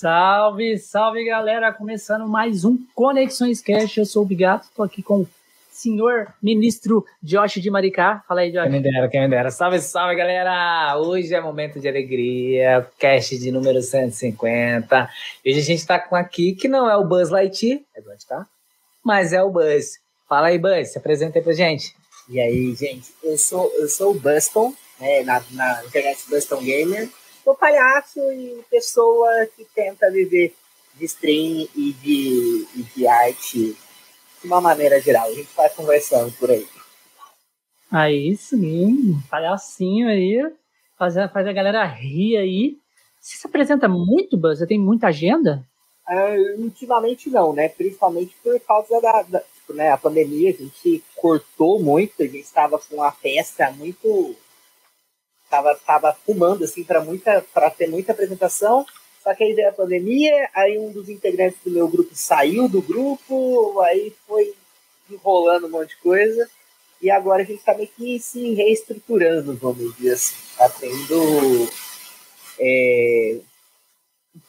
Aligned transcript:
Salve, 0.00 0.78
salve 0.78 1.22
galera! 1.26 1.70
Começando 1.74 2.26
mais 2.26 2.64
um 2.64 2.78
Conexões 2.94 3.60
Cash. 3.60 3.98
Eu 3.98 4.06
sou 4.06 4.22
o 4.22 4.24
Bigato, 4.24 4.64
estou 4.64 4.82
aqui 4.82 5.02
com 5.02 5.20
o 5.20 5.28
senhor 5.70 6.32
ministro 6.42 7.04
Josh 7.22 7.60
de 7.60 7.68
Maricá. 7.68 8.24
Fala 8.26 8.40
aí, 8.40 8.50
Josh. 8.50 8.62
Quem 8.62 8.72
me 8.72 8.80
dera, 8.80 9.08
quem 9.10 9.20
me 9.20 9.28
dera. 9.28 9.50
Salve, 9.50 9.78
salve 9.78 10.14
galera! 10.14 10.96
Hoje 10.96 11.34
é 11.34 11.40
momento 11.42 11.78
de 11.78 11.86
alegria, 11.86 12.88
cash 12.98 13.38
de 13.38 13.50
número 13.50 13.82
150. 13.82 15.10
Hoje 15.46 15.58
a 15.58 15.62
gente 15.62 15.80
está 15.80 15.98
com 15.98 16.16
aqui 16.16 16.54
que 16.54 16.66
não 16.66 16.88
é 16.88 16.96
o 16.96 17.04
Buzz 17.04 17.28
Lightyear, 17.28 17.80
é 17.94 18.00
onde 18.00 18.24
tá? 18.26 18.46
Mas 19.04 19.34
é 19.34 19.42
o 19.42 19.50
Buzz. 19.50 19.98
Fala 20.26 20.46
aí, 20.46 20.58
Buzz, 20.58 20.92
se 20.92 20.98
apresenta 20.98 21.38
aí 21.38 21.44
pra 21.44 21.52
gente. 21.52 21.94
E 22.26 22.40
aí, 22.40 22.74
gente, 22.74 23.12
eu 23.22 23.36
sou, 23.36 23.70
eu 23.74 23.86
sou 23.86 24.12
o 24.12 24.18
Buston, 24.18 24.72
né, 24.98 25.24
na, 25.24 25.42
na 25.50 25.84
internet 25.84 26.24
Buston 26.30 26.62
Gamer 26.62 27.06
sou 27.44 27.54
palhaço 27.54 28.20
e 28.32 28.62
pessoa 28.70 29.46
que 29.56 29.64
tenta 29.74 30.10
viver 30.10 30.54
de 30.94 31.04
stream 31.04 31.68
e 31.74 31.92
de, 31.92 32.66
e 32.76 32.82
de 32.94 33.06
arte 33.06 33.76
de 34.40 34.46
uma 34.46 34.60
maneira 34.60 35.00
geral. 35.00 35.28
A 35.28 35.34
gente 35.34 35.48
vai 35.56 35.68
conversando 35.70 36.32
por 36.32 36.50
aí. 36.50 36.66
Aí 37.90 38.36
sim, 38.36 39.20
palhacinho 39.28 40.08
aí, 40.08 40.40
faz, 40.96 41.14
faz 41.32 41.46
a 41.46 41.52
galera 41.52 41.84
rir 41.84 42.36
aí. 42.36 42.78
Você 43.20 43.36
se 43.36 43.46
apresenta 43.46 43.88
muito, 43.88 44.36
Buzz? 44.36 44.58
Você 44.58 44.66
tem 44.66 44.78
muita 44.78 45.08
agenda? 45.08 45.66
Uh, 46.08 46.62
ultimamente 46.62 47.28
não, 47.28 47.52
né? 47.52 47.68
Principalmente 47.68 48.34
por 48.42 48.58
causa 48.60 49.00
da, 49.00 49.22
da 49.22 49.40
tipo, 49.40 49.72
né, 49.74 49.90
a 49.90 49.96
pandemia, 49.96 50.50
a 50.50 50.52
gente 50.52 51.04
cortou 51.16 51.80
muito, 51.80 52.22
a 52.22 52.26
gente 52.26 52.40
estava 52.40 52.78
com 52.78 52.96
uma 52.96 53.12
festa 53.12 53.70
muito 53.72 54.34
tava, 55.50 55.74
tava 55.74 56.16
fumando 56.24 56.64
assim 56.64 56.84
para 56.84 57.02
muita 57.02 57.44
para 57.52 57.68
ter 57.70 57.88
muita 57.88 58.12
apresentação. 58.12 58.86
Só 59.22 59.34
que 59.34 59.44
aí 59.44 59.52
veio 59.52 59.68
a 59.68 59.72
pandemia, 59.72 60.48
aí 60.54 60.78
um 60.78 60.90
dos 60.90 61.10
integrantes 61.10 61.58
do 61.62 61.70
meu 61.70 61.86
grupo 61.86 62.10
saiu 62.14 62.68
do 62.68 62.80
grupo, 62.80 63.78
aí 63.80 64.14
foi 64.26 64.54
enrolando 65.10 65.66
um 65.66 65.70
monte 65.70 65.90
de 65.90 65.96
coisa. 65.96 66.48
E 67.02 67.10
agora 67.10 67.42
a 67.42 67.44
gente 67.44 67.58
está 67.58 67.74
meio 67.74 67.88
que 67.88 68.18
se 68.18 68.54
reestruturando, 68.54 69.54
vamos 69.56 69.94
dizer 69.96 70.14
assim. 70.14 70.34
Tá 70.56 70.68
tendo 70.70 71.68
é, 72.58 73.40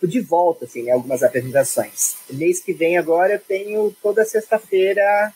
de 0.03 0.21
volta, 0.21 0.65
assim, 0.65 0.89
algumas 0.89 1.23
apresentações. 1.23 2.17
Mês 2.29 2.59
que 2.59 2.73
vem 2.73 2.97
agora 2.97 3.33
eu 3.33 3.39
tenho 3.39 3.93
toda 4.01 4.25
sexta-feira 4.25 5.33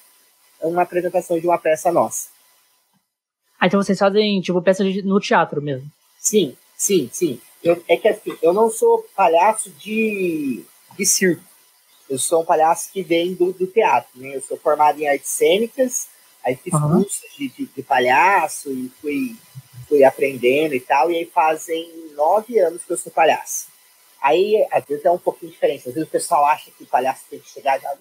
uma 0.61 0.81
apresentação 0.81 1.39
de 1.39 1.45
uma 1.45 1.57
peça 1.57 1.91
nossa. 1.91 2.34
Ah, 3.59 3.67
então 3.67 3.81
vocês 3.81 3.97
fazem, 3.97 4.41
tipo, 4.41 4.61
peças 4.61 5.03
no 5.03 5.19
teatro 5.19 5.61
mesmo? 5.61 5.89
Sim, 6.19 6.55
sim, 6.77 7.09
sim. 7.11 7.39
Eu, 7.63 7.83
é 7.87 7.97
que 7.97 8.07
assim, 8.07 8.37
eu 8.41 8.53
não 8.53 8.69
sou 8.69 9.05
palhaço 9.15 9.69
de, 9.71 10.63
de 10.97 11.05
circo. 11.05 11.43
Eu 12.09 12.19
sou 12.19 12.41
um 12.41 12.45
palhaço 12.45 12.91
que 12.91 13.01
vem 13.01 13.33
do, 13.33 13.51
do 13.51 13.65
teatro, 13.65 14.09
né? 14.15 14.35
Eu 14.35 14.41
sou 14.41 14.57
formado 14.57 14.99
em 15.01 15.07
artes 15.07 15.29
cênicas, 15.29 16.07
aí 16.43 16.55
fiz 16.55 16.73
uhum. 16.73 16.97
cursos 16.97 17.23
de, 17.35 17.49
de, 17.49 17.65
de, 17.65 17.81
palhaço 17.81 18.71
e 18.71 18.91
fui, 19.01 19.35
fui 19.87 20.03
aprendendo 20.03 20.75
e 20.75 20.79
tal, 20.79 21.09
e 21.09 21.17
aí 21.17 21.25
fazem 21.25 22.11
nove 22.15 22.59
anos 22.59 22.83
que 22.83 22.93
eu 22.93 22.97
sou 22.97 23.11
palhaço. 23.11 23.67
Aí, 24.21 24.67
às 24.71 24.83
vezes 24.85 25.05
é 25.05 25.11
um 25.11 25.17
pouquinho 25.17 25.51
diferente. 25.51 25.87
Às 25.87 25.93
vezes 25.93 26.07
o 26.07 26.11
pessoal 26.11 26.45
acha 26.45 26.71
que 26.71 26.83
o 26.83 26.87
palhaço 26.87 27.25
tem 27.29 27.39
que 27.39 27.49
chegar 27.49 27.77
e 27.77 27.81
já 27.81 27.95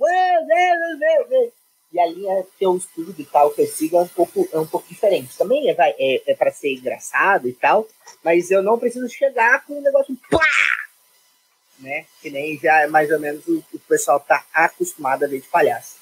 e 1.95 2.01
a 2.01 2.07
linha 2.07 2.45
que 2.59 2.67
eu 2.67 2.77
estudo 2.77 3.15
e 3.17 3.25
tal, 3.25 3.53
que 3.53 3.63
eu 3.63 3.67
sigo, 3.69 3.97
é 3.97 4.01
um 4.01 4.09
pouco, 4.09 4.49
é 4.53 4.59
um 4.59 4.67
pouco 4.67 4.89
diferente. 4.89 5.39
Também 5.39 5.71
é, 5.71 5.77
é, 5.79 6.33
é 6.33 6.35
para 6.35 6.51
ser 6.51 6.75
engraçado 6.75 7.49
e 7.49 7.53
tal, 7.53 7.87
mas 8.23 8.51
eu 8.51 8.65
não 8.65 8.77
preciso 8.77 9.09
chegar 9.09 9.65
com 9.65 9.79
um 9.79 9.81
negócio 9.81 10.17
pá! 10.29 10.41
Né? 11.79 12.05
Que 12.21 12.31
nem 12.31 12.59
já 12.59 12.81
é 12.81 12.89
mais 12.89 13.13
ou 13.13 13.21
menos 13.21 13.47
o, 13.47 13.63
o 13.73 13.79
pessoal 13.79 14.19
tá 14.19 14.45
acostumado 14.53 15.25
a 15.25 15.29
ver 15.29 15.41
de 15.41 15.47
palhaço. 15.47 15.97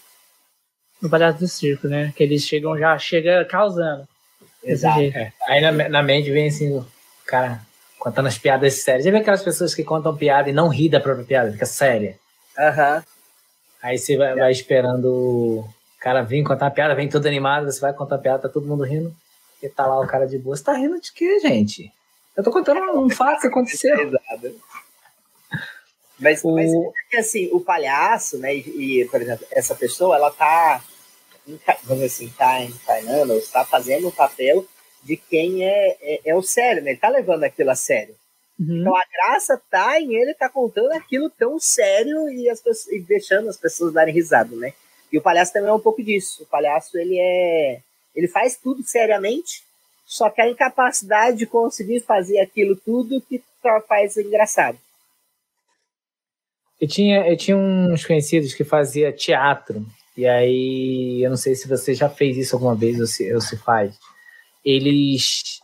No 1.01 1.11
palhaço 1.11 1.41
do 1.41 1.49
circo, 1.49 1.87
né? 1.87 2.11
Que 2.17 2.23
eles 2.23 2.43
chegam 2.43 2.79
já, 2.79 2.99
chega 2.99 3.45
causando. 3.45 4.09
Exato. 4.65 5.01
É. 5.01 5.31
Aí 5.47 5.61
na, 5.61 5.73
na 5.91 6.03
mente 6.03 6.31
vem 6.31 6.49
assim, 6.49 6.75
o 6.75 6.87
cara 7.27 7.61
contando 7.99 8.29
as 8.29 8.39
piadas 8.39 8.83
sérias. 8.83 9.05
Já 9.05 9.11
vê 9.11 9.19
aquelas 9.19 9.43
pessoas 9.43 9.75
que 9.75 9.85
contam 9.85 10.17
piada 10.17 10.49
e 10.49 10.55
não 10.55 10.69
ri 10.69 10.89
da 10.89 11.01
própria 11.01 11.27
piada, 11.27 11.53
fica 11.53 11.67
séria. 11.67 12.19
Aham. 12.59 12.97
Uhum. 12.97 13.03
Aí 13.83 13.99
você 13.99 14.17
vai, 14.17 14.35
vai 14.37 14.53
esperando 14.53 15.69
cara 16.03 16.23
vem 16.23 16.43
contar 16.43 16.67
uma 16.67 16.71
piada, 16.73 16.95
vem 16.95 17.09
todo 17.09 17.27
animado, 17.27 17.71
você 17.71 17.81
vai 17.81 17.93
contar 17.93 18.19
piada, 18.19 18.43
tá 18.43 18.49
todo 18.49 18.67
mundo 18.67 18.83
rindo. 18.83 19.15
E 19.63 19.69
tá 19.69 19.87
lá 19.87 20.01
o 20.01 20.07
cara 20.07 20.27
de 20.27 20.37
boa. 20.37 20.57
Você 20.57 20.65
tá 20.65 20.73
rindo 20.73 21.01
de 21.01 21.13
quê, 21.13 21.39
gente? 21.39 21.93
Eu 22.37 22.43
tô 22.43 22.51
contando 22.51 22.81
um 22.99 23.09
fato 23.09 23.43
que 23.43 23.47
aconteceu. 23.47 24.11
mas, 26.19 26.43
o... 26.43 26.55
mas 26.55 26.71
é 27.13 27.19
assim, 27.19 27.49
o 27.53 27.61
palhaço, 27.61 28.39
né, 28.39 28.55
e, 28.55 29.07
por 29.11 29.23
exemplo, 29.23 29.47
essa 29.53 29.75
pessoa, 29.75 30.17
ela 30.17 30.31
tá, 30.33 30.83
vamos 31.85 32.05
assim, 32.05 32.29
tá 32.37 32.61
encarnando, 32.63 33.35
está 33.35 33.65
fazendo 33.65 34.09
um 34.09 34.13
papel 34.13 34.67
de 35.05 35.17
quem 35.17 35.65
é, 35.65 35.97
é, 36.01 36.21
é, 36.27 36.35
o 36.35 36.43
sério, 36.43 36.83
né? 36.83 36.91
Ele 36.91 36.99
tá 37.01 37.09
levando 37.09 37.45
aquilo 37.45 37.71
a 37.71 37.77
sério. 37.77 38.15
Uhum. 38.59 38.81
Então 38.81 38.97
a 38.97 39.05
graça 39.05 39.61
tá 39.71 40.01
em 40.01 40.15
ele 40.15 40.35
tá 40.35 40.49
contando 40.49 40.93
aquilo 40.93 41.31
tão 41.31 41.61
sério 41.61 42.29
e, 42.31 42.49
as 42.49 42.61
pessoas, 42.61 42.93
e 42.93 43.01
deixando 43.01 43.49
as 43.49 43.57
pessoas 43.57 43.93
darem 43.93 44.15
risada, 44.15 44.55
né? 44.57 44.73
E 45.13 45.19
o 45.19 45.23
palhaço 45.23 45.53
também 45.53 45.69
é 45.69 45.73
um 45.73 45.81
pouco 45.81 46.03
disso. 46.03 46.43
O 46.43 46.47
palhaço, 46.47 46.99
ele 46.99 47.19
é. 47.19 47.81
Ele 48.15 48.29
faz 48.29 48.57
tudo 48.57 48.83
seriamente, 48.83 49.63
só 50.07 50.31
que 50.31 50.41
a 50.41 50.49
incapacidade 50.49 51.39
de 51.39 51.47
conseguir 51.47 52.01
fazer 52.01 52.41
aquilo 52.41 52.77
tudo 52.77 53.21
que 53.21 53.43
faz 53.87 54.17
engraçado. 54.17 54.79
Eu 56.81 56.89
tinha, 56.89 57.27
eu 57.29 57.37
tinha 57.37 57.57
uns 57.57 58.05
conhecidos 58.05 58.55
que 58.55 58.65
fazia 58.65 59.13
teatro, 59.13 59.87
e 60.17 60.27
aí 60.27 61.23
eu 61.23 61.31
não 61.31 61.37
sei 61.37 61.55
se 61.55 61.69
você 61.69 61.95
já 61.95 62.09
fez 62.09 62.37
isso 62.37 62.57
alguma 62.57 62.75
vez 62.75 62.99
ou 63.01 63.07
se, 63.07 63.33
ou 63.33 63.41
se 63.41 63.57
faz. 63.57 63.97
Eles, 64.65 65.61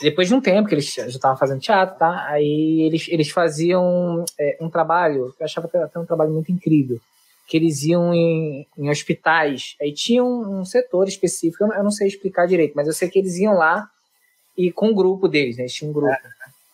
depois 0.00 0.28
de 0.28 0.34
um 0.34 0.40
tempo 0.40 0.68
que 0.68 0.74
eles 0.74 0.94
já 0.94 1.06
estavam 1.06 1.36
fazendo 1.36 1.60
teatro, 1.60 1.98
tá? 1.98 2.24
Aí 2.28 2.82
eles, 2.82 3.08
eles 3.08 3.30
faziam 3.30 4.24
é, 4.38 4.56
um 4.60 4.70
trabalho, 4.70 5.34
eu 5.38 5.44
achava 5.44 5.66
até 5.66 5.98
um 5.98 6.06
trabalho 6.06 6.30
muito 6.30 6.52
incrível, 6.52 7.00
que 7.50 7.56
eles 7.56 7.82
iam 7.82 8.14
em, 8.14 8.64
em 8.78 8.88
hospitais. 8.88 9.74
Aí 9.82 9.92
tinha 9.92 10.22
um, 10.22 10.60
um 10.60 10.64
setor 10.64 11.08
específico, 11.08 11.64
eu 11.64 11.68
não, 11.68 11.76
eu 11.78 11.82
não, 11.82 11.90
sei 11.90 12.06
explicar 12.06 12.46
direito, 12.46 12.74
mas 12.76 12.86
eu 12.86 12.92
sei 12.92 13.10
que 13.10 13.18
eles 13.18 13.36
iam 13.38 13.54
lá 13.54 13.90
e 14.56 14.70
com 14.70 14.86
o 14.86 14.90
um 14.90 14.94
grupo 14.94 15.26
deles, 15.26 15.56
né? 15.56 15.64
Eles 15.64 15.74
tinham 15.74 15.90
um 15.90 15.92
grupo. 15.92 16.16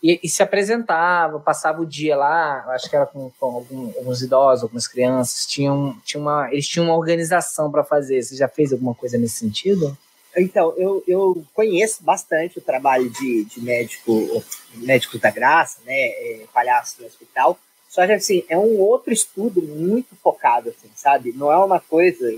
E, 0.02 0.20
e, 0.22 0.28
se 0.28 0.42
apresentava, 0.42 1.40
passava 1.40 1.80
o 1.80 1.86
dia 1.86 2.14
lá, 2.14 2.62
acho 2.74 2.90
que 2.90 2.94
era 2.94 3.06
com, 3.06 3.30
com 3.40 3.46
algum, 3.46 3.86
alguns 3.96 4.20
idosos, 4.20 4.64
algumas 4.64 4.86
crianças, 4.86 5.46
tinham, 5.46 5.96
tinha 6.04 6.20
uma, 6.20 6.52
eles 6.52 6.68
tinham 6.68 6.84
uma 6.84 6.96
organização 6.96 7.70
para 7.70 7.82
fazer. 7.82 8.22
Você 8.22 8.36
já 8.36 8.46
fez 8.46 8.70
alguma 8.70 8.94
coisa 8.94 9.16
nesse 9.16 9.38
sentido? 9.38 9.96
Então, 10.36 10.74
eu, 10.76 11.02
eu 11.08 11.42
conheço 11.54 12.04
bastante 12.04 12.58
o 12.58 12.62
trabalho 12.62 13.08
de, 13.08 13.46
de 13.46 13.62
médico, 13.62 14.44
médico 14.74 15.18
da 15.18 15.30
graça, 15.30 15.78
né, 15.86 15.94
é, 15.94 16.44
palhaço 16.52 17.00
no 17.00 17.06
hospital, 17.06 17.58
só 17.96 18.06
que, 18.06 18.12
assim, 18.12 18.44
é 18.46 18.58
um 18.58 18.78
outro 18.78 19.10
estudo 19.10 19.62
muito 19.62 20.14
focado, 20.16 20.68
assim, 20.68 20.90
sabe? 20.94 21.32
Não 21.32 21.50
é 21.50 21.56
uma 21.56 21.80
coisa, 21.80 22.30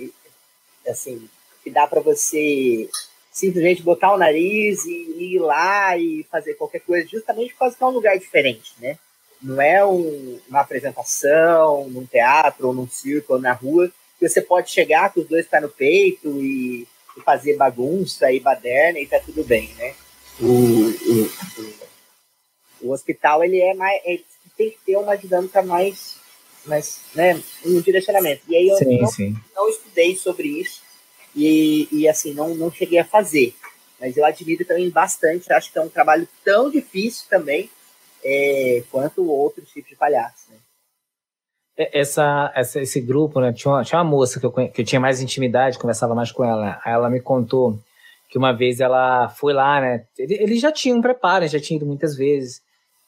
assim, 0.88 1.28
que 1.64 1.68
dá 1.68 1.84
para 1.84 2.00
você 2.00 2.88
simplesmente 3.32 3.82
botar 3.82 4.14
o 4.14 4.16
nariz 4.16 4.84
e 4.84 5.34
ir 5.34 5.40
lá 5.40 5.98
e 5.98 6.24
fazer 6.30 6.54
qualquer 6.54 6.78
coisa, 6.78 7.08
justamente 7.08 7.54
por 7.54 7.58
causa 7.58 7.76
que 7.76 7.82
é 7.82 7.86
um 7.88 7.90
lugar 7.90 8.16
diferente, 8.16 8.72
né? 8.78 8.96
Não 9.42 9.60
é 9.60 9.84
um, 9.84 10.38
uma 10.48 10.60
apresentação 10.60 11.88
num 11.88 12.06
teatro 12.06 12.68
ou 12.68 12.72
num 12.72 12.86
circo 12.86 13.32
ou 13.32 13.40
na 13.40 13.52
rua 13.52 13.90
que 14.16 14.28
você 14.28 14.40
pode 14.40 14.70
chegar 14.70 15.12
com 15.12 15.18
os 15.18 15.26
dois 15.26 15.48
pés 15.48 15.62
no 15.64 15.68
peito 15.68 16.40
e, 16.40 16.86
e 17.16 17.20
fazer 17.24 17.56
bagunça 17.56 18.30
e 18.30 18.38
baderna 18.38 19.00
e 19.00 19.08
tá 19.08 19.18
tudo 19.18 19.42
bem, 19.42 19.74
né? 19.74 19.96
O, 20.40 20.44
o, 20.44 21.30
o, 22.82 22.92
hospital, 22.92 23.42
ele 23.42 23.60
é 23.60 23.74
mais... 23.74 24.00
É, 24.04 24.20
tem 24.58 24.70
que 24.70 24.78
ter 24.84 24.96
uma 24.96 25.16
dinâmica 25.16 25.62
mais, 25.62 26.16
mais 26.66 27.00
né, 27.14 27.40
um 27.64 27.80
direcionamento. 27.80 28.42
E 28.48 28.56
aí 28.56 28.68
eu 28.68 28.76
sim, 28.76 28.98
não, 29.00 29.06
sim. 29.06 29.36
não, 29.54 29.68
estudei 29.68 30.16
sobre 30.16 30.48
isso 30.48 30.82
e, 31.34 31.88
e 31.92 32.08
assim, 32.08 32.34
não, 32.34 32.54
não 32.56 32.70
cheguei 32.70 32.98
a 32.98 33.04
fazer. 33.04 33.54
Mas 34.00 34.16
eu 34.16 34.24
admiro 34.24 34.64
também 34.64 34.90
bastante, 34.90 35.52
acho 35.52 35.72
que 35.72 35.78
é 35.78 35.82
um 35.82 35.88
trabalho 35.88 36.28
tão 36.44 36.68
difícil 36.70 37.26
também 37.30 37.70
é, 38.24 38.82
quanto 38.90 39.28
outros 39.28 39.70
tipos 39.70 39.90
de 39.90 39.96
palhaço. 39.96 40.50
Né? 40.50 40.56
É, 41.76 42.00
essa, 42.00 42.52
essa, 42.54 42.80
esse 42.80 43.00
grupo, 43.00 43.40
né? 43.40 43.52
Tinha 43.52 43.72
uma, 43.72 43.84
tinha 43.84 44.00
uma 44.00 44.10
moça 44.10 44.40
que 44.40 44.46
eu, 44.46 44.52
que 44.52 44.80
eu 44.80 44.84
tinha 44.84 45.00
mais 45.00 45.20
intimidade, 45.20 45.78
conversava 45.78 46.14
mais 46.14 46.32
com 46.32 46.44
ela. 46.44 46.80
Aí 46.84 46.92
ela 46.92 47.08
me 47.08 47.20
contou 47.20 47.78
que 48.28 48.36
uma 48.36 48.52
vez 48.52 48.80
ela 48.80 49.28
foi 49.28 49.52
lá, 49.52 49.80
né? 49.80 50.04
Eles 50.18 50.60
já 50.60 50.70
tinham 50.70 50.98
um 50.98 51.02
preparo, 51.02 51.46
já 51.46 51.60
tinham 51.60 51.78
ido 51.78 51.86
muitas 51.86 52.16
vezes. 52.16 52.60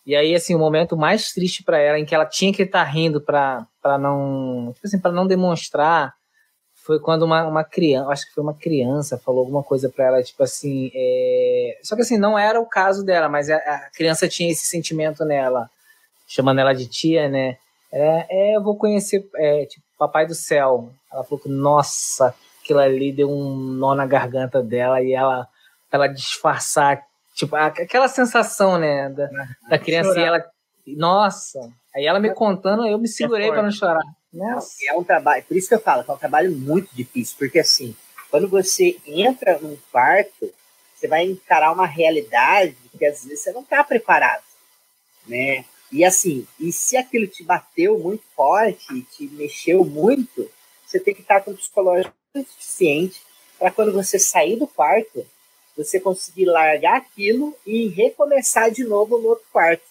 E 0.06 0.16
aí, 0.16 0.34
assim, 0.34 0.54
o 0.54 0.58
momento 0.58 0.96
mais 0.96 1.32
triste 1.32 1.62
para 1.62 1.78
ela, 1.78 1.98
em 1.98 2.04
que 2.04 2.14
ela 2.14 2.26
tinha 2.26 2.52
que 2.52 2.62
estar 2.62 2.84
tá 2.84 2.90
rindo 2.90 3.20
para 3.20 3.66
não, 3.98 4.72
tipo 4.74 4.86
assim, 4.86 4.98
para 4.98 5.12
não 5.12 5.26
demonstrar, 5.26 6.14
foi 6.74 6.98
quando 6.98 7.22
uma, 7.22 7.46
uma 7.46 7.62
criança, 7.62 8.10
acho 8.10 8.26
que 8.26 8.34
foi 8.34 8.42
uma 8.42 8.54
criança, 8.54 9.18
falou 9.18 9.40
alguma 9.40 9.62
coisa 9.62 9.88
para 9.88 10.06
ela, 10.06 10.22
tipo 10.22 10.42
assim, 10.42 10.90
é... 10.94 11.78
só 11.82 11.94
que 11.94 12.02
assim, 12.02 12.16
não 12.16 12.38
era 12.38 12.58
o 12.60 12.66
caso 12.66 13.04
dela, 13.04 13.28
mas 13.28 13.50
a, 13.50 13.56
a, 13.56 13.90
criança 13.90 14.26
tinha 14.26 14.50
esse 14.50 14.66
sentimento 14.66 15.24
nela, 15.24 15.70
chamando 16.26 16.60
ela 16.60 16.72
de 16.72 16.86
tia, 16.86 17.28
né? 17.28 17.58
É, 17.92 18.52
é 18.52 18.56
eu 18.56 18.62
vou 18.62 18.76
conhecer, 18.76 19.28
é, 19.36 19.66
tipo, 19.66 19.84
Papai 19.98 20.26
do 20.26 20.34
Céu. 20.34 20.90
Ela 21.12 21.22
falou 21.24 21.38
que, 21.38 21.48
nossa, 21.48 22.34
aquilo 22.62 22.78
ali 22.78 23.12
deu 23.12 23.30
um 23.30 23.54
nó 23.54 23.94
na 23.94 24.06
garganta 24.06 24.62
dela 24.62 25.02
e 25.02 25.12
ela, 25.12 25.46
ela 25.92 26.06
disfarçar, 26.06 27.04
tipo, 27.46 27.56
aquela 27.56 28.08
sensação, 28.08 28.78
né, 28.78 29.08
da, 29.08 29.28
da 29.68 29.78
criança 29.78 30.10
chorar. 30.10 30.22
e 30.22 30.24
ela, 30.24 30.50
nossa. 30.86 31.72
Aí 31.94 32.06
ela 32.06 32.20
me 32.20 32.32
contando, 32.34 32.86
eu 32.86 32.98
me 32.98 33.08
segurei 33.08 33.48
é 33.48 33.52
para 33.52 33.62
não 33.62 33.72
chorar. 33.72 34.02
Nossa. 34.32 34.76
É 34.86 34.94
um 34.94 35.02
trabalho, 35.02 35.42
por 35.44 35.56
isso 35.56 35.68
que 35.68 35.74
eu 35.74 35.80
falo, 35.80 36.04
que 36.04 36.10
é 36.10 36.14
um 36.14 36.18
trabalho 36.18 36.52
muito 36.52 36.94
difícil, 36.94 37.36
porque 37.38 37.58
assim, 37.58 37.96
quando 38.30 38.48
você 38.48 38.96
entra 39.06 39.58
num 39.58 39.76
quarto, 39.90 40.52
você 40.94 41.08
vai 41.08 41.24
encarar 41.24 41.72
uma 41.72 41.86
realidade 41.86 42.76
que 42.96 43.04
às 43.04 43.24
vezes 43.24 43.42
você 43.42 43.52
não 43.52 43.62
está 43.62 43.82
preparado, 43.82 44.42
né? 45.26 45.64
E 45.90 46.04
assim, 46.04 46.46
e 46.58 46.70
se 46.70 46.96
aquilo 46.96 47.26
te 47.26 47.42
bateu 47.42 47.98
muito 47.98 48.22
forte, 48.36 49.02
te 49.16 49.26
mexeu 49.28 49.84
muito, 49.84 50.48
você 50.86 51.00
tem 51.00 51.14
que 51.14 51.22
estar 51.22 51.40
com 51.40 51.50
o 51.50 51.56
psicológico 51.56 52.14
suficiente 52.36 53.22
para 53.58 53.70
quando 53.70 53.92
você 53.92 54.18
sair 54.18 54.56
do 54.56 54.66
quarto, 54.66 55.26
você 55.76 56.00
conseguir 56.00 56.46
largar 56.46 56.96
aquilo 56.98 57.56
e 57.66 57.88
recomeçar 57.88 58.70
de 58.70 58.84
novo 58.84 59.18
no 59.18 59.28
outro 59.28 59.44
quarto. 59.52 59.82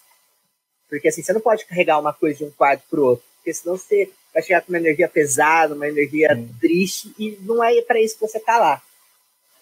Porque 0.88 1.08
assim, 1.08 1.22
você 1.22 1.32
não 1.32 1.40
pode 1.40 1.64
carregar 1.64 1.98
uma 1.98 2.12
coisa 2.12 2.38
de 2.38 2.44
um 2.44 2.50
quarto 2.50 2.82
para 2.90 3.00
o 3.00 3.04
outro, 3.04 3.24
porque 3.36 3.54
senão 3.54 3.76
você 3.76 4.10
vai 4.32 4.42
chegar 4.42 4.60
com 4.62 4.72
uma 4.72 4.78
energia 4.78 5.08
pesada, 5.08 5.74
uma 5.74 5.88
energia 5.88 6.28
triste, 6.60 7.12
e 7.18 7.38
não 7.42 7.62
é 7.62 7.80
para 7.82 8.00
isso 8.00 8.14
que 8.14 8.26
você 8.26 8.38
está 8.38 8.58
lá. 8.58 8.82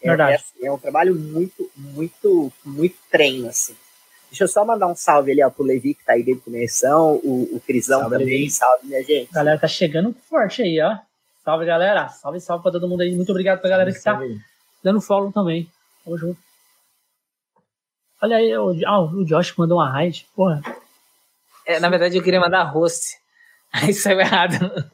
É, 0.01 0.09
é, 0.09 0.35
assim, 0.35 0.65
é, 0.65 0.71
um 0.71 0.79
trabalho 0.79 1.15
muito, 1.15 1.71
muito, 1.77 2.53
muito 2.65 2.97
treino, 3.11 3.49
assim. 3.49 3.75
Deixa 4.31 4.45
eu 4.45 4.49
só 4.49 4.65
mandar 4.65 4.87
um 4.87 4.95
salve 4.95 5.33
ali 5.33 5.43
ó, 5.43 5.51
pro 5.51 5.65
Levi, 5.65 5.95
que 5.95 6.05
tá 6.05 6.13
aí 6.13 6.23
dentro 6.23 6.41
da 6.41 6.45
conexão, 6.45 7.15
o, 7.25 7.57
o 7.57 7.61
Crisão 7.67 8.01
salve, 8.01 8.19
também, 8.19 8.41
Levi. 8.41 8.51
salve, 8.51 8.87
minha 8.87 9.03
gente. 9.03 9.29
A 9.31 9.35
galera 9.35 9.59
tá 9.59 9.67
chegando 9.67 10.15
forte 10.29 10.63
aí, 10.63 10.81
ó. 10.81 10.99
Salve, 11.45 11.65
galera. 11.65 12.09
Salve, 12.11 12.41
salve 12.41 12.63
pra 12.63 12.73
todo 12.73 12.87
mundo 12.87 13.01
aí. 13.01 13.15
Muito 13.15 13.31
obrigado 13.31 13.61
pra 13.61 13.71
galera 13.71 13.91
salve, 13.93 14.29
que 14.29 14.35
tá 14.35 14.45
dando 14.85 15.01
follow 15.01 15.33
também. 15.33 15.69
Tamo 16.09 16.17
junto. 16.17 16.41
Olha 18.23 18.37
aí, 18.39 18.57
o, 18.57 18.75
ah, 18.87 19.01
o 19.01 19.25
Josh 19.27 19.55
mandou 19.59 19.77
uma 19.77 19.91
raid. 19.91 20.27
Porra. 20.35 20.63
É, 21.67 21.79
na 21.79 21.91
verdade, 21.91 22.17
eu 22.17 22.23
queria 22.23 22.41
mandar 22.41 22.65
host. 22.65 23.19
Aí 23.71 23.93
saiu 23.93 24.19
errado. 24.19 24.91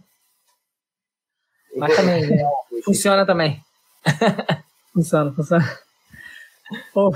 Mas 1.77 1.95
também, 1.97 2.29
né? 2.29 2.51
funciona 2.85 3.25
também. 3.25 3.63
funciona, 4.93 5.33
funciona. 5.33 5.79
Oh. 6.93 7.13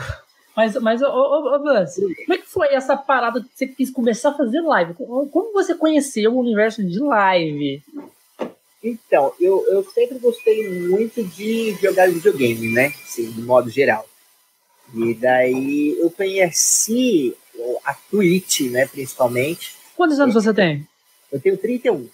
Mas, 0.54 0.76
mas 0.76 1.02
ô, 1.02 1.08
ô, 1.08 1.56
ô 1.56 1.58
Buzz, 1.58 1.96
como 1.96 2.34
é 2.34 2.38
que 2.38 2.46
foi 2.46 2.72
essa 2.72 2.96
parada 2.96 3.40
que 3.40 3.48
você 3.52 3.66
quis 3.66 3.90
começar 3.90 4.30
a 4.30 4.36
fazer 4.36 4.60
live? 4.60 4.94
Como 4.94 5.52
você 5.52 5.74
conheceu 5.74 6.32
o 6.32 6.38
universo 6.38 6.84
de 6.84 7.00
live? 7.00 7.82
Então, 8.82 9.32
eu, 9.40 9.64
eu 9.68 9.84
sempre 9.90 10.18
gostei 10.18 10.68
muito 10.88 11.22
de 11.24 11.72
jogar 11.82 12.10
videogame, 12.10 12.72
né? 12.72 12.92
Assim, 13.04 13.30
de 13.30 13.42
modo 13.42 13.68
geral. 13.68 14.08
E 14.94 15.14
daí 15.14 15.96
eu 15.98 16.10
conheci 16.10 17.36
a 17.84 17.94
Twitch, 17.94 18.60
né, 18.70 18.86
principalmente. 18.86 19.74
Quantos 19.96 20.18
anos 20.20 20.34
você 20.34 20.54
tem? 20.54 20.86
Eu 21.30 21.40
tenho 21.40 21.58
31. 21.58 22.08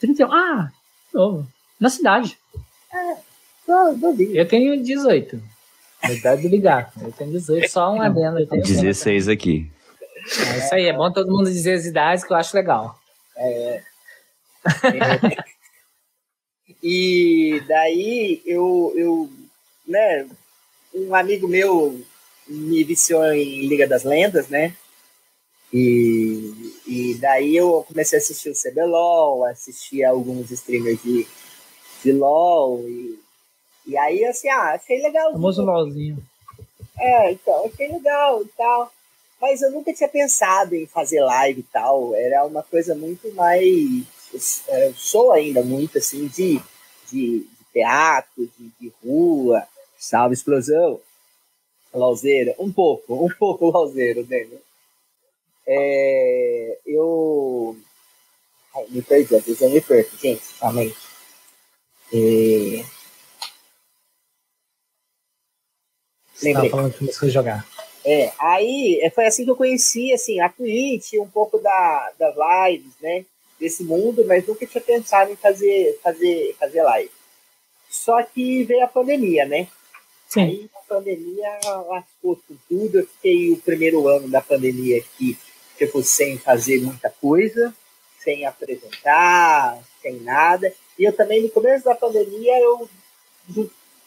31? 0.00 0.32
Ah, 0.32 0.72
novo. 1.12 1.46
Na 1.78 1.90
cidade. 1.90 2.38
É, 2.92 3.16
Eu 4.34 4.48
tenho 4.48 4.82
18. 4.82 5.40
Metade 6.02 6.42
do 6.42 6.48
ligar. 6.48 6.92
Eu 7.00 7.12
tenho 7.12 7.32
18, 7.32 7.68
só 7.68 7.92
um 7.92 8.00
adendo. 8.00 8.46
16 8.46 9.28
aqui. 9.28 9.70
É 10.16 10.58
isso 10.58 10.74
aí, 10.74 10.86
é 10.86 10.92
bom 10.92 11.12
todo 11.12 11.30
mundo 11.30 11.50
dizer 11.50 11.74
as 11.74 11.84
idades 11.86 12.24
que 12.24 12.32
eu 12.32 12.36
acho 12.36 12.56
legal. 12.56 12.98
É. 13.36 13.82
é. 14.64 15.57
E 16.82 17.62
daí 17.66 18.42
eu, 18.44 18.92
eu, 18.96 19.30
né, 19.86 20.28
um 20.94 21.14
amigo 21.14 21.48
meu 21.48 22.00
me 22.46 22.84
viciou 22.84 23.24
em 23.32 23.66
Liga 23.66 23.86
das 23.86 24.04
Lendas, 24.04 24.48
né? 24.48 24.74
E, 25.72 26.72
e 26.86 27.14
daí 27.20 27.56
eu 27.56 27.84
comecei 27.86 28.18
a 28.18 28.22
assistir 28.22 28.50
o 28.50 28.54
CBLOL, 28.54 29.44
assistir 29.44 30.02
alguns 30.04 30.50
streamers 30.50 31.02
de, 31.02 31.26
de 32.02 32.12
LOL 32.12 32.88
e 32.88 33.18
e 33.88 33.96
aí, 33.96 34.22
assim, 34.26 34.50
ah, 34.50 34.74
achei 34.74 35.00
legal. 35.00 35.32
Famoso 35.32 35.64
LOLzinho. 35.64 36.22
É, 36.98 37.32
então, 37.32 37.64
achei 37.64 37.88
legal 37.88 38.42
e 38.42 38.48
tal. 38.48 38.92
Mas 39.40 39.62
eu 39.62 39.70
nunca 39.70 39.94
tinha 39.94 40.08
pensado 40.08 40.74
em 40.74 40.86
fazer 40.86 41.22
live 41.22 41.60
e 41.60 41.72
tal. 41.72 42.14
Era 42.14 42.44
uma 42.44 42.62
coisa 42.62 42.94
muito 42.94 43.32
mais. 43.34 44.04
Eu 44.32 44.94
sou 44.94 45.32
ainda 45.32 45.62
muito 45.62 45.98
assim 45.98 46.26
de, 46.26 46.60
de, 47.10 47.40
de 47.40 47.46
teatro, 47.72 48.50
de, 48.58 48.70
de, 48.80 48.92
rua. 49.02 49.66
Salve 49.98 50.34
explosão. 50.34 51.00
Lauzeira. 51.92 52.54
Um 52.58 52.72
pouco, 52.72 53.26
um 53.26 53.30
pouco 53.30 53.70
lauzeiro, 53.72 54.26
né? 54.28 54.46
É, 55.66 56.78
eu. 56.86 57.76
Ai, 58.74 58.86
me 58.90 59.02
perdi, 59.02 59.34
às 59.34 59.44
vezes 59.44 59.60
eu 59.60 59.70
me 59.70 59.80
perco, 59.80 60.16
gente, 60.16 60.42
realmente. 60.60 60.96
É, 62.12 62.84
Lembrei. 66.42 66.70
falando 66.70 66.92
que 66.92 66.98
começou 66.98 67.28
a 67.28 67.30
jogar. 67.30 67.68
É, 68.04 68.32
aí 68.38 69.00
é, 69.02 69.10
foi 69.10 69.26
assim 69.26 69.44
que 69.44 69.50
eu 69.50 69.56
conheci 69.56 70.12
assim, 70.12 70.40
a 70.40 70.48
Twitch, 70.48 71.14
um 71.14 71.28
pouco 71.28 71.58
da, 71.58 72.12
das 72.18 72.34
lives, 72.36 72.92
né? 73.00 73.24
Desse 73.58 73.82
mundo, 73.82 74.24
mas 74.26 74.46
nunca 74.46 74.66
tinha 74.66 74.80
pensado 74.80 75.32
em 75.32 75.36
fazer, 75.36 75.98
fazer, 76.02 76.56
fazer 76.58 76.82
live. 76.82 77.10
Só 77.88 78.22
que 78.22 78.64
veio 78.64 78.84
a 78.84 78.88
pandemia, 78.88 79.46
né? 79.46 79.68
Sim. 80.28 80.42
Aí 80.42 80.70
a 80.74 80.94
pandemia 80.94 81.58
lascou 81.88 82.38
tudo. 82.68 82.98
Eu 82.98 83.06
fiquei 83.06 83.50
o 83.50 83.56
primeiro 83.56 84.06
ano 84.06 84.28
da 84.28 84.40
pandemia 84.40 84.98
aqui, 84.98 85.36
tipo, 85.76 86.02
sem 86.02 86.38
fazer 86.38 86.80
muita 86.80 87.10
coisa, 87.10 87.74
sem 88.22 88.44
apresentar, 88.44 89.82
sem 90.02 90.20
nada. 90.20 90.72
E 90.98 91.04
eu 91.04 91.12
também, 91.12 91.42
no 91.42 91.48
começo 91.48 91.84
da 91.84 91.94
pandemia, 91.94 92.60
eu 92.60 92.88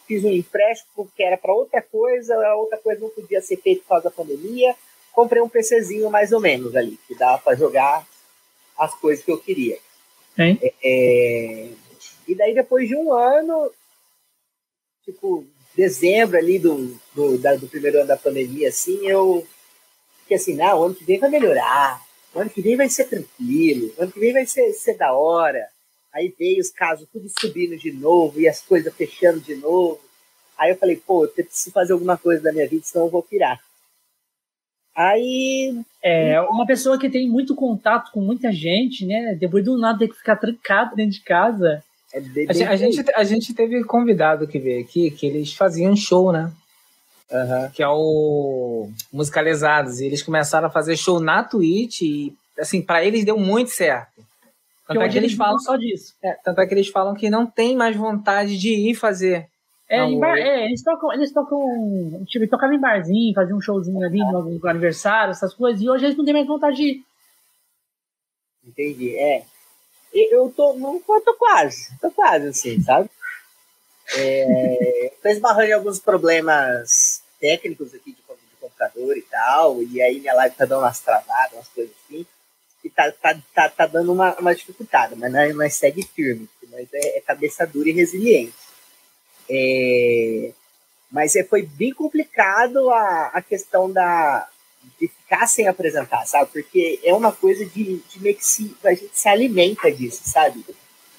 fiz 0.06 0.24
um 0.24 0.30
empréstimo 0.30 1.10
que 1.16 1.22
era 1.22 1.36
para 1.36 1.52
outra 1.52 1.82
coisa, 1.82 2.34
a 2.46 2.54
outra 2.54 2.78
coisa 2.78 3.00
não 3.00 3.10
podia 3.10 3.40
ser 3.40 3.56
feita 3.56 3.82
por 3.82 3.88
causa 3.88 4.04
da 4.04 4.10
pandemia. 4.10 4.76
Comprei 5.12 5.42
um 5.42 5.48
PCzinho 5.48 6.08
mais 6.08 6.32
ou 6.32 6.40
menos 6.40 6.74
ali, 6.76 6.98
que 7.08 7.14
dava 7.14 7.38
para 7.38 7.56
jogar 7.56 8.06
as 8.84 8.94
coisas 8.94 9.24
que 9.24 9.30
eu 9.30 9.38
queria. 9.38 9.78
É, 10.62 10.74
é, 10.82 11.68
e 12.26 12.34
daí, 12.34 12.54
depois 12.54 12.88
de 12.88 12.96
um 12.96 13.12
ano, 13.12 13.70
tipo, 15.04 15.46
dezembro 15.74 16.36
ali 16.36 16.58
do, 16.58 16.98
do, 17.14 17.38
da, 17.38 17.54
do 17.54 17.68
primeiro 17.68 17.98
ano 17.98 18.08
da 18.08 18.16
pandemia, 18.16 18.68
assim, 18.68 19.06
eu 19.06 19.46
fiquei 20.20 20.36
assim, 20.36 20.54
não, 20.54 20.80
o 20.80 20.84
ano 20.84 20.94
que 20.94 21.04
vem 21.04 21.18
vai 21.18 21.30
melhorar, 21.30 22.02
o 22.34 22.40
ano 22.40 22.50
que 22.50 22.62
vem 22.62 22.76
vai 22.76 22.88
ser 22.88 23.04
tranquilo, 23.04 23.92
o 23.96 24.02
ano 24.02 24.12
que 24.12 24.20
vem 24.20 24.32
vai 24.32 24.46
ser, 24.46 24.72
ser 24.72 24.96
da 24.96 25.12
hora. 25.12 25.68
Aí 26.12 26.34
veio 26.38 26.60
os 26.60 26.70
casos 26.70 27.08
tudo 27.10 27.26
subindo 27.40 27.76
de 27.76 27.90
novo 27.90 28.38
e 28.38 28.46
as 28.46 28.60
coisas 28.60 28.94
fechando 28.94 29.40
de 29.40 29.54
novo. 29.54 30.00
Aí 30.58 30.70
eu 30.70 30.76
falei, 30.76 30.96
pô, 30.96 31.24
eu 31.24 31.28
preciso 31.28 31.70
fazer 31.70 31.94
alguma 31.94 32.18
coisa 32.18 32.42
da 32.42 32.52
minha 32.52 32.68
vida, 32.68 32.84
senão 32.84 33.06
eu 33.06 33.10
vou 33.10 33.22
pirar. 33.22 33.58
Aí. 34.94 35.80
É, 36.02 36.40
uma 36.42 36.66
pessoa 36.66 36.98
que 36.98 37.08
tem 37.08 37.28
muito 37.28 37.54
contato 37.54 38.10
com 38.10 38.20
muita 38.20 38.52
gente, 38.52 39.06
né? 39.06 39.36
Depois 39.38 39.64
do 39.64 39.78
nada 39.78 40.00
ter 40.00 40.08
que 40.08 40.16
ficar 40.16 40.36
trancado 40.36 40.96
dentro 40.96 41.12
de 41.12 41.20
casa. 41.20 41.82
É 42.12 42.18
a, 42.66 42.70
a, 42.70 42.76
gente, 42.76 43.04
a 43.14 43.24
gente 43.24 43.54
teve 43.54 43.82
convidado 43.84 44.46
que 44.46 44.58
veio 44.58 44.82
aqui, 44.82 45.10
que 45.10 45.26
eles 45.26 45.54
faziam 45.54 45.96
show, 45.96 46.30
né? 46.32 46.52
Uhum. 47.30 47.70
Que 47.72 47.82
é 47.82 47.88
o 47.88 48.90
Musicalizados. 49.12 50.00
E 50.00 50.06
eles 50.06 50.22
começaram 50.22 50.66
a 50.66 50.70
fazer 50.70 50.96
show 50.96 51.18
na 51.18 51.42
Twitch 51.42 52.02
e, 52.02 52.34
assim, 52.58 52.82
para 52.82 53.04
eles 53.04 53.24
deu 53.24 53.38
muito 53.38 53.70
certo. 53.70 54.22
Tanto 54.86 55.00
é 55.00 55.08
que 55.08 55.16
eles 55.16 55.32
falam 55.32 55.58
só 55.58 55.76
disso. 55.76 56.14
É, 56.22 56.36
tanto 56.44 56.60
é 56.60 56.66
que 56.66 56.74
eles 56.74 56.88
falam 56.88 57.14
que 57.14 57.30
não 57.30 57.46
tem 57.46 57.74
mais 57.74 57.96
vontade 57.96 58.58
de 58.58 58.90
ir 58.90 58.94
fazer. 58.94 59.48
É, 59.92 60.16
bar, 60.16 60.38
é 60.38 60.64
eles 60.64 60.82
tocam, 60.82 61.12
eles 61.12 61.30
tocam, 61.32 62.24
tipo, 62.26 62.48
tocavam 62.48 62.74
em 62.74 62.80
barzinho, 62.80 63.34
faziam 63.34 63.58
um 63.58 63.60
showzinho 63.60 64.02
ali 64.02 64.20
no, 64.20 64.42
no 64.42 64.68
aniversário, 64.68 65.32
essas 65.32 65.52
coisas, 65.52 65.82
e 65.82 65.90
hoje 65.90 66.06
eles 66.06 66.16
não 66.16 66.24
têm 66.24 66.32
mais 66.32 66.46
vontade 66.46 66.76
de 66.76 66.82
ir. 66.82 67.04
Entendi, 68.64 69.14
é. 69.16 69.44
Eu 70.14 70.50
tô, 70.56 70.72
não, 70.72 70.94
eu 70.94 71.20
tô 71.20 71.34
quase, 71.34 71.94
tô 72.00 72.10
quase 72.10 72.48
assim, 72.48 72.80
sabe? 72.80 73.10
É, 74.16 75.12
tô 75.22 75.28
esbarrando 75.28 75.68
em 75.68 75.72
alguns 75.72 75.98
problemas 75.98 77.22
técnicos 77.38 77.94
aqui 77.94 78.12
de, 78.12 78.16
de 78.16 78.56
computador 78.58 79.14
e 79.14 79.22
tal, 79.22 79.82
e 79.82 80.00
aí 80.00 80.20
minha 80.20 80.34
live 80.34 80.56
tá 80.56 80.64
dando 80.64 80.80
umas 80.80 81.00
travadas, 81.00 81.52
umas 81.52 81.68
coisas 81.68 81.94
assim 82.06 82.26
que 82.80 82.88
tá, 82.88 83.12
tá, 83.12 83.38
tá, 83.54 83.68
tá 83.68 83.86
dando 83.86 84.10
uma, 84.10 84.34
uma 84.36 84.54
dificuldade, 84.54 85.14
mas 85.16 85.30
nós, 85.30 85.54
nós 85.54 85.74
segue 85.74 86.02
firme, 86.02 86.48
mas 86.70 86.88
é, 86.94 87.18
é, 87.18 87.20
cabeça 87.20 87.66
dura 87.66 87.90
e 87.90 87.92
resiliente. 87.92 88.61
É, 89.48 90.50
mas 91.10 91.36
é, 91.36 91.44
foi 91.44 91.62
bem 91.62 91.92
complicado 91.92 92.90
a, 92.90 93.26
a 93.34 93.42
questão 93.42 93.90
da, 93.90 94.48
de 94.98 95.08
ficar 95.08 95.46
sem 95.46 95.68
apresentar, 95.68 96.24
sabe? 96.26 96.50
Porque 96.50 97.00
é 97.04 97.12
uma 97.14 97.32
coisa 97.32 97.64
de, 97.66 97.98
de 97.98 98.20
meio 98.20 98.36
que 98.36 98.44
se, 98.44 98.74
a 98.82 98.94
gente 98.94 99.10
se 99.12 99.28
alimenta 99.28 99.90
disso, 99.92 100.22
sabe? 100.24 100.64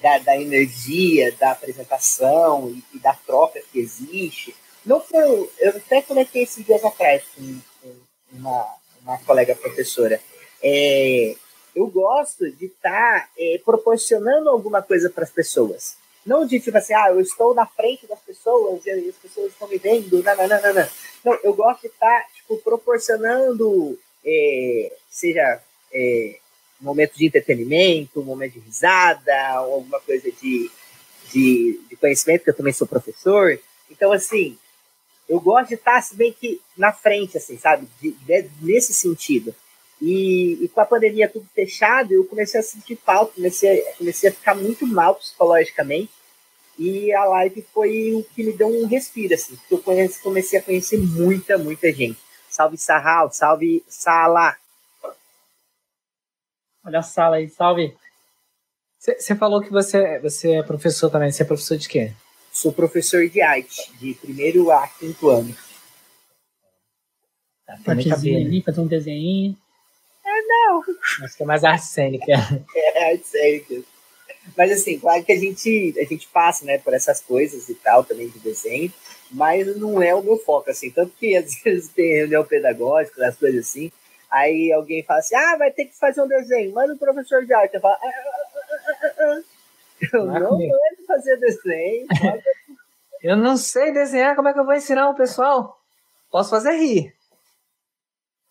Da, 0.02 0.18
da 0.18 0.36
energia, 0.36 1.32
da 1.34 1.52
apresentação 1.52 2.70
e, 2.70 2.98
e, 2.98 3.00
da 3.00 3.14
troca 3.14 3.62
que 3.72 3.80
existe. 3.80 4.56
Não 4.86 5.00
foi, 5.00 5.50
eu 5.60 5.70
até 5.70 6.02
comentei 6.02 6.44
esses 6.44 6.66
dias 6.66 6.84
atrás 6.84 7.24
com, 7.36 7.60
com 7.82 7.96
uma, 8.34 8.76
uma 9.02 9.18
colega 9.20 9.56
professora. 9.56 10.20
É, 10.62 11.36
eu 11.76 11.88
gosto 11.88 12.50
de 12.52 12.66
estar 12.66 13.22
tá, 13.22 13.30
é, 13.38 13.62
proporcionando 13.64 14.50
alguma 14.50 14.82
coisa 14.82 15.10
para 15.10 15.24
as 15.24 15.32
pessoas. 15.32 15.96
Não 16.26 16.46
de 16.46 16.60
tipo 16.60 16.78
assim, 16.78 16.94
ah, 16.94 17.10
eu 17.10 17.20
estou 17.20 17.54
na 17.54 17.66
frente 17.66 18.08
das 18.08 18.20
pessoas 18.20 18.86
e 18.86 18.92
as 18.92 19.16
pessoas 19.16 19.52
estão 19.52 19.68
me 19.68 19.78
vendo, 19.78 20.24
não, 20.24 20.36
não, 20.36 20.48
não, 20.48 20.74
não. 20.74 20.90
Não, 21.26 21.40
eu 21.44 21.54
gosto 21.54 21.82
de 21.82 21.88
estar, 21.88 22.22
tá, 22.22 22.28
tipo, 22.34 22.58
proporcionando, 22.58 24.00
é, 24.26 24.94
seja 25.10 25.62
é, 25.94 26.38
momento 26.80 27.18
de 27.18 27.26
entretenimento, 27.26 28.24
momento 28.24 28.54
de 28.54 28.60
risada, 28.60 29.62
ou 29.62 29.76
alguma 29.76 30.00
coisa 30.00 30.32
de, 30.32 30.70
de, 31.32 31.80
de 31.90 31.96
conhecimento, 31.96 32.44
que 32.44 32.50
eu 32.50 32.56
também 32.56 32.74
sou 32.74 32.88
professor. 32.88 33.60
Então, 33.90 34.12
assim, 34.12 34.58
eu 35.28 35.40
gosto 35.40 35.70
de 35.70 35.76
estar, 35.76 36.02
se 36.02 36.16
bem 36.16 36.34
que 36.34 36.62
na 36.78 36.92
frente, 36.92 37.38
assim, 37.38 37.58
sabe? 37.58 37.88
De, 38.02 38.12
de, 38.12 38.50
nesse 38.62 38.94
sentido. 38.94 39.56
E, 40.02 40.64
e, 40.64 40.68
com 40.68 40.82
a 40.82 40.86
pandemia 40.86 41.30
tudo 41.30 41.48
fechado, 41.54 42.14
eu 42.14 42.26
comecei 42.26 42.60
a 42.60 42.64
sentir 42.64 42.98
falta, 42.98 43.34
comecei, 43.34 43.82
comecei 43.98 44.30
a 44.30 44.34
ficar 44.34 44.56
muito 44.56 44.86
mal 44.86 45.16
psicologicamente. 45.16 46.12
E 46.78 47.14
a 47.14 47.24
live 47.26 47.66
foi 47.74 48.14
o 48.14 48.24
que 48.24 48.44
me 48.44 48.52
deu 48.54 48.68
um 48.68 48.86
respiro, 48.86 49.34
assim, 49.34 49.56
porque 49.56 49.74
eu 49.76 49.80
conheci, 49.80 50.22
comecei 50.22 50.60
a 50.60 50.62
conhecer 50.62 50.98
muita, 50.98 51.58
muita 51.58 51.92
gente. 51.92 52.20
Salve 52.50 52.78
Sarral, 52.78 53.32
salve 53.32 53.84
Sala. 53.88 54.56
Olha 56.86 57.00
a 57.00 57.04
sala 57.04 57.38
aí, 57.38 57.50
salve. 57.50 57.96
Você 59.00 59.36
falou 59.36 59.62
que 59.62 59.70
você, 59.70 60.20
você 60.20 60.56
é 60.56 60.64
professor 60.64 61.10
também. 61.10 61.32
Você 61.32 61.44
é 61.44 61.46
professor 61.46 61.78
de 61.78 61.88
quê? 61.88 62.14
Sou 62.52 62.72
professor 62.72 63.28
de 63.28 63.42
arte, 63.42 63.92
de 63.98 64.14
primeiro 64.14 64.72
a 64.72 64.88
quinto 64.88 65.30
ano. 65.30 65.56
Tá, 67.66 67.78
tem 67.84 67.96
muita 68.48 68.82
um 68.82 68.88
desenho. 68.88 69.58
É, 70.26 70.42
não. 70.42 70.84
Acho 71.22 71.36
que 71.36 71.44
é 71.44 71.46
mais 71.46 71.64
arte 71.64 71.86
cênica. 71.86 72.32
É, 72.76 73.12
arte 73.12 73.28
cênica. 73.28 73.84
Mas 74.58 74.72
assim, 74.72 75.00
claro 75.00 75.24
que 75.24 75.32
a 75.32 75.40
gente, 75.40 75.94
a 76.00 76.04
gente 76.06 76.28
passa, 76.28 76.66
né, 76.66 76.78
por 76.78 76.94
essas 76.94 77.22
coisas 77.22 77.70
e 77.70 77.76
tal, 77.76 78.04
também 78.04 78.30
de 78.30 78.40
desenho, 78.40 78.92
mas 79.32 79.78
não 79.78 80.02
é 80.02 80.14
o 80.14 80.22
meu 80.22 80.38
foco, 80.38 80.70
assim. 80.70 80.90
Tanto 80.92 81.14
que 81.18 81.36
às 81.38 81.54
vezes 81.62 81.90
tem 81.90 82.18
reunião 82.18 82.44
pedagógica, 82.44 83.26
as 83.28 83.36
coisas 83.36 83.68
assim, 83.68 83.92
aí 84.30 84.72
alguém 84.72 85.04
fala 85.04 85.20
assim, 85.20 85.36
ah, 85.36 85.56
vai 85.58 85.72
ter 85.72 85.86
que 85.86 85.98
fazer 85.98 86.22
um 86.22 86.28
desenho, 86.28 86.74
manda 86.74 86.94
o 86.94 86.96
um 86.96 87.00
professor 87.00 87.46
de 87.46 87.54
arte. 87.54 87.76
Eu 87.76 87.82
falo, 87.82 87.96
ah, 87.96 88.00
ah, 88.04 89.14
ah, 89.20 89.42
eu 90.12 90.26
não 90.26 90.58
vou 90.58 90.80
fazer 91.08 91.38
desenho. 91.38 92.08
eu 93.22 93.38
não 93.38 93.56
sei 93.56 93.94
desenhar, 93.94 94.36
como 94.36 94.50
é 94.50 94.54
que 94.54 94.60
eu 94.60 94.66
vou 94.66 94.74
ensinar 94.74 95.10
o 95.10 95.16
pessoal? 95.16 95.80
Posso 96.30 96.50
fazer 96.50 96.72
rir. 96.72 97.14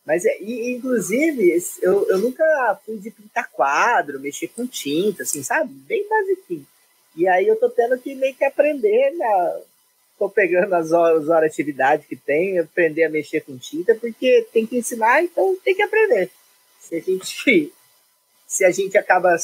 Mas, 0.05 0.25
é, 0.25 0.37
e, 0.41 0.73
inclusive, 0.73 1.63
eu, 1.81 2.09
eu 2.09 2.19
nunca 2.19 2.81
fui 2.85 2.99
de 2.99 3.11
pintar 3.11 3.49
quadro, 3.51 4.21
mexer 4.21 4.49
com 4.49 4.67
tinta, 4.67 5.23
assim, 5.23 5.43
sabe? 5.43 5.73
Bem 5.73 6.07
basiquinho. 6.09 6.67
E 7.15 7.29
aí 7.29 7.47
eu 7.47 7.57
tô 7.57 7.69
tendo 7.69 7.99
que 7.99 8.15
meio 8.15 8.35
que 8.35 8.45
aprender, 8.45 9.13
né? 9.13 9.61
Tô 10.19 10.29
pegando 10.29 10.73
as 10.75 10.93
horas, 10.93 11.25
as 11.25 11.29
horas 11.29 11.43
de 11.43 11.53
atividade 11.53 12.07
que 12.07 12.17
tem, 12.17 12.59
aprender 12.59 13.05
a 13.05 13.11
mexer 13.11 13.43
com 13.43 13.57
tinta, 13.57 13.95
porque 13.95 14.47
tem 14.53 14.67
que 14.67 14.79
ensinar, 14.79 15.23
então 15.23 15.57
tem 15.65 15.75
que 15.75 15.83
aprender. 15.83 16.31
Se 16.81 16.97
a 16.97 17.01
gente, 17.01 17.73
se 18.47 18.65
a 18.65 18.71
gente 18.71 18.99
acaba, 18.99 19.37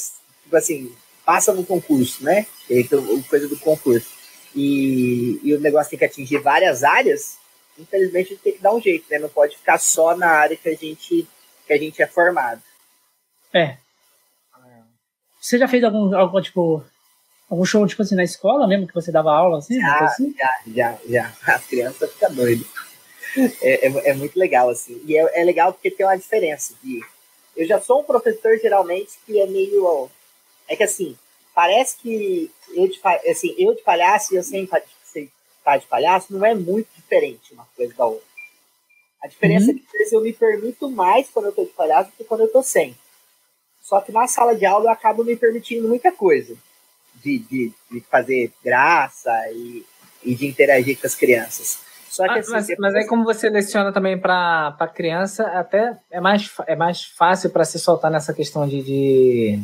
tipo 0.43 0.57
assim, 0.57 0.93
passa 1.25 1.53
no 1.53 1.65
concurso, 1.65 2.25
né? 2.25 2.47
Então, 2.69 3.23
coisa 3.25 3.47
do 3.47 3.59
concurso. 3.59 4.09
E, 4.55 5.39
e 5.43 5.55
o 5.55 5.61
negócio 5.61 5.91
tem 5.91 5.99
que 5.99 6.05
atingir 6.05 6.39
várias 6.39 6.83
áreas, 6.83 7.37
infelizmente 7.79 8.27
a 8.27 8.31
gente 8.31 8.43
tem 8.43 8.53
que 8.53 8.63
dar 8.63 8.75
um 8.75 8.81
jeito, 8.81 9.07
né? 9.11 9.19
Não 9.19 9.29
pode 9.29 9.57
ficar 9.57 9.79
só 9.79 10.17
na 10.17 10.29
área 10.29 10.57
que 10.57 10.69
a 10.69 10.75
gente, 10.75 11.27
que 11.67 11.73
a 11.73 11.79
gente 11.79 12.03
é 12.03 12.07
formado. 12.07 12.63
É. 13.53 13.77
Você 15.41 15.59
já 15.59 15.69
fez 15.69 15.83
algum, 15.85 16.15
algum 16.17 16.41
tipo, 16.41 16.85
algum 17.49 17.65
show, 17.65 17.87
tipo 17.87 18.03
assim, 18.03 18.15
na 18.15 18.25
escola 18.25 18.67
mesmo, 18.67 18.87
que 18.87 18.95
você 18.95 19.13
dava 19.13 19.33
aula, 19.33 19.59
assim? 19.59 19.81
Já, 19.81 19.99
assim? 20.01 20.35
já, 20.37 20.61
já, 20.67 20.99
já. 21.09 21.55
As 21.55 21.67
crianças 21.67 22.13
ficam 22.13 22.35
doidas. 22.35 22.67
É, 23.63 23.87
é, 23.87 24.11
é, 24.11 24.15
muito 24.15 24.39
legal, 24.39 24.69
assim. 24.69 25.01
E 25.07 25.17
é, 25.17 25.41
é, 25.41 25.45
legal 25.45 25.73
porque 25.73 25.91
tem 25.91 26.05
uma 26.05 26.17
diferença 26.17 26.75
de... 26.83 27.01
Eu 27.57 27.67
já 27.67 27.81
sou 27.81 28.01
um 28.01 28.05
professor, 28.05 28.59
geralmente, 28.59 29.13
que 29.25 29.41
é 29.41 29.47
meio... 29.47 30.11
É 30.67 30.77
que, 30.77 30.83
assim, 30.83 31.17
parece 31.55 31.97
que 31.99 32.51
eu 32.75 32.89
de, 32.89 33.01
assim, 33.29 33.55
eu 33.59 33.75
de 33.75 33.83
palhaço 33.83 34.35
e 34.35 34.37
eu 34.37 34.43
sem 34.43 34.69
de 35.79 35.87
palhaço 35.87 36.33
não 36.33 36.45
é 36.45 36.55
muito 36.55 36.89
diferente 36.95 37.53
uma 37.53 37.67
coisa 37.77 37.95
da 37.95 38.07
outra. 38.07 38.27
A 39.23 39.27
diferença 39.27 39.67
uhum. 39.67 39.73
é 39.73 39.75
que 39.75 39.87
às 39.87 39.93
vezes 39.93 40.13
eu 40.13 40.21
me 40.21 40.33
permito 40.33 40.91
mais 40.91 41.29
quando 41.29 41.47
eu 41.47 41.51
estou 41.51 41.65
de 41.65 41.73
palhaço 41.73 42.11
do 42.11 42.17
que 42.17 42.25
quando 42.25 42.41
eu 42.41 42.47
estou 42.47 42.63
sem. 42.63 42.97
Só 43.83 44.01
que 44.01 44.13
na 44.13 44.27
sala 44.27 44.55
de 44.55 44.65
aula 44.65 44.87
eu 44.87 44.93
acabo 44.93 45.25
me 45.25 45.35
permitindo 45.35 45.89
muita 45.89 46.13
coisa. 46.13 46.57
De, 47.17 47.39
de, 47.41 47.73
de 47.91 48.01
fazer 48.03 48.53
graça 48.63 49.33
e, 49.51 49.85
e 50.23 50.37
de 50.37 50.47
interagir 50.47 51.01
com 51.01 51.07
as 51.07 51.17
crianças. 51.17 51.81
Só 52.09 52.23
que, 52.25 52.31
ah, 52.31 52.39
assim, 52.39 52.53
mas, 52.53 52.67
depois... 52.67 52.93
mas 52.93 53.03
aí 53.03 53.09
como 53.09 53.25
você 53.25 53.49
leciona 53.49 53.93
também 53.93 54.19
para 54.19 54.93
criança, 54.95 55.45
até 55.49 55.97
é 56.11 56.21
mais, 56.21 56.51
é 56.67 56.77
mais 56.77 57.03
fácil 57.03 57.51
para 57.51 57.65
se 57.65 57.79
soltar 57.79 58.11
nessa 58.11 58.33
questão 58.33 58.69
de, 58.69 58.83
de, 58.83 59.61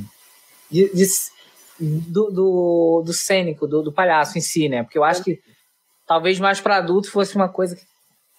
de, 0.68 0.94
de 0.94 1.06
do, 1.78 2.30
do, 2.30 3.02
do, 3.04 3.12
cênico, 3.12 3.66
do, 3.66 3.82
do 3.82 3.92
palhaço 3.92 4.38
em 4.38 4.40
si, 4.40 4.68
né? 4.68 4.82
Porque 4.82 4.98
eu 4.98 5.04
acho 5.04 5.22
que 5.22 5.40
Talvez 6.06 6.38
mais 6.38 6.60
para 6.60 6.76
adulto 6.76 7.10
fosse 7.10 7.34
uma 7.36 7.48
coisa 7.48 7.76
que 7.76 7.82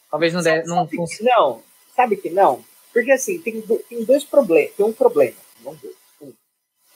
talvez 0.10 0.34
não 0.34 0.42
dê, 0.42 0.64
não 0.64 0.88
funcione. 0.88 1.30
Não, 1.30 1.64
sabe 1.96 2.16
que 2.18 2.30
não? 2.30 2.64
Porque 2.94 3.12
assim, 3.12 3.40
tem, 3.40 3.62
tem 3.62 4.04
dois 4.04 4.24
problemas, 4.24 4.74
tem 4.76 4.86
um 4.86 4.94
problema, 4.94 5.36
não 5.62 5.76
dois, 5.76 5.96
um, 6.22 6.32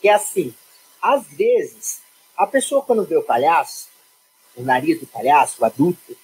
que 0.00 0.08
é 0.08 0.14
assim, 0.14 0.54
às 1.02 1.26
vezes, 1.26 2.00
a 2.36 2.46
pessoa 2.46 2.82
quando 2.82 3.04
vê 3.04 3.16
o 3.16 3.22
palhaço, 3.22 3.88
o 4.56 4.62
nariz 4.62 5.00
do 5.00 5.06
palhaço, 5.06 5.60
o 5.60 5.64
adulto, 5.64 6.16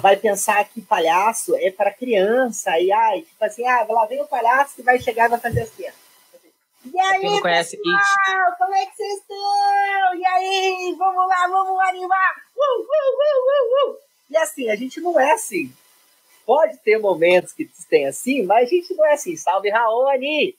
vai 0.00 0.16
pensar 0.16 0.64
que 0.68 0.80
palhaço 0.80 1.54
é 1.56 1.70
para 1.70 1.92
criança, 1.92 2.78
e 2.78 2.92
ai, 2.92 3.22
tipo 3.22 3.44
assim, 3.44 3.66
ah, 3.66 3.86
lá 3.88 4.06
vem 4.06 4.20
o 4.20 4.26
palhaço 4.26 4.76
que 4.76 4.82
vai 4.82 5.00
chegar 5.00 5.26
e 5.26 5.30
vai 5.30 5.40
fazer 5.40 5.62
assim. 5.62 5.84
E 6.92 7.00
aí, 7.00 7.24
não 7.24 7.40
conhece 7.40 7.76
pessoal, 7.76 8.56
como 8.58 8.74
é 8.74 8.86
que 8.86 8.96
vocês 8.96 9.20
estão? 9.20 10.14
E 10.14 10.26
aí, 10.26 10.94
vamos 10.98 11.28
lá, 11.28 11.48
vamos 11.48 11.80
animar! 11.88 12.34
Uh, 12.56 12.80
uh, 12.80 12.84
uh, 12.84 13.90
uh, 13.90 13.92
uh. 13.92 13.98
E 14.30 14.36
assim, 14.36 14.68
a 14.68 14.76
gente 14.76 15.00
não 15.00 15.18
é 15.18 15.32
assim. 15.32 15.72
Pode 16.44 16.78
ter 16.78 16.98
momentos 16.98 17.52
que 17.52 17.68
tem 17.88 18.06
assim, 18.06 18.42
mas 18.42 18.68
a 18.68 18.70
gente 18.70 18.94
não 18.94 19.04
é 19.04 19.14
assim. 19.14 19.36
Salve, 19.36 19.70
Raoni! 19.70 20.56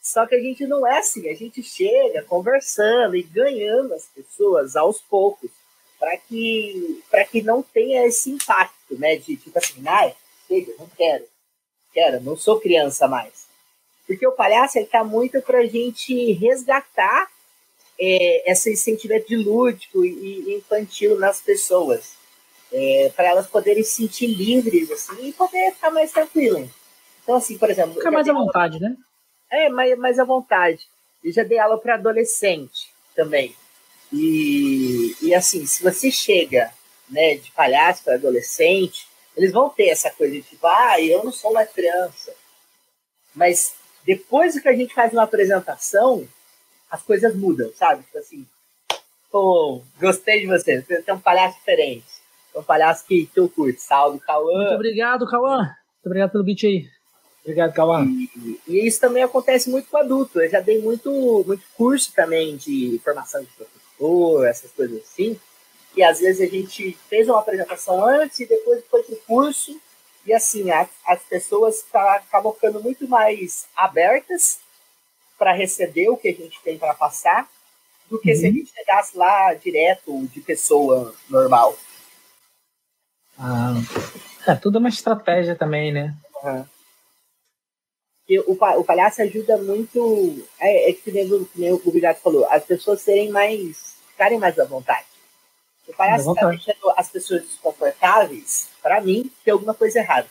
Só 0.00 0.24
que 0.26 0.36
a 0.36 0.40
gente 0.40 0.64
não 0.66 0.86
é 0.86 0.98
assim. 0.98 1.28
A 1.28 1.34
gente 1.34 1.62
chega 1.62 2.22
conversando 2.22 3.16
e 3.16 3.22
ganhando 3.22 3.94
as 3.94 4.04
pessoas 4.06 4.76
aos 4.76 5.00
poucos 5.00 5.50
para 5.98 6.16
que, 6.16 7.02
que 7.32 7.42
não 7.42 7.62
tenha 7.62 8.06
esse 8.06 8.30
impacto, 8.30 8.96
né? 8.96 9.16
De 9.16 9.36
tipo 9.36 9.58
assim, 9.58 9.82
ai, 9.86 10.14
chega, 10.46 10.72
não 10.78 10.88
quero. 10.88 11.24
Quero, 11.92 12.20
não 12.20 12.36
sou 12.36 12.60
criança 12.60 13.08
mais. 13.08 13.45
Porque 14.06 14.26
o 14.26 14.32
palhaço 14.32 14.78
está 14.78 15.02
muito 15.02 15.40
para 15.42 15.58
a 15.58 15.66
gente 15.66 16.32
resgatar 16.32 17.28
é, 17.98 18.50
esse 18.50 18.76
sentimento 18.76 19.26
de 19.26 19.36
lúdico 19.36 20.04
e 20.04 20.54
infantil 20.54 21.18
nas 21.18 21.40
pessoas. 21.40 22.14
É, 22.72 23.12
para 23.14 23.28
elas 23.28 23.46
poderem 23.46 23.82
se 23.82 23.92
sentir 23.92 24.26
livres 24.26 24.90
assim, 24.90 25.28
e 25.28 25.32
poder 25.32 25.72
ficar 25.72 25.90
mais 25.90 26.10
tranquilas. 26.10 26.68
Então, 27.22 27.36
assim, 27.36 27.56
por 27.56 27.70
exemplo. 27.70 27.94
Ficar 27.94 28.10
mais 28.10 28.28
à 28.28 28.32
vontade, 28.32 28.74
aula... 28.76 28.88
né? 28.88 28.96
É, 29.50 29.68
mais, 29.68 29.98
mais 29.98 30.18
à 30.18 30.24
vontade. 30.24 30.86
Eu 31.22 31.32
já 31.32 31.42
dei 31.42 31.58
aula 31.58 31.78
para 31.78 31.94
adolescente 31.94 32.92
também. 33.14 33.54
E, 34.12 35.16
e 35.22 35.34
assim, 35.34 35.64
se 35.66 35.82
você 35.82 36.10
chega 36.10 36.72
né, 37.08 37.36
de 37.36 37.50
palhaço 37.52 38.04
para 38.04 38.14
adolescente, 38.14 39.06
eles 39.36 39.52
vão 39.52 39.68
ter 39.68 39.88
essa 39.88 40.10
coisa 40.10 40.34
de 40.34 40.42
tipo, 40.42 40.66
ah, 40.66 41.00
eu 41.00 41.24
não 41.24 41.32
sou 41.32 41.52
mais 41.52 41.70
criança. 41.70 42.34
Mas 43.34 43.74
depois 44.06 44.58
que 44.58 44.68
a 44.68 44.72
gente 44.72 44.94
faz 44.94 45.12
uma 45.12 45.24
apresentação, 45.24 46.26
as 46.88 47.02
coisas 47.02 47.34
mudam, 47.34 47.70
sabe? 47.74 48.04
Tipo 48.04 48.18
assim, 48.18 48.46
pô, 49.30 49.82
gostei 50.00 50.40
de 50.40 50.46
você, 50.46 50.80
você 50.80 51.02
tem 51.02 51.14
um 51.14 51.20
palhaço 51.20 51.58
diferente. 51.58 52.06
É 52.54 52.58
um 52.58 52.62
palhaço 52.62 53.04
que, 53.04 53.26
que 53.26 53.40
eu 53.40 53.48
curto. 53.48 53.80
Salve, 53.80 54.20
Cauã. 54.20 54.58
Muito 54.58 54.74
obrigado, 54.74 55.26
Cauã. 55.26 55.58
Muito 55.58 56.06
obrigado 56.06 56.30
pelo 56.30 56.44
beat 56.44 56.64
aí. 56.64 56.88
Obrigado, 57.42 57.74
Cauã. 57.74 58.06
E, 58.06 58.60
e, 58.66 58.86
isso 58.86 59.00
também 59.00 59.22
acontece 59.22 59.68
muito 59.68 59.88
com 59.90 59.96
adulto. 59.96 60.40
Eu 60.40 60.48
já 60.48 60.60
dei 60.60 60.80
muito, 60.80 61.10
muito 61.46 61.64
curso 61.76 62.12
também 62.14 62.56
de 62.56 63.00
formação 63.04 63.42
de 63.42 63.48
professor, 63.48 64.46
essas 64.46 64.70
coisas 64.70 65.02
assim. 65.02 65.38
E 65.96 66.02
às 66.02 66.20
vezes 66.20 66.40
a 66.40 66.50
gente 66.50 66.96
fez 67.08 67.28
uma 67.28 67.40
apresentação 67.40 68.04
antes 68.06 68.40
e 68.40 68.46
depois 68.46 68.84
foi 68.88 69.02
pro 69.02 69.16
curso 69.26 69.80
E 70.26 70.34
assim, 70.34 70.70
as, 70.70 70.88
as 71.06 71.22
pessoas 71.22 71.82
tá, 71.82 72.16
acabam 72.16 72.52
ficando 72.52 72.82
muito 72.82 73.06
mais 73.08 73.66
abertas 73.76 74.58
para 75.38 75.52
receber 75.52 76.08
o 76.08 76.16
que 76.16 76.28
a 76.28 76.34
gente 76.34 76.60
tem 76.62 76.76
para 76.78 76.94
passar 76.94 77.48
do 78.10 78.18
que 78.18 78.32
uhum. 78.32 78.36
se 78.36 78.46
a 78.46 78.48
uhum. 78.48 78.54
gente 78.56 78.72
chegasse 78.72 79.16
lá 79.16 79.54
direto 79.54 80.26
de 80.28 80.40
pessoa 80.40 81.14
normal. 81.28 81.76
Ah, 83.38 83.74
é 84.48 84.54
tudo 84.54 84.78
uma 84.78 84.88
estratégia 84.88 85.54
também, 85.54 85.92
né? 85.92 86.14
Uhum. 86.42 86.64
E 88.28 88.40
o, 88.40 88.52
o 88.52 88.84
palhaço 88.84 89.22
ajuda 89.22 89.56
muito, 89.58 90.44
é, 90.58 90.90
é 90.90 90.92
que 90.92 91.12
nem, 91.12 91.48
nem 91.54 91.72
o 91.72 91.90
Bigato 91.90 92.20
falou, 92.20 92.44
as 92.50 92.64
pessoas 92.64 93.00
serem 93.00 93.30
mais, 93.30 93.96
ficarem 94.10 94.38
mais 94.38 94.58
à 94.58 94.64
vontade. 94.64 95.06
O 95.88 95.92
palhaço 95.94 96.32
está 96.32 96.48
deixando 96.48 96.90
as 96.96 97.10
pessoas 97.10 97.42
desconfortáveis, 97.42 98.70
para 98.82 99.00
mim, 99.00 99.30
tem 99.44 99.52
alguma 99.52 99.74
coisa 99.74 100.00
errada. 100.00 100.28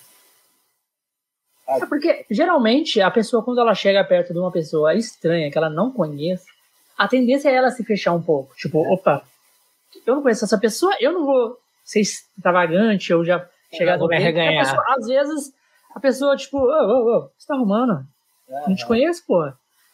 É 1.68 1.86
porque, 1.86 2.26
geralmente, 2.30 3.02
a 3.02 3.10
pessoa, 3.10 3.44
quando 3.44 3.60
ela 3.60 3.74
chega 3.74 4.04
perto 4.04 4.34
de 4.34 4.40
uma 4.40 4.52
pessoa 4.52 4.94
estranha, 4.94 5.50
que 5.50 5.58
ela 5.58 5.70
não 5.70 5.92
conhece, 5.92 6.46
a 6.98 7.08
tendência 7.08 7.50
é 7.50 7.56
ela 7.56 7.72
se 7.72 7.84
fechar 7.84 8.14
um 8.14 8.22
pouco. 8.22 8.56
Tipo, 8.56 8.86
é. 8.86 8.90
opa, 8.90 9.24
eu 10.06 10.16
não 10.16 10.22
conheço 10.22 10.46
essa 10.46 10.60
pessoa, 10.60 10.96
eu 11.00 11.12
não 11.12 11.26
vou 11.26 11.58
ser 11.84 12.02
extravagante 12.02 13.14
ou 13.14 13.26
já 13.26 13.38
é, 13.72 13.78
chegar 13.78 13.98
do 13.98 14.08
me. 14.08 14.34
Pessoa, 14.34 14.84
às 14.90 15.08
vezes, 15.08 15.54
a 15.94 16.00
pessoa, 16.00 16.36
tipo, 16.36 16.58
ô, 16.58 16.70
ô, 16.70 17.18
ô, 17.18 17.32
você 17.38 17.48
tá 17.48 17.56
arrumando? 17.56 18.06
É, 18.48 18.70
não 18.70 18.76
te 18.76 18.86
conheço, 18.86 19.24
pô. 19.26 19.52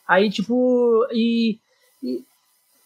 Aí, 0.07 0.29
tipo, 0.29 1.07
e, 1.11 1.57
e, 2.03 2.25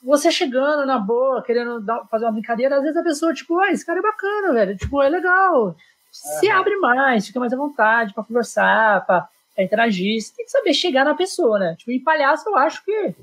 você 0.06 0.32
chegando 0.32 0.86
na 0.86 1.00
boa, 1.00 1.44
querendo 1.44 1.82
dar, 1.82 2.06
fazer 2.06 2.26
uma 2.26 2.32
brincadeira, 2.32 2.78
às 2.78 2.84
vezes 2.84 2.98
a 2.98 3.04
pessoa, 3.04 3.34
tipo, 3.34 3.60
ah, 3.60 3.72
esse 3.72 3.86
cara 3.86 4.00
é 4.00 4.04
bacana, 4.04 4.54
velho. 4.54 4.78
Tipo, 4.78 5.02
é 5.02 5.10
legal 5.10 5.76
se 6.16 6.50
abre 6.50 6.78
mais, 6.78 7.28
fica 7.28 7.40
mais 7.40 7.52
à 7.52 7.58
vontade 7.58 8.14
para 8.14 8.24
conversar, 8.24 9.06
para 9.06 9.28
interagir. 9.58 10.22
Você 10.22 10.34
tem 10.34 10.46
que 10.46 10.52
saber 10.52 10.74
chegar 10.74 11.04
na 11.04 11.14
pessoa, 11.14 11.60
né? 11.60 11.76
Tipo, 11.78 11.92
em 11.92 12.02
palhaço 12.02 12.48
eu 12.48 12.56
acho 12.58 12.84
que. 12.86 13.14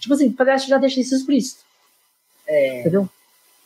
Tipo 0.00 0.14
assim, 0.14 0.32
palhaço 0.32 0.68
já 0.68 0.76
deixa 0.76 1.00
isso 1.00 1.14
explícito. 1.14 1.62
É. 2.46 2.80
Entendeu? 2.80 3.08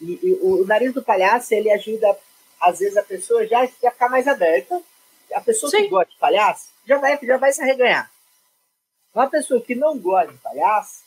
E, 0.01 0.19
e, 0.23 0.39
o 0.43 0.67
nariz 0.67 0.93
do 0.93 1.03
palhaço, 1.03 1.55
ele 1.55 1.71
ajuda, 1.71 2.15
às 2.61 2.79
vezes, 2.79 2.97
a 2.97 3.03
pessoa 3.03 3.47
já, 3.47 3.65
já 3.83 3.91
ficar 3.91 4.11
mais 4.11 4.29
aberta. 4.29 4.81
A 5.35 5.41
pessoa 5.41 5.71
Sim. 5.71 5.85
que 5.85 5.89
gosta 5.89 6.13
de 6.13 6.19
palhaço 6.19 6.69
já 6.87 6.99
vai, 6.99 7.19
já 7.23 7.39
vai 7.39 7.53
se 7.53 7.63
arreganhar. 7.63 8.11
Uma 9.15 9.29
pessoa 9.29 9.61
que 9.63 9.75
não 9.75 9.99
gosta 9.99 10.33
de 10.33 10.39
palhaço, 10.39 11.04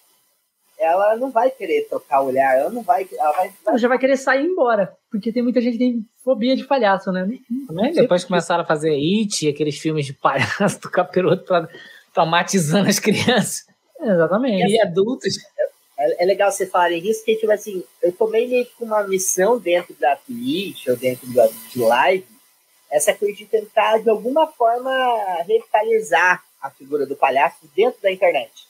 ela 0.77 1.15
não 1.15 1.31
vai 1.31 1.49
querer 1.49 1.87
trocar 1.89 2.21
o 2.21 2.27
olhar, 2.27 2.55
ela 2.55 2.69
não 2.69 2.83
vai. 2.83 3.07
Ela 3.11 3.31
vai, 3.31 3.53
vai... 3.65 3.77
já 3.77 3.87
vai 3.87 3.97
querer 3.97 4.17
sair 4.17 4.45
embora, 4.45 4.95
porque 5.09 5.31
tem 5.31 5.41
muita 5.41 5.59
gente 5.59 5.73
que 5.73 5.83
tem 5.83 6.05
fobia 6.23 6.55
de 6.55 6.65
palhaço, 6.65 7.11
né? 7.11 7.27
Também, 7.67 7.93
depois 7.93 8.23
começaram 8.23 8.63
a 8.63 8.67
fazer 8.67 8.91
It, 8.91 9.47
aqueles 9.47 9.77
filmes 9.77 10.05
de 10.05 10.13
palhaço 10.13 10.79
do 10.81 10.89
capiroto 10.89 11.43
pra, 11.45 11.67
traumatizando 12.13 12.89
as 12.89 12.99
crianças. 12.99 13.65
Exatamente. 13.99 14.71
E 14.71 14.81
adultos. 14.81 15.37
É, 15.97 16.23
é, 16.23 16.25
legal 16.25 16.51
você 16.51 16.67
falarem 16.67 16.99
isso, 17.07 17.21
porque, 17.21 17.37
tipo 17.37 17.51
assim, 17.51 17.83
eu 18.03 18.11
tomei 18.11 18.47
meio 18.47 18.65
que 18.65 18.83
uma 18.83 19.01
missão 19.03 19.57
dentro 19.57 19.95
da 19.99 20.15
Twitch 20.15 20.87
ou 20.87 20.95
dentro 20.95 21.27
da, 21.33 21.47
de 21.47 21.79
live, 21.79 22.27
essa 22.91 23.13
coisa 23.13 23.35
de 23.35 23.45
tentar, 23.45 23.97
de 23.97 24.09
alguma 24.09 24.45
forma, 24.47 24.91
revitalizar 25.47 26.43
a 26.61 26.69
figura 26.69 27.05
do 27.05 27.15
palhaço 27.15 27.57
dentro 27.75 27.99
da 28.01 28.11
internet. 28.11 28.66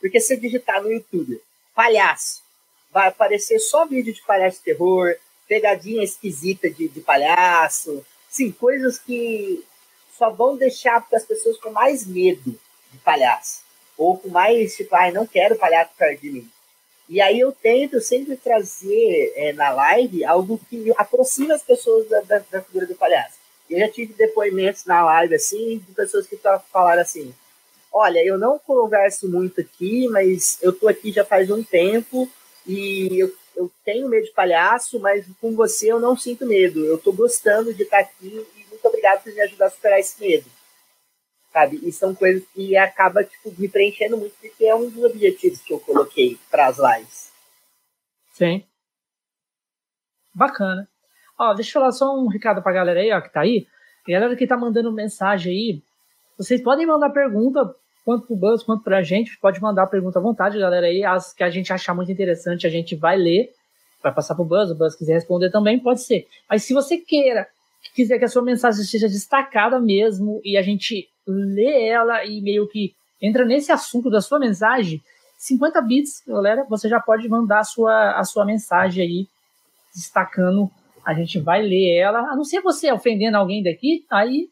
Porque 0.00 0.20
se 0.20 0.36
digitar 0.36 0.82
no 0.82 0.92
YouTube, 0.92 1.40
palhaço, 1.74 2.42
vai 2.90 3.08
aparecer 3.08 3.58
só 3.58 3.86
vídeo 3.86 4.14
de 4.14 4.22
palhaço 4.22 4.58
de 4.58 4.64
terror, 4.64 5.14
pegadinha 5.46 6.04
esquisita 6.04 6.70
de, 6.70 6.88
de 6.88 7.00
palhaço, 7.00 8.04
sim, 8.28 8.52
coisas 8.52 8.98
que 8.98 9.64
só 10.16 10.30
vão 10.30 10.56
deixar 10.56 11.06
as 11.12 11.24
pessoas 11.24 11.58
com 11.58 11.70
mais 11.70 12.06
medo 12.06 12.58
de 12.92 12.98
palhaço. 12.98 13.62
Ou 13.96 14.18
com 14.18 14.28
mais, 14.28 14.76
tipo, 14.76 14.94
ai, 14.94 15.10
não 15.10 15.26
quero 15.26 15.56
palhaço 15.56 15.90
perto 15.96 16.20
de 16.20 16.30
mim. 16.30 16.50
E 17.08 17.20
aí 17.20 17.40
eu 17.40 17.52
tento 17.52 18.00
sempre 18.00 18.36
trazer 18.36 19.32
é, 19.34 19.52
na 19.54 19.70
live 19.70 20.24
algo 20.24 20.60
que 20.68 20.92
aproxima 20.96 21.54
as 21.54 21.62
pessoas 21.62 22.06
da, 22.08 22.20
da, 22.20 22.38
da 22.50 22.62
figura 22.62 22.86
do 22.86 22.94
palhaço. 22.94 23.38
Eu 23.68 23.78
já 23.78 23.88
tive 23.88 24.12
depoimentos 24.14 24.84
na 24.84 25.04
live, 25.04 25.34
assim, 25.34 25.78
de 25.78 25.94
pessoas 25.94 26.26
que 26.26 26.38
falaram 26.70 27.02
assim, 27.02 27.34
olha, 27.92 28.24
eu 28.24 28.38
não 28.38 28.58
converso 28.58 29.28
muito 29.28 29.60
aqui, 29.60 30.08
mas 30.08 30.58
eu 30.62 30.72
tô 30.72 30.88
aqui 30.88 31.12
já 31.12 31.24
faz 31.24 31.50
um 31.50 31.62
tempo 31.62 32.30
e 32.66 33.18
eu, 33.18 33.34
eu 33.56 33.72
tenho 33.84 34.08
medo 34.08 34.26
de 34.26 34.32
palhaço, 34.32 35.00
mas 35.00 35.26
com 35.40 35.54
você 35.54 35.90
eu 35.90 35.98
não 35.98 36.16
sinto 36.16 36.46
medo. 36.46 36.84
Eu 36.84 36.98
tô 36.98 37.12
gostando 37.12 37.72
de 37.72 37.82
estar 37.82 38.00
aqui 38.00 38.46
e 38.56 38.66
muito 38.70 38.84
obrigado 38.86 39.22
por 39.22 39.32
me 39.32 39.40
ajudar 39.40 39.66
a 39.66 39.70
superar 39.70 39.98
esse 39.98 40.20
medo. 40.20 40.46
Sabe? 41.52 41.80
E 41.82 41.90
são 41.90 42.14
coisas 42.14 42.44
que 42.54 42.76
acaba 42.76 43.24
tipo, 43.24 43.52
me 43.58 43.68
preenchendo 43.68 44.18
muito, 44.18 44.34
porque 44.40 44.64
é 44.64 44.74
um 44.74 44.88
dos 44.88 45.02
objetivos 45.02 45.60
que 45.60 45.72
eu 45.72 45.80
coloquei 45.80 46.38
para 46.50 46.66
as 46.66 46.78
lives. 46.78 47.32
Sim. 48.34 48.64
Bacana. 50.34 50.88
Ó, 51.38 51.54
deixa 51.54 51.70
eu 51.70 51.80
falar 51.80 51.92
só 51.92 52.14
um 52.14 52.28
recado 52.28 52.62
pra 52.62 52.72
galera 52.72 53.00
aí, 53.00 53.10
ó, 53.12 53.20
que 53.20 53.32
tá 53.32 53.40
aí. 53.40 53.66
Galera 54.06 54.36
que 54.36 54.46
tá 54.46 54.56
mandando 54.56 54.92
mensagem 54.92 55.52
aí, 55.52 55.82
vocês 56.38 56.62
podem 56.62 56.86
mandar 56.86 57.10
pergunta, 57.10 57.74
quanto 58.04 58.26
pro 58.26 58.36
Buzz, 58.36 58.62
quanto 58.62 58.84
pra 58.84 59.02
gente. 59.02 59.36
Pode 59.38 59.60
mandar 59.60 59.86
pergunta 59.88 60.18
à 60.18 60.22
vontade, 60.22 60.58
galera. 60.58 60.86
Aí, 60.86 61.04
as 61.04 61.34
que 61.34 61.42
a 61.42 61.50
gente 61.50 61.70
achar 61.72 61.92
muito 61.94 62.10
interessante, 62.10 62.66
a 62.66 62.70
gente 62.70 62.96
vai 62.96 63.18
ler. 63.18 63.52
Vai 64.02 64.14
passar 64.14 64.34
pro 64.34 64.44
Buzz, 64.44 64.70
o 64.70 64.74
Buzz 64.74 64.94
quiser 64.94 65.14
responder 65.14 65.50
também, 65.50 65.78
pode 65.78 66.00
ser. 66.00 66.26
Mas 66.48 66.62
se 66.62 66.72
você 66.72 66.96
queira, 66.96 67.46
quiser 67.94 68.18
que 68.18 68.24
a 68.24 68.28
sua 68.28 68.42
mensagem 68.42 68.84
seja 68.84 69.08
destacada 69.08 69.80
mesmo, 69.80 70.40
e 70.44 70.56
a 70.56 70.62
gente 70.62 71.08
lê 71.26 71.88
ela 71.88 72.24
e 72.24 72.40
meio 72.40 72.68
que 72.68 72.94
entra 73.20 73.44
nesse 73.44 73.72
assunto 73.72 74.08
da 74.08 74.20
sua 74.20 74.38
mensagem, 74.38 75.02
50 75.36 75.82
bits, 75.82 76.22
galera, 76.26 76.64
você 76.64 76.88
já 76.88 77.00
pode 77.00 77.28
mandar 77.28 77.58
a 77.58 77.64
sua, 77.64 78.12
a 78.12 78.24
sua 78.24 78.44
mensagem 78.44 79.02
aí, 79.02 79.28
destacando. 79.94 80.70
A 81.04 81.12
gente 81.12 81.40
vai 81.40 81.60
ler 81.60 81.96
ela. 81.96 82.20
A 82.20 82.36
não 82.36 82.44
ser 82.44 82.60
você 82.60 82.90
ofendendo 82.92 83.36
alguém 83.36 83.62
daqui, 83.62 84.06
aí, 84.08 84.48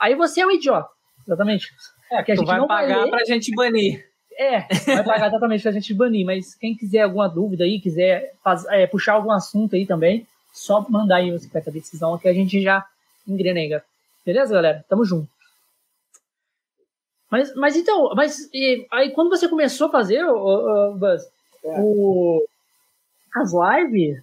aí 0.00 0.14
você 0.14 0.40
é 0.40 0.46
um 0.46 0.50
idiota. 0.50 0.97
Exatamente. 1.28 1.74
É, 2.10 2.22
que 2.22 2.32
a 2.32 2.34
tu 2.34 2.38
gente 2.38 2.46
vai 2.48 2.58
não 2.58 2.66
pagar 2.66 3.00
vai 3.00 3.10
pra 3.10 3.24
gente 3.24 3.54
banir. 3.54 4.08
É, 4.38 4.60
vai 4.86 5.04
pagar 5.04 5.26
exatamente 5.28 5.62
pra 5.62 5.72
gente 5.72 5.92
banir, 5.92 6.24
mas 6.24 6.54
quem 6.54 6.74
quiser 6.74 7.02
alguma 7.02 7.28
dúvida 7.28 7.64
aí, 7.64 7.80
quiser 7.80 8.34
faz, 8.42 8.64
é, 8.66 8.86
puxar 8.86 9.12
algum 9.14 9.30
assunto 9.30 9.76
aí 9.76 9.84
também, 9.84 10.26
só 10.52 10.84
mandar 10.88 11.16
aí 11.16 11.30
o 11.30 11.38
secreto 11.38 11.66
da 11.66 11.72
decisão 11.72 12.16
que 12.16 12.28
a 12.28 12.32
gente 12.32 12.62
já 12.62 12.86
engrenega. 13.26 13.84
Beleza, 14.24 14.54
galera? 14.54 14.84
Tamo 14.88 15.04
junto. 15.04 15.28
Mas, 17.30 17.54
mas 17.54 17.76
então, 17.76 18.14
mas 18.14 18.48
e, 18.54 18.86
aí 18.90 19.10
quando 19.10 19.28
você 19.28 19.48
começou 19.48 19.88
a 19.88 19.90
fazer, 19.90 20.24
o, 20.24 20.92
o 20.92 20.94
Buzz, 20.94 21.28
é. 21.62 21.80
o, 21.80 22.42
as 23.34 23.50
lives, 23.52 24.22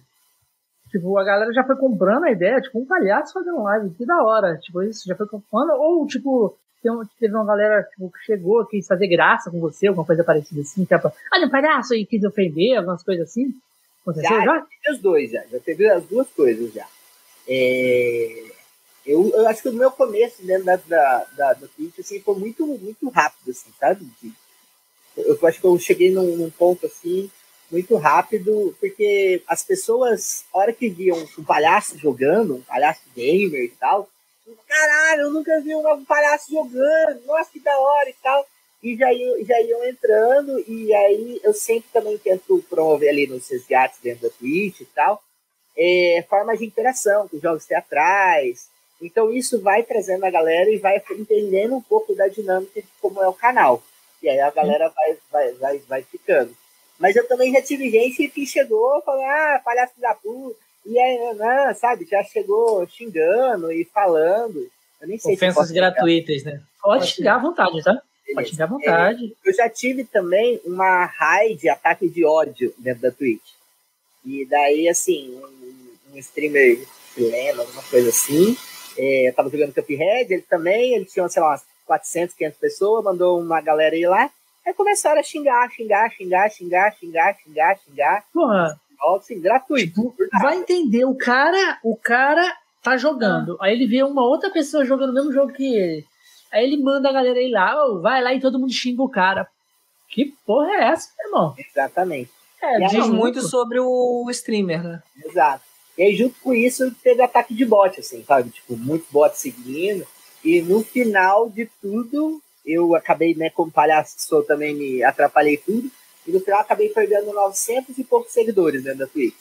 tipo, 0.90 1.16
a 1.16 1.22
galera 1.22 1.52
já 1.52 1.62
foi 1.62 1.76
comprando 1.76 2.24
a 2.24 2.32
ideia, 2.32 2.60
tipo, 2.60 2.80
um 2.80 2.86
palhaço 2.86 3.32
fazendo 3.32 3.62
live, 3.62 3.94
que 3.94 4.04
da 4.04 4.24
hora, 4.24 4.56
tipo, 4.58 4.82
isso 4.82 5.06
já 5.06 5.14
foi 5.14 5.28
comprando, 5.28 5.70
ou 5.78 6.04
tipo, 6.06 6.58
teve 7.18 7.34
uma 7.34 7.44
galera 7.44 7.82
tipo, 7.84 8.10
que 8.10 8.24
chegou, 8.24 8.64
quis 8.66 8.86
fazer 8.86 9.06
graça 9.08 9.50
com 9.50 9.60
você, 9.60 9.86
alguma 9.86 10.06
coisa 10.06 10.24
parecida 10.24 10.60
assim, 10.60 10.84
tipo, 10.84 11.12
olha 11.32 11.46
um 11.46 11.50
palhaço 11.50 11.94
aí, 11.94 12.06
quis 12.06 12.24
ofender, 12.24 12.78
algumas 12.78 13.02
coisas 13.02 13.28
assim? 13.28 13.54
Aconteceu 14.02 14.36
já? 14.36 14.44
Já 14.44 14.60
teve 14.60 14.94
os 14.94 15.02
dois, 15.02 15.30
já. 15.30 15.44
Já 15.50 15.60
teve 15.60 15.90
as 15.90 16.04
duas 16.04 16.28
coisas 16.28 16.72
já. 16.72 16.86
É... 17.48 18.44
Eu, 19.04 19.30
eu 19.34 19.46
acho 19.46 19.62
que 19.62 19.68
o 19.68 19.72
meu 19.72 19.90
começo 19.90 20.44
dentro 20.44 20.64
da, 20.64 20.76
da, 20.76 21.26
da, 21.36 21.52
da 21.54 21.68
Twitch 21.68 21.98
assim, 22.00 22.20
foi 22.20 22.34
muito, 22.36 22.66
muito 22.66 23.08
rápido, 23.08 23.50
assim, 23.50 23.70
sabe? 23.78 24.04
Eu, 25.16 25.38
eu 25.40 25.46
acho 25.46 25.60
que 25.60 25.66
eu 25.66 25.78
cheguei 25.78 26.10
num, 26.10 26.36
num 26.36 26.50
ponto 26.50 26.86
assim, 26.86 27.30
muito 27.70 27.96
rápido, 27.96 28.74
porque 28.80 29.42
as 29.46 29.62
pessoas, 29.62 30.44
a 30.52 30.58
hora 30.58 30.72
que 30.72 30.88
viam 30.88 31.16
um 31.38 31.44
palhaço 31.44 31.96
jogando, 31.98 32.56
um 32.56 32.62
palhaço 32.62 33.02
gamer 33.14 33.64
e 33.64 33.72
tal, 33.78 34.08
caralho, 34.66 35.22
eu 35.22 35.30
nunca 35.30 35.60
vi 35.60 35.74
um 35.74 36.04
palhaço 36.04 36.50
jogando, 36.50 37.24
nossa, 37.26 37.50
que 37.50 37.60
da 37.60 37.76
hora 37.78 38.08
e 38.08 38.14
tal. 38.22 38.46
E 38.82 38.96
já 38.96 39.12
iam, 39.12 39.44
já 39.44 39.60
iam 39.62 39.84
entrando, 39.84 40.62
e 40.68 40.94
aí 40.94 41.40
eu 41.42 41.52
sempre 41.52 41.88
também 41.92 42.16
tento 42.18 42.62
promover 42.68 43.08
ali 43.08 43.26
nos 43.26 43.48
resgates 43.48 43.98
dentro 44.00 44.28
da 44.28 44.34
Twitch 44.36 44.80
e 44.80 44.84
tal, 44.86 45.22
é, 45.76 46.24
formas 46.28 46.58
de 46.58 46.66
interação 46.66 47.26
com 47.28 47.40
jogos 47.40 47.64
teatrais. 47.64 48.68
Então 49.00 49.32
isso 49.32 49.60
vai 49.60 49.82
trazendo 49.82 50.24
a 50.24 50.30
galera 50.30 50.70
e 50.70 50.78
vai 50.78 51.02
entendendo 51.10 51.74
um 51.74 51.82
pouco 51.82 52.14
da 52.14 52.28
dinâmica 52.28 52.80
de 52.80 52.88
como 53.00 53.22
é 53.22 53.28
o 53.28 53.34
canal. 53.34 53.82
E 54.22 54.28
aí 54.28 54.40
a 54.40 54.50
galera 54.50 54.88
vai, 54.88 55.18
vai, 55.30 55.52
vai, 55.52 55.78
vai 55.78 56.02
ficando. 56.02 56.56
Mas 56.98 57.14
eu 57.14 57.26
também 57.28 57.52
já 57.52 57.60
tive 57.60 57.90
gente 57.90 58.28
que 58.28 58.46
chegou 58.46 58.98
e 58.98 59.02
falou, 59.02 59.24
ah, 59.24 59.60
palhaço 59.64 60.00
da 60.00 60.14
puta, 60.14 60.58
e 60.86 60.98
aí, 60.98 61.34
né, 61.34 61.74
sabe, 61.74 62.06
já 62.06 62.22
chegou 62.22 62.86
xingando 62.88 63.72
e 63.72 63.84
falando. 63.84 64.70
Eu 65.00 65.08
nem 65.08 65.18
sei 65.18 65.34
Ofensas 65.34 65.70
gratuitas, 65.70 66.44
né? 66.44 66.60
Pode 66.80 67.06
xingar 67.06 67.34
à 67.34 67.38
vontade, 67.38 67.82
tá? 67.82 68.00
Pode 68.34 68.48
xingar 68.48 68.64
à 68.64 68.68
vontade. 68.68 69.36
Eu 69.44 69.52
já 69.52 69.68
tive 69.68 70.04
também 70.04 70.60
uma 70.64 71.04
raid, 71.04 71.68
ataque 71.68 72.08
de 72.08 72.24
ódio 72.24 72.72
dentro 72.78 73.02
da 73.02 73.10
Twitch. 73.10 73.42
E 74.24 74.44
daí, 74.46 74.88
assim, 74.88 75.36
um, 75.36 76.14
um 76.14 76.18
streamer 76.18 76.86
chileno, 77.14 77.62
alguma 77.62 77.82
coisa 77.82 78.08
assim, 78.08 78.56
É, 78.98 79.28
eu 79.28 79.34
tava 79.34 79.50
jogando 79.50 79.74
Cuphead, 79.74 80.32
ele 80.32 80.42
também, 80.48 80.94
ele 80.94 81.04
tinha, 81.04 81.28
sei 81.28 81.42
lá, 81.42 81.50
umas 81.50 81.64
400, 81.84 82.34
500 82.34 82.58
pessoas, 82.58 83.04
mandou 83.04 83.38
uma 83.38 83.60
galera 83.60 83.94
ir 83.94 84.08
lá. 84.08 84.30
Aí 84.66 84.72
começaram 84.72 85.20
a 85.20 85.22
xingar, 85.22 85.70
xingar, 85.70 86.10
xingar, 86.10 86.50
xingar, 86.50 86.96
xingar, 86.96 87.36
xingar, 87.38 87.78
xingar. 87.78 88.24
Porra. 88.32 88.80
Assim, 89.16 89.40
gratuito. 89.40 90.14
Vai 90.40 90.58
entender, 90.58 91.04
o 91.04 91.14
cara, 91.14 91.78
o 91.82 91.96
cara 91.96 92.56
tá 92.82 92.96
jogando. 92.96 93.56
Aí 93.60 93.74
ele 93.74 93.86
vê 93.86 94.02
uma 94.02 94.22
outra 94.22 94.50
pessoa 94.50 94.84
jogando 94.84 95.10
o 95.10 95.14
mesmo 95.14 95.32
jogo 95.32 95.52
que 95.52 95.74
ele. 95.74 96.04
Aí 96.52 96.64
ele 96.64 96.76
manda 96.76 97.08
a 97.08 97.12
galera 97.12 97.40
ir 97.40 97.50
lá, 97.50 97.84
oh, 97.84 98.00
vai 98.00 98.22
lá 98.22 98.32
e 98.32 98.40
todo 98.40 98.58
mundo 98.58 98.72
xinga 98.72 99.02
o 99.02 99.08
cara. 99.08 99.46
Que 100.08 100.34
porra 100.46 100.70
é 100.70 100.84
essa, 100.84 101.10
irmão? 101.24 101.54
Exatamente. 101.58 102.30
É, 102.62 102.78
diz 102.86 103.06
muito, 103.06 103.14
muito 103.14 103.42
sobre 103.42 103.78
o 103.80 104.26
streamer, 104.30 104.82
né? 104.82 105.02
Exato. 105.24 105.62
E 105.98 106.02
aí, 106.02 106.14
junto 106.14 106.36
com 106.42 106.52
isso, 106.52 106.94
teve 107.02 107.22
ataque 107.22 107.54
de 107.54 107.64
bot, 107.64 107.98
assim, 107.98 108.22
sabe? 108.24 108.50
Tipo, 108.50 108.76
muito 108.76 109.06
bot 109.10 109.36
seguindo. 109.38 110.06
E 110.44 110.60
no 110.60 110.82
final 110.82 111.48
de 111.48 111.68
tudo, 111.80 112.40
eu 112.64 112.94
acabei, 112.94 113.34
né, 113.34 113.50
como 113.50 113.70
palhaço 113.70 114.16
sou, 114.18 114.42
também 114.42 114.74
me 114.74 115.02
atrapalhei 115.02 115.56
tudo. 115.56 115.90
E 116.26 116.32
no 116.32 116.40
final 116.40 116.60
acabei 116.60 116.88
perdendo 116.88 117.32
900 117.32 117.96
e 117.96 118.04
poucos 118.04 118.32
seguidores 118.32 118.82
dentro 118.82 119.00
da 119.00 119.06
Twitch. 119.06 119.36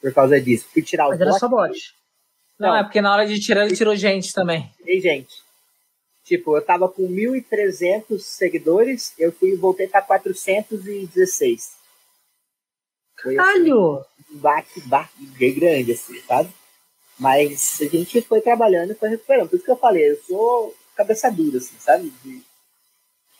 Por 0.00 0.12
causa 0.14 0.40
disso. 0.40 0.66
Fui 0.72 0.82
tirar 0.82 1.08
Mas 1.08 1.18
o 1.18 1.22
era 1.22 1.30
bot. 1.32 1.40
só 1.40 1.48
bot. 1.48 1.94
Não, 2.58 2.68
Não, 2.68 2.76
é 2.76 2.82
porque 2.82 3.00
na 3.00 3.12
hora 3.12 3.26
de 3.26 3.38
tirar 3.38 3.66
ele 3.66 3.76
tirou 3.76 3.94
gente 3.94 4.32
também. 4.32 4.70
E 4.84 5.00
gente. 5.00 5.42
Tipo, 6.24 6.56
eu 6.56 6.62
tava 6.62 6.88
com 6.88 7.08
1.300 7.08 8.18
seguidores, 8.18 9.14
eu 9.18 9.32
fui 9.32 9.56
voltei 9.56 9.88
para 9.88 10.02
416. 10.02 11.72
Caralho! 13.16 13.98
Assim, 13.98 14.34
um 14.34 14.38
baque, 14.38 14.80
baque 14.82 15.26
bem 15.38 15.54
grande, 15.54 15.92
assim, 15.92 16.20
sabe? 16.20 16.50
Mas 17.18 17.78
a 17.80 17.84
gente 17.86 18.20
foi 18.22 18.40
trabalhando 18.40 18.92
e 18.92 18.94
foi 18.94 19.08
recuperando. 19.08 19.48
Por 19.48 19.56
isso 19.56 19.64
que 19.64 19.70
eu 19.70 19.76
falei, 19.76 20.10
eu 20.10 20.22
sou 20.22 20.74
cabeça 20.94 21.30
dura, 21.30 21.58
assim, 21.58 21.76
sabe? 21.78 22.12
De 22.22 22.42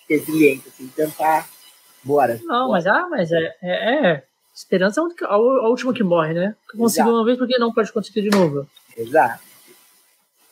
resiliente, 0.08 0.68
assim, 0.68 0.88
tentar. 0.88 1.48
Bora. 2.08 2.40
Não, 2.42 2.68
bora. 2.68 2.72
mas 2.72 2.86
ah, 2.86 3.06
mas 3.10 3.30
é, 3.30 3.54
é, 3.60 4.06
é. 4.06 4.22
Esperança 4.54 5.00
é 5.00 5.24
a, 5.26 5.36
última 5.36 5.92
que 5.92 6.02
morre, 6.02 6.32
né? 6.32 6.56
Conseguiu 6.76 7.12
uma 7.12 7.24
vez, 7.24 7.36
porque 7.36 7.58
não 7.58 7.72
pode 7.72 7.92
conseguir 7.92 8.22
de 8.22 8.30
novo. 8.30 8.66
Exato. 8.96 9.40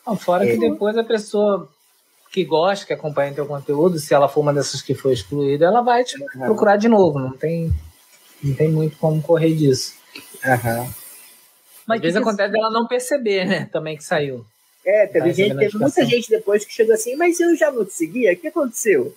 Não, 0.05 0.15
fora 0.15 0.47
é. 0.47 0.51
que 0.51 0.57
depois 0.59 0.95
a 0.95 1.03
pessoa 1.03 1.67
que 2.31 2.45
gosta, 2.45 2.85
que 2.85 2.93
acompanha 2.93 3.33
teu 3.33 3.47
conteúdo, 3.47 3.97
se 3.97 4.13
ela 4.13 4.29
for 4.29 4.41
uma 4.41 4.53
dessas 4.53 4.81
que 4.81 4.93
foi 4.93 5.13
excluída, 5.13 5.65
ela 5.65 5.81
vai 5.81 6.03
te 6.03 6.21
uhum. 6.21 6.41
procurar 6.41 6.77
de 6.77 6.87
novo. 6.87 7.17
Não 7.17 7.31
tem, 7.31 7.73
não 8.43 8.53
tem 8.53 8.69
muito 8.69 8.95
como 8.97 9.21
correr 9.21 9.55
disso. 9.55 9.95
Uhum. 10.45 10.89
Mas 11.87 11.97
Às 11.97 12.01
vezes 12.01 12.17
acontece 12.17 12.53
dela 12.53 12.69
não 12.69 12.85
perceber, 12.85 13.45
né? 13.45 13.65
Também 13.73 13.97
que 13.97 14.03
saiu. 14.03 14.45
É, 14.85 15.07
teve, 15.07 15.33
gente, 15.33 15.57
teve 15.57 15.77
muita 15.77 16.05
gente 16.05 16.29
depois 16.29 16.63
que 16.63 16.71
chegou 16.71 16.93
assim, 16.93 17.15
mas 17.15 17.39
eu 17.39 17.55
já 17.57 17.71
não 17.71 17.83
te 17.83 17.93
seguia, 17.93 18.31
o 18.31 18.37
que 18.37 18.47
aconteceu? 18.47 19.13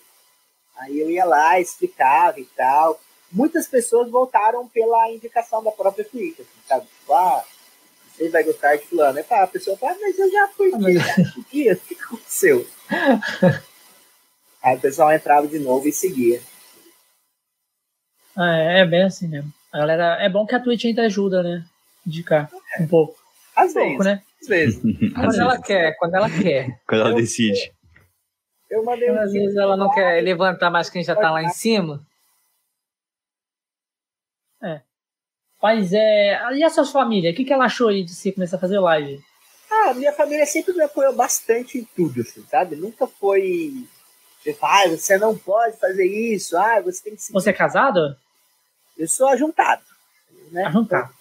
Aí 0.81 0.99
eu 0.99 1.09
ia 1.09 1.25
lá, 1.25 1.59
explicava 1.59 2.39
e 2.39 2.45
tal. 2.45 2.99
Muitas 3.31 3.67
pessoas 3.67 4.09
voltaram 4.09 4.67
pela 4.67 5.09
indicação 5.11 5.63
da 5.63 5.71
própria 5.71 6.03
Twitch, 6.03 6.39
assim, 6.39 6.49
sabe? 6.67 6.85
Tipo, 6.85 7.13
ah, 7.13 7.43
você 8.11 8.29
vai 8.29 8.43
gostar 8.43 8.75
de 8.75 8.85
fulano. 8.85 9.17
Aí 9.17 9.25
a 9.29 9.47
pessoa 9.47 9.77
fala, 9.77 9.95
mas 10.01 10.19
eu 10.19 10.29
já 10.29 10.47
fui, 10.49 10.71
ah, 10.73 10.77
mas... 10.79 10.97
o 11.37 11.43
que 11.45 11.69
aconteceu? 11.69 12.67
Aí 14.61 14.75
o 14.75 14.79
pessoal 14.79 15.13
entrava 15.13 15.47
de 15.47 15.59
novo 15.59 15.87
e 15.87 15.93
seguia. 15.93 16.41
É, 18.37 18.81
é 18.81 18.85
bem 18.85 19.03
assim 19.03 19.27
mesmo. 19.27 19.51
A 19.71 19.79
galera, 19.79 20.17
é 20.19 20.29
bom 20.29 20.45
que 20.45 20.55
a 20.55 20.59
Twitch 20.59 20.85
ainda 20.85 21.03
ajuda, 21.03 21.41
né? 21.41 21.65
indicar 22.05 22.49
um 22.79 22.87
pouco. 22.87 23.15
Às 23.55 23.71
um 23.71 23.73
vezes. 23.73 23.89
Pouco, 23.89 24.03
né? 24.03 24.21
Às 24.41 24.47
vezes. 24.47 24.81
Quando 25.13 25.39
ela 25.39 25.61
quer, 25.61 25.95
quando 25.97 26.15
ela 26.15 26.29
quer. 26.29 26.79
Quando 26.87 27.01
ela 27.01 27.13
decide. 27.13 27.71
Eu 28.71 28.83
mandei 28.83 29.11
um 29.11 29.19
Às 29.19 29.31
vezes 29.31 29.55
ela 29.55 29.77
não 29.77 29.91
quer 29.91 30.23
levantar 30.23 30.71
mais 30.71 30.89
quem 30.89 31.03
já 31.03 31.15
tá 31.15 31.29
lá 31.29 31.43
em 31.43 31.49
cima. 31.49 32.01
É. 34.63 34.81
Mas 35.61 35.93
é. 35.93 36.39
E 36.53 36.63
a 36.63 36.69
sua 36.69 36.85
família? 36.85 37.31
O 37.31 37.35
que, 37.35 37.45
que 37.45 37.53
ela 37.53 37.65
achou 37.65 37.89
aí 37.89 38.03
de 38.03 38.13
você 38.13 38.31
começar 38.31 38.55
a 38.55 38.59
fazer 38.59 38.79
live? 38.79 39.21
Ah, 39.69 39.93
minha 39.93 40.13
família 40.13 40.45
sempre 40.45 40.73
me 40.73 40.83
apoiou 40.83 41.13
bastante 41.13 41.77
em 41.77 41.83
tudo, 41.95 42.21
assim, 42.21 42.43
sabe? 42.49 42.75
Nunca 42.75 43.05
foi. 43.05 43.85
Tipo, 44.41 44.65
ah, 44.65 44.87
você 44.87 45.17
não 45.17 45.37
pode 45.37 45.77
fazer 45.77 46.05
isso, 46.05 46.57
ah, 46.57 46.81
você 46.81 47.03
tem 47.03 47.15
que. 47.15 47.21
Você 47.31 47.49
é 47.51 47.53
casado? 47.53 48.17
Eu 48.97 49.07
sou 49.07 49.27
ajuntado. 49.27 49.83
Né? 50.51 50.65
Ajuntado 50.65 51.13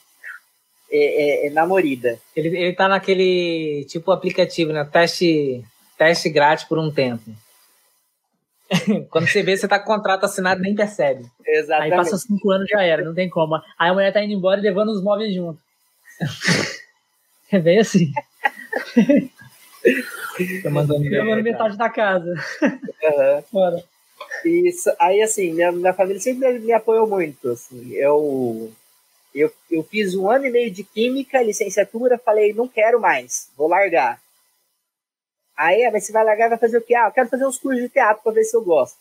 é, 0.90 1.44
é, 1.44 1.46
é 1.46 1.50
namorida. 1.50 2.18
Ele, 2.34 2.48
ele 2.48 2.72
tá 2.74 2.88
naquele 2.88 3.84
tipo 3.88 4.10
aplicativo, 4.10 4.72
né? 4.72 4.84
Teste, 4.84 5.64
teste 6.00 6.30
grátis 6.30 6.64
por 6.64 6.78
um 6.78 6.90
tempo. 6.90 7.30
Quando 9.10 9.28
você 9.28 9.42
vê, 9.42 9.54
você 9.54 9.68
tá 9.68 9.78
com 9.78 9.92
contrato 9.92 10.24
assinado 10.24 10.62
nem 10.62 10.74
percebe. 10.74 11.26
Exatamente. 11.46 11.92
Aí 11.92 11.98
passa 11.98 12.16
cinco 12.16 12.50
anos 12.50 12.66
já 12.70 12.82
era, 12.82 13.04
não 13.04 13.12
tem 13.14 13.28
como. 13.28 13.56
Aí 13.78 13.90
a 13.90 13.92
mulher 13.92 14.10
tá 14.10 14.24
indo 14.24 14.32
embora 14.32 14.58
e 14.58 14.62
levando 14.62 14.88
os 14.88 15.02
móveis 15.02 15.34
junto. 15.34 15.60
É 17.52 17.58
bem 17.58 17.80
assim. 17.80 18.12
Tá 20.62 20.70
mandando 20.70 21.00
Levando 21.00 21.42
metade 21.42 21.76
da 21.76 21.90
casa. 21.90 22.32
Uhum. 22.62 23.44
Bora. 23.52 23.82
Isso, 24.44 24.88
aí 25.00 25.20
assim, 25.20 25.52
minha, 25.52 25.72
minha 25.72 25.92
família 25.92 26.20
sempre 26.20 26.60
me 26.60 26.72
apoiou 26.72 27.08
muito. 27.08 27.48
Assim, 27.48 27.90
eu 27.94 28.70
eu, 29.34 29.52
eu 29.68 29.82
fiz 29.82 30.14
um 30.14 30.30
ano 30.30 30.46
e 30.46 30.50
meio 30.50 30.70
de 30.70 30.84
química, 30.84 31.42
licenciatura, 31.42 32.18
falei, 32.18 32.52
não 32.52 32.68
quero 32.68 33.00
mais, 33.00 33.50
vou 33.56 33.66
largar. 33.66 34.20
Aí, 35.60 35.84
ah, 35.84 35.90
mas 35.92 36.04
você 36.04 36.12
vai 36.12 36.24
largar 36.24 36.48
vai 36.48 36.56
fazer 36.56 36.78
o 36.78 36.80
quê? 36.80 36.94
Ah, 36.94 37.08
eu 37.08 37.12
quero 37.12 37.28
fazer 37.28 37.44
uns 37.44 37.58
cursos 37.58 37.82
de 37.82 37.90
teatro 37.90 38.22
para 38.22 38.32
ver 38.32 38.44
se 38.44 38.56
eu 38.56 38.64
gosto. 38.64 38.96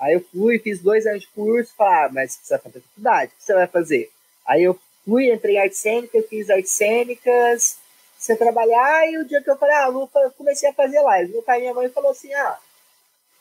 Aí 0.00 0.14
eu 0.14 0.20
fui, 0.20 0.58
fiz 0.58 0.80
dois 0.80 1.06
anos 1.06 1.20
de 1.20 1.28
curso, 1.28 1.72
falei, 1.76 1.94
ah, 1.94 2.08
mas 2.12 2.40
você 2.42 2.54
vai 2.54 2.62
fazer 2.62 2.80
faculdade, 2.80 3.32
o 3.32 3.36
que 3.36 3.44
você 3.44 3.54
vai 3.54 3.66
fazer? 3.68 4.10
Aí 4.48 4.64
eu 4.64 4.76
fui, 5.04 5.32
entrei 5.32 5.54
em 5.54 5.60
artes 5.60 5.78
cênicas, 5.78 6.26
fiz 6.28 6.50
artes 6.50 6.72
cênicas, 6.72 7.78
você 8.18 8.34
trabalhar, 8.34 9.08
e 9.12 9.18
o 9.18 9.24
dia 9.24 9.40
que 9.40 9.48
eu 9.48 9.56
falei, 9.56 9.76
ah, 9.76 9.86
eu 9.86 10.30
comecei 10.32 10.68
a 10.68 10.74
fazer 10.74 11.00
live. 11.02 11.32
Meu 11.32 11.42
pai 11.42 11.58
e 11.58 11.60
minha 11.60 11.74
mãe 11.74 11.88
falou 11.88 12.10
assim, 12.10 12.34
ah, 12.34 12.58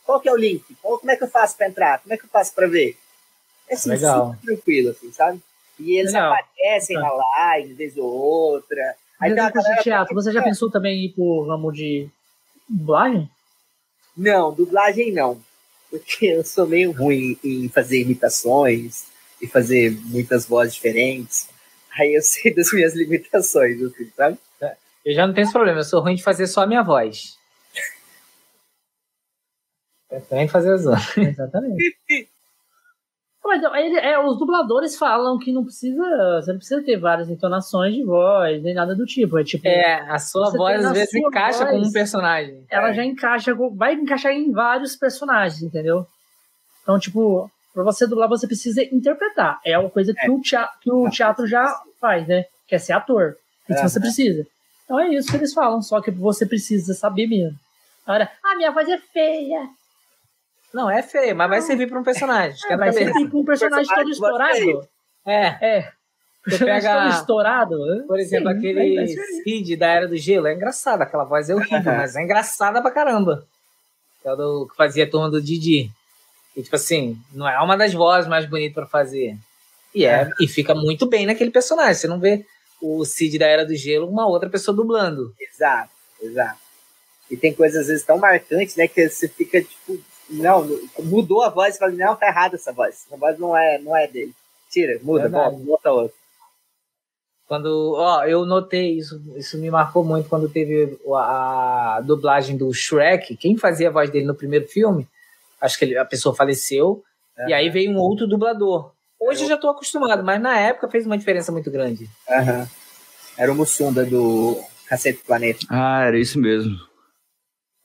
qual 0.06 0.22
que 0.22 0.30
é 0.30 0.32
o 0.32 0.38
link? 0.38 0.64
Como 0.84 1.10
é 1.10 1.16
que 1.16 1.24
eu 1.24 1.30
faço 1.30 1.58
para 1.58 1.68
entrar? 1.68 2.00
Como 2.00 2.14
é 2.14 2.18
que 2.18 2.26
eu 2.26 2.30
faço 2.30 2.54
para 2.54 2.68
ver? 2.68 2.96
É 3.68 3.74
assim, 3.74 3.90
Legal. 3.90 4.34
super 4.36 4.46
tranquilo, 4.46 4.92
assim, 4.92 5.12
sabe? 5.12 5.42
E 5.80 5.98
eles 5.98 6.14
Legal. 6.14 6.34
aparecem 6.34 6.96
tá. 6.96 7.02
na 7.02 7.12
live, 7.12 7.74
vez 7.74 7.98
ou 7.98 8.06
outra. 8.06 8.96
Aí 9.20 9.34
tem 9.34 9.52
de 9.52 9.84
teatro. 9.84 10.14
Você 10.14 10.32
já 10.32 10.44
pensou 10.44 10.70
também 10.70 11.00
em 11.00 11.06
ir 11.06 11.10
pro 11.10 11.48
ramo 11.48 11.72
de 11.72 12.08
dublagem? 12.70 13.30
Não, 14.16 14.54
dublagem 14.54 15.12
não. 15.12 15.42
Porque 15.90 16.28
eu 16.28 16.44
sou 16.44 16.68
meio 16.68 16.92
ruim 16.92 17.38
em 17.44 17.68
fazer 17.70 18.02
imitações 18.02 19.06
e 19.42 19.48
fazer 19.48 19.98
muitas 20.06 20.46
vozes 20.46 20.76
diferentes. 20.76 21.50
Aí 21.98 22.14
eu 22.14 22.22
sei 22.22 22.54
das 22.54 22.72
minhas 22.72 22.94
limitações, 22.94 23.82
assim, 23.82 24.12
sabe? 24.16 24.38
Eu 25.06 25.16
já 25.16 25.26
não 25.26 25.34
tenho 25.34 25.46
esse 25.46 25.54
problema, 25.54 25.80
eu 25.80 25.84
sou 25.84 26.02
ruim 26.02 26.16
de 26.16 26.24
fazer 26.24 26.46
só 26.46 26.62
a 26.62 26.68
minha 26.68 26.84
voz. 26.84 27.38
Eu 30.12 30.22
também 30.22 30.48
fazer 30.48 30.74
as 30.74 30.86
outras. 30.86 31.18
Exatamente. 31.18 31.98
Mas 33.50 33.64
ele, 33.64 33.98
é, 33.98 34.24
os 34.24 34.38
dubladores 34.38 34.96
falam 34.96 35.40
que 35.40 35.52
não 35.52 35.64
precisa. 35.64 36.40
Você 36.40 36.52
não 36.52 36.60
precisa 36.60 36.84
ter 36.84 36.98
várias 36.98 37.32
entonações 37.32 37.96
de 37.96 38.04
voz, 38.04 38.62
nem 38.62 38.76
nada 38.76 38.94
do 38.94 39.08
tipo. 39.08 39.40
É 39.40 39.44
tipo. 39.44 39.68
É, 39.68 40.08
a 40.08 40.20
sua 40.20 40.52
voz 40.52 40.86
às 40.86 40.92
vezes 40.92 41.16
encaixa 41.16 41.66
voz, 41.66 41.72
com 41.72 41.88
um 41.88 41.92
personagem. 41.92 42.64
Ela 42.70 42.90
é. 42.90 42.94
já 42.94 43.04
encaixa, 43.04 43.56
vai 43.74 43.96
encaixar 43.96 44.34
em 44.34 44.52
vários 44.52 44.96
personagens, 44.96 45.64
entendeu? 45.64 46.06
Então, 46.84 47.00
tipo, 47.00 47.50
pra 47.74 47.82
você 47.82 48.06
dublar, 48.06 48.30
você 48.30 48.46
precisa 48.46 48.84
interpretar. 48.84 49.60
É 49.66 49.80
uma 49.80 49.90
coisa 49.90 50.14
que, 50.14 50.28
é. 50.28 50.30
o, 50.30 50.40
teatro, 50.40 50.80
que 50.80 50.92
o 50.92 51.10
teatro 51.10 51.48
já 51.48 51.66
faz, 52.00 52.28
né? 52.28 52.46
Que 52.68 52.76
é 52.76 52.78
ser 52.78 52.94
ator. 52.94 53.36
Isso 53.68 53.80
é. 53.80 53.90
você 53.90 54.00
precisa. 54.00 54.46
Então 54.86 55.00
é 55.00 55.10
isso 55.10 55.32
que 55.32 55.38
eles 55.38 55.56
falam, 55.56 55.82
só 55.82 56.00
que 56.02 56.12
você 56.12 56.46
precisa 56.46 56.94
saber 56.94 57.26
mesmo. 57.26 57.58
Agora, 58.06 58.30
ah, 58.44 58.56
minha 58.56 58.70
voz 58.70 58.88
é 58.88 59.00
feia. 59.00 59.68
Não, 60.74 60.90
é 60.90 61.02
feio, 61.02 61.36
mas 61.36 61.50
vai 61.50 61.62
servir 61.62 61.88
para 61.88 62.00
um 62.00 62.04
personagem. 62.04 62.58
É, 62.70 62.78
vai 62.78 62.94
servir 62.94 63.28
para 63.28 63.40
um 63.40 63.46
personagem 63.46 63.96
todo 63.96 64.10
estourado. 64.10 64.88
É. 65.26 65.46
É. 65.62 65.92
Você 66.48 66.64
pega. 66.64 67.04
Todo 67.04 67.20
estourado. 67.20 67.78
Por 68.08 68.20
exemplo, 68.20 68.52
Sim, 68.52 68.58
aquele 68.58 69.08
Cid 69.44 69.76
da 69.76 69.88
Era 69.88 70.08
do 70.08 70.18
Gelo. 70.18 70.48
É 70.48 70.54
engraçado, 70.54 71.02
aquela 71.02 71.24
voz 71.24 71.50
é 71.50 71.56
horrível, 71.56 71.82
mas 71.98 72.16
é 72.16 72.24
engraçada 72.24 72.82
pra 72.82 72.92
caramba. 72.92 73.46
Que 74.22 74.28
é 74.28 74.34
o 74.34 74.36
do, 74.36 74.68
que 74.68 74.76
fazia 74.76 75.06
a 75.06 75.10
turma 75.10 75.30
do 75.30 75.42
Didi. 75.42 75.92
E, 76.56 76.64
tipo 76.64 76.76
assim, 76.76 77.18
não 77.34 77.48
é 77.48 77.60
uma 77.62 77.78
das 77.78 77.94
vozes 77.94 78.30
mais 78.30 78.46
bonitas 78.46 78.74
para 78.74 78.86
fazer. 78.86 79.38
E, 79.94 80.06
é, 80.06 80.10
é, 80.10 80.30
e 80.40 80.48
fica 80.48 80.76
muito 80.76 81.06
bem 81.08 81.26
naquele 81.26 81.52
personagem. 81.52 81.96
Você 81.96 82.08
não 82.08 82.20
vê 82.20 82.46
o 82.82 83.04
Cid 83.06 83.38
da 83.38 83.48
Era 83.48 83.66
do 83.66 83.76
Gelo 83.76 84.08
uma 84.08 84.28
outra 84.28 84.50
pessoa 84.50 84.76
dublando. 84.76 85.34
Exato, 85.40 85.92
exato. 86.22 86.60
E 87.30 87.38
tem 87.38 87.54
coisas 87.54 87.82
às 87.82 87.88
vezes 87.88 88.04
tão 88.04 88.18
marcantes, 88.18 88.76
né, 88.76 88.88
que 88.88 89.08
você 89.08 89.28
fica 89.28 89.62
tipo, 89.62 90.00
não, 90.30 90.68
mudou 91.00 91.44
a 91.44 91.50
voz, 91.50 91.78
fala, 91.78 91.92
não, 91.92 92.16
tá 92.16 92.28
errada 92.28 92.56
essa 92.56 92.72
voz. 92.72 93.06
Essa 93.06 93.18
voz 93.18 93.38
não 93.38 93.58
é, 93.58 93.80
não 93.80 93.96
é 93.96 94.08
dele. 94.08 94.34
Tira, 94.70 95.00
muda, 95.02 95.28
volta, 95.28 95.58
bota 95.58 95.92
outra. 95.92 96.20
Quando, 97.48 97.96
ó, 97.96 98.24
eu 98.26 98.46
notei 98.46 98.98
isso, 98.98 99.20
isso 99.36 99.58
me 99.58 99.72
marcou 99.72 100.04
muito 100.04 100.30
quando 100.30 100.48
teve 100.48 101.00
a, 101.16 101.96
a 101.98 102.02
dublagem 102.02 102.56
do 102.56 102.72
Shrek. 102.72 103.36
Quem 103.38 103.58
fazia 103.58 103.90
a 103.90 103.92
voz 103.92 104.12
dele 104.12 104.26
no 104.26 104.36
primeiro 104.36 104.68
filme, 104.68 105.08
acho 105.60 105.78
que 105.80 105.86
ele, 105.86 105.98
a 105.98 106.06
pessoa 106.06 106.36
faleceu, 106.36 107.04
e 107.48 107.54
aí 107.54 107.70
veio 107.70 107.90
um 107.92 107.98
outro 107.98 108.28
dublador. 108.28 108.92
Hoje 109.20 109.44
eu 109.44 109.48
já 109.48 109.56
estou 109.56 109.72
acostumado, 109.72 110.24
mas 110.24 110.40
na 110.40 110.60
época 110.60 110.90
fez 110.90 111.06
uma 111.06 111.18
diferença 111.18 111.52
muito 111.52 111.72
grande. 111.72 112.08
Uhum. 112.30 112.68
Era 113.38 113.52
o 113.52 113.56
Mussunda 113.56 114.06
do 114.06 114.62
Cacete 114.88 115.24
Planeta. 115.26 115.66
Ah, 115.70 116.04
era 116.06 116.20
isso 116.20 116.40
mesmo. 116.40 116.78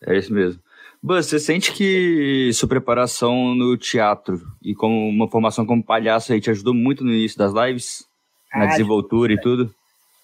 É 0.06 0.16
isso 0.16 0.32
mesmo. 0.32 0.60
Buzz, 1.04 1.26
você 1.26 1.38
sente 1.38 1.70
que 1.70 2.50
sua 2.54 2.66
preparação 2.66 3.54
no 3.54 3.76
teatro 3.76 4.40
e 4.62 4.74
como 4.74 5.06
uma 5.06 5.28
formação 5.28 5.66
como 5.66 5.84
palhaço 5.84 6.32
aí 6.32 6.40
te 6.40 6.48
ajudou 6.48 6.72
muito 6.72 7.04
no 7.04 7.12
início 7.12 7.36
das 7.36 7.52
lives? 7.52 8.06
Na 8.54 8.64
ah, 8.64 8.66
desenvoltura 8.68 9.30
e 9.34 9.38
tudo? 9.38 9.74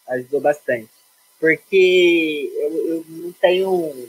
Ajudou 0.09 0.41
bastante. 0.41 0.89
Porque 1.39 2.51
eu, 2.57 2.95
eu 2.95 3.05
não 3.11 3.33
tenho. 3.33 4.09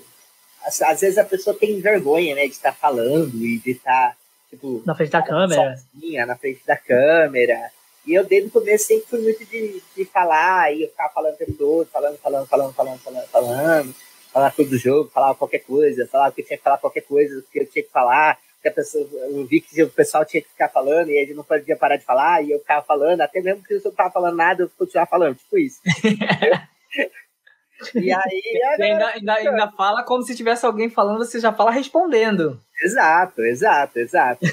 Às, 0.65 0.81
às, 0.81 1.01
vezes 1.01 1.17
a 1.17 1.25
pessoa 1.25 1.53
tem 1.53 1.77
vergonha, 1.81 2.35
né, 2.35 2.45
de 2.45 2.53
estar 2.53 2.71
falando 2.71 3.35
e 3.35 3.57
de 3.59 3.71
estar, 3.71 4.15
tipo. 4.49 4.81
Na 4.85 4.95
frente 4.95 5.11
da 5.11 5.21
câmera. 5.21 5.75
Sozinha, 5.75 6.25
na 6.25 6.37
frente 6.37 6.61
da 6.65 6.77
câmera. 6.77 7.69
E 8.07 8.13
eu, 8.13 8.23
desde 8.23 8.47
o 8.47 8.51
começo, 8.51 8.85
sempre 8.85 9.07
fui 9.09 9.19
muito 9.19 9.43
de, 9.43 9.83
de 9.93 10.05
falar, 10.05 10.73
e 10.73 10.83
eu 10.83 10.89
ficava 10.89 11.11
falando 11.11 11.33
o 11.33 11.37
tempo 11.37 11.51
todo, 11.51 11.89
falando, 11.89 12.17
falando, 12.17 12.47
falando, 12.47 12.73
falando, 12.73 12.99
falando, 12.99 13.27
falando, 13.27 13.95
tudo 14.55 14.69
do 14.69 14.77
jogo, 14.77 15.09
falar 15.09 15.35
qualquer 15.35 15.59
coisa, 15.59 16.07
falar 16.07 16.31
que 16.31 16.43
tinha 16.43 16.57
que 16.57 16.63
falar 16.63 16.77
qualquer 16.77 17.01
coisa 17.01 17.43
que 17.51 17.59
eu 17.59 17.65
tinha 17.65 17.83
que 17.83 17.91
falar, 17.91 18.37
que 18.61 18.67
a 18.67 18.71
pessoa, 18.71 19.07
eu 19.29 19.45
vi 19.45 19.59
que 19.59 19.83
o 19.83 19.89
pessoal 19.89 20.23
tinha 20.23 20.41
que 20.41 20.49
ficar 20.49 20.69
falando 20.69 21.09
e 21.09 21.19
gente 21.19 21.33
não 21.33 21.43
podia 21.43 21.75
parar 21.75 21.97
de 21.97 22.05
falar, 22.05 22.43
e 22.43 22.51
eu 22.51 22.59
ficava 22.59 22.85
falando, 22.85 23.21
até 23.21 23.41
mesmo 23.41 23.63
que 23.63 23.73
eu 23.73 23.81
não 23.83 23.91
estava 23.91 24.11
falando 24.11 24.35
nada, 24.35 24.63
eu 24.63 24.71
continuava 24.77 25.09
falando, 25.09 25.35
tipo 25.35 25.57
isso. 25.57 25.81
e 27.95 28.13
aí. 28.13 28.43
ainda, 28.79 29.07
ainda, 29.07 29.33
ainda 29.33 29.71
fala 29.71 30.03
como 30.03 30.23
se 30.23 30.35
tivesse 30.35 30.65
alguém 30.65 30.89
falando, 30.89 31.17
você 31.17 31.39
já 31.39 31.51
fala 31.51 31.71
respondendo. 31.71 32.61
Exato, 32.83 33.41
exato, 33.41 33.99
exato. 33.99 34.45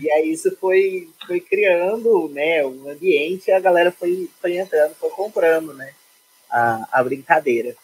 e 0.00 0.10
aí 0.10 0.32
isso 0.32 0.56
foi, 0.56 1.08
foi 1.26 1.40
criando 1.40 2.28
né, 2.28 2.64
um 2.64 2.90
ambiente 2.90 3.48
e 3.48 3.52
a 3.52 3.60
galera 3.60 3.92
foi, 3.92 4.28
foi 4.40 4.56
entrando, 4.56 4.94
foi 4.94 5.10
comprando 5.10 5.72
né, 5.74 5.92
a, 6.50 6.88
a 6.92 7.04
brincadeira. 7.04 7.74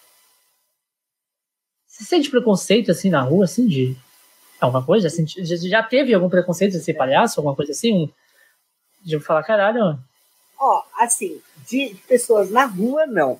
Você 2.01 2.07
sente 2.07 2.31
preconceito 2.31 2.91
assim 2.91 3.11
na 3.11 3.21
rua, 3.21 3.45
assim, 3.45 3.67
de 3.67 3.95
alguma 4.59 4.83
coisa? 4.83 5.09
Assim, 5.09 5.27
já 5.27 5.83
teve 5.83 6.15
algum 6.15 6.31
preconceito 6.31 6.73
de 6.73 6.81
ser 6.81 6.95
palhaço, 6.95 7.39
alguma 7.39 7.55
coisa 7.55 7.73
assim? 7.73 8.11
De 9.03 9.21
falar, 9.21 9.43
caralho. 9.43 9.99
Ó, 10.59 10.83
assim, 10.99 11.43
de 11.69 11.95
pessoas 12.09 12.51
na 12.51 12.65
rua, 12.65 13.07
não. 13.07 13.39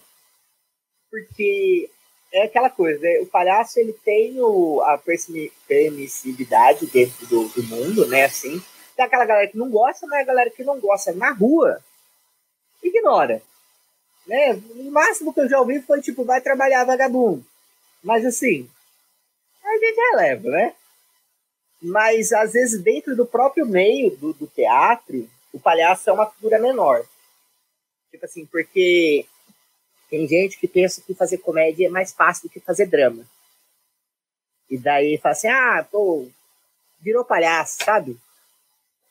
Porque 1.11 1.89
é 2.31 2.43
aquela 2.43 2.69
coisa, 2.69 3.01
né? 3.01 3.21
o 3.21 3.27
palhaço 3.27 3.81
ele 3.81 3.95
tem 4.05 4.39
o, 4.39 4.83
a 4.83 5.01
permissividade 5.67 6.85
dentro 6.85 7.27
do, 7.29 7.49
do, 7.49 7.63
mundo, 7.63 8.07
né? 8.09 8.25
Assim, 8.25 8.63
tem 8.95 9.07
aquela 9.07 9.25
galera 9.25 9.49
que 9.49 9.57
não 9.57 9.71
gosta, 9.71 10.07
mas 10.07 10.21
a 10.21 10.25
galera 10.25 10.51
que 10.51 10.63
não 10.63 10.79
gosta 10.79 11.15
na 11.15 11.33
rua 11.33 11.81
ignora. 12.83 13.41
Né? 14.27 14.53
O 14.53 14.91
máximo 14.91 15.33
que 15.33 15.41
eu 15.41 15.49
já 15.49 15.59
ouvi 15.59 15.81
foi 15.81 16.03
tipo, 16.03 16.25
vai 16.25 16.43
trabalhar 16.43 16.85
vagabundo. 16.85 17.43
Mas 18.03 18.25
assim, 18.25 18.69
a 19.63 19.73
gente 19.79 19.97
releva, 20.13 20.49
né? 20.49 20.75
Mas 21.83 22.33
às 22.33 22.53
vezes 22.53 22.83
dentro 22.83 23.17
do 23.17 23.27
próprio 23.27 23.67
meio 23.67 24.17
do, 24.17 24.33
do 24.33 24.47
teatro, 24.47 25.29
o 25.53 25.59
palhaço 25.59 26.09
é 26.09 26.13
uma 26.13 26.31
figura 26.31 26.59
menor. 26.59 27.05
Tipo 28.11 28.25
assim, 28.25 28.45
porque 28.47 29.27
tem 30.09 30.27
gente 30.27 30.59
que 30.59 30.67
pensa 30.67 31.01
que 31.01 31.15
fazer 31.15 31.39
comédia 31.39 31.87
é 31.87 31.91
mais 31.91 32.13
fácil 32.13 32.49
do 32.49 32.53
que 32.53 32.61
fazer 32.61 32.87
drama. 32.87 33.25
E 34.69 34.77
daí 34.77 35.19
fala 35.19 35.33
assim, 35.33 35.49
ah, 35.49 35.87
pô, 35.91 36.29
virou 37.01 37.25
palhaço, 37.25 37.85
sabe? 37.85 38.17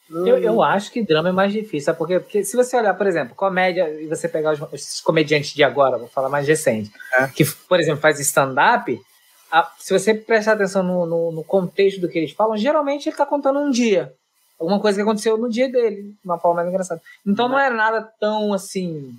Eu, 0.09 0.37
eu 0.37 0.53
hum. 0.57 0.63
acho 0.63 0.91
que 0.91 1.03
drama 1.03 1.29
é 1.29 1.31
mais 1.31 1.53
difícil, 1.53 1.93
porque, 1.95 2.19
porque 2.19 2.43
se 2.43 2.55
você 2.55 2.75
olhar, 2.77 2.93
por 2.95 3.05
exemplo, 3.05 3.35
comédia, 3.35 3.89
e 4.01 4.07
você 4.07 4.27
pegar 4.27 4.53
os, 4.53 4.61
os 4.73 5.01
comediantes 5.01 5.53
de 5.53 5.63
agora, 5.63 5.97
vou 5.97 6.07
falar 6.07 6.29
mais 6.29 6.47
recente, 6.47 6.91
é. 7.17 7.27
que, 7.27 7.45
por 7.45 7.79
exemplo, 7.79 8.01
faz 8.01 8.19
stand-up, 8.19 8.99
se 9.77 9.93
você 9.93 10.13
prestar 10.13 10.53
atenção 10.53 10.83
no, 10.83 11.05
no, 11.05 11.31
no, 11.31 11.43
contexto 11.43 11.99
do 12.01 12.09
que 12.09 12.17
eles 12.17 12.31
falam, 12.31 12.57
geralmente 12.57 13.07
ele 13.07 13.13
está 13.13 13.25
contando 13.25 13.59
um 13.59 13.69
dia. 13.69 14.13
Alguma 14.59 14.79
coisa 14.79 14.97
que 14.97 15.01
aconteceu 15.01 15.37
no 15.37 15.49
dia 15.49 15.71
dele, 15.71 16.03
de 16.03 16.25
uma 16.25 16.37
forma 16.37 16.57
mais 16.57 16.69
engraçada. 16.69 17.01
Então 17.25 17.47
não, 17.47 17.55
não 17.55 17.63
é 17.63 17.69
nada 17.69 18.01
tão 18.19 18.53
assim. 18.53 19.13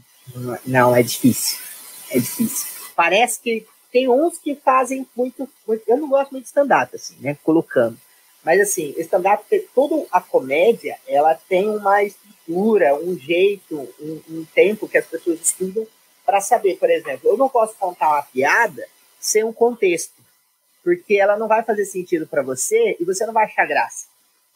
Não, 0.66 0.94
é 0.94 1.02
difícil 1.02 1.58
é 2.10 2.18
difícil. 2.18 2.68
Parece 2.94 3.40
que 3.40 3.66
tem 3.92 4.08
uns 4.08 4.38
que 4.38 4.54
fazem 4.54 5.06
muito, 5.16 5.48
muito 5.66 5.82
eu 5.86 5.96
não 5.96 6.08
gosto 6.08 6.32
muito 6.32 6.44
de 6.44 6.48
stand-up, 6.48 6.94
assim, 6.94 7.16
né, 7.20 7.36
colocando. 7.42 7.96
Mas, 8.44 8.60
assim, 8.60 8.94
stand-up, 8.98 9.44
toda 9.74 10.06
a 10.10 10.20
comédia, 10.20 10.98
ela 11.06 11.34
tem 11.34 11.68
uma 11.68 12.02
estrutura, 12.02 12.94
um 12.94 13.18
jeito, 13.18 13.76
um, 14.00 14.22
um 14.28 14.46
tempo 14.54 14.88
que 14.88 14.98
as 14.98 15.06
pessoas 15.06 15.40
estudam 15.40 15.86
para 16.24 16.40
saber, 16.40 16.76
por 16.76 16.90
exemplo, 16.90 17.28
eu 17.28 17.36
não 17.36 17.48
posso 17.48 17.74
contar 17.76 18.08
uma 18.08 18.22
piada 18.22 18.86
sem 19.18 19.44
um 19.44 19.52
contexto, 19.52 20.14
porque 20.82 21.16
ela 21.16 21.36
não 21.36 21.48
vai 21.48 21.62
fazer 21.62 21.84
sentido 21.84 22.26
para 22.26 22.42
você 22.42 22.96
e 22.98 23.04
você 23.04 23.26
não 23.26 23.32
vai 23.32 23.44
achar 23.44 23.66
graça. 23.66 24.06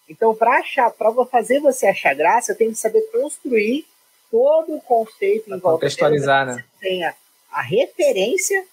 Então, 0.09 0.35
para 0.35 0.59
achar, 0.59 0.91
para 0.91 1.13
fazer 1.27 1.61
você 1.61 1.87
achar 1.87 2.15
graça, 2.15 2.53
eu 2.53 2.57
tenho 2.57 2.71
que 2.71 2.79
saber 2.79 3.03
construir 3.11 3.87
todo 4.31 4.77
o 4.77 4.81
conceito 4.81 5.49
em 5.49 5.59
volta 5.59 5.79
contextualizar, 5.79 6.47
né? 6.47 6.55
Você 6.55 6.65
tenha 6.81 7.15
a 7.51 7.63
referência 7.63 8.67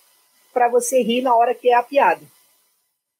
para 0.54 0.68
você 0.68 1.02
rir 1.02 1.22
na 1.22 1.36
hora 1.36 1.54
que 1.54 1.70
é 1.70 1.76
a 1.76 1.84
piada. 1.84 2.22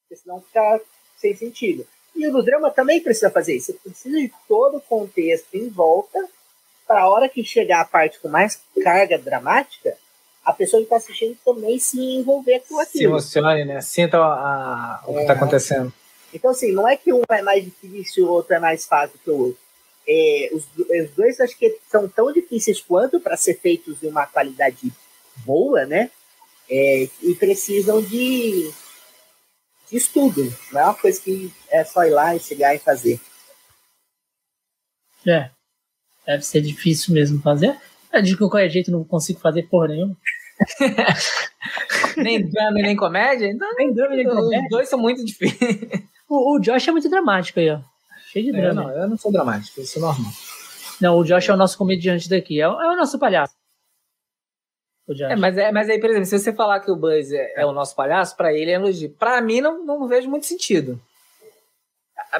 Porque 0.02 0.22
senão 0.22 0.40
fica 0.42 0.80
sem 1.22 1.36
sentido. 1.36 1.86
E 2.14 2.26
o 2.26 2.32
do 2.32 2.42
drama 2.42 2.70
também 2.70 3.00
precisa 3.00 3.30
fazer 3.30 3.54
isso. 3.54 3.72
Você 3.72 3.78
precisa 3.78 4.18
de 4.18 4.30
todo 4.46 4.76
o 4.78 4.80
contexto 4.80 5.54
em 5.54 5.68
volta 5.68 6.28
para 6.86 7.02
a 7.02 7.08
hora 7.08 7.28
que 7.28 7.42
chegar 7.42 7.80
a 7.80 7.84
parte 7.86 8.18
com 8.20 8.28
mais 8.28 8.60
carga 8.82 9.16
dramática, 9.16 9.96
a 10.44 10.52
pessoa 10.52 10.80
que 10.80 10.86
está 10.86 10.96
assistindo 10.96 11.36
também 11.44 11.78
se 11.78 11.98
envolver 11.98 12.62
com 12.68 12.78
aquilo. 12.78 12.98
Se 12.98 13.04
emocione, 13.04 13.64
né? 13.64 13.80
Sinta 13.80 14.18
a, 14.18 15.00
a, 15.00 15.02
o 15.06 15.14
que 15.14 15.20
está 15.20 15.32
é. 15.32 15.36
acontecendo. 15.36 15.92
Então, 16.34 16.50
assim, 16.50 16.72
não 16.72 16.88
é 16.88 16.96
que 16.96 17.12
um 17.12 17.22
é 17.30 17.42
mais 17.42 17.64
difícil, 17.64 18.26
o 18.26 18.30
outro 18.30 18.54
é 18.54 18.58
mais 18.58 18.84
fácil 18.84 19.18
que 19.22 19.30
o 19.30 19.38
outro. 19.38 19.62
É, 20.06 20.50
os, 20.52 20.64
os 20.76 21.10
dois 21.10 21.40
acho 21.40 21.56
que 21.56 21.78
são 21.88 22.08
tão 22.08 22.32
difíceis 22.32 22.80
quanto 22.80 23.20
para 23.20 23.36
ser 23.36 23.54
feitos 23.60 24.00
de 24.00 24.08
uma 24.08 24.26
qualidade 24.26 24.92
boa, 25.36 25.86
né? 25.86 26.10
É, 26.68 27.08
e 27.22 27.34
precisam 27.34 28.02
de 28.02 28.72
estudo. 29.96 30.52
Não 30.72 30.80
é 30.80 30.84
uma 30.84 30.94
coisa 30.94 31.20
que 31.20 31.52
é 31.70 31.84
só 31.84 32.04
ir 32.04 32.10
lá 32.10 32.34
e 32.34 32.40
chegar 32.40 32.74
e 32.74 32.78
fazer. 32.78 33.20
É. 35.26 35.50
Deve 36.26 36.42
ser 36.42 36.60
difícil 36.60 37.14
mesmo 37.14 37.40
fazer. 37.40 37.76
Eu 38.12 38.22
digo 38.22 38.38
que 38.38 38.48
qualquer 38.48 38.68
jeito 38.68 38.90
não 38.90 39.04
consigo 39.04 39.40
fazer 39.40 39.64
porra 39.64 39.88
nenhuma. 39.88 40.16
nem 42.16 42.48
drama 42.48 42.74
nem 42.74 42.96
comédia? 42.96 43.46
Então, 43.46 43.68
nem 43.76 43.92
drama 43.92 44.14
nem 44.14 44.26
comédia. 44.26 44.62
Os 44.62 44.68
dois 44.68 44.88
são 44.88 44.98
muito 44.98 45.24
difíceis. 45.24 46.02
O, 46.28 46.56
o 46.56 46.60
Josh 46.60 46.88
é 46.88 46.92
muito 46.92 47.08
dramático 47.08 47.60
aí, 47.60 47.70
ó. 47.70 47.80
Cheio 48.30 48.46
de 48.46 48.52
drama. 48.52 48.82
Eu 48.82 48.88
não, 48.88 49.02
eu 49.02 49.08
não 49.08 49.18
sou 49.18 49.30
dramático, 49.32 49.80
eu 49.80 49.84
sou 49.84 50.00
normal. 50.00 50.32
Não, 51.00 51.18
o 51.18 51.24
Josh 51.24 51.48
é 51.48 51.52
o 51.52 51.56
nosso 51.56 51.76
comediante 51.76 52.28
daqui, 52.28 52.60
é, 52.60 52.64
é 52.64 52.68
o 52.68 52.96
nosso 52.96 53.18
palhaço. 53.18 53.54
É, 55.08 55.36
mas, 55.36 55.58
é, 55.58 55.72
mas 55.72 55.90
aí, 55.90 56.00
por 56.00 56.10
exemplo, 56.10 56.26
se 56.26 56.38
você 56.38 56.52
falar 56.52 56.80
que 56.80 56.90
o 56.90 56.96
Buzz 56.96 57.32
é, 57.32 57.52
é 57.56 57.66
o 57.66 57.72
nosso 57.72 57.94
palhaço, 57.94 58.36
para 58.36 58.52
ele 58.52 58.70
é 58.70 58.74
elogio. 58.74 59.10
Para 59.10 59.40
mim, 59.40 59.60
não, 59.60 59.84
não 59.84 60.06
vejo 60.06 60.30
muito 60.30 60.46
sentido. 60.46 61.00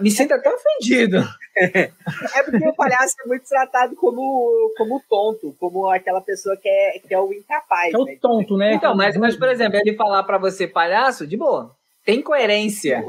Me 0.01 0.11
sinto 0.11 0.33
até 0.33 0.48
ofendido. 0.48 1.18
é 1.57 2.42
porque 2.44 2.66
o 2.66 2.75
palhaço 2.75 3.14
é 3.25 3.29
muito 3.29 3.46
tratado 3.46 3.94
como, 3.96 4.72
como 4.77 5.03
tonto, 5.09 5.55
como 5.59 5.88
aquela 5.90 6.20
pessoa 6.20 6.57
que 6.57 6.68
é, 6.68 6.98
que 6.98 7.12
é 7.12 7.18
o 7.18 7.33
incapaz. 7.33 7.92
É 7.92 7.98
o 7.98 8.05
né? 8.05 8.16
tonto, 8.20 8.57
né? 8.57 8.75
Então, 8.75 8.94
mas, 8.94 9.16
mas, 9.16 9.37
por 9.37 9.48
exemplo, 9.48 9.77
ele 9.77 9.94
falar 9.94 10.22
para 10.22 10.38
você 10.38 10.66
palhaço, 10.66 11.27
de 11.27 11.37
boa. 11.37 11.75
Tem 12.05 12.22
coerência. 12.22 13.05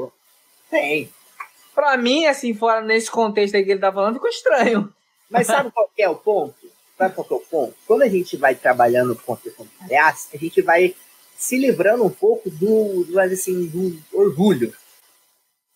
Tem. 0.68 1.08
Pra 1.74 1.96
mim, 1.96 2.26
assim, 2.26 2.52
fora 2.54 2.82
nesse 2.82 3.10
contexto 3.10 3.54
aí 3.54 3.64
que 3.64 3.70
ele 3.70 3.80
tá 3.80 3.92
falando, 3.92 4.14
ficou 4.14 4.28
estranho. 4.28 4.92
Mas 5.30 5.46
sabe 5.46 5.70
qual 5.70 5.90
é 5.98 6.08
o 6.08 6.14
ponto? 6.14 6.54
Sabe 6.96 7.14
qual 7.14 7.26
é 7.30 7.34
o 7.34 7.40
ponto? 7.40 7.74
Quando 7.86 8.02
a 8.02 8.08
gente 8.08 8.36
vai 8.36 8.54
trabalhando 8.54 9.16
com 9.16 9.32
a 9.32 9.36
questão 9.36 9.64
do 9.64 9.72
palhaço, 9.72 10.28
a 10.32 10.36
gente 10.36 10.62
vai 10.62 10.94
se 11.36 11.58
livrando 11.58 12.04
um 12.04 12.10
pouco 12.10 12.48
do, 12.48 13.04
do, 13.04 13.18
assim, 13.18 13.66
do 13.66 13.98
orgulho. 14.12 14.72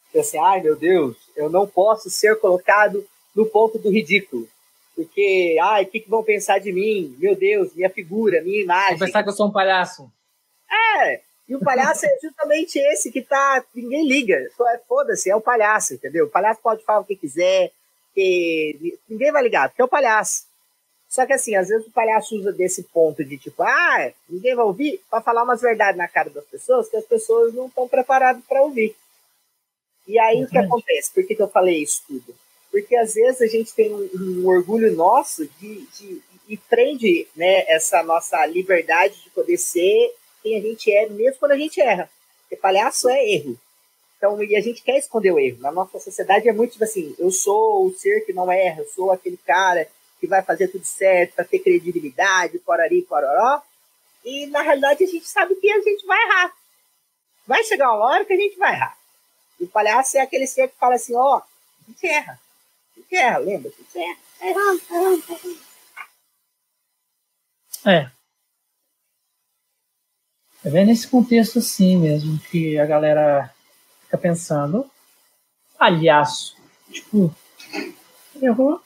Então, 0.09 0.21
assim, 0.21 0.39
ai 0.39 0.61
meu 0.63 0.77
Deus, 0.77 1.17
eu 1.37 1.51
não 1.51 1.67
posso 1.67 2.09
ser 2.09 2.37
colocado 2.37 3.05
no 3.35 3.47
ponto 3.47 3.79
do 3.79 3.91
ridículo. 3.91 4.49
Porque, 4.95 5.57
ai, 5.63 5.85
o 5.85 5.87
que, 5.87 6.01
que 6.01 6.11
vão 6.11 6.25
pensar 6.25 6.59
de 6.59 6.73
mim? 6.73 7.15
Meu 7.21 7.37
Deus, 7.37 7.73
minha 7.73 7.89
figura, 7.89 8.43
minha 8.43 8.63
imagem. 8.63 8.97
Vão 8.97 9.07
pensar 9.07 9.23
que 9.23 9.29
eu 9.29 9.35
sou 9.35 9.47
um 9.47 9.53
palhaço. 9.53 10.11
É, 10.99 11.21
e 11.49 11.55
o 11.55 11.61
palhaço 11.61 12.05
é 12.05 12.19
justamente 12.21 12.81
esse 12.81 13.13
que 13.13 13.23
tá. 13.23 13.65
Ninguém 13.73 14.09
liga. 14.09 14.51
Foda-se, 14.89 15.31
é 15.31 15.37
o 15.37 15.41
palhaço, 15.41 15.95
entendeu? 15.95 16.27
O 16.27 16.31
palhaço 16.31 16.61
pode 16.61 16.85
falar 16.85 17.01
o 17.01 17.05
que 17.05 17.15
quiser, 17.15 17.71
que 18.13 18.99
ninguém 19.09 19.31
vai 19.31 19.43
ligar, 19.43 19.69
porque 19.69 19.81
é 19.81 19.85
o 19.85 19.89
palhaço. 19.89 20.48
Só 21.09 21.25
que 21.25 21.33
assim, 21.33 21.55
às 21.55 21.69
vezes 21.69 21.87
o 21.87 21.91
palhaço 21.91 22.37
usa 22.37 22.53
desse 22.53 22.83
ponto 22.83 23.25
de 23.25 23.39
tipo, 23.39 23.63
ah, 23.63 24.13
ninguém 24.29 24.55
vai 24.55 24.65
ouvir, 24.65 25.01
para 25.11 25.23
falar 25.23 25.43
umas 25.43 25.61
verdades 25.61 25.97
na 25.97 26.07
cara 26.07 26.29
das 26.29 26.45
pessoas 26.45 26.89
que 26.89 26.97
as 26.97 27.05
pessoas 27.05 27.55
não 27.55 27.67
estão 27.67 27.89
preparadas 27.89 28.43
para 28.47 28.63
ouvir. 28.63 28.95
E 30.07 30.19
aí 30.19 30.45
o 30.45 30.49
que 30.49 30.59
acontece? 30.59 31.11
Por 31.13 31.27
que, 31.27 31.35
que 31.35 31.43
eu 31.43 31.49
falei 31.49 31.83
isso 31.83 32.03
tudo? 32.07 32.35
Porque 32.71 32.95
às 32.95 33.15
vezes 33.15 33.41
a 33.41 33.47
gente 33.47 33.75
tem 33.75 33.93
um, 33.93 34.09
um 34.15 34.47
orgulho 34.47 34.95
nosso 34.95 35.47
de, 35.59 35.87
de, 35.87 36.23
e 36.47 36.57
prende 36.57 37.27
né, 37.35 37.65
essa 37.69 38.03
nossa 38.03 38.45
liberdade 38.47 39.23
de 39.23 39.31
poder 39.31 39.57
ser 39.57 40.15
quem 40.43 40.59
a 40.59 40.61
gente 40.61 40.93
é, 40.93 41.09
mesmo 41.09 41.39
quando 41.39 41.53
a 41.53 41.59
gente 41.59 41.81
erra. 41.81 42.11
Porque 42.43 42.57
palhaço 42.57 43.09
é 43.09 43.27
erro. 43.27 43.59
Então, 44.17 44.43
e 44.43 44.57
a 44.57 44.61
gente 44.61 44.83
quer 44.83 44.99
esconder 44.99 45.31
o 45.31 45.39
erro. 45.39 45.61
Na 45.61 45.71
nossa 45.71 45.99
sociedade 45.99 46.49
é 46.49 46.53
muito 46.53 46.73
tipo 46.73 46.85
assim: 46.85 47.15
eu 47.19 47.31
sou 47.31 47.87
o 47.87 47.95
ser 47.95 48.25
que 48.27 48.33
não 48.33 48.51
erra, 48.51 48.81
eu 48.81 48.89
sou 48.89 49.11
aquele 49.11 49.37
cara 49.37 49.89
que 50.21 50.27
vai 50.27 50.43
fazer 50.43 50.69
tudo 50.69 50.85
certo 50.85 51.35
para 51.35 51.45
ter 51.45 51.61
credibilidade, 51.61 52.59
porari, 52.59 53.03
pororó. 53.03 53.63
E 54.25 54.47
na 54.47 54.63
realidade 54.63 55.05
a 55.05 55.07
gente 55.07 55.29
sabe 55.29 55.55
que 55.57 55.71
a 55.71 55.81
gente 55.81 56.05
vai 56.07 56.21
errar. 56.23 56.53
Vai 57.47 57.65
chegar 57.65 57.93
uma 57.93 58.05
hora 58.07 58.25
que 58.25 58.33
a 58.33 58.37
gente 58.37 58.59
vai 58.59 58.75
errar. 58.75 58.97
E 59.59 59.65
o 59.65 59.69
palhaço 59.69 60.19
é 60.19 60.21
aquele 60.21 60.47
ser 60.47 60.69
que 60.69 60.77
fala 60.77 60.95
assim: 60.95 61.15
ó, 61.15 61.37
oh, 61.37 61.39
a 61.39 61.45
gente 61.89 62.07
erra. 62.07 62.41
A 62.97 63.01
gente 63.01 63.17
erra, 63.17 63.39
lembra? 63.39 63.71
A 63.71 63.75
gente 63.75 63.99
erra. 63.99 64.19
É. 67.87 68.11
É 70.65 70.71
bem 70.71 70.85
nesse 70.85 71.07
contexto 71.07 71.61
assim 71.61 71.97
mesmo 71.97 72.39
que 72.51 72.79
a 72.79 72.85
galera 72.85 73.55
fica 74.03 74.19
pensando. 74.19 74.91
Palhaço. 75.79 76.57
Tipo, 76.91 77.35
errou. 78.43 78.83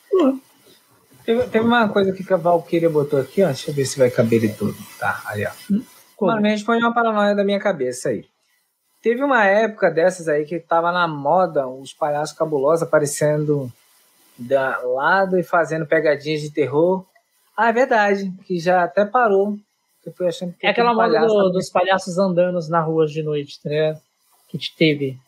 Teve, 1.24 1.42
teve, 1.44 1.64
uma 1.64 1.88
coisa 1.88 2.12
que 2.12 2.32
a 2.32 2.37
Valkyria 2.37 2.90
botou 2.90 3.20
aqui, 3.20 3.42
ó. 3.42 3.46
Deixa 3.46 3.70
eu 3.70 3.74
ver 3.74 3.85
se 3.85 3.98
vai 3.98 4.11
caber 4.11 4.42
ele 4.42 4.52
tudo. 4.52 4.76
Tá, 4.98 5.22
ali, 5.26 5.46
ó. 5.46 5.50
Hum, 5.70 5.82
Mano, 6.20 6.40
me 6.40 6.50
responde 6.50 6.85
uma 6.85 6.94
paranoia 6.94 7.35
da 7.35 7.44
minha 7.44 7.58
cabeça 7.58 8.11
aí. 8.11 8.24
Teve 9.02 9.22
uma 9.22 9.44
época 9.44 9.90
dessas 9.90 10.28
aí 10.28 10.44
que 10.44 10.61
tava 10.61 10.92
na 10.92 11.08
moda 11.08 11.66
os 11.66 11.92
palhaços 11.92 12.37
cabulosos 12.37 12.85
aparecendo 12.85 13.72
da 14.38 14.78
lado 14.78 15.38
e 15.38 15.42
fazendo 15.42 15.87
pegadinhas 15.87 16.40
de 16.40 16.50
terror. 16.50 17.04
Ah, 17.56 17.68
é 17.68 17.72
verdade, 17.72 18.32
que 18.46 18.58
já 18.61 18.85
até 18.85 19.04
parou. 19.04 19.58
Eu 20.06 20.12
fui 20.12 20.26
achando 20.26 20.52
que 20.52 20.66
é 20.66 20.70
aquela 20.70 20.94
moda 20.94 21.20
do, 21.26 21.50
dos 21.50 21.68
palhaços 21.68 22.18
andando 22.18 22.58
na 22.68 22.80
rua 22.80 23.06
de 23.06 23.22
noite, 23.22 23.61
tá 23.61 24.00
Que 24.48 24.56
te 24.56 24.74
teve. 24.76 25.18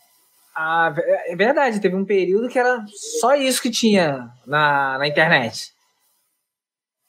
Ah, 0.54 0.94
é 1.26 1.34
verdade, 1.34 1.80
teve 1.80 1.96
um 1.96 2.04
período 2.04 2.48
que 2.48 2.58
era 2.58 2.84
só 3.20 3.34
isso 3.34 3.60
que 3.60 3.70
tinha 3.70 4.30
na, 4.46 4.98
na 4.98 5.08
internet. 5.08 5.73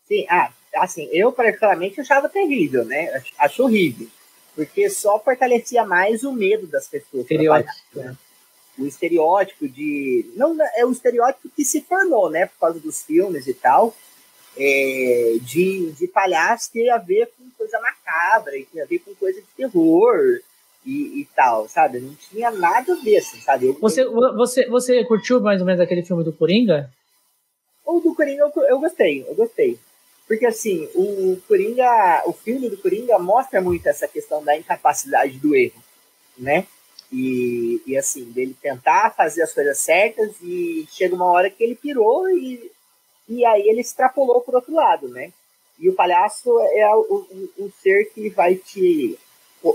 Sim, 0.08 0.26
ah, 0.30 0.52
assim, 0.78 1.10
eu 1.12 1.32
particularmente 1.32 2.00
achava 2.00 2.30
terrível, 2.30 2.86
né? 2.86 3.22
Acho 3.40 3.64
horrível. 3.64 4.08
Porque 4.56 4.90
só 4.90 5.20
fortalecia 5.20 5.86
mais 5.86 6.24
o 6.24 6.32
medo 6.32 6.68
das 6.68 6.88
pessoas. 6.88 7.24
Estereótipo. 7.24 7.74
Né? 7.96 8.16
O 8.78 8.86
estereótipo 8.86 9.68
de. 9.68 10.32
Não, 10.36 10.56
é 10.76 10.86
o 10.86 10.92
estereótipo 10.92 11.50
que 11.50 11.66
se 11.66 11.82
formou, 11.82 12.30
né? 12.30 12.46
Por 12.46 12.60
causa 12.60 12.80
dos 12.80 13.04
filmes 13.04 13.48
e 13.48 13.54
tal. 13.54 13.96
É, 14.58 15.38
de, 15.42 15.92
de 15.92 16.08
palhaço 16.08 16.72
ter 16.72 16.90
a 16.90 16.98
ver 16.98 17.30
com 17.38 17.50
coisa 17.58 17.78
macabra, 17.82 18.58
e 18.58 18.64
tem 18.64 18.82
a 18.82 18.86
ver 18.86 19.00
com 19.00 19.14
coisa 19.16 19.42
de 19.42 19.48
terror 19.58 20.40
e, 20.86 21.22
e 21.22 21.28
tal, 21.36 21.68
sabe? 21.68 22.00
Não 22.00 22.16
tinha 22.16 22.52
nada 22.52 22.96
ver, 23.04 23.18
assim, 23.18 23.42
sabe? 23.42 23.68
Eu, 23.68 23.74
você, 23.74 24.06
você, 24.06 24.66
você 24.68 25.04
curtiu 25.04 25.42
mais 25.42 25.60
ou 25.60 25.66
menos 25.66 25.82
aquele 25.82 26.04
filme 26.04 26.24
do 26.24 26.32
Coringa? 26.32 26.90
O 27.86 28.00
do 28.00 28.16
Coringa 28.16 28.44
eu, 28.56 28.64
eu 28.64 28.80
gostei, 28.80 29.26
eu 29.28 29.36
gostei. 29.36 29.78
Porque, 30.28 30.46
assim, 30.46 30.90
o 30.96 31.40
Coringa, 31.48 32.24
o 32.26 32.34
filme 32.34 32.70
do 32.70 32.78
Coringa 32.78 33.20
mostra 33.20 33.62
muito 33.62 33.88
essa 33.88 34.08
questão 34.08 34.44
da 34.44 34.58
incapacidade 34.58 35.38
do 35.38 35.56
erro, 35.56 35.82
né? 36.38 36.66
E, 37.12 37.82
e 37.86 37.96
assim, 37.96 38.26
dele 38.32 38.56
tentar 38.60 39.14
fazer 39.16 39.44
as 39.44 39.54
coisas 39.54 39.78
certas 39.78 40.36
e 40.42 40.88
chega 40.92 41.14
uma 41.14 41.28
hora 41.32 41.50
que 41.50 41.64
ele 41.64 41.76
pirou 41.76 42.28
e, 42.30 42.72
e 43.30 43.46
aí 43.46 43.70
ele 43.70 43.82
extrapolou 43.82 44.42
por 44.42 44.56
outro 44.56 44.74
lado, 44.74 45.08
né? 45.08 45.32
E 45.80 45.88
o 45.90 45.94
palhaço 45.94 46.60
é 46.74 46.96
o 46.96 47.72
ser 47.82 48.06
que 48.06 48.30
vai 48.30 48.56
te 48.56 49.18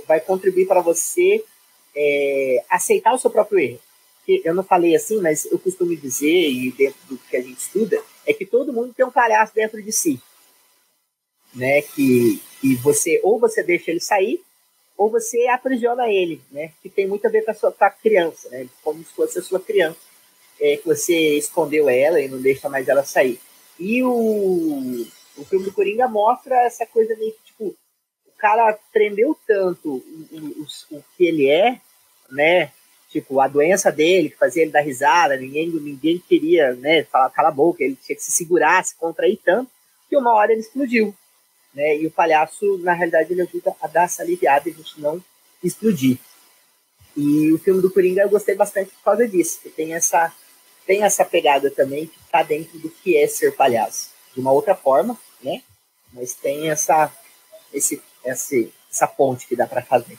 vai 0.06 0.20
contribuir 0.20 0.66
para 0.66 0.80
você 0.80 1.44
é, 1.94 2.64
aceitar 2.68 3.12
o 3.12 3.18
seu 3.18 3.30
próprio 3.30 3.58
erro. 3.58 3.80
Eu 4.44 4.54
não 4.54 4.62
falei 4.62 4.94
assim, 4.94 5.20
mas 5.20 5.44
eu 5.46 5.58
costumo 5.58 5.94
dizer, 5.96 6.50
e 6.50 6.70
dentro 6.70 7.00
do 7.08 7.18
que 7.18 7.36
a 7.36 7.42
gente 7.42 7.58
estuda, 7.58 8.00
é 8.24 8.32
que 8.32 8.46
todo 8.46 8.72
mundo 8.72 8.94
tem 8.94 9.04
um 9.04 9.10
palhaço 9.10 9.54
dentro 9.54 9.82
de 9.82 9.90
si 9.90 10.20
né? 11.54 11.82
Que, 11.82 12.40
que 12.60 12.74
você 12.76 13.20
ou 13.22 13.38
você 13.38 13.62
deixa 13.62 13.90
ele 13.90 14.00
sair 14.00 14.40
ou 14.96 15.10
você 15.10 15.46
aprisiona 15.48 16.08
ele, 16.08 16.40
né? 16.50 16.72
Que 16.82 16.88
tem 16.88 17.06
muito 17.06 17.26
a 17.26 17.30
ver 17.30 17.44
com 17.44 17.50
a 17.50 17.54
sua 17.54 17.72
com 17.72 17.84
a 17.84 17.90
criança, 17.90 18.48
né? 18.50 18.68
Como 18.82 19.02
se 19.02 19.12
fosse 19.12 19.38
a 19.38 19.42
sua 19.42 19.60
criança, 19.60 19.98
é, 20.60 20.76
que 20.76 20.86
você 20.86 21.36
escondeu 21.36 21.88
ela 21.88 22.20
e 22.20 22.28
não 22.28 22.40
deixa 22.40 22.68
mais 22.68 22.88
ela 22.88 23.04
sair. 23.04 23.40
E 23.78 24.02
o, 24.02 25.06
o 25.36 25.44
filme 25.44 25.64
do 25.64 25.72
Coringa 25.72 26.06
mostra 26.06 26.54
essa 26.66 26.84
coisa 26.86 27.16
meio 27.16 27.32
que 27.32 27.44
tipo 27.46 27.64
o 28.26 28.32
cara 28.38 28.70
aprendeu 28.70 29.36
tanto 29.46 29.88
o, 29.88 30.66
o, 30.92 30.96
o 30.96 31.04
que 31.16 31.24
ele 31.24 31.48
é, 31.48 31.80
né? 32.30 32.72
Tipo, 33.10 33.40
a 33.40 33.48
doença 33.48 33.90
dele, 33.90 34.30
que 34.30 34.36
fazia 34.36 34.62
ele 34.62 34.70
dar 34.70 34.82
risada, 34.82 35.36
ninguém, 35.36 35.68
ninguém 35.68 36.22
queria, 36.28 36.74
né, 36.74 37.02
falar, 37.02 37.28
cala 37.30 37.48
a 37.48 37.52
boca, 37.52 37.82
ele 37.82 37.96
tinha 37.96 38.14
que 38.14 38.22
se 38.22 38.30
segurar, 38.30 38.84
se 38.84 38.96
contrair 38.96 39.36
tanto, 39.44 39.68
que 40.08 40.16
uma 40.16 40.32
hora 40.32 40.52
ele 40.52 40.60
explodiu. 40.60 41.12
Né? 41.74 41.98
E 41.98 42.06
o 42.06 42.10
palhaço, 42.10 42.78
na 42.78 42.92
realidade, 42.92 43.32
ele 43.32 43.42
ajuda 43.42 43.74
a 43.80 43.86
dar 43.86 44.04
essa 44.04 44.22
aliviada 44.22 44.68
e 44.68 44.72
a 44.72 44.74
gente 44.74 45.00
não 45.00 45.22
explodir. 45.62 46.18
E 47.16 47.52
o 47.52 47.58
filme 47.58 47.82
do 47.82 47.90
Coringa 47.90 48.22
eu 48.22 48.30
gostei 48.30 48.54
bastante 48.54 48.90
por 48.90 49.02
causa 49.02 49.26
disso, 49.28 49.60
que 49.62 49.68
tem 49.68 49.94
essa, 49.94 50.32
tem 50.86 51.02
essa 51.02 51.24
pegada 51.24 51.70
também 51.70 52.06
que 52.06 52.18
está 52.20 52.42
dentro 52.42 52.78
do 52.78 52.88
que 52.88 53.16
é 53.16 53.26
ser 53.26 53.56
palhaço. 53.56 54.10
De 54.34 54.40
uma 54.40 54.52
outra 54.52 54.74
forma, 54.74 55.18
né? 55.42 55.62
Mas 56.12 56.34
tem 56.34 56.70
essa, 56.70 57.12
esse, 57.72 58.02
esse, 58.24 58.72
essa 58.90 59.06
ponte 59.06 59.46
que 59.46 59.56
dá 59.56 59.66
para 59.66 59.82
fazer. 59.82 60.18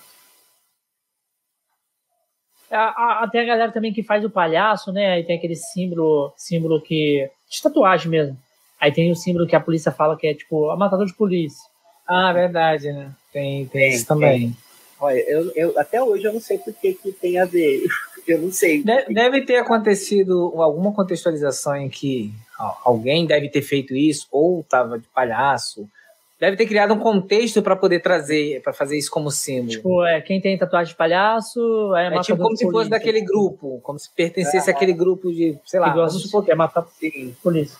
Até 2.69 3.41
a 3.41 3.45
galera 3.45 3.71
também 3.71 3.93
que 3.93 4.03
faz 4.03 4.23
o 4.23 4.29
palhaço, 4.29 4.93
né? 4.93 5.13
Aí 5.13 5.25
tem 5.25 5.37
aquele 5.37 5.55
símbolo, 5.55 6.33
símbolo 6.37 6.81
que. 6.81 7.29
de 7.49 7.61
tatuagem 7.61 8.09
mesmo 8.09 8.37
Aí 8.81 8.91
tem 8.91 9.11
o 9.11 9.15
símbolo 9.15 9.45
que 9.45 9.55
a 9.55 9.59
polícia 9.59 9.91
fala 9.91 10.17
que 10.17 10.25
é 10.25 10.33
tipo 10.33 10.71
a 10.71 10.75
matador 10.75 11.05
de 11.05 11.13
polícia. 11.13 11.69
Ah, 12.07 12.33
verdade, 12.33 12.91
né? 12.91 13.11
Tem, 13.31 13.67
tem, 13.67 13.81
tem 13.81 13.93
isso 13.93 14.07
também. 14.07 14.39
Tem. 14.39 14.57
Olha, 14.99 15.19
eu, 15.29 15.51
eu, 15.55 15.79
até 15.79 16.01
hoje 16.01 16.25
eu 16.25 16.33
não 16.33 16.41
sei 16.41 16.57
por 16.57 16.73
que, 16.73 16.95
que 16.95 17.11
tem 17.11 17.39
a 17.39 17.45
ver. 17.45 17.85
Eu 18.27 18.37
não 18.37 18.51
sei. 18.51 18.83
Deve, 18.83 19.11
deve 19.11 19.41
ter 19.41 19.55
acontecido 19.55 20.53
alguma 20.57 20.93
contextualização 20.93 21.75
em 21.75 21.89
que 21.89 22.31
alguém 22.85 23.25
deve 23.25 23.49
ter 23.49 23.63
feito 23.63 23.95
isso, 23.95 24.27
ou 24.31 24.59
estava 24.59 24.99
de 24.99 25.07
palhaço. 25.07 25.89
Deve 26.39 26.55
ter 26.55 26.67
criado 26.67 26.93
um 26.93 26.99
contexto 26.99 27.63
para 27.63 27.75
poder 27.75 27.99
trazer, 27.99 28.61
para 28.61 28.73
fazer 28.73 28.95
isso 28.95 29.09
como 29.09 29.31
símbolo. 29.31 29.69
Tipo, 29.69 30.05
é, 30.05 30.21
quem 30.21 30.39
tem 30.39 30.55
tatuagem 30.55 30.91
de 30.91 30.97
palhaço 30.97 31.95
é, 31.95 32.15
é 32.15 32.21
tipo 32.21 32.37
como 32.43 32.55
se 32.55 32.69
fosse 32.69 32.91
daquele 32.91 33.21
grupo, 33.21 33.79
como 33.81 33.97
se 33.97 34.07
pertencesse 34.11 34.69
ah, 34.69 34.73
àquele 34.73 34.93
grupo 34.93 35.33
de, 35.33 35.57
sei 35.65 35.79
lá, 35.79 35.89
vamos 35.91 36.21
supor 36.21 36.45
que 36.45 36.51
é 36.51 36.55
matar 36.55 36.85
polícia. 37.41 37.77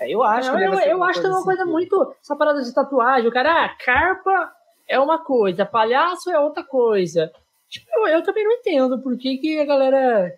É, 0.00 0.10
eu 0.10 0.22
acho 0.22 0.50
que 0.50 0.62
eu, 0.62 0.74
eu 0.74 1.04
acho 1.04 1.20
que 1.20 1.26
é 1.26 1.30
uma 1.30 1.44
coisa 1.44 1.62
assim. 1.62 1.70
muito. 1.70 2.14
Essa 2.22 2.36
parada 2.36 2.62
de 2.62 2.74
tatuagem, 2.74 3.28
o 3.28 3.32
cara, 3.32 3.64
ah, 3.64 3.76
carpa 3.84 4.52
é 4.88 4.98
uma 5.00 5.22
coisa, 5.22 5.66
palhaço 5.66 6.30
é 6.30 6.38
outra 6.38 6.62
coisa. 6.62 7.32
Tipo, 7.68 7.86
eu, 7.92 8.08
eu 8.08 8.22
também 8.22 8.44
não 8.44 8.52
entendo 8.52 9.00
por 9.00 9.16
que, 9.16 9.38
que 9.38 9.60
a 9.60 9.64
galera. 9.64 10.32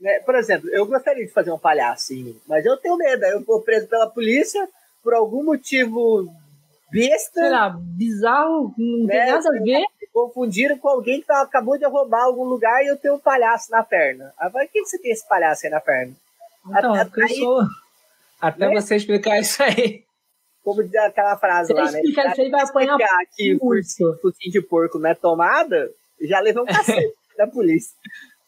Né, 0.00 0.20
por 0.20 0.34
exemplo, 0.34 0.68
eu 0.70 0.86
gostaria 0.86 1.24
de 1.24 1.32
fazer 1.32 1.50
um 1.50 1.58
palhacinho, 1.58 2.36
mas 2.46 2.64
eu 2.64 2.76
tenho 2.76 2.96
medo. 2.96 3.24
Eu 3.24 3.42
vou 3.42 3.60
preso 3.60 3.88
pela 3.88 4.08
polícia 4.08 4.68
por 5.02 5.14
algum 5.14 5.44
motivo 5.44 6.28
besta. 6.90 7.40
Sei 7.40 7.50
lá, 7.50 7.70
bizarro, 7.70 8.74
não 8.78 9.06
né, 9.06 9.24
tem 9.24 9.32
nada 9.32 9.48
a 9.48 9.62
ver. 9.62 9.84
Confundiram 10.12 10.78
com 10.78 10.88
alguém 10.88 11.20
que 11.20 11.32
acabou 11.32 11.76
de 11.76 11.84
roubar 11.84 12.22
algum 12.22 12.44
lugar 12.44 12.84
e 12.84 12.86
eu 12.86 12.96
tenho 12.96 13.14
um 13.14 13.18
palhaço 13.18 13.70
na 13.72 13.82
perna. 13.82 14.32
Agora, 14.38 14.64
o 14.64 14.68
que 14.68 14.84
você 14.84 14.96
tem 14.98 15.10
esse 15.10 15.26
palhaço 15.28 15.66
aí 15.66 15.72
na 15.72 15.80
perna? 15.80 16.14
Então, 16.68 16.96
é 16.96 17.04
porque 17.04 17.22
eu 17.22 17.28
sou. 17.28 17.62
Até 18.44 18.68
né? 18.68 18.74
você 18.74 18.96
explicar 18.96 19.40
isso 19.40 19.62
aí. 19.62 20.04
Como 20.62 20.82
dizer 20.82 20.98
aquela 20.98 21.34
frase 21.38 21.72
lá, 21.72 21.90
né? 21.90 21.98
Explicar 22.00 22.30
isso 22.30 22.42
aí 22.42 22.50
vai 22.50 22.62
apanhar 22.62 22.98
que 23.34 23.56
focinho 23.58 24.52
de 24.52 24.60
porco 24.60 24.98
não 24.98 25.08
é 25.08 25.14
tomada, 25.14 25.90
já 26.20 26.40
levou 26.40 26.64
um 26.64 26.66
cacete 26.66 27.14
da 27.38 27.46
polícia. 27.46 27.96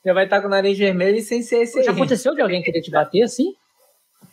Já 0.05 0.12
vai 0.12 0.24
estar 0.24 0.42
com 0.42 0.49
o 0.49 0.51
nariz 0.51 0.76
vermelho 0.76 1.16
e 1.16 1.22
sem 1.22 1.42
ser 1.42 1.62
esse 1.62 1.82
Já 1.82 1.92
aconteceu 1.92 2.34
de 2.34 2.42
alguém 2.42 2.62
querer 2.62 2.82
te 2.82 2.90
bater 2.90 3.22
assim? 3.22 3.55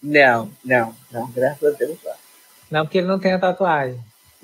Não, 0.02 0.52
não, 0.66 0.94
não, 1.10 1.32
graças 1.32 1.74
a 1.74 1.78
Deus 1.78 1.98
não. 2.04 2.14
Não, 2.70 2.86
porque 2.86 2.98
ele 2.98 3.08
não 3.08 3.20
tem 3.20 3.32
a 3.32 3.40
tatuagem. 3.40 4.00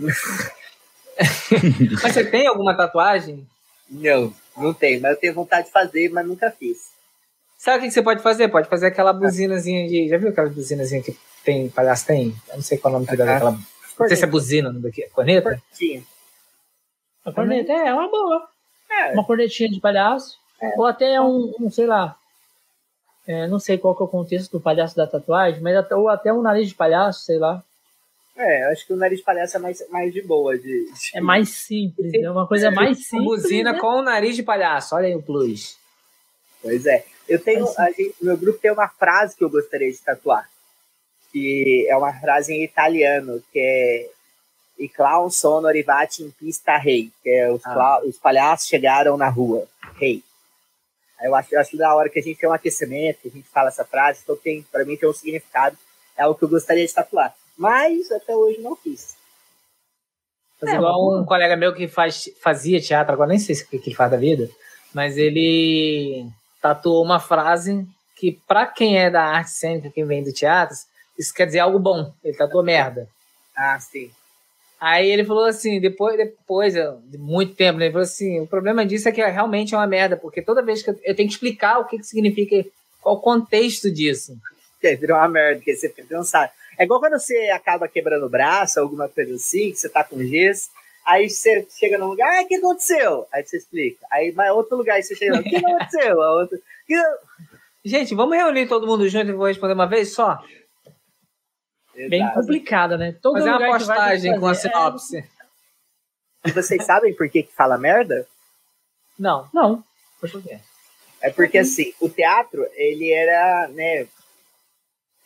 mas 2.02 2.14
você 2.14 2.24
tem 2.24 2.48
alguma 2.48 2.78
tatuagem? 2.78 3.46
Não, 3.90 4.34
não 4.56 4.74
tenho, 4.74 5.02
mas 5.02 5.12
eu 5.12 5.18
tenho 5.18 5.34
vontade 5.34 5.68
de 5.68 5.74
fazer, 5.74 6.10
mas 6.10 6.26
nunca 6.26 6.50
fiz. 6.50 6.98
Sabe 7.62 7.80
o 7.80 7.82
que 7.88 7.92
você 7.92 8.02
pode 8.02 8.24
fazer? 8.24 8.48
Pode 8.48 8.70
fazer 8.70 8.86
aquela 8.88 9.12
buzinazinha 9.12 9.86
de. 9.86 10.08
Já 10.08 10.18
viu 10.18 10.30
aquela 10.30 10.48
buzinazinha 10.50 11.04
que 11.04 11.16
tem, 11.44 11.68
palhaço 11.70 12.08
tem? 12.08 12.34
Eu 12.48 12.56
não 12.56 12.62
sei 12.64 12.78
qual 12.78 12.94
é 12.94 12.96
o 12.96 13.00
nome 13.00 13.12
que 13.12 13.18
dá 13.18 13.26
daquela. 13.26 13.52
Não 13.52 14.08
sei 14.08 14.16
se 14.16 14.24
é 14.24 14.28
buzina 14.28 14.72
daqui. 14.72 15.02
Corneta? 15.10 15.62
Sim. 15.74 16.06
A 17.26 17.34
corneta 17.34 17.74
é 17.74 17.94
uma 17.94 18.10
boa. 18.10 18.48
É, 18.90 19.12
Uma 19.12 19.26
cornetinha 19.26 19.70
de 19.70 19.80
palhaço. 19.82 20.38
É. 20.62 20.74
Ou 20.78 20.86
até 20.86 21.20
um, 21.20 21.54
um, 21.60 21.70
sei 21.70 21.86
lá. 21.86 22.16
é, 23.28 23.46
não 23.48 23.60
sei 23.60 23.78
qual 23.78 23.94
que 23.94 24.02
é 24.04 24.06
o 24.06 24.10
contexto 24.10 24.52
do 24.54 24.62
palhaço 24.62 24.96
da 24.96 25.06
tatuagem, 25.06 25.62
mas 25.62 25.76
até, 25.76 25.96
ou 25.96 26.08
até 26.08 26.32
um 26.34 26.42
nariz 26.42 26.70
de 26.70 26.76
palhaço, 26.76 27.26
sei 27.26 27.38
lá. 27.38 27.62
é, 28.38 28.72
acho 28.72 28.88
que 28.88 28.94
o 28.94 28.98
nariz 28.98 29.20
de 29.20 29.26
palhaço 29.26 29.58
é 29.58 29.60
mais, 29.60 29.84
mais 29.90 30.14
de 30.14 30.22
boa. 30.22 30.58
De, 30.58 30.64
de- 30.64 30.92
É 31.14 31.20
mais 31.22 31.50
simples, 31.50 32.14
é 32.14 32.32
uma 32.32 32.48
coisa 32.48 32.72
mais 32.72 32.98
Uma 32.98 33.04
simples. 33.04 33.26
buzina 33.44 33.74
né? 33.74 33.80
com 33.80 34.00
o 34.00 34.02
nariz 34.02 34.36
de 34.38 34.44
palhaço. 34.44 34.96
Olha 34.96 35.08
aí 35.08 35.16
o 35.16 35.22
plus. 35.22 35.78
Pois 36.62 36.86
é. 36.86 37.06
Eu 37.30 37.40
tenho. 37.40 37.66
Gente, 37.96 38.16
meu 38.22 38.36
grupo 38.36 38.60
tem 38.60 38.72
uma 38.72 38.88
frase 38.88 39.36
que 39.36 39.44
eu 39.44 39.50
gostaria 39.50 39.92
de 39.92 39.98
tatuar. 40.00 40.50
Que 41.32 41.86
é 41.88 41.96
uma 41.96 42.12
frase 42.20 42.54
em 42.54 42.64
italiano, 42.64 43.42
que 43.54 43.60
é 43.60 44.10
I 44.84 44.90
clown 44.90 45.30
sono 45.30 45.68
arrivati 45.68 46.24
in 46.24 46.32
pista 46.32 46.78
rei. 46.78 47.12
Que 47.22 47.30
é 47.30 47.52
os, 47.52 47.64
Ah. 47.66 48.02
os 48.04 48.18
palhaços 48.18 48.68
chegaram 48.68 49.16
na 49.16 49.30
rua. 49.30 49.68
Rei. 49.96 50.24
Aí 51.20 51.28
Eu 51.28 51.36
acho, 51.36 51.54
eu 51.54 51.60
acho 51.60 51.78
da 51.78 51.94
hora 51.96 52.10
que 52.10 52.20
a 52.20 52.22
gente 52.22 52.40
tem 52.40 52.50
um 52.50 52.54
aquecimento, 52.54 53.20
que 53.22 53.28
a 53.28 53.32
gente 53.32 53.48
fala 53.50 53.68
essa 53.68 53.84
frase, 53.86 54.22
então 54.24 54.36
tem, 54.38 54.64
pra 54.72 54.86
mim 54.86 54.96
tem 54.98 55.08
um 55.08 55.14
significado. 55.14 55.78
É 56.18 56.24
algo 56.24 56.38
que 56.38 56.46
eu 56.46 56.50
gostaria 56.50 56.86
de 56.86 56.94
tatuar. 56.94 57.36
Mas 57.58 58.10
até 58.12 58.36
hoje 58.36 58.60
não 58.62 58.76
fiz. 58.76 59.16
É, 60.64 60.76
igual 60.76 61.18
um 61.20 61.26
colega 61.26 61.56
meu 61.56 61.74
que 61.74 61.88
faz, 61.88 62.30
fazia 62.42 62.82
teatro, 62.82 63.14
agora 63.14 63.30
nem 63.30 63.40
sei 63.40 63.56
se 63.56 63.64
o 63.64 63.68
que 63.68 63.78
ele 63.78 63.96
faz 63.96 64.12
da 64.12 64.18
vida, 64.18 64.50
mas 64.94 65.18
ele 65.18 66.26
tatuou 66.62 67.04
uma 67.04 67.20
frase 67.20 67.88
que, 68.16 68.40
pra 68.48 68.66
quem 68.66 69.00
é 69.00 69.10
da 69.10 69.24
arte 69.24 69.52
cênica, 69.52 69.90
quem 69.90 70.06
vem 70.06 70.24
do 70.24 70.34
teatro, 70.34 70.76
isso 71.18 71.34
quer 71.34 71.46
dizer 71.46 71.60
algo 71.60 71.80
bom. 71.80 72.14
Ele 72.24 72.38
tatuou 72.38 72.64
merda. 72.64 73.08
Ah, 73.56 73.80
sim. 73.80 74.12
Aí 74.80 75.10
ele 75.10 75.26
falou 75.26 75.46
assim, 75.46 75.80
depois, 75.82 76.16
depois 76.16 76.74
de 76.74 77.18
muito 77.18 77.54
tempo, 77.54 77.78
né, 77.78 77.86
ele 77.86 77.92
falou 77.92 78.06
assim, 78.06 78.40
o 78.40 78.48
problema 78.48 78.86
disso 78.86 79.10
é 79.10 79.12
que 79.12 79.22
realmente 79.22 79.76
é 79.76 79.78
uma 79.78 79.88
merda, 79.88 80.16
porque 80.16 80.42
toda 80.42 80.62
vez 80.62 80.82
que 80.82 80.90
eu, 80.90 81.00
eu 81.04 81.16
tenho 81.16 81.28
que 81.28 81.34
explicar 81.34 81.80
o 81.80 81.86
que, 81.86 81.98
que 81.98 82.06
significa, 82.06 82.66
qual 83.02 83.16
o 83.16 83.22
contexto 83.22 83.92
disso. 83.92 84.38
É, 84.82 84.96
virou 84.96 85.18
uma 85.18 85.28
merda, 85.28 85.58
porque 85.58 85.76
você 85.76 85.90
fica 85.90 86.04
cansado. 86.08 86.52
É 86.78 86.86
igual 86.86 87.02
quando 87.02 87.20
você 87.20 87.50
acaba 87.50 87.90
quebrando 87.90 88.26
o 88.26 88.30
braço, 88.30 88.80
alguma 88.80 89.10
coisa 89.10 89.36
assim, 89.36 89.72
que 89.72 89.76
você 89.76 89.90
tá 89.90 90.02
com 90.02 90.24
gesso, 90.24 90.70
aí 91.10 91.30
você 91.30 91.68
chega 91.78 91.98
num 91.98 92.08
lugar, 92.08 92.40
ah, 92.40 92.42
o 92.44 92.48
que 92.48 92.56
aconteceu? 92.56 93.28
Aí 93.32 93.44
você 93.46 93.58
explica. 93.58 94.06
Aí 94.12 94.32
vai 94.32 94.50
outro 94.52 94.78
lugar, 94.78 94.96
aí 94.96 95.04
você 95.04 95.16
chega, 95.16 95.40
o 95.40 95.44
que 95.44 95.56
aconteceu? 95.58 96.22
A 96.22 96.32
outra, 96.36 96.58
"Que- 96.88 97.18
Gente, 97.86 98.14
vamos 98.14 98.36
reunir 98.38 98.68
todo 98.68 98.86
mundo 98.88 99.08
junto 99.08 99.30
e 99.30 99.34
vou 99.34 99.48
responder 99.48 99.74
uma 99.74 99.88
vez 99.88 100.14
só? 100.14 100.44
Bem 101.96 102.22
Exato. 102.22 102.36
complicada, 102.40 102.98
né? 102.98 103.14
Todo 103.22 103.38
Fazer 103.38 103.50
uma 103.50 103.68
postagem 103.68 104.40
com 104.40 104.48
a. 104.48 104.52
É, 104.52 104.56
sinopse. 104.56 105.30
E 106.46 106.52
vocês 106.52 106.86
sabem 106.86 107.14
por 107.14 107.30
que, 107.30 107.44
que 107.44 107.54
fala 107.54 107.78
merda? 107.78 108.26
Não, 109.18 109.50
Não. 109.54 109.84
por 110.20 110.30
quê? 110.42 110.60
É 111.22 111.30
porque, 111.30 111.58
assim, 111.58 111.94
o 112.00 112.08
teatro, 112.08 112.66
ele 112.76 113.12
era, 113.12 113.68
né, 113.70 114.08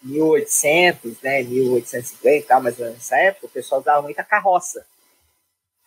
1800, 0.01 1.21
né, 1.21 1.43
1850 1.43 2.35
e 2.37 2.41
tal, 2.47 2.61
mas 2.61 2.77
nessa 2.77 3.15
época 3.17 3.45
o 3.45 3.49
pessoal 3.49 3.81
usava 3.81 4.01
muita 4.01 4.23
carroça. 4.23 4.85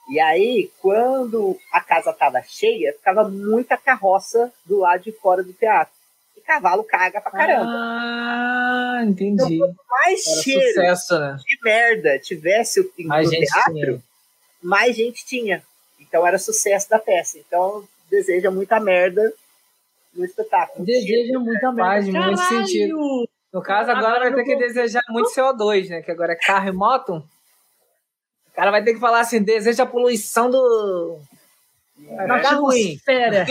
E 0.08 0.20
aí, 0.20 0.70
quando 0.80 1.58
a 1.72 1.80
casa 1.80 2.10
estava 2.10 2.40
cheia, 2.42 2.92
ficava 2.92 3.28
muita 3.28 3.76
carroça 3.76 4.52
do 4.64 4.78
lado 4.80 5.02
de 5.02 5.12
fora 5.12 5.42
do 5.42 5.52
teatro. 5.52 5.92
E 6.36 6.40
cavalo 6.40 6.84
caga 6.84 7.20
pra 7.20 7.30
caramba. 7.32 7.72
Ah, 7.72 9.00
entendi. 9.04 9.58
Mais 9.58 10.26
Era 10.26 10.42
cheiro 10.42 10.68
sucesso, 10.68 11.18
né? 11.18 11.36
de 11.44 11.58
merda 11.64 12.18
tivesse 12.20 12.80
o- 12.80 12.92
Mais 13.04 13.28
teatro, 13.28 13.72
tinha. 13.74 14.02
mais 14.62 14.94
gente 14.96 15.26
tinha. 15.26 15.62
Então 15.98 16.24
era 16.26 16.38
sucesso 16.38 16.88
da 16.88 16.98
peça. 17.00 17.38
Então 17.38 17.84
deseja 18.08 18.50
muita 18.50 18.78
merda 18.78 19.32
no 20.14 20.24
espetáculo. 20.24 20.84
Deseja 20.86 21.38
muita 21.40 21.72
merda. 21.72 21.90
Faz 21.90 22.08
muito 22.08 22.38
sentido. 22.42 23.28
No 23.52 23.60
caso, 23.62 23.90
agora, 23.90 24.06
Agora 24.08 24.20
vai 24.30 24.34
ter 24.34 24.40
eu 24.40 24.44
que 24.44 24.54
vou- 24.56 24.60
desejar 24.68 25.02
muito 25.08 25.30
CO2, 25.30 25.88
né? 25.88 26.02
Que 26.02 26.10
agora 26.12 26.32
é 26.34 26.36
carro 26.36 26.68
e 26.68 26.72
moto. 26.72 27.28
O 28.56 28.58
cara 28.58 28.70
vai 28.70 28.82
ter 28.82 28.94
que 28.94 29.00
falar 29.00 29.20
assim, 29.20 29.42
deseja 29.42 29.82
a 29.82 29.86
poluição 29.86 30.48
do... 30.48 31.20
Ficar 31.98 32.54
ruim. 32.54 32.92
atmosfera. 32.92 33.46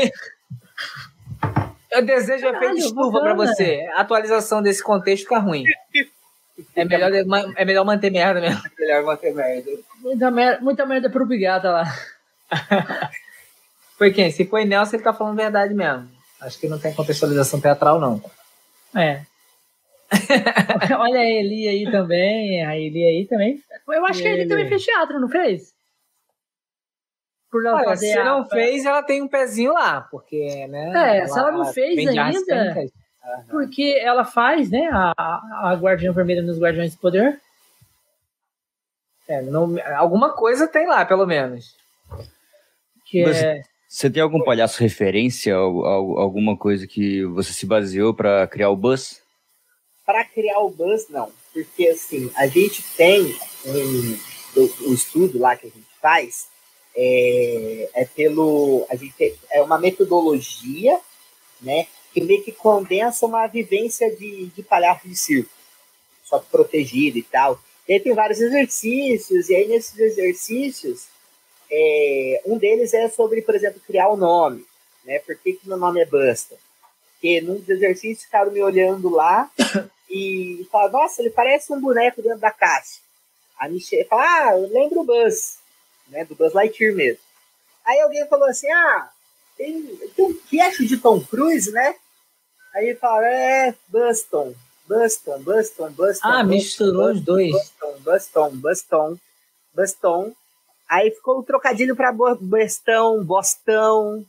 Eu 1.91 2.03
desejo 2.03 2.43
o 2.43 2.49
efeito 2.49 2.59
Caralho, 2.59 2.77
estufa 2.79 3.21
pra 3.21 3.35
bacana. 3.35 3.35
você. 3.35 3.87
A 3.95 4.01
atualização 4.01 4.63
desse 4.63 4.83
contexto 4.83 5.23
fica 5.25 5.37
ruim. 5.37 5.63
É 6.75 6.83
melhor, 6.85 7.11
é 7.55 7.65
melhor 7.65 7.85
manter 7.85 8.09
merda 8.09 8.41
mesmo. 8.41 8.63
Melhor 8.79 9.03
manter 9.03 9.31
merda. 9.31 9.69
Muita 9.99 10.31
merda, 10.31 10.63
muita 10.63 10.85
merda 10.87 11.07
pro 11.07 11.25
Bigata 11.27 11.69
lá. 11.69 11.83
Foi 13.99 14.11
quem? 14.11 14.31
Se 14.31 14.43
foi 14.45 14.65
Nelson, 14.65 14.95
ele 14.95 15.03
tá 15.03 15.13
falando 15.13 15.37
verdade 15.37 15.73
mesmo. 15.75 16.09
Acho 16.41 16.59
que 16.59 16.67
não 16.67 16.79
tem 16.79 16.93
contextualização 16.95 17.61
teatral, 17.61 17.99
não. 17.99 18.19
É. 18.95 19.21
Olha 20.97 21.19
a 21.19 21.29
Eli 21.29 21.67
aí 21.67 21.91
também. 21.91 22.65
A 22.65 22.75
Eli 22.75 23.05
aí 23.05 23.25
também. 23.27 23.61
Eu 23.87 24.05
acho 24.05 24.21
que 24.21 24.27
Ele. 24.27 24.47
também 24.47 24.67
fez 24.67 24.83
teatro, 24.83 25.19
não 25.19 25.29
fez? 25.29 25.73
Por 27.51 27.65
ela 27.65 27.77
Olha, 27.77 27.85
fazer 27.85 28.11
se 28.11 28.17
a- 28.17 28.25
não 28.25 28.45
fez, 28.45 28.85
ela 28.85 29.03
tem 29.03 29.21
um 29.21 29.27
pezinho 29.27 29.73
lá, 29.73 30.01
porque, 30.01 30.67
né? 30.67 31.19
É, 31.19 31.27
se 31.27 31.37
ela 31.39 31.51
não 31.51 31.65
fez 31.65 31.97
ainda, 32.07 32.39
cênicas. 32.43 32.91
Porque 33.49 33.97
ela 34.01 34.23
faz, 34.25 34.69
né? 34.69 34.87
A, 34.91 35.69
a 35.71 35.73
Guardiã 35.75 36.11
Vermelha 36.11 36.41
nos 36.41 36.59
Guardiões 36.59 36.93
do 36.93 36.99
Poder. 36.99 37.39
É, 39.27 39.41
não- 39.41 39.75
alguma 39.95 40.33
coisa 40.33 40.67
tem 40.67 40.85
lá, 40.87 41.03
pelo 41.05 41.25
menos. 41.25 41.75
Que 43.05 43.23
Mas- 43.23 43.37
é. 43.41 43.61
Você 43.87 44.09
tem 44.09 44.21
algum 44.21 44.43
palhaço 44.43 44.81
referência, 44.81 45.55
al- 45.55 45.85
al- 45.85 46.19
alguma 46.19 46.57
coisa 46.57 46.85
que 46.85 47.23
você 47.27 47.53
se 47.53 47.65
baseou 47.65 48.13
pra 48.13 48.45
criar 48.45 48.69
o 48.69 48.75
Buzz? 48.75 49.21
Para 50.05 50.25
criar 50.25 50.59
o 50.59 50.69
buzz, 50.69 51.07
não. 51.09 51.31
Porque, 51.53 51.87
assim, 51.87 52.29
a 52.35 52.45
gente 52.45 52.83
tem 52.95 53.33
um, 53.65 54.17
o, 54.87 54.93
estudo 54.93 55.39
lá 55.39 55.55
que 55.55 55.67
a 55.67 55.69
gente 55.69 55.87
faz, 56.01 56.47
é, 56.95 57.89
é 57.93 58.05
pelo. 58.05 58.85
A 58.89 58.95
gente 58.95 59.37
é 59.51 59.61
uma 59.61 59.77
metodologia, 59.77 60.99
né? 61.61 61.87
Que 62.13 62.21
meio 62.21 62.43
que 62.43 62.51
condensa 62.51 63.25
uma 63.25 63.45
vivência 63.47 64.13
de, 64.15 64.47
de 64.47 64.63
palhaço 64.63 65.07
de 65.07 65.15
circo. 65.15 65.51
Só 66.23 66.39
protegido 66.39 67.17
e 67.17 67.23
tal. 67.23 67.59
E 67.87 67.93
aí 67.93 67.99
tem 67.99 68.13
vários 68.13 68.39
exercícios, 68.41 69.49
e 69.49 69.55
aí 69.55 69.67
nesses 69.67 69.97
exercícios, 69.99 71.07
é, 71.69 72.41
um 72.45 72.57
deles 72.57 72.93
é 72.93 73.09
sobre, 73.09 73.41
por 73.41 73.53
exemplo, 73.53 73.81
criar 73.85 74.09
o 74.09 74.17
nome. 74.17 74.65
Né? 75.03 75.19
Por 75.19 75.35
que, 75.37 75.53
que 75.53 75.67
meu 75.67 75.77
nome 75.77 76.01
é 76.01 76.05
Busta? 76.05 76.55
Porque 77.13 77.41
num 77.41 77.55
dos 77.55 77.69
exercícios 77.69 78.23
ficaram 78.25 78.51
me 78.51 78.61
olhando 78.61 79.09
lá 79.09 79.51
e 80.09 80.67
falaram, 80.71 80.93
nossa, 80.93 81.21
ele 81.21 81.29
parece 81.29 81.71
um 81.71 81.79
boneco 81.79 82.21
dentro 82.21 82.39
da 82.39 82.51
caixa. 82.51 83.04
A 83.57 83.67
Michelle 83.69 84.05
fala, 84.05 84.23
ah, 84.23 84.57
eu 84.57 84.67
lembro 84.71 85.01
o 85.01 85.05
Buzz, 85.05 85.57
né? 86.09 86.25
Do 86.25 86.35
Buzz 86.35 86.53
Lightyear 86.53 86.93
mesmo. 86.95 87.19
Aí 87.85 87.99
alguém 88.01 88.25
falou 88.27 88.47
assim, 88.49 88.69
ah, 88.71 89.09
tem, 89.57 89.83
tem 90.15 90.25
um 90.25 90.33
cast 90.33 90.85
de 90.85 90.97
Tom 90.97 91.21
Cruise, 91.21 91.71
né? 91.71 91.95
Aí 92.73 92.89
ele 92.89 92.99
fala, 92.99 93.25
é, 93.27 93.73
Buston, 93.87 94.53
Buston, 94.87 95.39
Buston, 95.39 95.91
Buston. 95.91 96.27
Ah, 96.27 96.43
Buston, 96.43 96.47
misturou 96.47 97.11
os 97.11 97.21
dois. 97.21 97.51
Buston, 97.51 97.95
Buston, 97.99 98.49
Buston, 98.55 99.17
Buston. 99.73 100.31
Aí 100.89 101.09
ficou 101.11 101.39
o 101.39 101.43
trocadilho 101.43 101.95
para 101.95 102.13
Bestão, 102.39 103.23
Bostão. 103.23 104.25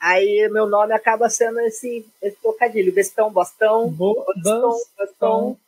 Aí 0.00 0.48
meu 0.50 0.66
nome 0.66 0.92
acaba 0.92 1.28
sendo 1.30 1.60
esse, 1.60 2.04
esse 2.20 2.36
trocadilho, 2.36 2.92
Bestão, 2.92 3.30
Bostão, 3.30 3.88
Bo- 3.88 4.24
Bostão, 4.42 4.80
Bostão. 4.98 5.58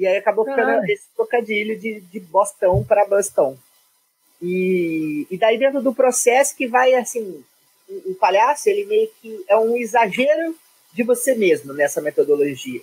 E 0.00 0.06
aí 0.06 0.16
acabou 0.16 0.46
ficando 0.46 0.66
Caralho. 0.66 0.90
esse 0.90 1.08
trocadilho 1.14 1.78
de, 1.78 2.00
de 2.00 2.20
Bostão 2.20 2.82
para 2.82 3.06
Bostão. 3.06 3.58
E, 4.40 5.26
e 5.30 5.36
daí 5.36 5.58
dentro 5.58 5.82
do 5.82 5.94
processo 5.94 6.56
que 6.56 6.66
vai 6.66 6.94
assim, 6.94 7.44
o, 7.86 8.12
o 8.12 8.14
palhaço 8.14 8.70
ele 8.70 8.86
meio 8.86 9.10
que 9.20 9.44
é 9.46 9.54
um 9.58 9.76
exagero 9.76 10.56
de 10.94 11.02
você 11.02 11.34
mesmo 11.34 11.74
nessa 11.74 12.00
metodologia. 12.00 12.80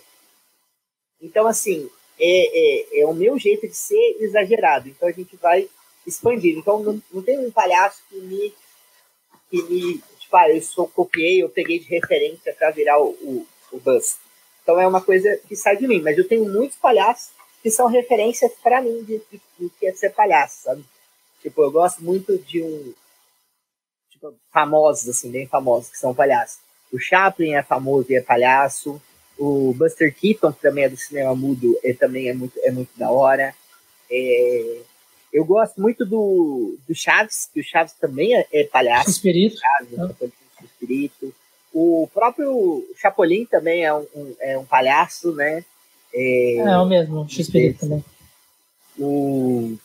Então 1.20 1.48
assim, 1.48 1.90
é, 2.20 3.00
é, 3.00 3.02
é 3.02 3.08
o 3.08 3.16
meu 3.16 3.40
jeito 3.40 3.68
de 3.68 3.76
ser 3.76 4.18
exagerado. 4.20 4.88
Então 4.88 5.10
a 5.10 5.12
gente 5.12 5.36
vai 5.38 5.68
expandindo. 6.06 6.60
Então 6.60 6.84
não, 6.84 7.02
não 7.12 7.24
tem 7.24 7.40
um 7.40 7.50
palhaço 7.50 8.04
que 8.08 8.16
me, 8.20 8.54
que 9.50 9.64
me 9.64 10.04
tipo, 10.20 10.38
ah, 10.38 10.52
eu 10.52 10.62
só 10.62 10.86
copiei, 10.86 11.42
eu 11.42 11.50
peguei 11.50 11.80
de 11.80 11.90
referência 11.90 12.54
para 12.54 12.70
virar 12.70 13.02
o, 13.02 13.10
o, 13.10 13.48
o 13.72 13.80
Buzz. 13.80 14.20
Então 14.68 14.82
é 14.82 14.86
uma 14.86 15.00
coisa 15.00 15.40
que 15.48 15.56
sai 15.56 15.78
de 15.78 15.88
mim. 15.88 16.02
Mas 16.02 16.18
eu 16.18 16.28
tenho 16.28 16.44
muitos 16.44 16.78
palhaços 16.78 17.30
que 17.64 17.72
são 17.72 17.88
referências 17.88 18.52
para 18.62 18.82
mim 18.82 19.02
de, 19.02 19.22
de, 19.32 19.42
de 19.58 19.70
que 19.80 19.88
é 19.88 19.94
ser 19.94 20.10
palhaço, 20.10 20.64
sabe? 20.64 20.84
Tipo, 21.42 21.64
eu 21.64 21.72
gosto 21.72 22.04
muito 22.04 22.38
de 22.38 22.62
um. 22.62 22.94
Tipo, 24.12 24.36
famosos, 24.52 25.08
assim, 25.08 25.32
bem 25.32 25.48
famosos, 25.48 25.90
que 25.90 25.98
são 25.98 26.14
palhaços. 26.14 26.60
O 26.92 27.00
Chaplin 27.00 27.54
é 27.54 27.64
famoso 27.64 28.12
e 28.12 28.16
é 28.16 28.22
palhaço. 28.22 29.02
O 29.38 29.74
Buster 29.74 30.14
Keaton, 30.14 30.52
que 30.52 30.62
também 30.62 30.84
é 30.84 30.90
do 30.90 30.98
cinema 30.98 31.34
mudo, 31.34 31.80
é, 31.82 31.94
também 31.94 32.28
é 32.28 32.34
muito, 32.34 32.60
é 32.62 32.70
muito 32.70 32.90
da 32.98 33.10
hora. 33.10 33.56
É, 34.12 34.82
eu 35.32 35.46
gosto 35.46 35.80
muito 35.80 36.06
do, 36.06 36.78
do 36.86 36.94
Chaves, 36.94 37.50
que 37.54 37.62
o 37.62 37.64
Chaves 37.64 37.94
também 37.94 38.36
é, 38.36 38.46
é 38.52 38.64
palhaço. 38.66 39.12
Espírito. 39.12 39.58
Chaves, 39.58 40.22
é. 40.22 40.66
Espírito. 40.66 41.34
O 41.80 42.10
próprio 42.12 42.84
Chapolin 42.96 43.46
também 43.46 43.86
é 43.86 43.94
um, 43.94 44.04
um 44.16 44.36
é 44.40 44.58
um 44.58 44.66
palhaço, 44.66 45.32
né? 45.34 45.64
É, 46.12 46.56
é 46.58 46.78
o 46.80 46.88
mesmo, 46.88 47.22
o 47.22 47.26
Espírito 47.28 47.82
também. 47.82 48.04
O, 48.98 49.78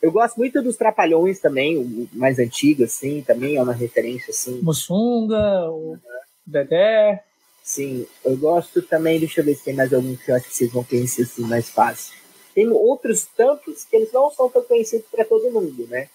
eu 0.00 0.12
gosto 0.12 0.36
muito 0.36 0.62
dos 0.62 0.76
Trapalhões 0.76 1.40
também, 1.40 1.76
o 1.76 2.08
mais 2.12 2.38
antigo, 2.38 2.84
assim, 2.84 3.20
também 3.20 3.56
é 3.56 3.62
uma 3.62 3.72
referência, 3.72 4.30
assim. 4.30 4.60
Mussunga, 4.62 5.68
o 5.72 5.98
Dedé. 6.46 7.24
Sim, 7.64 8.06
eu 8.24 8.36
gosto 8.36 8.80
também, 8.80 9.18
deixa 9.18 9.40
eu 9.40 9.44
ver 9.44 9.56
se 9.56 9.64
tem 9.64 9.74
mais 9.74 9.92
algum 9.92 10.14
que 10.14 10.30
eu 10.30 10.36
acho 10.36 10.46
que 10.48 10.54
vocês 10.54 10.70
vão 10.70 10.84
conhecer 10.84 11.22
assim 11.22 11.42
mais 11.42 11.68
fácil. 11.68 12.14
Tem 12.54 12.68
outros 12.68 13.26
tantos 13.36 13.82
que 13.82 13.96
eles 13.96 14.12
não 14.12 14.30
são 14.30 14.48
tão 14.48 14.62
conhecidos 14.62 15.06
para 15.10 15.24
todo 15.24 15.50
mundo, 15.50 15.84
né? 15.88 16.08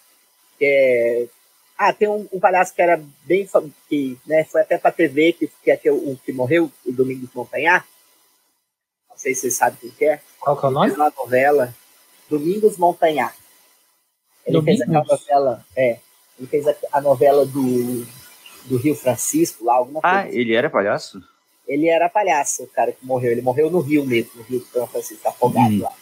Que 0.58 0.66
é... 0.66 1.28
Ah, 1.78 1.94
tem 1.94 2.08
um, 2.08 2.28
um, 2.34 2.40
palhaço 2.40 2.74
que 2.74 2.82
era 2.82 3.00
bem 3.24 3.48
que 3.88 4.18
né, 4.26 4.44
foi 4.46 4.62
até 4.62 4.78
para 4.78 4.92
TV, 4.92 5.34
que, 5.34 5.48
que 5.64 5.72
é 5.72 5.92
o 5.92 6.18
que 6.18 6.34
morreu, 6.34 6.72
o 6.86 6.92
Domingos 6.92 7.30
Montanhar. 7.36 7.86
Não 9.10 9.18
sei 9.18 9.36
se 9.36 9.42
vocês 9.42 9.56
sabem 9.56 9.78
quem 9.80 9.92
que 9.92 10.06
é. 10.06 10.22
Qual 10.40 10.58
que 10.58 10.66
é 10.66 10.70
o 10.70 10.72
nome? 10.72 10.98
Na 10.98 11.12
novela 11.16 11.74
Domingos 12.30 12.78
Montanhar. 12.78 13.36
Ele 14.46 14.58
Domingos? 14.58 14.80
fez 14.80 14.90
aquela 14.90 15.06
novela, 15.06 15.66
é, 15.76 16.00
ele 16.40 16.48
fez 16.48 16.68
a, 16.68 16.76
a 16.94 17.02
novela 17.02 17.46
do, 17.46 18.06
do 18.66 18.78
Rio 18.78 18.96
Francisco, 18.96 19.66
lá, 19.66 19.76
alguma 19.76 20.00
ah, 20.04 20.24
coisa. 20.24 20.36
Ah, 20.36 20.40
ele 20.40 20.56
era 20.56 20.70
palhaço? 20.70 21.22
Ele 21.68 21.90
era 21.90 22.10
palhaço, 22.10 22.64
o 22.64 22.68
cara 22.68 22.92
que 22.92 23.06
morreu. 23.06 23.32
Ele 23.32 23.42
morreu 23.42 23.70
no 23.70 23.82
Rio 23.82 24.06
mesmo, 24.06 24.32
no 24.36 24.44
Rio 24.44 24.66
São 24.72 24.88
Francisco, 24.88 25.28
afogado 25.28 25.74
hum. 25.74 25.82
lá. 25.82 25.94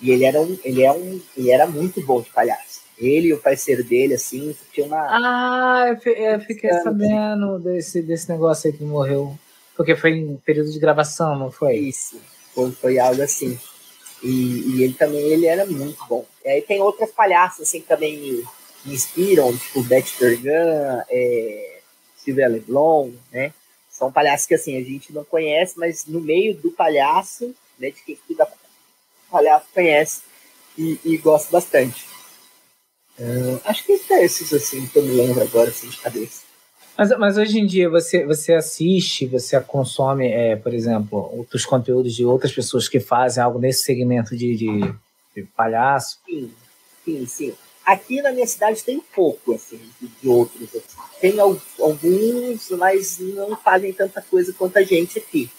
E 0.00 0.10
ele 0.10 0.24
era 0.24 0.40
um, 0.40 0.58
ele 0.64 0.82
é 0.82 0.92
um, 0.92 1.20
ele 1.36 1.50
era 1.50 1.66
muito 1.66 2.00
bom 2.04 2.20
de 2.20 2.30
palhaço. 2.30 2.79
Ele 3.00 3.28
e 3.28 3.32
o 3.32 3.40
parceiro 3.40 3.82
dele, 3.82 4.14
assim, 4.14 4.54
tinha 4.72 4.86
uma. 4.86 4.98
Ah, 4.98 5.86
eu, 5.88 6.12
eu 6.12 6.40
fiquei 6.40 6.70
sabendo 6.82 7.58
desse, 7.58 8.02
desse 8.02 8.28
negócio 8.28 8.70
aí 8.70 8.76
que 8.76 8.84
morreu. 8.84 9.36
Porque 9.74 9.96
foi 9.96 10.10
em 10.10 10.36
período 10.36 10.70
de 10.70 10.78
gravação, 10.78 11.38
não 11.38 11.50
foi? 11.50 11.76
Isso, 11.76 12.20
foi, 12.54 12.70
foi 12.72 12.98
algo 12.98 13.22
assim. 13.22 13.58
E, 14.22 14.76
e 14.76 14.82
ele 14.82 14.92
também 14.92 15.22
ele 15.22 15.46
era 15.46 15.64
muito 15.64 16.04
bom. 16.06 16.26
E 16.44 16.48
aí 16.50 16.62
tem 16.62 16.82
outras 16.82 17.10
palhaças 17.10 17.66
assim 17.66 17.80
que 17.80 17.88
também 17.88 18.18
me, 18.18 18.44
me 18.84 18.94
inspiram, 18.94 19.56
tipo 19.56 19.82
Beth 19.82 20.04
Bergan, 20.18 21.02
é, 21.08 21.80
Silvia 22.16 22.48
Leblon, 22.48 23.12
né? 23.32 23.54
São 23.88 24.12
palhaços 24.12 24.46
que 24.46 24.54
assim 24.54 24.76
a 24.76 24.82
gente 24.82 25.12
não 25.12 25.24
conhece, 25.24 25.78
mas 25.78 26.04
no 26.04 26.20
meio 26.20 26.54
do 26.54 26.70
palhaço, 26.70 27.54
né, 27.78 27.90
de 27.90 28.02
quem 28.02 28.14
estuda 28.14 28.46
palhaço 29.30 29.66
conhece 29.72 30.22
e, 30.76 30.98
e 31.04 31.16
gosta 31.16 31.50
bastante. 31.50 32.09
Uh, 33.18 33.60
acho 33.64 33.84
que 33.84 34.00
é 34.10 34.24
esses 34.24 34.52
assim 34.52 34.86
que 34.86 34.98
eu 34.98 35.02
me 35.02 35.12
lembro 35.12 35.42
agora 35.42 35.70
assim 35.70 35.88
de 35.88 35.96
cabeça. 35.98 36.42
Mas, 36.96 37.18
mas 37.18 37.36
hoje 37.38 37.58
em 37.58 37.66
dia 37.66 37.88
você, 37.88 38.26
você 38.26 38.52
assiste, 38.52 39.26
você 39.26 39.58
consome, 39.60 40.28
é, 40.28 40.54
por 40.54 40.74
exemplo, 40.74 41.30
outros 41.34 41.64
conteúdos 41.64 42.14
de 42.14 42.24
outras 42.24 42.52
pessoas 42.52 42.88
que 42.88 43.00
fazem 43.00 43.42
algo 43.42 43.58
nesse 43.58 43.84
segmento 43.84 44.36
de, 44.36 44.54
de, 44.54 44.94
de 45.34 45.42
palhaço? 45.56 46.18
Sim, 46.26 46.52
sim, 47.04 47.26
sim. 47.26 47.54
Aqui 47.86 48.20
na 48.20 48.30
minha 48.32 48.46
cidade 48.46 48.84
tem 48.84 49.00
pouco, 49.14 49.54
assim, 49.54 49.80
de 50.22 50.28
outros. 50.28 50.68
Assim. 50.74 50.98
Tem 51.20 51.40
alguns, 51.40 52.70
mas 52.72 53.18
não 53.18 53.56
fazem 53.56 53.92
tanta 53.92 54.20
coisa 54.20 54.52
quanto 54.52 54.76
a 54.76 54.82
gente 54.82 55.18
aqui. 55.18 55.50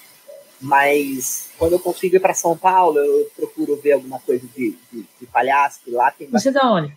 Mas 0.62 1.49
quando 1.58 1.74
eu 1.74 1.80
consigo 1.80 2.16
ir 2.16 2.20
para 2.20 2.36
São 2.36 2.56
Paulo, 2.56 2.99
eu 2.99 3.32
procuro 3.36 3.76
ver 3.76 3.93
alguma 3.93 4.20
coisa 4.20 4.45
de, 4.56 4.78
de, 4.91 5.06
de 5.20 5.26
palhaço, 5.26 5.80
que 5.84 5.89
lá 5.89 6.12
tem. 6.12 6.28
Você 6.28 6.49
é 6.49 6.52
da 6.52 6.72
onde? 6.72 6.95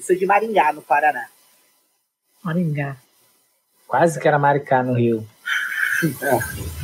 Eu 0.00 0.04
sou 0.04 0.16
de 0.16 0.24
Maringá, 0.24 0.72
no 0.72 0.80
Paraná. 0.80 1.28
Maringá. 2.42 2.96
Quase 3.86 4.18
que 4.18 4.26
era 4.26 4.38
Maricá 4.38 4.82
no 4.82 4.94
Rio. 4.94 5.28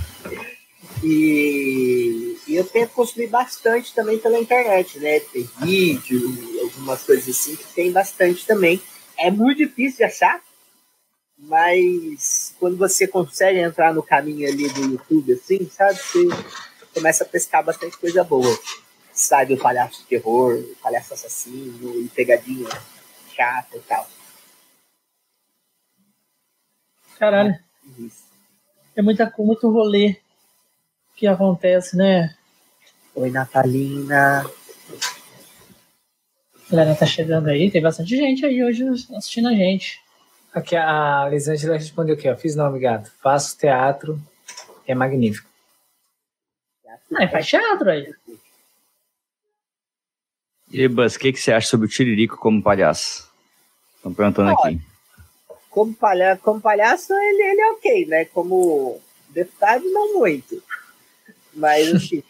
E, 1.05 2.39
e, 2.49 2.57
eu 2.57 2.65
tento 2.65 2.93
consumir 2.93 3.27
bastante 3.27 3.95
também 3.95 4.19
pela 4.19 4.39
internet, 4.39 4.99
né? 4.99 5.21
Tem 5.21 5.49
vídeo, 5.61 6.19
algumas 6.63 7.03
coisas 7.03 7.29
assim 7.29 7.55
que 7.55 7.65
tem 7.75 7.93
bastante 7.93 8.47
também. 8.47 8.83
É 9.19 9.31
muito 9.31 9.59
difícil 9.59 9.99
de 9.99 10.05
achar, 10.05 10.41
mas 11.39 12.55
quando 12.59 12.79
você 12.79 13.07
consegue 13.07 13.59
entrar 13.59 13.93
no 13.93 14.03
caminho 14.03 14.49
ali 14.49 14.71
do 14.71 14.93
YouTube, 14.93 15.35
assim, 15.35 15.71
sabe? 15.71 15.99
Você 15.99 16.29
começa 16.95 17.25
a 17.25 17.29
pescar 17.29 17.63
bastante 17.63 17.99
coisa 17.99 18.25
boa. 18.25 18.59
Sai 19.13 19.45
do 19.45 19.59
palhaço 19.59 20.01
de 20.01 20.07
terror, 20.07 20.59
palhaço 20.83 21.13
assassino 21.13 22.01
e 22.01 22.09
pegadinha 22.09 22.69
chata 23.37 23.77
e 23.77 23.81
tal. 23.81 24.09
Caralho. 27.19 27.59
É 28.95 29.03
muita, 29.03 29.33
muito 29.39 29.71
rolê 29.71 30.17
que 31.15 31.27
acontece, 31.27 31.97
né? 31.97 32.35
Oi, 33.15 33.31
Natalina. 33.31 34.45
A 36.67 36.71
galera 36.71 36.95
tá 36.95 37.07
chegando 37.07 37.49
aí, 37.49 37.71
tem 37.71 37.81
bastante 37.81 38.17
gente 38.17 38.45
aí 38.45 38.63
hoje 38.65 38.85
assistindo 39.15 39.49
a 39.49 39.55
gente. 39.55 40.01
Aqui 40.53 40.75
a 40.75 41.25
Elisângela 41.29 41.77
respondeu 41.77 42.15
aqui, 42.15 42.29
ó. 42.29 42.37
Fiz 42.37 42.57
nome, 42.57 42.81
gato. 42.81 43.13
Faço 43.23 43.57
teatro, 43.57 44.21
é 44.87 44.95
magnífico. 44.95 45.49
Ah, 47.15 47.29
faz 47.29 47.47
teatro 47.47 47.91
aí. 47.91 48.13
E 50.71 50.89
Buzz, 50.89 51.15
o 51.15 51.19
que, 51.19 51.33
que 51.33 51.41
você 51.41 51.53
acha 51.53 51.69
sobre 51.69 51.87
o 51.87 51.91
Tiririco 51.91 52.37
como 52.37 52.63
palhaço? 52.63 53.31
Estão 53.97 54.13
perguntando 54.13 54.51
aqui. 54.51 54.81
Como 55.71 55.95
palhaço, 55.95 56.43
como 56.43 56.61
palhaço 56.61 57.13
ele, 57.13 57.43
ele 57.43 57.61
é 57.61 57.71
ok, 57.73 58.07
né? 58.07 58.25
Como 58.27 59.01
deputado, 59.29 59.85
não 59.91 60.15
muito. 60.15 60.63
Mas, 61.55 61.89
assim, 61.95 62.23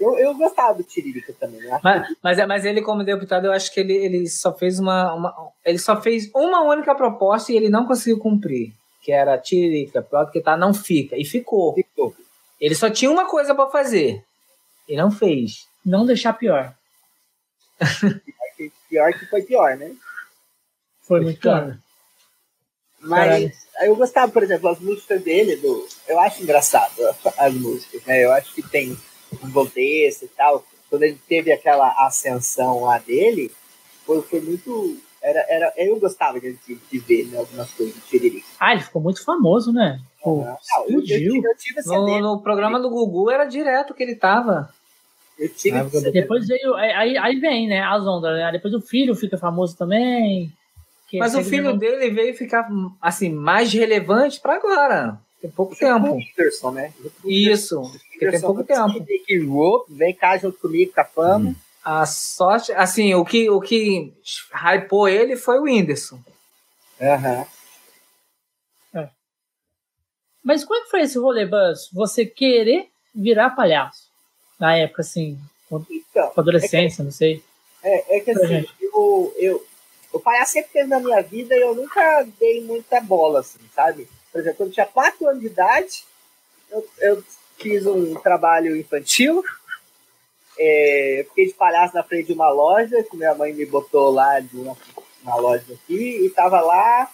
eu, 0.00 0.18
eu 0.18 0.34
gostava 0.34 0.74
do 0.74 0.82
Tiririca 0.82 1.32
também. 1.38 1.60
Né? 1.60 1.78
Mas, 1.82 2.16
mas, 2.22 2.38
é, 2.38 2.46
mas, 2.46 2.64
ele, 2.64 2.82
como 2.82 3.04
deputado, 3.04 3.46
eu 3.46 3.52
acho 3.52 3.72
que 3.72 3.80
ele, 3.80 3.92
ele 3.94 4.28
só 4.28 4.52
fez 4.52 4.78
uma, 4.78 5.14
uma, 5.14 5.52
Ele 5.64 5.78
só 5.78 6.00
fez 6.00 6.30
uma 6.34 6.62
única 6.62 6.94
proposta 6.94 7.52
e 7.52 7.56
ele 7.56 7.68
não 7.68 7.86
conseguiu 7.86 8.18
cumprir. 8.18 8.72
Que 9.02 9.12
era 9.12 9.36
Tiririca, 9.36 10.00
pior 10.00 10.24
do 10.24 10.30
que 10.30 10.40
tá, 10.40 10.56
não 10.56 10.72
fica. 10.72 11.16
E 11.16 11.24
ficou. 11.24 11.74
Ficou. 11.74 12.14
Ele 12.60 12.74
só 12.74 12.88
tinha 12.88 13.10
uma 13.10 13.26
coisa 13.26 13.54
para 13.54 13.68
fazer. 13.70 14.24
E 14.88 14.96
não 14.96 15.10
fez. 15.10 15.66
Não 15.84 16.06
deixar 16.06 16.32
pior. 16.34 16.74
Pior 18.88 19.12
que 19.12 19.26
foi 19.26 19.42
pior, 19.42 19.76
né? 19.76 19.94
Foi 21.02 21.20
muito 21.20 21.40
pior. 21.40 21.76
Mas 23.00 23.26
Caralho. 23.26 23.52
eu 23.82 23.96
gostava, 23.96 24.30
por 24.30 24.42
exemplo, 24.42 24.68
as 24.68 24.78
músicas 24.78 25.22
dele, 25.22 25.56
do, 25.56 25.86
eu 26.06 26.20
acho 26.20 26.42
engraçado 26.42 26.92
as 27.38 27.54
músicas, 27.54 28.04
né? 28.04 28.24
Eu 28.24 28.32
acho 28.32 28.54
que 28.54 28.62
tem 28.62 28.96
um 29.42 29.50
contexto 29.50 30.24
e 30.24 30.28
tal. 30.28 30.64
Quando 30.88 31.02
ele 31.04 31.18
teve 31.26 31.50
aquela 31.50 31.88
ascensão 32.06 32.82
lá 32.82 32.98
dele, 32.98 33.50
foi, 34.04 34.22
foi 34.22 34.40
muito. 34.40 34.98
Era, 35.20 35.40
era, 35.48 35.72
eu 35.76 35.98
gostava 35.98 36.40
de, 36.40 36.52
de 36.66 36.98
ver 36.98 37.26
né, 37.26 37.38
algumas 37.38 37.70
coisas 37.72 37.94
do 37.94 38.00
Tiririca. 38.02 38.46
Ah, 38.58 38.72
ele 38.72 38.82
ficou 38.82 39.00
muito 39.00 39.24
famoso, 39.24 39.72
né? 39.72 40.00
Pô, 40.22 40.44
não, 40.44 40.58
explodiu. 40.60 41.34
Eu, 41.36 41.92
eu, 41.92 42.02
no, 42.02 42.20
no, 42.20 42.42
programa 42.42 42.78
do 42.78 42.90
Gugu 42.90 43.30
era 43.30 43.44
direto 43.44 43.94
que 43.94 44.02
ele 44.02 44.16
tava. 44.16 44.72
Tive 45.48 46.10
Depois 46.12 46.46
veio. 46.46 46.74
Aí, 46.74 47.16
aí 47.16 47.40
vem, 47.40 47.68
né? 47.68 47.80
As 47.82 48.06
ondas, 48.06 48.36
né? 48.36 48.52
Depois 48.52 48.74
o 48.74 48.80
filho 48.80 49.14
fica 49.14 49.36
famoso 49.36 49.76
também. 49.76 50.52
Mas 51.14 51.34
o 51.34 51.42
filho 51.42 51.76
dele 51.76 52.10
veio 52.10 52.34
ficar 52.34 52.68
assim 53.00 53.30
mais 53.30 53.72
relevante 53.72 54.40
para 54.40 54.54
agora. 54.54 55.20
Tem 55.40 55.50
pouco 55.50 55.74
tempo. 55.74 56.14
Whindersson, 56.14 56.70
né? 56.70 56.92
Isso. 57.24 57.82
Tem 58.18 58.40
pouco 58.40 58.62
tempo. 58.62 59.04
Vem 59.88 60.14
cá 60.14 60.38
junto 60.38 60.58
comigo 60.58 60.92
com 60.94 61.00
a 61.00 61.04
fama. 61.04 61.50
Hum. 61.50 61.54
A 61.84 62.06
sorte, 62.06 62.70
assim, 62.72 63.12
o 63.14 63.24
que, 63.24 63.50
o 63.50 63.60
que 63.60 64.14
hypou 64.54 65.08
ele 65.08 65.34
foi 65.34 65.58
o 65.58 65.64
Whindersson. 65.64 66.20
Aham. 67.00 67.44
É. 68.94 69.08
Mas 70.44 70.64
como 70.64 70.78
é 70.78 70.84
que 70.84 70.90
foi 70.90 71.00
esse 71.00 71.18
rolê, 71.18 71.44
Buzz? 71.44 71.90
Você 71.92 72.24
querer 72.24 72.88
virar 73.12 73.50
palhaço? 73.50 74.11
Na 74.62 74.76
época, 74.76 75.02
assim, 75.02 75.36
então, 75.66 76.32
adolescência, 76.36 76.94
é 76.94 76.96
que, 76.98 77.02
não 77.02 77.10
sei. 77.10 77.42
É, 77.82 78.16
é 78.16 78.20
que 78.20 78.30
assim, 78.30 78.64
eu, 78.80 79.34
eu, 79.36 79.66
o 80.12 80.20
palhaço 80.20 80.52
sempre 80.52 80.70
teve 80.72 80.88
na 80.88 81.00
minha 81.00 81.20
vida 81.20 81.52
e 81.56 81.60
eu 81.60 81.74
nunca 81.74 82.24
dei 82.38 82.62
muita 82.62 83.00
bola, 83.00 83.40
assim, 83.40 83.58
sabe? 83.74 84.08
Por 84.30 84.40
exemplo, 84.40 84.58
quando 84.58 84.68
eu 84.68 84.74
tinha 84.74 84.86
4 84.86 85.28
anos 85.28 85.40
de 85.40 85.48
idade, 85.48 86.04
eu, 86.70 86.88
eu 87.00 87.24
fiz 87.58 87.84
um 87.86 88.14
trabalho 88.14 88.76
infantil, 88.76 89.42
é, 90.56 91.26
fiquei 91.30 91.48
de 91.48 91.54
palhaço 91.54 91.96
na 91.96 92.04
frente 92.04 92.28
de 92.28 92.32
uma 92.32 92.48
loja, 92.48 93.02
que 93.02 93.16
minha 93.16 93.34
mãe 93.34 93.52
me 93.52 93.66
botou 93.66 94.12
lá 94.12 94.38
de 94.38 94.56
uma, 94.56 94.76
uma 95.24 95.36
loja 95.38 95.74
aqui, 95.74 96.24
e 96.24 96.30
tava 96.30 96.60
lá 96.60 97.10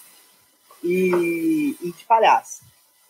e, 0.84 1.74
e 1.80 1.92
de 1.92 2.04
palhaço. 2.04 2.60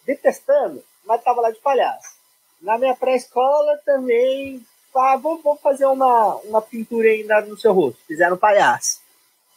Detestando, 0.06 0.80
mas 1.04 1.24
tava 1.24 1.40
lá 1.40 1.50
de 1.50 1.58
palhaço. 1.58 2.17
Na 2.60 2.78
minha 2.78 2.94
pré-escola 2.94 3.78
também, 3.84 4.64
ah, 4.94 5.16
vamos, 5.16 5.42
vamos 5.42 5.60
fazer 5.60 5.86
uma, 5.86 6.36
uma 6.36 6.62
pintura 6.62 7.08
ainda 7.08 7.40
no 7.42 7.58
seu 7.58 7.72
rosto. 7.72 8.00
Fizeram 8.06 8.36
palhaço. 8.36 9.00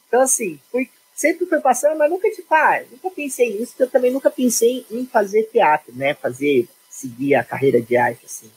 Então, 0.08 0.22
assim, 0.22 0.60
fui, 0.72 0.89
sempre 1.16 1.45
foi 1.45 1.60
passando, 1.60 1.97
mas 1.97 2.10
nunca, 2.10 2.30
tipo, 2.30 2.54
ah, 2.54 2.84
nunca 2.91 3.10
pensei 3.12 3.58
nisso, 3.58 3.76
eu 3.80 3.89
também 3.89 4.12
nunca 4.12 4.30
pensei 4.30 4.86
em 4.91 5.06
fazer 5.06 5.43
teatro, 5.43 5.93
né? 5.95 6.14
Fazer, 6.14 6.68
seguir 6.89 7.36
a 7.36 7.43
carreira 7.43 7.82
de 7.82 7.97
arte, 7.97 8.26
assim. 8.26 8.52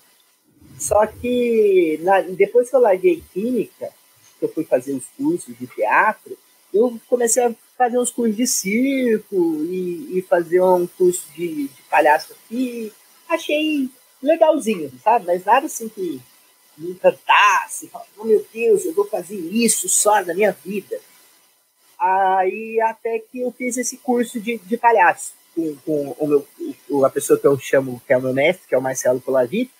Só 0.79 1.07
que 1.07 1.99
na, 2.03 2.21
depois 2.21 2.69
que 2.69 2.77
eu 2.77 2.81
larguei 2.81 3.23
química, 3.33 3.91
que 4.39 4.45
eu 4.45 4.53
fui 4.53 4.65
fazer 4.65 4.93
os 4.93 5.07
cursos 5.17 5.57
de 5.57 5.67
teatro, 5.67 6.37
eu 6.73 6.99
comecei 7.09 7.45
a 7.45 7.55
fazer 7.79 7.99
uns 7.99 8.11
cursos 8.11 8.37
de 8.37 8.47
circo 8.47 9.37
e, 9.65 10.19
e 10.19 10.23
fazer 10.23 10.61
um 10.61 10.87
curso 10.87 11.27
de, 11.35 11.69
de 11.69 11.83
palhaço 11.89 12.33
aqui. 12.33 12.93
Achei 13.29 13.89
legalzinho, 14.27 14.93
sabe? 15.03 15.27
Mas 15.27 15.45
nada 15.45 15.67
assim 15.67 15.89
que 15.89 16.21
me 16.77 16.91
encantasse. 16.91 17.91
Oh, 18.17 18.25
meu 18.25 18.45
Deus, 18.53 18.85
eu 18.85 18.95
vou 18.95 19.07
fazer 19.07 19.37
isso 19.37 19.89
só 19.89 20.25
na 20.25 20.35
minha 20.35 20.53
vida. 20.53 20.99
Aí 21.99 22.81
até 22.81 23.19
que 23.19 23.41
eu 23.41 23.53
fiz 23.53 23.77
esse 23.77 23.97
curso 23.99 24.41
de, 24.41 24.59
de 24.59 24.77
palhaço 24.77 25.33
com, 25.55 25.77
com 25.85 26.17
o 26.19 26.27
meu, 26.27 26.47
o, 26.91 27.05
a 27.05 27.11
pessoa 27.11 27.39
que 27.39 27.47
eu 27.47 27.59
chamo, 27.59 28.03
que 28.07 28.13
é 28.13 28.17
o 28.19 28.23
meu 28.23 28.33
mestre, 28.33 28.67
que 28.69 28.75
é 28.75 28.79
o 28.79 28.83
Marcelo 28.83 29.21
Colavito 29.21 29.73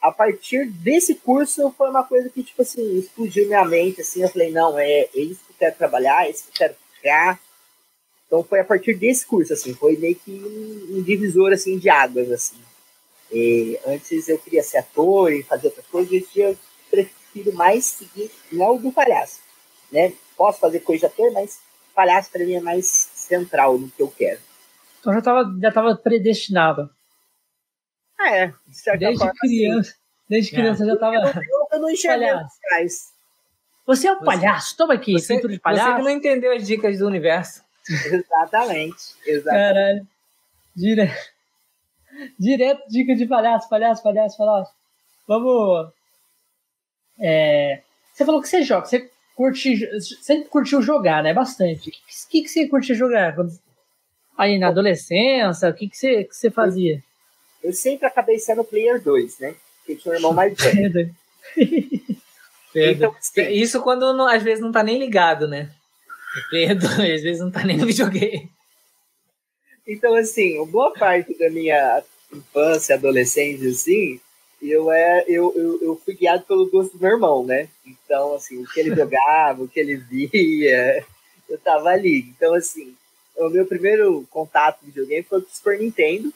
a 0.00 0.12
partir 0.12 0.66
desse 0.70 1.14
curso 1.14 1.74
foi 1.76 1.90
uma 1.90 2.04
coisa 2.04 2.30
que, 2.30 2.42
tipo 2.42 2.62
assim, 2.62 2.98
explodiu 2.98 3.46
minha 3.46 3.64
mente, 3.64 4.00
assim, 4.00 4.22
eu 4.22 4.28
falei, 4.28 4.50
não, 4.50 4.78
é, 4.78 5.08
é 5.14 5.20
isso 5.20 5.40
que 5.44 5.52
eu 5.52 5.56
quero 5.58 5.76
trabalhar, 5.76 6.26
é 6.26 6.30
isso 6.30 6.44
que 6.44 6.50
eu 6.50 6.68
quero 6.68 6.74
criar. 7.00 7.40
Então 8.26 8.44
foi 8.44 8.60
a 8.60 8.64
partir 8.64 8.94
desse 8.94 9.26
curso, 9.26 9.52
assim, 9.52 9.74
foi 9.74 9.96
meio 9.96 10.14
que 10.14 10.30
um, 10.30 10.98
um 10.98 11.02
divisor, 11.02 11.52
assim, 11.52 11.78
de 11.78 11.88
águas, 11.88 12.30
assim. 12.30 12.56
E 13.30 13.78
antes 13.86 14.28
eu 14.28 14.38
queria 14.38 14.62
ser 14.62 14.78
ator 14.78 15.32
e 15.32 15.42
fazer 15.42 15.68
outras 15.68 15.86
coisas, 15.86 16.10
hoje 16.10 16.28
eu 16.36 16.56
prefiro 16.90 17.52
mais 17.54 17.84
seguir, 17.84 18.30
não 18.50 18.76
o 18.76 18.78
do 18.78 18.90
palhaço, 18.90 19.40
né? 19.92 20.12
Posso 20.36 20.60
fazer 20.60 20.80
coisa 20.80 21.00
de 21.00 21.12
ator, 21.12 21.32
mas 21.32 21.60
palhaço 21.94 22.30
para 22.30 22.44
mim 22.44 22.54
é 22.54 22.60
mais 22.60 22.86
central 22.86 23.76
no 23.78 23.90
que 23.90 24.00
eu 24.00 24.08
quero. 24.08 24.40
Então 25.00 25.12
já 25.12 25.18
estava 25.18 25.58
já 25.60 25.72
tava 25.72 25.96
predestinado. 25.96 26.90
É, 28.20 28.48
de 28.48 28.98
desde 28.98 29.18
forma, 29.18 29.34
criança, 29.38 29.90
assim. 29.90 29.98
Desde 30.28 30.50
criança 30.50 30.84
é. 30.84 30.86
já 30.86 30.96
tava. 30.96 31.16
Eu, 31.16 31.68
eu 31.72 31.80
não 31.80 31.90
enxerguei 31.90 32.28
atrás. 32.28 33.12
Você 33.86 34.06
é 34.06 34.12
um 34.12 34.20
palhaço, 34.20 34.76
toma 34.76 34.94
aqui, 34.94 35.12
você, 35.12 35.34
cinto 35.34 35.48
de 35.48 35.58
palhaço. 35.58 35.86
Você 35.86 35.96
que 35.96 36.02
não 36.02 36.10
entendeu 36.10 36.52
as 36.52 36.66
dicas 36.66 36.98
do 36.98 37.06
universo. 37.06 37.62
Exatamente, 37.88 39.14
exatamente. 39.24 39.74
Caralho. 39.74 40.08
Direto. 40.76 41.37
Direto, 42.38 42.82
dica 42.88 43.14
de 43.14 43.26
palhaço, 43.26 43.68
palhaço, 43.68 44.02
palhaço, 44.02 44.36
palhaço. 44.36 44.72
Vamos. 45.26 45.90
É, 47.20 47.82
você 48.12 48.24
falou 48.24 48.40
que 48.40 48.48
você 48.48 48.62
joga, 48.62 48.86
você 48.86 49.10
curte, 49.36 49.78
sempre 50.00 50.48
curtiu 50.48 50.82
jogar, 50.82 51.22
né? 51.22 51.32
Bastante. 51.32 51.90
O 51.90 51.92
que, 51.92 52.00
que, 52.30 52.42
que 52.42 52.48
você 52.48 52.68
curtia 52.68 52.94
jogar? 52.94 53.36
Aí 54.36 54.58
na 54.58 54.68
adolescência, 54.68 55.68
o 55.68 55.74
que, 55.74 55.88
que, 55.88 55.96
você, 55.96 56.24
que 56.24 56.34
você 56.34 56.50
fazia? 56.50 57.02
Eu 57.62 57.72
sempre 57.72 58.06
acabei 58.06 58.38
sendo 58.38 58.64
player 58.64 59.02
2, 59.02 59.38
né? 59.40 59.54
Porque 59.78 59.96
tinha 59.96 60.12
um 60.12 60.16
irmão 60.16 60.32
mais 60.32 60.54
velho. 60.58 61.14
então, 62.74 63.14
assim, 63.16 63.48
Isso 63.50 63.80
quando 63.82 64.12
não, 64.12 64.26
às 64.26 64.42
vezes 64.42 64.62
não 64.62 64.72
tá 64.72 64.82
nem 64.82 64.98
ligado, 64.98 65.46
né? 65.46 65.70
Player 66.50 66.76
2, 66.78 66.92
às 66.92 67.22
vezes 67.22 67.40
não 67.40 67.50
tá 67.50 67.64
nem 67.64 67.76
no 67.76 67.86
videogame. 67.86 68.50
Então, 69.88 70.14
assim, 70.14 70.62
boa 70.66 70.92
parte 70.92 71.32
da 71.38 71.48
minha 71.48 72.04
infância, 72.30 72.94
adolescência, 72.94 73.70
assim, 73.70 74.20
eu, 74.60 74.92
é, 74.92 75.24
eu, 75.26 75.52
eu, 75.56 75.82
eu 75.82 75.96
fui 76.04 76.14
guiado 76.14 76.44
pelo 76.44 76.70
gosto 76.70 76.98
do 76.98 77.00
meu 77.00 77.12
irmão, 77.12 77.42
né? 77.42 77.70
Então, 77.86 78.34
assim, 78.34 78.62
o 78.62 78.66
que 78.66 78.78
ele 78.78 78.92
jogava, 78.94 79.62
o 79.62 79.68
que 79.68 79.80
ele 79.80 79.96
via, 79.96 81.04
eu 81.48 81.58
tava 81.58 81.88
ali. 81.88 82.18
Então, 82.36 82.52
assim, 82.52 82.94
o 83.34 83.48
meu 83.48 83.64
primeiro 83.64 84.26
contato 84.30 84.80
com 84.80 84.86
videogame 84.86 85.22
foi 85.22 85.40
com 85.40 85.48
o 85.48 85.50
Super 85.50 85.78
Nintendo, 85.78 86.30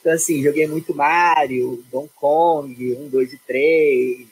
então, 0.00 0.12
assim, 0.12 0.42
joguei 0.42 0.66
muito 0.66 0.94
Mario, 0.94 1.84
Donkey 1.90 2.14
Kong, 2.14 2.94
1, 2.94 3.08
2 3.08 3.32
e 3.32 3.38
3. 3.38 4.28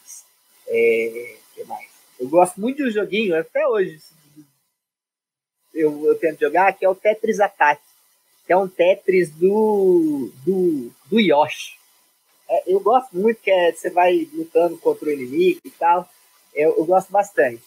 É, 0.69 1.37
que 1.55 1.65
mais? 1.65 1.89
Eu 2.19 2.29
gosto 2.29 2.61
muito 2.61 2.79
de 2.79 2.85
um 2.85 2.91
joguinho, 2.91 3.37
até 3.37 3.67
hoje 3.67 4.01
eu, 5.75 6.07
eu 6.07 6.15
tento 6.19 6.41
jogar, 6.41 6.73
que 6.73 6.85
é 6.85 6.89
o 6.89 6.95
Tetris 6.95 7.39
Attack, 7.39 7.83
que 8.47 8.53
é 8.53 8.57
um 8.57 8.69
Tetris 8.69 9.31
do, 9.31 10.31
do, 10.45 10.91
do 11.11 11.21
Yoshi. 11.21 11.77
É, 12.49 12.73
eu 12.73 12.81
gosto 12.81 13.17
muito 13.17 13.41
que 13.41 13.51
é, 13.51 13.73
você 13.73 13.91
vai 13.91 14.29
lutando 14.33 14.79
contra 14.79 15.09
o 15.09 15.13
inimigo 15.13 15.61
e 15.65 15.71
tal. 15.71 16.09
Eu, 16.55 16.77
eu 16.79 16.85
gosto 16.85 17.11
bastante. 17.11 17.63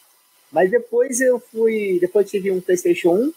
Mas 0.51 0.71
depois 0.71 1.19
eu 1.19 1.39
fui. 1.39 1.99
Depois 1.99 2.29
tive 2.29 2.49
um 2.51 2.61
PlayStation 2.61 3.13
1 3.13 3.33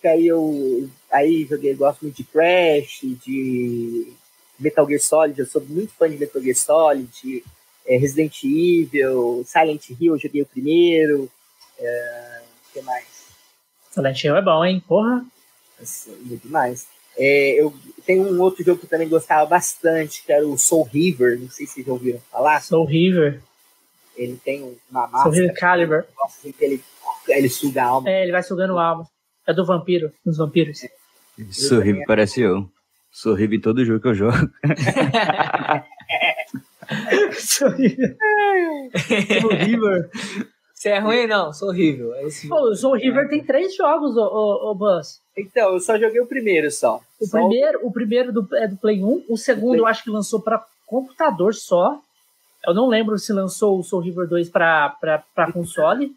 que 0.00 0.08
aí 0.08 0.26
eu 0.26 0.88
aí 1.10 1.44
joguei, 1.46 1.74
gosto 1.74 2.02
muito 2.02 2.16
de 2.16 2.24
Crash, 2.24 3.00
de 3.02 4.12
Metal 4.58 4.86
Gear 4.86 5.00
Solid, 5.00 5.38
eu 5.38 5.46
sou 5.46 5.62
muito 5.62 5.92
fã 5.94 6.08
de 6.08 6.16
Metal 6.16 6.40
Gear 6.40 6.56
Solid, 6.56 7.44
é, 7.86 7.96
Resident 7.96 8.44
Evil, 8.44 9.44
Silent 9.46 9.90
Hill, 9.90 10.14
eu 10.14 10.18
joguei 10.18 10.42
o 10.42 10.46
primeiro. 10.46 11.30
É, 11.78 12.42
o 12.42 12.72
que 12.72 12.82
mais? 12.82 13.06
Silent 13.90 14.22
Hill 14.22 14.36
é 14.36 14.42
bom, 14.42 14.64
hein? 14.64 14.82
Porra! 14.86 15.24
Assim, 15.80 16.14
muito 16.22 16.48
mais. 16.48 16.86
É, 17.18 17.60
eu 17.60 17.74
tenho 18.04 18.22
um 18.22 18.40
outro 18.40 18.62
jogo 18.62 18.78
que 18.78 18.86
eu 18.86 18.90
também 18.90 19.08
gostava 19.08 19.46
bastante, 19.46 20.22
que 20.24 20.32
era 20.32 20.46
o 20.46 20.58
Soul 20.58 20.84
River, 20.84 21.40
não 21.40 21.48
sei 21.48 21.66
se 21.66 21.74
vocês 21.74 21.86
já 21.86 21.92
ouviram 21.92 22.20
falar. 22.30 22.60
Soul 22.60 22.84
River. 22.84 23.40
Ele 24.16 24.38
tem 24.44 24.76
uma 24.90 25.06
massa. 25.06 25.24
Soul 25.24 25.34
River 25.34 25.54
Calibur. 25.54 26.04
Ele, 26.60 26.82
ele 27.28 27.48
suga 27.48 27.82
a 27.82 27.86
alma. 27.86 28.10
É, 28.10 28.22
ele 28.22 28.32
vai 28.32 28.42
sugando 28.42 28.78
a 28.78 28.84
alma. 28.84 29.08
É 29.46 29.54
do 29.54 29.64
vampiro, 29.64 30.12
dos 30.24 30.38
vampiros. 30.38 30.80
Sorrive 31.50 32.04
parece 32.06 32.40
eu. 32.40 32.68
Sorrive 33.10 33.56
em 33.56 33.60
todo 33.60 33.84
jogo 33.84 34.00
que 34.00 34.08
eu 34.08 34.14
jogo. 34.14 34.36
Sorrive. 37.38 38.16
River. 39.64 40.10
Você 40.86 40.90
é 40.90 40.98
ruim, 41.00 41.26
não? 41.26 41.52
Sou 41.52 41.70
horrível. 41.70 42.14
É 42.14 42.24
esse 42.26 42.48
Pô, 42.48 42.60
o 42.60 42.76
Soul 42.76 42.94
River 42.94 43.28
tem 43.28 43.42
três 43.42 43.74
jogos, 43.74 44.16
o, 44.16 44.70
o, 44.70 44.72
Buzz. 44.72 45.20
Então, 45.36 45.72
eu 45.72 45.80
só 45.80 45.98
joguei 45.98 46.20
o 46.20 46.26
primeiro 46.26 46.70
só. 46.70 47.00
O 47.20 47.26
só 47.26 47.38
primeiro, 47.38 47.80
o... 47.82 47.88
o 47.88 47.92
primeiro 47.92 48.32
do, 48.32 48.48
é 48.54 48.68
do 48.68 48.76
Play 48.76 49.02
1, 49.02 49.24
o 49.28 49.36
segundo 49.36 49.78
eu 49.78 49.86
acho 49.86 50.04
que 50.04 50.10
lançou 50.10 50.40
para 50.40 50.64
computador 50.86 51.54
só. 51.54 51.98
Eu 52.64 52.72
não 52.72 52.86
lembro 52.86 53.18
se 53.18 53.32
lançou 53.32 53.80
o 53.80 53.82
Soul 53.82 54.02
River 54.02 54.28
2 54.28 54.48
para 54.48 55.24
console 55.52 56.14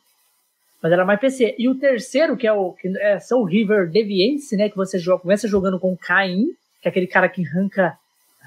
mas 0.82 0.92
era 0.94 1.04
mais 1.04 1.20
PC. 1.20 1.56
E 1.58 1.68
o 1.68 1.76
terceiro, 1.76 2.38
que 2.38 2.48
é 2.48 2.54
o 2.54 2.72
que 2.72 2.96
é 3.00 3.20
Soul 3.20 3.46
River 3.46 3.90
Deviance, 3.90 4.56
né? 4.56 4.70
Que 4.70 4.78
você 4.78 4.98
joga, 4.98 5.24
começa 5.24 5.48
jogando 5.48 5.80
com 5.80 5.98
Caim, 5.98 6.46
que 6.82 6.88
é 6.88 6.90
aquele 6.90 7.08
cara 7.08 7.28
que 7.28 7.46
arranca 7.46 7.98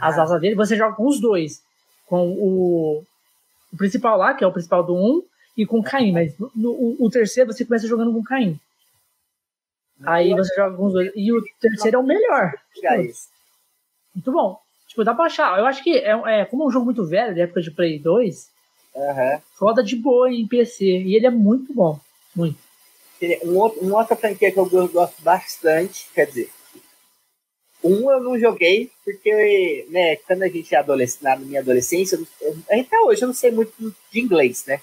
ah. 0.00 0.08
as 0.08 0.18
asas 0.18 0.40
dele. 0.40 0.54
Você 0.54 0.76
joga 0.76 0.94
com 0.94 1.06
os 1.06 1.20
dois. 1.20 1.62
Com 2.06 2.30
o, 2.30 3.04
o 3.72 3.76
principal 3.76 4.16
lá, 4.16 4.32
que 4.32 4.42
é 4.42 4.46
o 4.46 4.52
principal 4.52 4.82
do 4.82 4.94
1, 4.94 4.98
um, 4.98 5.22
e 5.56 5.66
com 5.66 5.82
Caim. 5.82 6.12
Mas 6.12 6.38
no, 6.38 6.50
no, 6.54 6.96
o, 6.98 7.10
terceiro 7.10 7.52
você 7.52 7.64
começa 7.64 7.86
jogando 7.86 8.12
com 8.12 8.22
Caim. 8.22 8.58
Aí 10.04 10.34
você 10.34 10.54
joga 10.54 10.76
com 10.76 10.86
os 10.86 10.92
dois. 10.92 11.12
E 11.14 11.32
o 11.32 11.42
terceiro 11.60 11.98
é 11.98 12.00
o 12.00 12.06
melhor. 12.06 12.52
Muito 14.14 14.32
bom. 14.32 14.60
Tipo, 14.88 15.04
dá 15.04 15.14
pra 15.14 15.26
achar. 15.26 15.58
Eu 15.58 15.66
acho 15.66 15.82
que 15.82 15.96
é, 15.96 16.40
é 16.40 16.44
como 16.44 16.64
é 16.64 16.66
um 16.66 16.70
jogo 16.70 16.84
muito 16.84 17.04
velho, 17.04 17.34
da 17.34 17.42
época 17.42 17.62
de 17.62 17.70
Play 17.70 17.98
2. 17.98 18.50
Uhum. 18.94 19.40
Roda 19.58 19.82
de 19.82 19.96
boa 19.96 20.30
em 20.30 20.46
PC. 20.46 20.84
E 20.84 21.14
ele 21.14 21.26
é 21.26 21.30
muito 21.30 21.72
bom. 21.72 21.98
Muito. 22.34 22.58
Um 23.44 23.56
outro, 23.56 23.80
uma 23.80 23.98
outra 24.00 24.16
franquia 24.16 24.50
que 24.50 24.58
eu 24.58 24.66
gosto 24.66 25.22
bastante, 25.22 26.08
quer 26.12 26.26
dizer, 26.26 26.50
um 27.82 28.10
eu 28.10 28.20
não 28.20 28.38
joguei, 28.38 28.90
porque, 29.04 29.86
né, 29.90 30.16
quando 30.16 30.42
a 30.42 30.48
gente 30.48 30.74
é 30.74 30.78
adolescente, 30.78 31.22
na 31.22 31.36
minha 31.36 31.60
adolescência, 31.60 32.18
até 32.70 33.00
hoje 33.00 33.22
eu 33.22 33.28
não 33.28 33.34
sei 33.34 33.50
muito 33.50 33.72
de 34.10 34.20
inglês, 34.20 34.64
né? 34.66 34.80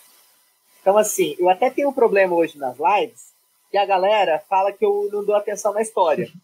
Então, 0.81 0.97
assim, 0.97 1.35
eu 1.39 1.49
até 1.49 1.69
tenho 1.69 1.89
um 1.89 1.93
problema 1.93 2.35
hoje 2.35 2.57
nas 2.57 2.77
lives, 2.77 3.33
que 3.71 3.77
a 3.77 3.85
galera 3.85 4.41
fala 4.49 4.71
que 4.71 4.85
eu 4.85 5.09
não 5.11 5.23
dou 5.23 5.35
atenção 5.35 5.73
na 5.73 5.81
história. 5.81 6.27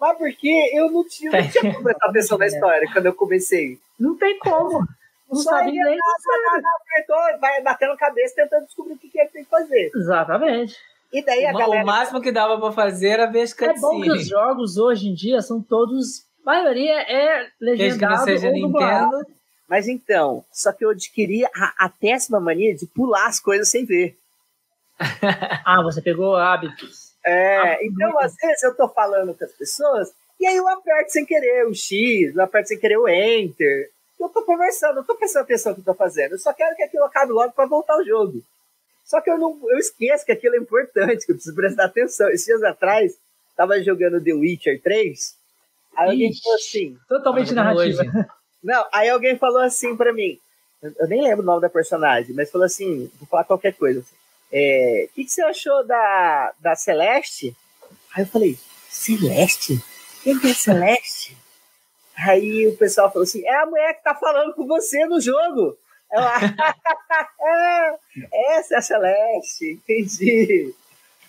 Mas 0.00 0.16
porque 0.16 0.70
eu 0.72 0.90
não 0.92 1.06
tinha, 1.06 1.32
não 1.32 1.48
tinha 1.48 1.72
como 1.72 1.82
prestar 1.82 2.06
atenção 2.08 2.38
na 2.38 2.46
história 2.48 2.88
quando 2.92 3.06
eu 3.06 3.14
comecei. 3.14 3.78
Não 3.98 4.16
tem 4.16 4.38
como. 4.38 4.86
Não 5.28 5.36
Só 5.36 5.50
sabe 5.50 5.70
inglês. 5.70 5.98
Nada, 5.98 6.62
nada, 7.08 7.38
vai 7.38 7.60
batendo 7.62 7.96
cabeça 7.96 8.36
tentando 8.36 8.64
descobrir 8.64 8.94
o 8.94 8.98
que 8.98 9.18
é 9.18 9.26
que 9.26 9.32
tem 9.32 9.44
que 9.44 9.50
fazer. 9.50 9.90
Exatamente. 9.94 10.76
E 11.12 11.24
daí 11.24 11.46
a 11.46 11.52
o, 11.52 11.58
galera... 11.58 11.82
o 11.82 11.86
máximo 11.86 12.20
que 12.20 12.30
dava 12.30 12.58
pra 12.58 12.72
fazer 12.72 13.08
era 13.08 13.26
ver 13.26 13.42
as 13.42 13.52
cutscenes. 13.52 13.78
É 13.78 13.80
bom 13.80 14.00
que 14.00 14.10
os 14.10 14.28
jogos 14.28 14.76
hoje 14.76 15.08
em 15.08 15.14
dia 15.14 15.40
são 15.42 15.60
todos. 15.60 16.26
A 16.46 16.52
maioria 16.52 17.00
é 17.00 17.48
legendado 17.60 18.24
que 18.24 18.24
seja 18.24 18.50
Nintendo. 18.50 19.26
Mas 19.68 19.86
então, 19.86 20.44
só 20.50 20.72
que 20.72 20.84
eu 20.84 20.90
adquiri 20.90 21.44
a, 21.44 21.74
a 21.78 21.88
péssima 21.88 22.40
mania 22.40 22.74
de 22.74 22.86
pular 22.86 23.26
as 23.26 23.38
coisas 23.38 23.68
sem 23.68 23.84
ver. 23.84 24.16
ah, 25.64 25.82
você 25.82 26.00
pegou 26.00 26.34
hábitos. 26.36 27.12
É, 27.24 27.84
então 27.84 28.18
às 28.18 28.34
vezes 28.36 28.62
eu 28.62 28.74
tô 28.74 28.88
falando 28.88 29.34
com 29.34 29.44
as 29.44 29.52
pessoas, 29.52 30.10
E 30.40 30.46
aí 30.46 30.56
eu 30.56 30.66
aperto 30.68 31.12
sem 31.12 31.26
querer 31.26 31.66
o 31.66 31.74
X, 31.74 32.34
eu 32.34 32.42
aperto 32.42 32.68
sem 32.68 32.78
querer 32.78 32.96
o 32.96 33.08
Enter. 33.08 33.90
Eu 34.18 34.28
tô 34.30 34.42
conversando, 34.42 34.98
eu 34.98 35.04
tô 35.04 35.14
prestando 35.14 35.44
atenção 35.44 35.70
no 35.70 35.76
que 35.76 35.80
eu 35.82 35.92
tô 35.92 35.94
fazendo. 35.94 36.32
Eu 36.32 36.38
só 36.38 36.52
quero 36.52 36.74
que 36.74 36.82
aquilo 36.82 37.04
acabe 37.04 37.32
logo 37.32 37.52
para 37.52 37.66
voltar 37.66 37.94
ao 37.94 38.04
jogo. 38.04 38.42
Só 39.04 39.20
que 39.20 39.30
eu 39.30 39.38
não 39.38 39.58
eu 39.68 39.78
esqueço 39.78 40.24
que 40.24 40.32
aquilo 40.32 40.54
é 40.54 40.58
importante, 40.58 41.26
que 41.26 41.32
eu 41.32 41.36
preciso 41.36 41.54
prestar 41.54 41.84
atenção. 41.84 42.28
Esses 42.30 42.46
dias 42.46 42.62
atrás, 42.62 43.16
tava 43.56 43.80
jogando 43.82 44.22
The 44.22 44.32
Witcher 44.32 44.80
3. 44.82 45.36
Aí 45.96 46.10
alguém 46.10 46.32
falou 46.42 46.56
assim. 46.56 46.98
Totalmente 47.08 47.52
narrativa. 47.52 48.02
Hoje. 48.02 48.10
Não, 48.62 48.86
aí 48.92 49.08
alguém 49.08 49.38
falou 49.38 49.60
assim 49.60 49.96
para 49.96 50.12
mim. 50.12 50.38
Eu 50.82 51.08
nem 51.08 51.22
lembro 51.22 51.42
o 51.42 51.46
nome 51.46 51.60
da 51.60 51.68
personagem, 51.68 52.34
mas 52.34 52.50
falou 52.50 52.64
assim: 52.64 53.10
vou 53.18 53.28
falar 53.28 53.44
qualquer 53.44 53.74
coisa. 53.74 54.04
É, 54.52 55.08
o 55.08 55.14
que, 55.14 55.24
que, 55.24 55.30
você 55.30 55.42
achou 55.42 55.84
da, 55.84 56.52
da 56.60 56.76
Celeste? 56.76 57.54
Aí 58.14 58.22
eu 58.22 58.26
falei: 58.26 58.58
Celeste? 58.88 59.82
Quem 60.22 60.38
que 60.38 60.50
é 60.50 60.54
Celeste? 60.54 61.36
Aí 62.16 62.66
o 62.68 62.76
pessoal 62.76 63.10
falou 63.10 63.24
assim: 63.24 63.44
é 63.44 63.54
a 63.56 63.66
mulher 63.66 63.94
que 63.94 64.04
tá 64.04 64.14
falando 64.14 64.54
com 64.54 64.66
você 64.66 65.04
no 65.06 65.20
jogo. 65.20 65.76
Ela, 66.10 66.34
é, 67.40 67.98
essa 68.56 68.74
é 68.74 68.78
a 68.78 68.82
Celeste, 68.82 69.72
entendi. 69.72 70.74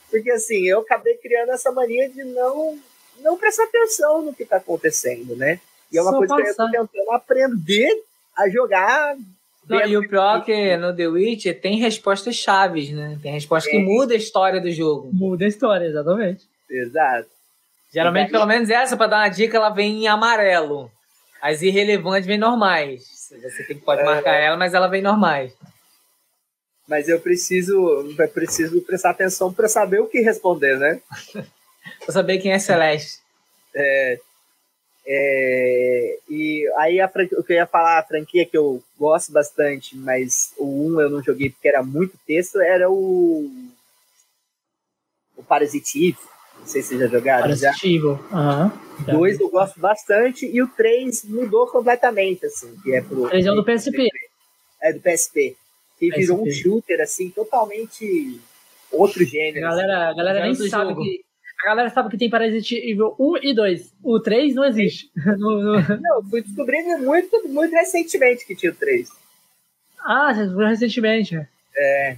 Porque 0.09 0.31
assim, 0.31 0.67
eu 0.67 0.79
acabei 0.79 1.15
criando 1.17 1.51
essa 1.51 1.71
mania 1.71 2.09
de 2.09 2.23
não, 2.23 2.79
não 3.19 3.37
prestar 3.37 3.63
atenção 3.63 4.21
no 4.21 4.33
que 4.33 4.45
tá 4.45 4.57
acontecendo, 4.57 5.35
né? 5.35 5.59
E 5.91 5.97
é 5.97 6.01
uma 6.01 6.11
Só 6.11 6.17
coisa 6.17 6.35
passar. 6.35 6.69
que 6.69 6.77
eu 6.77 6.87
tô 6.87 6.87
tentando 6.87 7.11
aprender 7.11 7.89
a 8.37 8.49
jogar. 8.49 9.15
Não, 9.67 9.85
e 9.85 9.97
o 9.97 10.07
pior 10.07 10.39
é 10.39 10.41
que 10.41 10.77
no 10.77 10.95
The 10.95 11.07
Witcher 11.07 11.59
tem 11.59 11.77
respostas 11.77 12.35
chaves, 12.35 12.91
né? 12.91 13.19
Tem 13.21 13.31
resposta 13.31 13.69
é. 13.69 13.71
que 13.73 13.79
muda 13.79 14.13
a 14.13 14.17
história 14.17 14.59
do 14.59 14.71
jogo. 14.71 15.09
Muda 15.13 15.45
a 15.45 15.47
história, 15.47 15.85
exatamente. 15.85 16.47
Exato. 16.69 17.29
Geralmente, 17.91 18.31
pelo 18.31 18.45
menos 18.45 18.69
essa, 18.69 18.95
para 18.95 19.07
dar 19.07 19.17
uma 19.17 19.29
dica, 19.29 19.57
ela 19.57 19.69
vem 19.69 20.03
em 20.03 20.07
amarelo. 20.07 20.91
As 21.41 21.61
irrelevantes 21.61 22.27
vêm 22.27 22.37
normais. 22.37 23.29
Você 23.29 23.63
tem 23.63 23.77
que 23.77 23.85
pode 23.85 24.01
é. 24.01 24.05
marcar 24.05 24.33
ela, 24.33 24.57
mas 24.57 24.73
ela 24.73 24.87
vem 24.87 25.01
normais. 25.01 25.53
Mas 26.87 27.07
eu 27.07 27.19
preciso, 27.19 27.73
eu 28.17 28.27
preciso 28.29 28.81
prestar 28.81 29.11
atenção 29.11 29.53
para 29.53 29.67
saber 29.67 29.99
o 30.01 30.07
que 30.07 30.21
responder, 30.21 30.77
né? 30.77 30.99
para 32.03 32.13
saber 32.13 32.39
quem 32.39 32.51
é 32.51 32.59
Celeste. 32.59 33.19
É, 33.75 34.19
é, 35.11 36.19
e 36.29 36.71
aí 36.77 37.01
a 37.01 37.07
o 37.07 37.43
que 37.43 37.53
eu 37.53 37.55
ia 37.55 37.65
falar, 37.65 37.97
a 37.97 38.03
franquia 38.03 38.45
que 38.45 38.55
eu 38.55 38.83
gosto 38.95 39.31
bastante, 39.31 39.97
mas 39.97 40.53
o 40.55 40.85
1 40.85 41.01
eu 41.01 41.09
não 41.09 41.23
joguei 41.23 41.49
porque 41.49 41.67
era 41.67 41.81
muito 41.81 42.13
texto, 42.27 42.61
era 42.61 42.91
o 42.91 43.49
o 45.35 45.43
Parasitive. 45.43 46.17
Não 46.59 46.67
sei 46.67 46.83
se 46.83 46.89
vocês 46.89 46.99
já 46.99 47.07
jogaram. 47.07 47.41
Parasitivo. 47.41 48.23
Aham. 48.31 48.71
Uhum. 48.99 49.05
Dois 49.17 49.39
eu 49.39 49.49
gosto 49.49 49.79
bastante 49.79 50.45
e 50.45 50.61
o 50.61 50.67
3 50.67 51.23
mudou 51.23 51.65
completamente, 51.65 52.45
assim, 52.45 52.75
que 52.83 52.93
é 52.93 53.01
pro. 53.01 53.29
3 53.29 53.47
é 53.47 53.51
o 53.51 53.55
do 53.55 53.65
PSP. 53.65 54.09
É, 54.83 54.93
do 54.93 54.99
PSP. 54.99 55.57
Que 55.97 56.09
PSP. 56.09 56.19
virou 56.19 56.43
um 56.43 56.51
shooter, 56.51 57.01
assim, 57.01 57.31
totalmente 57.31 58.39
outro 58.91 59.23
gênero. 59.25 59.65
A 59.65 59.69
galera, 59.69 60.09
a 60.09 60.13
galera 60.13 60.41
nem 60.41 60.53
sabe 60.53 60.91
jogo. 60.91 61.01
que. 61.01 61.28
A 61.61 61.65
galera 61.65 61.89
sabe 61.89 62.09
que 62.09 62.17
tem 62.17 62.29
Parasite 62.29 62.75
Evil 62.75 63.15
1 63.19 63.37
e 63.43 63.53
2. 63.53 63.93
O 64.03 64.19
3 64.19 64.55
não 64.55 64.63
existe. 64.63 65.11
não, 65.15 66.23
fui 66.29 66.41
descobrindo 66.41 67.03
muito, 67.03 67.47
muito 67.49 67.73
recentemente 67.73 68.45
que 68.45 68.55
tinha 68.55 68.71
o 68.71 68.75
3. 68.75 69.09
Ah, 69.99 70.33
você 70.33 70.43
descobriu 70.43 70.69
recentemente. 70.69 71.47
É. 71.75 72.17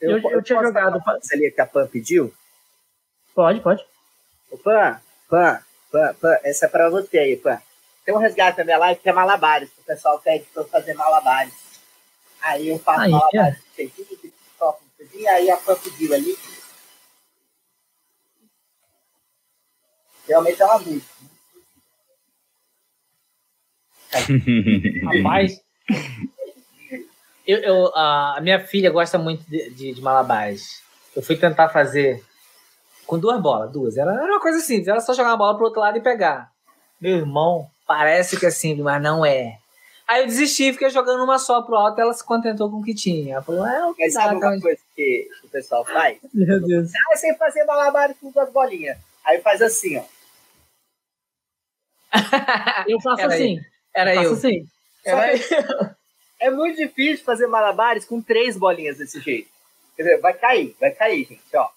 Eu, 0.00 0.10
eu, 0.10 0.18
eu, 0.18 0.30
eu 0.30 0.42
tinha 0.42 0.62
jogado. 0.62 1.02
Ali 1.32 1.50
que 1.50 1.60
a 1.60 1.66
Pan 1.66 1.86
pediu? 1.88 2.32
Pode, 3.34 3.60
pode. 3.60 3.84
Opa, 4.50 5.02
Pan, 5.28 5.60
Pan, 5.90 6.14
Pan, 6.14 6.36
essa 6.44 6.66
é 6.66 6.68
pra 6.68 6.88
você 6.88 7.18
aí, 7.18 7.36
Pan. 7.36 7.60
Tem 8.04 8.14
um 8.14 8.18
resgate 8.18 8.58
na 8.58 8.64
minha 8.64 8.78
live 8.78 9.00
que 9.00 9.08
é 9.08 9.12
malabares. 9.12 9.68
O 9.78 9.82
pessoal 9.82 10.18
pede 10.20 10.44
pra 10.54 10.62
eu 10.62 10.68
fazer 10.68 10.94
malabares. 10.94 11.52
Aí 12.40 12.68
eu 12.68 12.78
faço 12.78 13.00
aí, 13.00 13.10
malabares. 13.10 13.58
É. 13.78 13.88
E 15.14 15.26
aí 15.26 15.50
a 15.50 15.56
Pan 15.56 15.74
pediu 15.74 16.14
ali. 16.14 16.36
Realmente 20.28 20.60
é 20.60 20.64
uma 20.66 20.78
música. 20.78 21.18
Rapaz, 25.18 25.60
eu, 27.46 27.58
eu, 27.60 27.86
a 27.94 28.38
minha 28.42 28.60
filha 28.60 28.90
gosta 28.90 29.18
muito 29.18 29.42
de, 29.48 29.70
de, 29.70 29.94
de 29.94 30.00
malabares. 30.02 30.82
Eu 31.16 31.22
fui 31.22 31.34
tentar 31.36 31.70
fazer 31.70 32.22
com 33.06 33.18
duas 33.18 33.40
bolas, 33.40 33.72
duas. 33.72 33.96
Era, 33.96 34.12
era 34.12 34.26
uma 34.26 34.40
coisa 34.40 34.60
simples, 34.60 34.86
era 34.86 35.00
só 35.00 35.14
jogar 35.14 35.30
uma 35.30 35.36
bola 35.38 35.56
pro 35.56 35.64
outro 35.64 35.80
lado 35.80 35.96
e 35.96 36.02
pegar. 36.02 36.52
Meu 37.00 37.16
irmão, 37.16 37.66
parece 37.86 38.38
que 38.38 38.44
é 38.44 38.50
simples, 38.50 38.84
mas 38.84 39.02
não 39.02 39.24
é. 39.24 39.58
Aí 40.06 40.22
eu 40.22 40.26
desisti, 40.26 40.72
fiquei 40.72 40.90
jogando 40.90 41.24
uma 41.24 41.38
só 41.38 41.62
pro 41.62 41.76
alto, 41.76 42.00
ela 42.00 42.12
se 42.12 42.24
contentou 42.24 42.70
com 42.70 42.78
o 42.78 42.82
que 42.84 42.94
tinha. 42.94 43.34
Ela 43.34 43.42
falou, 43.42 43.66
é 43.66 43.84
o 43.86 43.94
que 43.94 44.04
Mas 44.04 44.12
sabe 44.14 44.36
uma 44.36 44.60
coisa 44.60 44.80
que 44.94 45.28
o 45.44 45.48
pessoal 45.48 45.84
faz? 45.84 46.18
Meu 46.32 46.60
Deus. 46.60 46.90
Ah, 47.12 47.16
sem 47.16 47.34
fazer 47.36 47.64
malabares 47.64 48.16
com 48.18 48.30
duas 48.30 48.50
bolinhas. 48.50 48.98
Aí 49.24 49.40
faz 49.40 49.62
assim, 49.62 49.96
ó. 49.96 50.02
eu 52.88 53.00
faço 53.00 53.22
Era 53.22 53.34
assim. 53.34 53.60
Era 53.94 54.14
eu. 54.14 54.22
Faço 54.22 54.34
assim. 54.34 54.64
Era 55.04 55.36
eu. 55.36 55.98
É 56.40 56.50
muito 56.50 56.76
difícil 56.76 57.24
fazer 57.24 57.48
malabares 57.48 58.04
com 58.04 58.22
três 58.22 58.56
bolinhas 58.56 58.98
desse 58.98 59.18
jeito. 59.18 59.50
Quer 59.96 60.04
dizer, 60.04 60.20
vai 60.20 60.32
cair, 60.32 60.76
vai 60.78 60.92
cair, 60.92 61.24
gente, 61.24 61.56
ó. 61.56 61.68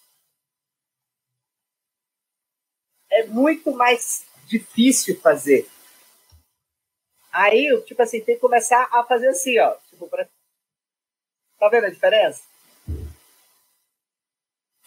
é 3.11 3.25
muito 3.25 3.71
mais 3.73 4.25
difícil 4.47 5.19
fazer. 5.19 5.69
Aí, 7.31 7.81
tipo 7.85 8.01
assim, 8.01 8.21
tem 8.21 8.35
que 8.35 8.41
começar 8.41 8.87
a 8.91 9.03
fazer 9.03 9.27
assim, 9.27 9.59
ó. 9.59 9.75
Tipo, 9.89 10.07
pra... 10.07 10.27
Tá 11.59 11.69
vendo 11.69 11.85
a 11.85 11.89
diferença? 11.89 12.43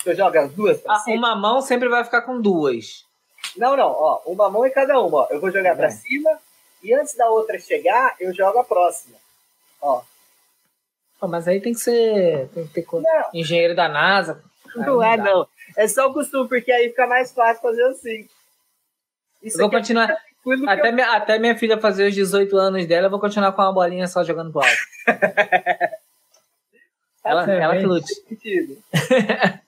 Eu 0.04 0.14
jogo 0.14 0.38
as 0.38 0.52
duas 0.52 0.82
ah. 0.86 1.02
Uma 1.08 1.34
mão 1.34 1.62
sempre 1.62 1.88
vai 1.88 2.04
ficar 2.04 2.22
com 2.22 2.40
duas. 2.40 3.06
Não, 3.56 3.76
não, 3.76 3.90
ó. 3.90 4.20
Uma 4.26 4.50
mão 4.50 4.66
em 4.66 4.70
cada 4.70 5.00
uma, 5.00 5.18
ó. 5.18 5.28
Eu 5.30 5.40
vou 5.40 5.50
jogar 5.50 5.70
é. 5.70 5.74
pra 5.74 5.90
cima 5.90 6.30
e 6.82 6.92
antes 6.92 7.14
da 7.14 7.28
outra 7.30 7.58
chegar, 7.58 8.14
eu 8.20 8.34
jogo 8.34 8.58
a 8.58 8.64
próxima. 8.64 9.16
Ó. 9.80 10.02
Oh, 11.20 11.28
mas 11.28 11.48
aí 11.48 11.60
tem 11.60 11.72
que 11.72 11.80
ser. 11.80 12.48
Tem 12.48 12.66
que 12.66 12.74
ter 12.74 12.86
engenheiro 13.32 13.74
da 13.74 13.88
NASA. 13.88 14.42
Não, 14.76 14.86
não 14.86 15.02
é, 15.02 15.16
não. 15.16 15.46
É 15.76 15.88
só 15.88 16.08
o 16.08 16.12
costume, 16.12 16.48
porque 16.48 16.70
aí 16.70 16.90
fica 16.90 17.06
mais 17.06 17.32
fácil 17.32 17.62
fazer 17.62 17.82
assim. 17.84 18.28
Isso 19.42 19.56
eu 19.56 19.62
vou 19.62 19.70
continuar. 19.70 20.10
É 20.10 20.18
até, 20.70 20.88
eu... 20.88 20.92
minha, 20.92 21.16
até 21.16 21.38
minha 21.38 21.56
filha 21.56 21.80
fazer 21.80 22.08
os 22.08 22.14
18 22.14 22.54
anos 22.56 22.86
dela, 22.86 23.06
eu 23.06 23.10
vou 23.10 23.20
continuar 23.20 23.52
com 23.52 23.62
uma 23.62 23.72
bolinha 23.72 24.06
só 24.06 24.22
jogando 24.22 24.52
pro 24.52 24.60
alto. 24.60 24.76
ela, 27.24 27.50
ela 27.50 27.76
que 27.78 27.86
lute. 27.86 28.12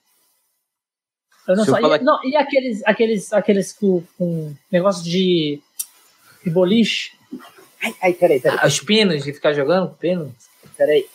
eu 1.48 1.56
não 1.56 1.64
só. 1.64 1.78
E, 1.78 1.98
não, 2.02 2.24
e 2.24 2.36
aqueles, 2.36 2.84
aqueles, 2.84 3.32
aqueles 3.32 3.72
com, 3.72 4.02
com 4.18 4.54
negócio 4.70 5.04
de, 5.04 5.60
de 6.44 6.50
boliche? 6.50 7.16
Ai, 7.82 7.94
ai, 8.02 8.12
peraí, 8.14 8.40
peraí. 8.40 8.58
Ah, 8.60 8.66
os 8.66 8.80
pinos, 8.80 9.22
de 9.22 9.32
ficar 9.32 9.52
jogando 9.52 9.88
com 9.88 9.94
pinos? 9.94 10.32
Peraí. 10.76 11.08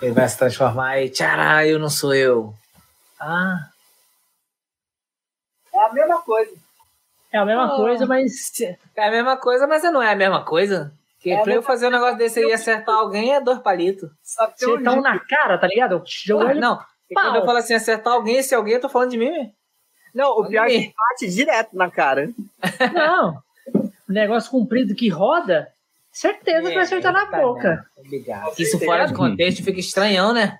Ele 0.00 0.12
vai 0.12 0.28
se 0.28 0.38
transformar 0.38 1.00
e 1.00 1.10
tchará, 1.10 1.66
eu 1.66 1.78
não 1.78 1.90
sou 1.90 2.14
eu. 2.14 2.54
Ah. 3.18 3.70
É 5.74 5.78
a 5.78 5.92
mesma 5.92 6.22
coisa. 6.22 6.52
É 7.32 7.38
a 7.38 7.44
mesma 7.44 7.74
oh. 7.74 7.76
coisa, 7.76 8.06
mas. 8.06 8.60
É 8.96 9.06
a 9.06 9.10
mesma 9.10 9.36
coisa, 9.36 9.66
mas 9.66 9.82
não 9.84 10.02
é 10.02 10.12
a 10.12 10.16
mesma 10.16 10.44
coisa. 10.44 10.92
Porque 11.20 11.32
é 11.32 11.42
pra 11.42 11.52
eu 11.52 11.62
fazer 11.62 11.88
um 11.88 11.90
negócio 11.90 12.16
desse 12.16 12.40
aí 12.40 12.46
e 12.48 12.52
acertar 12.52 12.94
alguém 12.94 13.34
é 13.34 13.40
dois 13.42 13.58
palitos. 13.58 14.08
Você 14.22 14.82
tá 14.82 14.92
um 14.94 15.02
na 15.02 15.18
cara, 15.18 15.58
tá 15.58 15.66
ligado? 15.66 16.02
Jogou 16.06 16.54
não. 16.54 16.80
quando 17.12 17.36
eu 17.36 17.44
falo 17.44 17.58
assim, 17.58 17.74
acertar 17.74 18.14
alguém, 18.14 18.38
esse 18.38 18.54
alguém, 18.54 18.74
eu 18.74 18.80
tô 18.80 18.88
falando 18.88 19.10
de 19.10 19.18
mim, 19.18 19.52
Não, 20.14 20.30
o 20.30 20.48
pior 20.48 20.66
é 20.66 20.70
que 20.70 20.94
bate 20.96 21.28
direto 21.28 21.76
na 21.76 21.90
cara. 21.90 22.30
Não. 22.94 23.42
O 24.08 24.12
negócio 24.12 24.50
comprido 24.50 24.94
que 24.94 25.10
roda, 25.10 25.68
Certeza 26.12 26.66
é, 26.66 26.68
que 26.68 26.74
vai 26.74 26.84
acertar 26.84 27.12
na 27.12 27.26
boca. 27.26 27.84
Obrigado. 27.96 28.52
Isso 28.58 28.78
fora 28.78 29.04
de 29.04 29.14
contexto 29.14 29.62
fica 29.62 29.78
estranhão, 29.78 30.32
né? 30.32 30.58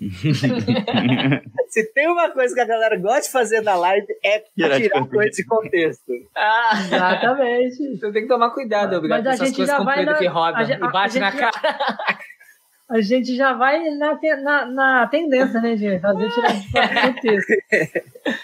Se 1.68 1.92
tem 1.92 2.08
uma 2.08 2.30
coisa 2.30 2.54
que 2.54 2.60
a 2.60 2.66
galera 2.66 2.96
gosta 2.96 3.20
de 3.20 3.30
fazer 3.30 3.60
na 3.60 3.74
live 3.74 4.06
é 4.24 4.38
tirar, 4.56 4.80
tirar 4.80 5.06
coisa 5.06 5.30
de 5.30 5.44
contexto. 5.44 6.12
Ah, 6.34 6.70
exatamente. 6.80 7.98
Você 7.98 8.12
tem 8.12 8.22
que 8.22 8.28
tomar 8.28 8.50
cuidado, 8.50 8.96
obrigado. 8.96 9.24
Mas 9.24 9.40
a 9.40 9.44
gente 9.44 9.66
já 9.66 9.82
vai 9.82 10.04
na... 10.04 10.14
que 10.14 10.26
roda 10.26 10.62
e 10.62 10.78
bate 10.78 11.18
na 11.18 11.30
cara. 11.30 11.50
a 12.88 13.00
gente 13.02 13.36
já 13.36 13.52
vai 13.52 13.90
na, 13.90 14.18
na, 14.42 14.66
na 14.66 15.06
tendência, 15.08 15.60
né, 15.60 15.76
gente? 15.76 16.00
Fazer 16.00 16.30
tirar 16.30 16.52
de 16.54 17.12
contexto. 17.12 17.52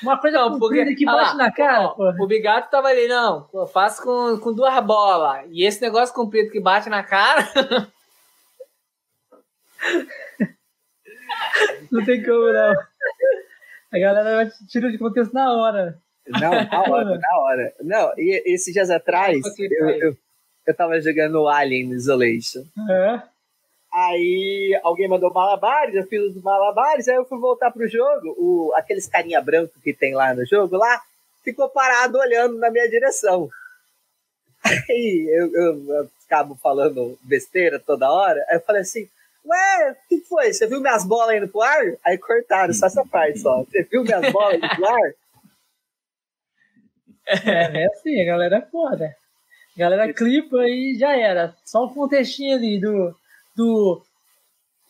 Uma 0.03 0.21
coisa 0.21 0.39
não, 0.39 0.59
porque, 0.59 0.95
que 0.95 1.07
bate 1.07 1.31
ah, 1.31 1.35
na 1.37 1.51
cara. 1.51 1.95
Ó, 1.97 2.13
o 2.21 2.27
Bigato 2.27 2.71
tava 2.71 2.89
ali, 2.89 3.09
não. 3.09 3.49
Eu 3.55 3.67
faço 3.67 4.03
com, 4.03 4.39
com 4.39 4.53
duas 4.53 4.79
bolas. 4.85 5.47
E 5.51 5.65
esse 5.67 5.81
negócio 5.81 6.15
comprido 6.15 6.51
que 6.51 6.61
bate 6.61 6.91
na 6.91 7.03
cara. 7.03 7.49
Não 11.91 12.05
tem 12.05 12.23
como, 12.23 12.53
não. 12.53 12.75
A 13.93 13.99
galera 13.99 14.37
vai 14.37 14.51
tirar 14.69 14.91
de 14.91 14.99
contexto 14.99 15.33
na 15.33 15.53
hora. 15.53 15.99
Não, 16.29 16.51
na 16.51 16.83
hora, 16.91 17.19
na 17.19 17.39
hora. 17.39 17.75
Não, 17.81 18.13
e 18.19 18.43
esses 18.47 18.73
dias 18.73 18.91
atrás, 18.91 19.41
eu, 19.59 19.91
eu, 19.91 20.17
eu 20.67 20.75
tava 20.75 21.01
jogando 21.01 21.49
Alien 21.49 21.93
Isolation. 21.93 22.65
É. 22.91 23.23
Aí 23.93 24.79
alguém 24.83 25.09
mandou 25.09 25.33
malabares, 25.33 25.95
eu 25.95 26.07
fiz 26.07 26.21
os 26.23 26.43
malabares, 26.43 27.09
aí 27.09 27.17
eu 27.17 27.25
fui 27.25 27.39
voltar 27.39 27.71
pro 27.71 27.89
jogo. 27.89 28.35
O, 28.37 28.73
aqueles 28.75 29.07
carinha 29.07 29.41
branco 29.41 29.81
que 29.83 29.95
tem 29.95 30.15
lá 30.15 30.35
no 30.35 30.45
jogo, 30.45 30.77
lá, 30.77 31.01
ficou 31.43 31.69
parado 31.69 32.19
olhando 32.19 32.59
na 32.59 32.71
minha 32.71 32.89
direção. 32.91 33.49
Aí 34.91 35.31
eu, 35.33 35.55
eu, 35.55 35.85
eu 35.95 36.11
acabo 36.27 36.57
falando 36.57 37.17
besteira 37.23 37.79
toda 37.79 38.11
hora. 38.11 38.45
Aí 38.49 38.57
eu 38.57 38.61
falei 38.61 38.83
assim: 38.83 39.09
Ué, 39.47 39.93
o 39.93 40.09
que 40.09 40.21
foi? 40.23 40.53
Você 40.53 40.67
viu 40.67 40.81
minhas 40.81 41.05
bolas 41.05 41.37
indo 41.37 41.49
pro 41.49 41.63
ar? 41.63 41.85
Aí 42.05 42.19
cortaram 42.19 42.75
só 42.75 42.87
essa 42.87 43.05
parte 43.05 43.39
só. 43.39 43.63
Você 43.65 43.85
viu 43.85 44.03
minhas 44.03 44.33
bolas 44.33 44.57
indo 44.57 44.69
pro 44.69 44.87
ar? 44.87 45.13
É, 47.29 47.83
é 47.83 47.87
assim, 47.87 48.21
a 48.21 48.25
galera 48.25 48.59
é 48.59 48.71
foda. 48.71 49.17
A 49.77 49.81
galera 49.81 50.15
clipa 50.15 50.59
e 50.69 50.97
já 50.97 51.17
era. 51.17 51.57
Só 51.65 51.85
um 51.85 51.93
contextinho 51.93 52.55
ali 52.55 52.81
do, 52.81 53.13
do 53.57 54.01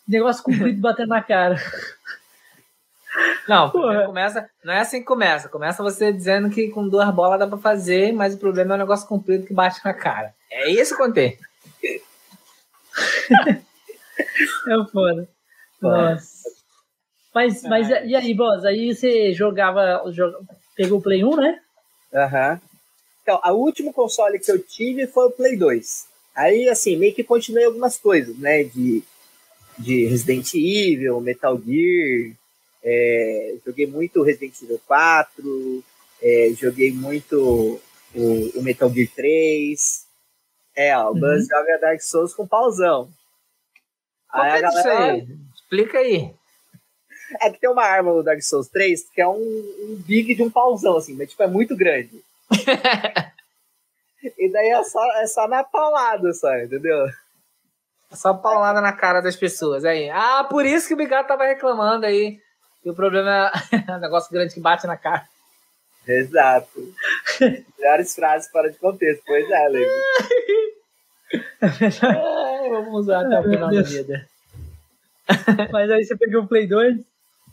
negócio 0.06 0.42
comprido 0.42 0.78
batendo 0.78 1.08
na 1.08 1.22
cara. 1.22 1.56
Não, 3.48 3.70
começa, 3.70 4.50
não 4.62 4.74
é 4.74 4.80
assim 4.80 4.98
que 4.98 5.06
começa. 5.06 5.48
Começa 5.48 5.82
você 5.82 6.12
dizendo 6.12 6.50
que 6.50 6.68
com 6.68 6.86
duas 6.86 7.08
bolas 7.14 7.38
dá 7.38 7.46
pra 7.46 7.56
fazer, 7.56 8.12
mas 8.12 8.34
o 8.34 8.38
problema 8.38 8.74
é 8.74 8.76
o 8.76 8.78
negócio 8.78 9.08
comprido 9.08 9.46
que 9.46 9.54
bate 9.54 9.80
na 9.82 9.94
cara. 9.94 10.34
É 10.50 10.70
isso 10.70 10.94
que 10.94 11.02
contei. 11.02 11.38
é 14.68 14.90
foda. 14.90 15.28
Nossa. 15.80 16.48
Mas, 17.34 17.62
mas 17.64 17.88
e 17.90 18.16
aí, 18.16 18.32
Boss? 18.32 18.64
Aí 18.64 18.94
você 18.94 19.32
jogava, 19.34 20.02
jogava. 20.10 20.42
Pegou 20.74 20.98
o 20.98 21.02
Play 21.02 21.22
1, 21.22 21.36
né? 21.36 21.60
Aham. 22.14 22.52
Uhum. 22.52 22.76
Então, 23.22 23.40
o 23.44 23.64
último 23.64 23.92
console 23.92 24.38
que 24.38 24.50
eu 24.50 24.58
tive 24.58 25.06
foi 25.06 25.26
o 25.26 25.30
Play 25.30 25.56
2. 25.56 26.06
Aí, 26.34 26.68
assim, 26.68 26.96
meio 26.96 27.14
que 27.14 27.24
continuei 27.24 27.64
algumas 27.64 27.98
coisas, 27.98 28.38
né? 28.38 28.62
De, 28.64 29.02
de 29.78 30.06
Resident 30.06 30.54
Evil, 30.54 31.20
Metal 31.20 31.60
Gear. 31.60 32.32
É, 32.84 33.56
joguei 33.66 33.86
muito 33.86 34.22
Resident 34.22 34.54
Evil 34.62 34.80
4. 34.86 35.84
É, 36.22 36.52
joguei 36.56 36.92
muito 36.92 37.80
o, 38.14 38.52
o, 38.58 38.62
Metal 38.62 38.88
Gear 38.88 39.08
3. 39.14 40.06
É, 40.76 40.96
ó, 40.96 41.10
o 41.10 41.14
Buzz 41.14 41.42
uhum. 41.42 41.48
joga 41.48 41.78
Dark 41.80 42.00
Souls 42.00 42.32
com 42.32 42.46
pauzão. 42.46 43.10
Qual 44.36 44.44
aí, 44.44 44.58
é 44.58 44.60
galera... 44.60 44.80
isso 44.80 44.88
aí? 44.88 45.38
Explica 45.54 45.98
aí. 45.98 46.34
É 47.40 47.50
que 47.50 47.58
tem 47.58 47.70
uma 47.70 47.82
arma 47.82 48.12
no 48.12 48.22
Dark 48.22 48.40
Souls 48.40 48.68
3 48.68 49.10
que 49.10 49.20
é 49.20 49.26
um, 49.26 49.34
um 49.34 50.02
big 50.06 50.34
de 50.34 50.42
um 50.42 50.50
pauzão, 50.50 50.96
assim, 50.96 51.16
mas 51.16 51.30
tipo, 51.30 51.42
é 51.42 51.48
muito 51.48 51.76
grande. 51.76 52.22
e 54.38 54.52
daí 54.52 54.68
é 54.68 54.84
só, 54.84 55.04
é 55.20 55.26
só 55.26 55.48
na 55.48 55.64
paulada, 55.64 56.32
só, 56.32 56.56
entendeu? 56.56 57.06
É 58.10 58.14
só 58.16 58.34
paulada 58.34 58.80
na 58.80 58.92
cara 58.92 59.20
das 59.20 59.36
pessoas. 59.36 59.84
Aí. 59.84 60.08
Ah, 60.10 60.44
por 60.44 60.64
isso 60.64 60.86
que 60.86 60.94
o 60.94 60.96
Bigato 60.96 61.28
tava 61.28 61.44
reclamando 61.44 62.06
aí. 62.06 62.38
E 62.84 62.90
o 62.90 62.94
problema 62.94 63.50
é 63.88 63.92
o 63.92 63.98
negócio 63.98 64.30
grande 64.30 64.54
que 64.54 64.60
bate 64.60 64.86
na 64.86 64.96
cara. 64.96 65.26
Exato. 66.06 66.94
Melhores 67.78 68.14
frases 68.14 68.48
fora 68.50 68.70
de 68.70 68.78
contexto, 68.78 69.24
pois 69.26 69.50
é, 69.50 69.68
Lego. 69.68 69.90
Vamos 72.68 73.00
usar 73.00 73.26
até 73.26 73.40
o 73.40 73.42
final 73.42 73.70
da 73.70 73.82
vida. 73.82 74.28
Mas 75.72 75.90
aí 75.90 76.04
você 76.04 76.16
pegou 76.16 76.42
o 76.42 76.46
Play 76.46 76.66
2? 76.66 76.98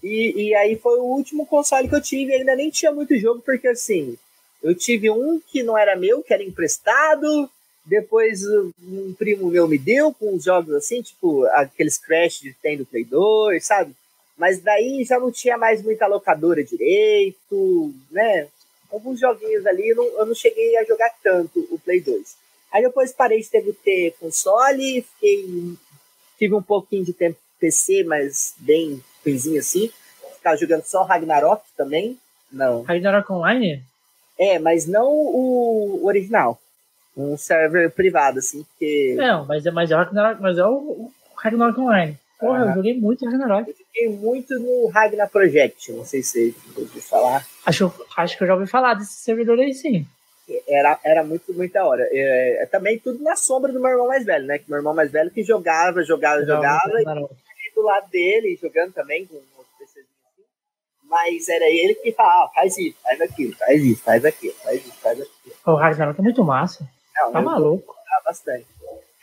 E, 0.03 0.47
e 0.47 0.55
aí 0.55 0.77
foi 0.77 0.99
o 0.99 1.03
último 1.03 1.45
console 1.45 1.87
que 1.87 1.95
eu 1.95 2.01
tive, 2.01 2.33
ainda 2.33 2.55
nem 2.55 2.69
tinha 2.69 2.91
muito 2.91 3.17
jogo, 3.17 3.41
porque 3.41 3.69
assim, 3.69 4.17
eu 4.61 4.75
tive 4.75 5.09
um 5.09 5.39
que 5.39 5.63
não 5.63 5.77
era 5.77 5.95
meu, 5.95 6.21
que 6.21 6.33
era 6.33 6.43
emprestado, 6.43 7.49
depois 7.85 8.41
um 8.81 9.13
primo 9.13 9.49
meu 9.49 9.67
me 9.67 9.77
deu 9.77 10.13
com 10.13 10.35
uns 10.35 10.43
jogos 10.43 10.73
assim, 10.75 11.01
tipo 11.01 11.45
aqueles 11.47 11.97
Crash 11.97 12.39
de 12.41 12.53
tem 12.61 12.77
do 12.77 12.85
Play 12.85 13.05
2, 13.05 13.65
sabe? 13.65 13.93
Mas 14.37 14.61
daí 14.61 15.03
já 15.03 15.19
não 15.19 15.31
tinha 15.31 15.57
mais 15.57 15.81
muita 15.81 16.07
locadora 16.07 16.63
direito, 16.63 17.93
né? 18.11 18.47
Alguns 18.91 19.19
joguinhos 19.19 19.65
ali, 19.65 19.89
eu 19.89 19.95
não, 19.95 20.05
eu 20.05 20.25
não 20.25 20.35
cheguei 20.35 20.77
a 20.77 20.83
jogar 20.83 21.11
tanto 21.23 21.65
o 21.71 21.79
Play 21.79 22.01
2. 22.01 22.42
Aí 22.73 22.81
depois 22.81 23.13
parei 23.13 23.39
de 23.39 23.49
ter, 23.49 23.61
ter 23.83 24.15
console, 24.19 25.05
fiquei, 25.13 25.75
tive 26.39 26.55
um 26.55 26.61
pouquinho 26.61 27.05
de 27.05 27.13
tempo 27.13 27.37
PC, 27.59 28.03
mas 28.03 28.55
bem 28.57 29.01
coisinha 29.23 29.59
assim. 29.59 29.91
Ficava 30.35 30.57
jogando 30.57 30.83
só 30.83 31.03
Ragnarok 31.03 31.63
também. 31.77 32.17
Não. 32.51 32.81
Ragnarok 32.81 33.31
Online? 33.31 33.83
É, 34.39 34.57
mas 34.57 34.87
não 34.87 35.07
o 35.07 36.01
original. 36.03 36.59
Um 37.15 37.37
server 37.37 37.91
privado, 37.91 38.39
assim, 38.39 38.63
porque. 38.63 39.13
Não, 39.15 39.45
mas 39.45 39.63
é, 39.65 39.71
mas 39.71 39.91
é, 39.91 39.95
Ragnarok, 39.95 40.41
mas 40.41 40.57
é 40.57 40.65
o, 40.65 40.73
o 40.73 41.11
Ragnarok 41.37 41.79
Online. 41.79 42.17
Porra, 42.39 42.65
eu 42.65 42.73
joguei 42.73 42.99
muito 42.99 43.23
Ragnarok. 43.23 43.69
Eu 43.69 43.75
joguei 43.77 44.17
muito 44.17 44.59
no 44.59 44.87
Ragnar 44.87 45.29
Project, 45.29 45.93
não 45.93 46.03
sei 46.03 46.23
se 46.23 46.51
você 46.51 46.81
ouviu 46.81 47.01
falar. 47.01 47.45
Acho, 47.65 47.93
acho 48.17 48.37
que 48.37 48.43
eu 48.43 48.47
já 48.47 48.55
ouvi 48.55 48.67
falar 48.67 48.95
desse 48.95 49.13
servidor 49.13 49.59
aí, 49.59 49.73
sim. 49.73 50.05
Era, 50.67 50.99
era 51.03 51.23
muito, 51.23 51.53
da 51.69 51.85
hora. 51.85 52.07
É, 52.11 52.63
é, 52.63 52.65
também 52.65 52.99
tudo 52.99 53.23
na 53.23 53.35
sombra 53.35 53.71
do 53.71 53.79
meu 53.79 53.91
irmão 53.91 54.07
mais 54.07 54.25
velho, 54.25 54.45
né? 54.45 54.59
Que 54.59 54.69
meu 54.69 54.77
irmão 54.77 54.93
mais 54.93 55.11
velho 55.11 55.31
que 55.31 55.43
jogava, 55.43 56.03
jogava, 56.03 56.43
jogava. 56.43 56.89
jogava 56.97 57.29
do 57.75 57.81
lado 57.81 58.09
dele, 58.09 58.57
jogando 58.61 58.93
também 58.93 59.25
com 59.25 59.35
outros 59.35 59.75
PCs 59.77 60.05
assim. 60.05 60.43
Mas 61.03 61.49
era 61.49 61.65
ele 61.65 61.95
que 61.95 62.11
falava, 62.11 62.45
ah, 62.45 62.51
faz 62.53 62.77
isso, 62.77 62.97
faz 63.01 63.21
aquilo, 63.21 63.55
faz 63.55 63.83
isso, 63.83 64.03
faz 64.03 64.25
aquilo, 64.25 64.53
faz 64.55 64.85
isso, 64.85 65.01
faz 65.01 65.21
aquilo. 65.21 65.55
O 65.65 65.75
Ragnarok 65.75 66.19
é 66.19 66.23
muito 66.23 66.43
massa. 66.43 66.87
Não, 67.15 67.31
tá 67.31 67.41
maluco. 67.41 67.93
Ah, 68.07 68.21
bastante. 68.25 68.67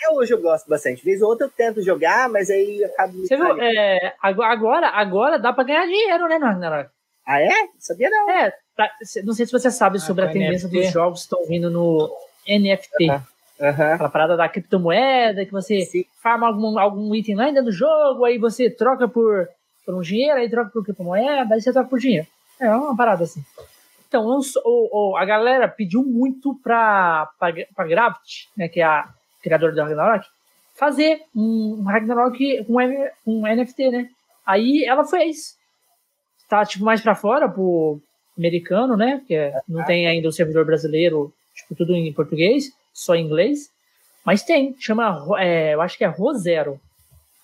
Eu 0.02 0.14
hoje 0.14 0.32
eu 0.32 0.40
gosto 0.40 0.68
bastante. 0.68 1.04
Vez 1.04 1.20
ou 1.20 1.28
outra 1.28 1.46
eu 1.46 1.50
tento 1.50 1.82
jogar, 1.82 2.28
mas 2.28 2.48
aí 2.48 2.82
acabo 2.84 3.18
Você 3.18 3.36
viu, 3.36 3.60
é, 3.60 4.14
agora, 4.22 4.88
agora 4.88 5.38
dá 5.38 5.52
pra 5.52 5.64
ganhar 5.64 5.86
dinheiro, 5.86 6.26
né, 6.28 6.38
no 6.38 6.46
Ragnarok? 6.46 6.90
Ah, 7.26 7.40
é? 7.40 7.68
Sabia 7.78 8.08
não. 8.08 8.30
É, 8.30 8.52
tá, 8.88 9.22
não 9.24 9.32
sei 9.32 9.46
se 9.46 9.52
você 9.52 9.70
sabe 9.70 9.96
ah, 9.98 10.00
sobre 10.00 10.24
a 10.24 10.28
tendência 10.28 10.68
NFT. 10.68 10.82
dos 10.82 10.92
jogos 10.92 11.20
que 11.20 11.24
estão 11.24 11.46
vindo 11.46 11.70
no 11.70 12.10
NFT. 12.46 13.04
Uh 13.04 13.12
-huh. 13.12 13.22
Uhum. 13.60 13.92
Aquela 13.92 14.08
parada 14.08 14.36
da 14.38 14.48
criptomoeda, 14.48 15.44
que 15.44 15.52
você 15.52 15.82
Sim. 15.82 16.04
farma 16.22 16.46
algum, 16.46 16.78
algum 16.78 17.14
item 17.14 17.34
lá 17.34 17.44
dentro 17.46 17.64
do 17.64 17.72
jogo, 17.72 18.24
aí 18.24 18.38
você 18.38 18.70
troca 18.70 19.06
por, 19.06 19.46
por 19.84 19.94
um 19.94 20.00
dinheiro, 20.00 20.38
aí 20.38 20.48
troca 20.48 20.70
por 20.70 20.82
criptomoeda, 20.82 21.54
aí 21.54 21.60
você 21.60 21.70
troca 21.70 21.88
por 21.88 21.98
dinheiro. 21.98 22.26
É 22.58 22.70
uma 22.74 22.96
parada 22.96 23.24
assim. 23.24 23.44
Então, 24.08 24.26
o, 24.64 25.12
o, 25.12 25.16
a 25.16 25.24
galera 25.26 25.68
pediu 25.68 26.02
muito 26.02 26.58
pra, 26.62 27.28
pra, 27.38 27.52
pra 27.76 27.86
Gravity, 27.86 28.48
né, 28.56 28.66
que 28.66 28.80
é 28.80 28.84
a 28.84 29.08
criadora 29.42 29.72
do 29.72 29.82
Ragnarok, 29.82 30.26
fazer 30.74 31.22
um 31.36 31.82
Ragnarok 31.84 32.64
com 32.64 32.76
um, 32.76 33.08
um 33.26 33.42
NFT, 33.42 33.90
né? 33.90 34.10
Aí 34.44 34.84
ela 34.84 35.04
fez. 35.04 35.56
Tá, 36.48 36.64
tipo, 36.64 36.84
mais 36.84 37.00
pra 37.00 37.14
fora, 37.14 37.48
pro 37.48 38.00
americano, 38.40 38.96
né? 38.96 39.22
Que 39.26 39.34
é, 39.34 39.60
não 39.68 39.84
tem 39.84 40.06
ainda 40.08 40.28
o 40.28 40.32
servidor 40.32 40.64
brasileiro, 40.64 41.32
tipo, 41.54 41.74
tudo 41.76 41.94
em 41.94 42.12
português 42.12 42.72
só 42.92 43.14
em 43.14 43.24
inglês, 43.24 43.70
mas 44.24 44.42
tem, 44.42 44.76
chama, 44.78 45.24
é, 45.38 45.74
eu 45.74 45.80
acho 45.80 45.96
que 45.96 46.04
é 46.04 46.08
Rosero, 46.08 46.80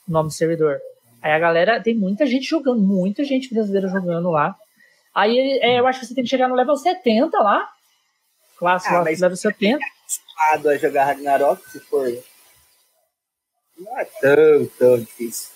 o 0.07 0.13
nome 0.13 0.29
do 0.29 0.35
servidor. 0.35 0.79
Aí 1.23 1.33
a 1.33 1.39
galera, 1.39 1.83
tem 1.83 1.95
muita 1.95 2.27
gente 2.27 2.49
jogando, 2.49 2.81
muita 2.81 3.25
gente 3.25 3.53
brasileira 3.53 3.89
jogando 3.89 4.31
lá. 4.31 4.55
Aí 5.15 5.59
é, 5.63 5.79
eu 5.79 5.87
acho 5.87 6.01
que 6.01 6.07
você 6.07 6.15
tem 6.15 6.25
que 6.25 6.31
chegar 6.31 6.49
no 6.49 6.55
level 6.55 6.77
70 6.77 7.39
lá, 7.39 7.69
classe 8.59 8.89
ah, 8.89 8.99
lá, 8.99 9.01
level 9.03 9.37
70. 9.37 9.79
É 9.79 9.89
acostumado 9.89 10.69
a 10.69 10.77
jogar 10.77 11.05
Ragnarok, 11.05 11.71
se 11.71 11.81
for. 11.81 12.07
Não 13.79 13.99
é 13.99 14.05
tão, 14.05 14.67
tão 14.79 14.99
difícil. 14.99 15.51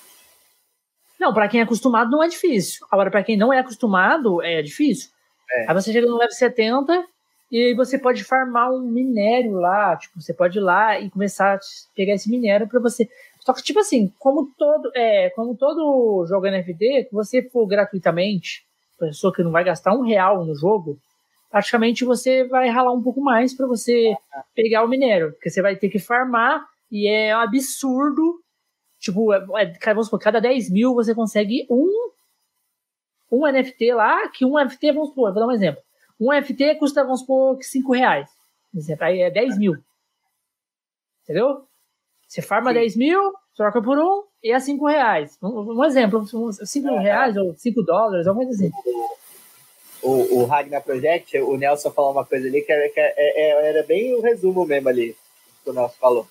Não, 1.19 1.35
pra 1.35 1.49
quem 1.49 1.61
é 1.61 1.63
acostumado 1.63 2.11
não 2.11 2.23
é 2.23 2.29
difícil. 2.29 2.87
Agora, 2.91 3.11
pra 3.11 3.23
quem 3.23 3.37
não 3.37 3.53
é 3.53 3.59
acostumado, 3.59 4.43
é 4.43 4.63
difícil. 4.63 5.11
É. 5.53 5.67
Aí 5.69 5.75
você 5.75 5.93
chega 5.93 6.07
no 6.07 6.17
level 6.17 6.33
70, 6.33 7.07
e 7.51 7.75
você 7.75 7.99
pode 7.99 8.23
farmar 8.23 8.71
um 8.73 8.81
minério 8.81 9.55
lá, 9.55 9.97
tipo, 9.97 10.21
você 10.21 10.33
pode 10.33 10.59
ir 10.59 10.61
lá 10.61 11.01
e 11.01 11.11
começar 11.11 11.57
a 11.57 11.61
pegar 11.97 12.15
esse 12.15 12.31
minério 12.31 12.69
para 12.69 12.79
você. 12.79 13.09
Só 13.41 13.53
que, 13.53 13.63
tipo 13.63 13.81
assim, 13.81 14.13
como 14.21 14.49
todo, 14.57 14.93
é, 14.95 15.31
como 15.31 15.57
todo 15.57 16.25
jogo 16.29 16.47
NFT, 16.49 17.09
se 17.09 17.13
você 17.13 17.43
for 17.43 17.67
gratuitamente, 17.67 18.65
pessoa 18.99 19.33
que 19.33 19.43
não 19.43 19.51
vai 19.51 19.65
gastar 19.65 19.95
um 19.95 20.03
real 20.03 20.45
no 20.45 20.55
jogo, 20.55 20.97
praticamente 21.51 22.05
você 22.05 22.45
vai 22.45 22.69
ralar 22.69 22.93
um 22.93 23.03
pouco 23.03 23.21
mais 23.21 23.53
para 23.53 23.67
você 23.67 24.15
pegar 24.55 24.85
o 24.85 24.89
minério, 24.89 25.33
porque 25.33 25.51
você 25.51 25.61
vai 25.61 25.75
ter 25.75 25.89
que 25.89 25.99
farmar 25.99 26.65
e 26.93 27.09
é 27.09 27.37
um 27.37 27.41
absurdo. 27.41 28.41
Tipo, 29.01 29.33
é, 29.33 29.39
é, 29.57 29.95
vamos 29.95 30.07
supor, 30.07 30.21
cada 30.21 30.39
10 30.39 30.71
mil 30.71 30.95
você 30.95 31.15
consegue 31.15 31.67
um, 31.69 32.11
um 33.31 33.47
NFT 33.47 33.93
lá, 33.95 34.29
que 34.29 34.45
um 34.45 34.59
NFT, 34.59 34.93
vamos 34.93 35.11
supor, 35.11 35.33
vou 35.33 35.41
dar 35.41 35.47
um 35.47 35.53
exemplo. 35.53 35.83
Um 36.21 36.31
FT 36.43 36.75
custa, 36.75 37.03
vamos 37.03 37.21
supor, 37.21 37.63
5 37.63 37.93
reais. 37.93 38.29
Exemplo, 38.75 39.05
aí 39.07 39.21
é 39.21 39.31
10 39.31 39.59
mil. 39.59 39.77
Entendeu? 41.23 41.65
Você 42.29 42.43
farma 42.43 42.73
10 42.73 42.97
mil, 42.97 43.33
troca 43.57 43.83
por 43.83 43.99
um 43.99 44.25
e 44.43 44.53
é 44.53 44.61
5 44.61 44.87
reais. 44.87 45.39
Um, 45.43 45.79
um 45.79 45.85
exemplo, 45.85 46.25
5 46.27 46.89
é, 46.89 46.99
reais 47.01 47.37
ou 47.37 47.55
5 47.57 47.83
dólares, 47.83 48.27
alguma 48.27 48.47
coisa 48.47 48.67
assim. 48.67 48.73
O, 50.03 50.41
o 50.41 50.45
Ragnar 50.45 50.83
Project, 50.83 51.39
o 51.39 51.57
Nelson 51.57 51.91
falou 51.91 52.13
uma 52.13 52.25
coisa 52.25 52.47
ali 52.47 52.63
que, 52.63 52.73
era, 52.73 52.89
que 52.89 53.01
era, 53.01 53.15
é, 53.17 53.41
é, 53.41 53.69
era 53.71 53.83
bem 53.83 54.15
o 54.15 54.21
resumo 54.21 54.65
mesmo 54.65 54.89
ali, 54.89 55.17
que 55.63 55.71
o 55.71 55.73
Nelson 55.73 55.97
falou. 56.01 56.29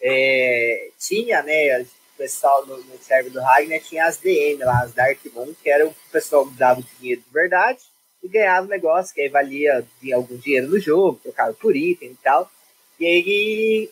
É, 0.00 0.90
tinha, 0.98 1.42
né, 1.42 1.84
pessoal 2.16 2.66
no, 2.66 2.76
no 2.76 2.98
server 2.98 3.32
do 3.32 3.40
Ragnar 3.40 3.80
tinha 3.80 4.06
as 4.06 4.18
DM 4.18 4.62
lá, 4.62 4.82
as 4.82 4.92
Dark 4.92 5.18
Moon, 5.34 5.54
que 5.62 5.70
era 5.70 5.86
o 5.86 5.94
pessoal 6.12 6.46
que 6.46 6.54
dava 6.54 6.80
o 6.80 6.84
dinheiro 6.98 7.22
de 7.22 7.32
verdade 7.32 7.80
e 8.22 8.28
ganhava 8.28 8.66
o 8.66 8.70
negócio, 8.70 9.14
que 9.14 9.20
aí 9.20 9.28
valia 9.28 9.84
algum 10.14 10.36
dinheiro 10.36 10.68
no 10.68 10.78
jogo, 10.78 11.20
trocava 11.22 11.52
por 11.54 11.76
item 11.76 12.10
e 12.10 12.16
tal. 12.16 12.50
E 12.98 13.06
aí 13.06 13.90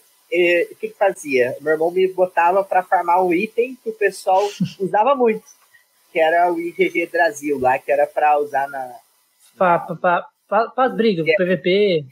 o 0.70 0.76
que, 0.76 0.88
que 0.88 0.96
fazia? 0.96 1.56
Meu 1.60 1.74
irmão 1.74 1.90
me 1.90 2.08
botava 2.08 2.64
para 2.64 2.82
farmar 2.82 3.22
um 3.22 3.34
item 3.34 3.76
que 3.82 3.90
o 3.90 3.94
pessoal 3.94 4.42
usava 4.80 5.14
muito, 5.14 5.44
que 6.10 6.18
era 6.18 6.50
o 6.50 6.58
IGG 6.58 7.06
Brasil 7.06 7.58
lá, 7.58 7.78
que 7.78 7.92
era 7.92 8.06
para 8.06 8.38
usar 8.38 8.68
na. 8.68 8.94
Para 10.48 10.72
as 10.76 10.94
brigas, 10.94 11.26
é. 11.26 11.34
PVP, 11.36 12.04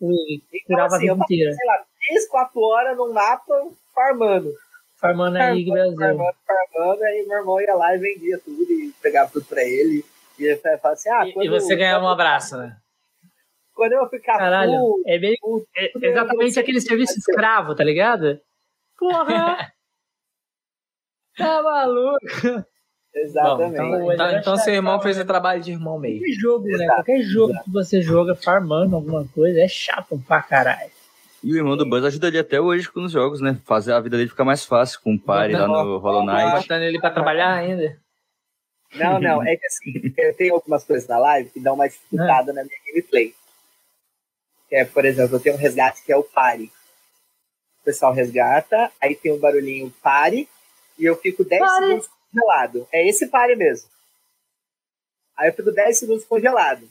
o, 0.00 0.12
então, 0.12 0.60
curava 0.66 0.96
assim, 0.96 1.08
a 1.08 1.12
vida 1.12 1.24
inteira. 1.24 1.52
Sei 1.52 1.66
lá, 1.66 1.84
3, 2.08 2.28
4 2.28 2.60
horas 2.60 2.96
no 2.96 3.12
mapa 3.12 3.68
farmando. 3.94 4.52
Farmando 4.98 5.38
a 5.38 5.54
IG 5.54 5.70
Brasil. 5.70 5.96
Farmando, 5.96 6.36
farmando, 6.46 7.04
aí 7.04 7.24
meu 7.26 7.38
irmão 7.38 7.60
ia 7.60 7.74
lá 7.74 7.94
e 7.94 7.98
vendia 7.98 8.38
tudo 8.44 8.62
e 8.72 8.92
pegava 9.00 9.30
tudo 9.30 9.46
para 9.46 9.62
ele. 9.62 10.04
E 10.38 10.44
ele 10.44 10.56
falava 10.56 10.90
assim: 10.90 11.10
ah, 11.10 11.26
e, 11.26 11.46
e 11.46 11.48
você 11.48 11.76
ganhava 11.76 12.04
um 12.04 12.08
abraço, 12.08 12.56
né? 12.56 12.76
Quando 13.74 13.92
eu 13.92 14.08
ficar 14.08 14.38
Caralho, 14.38 14.72
full, 14.72 15.02
é, 15.06 15.18
bem, 15.18 15.36
full, 15.40 15.64
é 15.76 15.90
exatamente 16.08 16.58
aquele 16.58 16.80
serviço 16.80 17.16
escravo, 17.16 17.76
tá 17.76 17.84
ligado? 17.84 18.40
Porra! 18.98 19.72
tá 21.38 21.62
maluco? 21.62 22.66
Exatamente. 23.14 23.76
Bom, 23.76 24.12
então, 24.12 24.12
então, 24.12 24.38
então 24.40 24.56
seu 24.56 24.74
irmão 24.74 25.00
fez 25.00 25.16
o 25.18 25.24
trabalho 25.24 25.62
de 25.62 25.70
irmão 25.70 25.96
mesmo. 25.96 26.18
Qualquer 26.18 26.40
jogo, 26.40 26.66
né? 26.66 26.86
Qualquer 26.86 27.22
jogo 27.22 27.52
Exato. 27.52 27.64
que 27.64 27.70
você 27.70 28.02
joga 28.02 28.34
farmando 28.34 28.96
alguma 28.96 29.26
coisa 29.28 29.60
é 29.60 29.68
chato 29.68 30.20
pra 30.26 30.42
caralho. 30.42 30.97
E 31.42 31.52
o 31.52 31.56
irmão 31.56 31.76
do 31.76 31.88
Buzz 31.88 32.04
ajuda 32.04 32.28
ele 32.28 32.38
até 32.38 32.60
hoje 32.60 32.90
com 32.90 33.04
os 33.04 33.12
jogos, 33.12 33.40
né? 33.40 33.60
Fazer 33.64 33.92
a 33.92 34.00
vida 34.00 34.16
dele 34.16 34.28
ficar 34.28 34.44
mais 34.44 34.64
fácil 34.64 35.00
com 35.00 35.14
o 35.14 35.20
party 35.20 35.54
lá 35.54 35.68
no 35.68 35.98
Hollow 35.98 36.26
Knight. 36.26 36.62
Botando 36.62 36.82
ele 36.82 37.00
pra 37.00 37.10
trabalhar 37.10 37.54
ainda. 37.54 37.96
Não, 38.94 39.20
não, 39.20 39.46
é 39.46 39.56
que 39.56 39.66
assim, 39.66 40.14
eu 40.16 40.34
tenho 40.34 40.54
algumas 40.54 40.82
coisas 40.82 41.06
na 41.06 41.18
live 41.18 41.50
que 41.50 41.60
dão 41.60 41.74
uma 41.74 41.88
dificultada 41.88 42.50
é. 42.50 42.54
na 42.54 42.64
minha 42.64 42.78
gameplay. 42.86 43.34
Que 44.68 44.76
é, 44.76 44.84
por 44.84 45.04
exemplo, 45.04 45.36
eu 45.36 45.40
tenho 45.40 45.54
um 45.54 45.58
resgate 45.58 46.02
que 46.04 46.12
é 46.12 46.16
o 46.16 46.24
pare. 46.24 46.72
O 47.80 47.84
pessoal 47.84 48.12
resgata, 48.12 48.90
aí 49.00 49.14
tem 49.14 49.32
um 49.32 49.38
barulhinho 49.38 49.92
pare, 50.02 50.48
e 50.98 51.04
eu 51.04 51.16
fico 51.16 51.44
10 51.44 51.60
pare. 51.60 51.86
segundos 51.86 52.08
congelado. 52.32 52.88
É 52.92 53.08
esse 53.08 53.28
pare 53.28 53.54
mesmo. 53.54 53.88
Aí 55.36 55.50
eu 55.50 55.54
fico 55.54 55.70
10 55.70 55.98
segundos 55.98 56.24
congelado. 56.24 56.88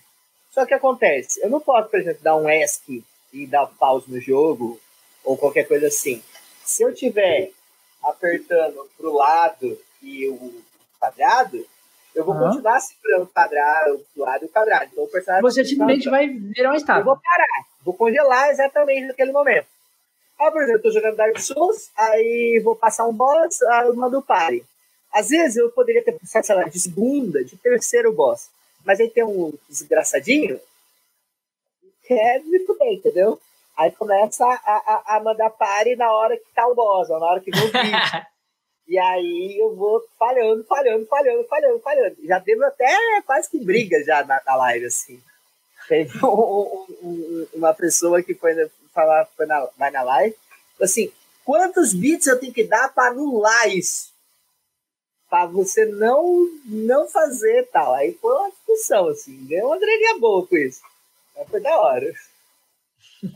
Só 0.51 0.65
que 0.65 0.73
acontece, 0.73 1.41
eu 1.41 1.49
não 1.49 1.59
posso, 1.59 1.89
por 1.89 1.99
exemplo, 1.99 2.23
dar 2.23 2.35
um 2.35 2.49
ESC 2.49 3.03
e 3.43 3.47
dar 3.47 3.67
pause 3.67 4.11
no 4.11 4.19
jogo, 4.19 4.79
ou 5.23 5.37
qualquer 5.37 5.67
coisa 5.67 5.87
assim. 5.87 6.21
Se 6.65 6.83
eu 6.83 6.93
tiver 6.93 7.51
apertando 8.03 8.89
pro 8.97 9.13
lado 9.13 9.79
e 10.01 10.27
o 10.27 10.61
quadrado, 10.99 11.65
eu 12.15 12.25
vou 12.25 12.33
uhum. 12.33 12.47
continuar 12.47 12.79
segurando 12.79 13.23
o 13.23 13.27
quadrado, 13.27 14.05
o 14.15 14.21
lado 14.21 14.43
e 14.43 14.45
o 14.45 14.49
quadrado. 14.49 14.89
Então, 14.91 15.03
o 15.03 15.07
personagem 15.07 15.43
Você 15.43 15.63
simplesmente 15.63 16.09
vai 16.09 16.27
virar 16.27 16.71
um 16.71 16.75
estado. 16.75 17.01
Eu 17.01 17.05
vou 17.05 17.17
parar, 17.17 17.65
vou 17.83 17.93
congelar 17.93 18.49
exatamente 18.49 19.07
naquele 19.07 19.31
momento. 19.31 19.67
Ah, 20.39 20.51
por 20.51 20.61
exemplo, 20.61 20.79
eu 20.79 20.83
tô 20.83 20.91
jogando 20.91 21.15
Dark 21.15 21.37
Souls, 21.39 21.89
aí 21.97 22.61
vou 22.63 22.75
passar 22.75 23.07
um 23.07 23.13
boss, 23.13 23.61
aí 23.63 23.87
eu 23.87 23.95
mando 23.95 24.21
pare. 24.21 24.63
Às 25.11 25.29
vezes 25.29 25.57
eu 25.57 25.69
poderia 25.71 26.03
ter 26.03 26.11
passado, 26.13 26.45
sei 26.45 26.55
lá, 26.55 26.63
de 26.63 26.79
segunda, 26.79 27.43
de 27.43 27.55
terceiro 27.57 28.11
boss. 28.13 28.49
Mas 28.85 28.99
aí 28.99 29.09
tem 29.09 29.23
um 29.23 29.53
desgraçadinho 29.67 30.59
que 32.07 32.13
é 32.13 32.39
me 32.39 32.59
fuder, 32.65 32.93
entendeu? 32.93 33.39
Aí 33.75 33.91
começa 33.91 34.45
a, 34.45 34.55
a, 34.55 35.17
a 35.17 35.23
mandar 35.23 35.51
pare 35.51 35.95
na 35.95 36.11
hora 36.11 36.37
que 36.37 36.45
tá 36.55 36.67
o 36.67 36.73
boss, 36.73 37.09
na 37.09 37.17
hora 37.17 37.41
que 37.41 37.51
vem 37.51 37.63
o 37.63 37.71
vídeo. 37.71 38.27
E 38.87 38.97
aí 38.97 39.57
eu 39.59 39.75
vou 39.75 40.01
falhando, 40.17 40.63
falhando, 40.63 41.05
falhando, 41.07 41.43
falhando, 41.43 41.79
falhando. 41.79 42.15
Já 42.23 42.39
teve 42.39 42.63
até 42.63 42.87
quase 43.25 43.49
que 43.49 43.59
briga 43.59 44.01
já 44.01 44.23
na, 44.23 44.41
na 44.45 44.55
live, 44.55 44.85
assim. 44.85 45.21
Teve 45.89 46.25
um, 46.25 46.85
um, 47.03 47.47
uma 47.53 47.73
pessoa 47.73 48.23
que 48.23 48.33
foi 48.33 48.55
falar, 48.93 49.25
foi 49.35 49.45
na, 49.45 49.67
vai 49.77 49.91
na 49.91 50.03
live, 50.03 50.35
assim, 50.81 51.11
quantos 51.43 51.93
bits 51.93 52.27
eu 52.27 52.39
tenho 52.39 52.53
que 52.53 52.63
dar 52.63 52.93
para 52.93 53.09
anular 53.11 53.67
isso? 53.67 54.13
Para 55.29 55.47
você 55.47 55.85
não, 55.85 56.49
não 56.65 57.09
fazer 57.09 57.67
tal. 57.67 57.93
Aí 57.93 58.13
foi 58.13 58.33
uma 58.33 58.49
discussão, 58.51 59.09
assim, 59.09 59.35
deu 59.47 59.67
uma 59.67 59.79
draguinha 59.79 60.17
boa 60.17 60.47
com 60.47 60.55
isso. 60.55 60.79
Mas 61.37 61.49
foi 61.49 61.61
da 61.61 61.77
hora. 61.77 62.13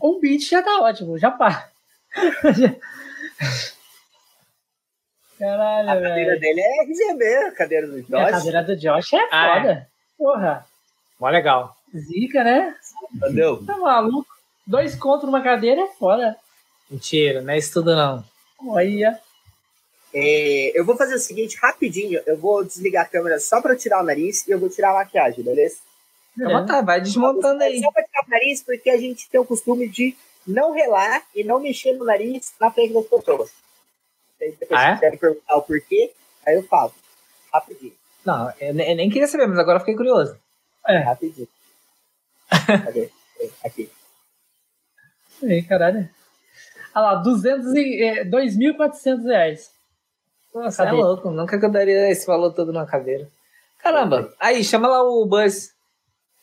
Um 0.02 0.20
bit 0.20 0.48
já 0.48 0.62
tá 0.62 0.80
ótimo, 0.80 1.18
já 1.18 1.30
pá. 1.30 1.70
Caralho, 5.38 5.90
A 5.90 5.94
cadeira 5.94 6.38
dele 6.38 6.60
é 6.60 6.82
RGB, 6.82 7.36
a 7.46 7.52
cadeira 7.52 7.86
do 7.86 8.02
Josh. 8.02 8.14
A 8.14 8.30
cadeira 8.30 8.62
do 8.62 8.76
Josh 8.76 9.12
é 9.12 9.28
ah, 9.30 9.54
foda. 9.54 9.72
É. 9.72 9.86
Porra. 10.16 10.66
Mó 11.18 11.28
legal. 11.28 11.76
Zica, 11.94 12.44
né? 12.44 12.76
Entendeu? 13.14 13.64
Tá 13.64 13.76
maluco. 13.76 14.30
Dois 14.66 14.94
contos 14.94 15.24
numa 15.26 15.42
cadeira 15.42 15.82
é 15.82 15.88
foda. 15.88 16.36
Mentira, 16.88 17.42
não 17.42 17.52
é 17.52 17.58
isso 17.58 17.72
tudo 17.72 17.96
não. 17.96 18.24
Olha. 18.68 19.18
É, 20.14 20.78
eu 20.78 20.84
vou 20.84 20.96
fazer 20.96 21.14
o 21.14 21.18
seguinte, 21.18 21.58
rapidinho. 21.60 22.20
Eu 22.26 22.36
vou 22.36 22.64
desligar 22.64 23.04
a 23.04 23.08
câmera 23.08 23.40
só 23.40 23.60
pra 23.60 23.76
tirar 23.76 24.00
o 24.00 24.04
nariz 24.04 24.46
e 24.46 24.50
eu 24.50 24.60
vou 24.60 24.68
tirar 24.68 24.90
a 24.90 24.94
maquiagem, 24.94 25.42
beleza? 25.42 25.78
Então 26.36 26.66
tá, 26.66 26.80
vai 26.80 27.00
desmontando 27.00 27.62
aí. 27.62 27.80
Só 27.80 27.90
pra 27.92 28.02
tirar 28.02 28.26
o 28.26 28.30
nariz, 28.30 28.62
porque 28.62 28.90
a 28.90 28.96
gente 28.96 29.28
tem 29.28 29.40
o 29.40 29.44
costume 29.44 29.88
de 29.88 30.16
não 30.46 30.72
relar 30.72 31.22
e 31.34 31.44
não 31.44 31.60
mexer 31.60 31.92
no 31.92 32.04
nariz 32.04 32.52
na 32.60 32.70
frente 32.70 32.94
das 32.94 33.06
pessoas 33.06 33.52
depois 34.50 34.80
ah, 34.80 34.90
é? 34.90 34.96
perguntar 34.96 35.56
o 35.56 35.62
porquê, 35.62 36.12
aí 36.46 36.56
eu 36.56 36.62
falo. 36.64 36.92
Rapidinho. 37.52 37.92
Não, 38.24 38.52
eu 38.60 38.74
nem 38.74 39.10
queria 39.10 39.26
saber, 39.26 39.46
mas 39.46 39.58
agora 39.58 39.80
fiquei 39.80 39.94
curioso. 39.94 40.36
É. 40.86 40.98
Rapidinho. 40.98 41.48
Cadê? 42.84 43.10
Aqui. 43.64 43.90
Aí, 45.42 45.62
caralho. 45.62 46.08
Olha 46.94 47.04
lá, 47.04 47.14
200 47.16 47.74
e, 47.74 48.02
é, 48.02 48.24
2.400 48.24 49.24
reais. 49.24 49.70
Nossa, 50.54 50.84
é 50.84 50.92
louco. 50.92 51.30
Nunca 51.30 51.58
que 51.58 51.64
eu 51.64 51.70
daria 51.70 52.10
esse 52.10 52.26
valor 52.26 52.52
todo 52.52 52.72
na 52.72 52.86
cadeira. 52.86 53.28
Caramba. 53.78 54.32
Aí, 54.38 54.62
chama 54.62 54.88
lá 54.88 55.02
o 55.02 55.26
Buzz. 55.26 55.74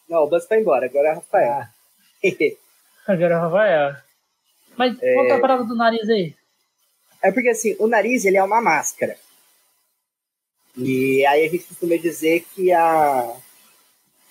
Não, 0.10 0.24
o 0.24 0.28
Buzz 0.28 0.47
foi 0.47 0.60
embora. 0.60 0.88
Agora 0.88 1.10
é 1.10 1.12
o 1.12 1.16
Rafael. 1.16 1.51
Ah. 1.51 1.70
agora 3.07 3.34
é 3.34 3.38
o 3.38 3.41
Rafael. 3.41 3.95
Mas 4.76 4.97
é... 5.01 5.14
qual 5.14 5.26
é 5.26 5.32
a 5.32 5.39
parada 5.39 5.64
do 5.64 5.76
nariz 5.76 6.10
aí? 6.10 6.36
É 7.22 7.32
porque 7.32 7.49
assim, 7.49 7.76
o 7.80 7.88
nariz 7.88 8.26
ele 8.26 8.38
é 8.38 8.43
uma 8.43 8.62
máscara. 8.62 9.18
E 10.76 11.26
aí 11.26 11.45
a 11.45 11.49
gente 11.49 11.66
costuma 11.66 11.97
dizer 11.97 12.45
que 12.55 12.72
a, 12.72 13.36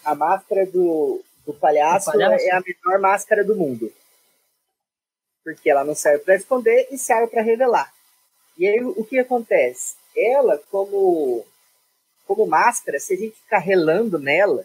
a 0.05 0.15
máscara 0.15 0.65
do, 0.67 1.23
do 1.47 1.53
palhaço, 1.53 2.11
palhaço, 2.11 2.45
é 2.45 2.51
a 2.51 2.63
melhor 2.63 3.01
máscara 3.01 3.45
do 3.45 3.55
mundo. 3.55 3.93
Porque 5.45 5.71
ela 5.71 5.85
não 5.85 5.95
serve 5.95 6.25
para 6.25 6.37
esconder 6.37 6.89
e 6.91 6.99
serve 6.99 7.29
para 7.29 7.43
revelar. 7.43 7.93
E 8.57 8.67
aí 8.67 8.83
o 8.83 9.05
que 9.05 9.19
acontece? 9.19 9.95
Ela, 10.17 10.59
como, 10.71 11.47
como 12.27 12.47
máscara, 12.47 12.99
se 12.99 13.15
a 13.15 13.17
gente 13.17 13.37
ficar 13.37 13.59
relando 13.59 14.19
nela, 14.19 14.65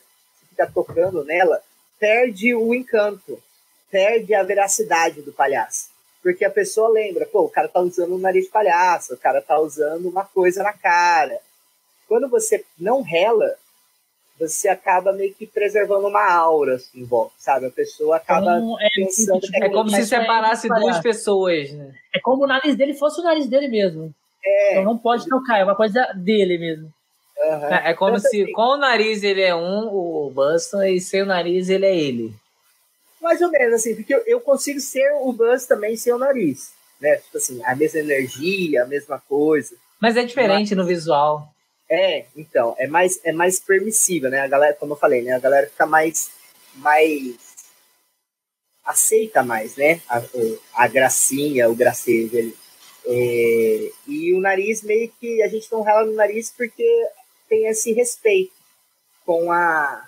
se 0.53 0.55
ficar 0.55 0.71
tocando 0.71 1.23
nela, 1.23 1.61
perde 1.99 2.53
o 2.53 2.73
encanto, 2.73 3.41
perde 3.89 4.33
a 4.33 4.43
veracidade 4.43 5.21
do 5.21 5.33
palhaço. 5.33 5.91
Porque 6.21 6.45
a 6.45 6.49
pessoa 6.49 6.89
lembra, 6.89 7.25
pô, 7.25 7.41
o 7.41 7.49
cara 7.49 7.67
tá 7.67 7.81
usando 7.81 8.15
um 8.15 8.19
nariz 8.19 8.45
de 8.45 8.51
palhaço, 8.51 9.13
o 9.13 9.17
cara 9.17 9.41
tá 9.41 9.59
usando 9.59 10.07
uma 10.07 10.23
coisa 10.23 10.63
na 10.63 10.71
cara. 10.71 11.37
Quando 12.07 12.29
você 12.29 12.63
não 12.79 13.01
rela, 13.01 13.55
você 14.39 14.69
acaba 14.69 15.11
meio 15.11 15.33
que 15.33 15.45
preservando 15.45 16.07
uma 16.07 16.31
aura 16.31 16.75
assim, 16.75 17.01
em 17.01 17.03
volta, 17.03 17.33
sabe? 17.37 17.65
A 17.65 17.71
pessoa 17.71 18.17
acaba 18.17 18.57
então, 18.57 18.77
é, 18.79 18.87
pensando 18.95 19.45
é, 19.53 19.65
é 19.65 19.69
como 19.69 19.89
se 19.89 20.05
separasse 20.05 20.67
duas 20.69 20.99
pessoas, 20.99 21.71
né? 21.71 21.93
É 22.15 22.19
como 22.21 22.43
o 22.43 22.47
nariz 22.47 22.75
dele 22.75 22.93
fosse 22.93 23.19
o 23.19 23.23
nariz 23.23 23.47
dele 23.47 23.67
mesmo. 23.67 24.13
É. 24.45 24.71
Então 24.71 24.83
não 24.85 24.97
pode 24.97 25.27
tocar, 25.27 25.59
é 25.59 25.63
uma 25.63 25.75
coisa 25.75 26.05
dele 26.15 26.57
mesmo. 26.57 26.91
Uhum. 27.43 27.73
É, 27.73 27.91
é, 27.91 27.93
como 27.93 28.19
se 28.19 28.27
assim, 28.27 28.51
com 28.51 28.61
o 28.61 28.77
nariz 28.77 29.23
ele 29.23 29.41
é 29.41 29.53
um, 29.53 29.87
o 29.87 30.31
Buston, 30.33 30.83
e 30.83 31.01
sem 31.01 31.21
o 31.21 31.25
nariz 31.25 31.69
ele 31.69 31.85
é 31.85 31.95
ele. 31.95 32.33
Mais 33.23 33.41
ou 33.41 33.49
menos, 33.49 33.75
assim, 33.75 33.95
porque 33.95 34.13
eu, 34.13 34.21
eu 34.27 34.41
consigo 34.41 34.81
ser 34.81 35.13
o 35.13 35.31
Buzz 35.31 35.65
também 35.65 35.95
sem 35.95 36.11
o 36.11 36.17
nariz. 36.17 36.73
Né? 36.99 37.15
Tipo 37.15 37.37
assim, 37.37 37.63
a 37.63 37.73
mesma 37.73 38.01
energia, 38.01 38.83
a 38.83 38.85
mesma 38.85 39.17
coisa. 39.17 39.75
Mas 39.97 40.17
é 40.17 40.23
diferente 40.23 40.75
Mas, 40.75 40.77
no 40.77 40.85
visual. 40.85 41.47
É, 41.89 42.25
então, 42.35 42.75
é 42.77 42.85
mais, 42.85 43.21
é 43.23 43.31
mais 43.31 43.61
permissível, 43.61 44.29
né? 44.29 44.41
A 44.41 44.47
galera, 44.47 44.73
como 44.73 44.93
eu 44.93 44.97
falei, 44.97 45.21
né? 45.21 45.33
A 45.33 45.39
galera 45.39 45.67
fica 45.67 45.85
mais, 45.85 46.31
mais 46.75 47.37
aceita 48.83 49.41
mais, 49.41 49.77
né? 49.77 50.01
A, 50.09 50.21
a 50.73 50.87
gracinha, 50.87 51.69
o 51.69 51.75
gracejo 51.75 52.37
ali. 52.37 52.55
É, 53.05 53.89
e 54.07 54.33
o 54.33 54.41
nariz 54.41 54.81
meio 54.81 55.11
que 55.19 55.41
a 55.41 55.47
gente 55.47 55.71
não 55.71 55.81
rela 55.81 56.05
no 56.05 56.13
nariz 56.13 56.53
porque 56.55 56.85
tem 57.53 57.67
esse 57.67 57.93
respeito 57.93 58.53
com 59.23 59.51
a 59.51 60.07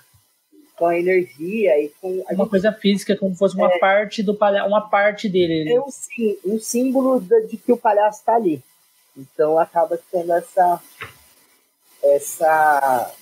com 0.75 0.87
a 0.87 0.99
energia 0.99 1.79
e 1.79 1.89
com 2.01 2.11
uma 2.11 2.35
gente, 2.35 2.49
coisa 2.49 2.73
física 2.73 3.15
como 3.15 3.33
fosse 3.35 3.55
uma 3.55 3.73
é, 3.73 3.79
parte 3.79 4.21
do 4.21 4.35
palhaço 4.35 4.67
uma 4.67 4.89
parte 4.89 5.29
dele 5.29 5.71
é 5.71 5.79
um, 5.79 5.89
sim, 5.89 6.37
um 6.43 6.59
símbolo 6.59 7.21
de, 7.21 7.47
de 7.47 7.57
que 7.57 7.71
o 7.71 7.77
palhaço 7.77 8.19
está 8.19 8.35
ali 8.35 8.61
então 9.15 9.57
acaba 9.57 9.97
tendo 10.11 10.33
essa 10.33 10.81
essa 12.03 13.15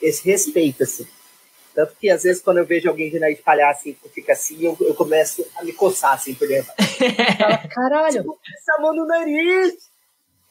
esse 0.00 0.28
respeito 0.28 0.82
assim 0.82 1.06
tanto 1.74 1.94
que 2.00 2.10
às 2.10 2.24
vezes 2.24 2.42
quando 2.42 2.58
eu 2.58 2.66
vejo 2.66 2.88
alguém 2.88 3.10
de 3.10 3.20
nariz 3.20 3.36
de 3.36 3.44
palhaço 3.44 3.80
assim, 3.80 3.96
fica 4.12 4.32
assim, 4.32 4.64
eu, 4.64 4.76
eu 4.80 4.94
começo 4.94 5.46
a 5.56 5.64
me 5.64 5.72
coçar 5.72 6.12
assim 6.12 6.34
por 6.34 6.46
dentro. 6.46 6.70
Caralho! 7.70 8.20
Tipo, 8.20 8.38
essa 8.58 8.78
mão 8.78 8.94
no 8.94 9.06
nariz! 9.06 9.90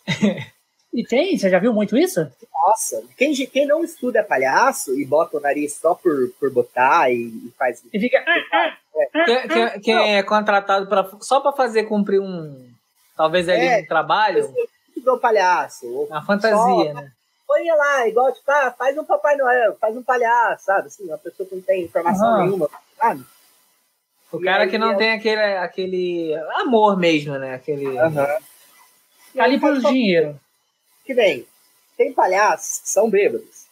E 0.93 1.05
tem? 1.05 1.37
Você 1.37 1.49
já 1.49 1.57
viu 1.57 1.73
muito 1.73 1.97
isso? 1.97 2.27
Nossa, 2.65 3.01
quem, 3.17 3.33
quem 3.47 3.65
não 3.65 3.83
estuda 3.83 4.23
palhaço 4.23 4.99
e 4.99 5.05
bota 5.05 5.37
o 5.37 5.39
nariz 5.39 5.73
só 5.75 5.95
por, 5.95 6.29
por 6.39 6.51
botar 6.51 7.09
e, 7.09 7.27
e 7.27 7.53
faz. 7.57 7.81
E 7.93 7.99
fica. 7.99 8.23
Ah, 8.27 8.43
ah, 8.53 8.77
é. 8.95 9.25
Quem, 9.25 9.47
quem, 9.47 9.81
quem 9.81 10.15
é 10.17 10.23
contratado 10.23 10.87
pra, 10.87 11.09
só 11.21 11.39
para 11.39 11.53
fazer 11.53 11.85
cumprir 11.85 12.19
um. 12.19 12.69
Talvez 13.15 13.47
ali 13.47 13.65
é, 13.65 13.79
um 13.79 13.85
trabalho. 13.85 14.53
Do 14.97 15.17
palhaço. 15.17 15.87
Uma 15.87 16.23
fantasia, 16.23 16.57
só, 16.57 16.93
né? 16.93 17.11
Põe 17.47 17.67
lá, 17.71 18.07
igual, 18.07 18.31
tipo, 18.31 18.49
ah, 18.51 18.71
faz 18.77 18.97
um 18.97 19.03
Papai 19.03 19.35
Noel, 19.35 19.75
faz 19.77 19.95
um 19.97 20.03
palhaço, 20.03 20.65
sabe? 20.65 20.87
Assim, 20.87 21.05
uma 21.05 21.17
pessoa 21.17 21.47
que 21.47 21.55
não 21.55 21.61
tem 21.61 21.83
informação 21.83 22.33
uhum. 22.33 22.43
nenhuma, 22.43 22.69
sabe? 22.97 23.25
O 24.31 24.39
e 24.39 24.43
cara 24.43 24.67
que 24.67 24.77
não 24.77 24.91
é... 24.91 24.95
tem 24.95 25.11
aquele, 25.13 25.41
aquele 25.57 26.35
amor 26.61 26.97
mesmo, 26.97 27.37
né? 27.39 27.55
Aquele. 27.55 27.87
Uhum. 27.87 28.13
Tá 28.13 29.43
ali 29.43 29.59
pelo 29.59 29.81
dinheiro 29.81 30.39
que 31.05 31.13
vem, 31.13 31.45
tem 31.97 32.13
palhaços 32.13 32.79
que 32.79 32.89
são 32.89 33.09
bêbados, 33.09 33.65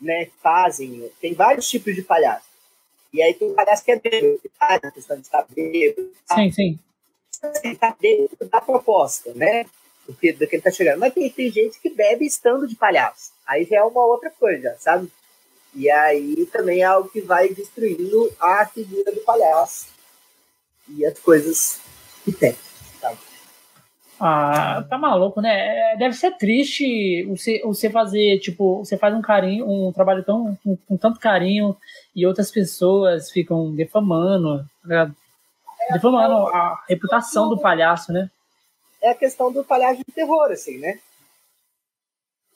né, 0.00 0.30
fazem, 0.42 1.10
tem 1.20 1.34
vários 1.34 1.68
tipos 1.68 1.94
de 1.94 2.02
palhaço. 2.02 2.46
E 3.12 3.22
aí 3.22 3.34
tem 3.34 3.54
palhaço 3.54 3.84
que 3.84 3.92
é 3.92 3.98
bêbado, 3.98 4.38
que 4.40 4.48
faz 4.58 4.80
a 4.82 4.90
questão 4.90 5.16
de 5.16 5.22
estar 5.22 5.46
bêbado. 5.48 6.12
Sim, 6.34 6.50
sim. 6.50 6.78
Ele 7.64 7.76
tá 7.76 7.96
bêbado 7.98 8.50
da 8.50 8.60
proposta, 8.60 9.32
né, 9.34 9.64
do 10.06 10.14
que, 10.14 10.32
do 10.32 10.46
que 10.46 10.56
ele 10.56 10.62
tá 10.62 10.70
chegando. 10.70 11.00
Mas 11.00 11.14
tem, 11.14 11.30
tem 11.30 11.50
gente 11.50 11.80
que 11.80 11.90
bebe 11.90 12.26
estando 12.26 12.66
de 12.66 12.76
palhaço. 12.76 13.32
Aí 13.46 13.64
já 13.64 13.78
é 13.78 13.82
uma 13.82 14.04
outra 14.04 14.30
coisa, 14.30 14.76
sabe? 14.78 15.10
E 15.74 15.90
aí 15.90 16.46
também 16.46 16.80
é 16.80 16.84
algo 16.84 17.08
que 17.08 17.20
vai 17.20 17.48
destruindo 17.48 18.34
a 18.40 18.66
figura 18.66 19.12
do 19.12 19.20
palhaço 19.20 19.86
e 20.88 21.04
as 21.04 21.18
coisas 21.18 21.80
que 22.24 22.32
tem. 22.32 22.56
Ah, 24.20 24.84
tá 24.88 24.98
maluco, 24.98 25.40
né? 25.40 25.92
É, 25.92 25.96
deve 25.96 26.14
ser 26.14 26.36
triste 26.36 27.24
você, 27.24 27.60
você 27.64 27.88
fazer, 27.88 28.38
tipo, 28.40 28.78
você 28.78 28.96
faz 28.96 29.14
um 29.14 29.22
carinho, 29.22 29.68
um 29.68 29.92
trabalho 29.92 30.24
tão 30.24 30.58
com, 30.62 30.76
com 30.76 30.96
tanto 30.96 31.20
carinho 31.20 31.76
e 32.14 32.26
outras 32.26 32.50
pessoas 32.50 33.30
ficam 33.30 33.72
defamando, 33.74 34.64
né? 34.84 35.12
defamando 35.92 36.48
a 36.48 36.84
reputação 36.88 37.48
do 37.48 37.58
palhaço, 37.58 38.12
né? 38.12 38.30
É 39.00 39.10
a 39.10 39.14
questão 39.14 39.52
do 39.52 39.64
palhaço 39.64 39.98
de 39.98 40.12
terror, 40.12 40.50
assim, 40.50 40.78
né? 40.78 40.98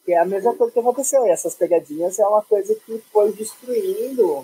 Que 0.05 0.13
é 0.13 0.19
a 0.19 0.25
mesma 0.25 0.55
coisa 0.57 0.73
que 0.73 0.81
aconteceu. 0.81 1.25
E 1.27 1.31
essas 1.31 1.55
pegadinhas 1.55 2.19
é 2.19 2.27
uma 2.27 2.43
coisa 2.43 2.75
que 2.75 2.99
foi 3.13 3.33
destruindo 3.33 4.43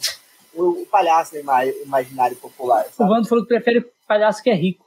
o, 0.55 0.83
o 0.83 0.87
palhaço 0.87 1.35
no 1.35 1.41
imaginário 1.83 2.37
popular. 2.37 2.85
Sabe? 2.85 3.11
O 3.11 3.15
Vando 3.15 3.29
falou 3.29 3.45
que 3.45 3.49
prefere 3.49 3.85
palhaço 4.07 4.43
que 4.43 4.51
é 4.51 4.55
rico. 4.55 4.87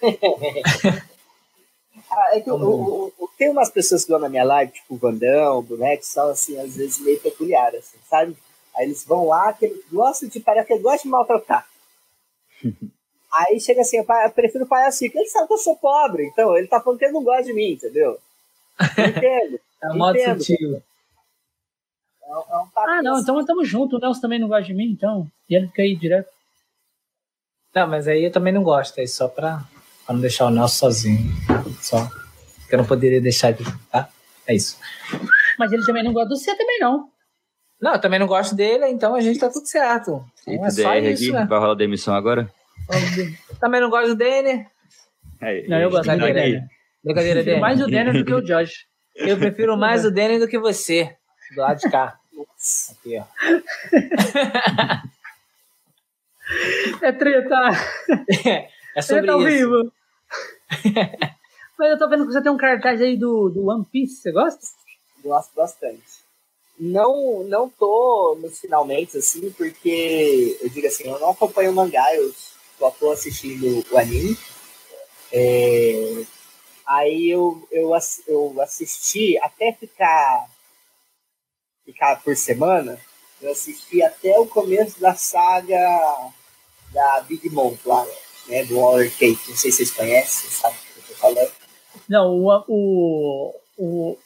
Ah, 2.12 2.36
é 2.36 2.40
que 2.40 2.50
o, 2.50 3.12
o, 3.18 3.28
tem 3.38 3.48
umas 3.48 3.70
pessoas 3.70 4.04
que 4.04 4.10
vão 4.10 4.20
na 4.20 4.28
minha 4.28 4.44
live, 4.44 4.70
tipo 4.70 4.94
o 4.94 4.98
Vandão, 4.98 5.58
o 5.58 5.62
Boneco, 5.62 6.04
são 6.04 6.28
assim, 6.30 6.58
às 6.58 6.76
vezes 6.76 7.00
meio 7.00 7.18
peculiares, 7.18 7.80
assim, 7.80 7.98
sabe? 8.08 8.36
Aí 8.76 8.84
eles 8.84 9.02
vão 9.04 9.26
lá, 9.26 9.52
que 9.54 9.64
eles 9.64 9.82
gostam 9.90 10.28
de 10.28 10.38
parece 10.38 10.66
que 10.66 10.72
eles 10.74 10.82
gostam 10.82 11.04
de 11.04 11.08
maltratar. 11.08 11.66
Aí 13.34 13.58
chega 13.58 13.80
assim, 13.80 13.96
eu 13.96 14.04
prefiro 14.34 14.64
o 14.64 14.68
palhaço 14.68 15.02
Ele 15.06 15.26
sabe 15.26 15.46
que 15.46 15.54
eu 15.54 15.58
sou 15.58 15.74
pobre, 15.76 16.26
então 16.26 16.54
ele 16.54 16.66
tá 16.66 16.82
falando 16.82 16.98
que 16.98 17.06
ele 17.06 17.14
não 17.14 17.24
gosta 17.24 17.44
de 17.44 17.54
mim, 17.54 17.72
entendeu? 17.72 18.18
entendo. 18.78 19.58
é 19.82 19.88
um 19.88 19.96
modo 19.96 20.18
sutil. 20.18 20.82
É, 22.22 22.30
é 22.30 22.34
um 22.36 22.68
ah, 22.76 23.02
não, 23.02 23.18
então 23.18 23.40
estamos 23.40 23.66
juntos. 23.66 23.98
O 23.98 24.02
Nelson 24.02 24.20
também 24.20 24.38
não 24.38 24.48
gosta 24.48 24.64
de 24.64 24.74
mim, 24.74 24.90
então. 24.90 25.26
E 25.48 25.54
ele 25.54 25.68
fica 25.68 25.80
aí 25.80 25.96
direto. 25.96 26.28
Não, 27.74 27.86
mas 27.86 28.06
aí 28.06 28.22
eu 28.22 28.30
também 28.30 28.52
não 28.52 28.62
gosto, 28.62 28.98
é 28.98 29.06
só 29.06 29.28
pra 29.28 29.64
para 30.04 30.14
não 30.14 30.20
deixar 30.20 30.46
o 30.46 30.50
Nelson 30.50 30.86
sozinho. 30.86 31.32
Só. 31.82 32.08
Que 32.68 32.74
eu 32.74 32.78
não 32.78 32.86
poderia 32.86 33.20
deixar 33.20 33.52
de. 33.52 33.64
Tá? 33.90 34.08
É 34.46 34.54
isso. 34.54 34.78
Mas 35.58 35.72
ele 35.72 35.84
também 35.84 36.02
não 36.02 36.12
gosta 36.12 36.30
do 36.30 36.36
C 36.36 36.54
também, 36.56 36.78
não. 36.78 37.10
Não, 37.80 37.94
eu 37.94 38.00
também 38.00 38.18
não 38.18 38.28
gosto 38.28 38.54
dele, 38.54 38.86
então 38.86 39.14
a 39.14 39.20
gente 39.20 39.40
tá 39.40 39.50
tudo 39.50 39.66
certo. 39.66 40.24
Então, 40.46 40.66
é 40.66 40.70
só 40.70 40.92
DR 40.92 41.10
isso, 41.10 41.24
aqui, 41.24 41.32
né? 41.32 41.46
vai 41.46 41.58
rolar 41.58 41.74
demissão 41.74 42.14
agora? 42.14 42.48
Também 43.60 43.80
não 43.80 43.90
gosto 43.90 44.08
do 44.08 44.14
Denner. 44.14 44.66
É, 45.40 45.66
não, 45.66 45.78
eu 45.78 45.90
gosto 45.90 46.08
do 46.08 46.16
Denner. 46.16 46.64
Brincadeira 47.02 47.42
dele. 47.42 47.60
Mais 47.60 47.80
o 47.80 47.86
Denner 47.86 48.14
do 48.14 48.24
que 48.24 48.32
o 48.32 48.40
Josh. 48.40 48.86
Eu 49.16 49.36
prefiro 49.36 49.76
mais 49.76 50.04
o 50.04 50.10
Denner 50.10 50.38
do 50.38 50.46
que 50.46 50.58
você. 50.58 51.16
Do 51.54 51.60
lado 51.60 51.80
de 51.80 51.90
cá. 51.90 52.18
Aqui, 52.90 53.18
ó. 53.18 53.24
É 57.02 57.12
treta. 57.12 57.70
É 58.94 59.00
sobre 59.00 59.26
tá 59.26 59.38
isso. 59.38 59.46
Vivo. 59.46 59.92
Mas 61.78 61.90
eu 61.90 61.98
tô 61.98 62.08
vendo 62.08 62.26
que 62.26 62.32
você 62.32 62.42
tem 62.42 62.52
um 62.52 62.56
cartaz 62.56 63.00
aí 63.00 63.16
do, 63.16 63.48
do 63.48 63.68
One 63.68 63.84
Piece, 63.84 64.16
você 64.16 64.32
gosta? 64.32 64.60
Gosto 65.22 65.54
bastante. 65.54 66.02
Não, 66.78 67.44
não 67.44 67.68
tô 67.68 68.36
nos 68.40 68.58
finalmente, 68.58 69.18
assim, 69.18 69.50
porque 69.52 70.58
eu 70.60 70.68
digo 70.68 70.86
assim, 70.86 71.04
eu 71.04 71.18
não 71.18 71.30
acompanho 71.30 71.70
o 71.70 71.74
mangá, 71.74 72.14
eu 72.14 72.32
só 72.78 72.90
tô 72.90 73.10
assistindo 73.10 73.84
o 73.90 73.98
anime. 73.98 74.36
É, 75.32 76.24
aí 76.86 77.30
eu, 77.30 77.66
eu, 77.70 77.90
eu 78.26 78.60
assisti 78.60 79.38
até 79.38 79.72
ficar, 79.72 80.50
ficar 81.84 82.22
por 82.22 82.36
semana, 82.36 82.98
eu 83.40 83.52
assisti 83.52 84.02
até 84.02 84.38
o 84.38 84.46
começo 84.46 85.00
da 85.00 85.14
saga 85.14 85.78
da 86.92 87.20
Big 87.20 87.48
Mom, 87.50 87.76
claro 87.82 88.10
né, 88.46 88.64
do 88.64 88.78
Waller 88.78 89.10
Cake. 89.10 89.50
Não 89.50 89.56
sei 89.56 89.70
se 89.70 89.78
vocês 89.78 89.90
conhecem, 89.90 90.50
sabe 90.50 90.76
o 90.76 90.80
que 90.80 90.98
eu 90.98 91.04
tô 91.08 91.14
falando. 91.14 91.61
Não, 92.08 92.38
o, 92.38 92.64
o, 92.68 93.60
o 93.78 94.18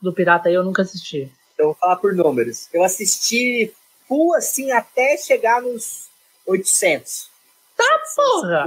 do 0.00 0.12
Pirata 0.12 0.48
aí 0.48 0.54
eu 0.54 0.64
nunca 0.64 0.82
assisti. 0.82 1.32
Então 1.54 1.66
vou 1.66 1.74
falar 1.74 1.96
por 1.96 2.14
números. 2.14 2.68
Eu 2.72 2.82
assisti 2.82 3.72
full 4.06 4.34
assim 4.34 4.70
até 4.72 5.16
chegar 5.16 5.62
nos 5.62 6.08
800. 6.46 7.30
Tá, 7.76 8.02
porra! 8.14 8.66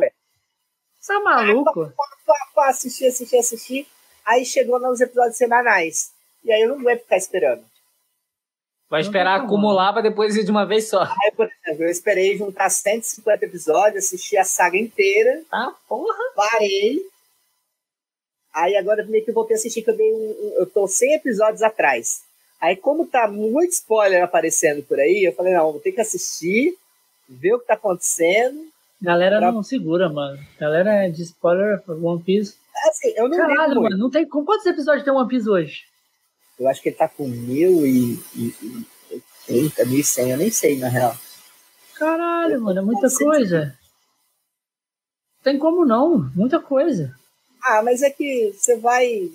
Você 1.00 1.14
é 1.14 1.20
maluco? 1.20 1.94
Ah, 2.58 2.70
assisti, 2.70 3.06
assisti, 3.06 3.38
assisti. 3.38 3.88
Aí 4.26 4.46
chegou 4.46 4.80
nos 4.80 5.00
episódios 5.00 5.38
semanais. 5.38 6.12
E 6.44 6.52
aí 6.52 6.62
eu 6.62 6.70
não 6.70 6.84
vou 6.84 6.98
ficar 6.98 7.18
esperando. 7.18 7.64
Vai 8.90 9.02
esperar 9.02 9.42
acumular 9.42 9.92
para 9.92 10.02
depois 10.02 10.36
ir 10.36 10.46
de 10.46 10.52
uma 10.52 10.66
vez 10.66 10.90
só. 10.90 11.04
Aí, 11.04 11.32
por 11.36 11.46
exemplo, 11.46 11.84
eu 11.84 11.90
esperei 11.90 12.38
juntar 12.38 12.70
150 12.70 13.46
episódios, 13.46 14.06
assisti 14.06 14.38
a 14.38 14.46
saga 14.46 14.78
inteira. 14.78 15.44
Ah, 15.52 15.74
porra! 15.88 16.24
Parei. 16.36 17.06
Aí 18.58 18.76
agora 18.76 19.06
meio 19.06 19.24
que 19.24 19.30
eu 19.30 19.36
voltei 19.36 19.56
a 19.56 19.60
assistir, 19.60 19.84
que 19.84 19.92
eu 19.92 19.96
dei 19.96 20.12
um, 20.12 20.18
um, 20.18 20.54
Eu 20.58 20.66
tô 20.66 20.88
100 20.88 21.14
episódios 21.14 21.62
atrás. 21.62 22.24
Aí, 22.60 22.76
como 22.76 23.06
tá 23.06 23.28
muito 23.28 23.72
spoiler 23.72 24.24
aparecendo 24.24 24.82
por 24.82 25.00
aí, 25.00 25.26
eu 25.26 25.34
falei, 25.34 25.54
não, 25.54 25.74
vou 25.74 25.80
ter 25.80 25.92
que 25.92 26.02
assistir, 26.02 26.76
ver 27.30 27.54
o 27.54 27.60
que 27.60 27.68
tá 27.68 27.76
acontecendo. 27.76 28.66
Galera 29.00 29.38
pra... 29.38 29.52
não 29.52 29.62
segura, 29.62 30.10
mano. 30.10 30.40
Galera 30.60 31.08
de 31.08 31.22
spoiler 31.22 31.84
One 31.88 32.24
Piece. 32.24 32.56
Assim, 32.90 33.14
eu 33.16 33.30
não 33.30 33.38
Caralho, 33.38 33.82
mano, 33.82 33.98
não 33.98 34.10
tem. 34.10 34.28
Com 34.28 34.44
quantos 34.44 34.66
episódios 34.66 35.06
tem 35.06 35.14
One 35.14 35.30
Piece 35.30 35.48
hoje? 35.48 35.84
Eu 36.60 36.68
acho 36.68 36.82
que 36.82 36.90
ele 36.90 36.96
tá 36.96 37.08
com 37.08 37.28
mil 37.28 37.86
e, 37.86 38.20
e, 38.36 38.56
e 38.64 39.22
80, 39.52 39.86
1100, 39.86 40.32
eu 40.32 40.38
nem 40.38 40.50
sei, 40.50 40.80
na 40.80 40.88
real. 40.88 41.16
Caralho, 41.94 42.60
mano, 42.60 42.80
é 42.80 42.82
muita 42.82 43.08
coisa. 43.08 43.78
Tem 45.44 45.60
como 45.60 45.86
não, 45.86 46.32
muita 46.36 46.60
coisa. 46.60 47.16
Ah, 47.68 47.82
mas 47.84 48.02
é 48.02 48.10
que 48.10 48.54
você 48.54 48.78
vai. 48.78 49.30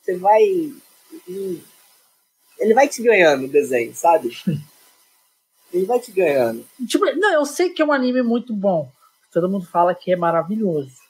Você 0.00 0.16
vai. 0.16 0.42
Ele 2.58 2.74
vai 2.74 2.86
te 2.86 3.02
ganhando 3.02 3.46
o 3.46 3.48
desenho, 3.48 3.94
sabe? 3.94 4.30
Ele 5.72 5.86
vai 5.86 5.98
te 5.98 6.12
ganhando. 6.12 6.66
Tipo, 6.86 7.06
não, 7.16 7.32
eu 7.32 7.46
sei 7.46 7.70
que 7.70 7.80
é 7.80 7.84
um 7.84 7.92
anime 7.92 8.20
muito 8.22 8.52
bom. 8.52 8.92
Todo 9.32 9.48
mundo 9.48 9.64
fala 9.64 9.94
que 9.94 10.12
é 10.12 10.16
maravilhoso. 10.16 11.00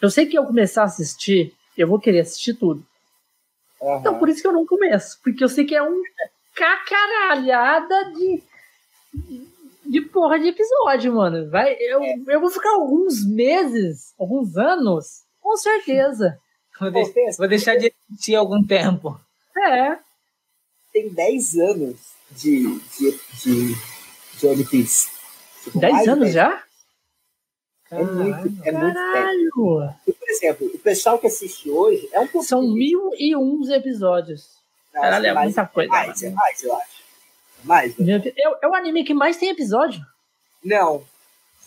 Eu 0.00 0.10
sei 0.10 0.26
que 0.26 0.38
eu 0.38 0.44
começar 0.44 0.82
a 0.82 0.84
assistir, 0.84 1.52
eu 1.76 1.88
vou 1.88 1.98
querer 1.98 2.20
assistir 2.20 2.54
tudo. 2.54 2.86
Uhum. 3.80 3.98
Então 3.98 4.16
por 4.16 4.28
isso 4.28 4.40
que 4.40 4.46
eu 4.46 4.52
não 4.52 4.64
começo, 4.64 5.18
porque 5.24 5.42
eu 5.42 5.48
sei 5.48 5.64
que 5.64 5.74
é 5.74 5.82
um 5.82 6.00
cacaralhada 6.54 8.12
de, 8.12 8.42
de 9.88 10.00
porra 10.02 10.38
de 10.38 10.48
episódio, 10.48 11.14
mano. 11.14 11.48
Vai, 11.50 11.74
eu, 11.80 12.02
É. 12.02 12.14
eu 12.28 12.40
vou 12.40 12.50
ficar 12.50 12.70
alguns 12.74 13.24
meses, 13.26 14.12
alguns 14.18 14.56
anos, 14.56 15.22
com 15.40 15.56
certeza. 15.56 16.38
Vou, 16.80 16.90
de- 16.90 17.36
vou 17.38 17.48
deixar 17.48 17.76
de 17.76 17.92
assistir 18.10 18.34
algum 18.34 18.62
tempo. 18.64 19.18
É. 19.56 19.98
tem 20.92 21.08
10 21.10 21.54
anos 21.58 21.96
de, 22.30 22.78
de, 22.98 23.18
de, 23.42 23.74
de 24.38 24.46
One 24.46 24.64
Piece. 24.64 25.08
Tipo, 25.64 25.78
10 25.80 25.92
mais 25.92 26.04
de 26.04 26.10
anos 26.10 26.24
10. 26.24 26.34
já? 26.34 26.62
É 27.90 28.02
muito, 28.02 28.28
é 28.64 28.72
muito 28.72 28.94
tempo. 28.94 28.94
Caralho. 28.94 29.94
E, 30.06 30.12
por 30.12 30.28
exemplo, 30.28 30.66
o 30.74 30.78
pessoal 30.78 31.18
que 31.18 31.26
assiste 31.28 31.70
hoje 31.70 32.08
é 32.12 32.20
um 32.20 32.26
pouco. 32.26 32.46
São 32.46 32.62
mil 32.62 33.10
e 33.16 33.36
uns 33.36 33.68
episódios. 33.70 34.56
Caralho, 34.92 35.26
é 35.26 35.34
muita 35.34 35.66
coisa, 35.66 35.90
Mais, 35.90 36.22
é 36.22 36.30
mais, 36.30 36.62
eu 36.62 36.74
acho. 36.74 36.95
Mais, 37.66 37.96
né? 37.98 38.22
É, 38.24 38.64
é 38.64 38.68
o 38.68 38.74
anime 38.74 39.04
que 39.04 39.12
mais 39.12 39.36
tem 39.36 39.50
episódio. 39.50 40.00
Não, 40.64 41.02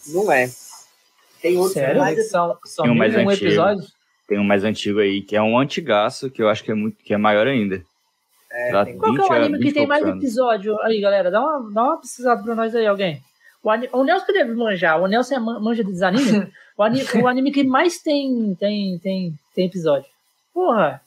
não 0.08 0.32
é. 0.32 0.50
Tem 1.42 1.56
outros 1.58 1.74
Sério? 1.74 2.02
mais. 2.02 2.30
São, 2.30 2.58
são 2.66 2.84
Tem 2.86 2.94
um 2.94 2.98
mais 2.98 3.16
um 3.16 3.30
antigo. 3.30 3.46
episódios. 3.48 3.94
Tem 4.28 4.40
um 4.40 4.44
mais 4.44 4.64
antigo 4.64 5.00
aí, 5.00 5.22
que 5.22 5.36
é 5.36 5.42
um 5.42 5.58
antigaço, 5.58 6.30
que 6.30 6.42
eu 6.42 6.50
acho 6.50 6.64
que 6.64 6.72
é, 6.72 6.74
muito, 6.76 6.98
que 7.04 7.14
é 7.14 7.18
maior 7.18 7.48
ainda. 7.48 7.84
É, 8.52 8.84
tem- 8.86 8.98
Qual 8.98 9.14
que 9.14 9.22
é 9.22 9.24
o 9.24 9.28
20 9.28 9.32
a 9.32 9.36
anime 9.38 9.58
que 9.60 9.64
20 9.66 9.74
tem 9.74 9.88
mais 9.88 10.04
anos. 10.04 10.18
episódio? 10.24 10.80
Aí, 10.82 11.00
galera, 11.02 11.30
dá 11.32 11.40
uma, 11.42 11.72
dá 11.72 11.84
uma 11.84 11.98
pesquisada 12.02 12.42
pra 12.44 12.56
nós 12.56 12.74
aí, 12.76 12.86
alguém. 12.88 13.22
O, 13.64 13.70
ani- 13.70 13.90
o 13.92 14.04
Nelson 14.04 14.26
que 14.26 14.34
deve 14.34 14.54
manjar. 14.54 15.02
O 15.02 15.08
Nelson 15.08 15.36
é 15.36 15.40
man- 15.40 15.60
manja 15.60 15.84
dos 15.84 16.02
animes. 16.02 16.48
o, 16.78 16.84
ani- 16.84 17.04
o 17.22 17.28
anime 17.28 17.52
que 17.52 17.64
mais 17.64 18.02
tem, 18.02 18.56
tem, 18.60 18.98
tem, 19.00 19.34
tem 19.56 19.66
episódio. 19.66 20.10
Porra, 20.54 21.02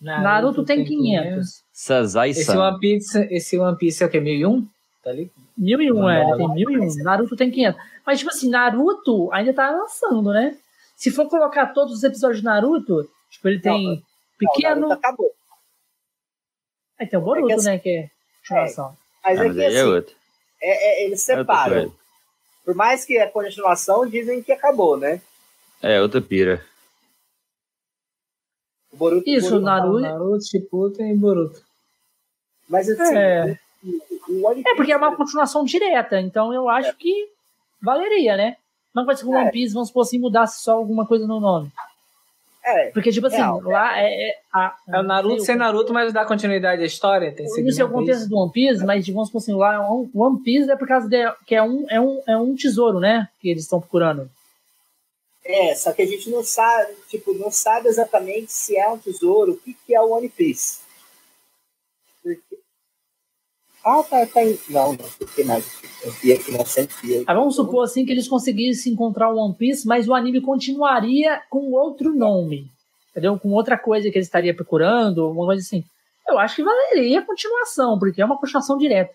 Naruto, 0.00 0.64
tem 0.64 0.84
500. 0.84 1.62
Sazai 1.84 2.30
Esse. 2.30 2.50
One 2.54 2.78
Piece, 2.78 3.18
esse 3.30 3.58
One 3.58 3.74
Piece 3.78 4.02
é 4.02 4.06
o 4.06 4.10
quê? 4.10 4.20
1001? 4.20 4.68
Tá 5.02 5.08
ali? 5.10 5.30
1001, 5.56 6.10
é, 6.10 6.20
ele 6.20 6.24
tem 6.36 6.38
Naruto. 6.46 6.54
1001. 6.54 7.02
Naruto 7.02 7.36
tem 7.36 7.50
500. 7.50 7.80
Mas, 8.04 8.18
tipo 8.18 8.30
assim, 8.30 8.50
Naruto 8.50 9.32
ainda 9.32 9.54
tá 9.54 9.70
lançando, 9.70 10.30
né? 10.30 10.58
Se 10.94 11.10
for 11.10 11.26
colocar 11.30 11.68
todos 11.68 11.94
os 11.94 12.04
episódios 12.04 12.40
de 12.40 12.44
Naruto, 12.44 13.08
tipo, 13.30 13.48
ele 13.48 13.60
tem 13.60 13.94
Não, 13.96 14.02
pequeno. 14.38 14.74
Naruto 14.88 14.92
acabou. 14.92 15.32
Aí 16.98 17.06
tem 17.06 17.18
o 17.18 17.22
Boruto, 17.22 17.46
É 17.46 17.48
que 17.48 17.52
assim- 17.54 17.66
né? 17.70 17.78
Que 17.78 17.88
é 17.88 18.10
continuação. 18.42 18.96
Mas 19.24 19.40
Ah, 19.40 19.46
é 19.46 19.50
que 19.54 19.58
aí 19.60 19.64
é 19.74 19.80
assim, 19.80 19.90
outro. 19.90 20.14
é, 20.60 21.02
é, 21.02 21.06
eles 21.06 21.28
É 21.30 21.38
outra 21.38 21.54
separam. 21.54 21.94
Por 22.62 22.74
mais 22.74 23.06
que 23.06 23.16
a 23.16 23.30
continuação 23.30 24.06
dizem 24.06 24.42
que 24.42 24.52
acabou, 24.52 24.98
né? 24.98 25.22
É, 25.82 25.98
outra 26.02 26.20
pira. 26.20 26.62
O 28.92 28.96
Boruto, 28.98 29.24
Isso, 29.30 29.48
Boruto- 29.48 29.64
Naruto- 29.64 30.00
Naruto, 30.00 30.44
Shippuden 30.44 31.12
e 31.14 31.16
Boruto. 31.16 31.69
Mas 32.70 32.88
assim, 32.88 33.14
É. 33.16 33.58
o 34.28 34.46
One 34.46 34.62
É, 34.66 34.74
porque 34.76 34.92
é 34.92 34.96
uma 34.96 35.14
continuação 35.16 35.64
direta, 35.64 36.18
então 36.20 36.54
eu 36.54 36.68
acho 36.68 36.96
que 36.96 37.28
valeria, 37.82 38.36
né? 38.36 38.56
Não 38.94 39.04
vai 39.04 39.16
ser 39.16 39.24
com 39.24 39.36
É. 39.36 39.42
One 39.42 39.50
Piece, 39.50 39.74
vamos 39.74 39.88
supor 39.88 40.02
assim, 40.04 40.18
mudasse 40.18 40.62
só 40.62 40.72
alguma 40.74 41.04
coisa 41.06 41.26
no 41.26 41.40
nome. 41.40 41.70
É, 42.62 42.90
Porque, 42.90 43.10
tipo 43.10 43.26
assim, 43.26 43.38
Real, 43.38 43.60
lá 43.62 43.98
é. 43.98 44.12
é, 44.12 44.38
a, 44.52 44.76
É 44.86 45.00
o 45.00 45.02
Naruto 45.02 45.42
sem 45.42 45.56
Naruto, 45.56 45.94
mas 45.94 46.12
dá 46.12 46.26
continuidade 46.26 46.82
à 46.82 46.86
história. 46.86 47.32
Tem 47.34 47.46
Eu 47.46 47.64
não 47.64 47.72
sei 47.72 47.84
o 47.84 47.88
é 47.88 47.90
contexto 47.90 48.28
do 48.28 48.36
One 48.36 48.52
Piece, 48.52 48.84
mas 48.84 49.08
vamos 49.08 49.28
supor 49.28 49.40
assim, 49.40 49.54
lá 49.54 49.74
é 49.74 49.80
um- 49.80 50.10
One 50.14 50.42
Piece 50.42 50.70
é 50.70 50.76
por 50.76 50.86
causa 50.86 51.08
de, 51.08 51.16
que 51.46 51.54
é 51.54 51.62
um, 51.62 51.86
é, 51.88 51.98
um, 52.00 52.22
é 52.28 52.36
um 52.36 52.54
tesouro, 52.54 53.00
né? 53.00 53.28
Que 53.40 53.48
eles 53.50 53.62
estão 53.64 53.80
procurando. 53.80 54.30
é, 55.42 55.74
só 55.74 55.90
que 55.92 56.02
a 56.02 56.06
gente 56.06 56.28
não 56.30 56.44
sabe, 56.44 56.92
tipo, 57.08 57.32
não 57.32 57.50
sabe 57.50 57.88
exatamente 57.88 58.52
se 58.52 58.76
é 58.76 58.86
um 58.88 58.98
tesouro, 58.98 59.52
o 59.52 59.56
que, 59.56 59.74
que 59.86 59.94
é 59.94 60.00
o 60.00 60.10
One 60.10 60.28
Piece. 60.28 60.80
Porque... 62.22 62.58
Ah, 63.84 64.02
tá, 64.02 64.26
tá 64.26 64.44
em... 64.44 64.58
Não, 64.68 64.92
não, 64.92 65.08
porque 65.18 65.42
mais. 65.44 65.80
Eu 66.04 66.10
vi 66.12 66.32
aqui 66.32 66.52
na 66.52 66.64
108. 66.64 67.24
Aí 67.28 67.34
vamos 67.34 67.56
supor 67.56 67.84
assim 67.84 68.04
que 68.04 68.12
eles 68.12 68.28
conseguissem 68.28 68.92
encontrar 68.92 69.30
o 69.32 69.36
One 69.38 69.54
Piece, 69.54 69.86
mas 69.86 70.08
o 70.08 70.14
anime 70.14 70.40
continuaria 70.40 71.42
com 71.50 71.70
outro 71.72 72.14
nome. 72.14 72.70
Entendeu? 73.10 73.38
Com 73.38 73.50
outra 73.52 73.78
coisa 73.78 74.10
que 74.10 74.16
eles 74.16 74.26
estariam 74.26 74.54
procurando, 74.54 75.22
alguma 75.24 75.46
coisa 75.46 75.62
assim. 75.62 75.84
Eu 76.28 76.38
acho 76.38 76.56
que 76.56 76.62
valeria 76.62 77.20
a 77.20 77.24
continuação, 77.26 77.98
porque 77.98 78.20
é 78.22 78.24
uma 78.24 78.38
continuação 78.38 78.78
direta. 78.78 79.12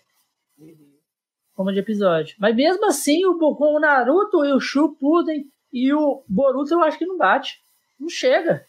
Como 1.54 1.72
de 1.72 1.78
episódio. 1.78 2.36
Mas 2.38 2.54
mesmo 2.54 2.84
assim, 2.86 3.24
o, 3.24 3.38
com 3.38 3.74
o 3.74 3.80
Naruto 3.80 4.44
e 4.44 4.52
o 4.52 4.60
Shippuden 4.60 5.46
e 5.72 5.92
o 5.94 6.22
Boruto, 6.28 6.74
eu 6.74 6.82
acho 6.82 6.98
que 6.98 7.06
não 7.06 7.16
bate. 7.16 7.58
Não 7.98 8.08
chega. 8.08 8.66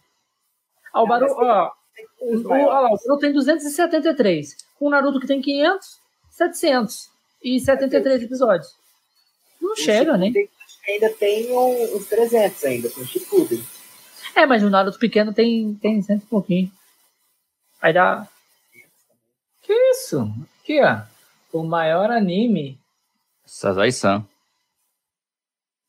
Ah, 0.93 1.01
o 1.01 1.01
Não, 1.01 1.09
Baru, 1.09 1.25
tem- 1.27 1.35
ó, 1.35 1.69
o, 2.21 2.41
lá, 2.47 2.85
o 2.85 2.97
Boruto 2.97 3.19
tem 3.19 3.33
273. 3.33 4.55
O 4.79 4.89
Naruto 4.89 5.19
que 5.19 5.27
tem 5.27 5.41
500, 5.41 5.99
700. 6.31 7.09
E 7.43 7.59
73 7.59 8.23
episódios. 8.23 8.75
Não 9.61 9.71
O 9.73 9.75
chega, 9.75 10.17
né? 10.17 10.27
Shippuden 10.27 10.49
Ainda 10.87 11.09
tem 11.13 11.51
um- 11.51 11.95
uns 11.97 12.07
300 12.07 12.63
ainda, 12.63 12.89
com 12.89 13.01
o 13.01 13.05
Shippuden. 13.05 13.63
É, 14.35 14.45
mas 14.45 14.63
o 14.63 14.69
Naruto 14.69 14.97
pequeno 14.99 15.33
tem, 15.33 15.73
tem 15.75 16.01
cento 16.01 16.23
e 16.23 16.27
pouquinho. 16.27 16.71
Aí 17.81 17.93
dá. 17.93 18.27
Que 19.61 19.73
isso? 19.91 20.31
Aqui, 20.63 20.79
ó. 20.81 21.01
O 21.51 21.63
maior 21.63 22.09
anime, 22.11 22.79
Sazai 23.45 23.91
San. 23.91 24.25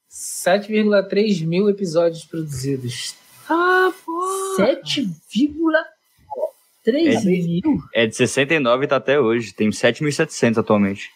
7,3 0.09 1.43
mil 1.45 1.69
episódios 1.69 2.25
produzidos. 2.25 3.15
Ah, 3.49 3.93
pô! 4.05 4.57
7,3 6.93 7.15
É. 7.17 7.47
mil. 7.47 7.63
É 7.95 8.07
de 8.07 8.15
69 8.17 8.85
e 8.85 8.89
tá 8.89 8.97
até 8.97 9.19
hoje. 9.21 9.53
Tem 9.53 9.69
7.700 9.71 10.59
atualmente. 10.59 11.11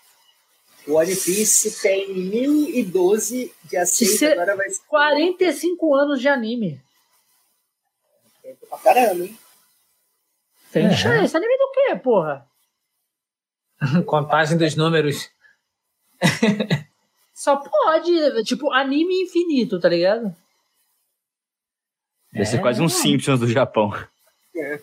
O 0.86 0.94
One 0.94 1.14
Piece 1.14 1.80
tem 1.80 2.12
1012 2.12 3.52
de 3.64 3.76
aceito, 3.76 4.16
Se- 4.18 4.26
agora 4.26 4.56
vai 4.56 4.68
ser 4.68 4.82
45 4.88 5.94
anos 5.94 6.20
de 6.20 6.28
anime. 6.28 6.80
tempo 8.42 8.66
pra 8.68 8.78
caramba, 8.78 9.24
hein? 9.24 9.38
Tem 10.72 10.86
É. 10.86 10.96
chance. 10.96 11.24
Esse 11.24 11.36
anime 11.36 11.56
do 11.56 11.70
quê, 11.70 11.96
porra? 12.02 12.46
Contagem 14.06 14.58
dos 14.58 14.74
números. 14.74 15.30
Só 17.34 17.56
pode. 17.56 18.42
Tipo, 18.44 18.72
anime 18.72 19.22
infinito, 19.22 19.78
tá 19.80 19.88
ligado? 19.88 20.34
Deve 22.32 22.46
ser 22.46 22.56
É. 22.56 22.60
quase 22.60 22.80
um 22.82 22.88
Simpsons 22.88 23.38
do 23.40 23.46
Japão. 23.48 23.92
É. 24.54 24.78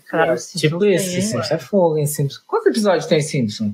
Tipo 0.57 0.83
hein, 0.83 0.97
Simpsons. 0.97 1.51
É 1.51 1.57
fogo, 1.57 1.97
hein, 1.97 2.07
Simpsons. 2.07 2.43
Quantos 2.45 2.67
episódios 2.67 3.05
tem 3.05 3.21
Simpsons? 3.21 3.73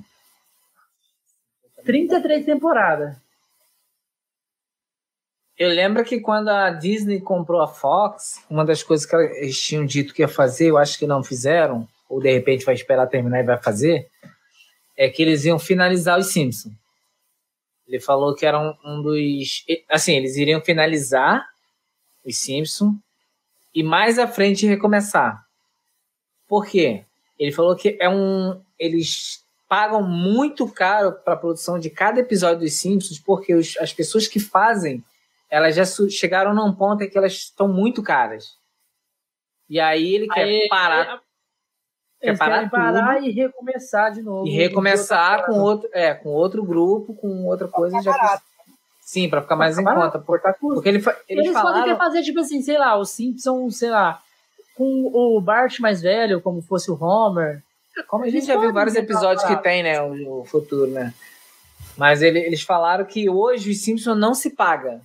33 1.86 2.46
temporadas. 2.46 3.16
Eu 5.58 5.70
lembro 5.70 6.04
que 6.04 6.20
quando 6.20 6.50
a 6.50 6.70
Disney 6.70 7.22
comprou 7.22 7.62
a 7.62 7.68
Fox, 7.68 8.44
uma 8.50 8.66
das 8.66 8.84
coisas 8.84 9.06
que 9.06 9.16
eles 9.16 9.62
tinham 9.62 9.86
dito 9.86 10.14
que 10.14 10.22
ia 10.22 10.28
fazer, 10.28 10.70
eu 10.70 10.78
acho 10.78 11.00
que 11.00 11.08
não 11.08 11.24
fizeram, 11.24 11.88
ou 12.10 12.20
de 12.20 12.30
repente 12.30 12.66
vai 12.66 12.76
esperar 12.76 13.08
terminar 13.08 13.40
e 13.40 13.44
vai 13.46 13.58
fazer, 13.58 14.10
é 14.98 15.10
que 15.10 15.22
eles 15.22 15.46
iam 15.46 15.58
finalizar 15.58 16.20
os 16.20 16.28
Simpsons. 16.28 16.74
Ele 17.88 18.02
falou 18.02 18.36
que 18.36 18.46
era 18.46 18.60
um, 18.60 18.74
um 18.84 19.02
dos. 19.02 19.64
Assim, 19.90 20.14
eles 20.16 20.36
iriam 20.36 20.60
finalizar 20.60 21.48
os 22.26 22.38
Simpsons 22.38 22.96
e 23.74 23.84
mais 23.84 24.20
à 24.20 24.28
frente 24.28 24.66
recomeçar. 24.66 25.45
Por 26.48 26.66
quê? 26.66 27.04
Ele 27.40 27.52
falou 27.52 27.76
que 27.76 27.98
é 28.00 28.10
um. 28.10 28.60
Eles 28.80 29.44
pagam 29.68 30.02
muito 30.04 30.68
caro 30.68 31.12
para 31.12 31.34
a 31.34 31.38
produção 31.38 31.80
de 31.80 31.90
cada 31.90 32.20
episódio 32.20 32.60
dos 32.60 32.74
Simpsons, 32.74 33.20
porque 33.20 33.54
os- 33.54 33.76
as 33.80 33.92
pessoas 33.92 34.28
que 34.28 34.40
fazem 34.40 35.04
elas 35.50 35.76
já 35.76 35.86
su- 35.86 36.10
chegaram 36.10 36.54
num 36.54 36.74
ponto 36.74 37.04
em 37.04 37.10
que 37.10 37.18
elas 37.18 37.34
estão 37.34 37.68
muito 37.68 38.02
caras. 38.04 38.56
E 39.70 39.80
aí 39.80 40.14
ele 40.16 40.28
quer 40.28 40.44
Aí- 40.44 40.68
parar 40.70 41.22
Eles 42.22 42.40
Quer 42.40 42.46
parar 42.46 42.56
querem 42.56 42.70
parar 42.70 43.24
e 43.24 43.32
recomeçar 43.32 44.12
de 44.12 44.22
novo. 44.22 44.48
e 44.48 44.52
recomeçar 44.52 45.46
com 45.46 45.60
outro, 45.60 45.88
é, 45.94 46.14
com 46.14 46.30
outro 46.30 46.64
grupo, 46.64 47.14
com 47.14 47.46
outra 47.46 47.68
coisa. 47.68 48.02
Já 48.02 48.12
barato. 48.12 48.44
Sim, 49.02 49.30
para 49.30 49.42
ficar 49.44 49.56
mais 49.56 49.78
em 49.78 49.84
barato, 49.84 50.20
conta. 50.24 50.54
Por- 50.60 50.74
Porque 50.74 50.90
ele, 50.90 50.98
eles, 50.98 51.08
Eles, 51.28 51.46
podem 51.48 51.54
falaram. 51.54 51.84
querer 51.84 51.98
fazer, 51.98 52.24
tipo 52.24 52.40
assim, 52.40 52.62
sei 52.64 52.78
lá, 52.80 52.96
o 52.96 53.06
Simpsons, 53.06 53.78
sei 53.78 53.90
lá, 53.92 54.22
com 54.76 55.06
o 55.14 55.40
Bart 55.42 55.80
mais 55.80 56.02
velho, 56.02 56.42
como 56.42 56.62
fosse 56.62 56.92
o 56.92 57.02
Homer. 57.02 57.62
Como 58.08 58.24
a 58.24 58.28
gente 58.28 58.36
Eles 58.38 58.48
já 58.48 58.60
viu 58.60 58.74
vários 58.74 58.96
episódios 58.96 59.44
que 59.46 59.56
tem, 59.64 59.82
né? 59.84 60.02
O, 60.02 60.42
o 60.42 60.46
futuro, 60.46 60.92
né? 60.92 61.14
Mas 61.98 62.22
ele- 62.22 62.40
eles 62.40 62.62
falaram 62.62 63.06
que 63.06 63.30
hoje 63.30 63.72
os 63.72 63.82
Simpsons 63.82 64.18
não 64.18 64.34
se 64.34 64.50
paga. 64.50 65.00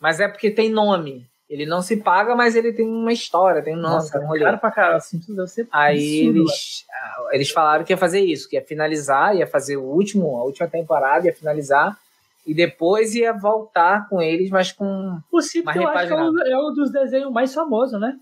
Mas 0.00 0.18
é 0.20 0.28
porque 0.28 0.50
tem 0.50 0.70
nome. 0.70 1.26
Ele 1.48 1.64
não 1.64 1.80
se 1.80 1.96
paga, 1.98 2.34
mas 2.34 2.56
ele 2.56 2.72
tem 2.72 2.84
uma 2.88 3.12
história, 3.12 3.62
tem 3.62 3.74
um 3.74 3.80
nome, 3.80 3.94
Nossa, 3.94 4.18
um 4.18 4.38
cara 4.38 4.56
pra 4.56 4.70
cara, 4.70 4.98
Simpsons 4.98 5.36
deve 5.36 5.48
ser 5.48 5.68
Aí 5.70 6.22
absurdo, 6.22 6.38
eles, 6.40 6.84
ah, 6.90 7.28
eles 7.32 7.50
falaram 7.50 7.84
que 7.84 7.92
ia 7.92 7.96
fazer 7.96 8.20
isso, 8.20 8.48
que 8.48 8.56
ia 8.56 8.62
finalizar, 8.64 9.36
ia 9.36 9.46
fazer 9.46 9.76
o 9.76 9.84
último, 9.84 10.36
a 10.38 10.42
última 10.42 10.66
temporada, 10.66 11.26
ia 11.26 11.32
finalizar, 11.32 11.96
e 12.44 12.52
depois 12.52 13.14
ia 13.14 13.32
voltar 13.32 14.08
com 14.08 14.20
eles, 14.20 14.50
mas 14.50 14.72
com. 14.72 15.20
O 15.30 15.40
Simpsons 15.40 15.64
Mas 15.66 15.76
eu 15.76 15.88
acho 15.88 16.06
que 16.08 16.12
é 16.12 16.16
um, 16.16 16.38
é 16.40 16.58
um 16.58 16.74
dos 16.74 16.90
desenhos 16.90 17.32
mais 17.32 17.54
famosos, 17.54 18.00
né? 18.00 18.18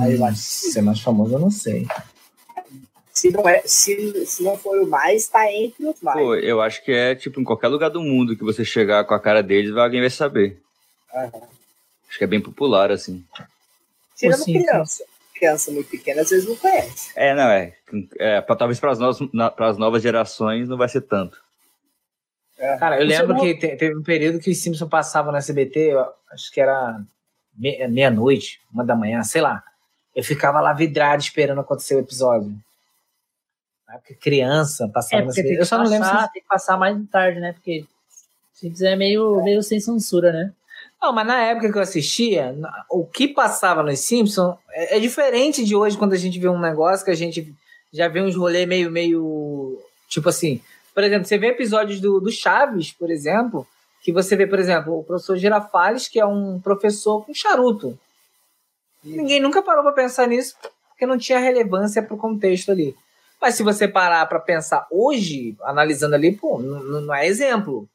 Aí 0.00 0.16
eu 0.16 0.24
acho 0.24 0.36
que 0.36 0.72
ser 0.72 0.82
mais 0.82 1.00
famoso, 1.00 1.34
eu 1.34 1.38
não 1.38 1.50
sei. 1.50 1.86
Se 3.12 3.30
não, 3.30 3.48
é, 3.48 3.62
se, 3.64 4.26
se 4.26 4.42
não 4.42 4.56
for 4.56 4.78
o 4.78 4.86
mais, 4.86 5.28
tá 5.28 5.50
entre 5.52 5.86
os 5.86 6.00
mais. 6.00 6.18
Pô, 6.18 6.34
eu 6.36 6.60
acho 6.60 6.84
que 6.84 6.92
é 6.92 7.14
tipo 7.14 7.40
em 7.40 7.44
qualquer 7.44 7.68
lugar 7.68 7.88
do 7.88 8.00
mundo 8.00 8.36
que 8.36 8.44
você 8.44 8.64
chegar 8.64 9.04
com 9.04 9.14
a 9.14 9.20
cara 9.20 9.42
deles, 9.42 9.76
alguém 9.76 10.00
vai 10.00 10.10
saber. 10.10 10.60
Uhum. 11.12 11.42
Acho 12.08 12.18
que 12.18 12.24
é 12.24 12.28
bem 12.28 12.40
popular, 12.40 12.90
assim. 12.90 13.24
Tirando 14.16 14.44
Sim, 14.44 14.62
criança. 14.62 15.04
Criança 15.34 15.70
muito 15.70 15.88
pequena, 15.88 16.22
às 16.22 16.30
vezes 16.30 16.48
não 16.48 16.56
conhece. 16.56 17.12
É, 17.14 17.34
não, 17.34 17.48
é. 17.48 17.76
é 18.18 18.40
pra, 18.40 18.56
talvez 18.56 18.80
para 18.80 18.92
as 18.92 18.98
novas, 18.98 19.78
novas 19.78 20.02
gerações 20.02 20.68
não 20.68 20.76
vai 20.76 20.88
ser 20.88 21.02
tanto. 21.02 21.40
É. 22.58 22.76
Cara, 22.76 23.00
eu 23.00 23.06
lembro 23.06 23.40
que 23.40 23.54
teve 23.54 23.96
um 23.96 24.02
período 24.02 24.40
que 24.40 24.50
os 24.50 24.60
Simpsons 24.60 24.88
passavam 24.88 25.30
no 25.30 25.38
SBT, 25.38 25.92
acho 26.32 26.52
que 26.52 26.60
era 26.60 27.00
meia-noite, 27.56 28.60
uma 28.72 28.84
da 28.84 28.96
manhã, 28.96 29.22
sei 29.22 29.40
lá. 29.40 29.62
Eu 30.18 30.24
ficava 30.24 30.60
lá 30.60 30.72
vidrado 30.72 31.22
esperando 31.22 31.60
acontecer 31.60 31.94
o 31.94 32.00
episódio. 32.00 32.52
Porque 33.86 34.16
criança 34.16 34.90
passava 34.92 35.22
é, 35.22 35.26
porque 35.26 35.40
Eu 35.42 35.64
só 35.64 35.78
não 35.78 35.88
lembro 35.88 36.08
se 36.08 36.32
tem 36.32 36.42
que 36.42 36.48
passar 36.48 36.76
mais 36.76 36.98
tarde, 37.08 37.38
né? 37.38 37.52
Porque 37.52 37.86
Simpsons 38.52 38.82
é 38.82 38.96
meio, 38.96 39.40
meio 39.44 39.62
sem 39.62 39.78
censura, 39.78 40.32
né? 40.32 40.52
Não, 41.00 41.12
mas 41.12 41.24
na 41.24 41.38
época 41.38 41.70
que 41.70 41.78
eu 41.78 41.82
assistia, 41.82 42.52
o 42.90 43.06
que 43.06 43.28
passava 43.28 43.80
nos 43.84 44.00
Simpsons 44.00 44.56
é, 44.70 44.96
é, 44.96 44.98
diferente 44.98 45.64
de 45.64 45.76
hoje 45.76 45.96
quando 45.96 46.14
a 46.14 46.18
gente 46.18 46.40
vê 46.40 46.48
um 46.48 46.58
negócio 46.58 47.04
que 47.04 47.12
a 47.12 47.16
gente 47.16 47.54
já 47.92 48.08
vê 48.08 48.20
uns 48.20 48.34
rolês 48.34 48.66
meio, 48.66 48.90
meio. 48.90 49.80
Tipo 50.08 50.30
assim, 50.30 50.60
por 50.92 51.04
exemplo, 51.04 51.28
você 51.28 51.38
vê 51.38 51.50
episódios 51.50 52.00
do, 52.00 52.18
do 52.18 52.32
Chaves, 52.32 52.90
por 52.90 53.08
exemplo, 53.08 53.64
que 54.02 54.12
você 54.12 54.34
vê, 54.34 54.48
por 54.48 54.58
exemplo, 54.58 54.98
o 54.98 55.04
professor 55.04 55.36
Girafales, 55.36 56.08
que 56.08 56.18
é 56.18 56.26
um 56.26 56.60
professor 56.60 57.24
com 57.24 57.32
charuto. 57.32 57.96
Ninguém 59.04 59.40
nunca 59.40 59.62
parou 59.62 59.82
para 59.82 59.92
pensar 59.92 60.26
nisso, 60.26 60.54
porque 60.88 61.06
não 61.06 61.18
tinha 61.18 61.38
relevância 61.38 62.02
para 62.02 62.14
o 62.14 62.18
contexto 62.18 62.70
ali. 62.70 62.94
Mas 63.40 63.54
se 63.54 63.62
você 63.62 63.86
parar 63.86 64.26
para 64.26 64.40
pensar 64.40 64.86
hoje, 64.90 65.56
analisando 65.62 66.14
ali, 66.14 66.32
pô, 66.32 66.58
não, 66.58 67.02
não 67.02 67.14
é 67.14 67.26
exemplo. 67.26 67.88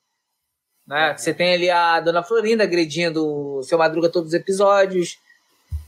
Né? 0.87 1.15
Você 1.17 1.33
tem 1.33 1.53
ali 1.53 1.69
a 1.69 1.99
Dona 1.99 2.23
Florinda 2.23 2.63
agredindo 2.63 3.57
o 3.57 3.63
seu 3.63 3.77
Madruga 3.77 4.09
todos 4.09 4.29
os 4.29 4.33
episódios. 4.33 5.19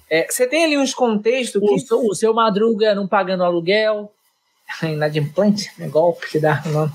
É, 0.10 0.28
você 0.30 0.46
tem 0.46 0.66
ali 0.66 0.78
uns 0.78 0.94
contextos 0.94 1.62
que. 1.62 1.94
O, 1.94 2.12
o 2.12 2.16
seu 2.16 2.34
Madruga 2.34 2.94
não 2.94 3.08
pagando 3.08 3.44
aluguel. 3.44 4.12
Inadimplante, 4.84 5.72
é 5.80 5.88
golpe 5.88 6.30
que 6.30 6.40
dá 6.40 6.62
o 6.66 6.70
nome. 6.70 6.92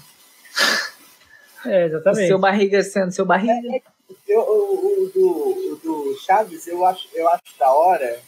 É, 1.65 1.87
exatamente. 1.87 2.25
O 2.25 2.27
seu 2.27 2.39
barriga 2.39 2.83
sendo 2.83 3.13
seu 3.13 3.25
barriga. 3.25 3.53
É, 3.53 3.77
é, 3.77 3.83
eu, 4.27 4.41
o, 4.41 5.05
o, 5.05 5.09
do, 5.09 5.73
o 5.73 5.77
do 5.77 6.19
Chaves, 6.20 6.66
eu 6.66 6.85
acho, 6.85 7.09
eu 7.15 7.28
acho 7.28 7.59
da 7.59 7.73
hora, 7.73 8.20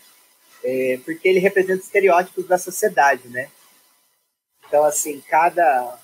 é, 0.65 0.99
porque 1.05 1.29
ele 1.29 1.39
representa 1.39 1.83
estereótipos 1.83 2.47
da 2.47 2.59
sociedade, 2.59 3.29
né? 3.29 3.49
Então, 4.67 4.85
assim, 4.85 5.21
cada, 5.29 5.99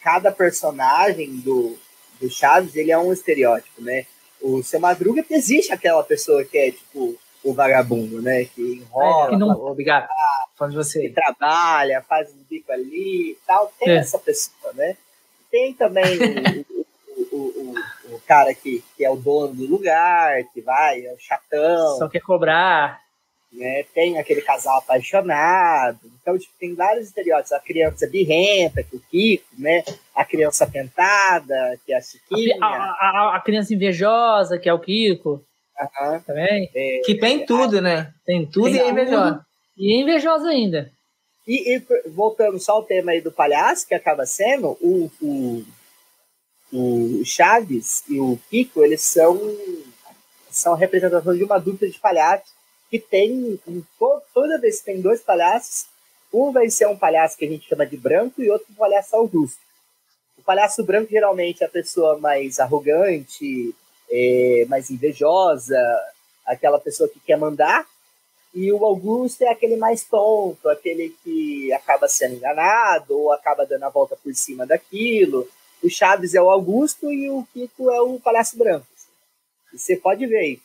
cada 0.00 0.32
personagem 0.32 1.36
do, 1.36 1.76
do 2.20 2.30
Chaves, 2.30 2.74
ele 2.74 2.90
é 2.90 2.98
um 2.98 3.12
estereótipo, 3.12 3.82
né? 3.82 4.06
O 4.40 4.62
seu 4.62 4.80
Madruga 4.80 5.24
existe 5.30 5.72
aquela 5.72 6.02
pessoa 6.02 6.44
que 6.44 6.58
é, 6.58 6.70
tipo, 6.70 7.18
o 7.42 7.52
vagabundo, 7.52 8.22
né? 8.22 8.44
Que 8.46 8.76
enrola. 8.76 9.26
É, 9.26 9.30
que 9.30 9.36
não... 9.36 9.50
Obrigado. 9.50 10.08
De 10.68 10.76
você. 10.76 11.00
Que 11.00 11.10
trabalha, 11.10 12.02
faz 12.02 12.30
um 12.30 12.42
bico 12.48 12.72
ali 12.72 13.32
e 13.32 13.38
tal. 13.46 13.72
Tem 13.78 13.90
é. 13.90 13.96
essa 13.96 14.18
pessoa, 14.18 14.72
né? 14.72 14.96
Tem 15.50 15.74
também 15.74 16.04
o, 17.30 17.36
o, 17.36 17.38
o, 17.38 17.74
cara 18.24 18.54
que, 18.54 18.82
que 18.96 19.04
é 19.04 19.10
o 19.10 19.16
dono 19.16 19.54
do 19.54 19.66
lugar, 19.66 20.42
que 20.52 20.60
vai, 20.60 21.04
é 21.04 21.12
o 21.12 21.18
chatão. 21.18 21.98
Só 21.98 22.08
quer 22.08 22.20
cobrar. 22.20 23.00
Né? 23.52 23.84
Tem 23.94 24.18
aquele 24.18 24.42
casal 24.42 24.78
apaixonado. 24.78 26.00
Então, 26.20 26.36
tipo, 26.36 26.52
tem 26.58 26.74
vários 26.74 27.06
estereótipos. 27.06 27.52
A 27.52 27.60
criança 27.60 28.06
birrenta, 28.06 28.82
que 28.82 28.96
é 28.96 28.98
o 28.98 29.02
Kiko, 29.08 29.46
né? 29.56 29.84
A 30.14 30.24
criança 30.24 30.66
pentada, 30.66 31.78
que 31.86 31.92
é 31.92 31.96
a 31.96 32.00
Chiquinha. 32.00 32.56
A, 32.60 32.66
a, 32.66 33.36
a 33.36 33.40
criança 33.40 33.72
invejosa, 33.72 34.58
que 34.58 34.68
é 34.68 34.74
o 34.74 34.80
Kiko. 34.80 35.40
Uhum. 35.80 36.20
Também. 36.20 36.70
É, 36.74 37.00
que 37.04 37.14
tem 37.14 37.46
tudo, 37.46 37.80
né? 37.80 38.12
Tem 38.26 38.44
tudo 38.44 38.72
tem 38.72 38.76
e 38.76 38.80
é 38.80 38.90
invejosa. 38.90 39.46
E 39.76 39.96
é 39.96 40.00
invejosa 40.00 40.48
ainda. 40.48 40.90
E, 41.46 41.76
e, 41.76 41.82
voltando 42.10 42.58
só 42.58 42.72
ao 42.72 42.82
tema 42.82 43.12
aí 43.12 43.20
do 43.20 43.30
palhaço, 43.30 43.86
que 43.86 43.94
acaba 43.94 44.24
sendo, 44.26 44.70
o, 44.80 45.10
o, 45.20 45.64
o 46.74 47.24
Chaves 47.24 48.02
e 48.08 48.18
o 48.18 48.36
Kiko, 48.50 48.82
eles 48.82 49.00
são, 49.00 49.40
são 50.50 50.74
representações 50.74 51.38
de 51.38 51.44
uma 51.44 51.58
dupla 51.58 51.88
de 51.88 51.98
palhaços 52.00 52.52
que 52.90 52.98
tem, 52.98 53.58
toda 54.34 54.60
vez 54.60 54.80
que 54.80 54.86
tem 54.86 55.00
dois 55.00 55.20
palhaços, 55.20 55.86
um 56.32 56.50
vai 56.50 56.68
ser 56.68 56.88
um 56.88 56.96
palhaço 56.96 57.36
que 57.36 57.44
a 57.44 57.48
gente 57.48 57.68
chama 57.68 57.86
de 57.86 57.96
branco 57.96 58.42
e 58.42 58.50
outro 58.50 58.66
um 58.70 58.74
palhaço 58.74 59.14
augusto. 59.14 59.60
O 60.36 60.42
palhaço 60.42 60.82
branco 60.82 61.10
geralmente 61.10 61.62
é 61.62 61.66
a 61.66 61.70
pessoa 61.70 62.18
mais 62.18 62.58
arrogante, 62.58 63.72
é, 64.10 64.66
mais 64.68 64.90
invejosa, 64.90 65.78
aquela 66.44 66.80
pessoa 66.80 67.08
que 67.08 67.20
quer 67.20 67.38
mandar, 67.38 67.86
e 68.52 68.72
o 68.72 68.84
Augusto 68.84 69.42
é 69.42 69.48
aquele 69.48 69.76
mais 69.76 70.04
tonto, 70.04 70.68
aquele 70.68 71.14
que 71.24 71.72
acaba 71.72 72.06
sendo 72.06 72.36
enganado 72.36 73.18
ou 73.18 73.32
acaba 73.32 73.66
dando 73.66 73.84
a 73.84 73.88
volta 73.88 74.16
por 74.16 74.32
cima 74.34 74.64
daquilo. 74.64 75.48
O 75.82 75.90
Chaves 75.90 76.34
é 76.34 76.40
o 76.40 76.50
Augusto 76.50 77.12
e 77.12 77.30
o 77.30 77.46
Kiko 77.52 77.90
é 77.90 78.00
o 78.00 78.18
Palhaço 78.18 78.56
Branco. 78.56 78.86
E 79.72 79.78
você 79.78 79.96
pode 79.96 80.26
ver 80.26 80.38
aí. 80.38 80.60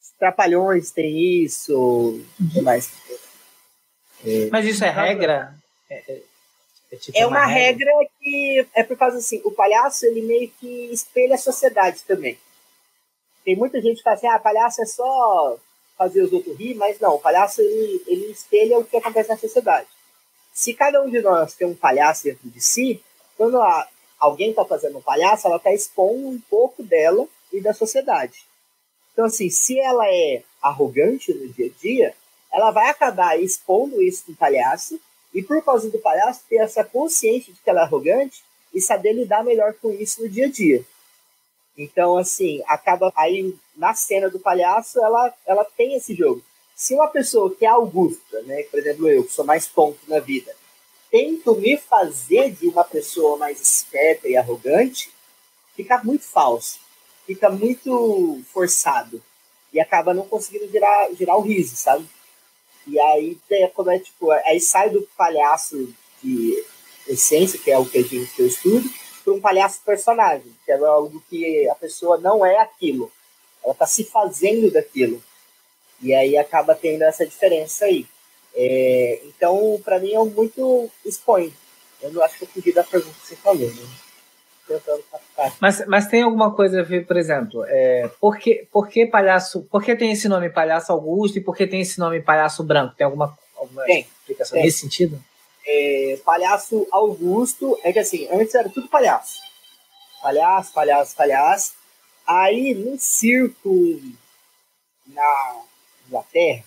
Os 0.00 0.10
Trapalhões 0.18 0.90
tem 0.90 1.42
isso. 1.44 1.74
Uhum. 1.76 2.62
Mais. 2.62 2.90
É, 4.24 4.48
Mas 4.50 4.66
isso 4.66 4.84
é 4.84 4.90
regra? 4.90 5.54
É, 5.88 6.02
é, 6.08 6.22
é, 6.92 6.96
tipo 6.96 7.16
é 7.16 7.26
uma, 7.26 7.38
uma 7.38 7.46
regra. 7.46 7.90
regra 7.90 8.10
que 8.18 8.66
é 8.74 8.82
por 8.82 8.96
causa 8.96 9.18
assim, 9.18 9.40
o 9.44 9.50
palhaço 9.50 10.06
ele 10.06 10.22
meio 10.22 10.50
que 10.60 10.92
espelha 10.92 11.34
a 11.34 11.38
sociedade 11.38 12.00
também. 12.06 12.38
Tem 13.44 13.56
muita 13.56 13.80
gente 13.80 13.98
que 13.98 14.02
fala 14.02 14.16
assim, 14.16 14.28
ah, 14.28 14.38
palhaço 14.38 14.82
é 14.82 14.86
só 14.86 15.58
fazer 15.98 16.22
os 16.22 16.32
outros 16.32 16.56
rir, 16.56 16.74
mas 16.74 16.98
não, 17.00 17.14
o 17.14 17.20
palhaço 17.20 17.60
ele, 17.60 18.02
ele 18.06 18.26
espelha 18.30 18.78
o 18.78 18.84
que 18.84 18.96
acontece 18.96 19.28
na 19.28 19.36
sociedade. 19.36 19.88
Se 20.52 20.74
cada 20.74 21.02
um 21.02 21.10
de 21.10 21.20
nós 21.20 21.54
tem 21.54 21.66
um 21.66 21.74
palhaço 21.74 22.24
dentro 22.24 22.48
de 22.48 22.60
si, 22.60 23.02
quando 23.36 23.60
a, 23.60 23.88
alguém 24.22 24.50
está 24.50 24.64
fazendo 24.64 24.98
um 24.98 25.02
palhaço, 25.02 25.48
ela 25.48 25.56
está 25.56 25.74
expondo 25.74 26.28
um 26.28 26.40
pouco 26.48 26.80
dela 26.80 27.26
e 27.52 27.60
da 27.60 27.74
sociedade. 27.74 28.46
Então, 29.12 29.24
assim, 29.24 29.50
se 29.50 29.80
ela 29.80 30.06
é 30.06 30.44
arrogante 30.62 31.34
no 31.34 31.48
dia 31.48 31.66
a 31.66 31.82
dia, 31.82 32.14
ela 32.52 32.70
vai 32.70 32.88
acabar 32.88 33.38
expondo 33.40 34.00
isso 34.00 34.24
no 34.28 34.36
palhaço, 34.36 35.00
e 35.34 35.42
por 35.42 35.62
causa 35.64 35.90
do 35.90 35.98
palhaço 35.98 36.42
ter 36.48 36.58
essa 36.58 36.84
consciência 36.84 37.52
de 37.52 37.58
que 37.58 37.68
ela 37.68 37.80
é 37.80 37.84
arrogante 37.84 38.44
e 38.72 38.80
saber 38.80 39.12
lidar 39.12 39.42
melhor 39.42 39.74
com 39.74 39.90
isso 39.90 40.22
no 40.22 40.28
dia 40.28 40.46
a 40.46 40.50
dia. 40.50 40.84
Então, 41.76 42.16
assim, 42.16 42.62
acaba 42.66 43.12
aí 43.16 43.56
na 43.74 43.92
cena 43.94 44.30
do 44.30 44.38
palhaço, 44.38 45.02
ela, 45.02 45.34
ela 45.44 45.64
tem 45.64 45.96
esse 45.96 46.14
jogo. 46.14 46.42
Se 46.76 46.94
uma 46.94 47.08
pessoa 47.08 47.52
que 47.54 47.66
é 47.66 47.68
augusta, 47.68 48.40
né, 48.42 48.62
por 48.64 48.78
exemplo, 48.78 49.08
eu, 49.08 49.24
que 49.24 49.32
sou 49.32 49.44
mais 49.44 49.66
tonto 49.66 49.98
na 50.06 50.20
vida, 50.20 50.54
tento 51.12 51.54
me 51.56 51.76
fazer 51.76 52.50
de 52.52 52.66
uma 52.66 52.82
pessoa 52.82 53.36
mais 53.36 53.60
esperta 53.60 54.26
e 54.26 54.34
arrogante, 54.34 55.12
fica 55.76 56.02
muito 56.02 56.24
falso, 56.24 56.80
fica 57.26 57.50
muito 57.50 58.42
forçado 58.50 59.22
e 59.70 59.78
acaba 59.78 60.14
não 60.14 60.26
conseguindo 60.26 60.72
girar, 60.72 61.14
girar 61.14 61.36
o 61.36 61.42
riso, 61.42 61.76
sabe? 61.76 62.08
E 62.86 62.98
aí, 62.98 63.38
quando 63.74 63.90
é, 63.90 63.98
tipo, 63.98 64.30
aí 64.30 64.58
sai 64.58 64.88
do 64.88 65.06
palhaço 65.14 65.94
de 66.22 66.64
essência, 67.06 67.58
que 67.58 67.70
é 67.70 67.78
o 67.78 67.84
que, 67.84 67.98
a 67.98 68.02
gente, 68.02 68.42
estudo, 68.42 68.88
para 69.22 69.34
um 69.34 69.40
palhaço 69.40 69.82
personagem, 69.84 70.50
que 70.64 70.72
é 70.72 70.78
algo 70.78 71.22
que 71.28 71.68
a 71.68 71.74
pessoa 71.74 72.18
não 72.18 72.44
é 72.44 72.58
aquilo. 72.58 73.12
Ela 73.62 73.74
está 73.74 73.86
se 73.86 74.04
fazendo 74.04 74.70
daquilo. 74.70 75.22
E 76.00 76.14
aí 76.14 76.36
acaba 76.38 76.74
tendo 76.74 77.02
essa 77.02 77.26
diferença 77.26 77.84
aí. 77.84 78.06
É, 78.54 79.20
então, 79.24 79.80
para 79.84 79.98
mim, 79.98 80.12
é 80.12 80.18
muito 80.24 80.90
expõe. 81.04 81.52
Eu 82.00 82.12
não 82.12 82.22
acho 82.22 82.38
que 82.38 82.44
eu 82.44 82.48
fugi 82.48 82.72
da 82.72 82.84
pergunta 82.84 83.14
que 83.20 83.26
você 83.26 83.36
falou. 83.36 83.70
Né? 83.70 83.86
Mas, 85.60 85.86
mas 85.86 86.06
tem 86.06 86.22
alguma 86.22 86.54
coisa 86.54 86.80
a 86.80 86.84
ver, 86.84 87.06
por 87.06 87.16
exemplo, 87.16 87.64
é, 87.66 88.08
por, 88.20 88.38
que, 88.38 88.66
por 88.72 88.88
que 88.88 89.06
palhaço. 89.06 89.62
Por 89.70 89.82
que 89.82 89.94
tem 89.96 90.12
esse 90.12 90.28
nome 90.28 90.48
Palhaço 90.50 90.92
Augusto 90.92 91.38
e 91.38 91.40
por 91.40 91.56
que 91.56 91.66
tem 91.66 91.80
esse 91.80 91.98
nome 91.98 92.20
Palhaço 92.20 92.62
Branco? 92.62 92.94
Tem 92.94 93.04
alguma, 93.04 93.36
alguma 93.56 93.84
tem, 93.84 94.06
explicação 94.20 94.56
tem. 94.56 94.64
nesse 94.64 94.78
sentido? 94.78 95.22
é, 95.66 96.18
palhaço 96.24 96.86
Augusto, 96.90 97.78
é 97.82 97.92
que 97.92 97.98
assim, 97.98 98.28
antes 98.30 98.54
era 98.54 98.68
tudo 98.68 98.88
palhaço. 98.88 99.40
Palhaço, 100.20 100.72
palhaço, 100.72 101.16
palhaço. 101.16 101.74
Aí, 102.26 102.74
no 102.74 102.98
circo 102.98 104.00
na 105.06 105.62
Inglaterra, 106.06 106.64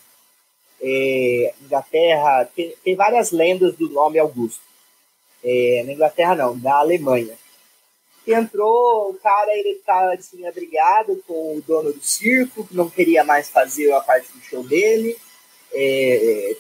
é, 0.82 1.54
Inglaterra 1.62 2.46
tem, 2.56 2.76
tem, 2.84 2.96
várias 2.96 3.32
lendas 3.32 3.76
do 3.76 3.90
nome 3.90 4.20
Augusto. 4.20 4.62
É, 5.44 5.84
na 5.86 5.94
Inglaterra 5.94 6.36
não, 6.36 6.56
na 6.56 6.76
Alemanha. 6.76 7.36
Entrou, 8.28 9.12
o 9.12 9.14
cara 9.16 9.56
ele 9.56 9.70
estava 9.70 10.14
assim, 10.14 10.48
abrigado 10.48 11.22
com 11.28 11.58
o 11.58 11.62
dono 11.62 11.94
do 11.94 12.02
circo, 12.02 12.66
que 12.66 12.76
não 12.76 12.90
queria 12.90 13.24
mais 13.24 13.50
fazer 13.50 13.92
a 13.92 14.02
parte 14.02 14.32
do 14.32 14.42
show 14.42 14.64
dele, 14.64 15.16
é, 15.72 16.58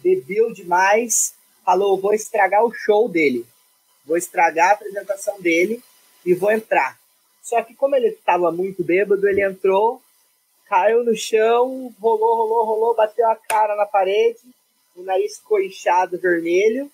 bebeu 0.00 0.52
demais, 0.52 1.34
falou: 1.64 2.00
vou 2.00 2.14
estragar 2.14 2.64
o 2.64 2.72
show 2.72 3.08
dele, 3.08 3.44
vou 4.06 4.16
estragar 4.16 4.70
a 4.70 4.72
apresentação 4.74 5.40
dele 5.40 5.82
e 6.24 6.34
vou 6.34 6.52
entrar. 6.52 6.98
Só 7.42 7.62
que, 7.62 7.74
como 7.74 7.96
ele 7.96 8.08
estava 8.08 8.52
muito 8.52 8.84
bêbado, 8.84 9.26
ele 9.26 9.42
entrou, 9.42 10.02
caiu 10.68 11.02
no 11.04 11.16
chão, 11.16 11.92
rolou, 12.00 12.36
rolou, 12.36 12.64
rolou, 12.64 12.94
bateu 12.94 13.26
a 13.28 13.36
cara 13.36 13.74
na 13.74 13.86
parede, 13.86 14.38
o 14.94 15.02
nariz 15.02 15.38
ficou 15.38 15.60
inchado, 15.60 16.18
vermelho. 16.18 16.90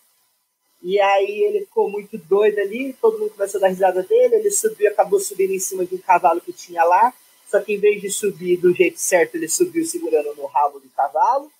E 0.83 1.01
aí 1.01 1.45
ele 1.45 1.61
ficou 1.61 1.91
muito 1.91 2.19
doido 2.19 2.59
ali, 2.59 2.93
todo 3.01 3.19
mundo 3.19 3.31
começou 3.31 3.59
a 3.59 3.63
dar 3.63 3.69
risada 3.69 4.03
dele, 4.03 4.37
ele 4.37 4.51
subiu, 4.51 4.91
acabou 4.91 5.19
subindo 5.19 5.53
em 5.53 5.59
cima 5.59 5.85
de 5.87 5.95
um 5.95 5.99
cavalo 5.99 6.43
que 6.43 6.53
tinha 6.53 6.85
lá, 6.85 7.13
só 7.51 7.59
que 7.61 7.73
em 7.73 7.79
vez 7.79 8.03
de 8.03 8.11
subir 8.11 8.59
do 8.59 8.73
jeito 8.75 8.99
certo, 8.99 9.37
ele 9.37 9.49
subiu 9.49 9.85
segurando 9.87 10.35
no 10.37 10.45
rabo 10.47 10.79
do 10.79 10.89
cavalo 10.91 11.51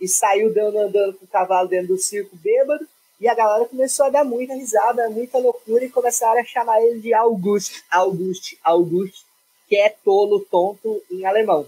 e 0.00 0.08
saiu 0.08 0.52
dando, 0.52 0.78
andando 0.78 1.14
com 1.14 1.24
o 1.24 1.28
cavalo 1.28 1.68
dentro 1.68 1.88
do 1.88 1.98
circo 1.98 2.36
bêbado. 2.36 2.84
E 3.20 3.28
a 3.28 3.34
galera 3.36 3.66
começou 3.66 4.06
a 4.06 4.10
dar 4.10 4.24
muita 4.24 4.52
risada, 4.54 5.08
muita 5.08 5.38
loucura 5.38 5.84
e 5.84 5.88
começaram 5.88 6.40
a 6.40 6.44
chamar 6.44 6.82
ele 6.82 6.98
de 6.98 7.14
August, 7.14 7.82
August, 7.88 8.56
August, 8.64 9.24
que 9.68 9.76
é 9.76 9.88
tolo, 9.88 10.40
tonto 10.40 11.02
em 11.10 11.24
alemão. 11.24 11.66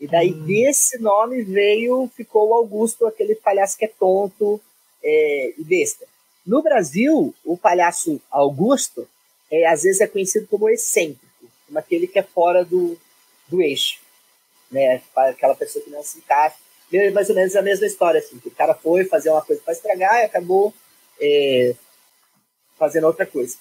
E 0.00 0.06
daí 0.06 0.32
hum. 0.32 0.44
desse 0.44 0.98
nome 0.98 1.42
veio, 1.42 2.08
ficou 2.14 2.48
o 2.48 2.54
Augusto, 2.54 3.06
aquele 3.06 3.34
palhaço 3.34 3.76
que 3.76 3.84
é 3.84 3.88
tonto 3.88 4.60
é, 5.02 5.54
e 5.58 5.64
besta. 5.64 6.06
No 6.46 6.62
Brasil, 6.62 7.34
o 7.44 7.56
palhaço 7.56 8.20
Augusto 8.30 9.08
é, 9.50 9.66
às 9.66 9.82
vezes 9.82 10.00
é 10.00 10.06
conhecido 10.06 10.46
como 10.46 10.68
excêntrico, 10.68 11.26
como 11.66 11.78
aquele 11.78 12.06
que 12.06 12.18
é 12.18 12.22
fora 12.22 12.64
do, 12.64 12.96
do 13.48 13.60
eixo. 13.60 14.00
Né? 14.70 15.02
Aquela 15.14 15.54
pessoa 15.54 15.84
que 15.84 15.90
não 15.90 16.02
se 16.02 16.18
encaixa 16.18 16.56
mais 17.12 17.28
ou 17.28 17.34
menos 17.34 17.54
a 17.54 17.62
mesma 17.62 17.86
história, 17.86 18.18
assim, 18.18 18.38
que 18.38 18.48
o 18.48 18.52
cara 18.54 18.74
foi 18.74 19.04
fazer 19.04 19.30
uma 19.30 19.42
coisa 19.42 19.60
para 19.62 19.74
estragar 19.74 20.20
e 20.20 20.24
acabou 20.24 20.72
é, 21.20 21.74
fazendo 22.78 23.06
outra 23.06 23.26
coisa. 23.26 23.56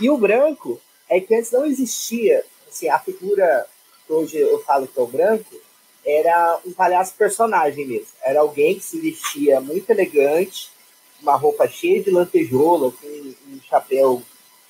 E 0.00 0.08
o 0.08 0.16
branco 0.16 0.80
é 1.08 1.20
que 1.20 1.34
antes 1.34 1.50
não 1.50 1.66
existia, 1.66 2.42
assim, 2.70 2.88
a 2.88 2.98
figura 2.98 3.66
que 4.06 4.12
hoje 4.12 4.38
eu 4.38 4.62
falo 4.62 4.86
que 4.86 4.98
é 4.98 5.02
o 5.02 5.06
branco, 5.06 5.60
era 6.04 6.60
um 6.64 6.72
palhaço 6.72 7.14
personagem 7.14 7.86
mesmo. 7.86 8.08
Era 8.22 8.40
alguém 8.40 8.74
que 8.74 8.84
se 8.84 8.98
vestia 8.98 9.60
muito 9.60 9.90
elegante, 9.90 10.70
uma 11.20 11.36
roupa 11.36 11.68
cheia 11.68 12.02
de 12.02 12.10
lantejoula, 12.10 12.90
com 12.90 13.06
um 13.06 13.60
chapéu 13.68 14.22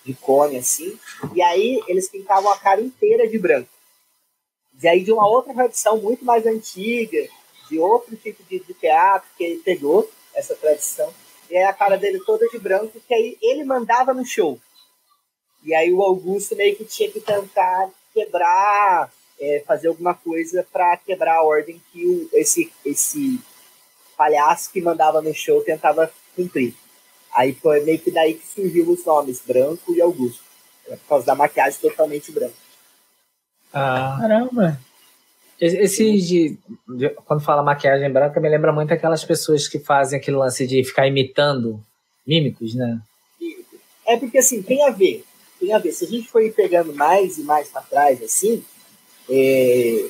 de 0.04 0.14
cone, 0.14 0.56
assim, 0.56 0.98
e 1.34 1.42
aí 1.42 1.80
eles 1.86 2.08
pintavam 2.08 2.50
a 2.50 2.58
cara 2.58 2.80
inteira 2.80 3.28
de 3.28 3.38
branco. 3.38 3.68
E 4.82 4.88
aí 4.88 5.04
de 5.04 5.12
uma 5.12 5.28
outra 5.28 5.52
tradição 5.52 5.98
muito 5.98 6.24
mais 6.24 6.46
antiga, 6.46 7.28
de 7.68 7.78
outro 7.78 8.16
tipo 8.16 8.42
de, 8.44 8.60
de 8.60 8.74
teatro, 8.74 9.28
que 9.36 9.44
ele 9.44 9.60
pegou 9.60 10.10
essa 10.34 10.54
tradição. 10.54 11.12
E 11.50 11.56
aí 11.56 11.64
a 11.64 11.72
cara 11.72 11.96
dele 11.96 12.20
toda 12.20 12.48
de 12.48 12.58
branco, 12.58 13.00
que 13.06 13.14
aí 13.14 13.36
ele 13.42 13.62
mandava 13.62 14.14
no 14.14 14.24
show. 14.24 14.58
E 15.62 15.74
aí 15.74 15.92
o 15.92 16.02
Augusto 16.02 16.56
meio 16.56 16.76
que 16.76 16.84
tinha 16.84 17.10
que 17.10 17.20
tentar 17.20 17.90
quebrar, 18.14 19.10
é, 19.40 19.62
fazer 19.66 19.88
alguma 19.88 20.14
coisa 20.14 20.66
para 20.72 20.96
quebrar 20.96 21.36
a 21.36 21.42
ordem 21.42 21.80
que 21.92 22.06
o, 22.06 22.28
esse, 22.32 22.72
esse 22.84 23.40
palhaço 24.16 24.70
que 24.72 24.80
mandava 24.80 25.20
no 25.20 25.32
show 25.34 25.62
tentava 25.62 26.10
cumprir. 26.34 26.74
Aí 27.34 27.52
foi 27.54 27.80
meio 27.84 27.98
que 27.98 28.10
daí 28.10 28.34
que 28.34 28.46
surgiu 28.46 28.90
os 28.90 29.04
nomes 29.04 29.40
Branco 29.40 29.94
e 29.94 30.00
Augusto. 30.00 30.42
Por 30.84 30.98
causa 31.08 31.26
da 31.26 31.34
maquiagem 31.34 31.78
totalmente 31.80 32.32
branca. 32.32 32.54
Ah. 33.72 34.16
Caramba! 34.20 34.80
Esse 35.60 36.16
de, 36.16 36.58
de, 36.96 37.10
quando 37.26 37.44
fala 37.44 37.62
maquiagem 37.62 38.10
branca, 38.10 38.40
me 38.40 38.48
lembra 38.48 38.72
muito 38.72 38.92
aquelas 38.94 39.22
pessoas 39.22 39.68
que 39.68 39.78
fazem 39.78 40.18
aquele 40.18 40.38
lance 40.38 40.66
de 40.66 40.82
ficar 40.82 41.06
imitando 41.06 41.84
mímicos, 42.26 42.74
né? 42.74 42.98
É 44.06 44.16
porque 44.16 44.38
assim, 44.38 44.62
tem 44.62 44.82
a 44.84 44.90
ver. 44.90 45.22
Tem 45.60 45.74
a 45.74 45.78
ver. 45.78 45.92
Se 45.92 46.06
a 46.06 46.08
gente 46.08 46.28
for 46.28 46.42
pegando 46.52 46.94
mais 46.94 47.36
e 47.36 47.42
mais 47.42 47.68
para 47.68 47.82
trás, 47.82 48.22
assim, 48.22 48.64
é, 49.28 50.08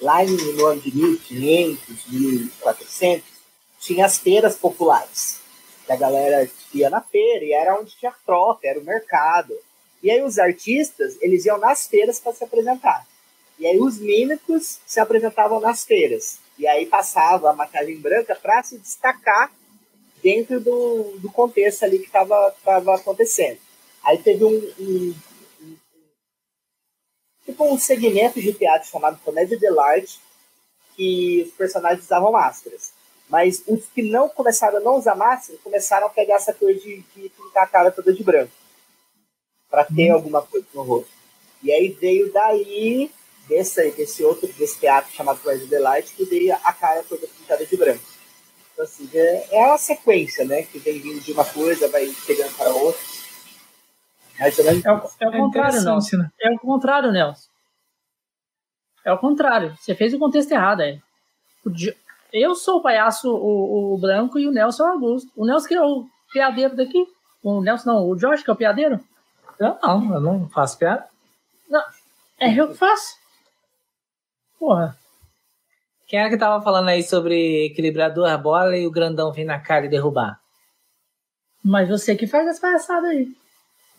lá 0.00 0.24
no 0.24 0.66
ano 0.66 0.80
de 0.80 0.96
1500, 0.96 2.06
1400, 2.08 3.24
tinha 3.80 4.06
as 4.06 4.16
feiras 4.16 4.56
populares. 4.56 5.40
Que 5.84 5.92
a 5.92 5.96
galera 5.96 6.48
ia 6.72 6.88
na 6.88 7.00
feira 7.00 7.44
e 7.44 7.52
era 7.52 7.78
onde 7.78 7.96
tinha 7.96 8.14
troca, 8.24 8.66
era 8.66 8.78
o 8.78 8.84
mercado. 8.84 9.52
E 10.02 10.10
aí 10.10 10.22
os 10.22 10.38
artistas, 10.38 11.18
eles 11.20 11.44
iam 11.44 11.58
nas 11.58 11.86
feiras 11.86 12.20
para 12.20 12.32
se 12.32 12.44
apresentar. 12.44 13.06
E 13.58 13.66
aí 13.66 13.78
os 13.78 13.98
mímicos 13.98 14.78
se 14.86 15.00
apresentavam 15.00 15.60
nas 15.60 15.84
feiras. 15.84 16.38
E 16.58 16.66
aí 16.66 16.86
passava 16.86 17.50
a 17.50 17.54
maquiagem 17.54 17.96
branca 17.98 18.34
para 18.34 18.62
se 18.62 18.78
destacar 18.78 19.52
dentro 20.22 20.60
do, 20.60 21.16
do 21.18 21.30
contexto 21.30 21.84
ali 21.84 21.98
que 21.98 22.06
estava 22.06 22.54
acontecendo. 22.94 23.58
Aí 24.04 24.18
teve 24.18 24.44
um, 24.44 24.72
um, 24.78 25.14
um, 25.62 25.76
tipo 27.44 27.64
um 27.64 27.78
segmento 27.78 28.40
de 28.40 28.52
teatro 28.52 28.88
chamado 28.88 29.18
Comédia 29.24 29.58
de 29.58 29.66
Arte, 29.78 30.20
que 30.94 31.44
os 31.46 31.54
personagens 31.54 32.04
usavam 32.04 32.32
máscaras. 32.32 32.92
Mas 33.28 33.62
os 33.66 33.86
que 33.86 34.02
não 34.02 34.28
começaram 34.28 34.76
a 34.78 34.80
não 34.80 34.96
usar 34.96 35.14
máscara 35.14 35.58
começaram 35.64 36.06
a 36.06 36.10
pegar 36.10 36.36
essa 36.36 36.52
coisa 36.52 36.78
de, 36.78 37.02
de 37.16 37.28
pintar 37.30 37.64
a 37.64 37.66
cara 37.66 37.90
toda 37.90 38.12
de 38.12 38.22
branco. 38.22 38.52
para 39.70 39.84
ter 39.84 40.12
hum. 40.12 40.14
alguma 40.14 40.42
coisa 40.42 40.66
no 40.74 40.82
rosto. 40.82 41.10
E 41.62 41.72
aí 41.72 41.88
veio 41.88 42.30
daí 42.30 43.10
desse, 43.48 43.90
desse 43.92 44.22
outro, 44.22 44.46
desse 44.52 44.78
teatro 44.78 45.12
chamado 45.12 45.40
the 45.68 45.78
Light, 45.78 46.12
que 46.14 46.24
veio 46.24 46.54
a 46.54 46.72
cara 46.72 47.02
toda 47.02 47.26
pintada 47.26 47.64
de 47.64 47.76
branco. 47.76 48.04
Então, 48.72 48.84
assim, 48.84 49.08
é, 49.14 49.48
é 49.50 49.66
uma 49.66 49.78
sequência, 49.78 50.44
né? 50.44 50.62
Que 50.62 50.78
vem 50.78 51.00
vindo 51.00 51.20
de 51.20 51.32
uma 51.32 51.44
coisa, 51.44 51.88
vai 51.88 52.12
pegando 52.26 52.54
para 52.56 52.70
outra. 52.70 53.00
Mas, 54.38 54.58
é, 54.58 54.92
o, 54.92 55.10
é 55.20 55.28
o 55.28 55.32
contrário, 55.32 55.82
Nelson. 55.82 56.16
Né? 56.16 56.30
É 56.40 56.50
o 56.50 56.58
contrário, 56.58 57.12
Nelson. 57.12 57.48
É 59.04 59.12
o 59.12 59.18
contrário. 59.18 59.76
Você 59.78 59.94
fez 59.94 60.14
o 60.14 60.18
contexto 60.18 60.52
errado 60.52 60.80
aí. 60.80 61.00
Eu 62.32 62.54
sou 62.54 62.78
o 62.78 62.82
palhaço, 62.82 63.32
o, 63.32 63.94
o 63.94 63.98
branco, 63.98 64.38
e 64.38 64.48
o 64.48 64.52
Nelson 64.52 64.84
é 64.84 64.86
o 64.86 64.92
Augusto. 64.92 65.30
O 65.36 65.46
Nelson 65.46 65.68
que 65.68 65.74
é 65.74 65.82
o 65.82 66.06
piadeiro 66.32 66.74
daqui. 66.74 67.06
O 67.42 67.60
Nelson 67.60 67.92
não, 67.92 68.08
o 68.08 68.16
Josh 68.16 68.42
que 68.42 68.50
é 68.50 68.52
o 68.52 68.56
piadeiro. 68.56 68.98
Eu 69.58 69.78
não, 69.82 70.14
eu 70.14 70.20
não 70.20 70.48
faço 70.48 70.78
piada. 70.78 71.06
Não, 71.68 71.82
é 72.40 72.52
eu 72.52 72.68
que 72.68 72.74
faço. 72.74 73.16
Porra. 74.58 74.96
Quem 76.06 76.18
era 76.18 76.28
que 76.28 76.36
tava 76.36 76.62
falando 76.62 76.88
aí 76.88 77.02
sobre 77.02 77.66
equilibrar 77.66 78.12
duas 78.12 78.40
bolas 78.40 78.78
e 78.78 78.86
o 78.86 78.90
grandão 78.90 79.32
vir 79.32 79.44
na 79.44 79.58
cara 79.58 79.86
e 79.86 79.88
derrubar? 79.88 80.40
Mas 81.62 81.88
você 81.88 82.14
que 82.14 82.26
faz 82.26 82.46
as 82.48 82.58
palhaçadas 82.58 83.10
aí. 83.10 83.34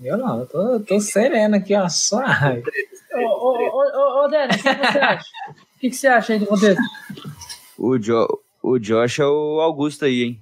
Eu 0.01 0.17
não, 0.17 0.41
eu 0.41 0.45
tô, 0.47 0.79
tô 0.81 0.99
sereno 0.99 1.55
aqui, 1.55 1.73
ó, 1.73 1.87
só 1.87 2.19
Ô, 3.13 3.19
ô, 3.19 3.77
ô, 3.77 4.25
ô, 4.25 4.27
Dani, 4.27 4.53
o 4.53 4.57
que 4.57 4.61
você 4.61 4.99
acha? 4.99 5.25
O 5.49 5.79
que, 5.79 5.89
que 5.89 5.95
você 5.95 6.07
acha 6.07 6.33
aí 6.33 6.39
do 6.39 6.47
contexto? 6.47 6.81
O, 7.77 7.97
jo, 7.97 8.27
o 8.61 8.77
Josh 8.77 9.19
é 9.19 9.25
o 9.25 9.61
Augusto 9.61 10.05
aí, 10.05 10.23
hein? 10.23 10.41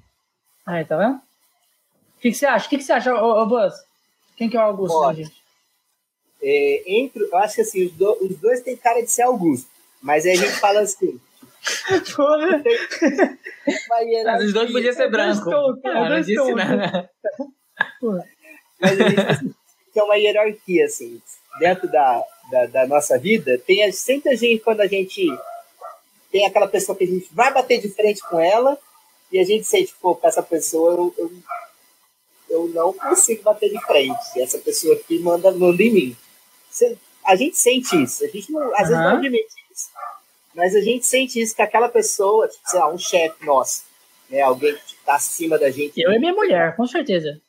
Aí, 0.66 0.84
tá 0.86 0.98
vendo? 0.98 1.16
O 1.16 1.22
que, 2.20 2.32
que 2.32 2.38
você 2.38 2.46
acha? 2.46 2.66
O 2.66 2.70
que, 2.70 2.78
que 2.78 2.84
você 2.84 2.94
acha, 2.94 3.14
ô, 3.14 3.44
ô 3.44 3.46
Buzz? 3.46 3.76
Quem 4.36 4.50
que 4.50 4.58
é 4.58 4.60
o 4.60 4.64
Augusto, 4.64 5.08
né, 5.08 5.16
gente? 5.16 5.44
É, 6.42 6.84
entre, 6.88 7.24
eu 7.24 7.38
acho 7.38 7.56
que 7.56 7.62
assim, 7.62 7.86
os, 7.86 7.92
do, 7.94 8.18
os 8.22 8.38
dois 8.38 8.62
têm 8.62 8.76
cara 8.76 9.02
de 9.02 9.12
ser 9.12 9.24
Augusto. 9.24 9.70
Mas 10.02 10.26
aí 10.26 10.32
a 10.32 10.36
gente 10.36 10.54
fala 10.54 10.82
assim. 10.82 11.20
Porra! 12.16 12.64
Mas 14.26 14.44
os 14.46 14.54
dois 14.54 14.72
podiam 14.72 14.94
ser 14.94 15.10
brancos. 15.10 15.46
Não, 15.46 16.10
não 16.10 16.22
disse 16.22 16.54
nada. 16.54 17.10
Mas 18.84 19.00
a 19.00 19.10
gente 19.10 19.56
tem 19.94 20.04
uma 20.04 20.16
hierarquia, 20.16 20.86
assim. 20.86 21.22
Dentro 21.60 21.90
da, 21.90 22.24
da, 22.52 22.66
da, 22.66 22.88
nossa 22.88 23.18
vida, 23.18 23.58
tem 23.60 23.92
sempre 23.92 24.34
a 24.34 24.36
gente, 24.36 24.64
quando 24.64 24.82
a 24.82 24.88
gente 24.88 25.26
tem 26.32 26.46
aquela 26.46 26.68
pessoa 26.68 26.98
que 26.98 27.04
a 27.04 27.08
gente 27.08 27.30
vai 27.32 27.54
bater 27.54 27.80
de 27.80 27.90
frente 27.90 28.22
com 28.28 28.40
ela, 28.40 28.78
e 29.32 29.40
a 29.40 29.44
gente 29.44 29.66
sente, 29.66 29.94
pô, 30.02 30.16
com 30.16 30.28
essa 30.28 30.44
pessoa 30.44 30.94
eu, 30.94 31.14
eu, 31.18 31.32
eu 32.50 32.68
não 32.70 32.94
consigo 32.94 33.44
bater 33.44 33.70
de 33.70 33.80
frente. 33.86 34.42
Essa 34.42 34.58
pessoa 34.58 34.96
aqui 34.96 35.20
manda, 35.20 35.52
manda 35.52 35.82
em 35.82 35.92
mim. 35.92 36.18
A 37.26 37.36
gente 37.36 37.58
sente 37.58 38.04
isso. 38.04 38.24
A 38.24 38.28
gente 38.28 38.52
não, 38.52 38.62
às 38.76 38.90
uhum. 38.90 38.96
vezes 38.96 38.98
não 38.98 39.18
admite 39.18 39.54
mas 40.54 40.76
a 40.76 40.82
gente 40.82 41.06
sente 41.06 41.42
isso 41.42 41.56
que 41.56 41.62
aquela 41.62 41.90
pessoa, 41.90 42.48
tipo, 42.48 42.62
sei 42.70 42.80
lá, 42.80 42.92
um 42.92 42.98
chefe 42.98 43.44
nosso, 43.46 43.84
né, 44.30 44.42
alguém 44.42 44.76
que 44.76 44.96
está 44.96 45.16
acima 45.16 45.58
da 45.58 45.72
gente. 45.72 46.00
Eu 46.00 46.12
e 46.12 46.20
minha 46.20 46.34
mulher, 46.34 46.76
com 46.76 46.86
certeza. 46.86 47.42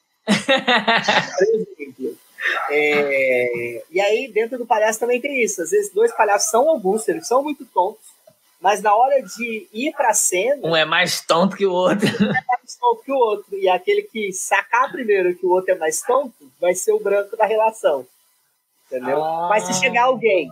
É, 2.71 3.83
e 3.91 4.01
aí, 4.01 4.31
dentro 4.33 4.59
do 4.59 4.67
palhaço 4.67 5.01
também 5.01 5.21
tem 5.21 5.43
isso. 5.43 5.63
Às 5.63 5.71
vezes, 5.71 5.93
dois 5.93 6.13
palhaços 6.13 6.51
são 6.51 6.69
alguns, 6.69 7.09
eles 7.09 7.27
são 7.27 7.43
muito 7.43 7.65
tontos, 7.67 8.05
mas 8.61 8.83
na 8.83 8.95
hora 8.95 9.23
de 9.23 9.67
ir 9.73 9.93
pra 9.93 10.13
cena. 10.13 10.67
Um 10.67 10.77
é 10.77 10.85
mais 10.85 11.21
tonto 11.23 11.57
que 11.57 11.67
o 11.67 11.73
outro. 11.73 12.07
Um 12.07 12.31
é 12.31 12.45
mais 12.49 12.77
tonto 12.79 13.03
que 13.03 13.13
o 13.13 13.17
outro. 13.17 13.57
E 13.57 13.69
aquele 13.69 14.03
que 14.03 14.33
sacar 14.33 14.91
primeiro 14.93 15.35
que 15.35 15.47
o 15.47 15.51
outro 15.51 15.73
é 15.73 15.75
mais 15.75 16.03
tonto 16.03 16.35
vai 16.61 16.75
ser 16.75 16.93
o 16.93 17.01
branco 17.01 17.37
da 17.37 17.47
relação. 17.47 18.07
Entendeu? 18.87 19.23
Ah. 19.23 19.49
Mas 19.49 19.65
se 19.65 19.75
chegar 19.75 20.05
alguém 20.05 20.51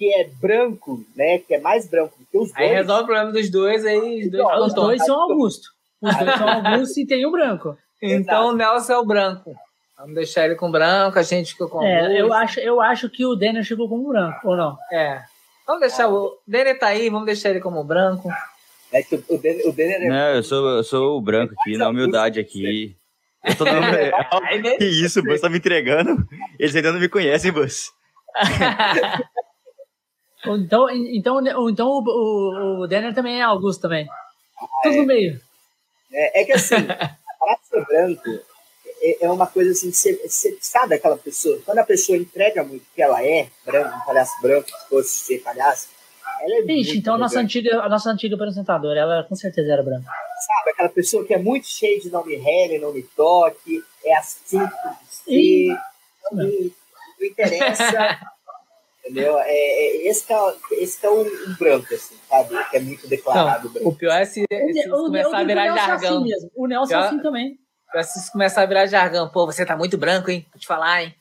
que 0.00 0.14
é 0.14 0.24
branco, 0.24 1.04
né? 1.14 1.38
Que 1.38 1.56
é 1.56 1.60
mais 1.60 1.86
branco 1.86 2.14
que 2.30 2.38
os 2.38 2.50
dois. 2.50 2.56
Aí 2.56 2.74
resolve 2.74 3.02
o 3.02 3.06
problema 3.06 3.32
dos 3.32 3.50
dois, 3.50 3.84
aí 3.84 4.24
os 4.24 4.30
dois, 4.30 4.66
os 4.66 4.74
dois 4.74 5.04
são 5.04 5.20
Augusto. 5.20 5.68
Os 6.00 6.16
dois 6.16 6.38
são 6.38 6.48
Augusto 6.72 7.00
e 7.00 7.06
tem 7.06 7.26
o 7.26 7.30
branco. 7.30 7.76
Então 8.02 8.48
o 8.48 8.52
Nelson 8.52 8.92
é 8.92 8.98
o 8.98 9.04
branco. 9.04 9.54
Vamos 9.98 10.14
deixar 10.14 10.46
ele 10.46 10.54
com 10.54 10.70
branco, 10.70 11.18
a 11.18 11.22
gente 11.22 11.52
ficou 11.52 11.68
com 11.68 11.82
É, 11.82 12.00
Augusto. 12.00 12.18
eu 12.18 12.32
acho, 12.32 12.60
eu 12.60 12.80
acho 12.80 13.10
que 13.10 13.26
o 13.26 13.36
Denner 13.36 13.62
chegou 13.62 13.88
como 13.88 14.08
branco, 14.08 14.48
ou 14.48 14.56
não? 14.56 14.78
É. 14.90 15.22
Vamos 15.66 15.82
deixar 15.82 16.08
o. 16.08 16.38
Denner 16.46 16.78
tá 16.78 16.86
aí, 16.86 17.10
vamos 17.10 17.26
deixar 17.26 17.50
ele 17.50 17.60
como 17.60 17.84
branco. 17.84 18.30
É 18.92 19.02
que 19.02 19.22
o, 19.28 19.38
Denner, 19.38 19.68
o 19.68 19.72
Denner 19.72 20.02
é 20.02 20.08
Não, 20.08 20.34
eu 20.36 20.42
sou, 20.42 20.68
eu 20.70 20.82
sou 20.84 21.18
o 21.18 21.20
branco 21.20 21.54
aqui, 21.60 21.76
na 21.76 21.88
humildade 21.88 22.40
aqui. 22.40 22.96
Eu 23.44 23.56
tô 23.56 23.64
dando... 23.64 23.86
Que 24.78 24.84
isso, 24.84 25.20
o 25.20 25.22
Bus 25.22 25.40
tá 25.40 25.48
me 25.48 25.58
entregando. 25.58 26.26
Eles 26.58 26.74
ainda 26.74 26.92
não 26.92 27.00
me 27.00 27.08
conhecem, 27.08 27.52
Bus. 27.52 27.92
Então, 30.42 30.88
então, 30.88 31.68
então 31.68 31.88
o, 31.88 32.02
o, 32.02 32.82
o 32.82 32.86
Denner 32.86 33.14
também 33.14 33.40
é 33.40 33.42
Augusto 33.42 33.82
também. 33.82 34.08
Tudo 34.82 34.96
no 34.96 35.06
meio. 35.06 35.38
É, 36.10 36.40
é 36.40 36.44
que 36.44 36.52
assim, 36.52 36.76
ser 37.70 37.84
branco 37.86 38.50
é, 39.02 39.24
é 39.24 39.30
uma 39.30 39.46
coisa 39.46 39.70
assim, 39.70 39.90
você, 39.92 40.14
você 40.26 40.56
sabe 40.60 40.94
aquela 40.94 41.16
pessoa, 41.16 41.58
quando 41.64 41.78
a 41.78 41.84
pessoa 41.84 42.18
entrega 42.18 42.62
muito 42.62 42.84
que 42.94 43.02
ela 43.02 43.24
é 43.24 43.48
branco, 43.64 43.96
um 43.96 44.04
palhaço 44.04 44.32
branco, 44.42 44.68
se 44.68 44.88
fosse 44.88 45.10
ser 45.10 45.38
palhaço, 45.38 45.88
ela 46.42 46.56
é 46.56 46.62
muito 46.62 46.96
então 46.96 47.14
a 47.14 47.18
nossa 47.18 47.40
antiga, 47.40 47.80
a 47.80 47.88
nossa 47.88 48.10
antiga 48.10 48.34
apresentadora, 48.34 49.00
ela 49.00 49.24
com 49.24 49.34
certeza 49.34 49.72
era 49.72 49.82
branca. 49.82 50.10
Sabe, 50.10 50.70
aquela 50.70 50.88
pessoa 50.88 51.24
que 51.24 51.34
é 51.34 51.38
muito 51.38 51.66
cheia 51.66 52.00
de 52.00 52.10
não 52.10 52.24
me 52.24 52.36
rele, 52.36 52.78
não 52.78 52.92
me 52.92 53.02
toque, 53.02 53.82
é 54.04 54.16
assim 54.16 54.58
que 54.58 54.82
tem 54.82 54.92
que 54.92 55.14
ser, 55.14 55.78
não, 56.32 56.44
não 56.44 57.26
interessa. 57.26 58.18
entendeu? 59.10 59.38
É, 59.38 59.50
é, 59.52 60.08
esse 60.08 60.26
que 60.26 60.32
é, 60.32 60.38
esse 60.72 60.98
que 61.00 61.06
é 61.06 61.10
um, 61.10 61.20
um 61.22 61.54
branco, 61.58 61.94
assim, 61.94 62.14
sabe? 62.28 62.64
Que 62.70 62.76
é 62.76 62.80
muito 62.80 63.06
declarado 63.08 63.64
Não, 63.66 63.72
branco. 63.72 63.88
o 63.88 63.94
pior 63.94 64.12
é 64.20 64.24
se, 64.24 64.44
se 64.50 64.88
começar 64.88 65.38
a 65.38 65.44
virar 65.44 65.64
Nelson 65.64 65.78
é 65.82 65.86
jargão. 65.86 66.16
assim 66.16 66.24
mesmo. 66.28 66.50
O 66.54 66.66
Nelson 66.66 66.92
é 66.94 66.96
Já- 67.00 67.06
assim 67.06 67.18
também. 67.20 67.52
O 67.88 67.92
pior 67.92 68.00
é 68.00 68.02
se 68.02 68.32
começar 68.32 68.62
a 68.62 68.66
virar 68.66 68.86
jargão. 68.86 69.28
Pô, 69.28 69.46
você 69.46 69.64
tá 69.66 69.76
muito 69.76 69.98
branco, 69.98 70.30
hein? 70.30 70.46
Vou 70.52 70.60
te 70.60 70.66
falar, 70.66 71.02
hein? 71.02 71.14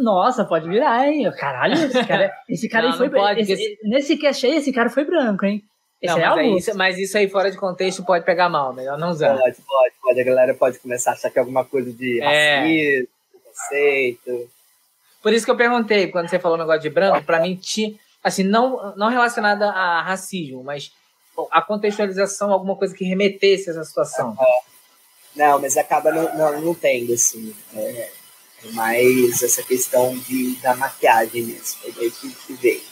Nossa, 0.00 0.44
pode 0.44 0.68
virar, 0.68 1.06
hein? 1.08 1.30
Caralho, 1.36 1.74
esse 1.74 2.04
cara, 2.06 2.32
esse 2.48 2.68
cara 2.68 2.86
Não, 2.86 2.92
aí 2.92 2.98
foi 2.98 3.10
pode, 3.10 3.40
esse- 3.40 3.78
Nesse 3.84 4.16
cast 4.16 4.46
aí, 4.46 4.56
esse 4.56 4.72
cara 4.72 4.88
foi 4.88 5.04
branco, 5.04 5.44
hein? 5.44 5.62
Esse 6.00 6.14
Não, 6.14 6.20
é 6.22 6.28
mas, 6.28 6.38
Augusto. 6.38 6.58
isso, 6.70 6.78
mas 6.78 6.98
isso 6.98 7.18
aí 7.18 7.28
fora 7.28 7.50
de 7.50 7.56
contexto 7.56 8.04
pode 8.04 8.24
pegar 8.24 8.48
mal, 8.48 8.72
melhor 8.72 8.96
não 8.96 9.10
usar. 9.10 9.36
Pode, 9.36 9.56
pode, 9.62 9.94
pode. 10.00 10.20
A 10.20 10.24
galera 10.24 10.54
pode 10.54 10.78
começar 10.78 11.10
a 11.10 11.14
achar 11.14 11.28
que 11.28 11.38
é 11.38 11.40
alguma 11.40 11.64
coisa 11.64 11.92
de 11.92 12.20
É. 12.22 12.60
racismo, 12.60 13.08
preconceito. 13.32 14.50
Por 15.22 15.32
isso 15.32 15.44
que 15.44 15.50
eu 15.50 15.56
perguntei, 15.56 16.08
quando 16.08 16.28
você 16.28 16.38
falou 16.38 16.56
o 16.56 16.60
negócio 16.60 16.82
de 16.82 16.90
branco, 16.90 17.24
pra 17.24 17.40
mim 17.40 17.56
tinha, 17.56 17.94
assim, 18.22 18.44
não, 18.44 18.94
não 18.96 19.08
relacionada 19.08 19.68
a 19.70 20.02
racismo, 20.02 20.62
mas 20.62 20.92
a 21.50 21.62
contextualização, 21.62 22.52
alguma 22.52 22.76
coisa 22.76 22.94
que 22.94 23.04
remetesse 23.04 23.68
a 23.68 23.72
essa 23.72 23.84
situação. 23.84 24.36
Não, 25.34 25.60
mas 25.60 25.76
acaba 25.76 26.10
não, 26.10 26.36
não, 26.36 26.60
não 26.60 26.74
tendo, 26.74 27.12
assim. 27.12 27.54
É, 27.74 28.10
é 28.64 28.70
mais 28.72 29.42
essa 29.42 29.62
questão 29.62 30.16
de, 30.18 30.56
da 30.56 30.74
maquiagem 30.74 31.42
mesmo. 31.42 31.78
É 31.84 31.90
daí 31.92 32.10
que, 32.10 32.30
que 32.32 32.52
veio. 32.54 32.82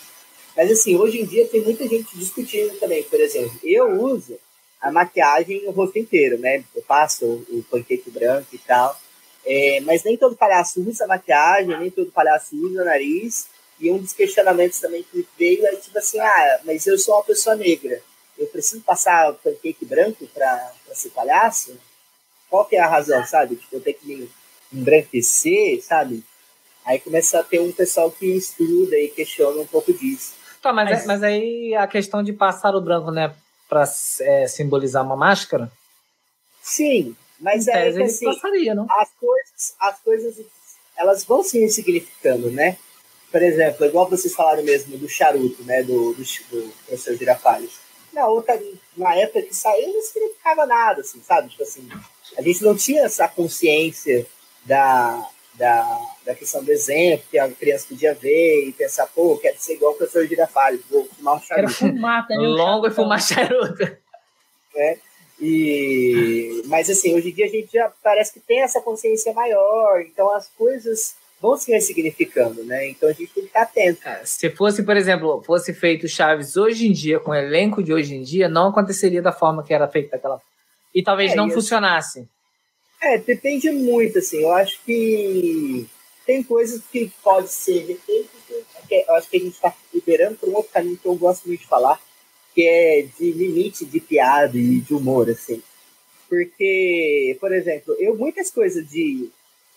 Mas 0.57 0.71
assim, 0.71 0.97
hoje 0.97 1.21
em 1.21 1.27
dia 1.27 1.47
tem 1.49 1.61
muita 1.61 1.87
gente 1.87 2.17
discutindo 2.17 2.79
também. 2.79 3.03
Por 3.03 3.21
exemplo, 3.21 3.59
eu 3.63 4.01
uso 4.01 4.39
a 4.81 4.91
maquiagem 4.91 5.67
o 5.67 5.71
rosto 5.71 5.99
inteiro, 5.99 6.39
né? 6.39 6.65
Eu 6.75 6.83
passo 6.83 7.27
o, 7.27 7.65
o 7.71 8.11
branco 8.11 8.49
e 8.53 8.59
tal. 8.59 8.99
É, 9.47 9.81
mas 9.83 10.03
nem 10.03 10.17
todo 10.17 10.35
palhaço 10.37 10.81
usa 10.81 11.07
maquiagem, 11.07 11.79
nem 11.79 11.91
todo 11.91 12.11
palhaço 12.11 12.57
usa 12.57 12.85
nariz. 12.85 13.47
E 13.79 13.91
um 13.91 13.99
dos 13.99 14.13
questionamentos 14.13 14.81
também 14.81 15.03
que 15.05 15.27
veio 15.39 15.65
é 15.67 15.77
tipo 15.77 15.97
assim, 15.99 16.19
ah, 16.19 16.61
mas 16.65 16.87
eu 16.87 16.99
sou 16.99 17.15
uma 17.15 17.23
pessoa 17.25 17.55
negra. 17.55 18.01
Eu 18.37 18.47
preciso 18.49 18.83
passar 18.83 19.33
pancake 19.35 19.85
branco 19.85 20.27
para 20.29 20.73
ser 20.95 21.11
palhaço? 21.11 21.79
Qual 22.51 22.65
que 22.65 22.77
é 22.77 22.81
a 22.81 22.89
razão, 22.89 23.25
sabe? 23.27 23.57
Tipo, 23.57 23.77
eu 23.77 23.81
tenho 23.81 23.97
que 23.99 24.07
me 24.07 24.31
embranquecer, 24.73 25.83
sabe? 25.83 26.25
Aí 26.85 26.99
começa 27.01 27.39
a 27.41 27.43
ter 27.45 27.61
um 27.61 27.73
pessoal 27.73 28.11
que 28.11 28.27
estuda 28.27 28.97
e 28.97 29.09
questiona 29.09 29.61
um 29.61 29.67
pouco 29.67 29.93
disso. 29.93 30.35
Tá, 30.63 30.73
mas, 30.73 30.91
Mas- 30.91 31.07
mas 31.07 31.23
aí 31.23 31.75
a 31.75 31.87
questão 31.87 32.23
de 32.23 32.33
passar 32.33 32.75
o 32.75 32.81
branco, 32.81 33.11
né, 33.11 33.35
pra 33.69 33.85
é, 34.21 34.47
simbolizar 34.49 35.05
uma 35.05 35.17
máscara, 35.17 35.71
Sim, 36.63 37.15
mas 37.41 37.69
é 37.69 37.73
tese 37.73 37.99
que 37.99 38.03
assim, 38.05 38.25
passaria, 38.25 38.75
não? 38.75 38.87
as 38.91 39.11
coisas, 39.21 39.75
as 39.79 39.99
coisas, 40.01 40.47
elas 40.97 41.25
vão 41.25 41.43
se 41.43 41.59
ressignificando, 41.59 42.51
né? 42.51 42.77
Por 43.31 43.43
exemplo, 43.43 43.85
igual 43.85 44.09
vocês 44.09 44.35
falaram 44.35 44.63
mesmo 44.63 44.97
do 44.97 45.09
charuto, 45.09 45.63
né? 45.65 45.83
Do, 45.83 46.15
do, 46.15 46.23
do 46.23 46.73
professor 46.87 47.17
Girafales. 47.17 47.73
Na 48.13 48.27
outra, 48.29 48.59
na 48.97 49.15
época 49.15 49.43
que 49.43 49.55
saiu, 49.55 49.93
não 49.93 50.01
significava 50.03 50.65
nada, 50.65 51.03
assim, 51.03 51.21
sabe? 51.23 51.51
Tipo 51.51 51.63
assim, 51.63 51.87
a 52.39 52.43
gente 52.43 52.63
não 52.63 52.75
tinha 52.75 53.03
essa 53.03 53.29
consciência 53.29 54.27
da, 54.65 55.29
da, 55.55 56.01
da 56.25 56.35
questão 56.35 56.65
do 56.65 56.73
exemplo, 56.73 57.27
que 57.31 57.39
a 57.39 57.51
criança 57.51 57.87
podia 57.89 58.15
ver 58.15 58.69
e 58.69 58.73
pensar, 58.73 59.07
pô, 59.09 59.37
quero 59.37 59.59
ser 59.59 59.75
igual 59.75 59.93
o 59.93 59.97
professor 59.97 60.27
Girafales, 60.27 60.81
vou 60.91 61.05
fumar 61.05 61.37
um 61.37 61.41
Quero 61.41 61.69
charuto. 61.69 61.75
fumar 61.75 62.27
também. 62.27 62.47
Longo 62.47 62.87
e 62.87 62.91
fumar 62.91 63.21
charuto. 63.21 63.97
E, 65.41 66.63
mas 66.67 66.89
assim, 66.89 67.15
hoje 67.15 67.31
em 67.31 67.35
dia 67.35 67.47
a 67.47 67.49
gente 67.49 67.73
já 67.73 67.93
parece 68.03 68.33
que 68.33 68.41
tem 68.41 68.63
essa 68.63 68.81
consciência 68.81 69.33
maior, 69.33 70.01
então 70.01 70.33
as 70.35 70.49
coisas 70.57 71.15
vão 71.41 71.57
se 71.57 71.71
ressignificando, 71.71 72.65
né? 72.65 72.89
Então 72.89 73.09
a 73.09 73.13
gente 73.13 73.27
tem 73.33 73.43
que 73.43 73.49
ficar 73.49 73.63
atento. 73.63 74.01
Se 74.25 74.49
fosse, 74.51 74.83
por 74.83 74.97
exemplo, 74.97 75.43
fosse 75.45 75.75
feito 75.75 76.09
Chaves 76.09 76.57
hoje 76.57 76.87
em 76.87 76.93
dia, 76.93 77.21
com 77.21 77.33
o 77.33 77.35
elenco 77.35 77.83
de 77.83 77.93
hoje 77.93 78.15
em 78.15 78.23
dia, 78.23 78.49
não 78.49 78.69
aconteceria 78.69 79.21
da 79.21 79.33
forma 79.33 79.63
que 79.63 79.75
era 79.75 79.87
feito 79.87 80.11
daquela 80.11 80.41
E 80.95 81.03
talvez 81.03 81.33
É, 81.33 81.37
não 81.37 81.45
assim- 81.47 81.55
funcionasse. 81.55 82.29
É, 83.03 83.19
depende 83.19 83.71
muito, 83.71 84.19
assim. 84.19 84.41
Eu 84.41 84.53
acho 84.53 84.81
que 84.85 85.87
tem 86.25 86.43
coisas 86.43 86.81
que 86.91 87.13
pode 87.23 87.49
ser 87.49 87.99
eu 88.91 89.15
acho 89.15 89.29
que 89.29 89.37
a 89.37 89.41
gente 89.41 89.55
está 89.55 89.75
liberando 89.93 90.37
para 90.37 90.49
um 90.49 90.55
outro 90.55 90.73
caminho 90.73 90.97
que 90.97 91.07
eu 91.07 91.15
gosto 91.17 91.47
muito 91.47 91.61
de 91.61 91.67
falar, 91.67 92.01
que 92.57 92.67
é 92.67 93.03
de 93.03 93.33
limite 93.33 93.85
de 93.85 94.01
piada 94.01 94.57
e 94.57 94.81
de 94.81 94.95
humor, 94.95 95.29
assim. 95.29 95.63
Porque, 96.27 97.37
por 97.39 97.53
exemplo, 97.53 97.95
eu 98.01 98.17
muitas 98.17 98.51
coisas 98.51 98.89
de 98.89 99.31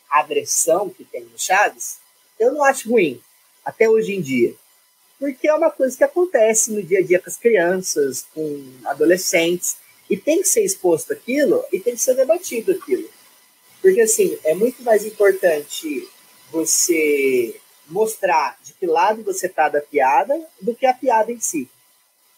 agressão 0.09 0.89
que 0.89 1.03
tem 1.03 1.25
no 1.25 1.37
Chaves, 1.37 1.97
eu 2.39 2.53
não 2.53 2.63
acho 2.63 2.89
ruim, 2.89 3.19
até 3.65 3.89
hoje 3.89 4.15
em 4.15 4.21
dia. 4.21 4.55
Porque 5.19 5.49
é 5.49 5.53
uma 5.53 5.69
coisa 5.69 5.97
que 5.97 6.05
acontece 6.05 6.71
no 6.71 6.81
dia 6.81 6.99
a 6.99 7.03
dia 7.03 7.19
com 7.19 7.29
as 7.29 7.35
crianças, 7.35 8.25
com 8.33 8.65
adolescentes, 8.85 9.75
e 10.09 10.15
tem 10.15 10.41
que 10.41 10.47
ser 10.47 10.63
exposto 10.63 11.11
aquilo 11.11 11.61
e 11.73 11.81
tem 11.81 11.95
que 11.95 12.01
ser 12.01 12.15
debatido 12.15 12.71
aquilo. 12.71 13.09
Porque, 13.81 13.99
assim, 13.99 14.39
é 14.45 14.55
muito 14.55 14.81
mais 14.83 15.05
importante 15.05 16.07
você 16.49 17.59
mostrar 17.89 18.57
de 18.63 18.71
que 18.71 18.85
lado 18.85 19.21
você 19.21 19.47
está 19.47 19.67
da 19.67 19.81
piada 19.81 20.41
do 20.61 20.73
que 20.73 20.85
a 20.85 20.93
piada 20.93 21.29
em 21.29 21.41
si. 21.41 21.69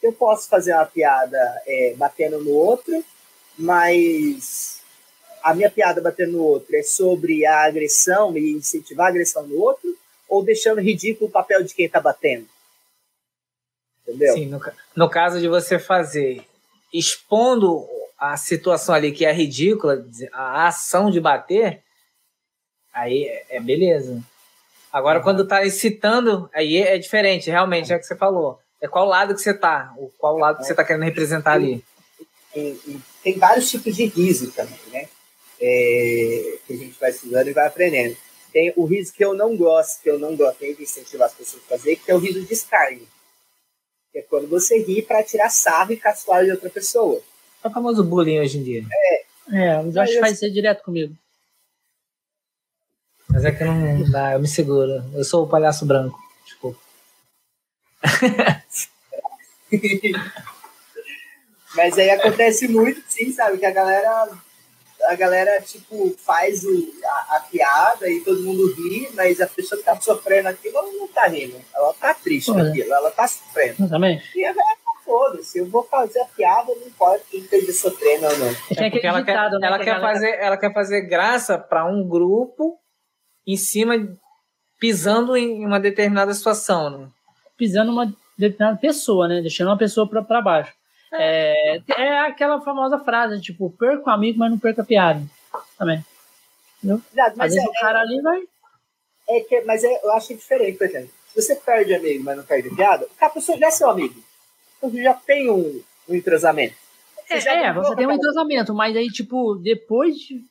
Eu 0.01 0.13
posso 0.13 0.49
fazer 0.49 0.73
uma 0.73 0.85
piada 0.85 1.61
é, 1.65 1.93
batendo 1.95 2.39
no 2.43 2.51
outro, 2.51 3.03
mas 3.57 4.81
a 5.43 5.53
minha 5.53 5.69
piada 5.69 6.01
batendo 6.01 6.33
no 6.33 6.43
outro 6.43 6.75
é 6.75 6.83
sobre 6.83 7.45
a 7.45 7.65
agressão 7.65 8.35
e 8.37 8.51
incentivar 8.51 9.07
a 9.07 9.09
agressão 9.09 9.45
no 9.45 9.59
outro, 9.59 9.95
ou 10.27 10.43
deixando 10.43 10.81
ridículo 10.81 11.29
o 11.29 11.31
papel 11.31 11.63
de 11.63 11.73
quem 11.73 11.85
está 11.85 11.99
batendo. 11.99 12.47
Entendeu? 14.01 14.33
Sim, 14.33 14.45
no, 14.47 14.59
no 14.95 15.09
caso 15.09 15.39
de 15.39 15.47
você 15.47 15.77
fazer 15.77 16.45
expondo 16.93 17.87
a 18.17 18.37
situação 18.37 18.93
ali 18.93 19.11
que 19.11 19.25
é 19.25 19.31
ridícula, 19.31 20.05
a 20.31 20.67
ação 20.67 21.09
de 21.09 21.19
bater, 21.19 21.81
aí 22.93 23.23
é, 23.23 23.57
é 23.57 23.59
beleza. 23.59 24.21
Agora, 24.91 25.21
quando 25.21 25.47
tá 25.47 25.65
incitando, 25.65 26.49
aí 26.53 26.77
é 26.77 26.97
diferente, 26.97 27.49
realmente, 27.49 27.91
é 27.91 27.95
o 27.95 27.99
que 27.99 28.05
você 28.05 28.15
falou. 28.15 28.59
É 28.81 28.87
qual 28.87 29.05
lado 29.05 29.35
que 29.35 29.41
você 29.41 29.53
tá, 29.53 29.93
o 29.97 30.09
qual 30.17 30.37
lado 30.37 30.57
que 30.57 30.65
você 30.65 30.73
tá 30.73 30.83
querendo 30.83 31.03
representar 31.03 31.53
ali. 31.53 31.83
tem, 32.51 32.79
tem 33.23 33.37
vários 33.37 33.69
tipos 33.69 33.95
de 33.95 34.05
riso 34.05 34.51
também, 34.51 34.79
né? 34.91 35.07
É, 35.61 36.57
que 36.65 36.73
a 36.73 36.75
gente 36.75 36.99
vai 36.99 37.11
estudando 37.11 37.47
e 37.47 37.53
vai 37.53 37.67
aprendendo. 37.67 38.17
Tem 38.51 38.73
o 38.75 38.83
riso 38.85 39.13
que 39.13 39.23
eu 39.23 39.35
não 39.35 39.55
gosto, 39.55 40.01
que 40.01 40.09
eu 40.09 40.17
não 40.17 40.35
gosto 40.35 40.57
nem 40.61 40.73
de 40.73 40.83
incentivar 40.83 41.27
as 41.27 41.33
pessoas 41.35 41.63
a 41.63 41.69
fazer, 41.69 41.95
que 41.95 42.09
é 42.09 42.15
o 42.15 42.17
riso 42.17 42.41
de 42.41 42.51
escárnio. 42.51 43.07
Que 44.11 44.19
é 44.19 44.21
quando 44.23 44.47
você 44.47 44.79
ri 44.79 45.03
para 45.03 45.23
tirar 45.23 45.49
sarro 45.49 45.93
e 45.93 45.97
caçoar 45.97 46.43
de 46.43 46.51
outra 46.51 46.69
pessoa. 46.69 47.21
É 47.63 47.67
o 47.67 47.71
famoso 47.71 48.03
bullying 48.03 48.39
hoje 48.39 48.57
em 48.57 48.63
dia. 48.63 48.83
É, 49.51 49.79
o 49.79 49.91
Josh 49.91 50.15
faz 50.15 50.41
isso 50.41 50.51
direto 50.51 50.83
comigo. 50.83 51.15
Mas 53.29 53.45
é 53.45 53.51
que 53.51 53.63
não 53.63 54.09
dá, 54.09 54.33
eu 54.33 54.39
me 54.39 54.47
seguro. 54.47 55.03
Eu 55.13 55.23
sou 55.23 55.45
o 55.45 55.47
palhaço 55.47 55.85
branco. 55.85 56.19
Mas 61.75 61.97
aí 61.97 62.09
acontece 62.09 62.67
muito, 62.67 63.01
sim, 63.07 63.31
sabe? 63.31 63.57
Que 63.57 63.65
a 63.65 63.71
galera, 63.71 64.27
a 65.07 65.15
galera 65.15 65.61
tipo, 65.61 66.13
faz 66.17 66.65
o, 66.65 66.93
a, 67.03 67.37
a 67.37 67.39
piada 67.49 68.09
e 68.09 68.19
todo 68.21 68.43
mundo 68.43 68.73
ri, 68.73 69.09
mas 69.13 69.39
a 69.39 69.47
pessoa 69.47 69.79
que 69.79 69.85
tá 69.85 69.99
sofrendo 70.01 70.49
aquilo, 70.49 70.77
ela 70.77 70.91
não 70.91 71.07
tá 71.07 71.27
rindo. 71.27 71.55
Ela 71.73 71.93
tá 71.93 72.13
triste 72.13 72.51
com 72.51 72.59
Olha. 72.59 72.69
aquilo, 72.69 72.93
ela 72.93 73.09
tá 73.11 73.25
sofrendo. 73.27 73.83
Exatamente. 73.83 74.37
E 74.37 74.43
é, 74.43 74.49
é 74.49 74.53
foda-se, 75.05 75.59
eu 75.59 75.65
vou 75.65 75.83
fazer 75.83 76.21
a 76.21 76.25
piada, 76.25 76.73
não 76.75 76.87
importa 76.87 77.23
quem 77.29 77.41
esteja 77.41 77.73
sofrendo 77.73 78.27
ou 78.27 78.37
não. 78.37 78.55
É 78.77 78.89
porque 78.89 79.07
ela 79.07 79.23
quer, 79.23 79.35
né, 79.35 79.59
ela, 79.61 79.79
quer 79.79 79.99
fazer, 79.99 80.39
ela 80.39 80.57
quer 80.57 80.73
fazer 80.73 81.01
graça 81.01 81.57
para 81.57 81.85
um 81.85 82.07
grupo 82.07 82.77
em 83.45 83.57
cima, 83.57 83.95
pisando 84.79 85.35
em 85.35 85.65
uma 85.65 85.79
determinada 85.79 86.33
situação. 86.33 86.89
Né? 86.89 87.07
Pisando 87.61 87.91
uma 87.91 88.11
determinada 88.35 88.75
pessoa, 88.79 89.27
né? 89.27 89.39
Deixando 89.39 89.67
uma 89.67 89.77
pessoa 89.77 90.07
para 90.07 90.41
baixo. 90.41 90.73
É. 91.13 91.77
é. 91.77 91.81
É, 91.95 92.19
aquela 92.21 92.59
famosa 92.59 92.97
frase, 92.97 93.39
tipo, 93.39 93.69
perca 93.69 94.09
o 94.09 94.13
amigo, 94.13 94.39
mas 94.39 94.49
não 94.49 94.57
perca 94.57 94.81
a 94.81 94.85
piada. 94.85 95.21
Também. 95.77 96.03
Entendeu? 96.79 96.99
Não, 97.13 97.33
mas 97.35 97.39
Às 97.39 97.53
vezes 97.53 97.63
é, 97.63 97.69
o 97.69 97.73
cara 97.73 97.99
é, 97.99 98.01
ali 98.01 98.19
vai. 98.19 98.41
É 99.29 99.39
que, 99.41 99.61
mas 99.61 99.83
é, 99.83 99.99
eu 100.03 100.11
acho 100.13 100.33
diferente, 100.33 100.75
por 100.75 100.87
exemplo. 100.87 101.11
Se 101.27 101.39
você 101.39 101.55
perde 101.55 101.93
amigo, 101.93 102.23
mas 102.23 102.35
não 102.35 102.43
perde 102.43 102.75
piada, 102.75 103.07
a 103.19 103.29
pessoa 103.29 103.59
já 103.59 103.67
é 103.67 103.71
seu 103.71 103.91
amigo. 103.91 104.19
Então 104.79 104.89
você 104.89 105.03
já 105.03 105.13
tem 105.13 105.51
um, 105.51 105.83
um 106.09 106.15
entrosamento. 106.15 106.73
Você 107.27 107.47
é, 107.47 107.67
é 107.67 107.73
você 107.73 107.95
tem 107.95 108.07
um 108.07 108.11
entrosamento, 108.11 108.73
mas 108.73 108.97
aí, 108.97 109.07
tipo, 109.09 109.53
depois 109.53 110.17
de 110.17 110.43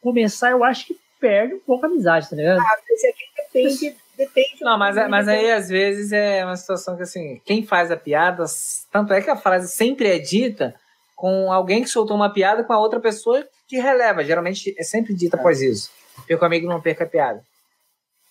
começar, 0.00 0.52
eu 0.52 0.64
acho 0.64 0.86
que 0.86 0.98
perde 1.20 1.52
um 1.52 1.60
pouco 1.60 1.84
a 1.84 1.88
amizade, 1.90 2.30
tá 2.30 2.34
ligado? 2.34 2.60
Ah, 2.60 2.76
esse 2.88 3.06
aqui 3.08 3.24
depende, 3.36 3.96
depende. 4.16 4.56
Não, 4.60 4.78
mas, 4.78 4.96
é, 4.96 5.08
mas 5.08 5.28
aí 5.28 5.50
às 5.50 5.68
vezes 5.68 6.12
é 6.12 6.44
uma 6.44 6.56
situação 6.56 6.96
que 6.96 7.02
assim, 7.02 7.40
quem 7.44 7.64
faz 7.64 7.90
a 7.90 7.96
piada, 7.96 8.44
tanto 8.90 9.12
é 9.12 9.20
que 9.20 9.30
a 9.30 9.36
frase 9.36 9.68
sempre 9.68 10.08
é 10.08 10.18
dita 10.18 10.74
com 11.14 11.50
alguém 11.52 11.82
que 11.82 11.88
soltou 11.88 12.16
uma 12.16 12.32
piada 12.32 12.62
com 12.62 12.72
a 12.72 12.78
outra 12.78 13.00
pessoa 13.00 13.46
que 13.66 13.78
releva. 13.78 14.24
Geralmente 14.24 14.74
é 14.78 14.82
sempre 14.82 15.14
dita 15.14 15.36
após 15.36 15.60
isso. 15.60 15.90
O 16.30 16.44
amigo 16.44 16.68
não 16.68 16.80
perca 16.80 17.04
a 17.04 17.08
piada. 17.08 17.42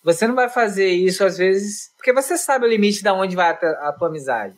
Você 0.02 0.26
não 0.26 0.36
vai 0.36 0.48
fazer 0.48 0.88
isso 0.88 1.24
às 1.24 1.36
vezes, 1.36 1.90
porque 1.96 2.12
você 2.12 2.36
sabe 2.38 2.64
o 2.64 2.68
limite 2.68 3.02
de 3.02 3.10
onde 3.10 3.34
vai 3.34 3.50
a, 3.50 3.88
a 3.88 3.92
tua 3.92 4.08
amizade. 4.08 4.54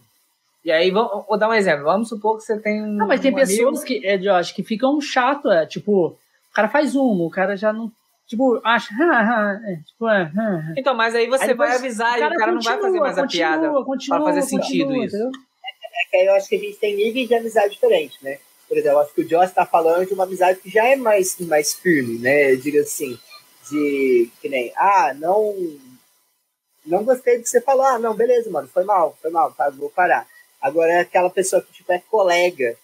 E 0.62 0.70
aí, 0.70 0.90
vou, 0.90 1.24
vou, 1.26 1.38
dar 1.38 1.48
um 1.48 1.54
exemplo. 1.54 1.84
Vamos 1.84 2.10
supor 2.10 2.36
que 2.36 2.44
você 2.44 2.58
tem 2.58 2.82
um. 2.82 2.92
Não, 2.92 3.06
mas 3.06 3.20
tem 3.20 3.32
um 3.32 3.34
pessoas 3.34 3.80
amigo... 3.80 3.84
que, 3.84 4.06
é, 4.06 4.18
Josh, 4.18 4.52
que 4.52 4.62
ficam 4.62 5.00
chato, 5.00 5.50
é, 5.50 5.64
tipo, 5.64 6.08
o 6.08 6.54
cara 6.54 6.68
faz 6.68 6.94
um, 6.94 7.22
o 7.22 7.30
cara 7.30 7.56
já 7.56 7.72
não. 7.72 7.90
Tipo, 8.28 8.60
acha. 8.62 8.94
é, 9.64 9.76
tipo, 9.76 10.08
é, 10.08 10.30
então, 10.76 10.94
mas 10.94 11.14
aí 11.14 11.26
você 11.26 11.44
aí 11.44 11.54
vai 11.54 11.74
avisar 11.74 12.20
e 12.20 12.24
o 12.24 12.36
cara 12.36 12.52
continua, 12.52 12.54
não 12.54 12.62
vai 12.62 12.80
fazer 12.80 13.00
mais 13.00 13.18
a 13.18 13.22
continua, 13.22 13.48
piada 13.48 13.84
continua, 13.84 14.18
para 14.18 14.26
fazer 14.26 14.42
sentido 14.42 14.96
isso. 14.96 15.16
É, 15.16 15.20
é 15.20 16.10
que 16.10 16.16
aí 16.18 16.26
eu 16.26 16.34
acho 16.34 16.48
que 16.48 16.56
a 16.56 16.58
gente 16.58 16.76
tem 16.76 16.94
níveis 16.94 17.26
de 17.26 17.34
amizade 17.34 17.70
diferentes, 17.70 18.20
né? 18.20 18.38
Por 18.68 18.76
exemplo, 18.76 18.98
eu 18.98 19.00
acho 19.00 19.14
que 19.14 19.22
o 19.22 19.24
Josh 19.26 19.48
está 19.48 19.64
falando 19.64 20.06
de 20.06 20.12
uma 20.12 20.24
amizade 20.24 20.60
que 20.60 20.68
já 20.68 20.86
é 20.86 20.94
mais, 20.94 21.38
mais 21.40 21.72
firme, 21.72 22.18
né? 22.18 22.54
Diga 22.56 22.82
assim 22.82 23.18
de 23.70 24.30
que 24.40 24.48
nem, 24.48 24.72
ah, 24.76 25.14
não 25.18 25.54
não 26.84 27.04
gostei 27.04 27.36
do 27.36 27.42
que 27.42 27.48
você 27.48 27.60
falou, 27.60 27.84
ah, 27.84 27.98
não, 27.98 28.14
beleza, 28.14 28.50
mano, 28.50 28.66
foi 28.68 28.84
mal, 28.84 29.16
foi 29.20 29.30
mal, 29.30 29.52
tá, 29.52 29.68
vou 29.70 29.90
parar. 29.90 30.26
Agora 30.60 30.92
é 30.92 31.00
aquela 31.00 31.30
pessoa 31.30 31.62
que, 31.62 31.72
tipo, 31.72 31.92
é 31.92 32.02
colega. 32.10 32.76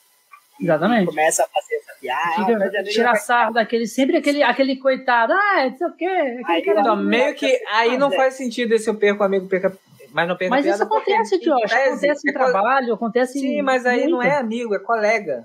Exatamente. 0.60 1.06
Começa 1.06 1.44
a 1.44 1.48
fazer 1.48 1.74
essa 1.76 1.94
piada. 2.01 2.68
Fica, 2.70 2.82
tirar 2.85 3.14
sarro 3.16 3.52
daquele, 3.52 3.86
sempre 3.86 4.16
aquele, 4.16 4.43
aquele 4.43 4.76
coitado, 4.76 5.32
ah, 5.32 5.68
não 5.68 5.76
sei 5.76 5.86
o 5.86 5.93
quê. 5.93 6.40
Aí, 6.47 6.62
então, 6.66 6.97
meio 6.97 7.35
que, 7.35 7.60
aí 7.72 7.98
não 7.98 8.10
faz 8.10 8.35
sentido 8.35 8.72
esse 8.72 8.89
eu 8.89 8.94
perco 8.94 9.22
amigo, 9.24 9.48
perca 9.48 9.76
mas 10.14 10.28
não 10.28 10.36
perca 10.36 10.55
Mas 10.55 10.64
isso 10.64 10.81
acontece, 10.81 11.40
Josh. 11.40 11.72
Acontece 11.72 12.28
em 12.28 12.31
é 12.31 12.32
trabalho, 12.32 12.94
acontece 12.94 13.32
Sim, 13.32 13.62
mas 13.62 13.85
aí 13.85 14.02
muito. 14.02 14.12
não 14.12 14.22
é 14.22 14.36
amigo, 14.36 14.72
é 14.72 14.78
colega. 14.78 15.44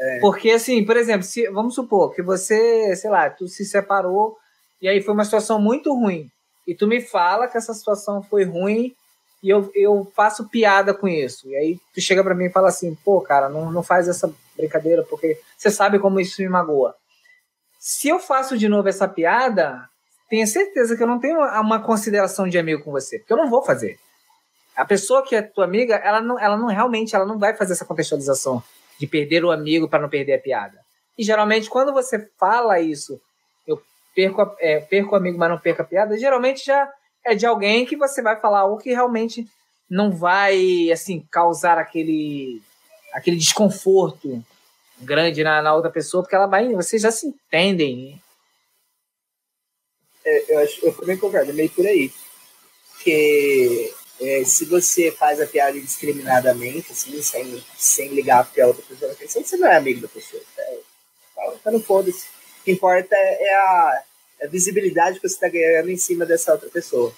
É. 0.00 0.18
Porque, 0.18 0.50
assim, 0.50 0.84
por 0.84 0.96
exemplo, 0.96 1.22
se, 1.22 1.48
vamos 1.50 1.76
supor 1.76 2.12
que 2.12 2.20
você, 2.20 2.96
sei 2.96 3.08
lá, 3.08 3.30
tu 3.30 3.46
se 3.46 3.64
separou 3.64 4.36
e 4.80 4.88
aí 4.88 5.00
foi 5.00 5.14
uma 5.14 5.24
situação 5.24 5.60
muito 5.60 5.94
ruim. 5.94 6.28
E 6.66 6.74
tu 6.74 6.88
me 6.88 7.00
fala 7.00 7.46
que 7.46 7.56
essa 7.56 7.72
situação 7.72 8.24
foi 8.24 8.42
ruim 8.42 8.92
e 9.42 9.50
eu, 9.50 9.70
eu 9.74 10.10
faço 10.14 10.48
piada 10.48 10.94
com 10.94 11.08
isso. 11.08 11.48
E 11.48 11.56
aí 11.56 11.80
tu 11.92 12.00
chega 12.00 12.22
para 12.22 12.34
mim 12.34 12.44
e 12.44 12.52
fala 12.52 12.68
assim, 12.68 12.94
pô, 13.04 13.20
cara, 13.20 13.48
não, 13.48 13.72
não 13.72 13.82
faz 13.82 14.06
essa 14.06 14.32
brincadeira 14.56 15.02
porque 15.02 15.38
você 15.56 15.70
sabe 15.70 15.98
como 15.98 16.20
isso 16.20 16.40
me 16.40 16.48
magoa. 16.48 16.94
Se 17.78 18.08
eu 18.08 18.20
faço 18.20 18.56
de 18.56 18.68
novo 18.68 18.88
essa 18.88 19.08
piada, 19.08 19.88
tenha 20.30 20.46
certeza 20.46 20.96
que 20.96 21.02
eu 21.02 21.06
não 21.06 21.18
tenho 21.18 21.40
uma 21.40 21.82
consideração 21.82 22.48
de 22.48 22.56
amigo 22.56 22.84
com 22.84 22.92
você, 22.92 23.18
porque 23.18 23.32
eu 23.32 23.36
não 23.36 23.50
vou 23.50 23.64
fazer. 23.64 23.98
A 24.76 24.84
pessoa 24.84 25.24
que 25.24 25.34
é 25.34 25.42
tua 25.42 25.64
amiga, 25.64 25.96
ela 25.96 26.20
não, 26.20 26.38
ela 26.38 26.56
não 26.56 26.68
realmente, 26.68 27.14
ela 27.14 27.26
não 27.26 27.38
vai 27.38 27.54
fazer 27.54 27.72
essa 27.72 27.84
contextualização 27.84 28.62
de 28.98 29.06
perder 29.06 29.44
o 29.44 29.50
amigo 29.50 29.88
para 29.88 30.00
não 30.00 30.08
perder 30.08 30.34
a 30.34 30.38
piada. 30.38 30.78
E 31.18 31.24
geralmente, 31.24 31.68
quando 31.68 31.92
você 31.92 32.30
fala 32.38 32.80
isso, 32.80 33.20
eu 33.66 33.82
perco, 34.14 34.54
é, 34.60 34.80
perco 34.80 35.12
o 35.12 35.16
amigo, 35.18 35.36
mas 35.36 35.50
não 35.50 35.58
perco 35.58 35.82
a 35.82 35.84
piada, 35.84 36.16
geralmente 36.16 36.64
já 36.64 36.90
é 37.24 37.34
de 37.34 37.46
alguém 37.46 37.86
que 37.86 37.96
você 37.96 38.22
vai 38.22 38.38
falar 38.40 38.60
algo 38.60 38.78
que 38.78 38.90
realmente 38.90 39.46
não 39.88 40.10
vai 40.10 40.90
assim 40.90 41.26
causar 41.30 41.78
aquele, 41.78 42.62
aquele 43.12 43.36
desconforto 43.36 44.44
grande 44.98 45.44
na, 45.44 45.60
na 45.60 45.74
outra 45.74 45.90
pessoa, 45.90 46.22
porque 46.22 46.34
ela 46.34 46.46
vai, 46.46 46.72
vocês 46.72 47.02
já 47.02 47.10
se 47.10 47.26
entendem. 47.26 48.20
É, 50.24 50.54
eu, 50.54 50.58
acho, 50.60 50.86
eu 50.86 50.94
também 50.94 51.16
concordo, 51.16 51.50
é 51.50 51.54
meio 51.54 51.70
por 51.70 51.86
aí. 51.86 52.12
Porque 52.92 53.92
é, 54.20 54.44
se 54.44 54.64
você 54.64 55.10
faz 55.10 55.40
a 55.40 55.46
piada 55.46 55.76
indiscriminadamente, 55.76 56.92
assim, 56.92 57.20
sem, 57.20 57.64
sem 57.76 58.08
ligar 58.10 58.50
para 58.50 58.64
a 58.64 58.68
outra 58.68 58.82
pessoa 58.84 59.14
você 59.44 59.56
não 59.56 59.68
é 59.68 59.76
amigo 59.76 60.00
da 60.00 60.08
pessoa. 60.08 60.42
É, 60.56 60.78
tá, 61.62 61.70
no 61.70 61.80
foda-se. 61.80 62.26
O 62.60 62.64
que 62.64 62.72
importa 62.72 63.16
é 63.16 63.54
a, 63.54 64.02
a 64.42 64.46
visibilidade 64.46 65.20
que 65.20 65.28
você 65.28 65.34
está 65.34 65.48
ganhando 65.48 65.90
em 65.90 65.96
cima 65.96 66.26
dessa 66.26 66.52
outra 66.52 66.68
pessoa. 66.68 67.12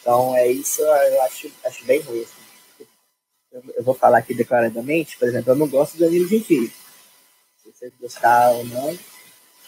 Então, 0.00 0.36
é 0.36 0.46
isso, 0.46 0.80
eu 0.80 1.22
acho, 1.22 1.50
acho 1.64 1.84
bem 1.84 2.00
ruim. 2.00 2.22
Assim. 2.22 2.86
Eu, 3.76 3.84
vou 3.84 3.94
falar 3.94 4.18
aqui 4.18 4.34
declaradamente, 4.34 5.18
por 5.18 5.28
exemplo, 5.28 5.52
eu 5.52 5.56
não 5.56 5.68
gosto 5.68 5.96
do 5.96 6.04
Danilo 6.04 6.28
Gentili. 6.28 6.72
Se 7.62 7.70
você 7.72 7.92
gostar 8.00 8.52
ou 8.52 8.64
não, 8.64 8.98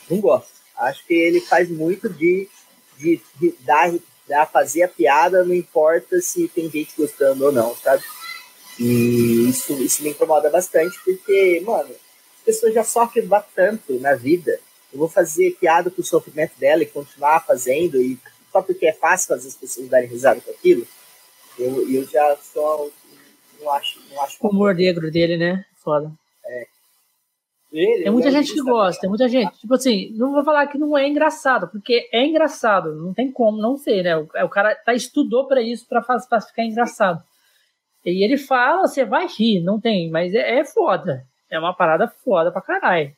não 0.09 0.20
gosto. 0.20 0.52
Acho 0.77 1.05
que 1.07 1.15
ele 1.15 1.40
faz 1.40 1.69
muito 1.69 2.09
de, 2.09 2.48
de, 2.97 3.20
de 3.39 3.55
dar 3.61 3.93
a 4.32 4.47
fazer 4.47 4.82
a 4.82 4.89
piada, 4.89 5.44
não 5.44 5.55
importa 5.55 6.20
se 6.20 6.48
tem 6.48 6.70
gente 6.70 6.94
gostando 6.97 7.47
ou 7.47 7.52
não, 7.52 7.77
sabe? 7.77 8.02
E 8.78 9.48
isso, 9.51 9.74
isso 9.82 10.02
me 10.02 10.11
incomoda 10.11 10.48
bastante, 10.48 10.98
porque, 11.05 11.61
mano, 11.65 11.90
as 11.90 12.44
pessoas 12.44 12.73
já 12.73 12.85
sofrem 12.85 13.28
tanto 13.55 14.01
na 14.01 14.15
vida. 14.15 14.59
Eu 14.92 14.98
vou 14.98 15.08
fazer 15.08 15.56
piada 15.60 15.90
com 15.90 16.00
o 16.00 16.04
sofrimento 16.04 16.58
dela 16.58 16.82
e 16.82 16.86
continuar 16.86 17.44
fazendo, 17.44 18.00
e 18.00 18.18
só 18.50 18.60
porque 18.60 18.86
é 18.86 18.92
fácil 18.92 19.28
fazer 19.28 19.48
as 19.48 19.56
pessoas 19.56 19.88
darem 19.88 20.08
risada 20.08 20.40
com 20.40 20.50
aquilo, 20.50 20.86
eu, 21.58 21.88
eu 21.90 22.04
já 22.06 22.36
só 22.36 22.88
não 23.60 23.70
acho. 23.72 24.00
Não 24.10 24.22
acho 24.22 24.38
o 24.40 24.48
humor 24.48 24.74
negro 24.74 25.10
dele, 25.10 25.36
né? 25.36 25.64
Foda. 25.76 26.10
É. 26.44 26.66
Ele, 27.72 28.02
tem 28.02 28.12
muita 28.12 28.28
é 28.28 28.32
gente 28.32 28.52
que 28.52 28.62
gosta, 28.62 29.00
tem 29.00 29.08
muita 29.08 29.28
gente. 29.28 29.58
Tipo 29.60 29.74
assim, 29.74 30.12
não 30.16 30.32
vou 30.32 30.42
falar 30.42 30.66
que 30.66 30.78
não 30.78 30.98
é 30.98 31.06
engraçado, 31.06 31.68
porque 31.68 32.08
é 32.12 32.26
engraçado, 32.26 32.96
não 32.96 33.14
tem 33.14 33.30
como 33.30 33.58
não 33.58 33.76
ser, 33.76 34.02
né? 34.02 34.16
O, 34.16 34.28
é, 34.34 34.42
o 34.42 34.48
cara 34.48 34.74
tá, 34.74 34.92
estudou 34.92 35.46
para 35.46 35.62
isso, 35.62 35.86
para 35.86 36.02
ficar 36.02 36.64
engraçado. 36.64 37.22
E 38.04 38.24
ele 38.24 38.36
fala, 38.38 38.88
você 38.88 39.04
vai 39.04 39.26
rir, 39.26 39.60
não 39.60 39.80
tem, 39.80 40.10
mas 40.10 40.34
é, 40.34 40.58
é 40.58 40.64
foda. 40.64 41.24
É 41.48 41.58
uma 41.58 41.74
parada 41.74 42.08
foda 42.08 42.50
pra 42.50 42.62
caralho. 42.62 43.14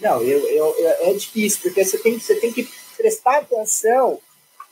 Não, 0.00 0.22
eu, 0.22 0.38
eu, 0.48 0.74
eu, 0.78 0.88
é 1.08 1.12
difícil, 1.12 1.60
porque 1.62 1.84
você 1.84 1.98
tem, 1.98 2.18
você 2.18 2.34
tem 2.36 2.52
que 2.52 2.68
prestar 2.96 3.38
atenção. 3.38 4.20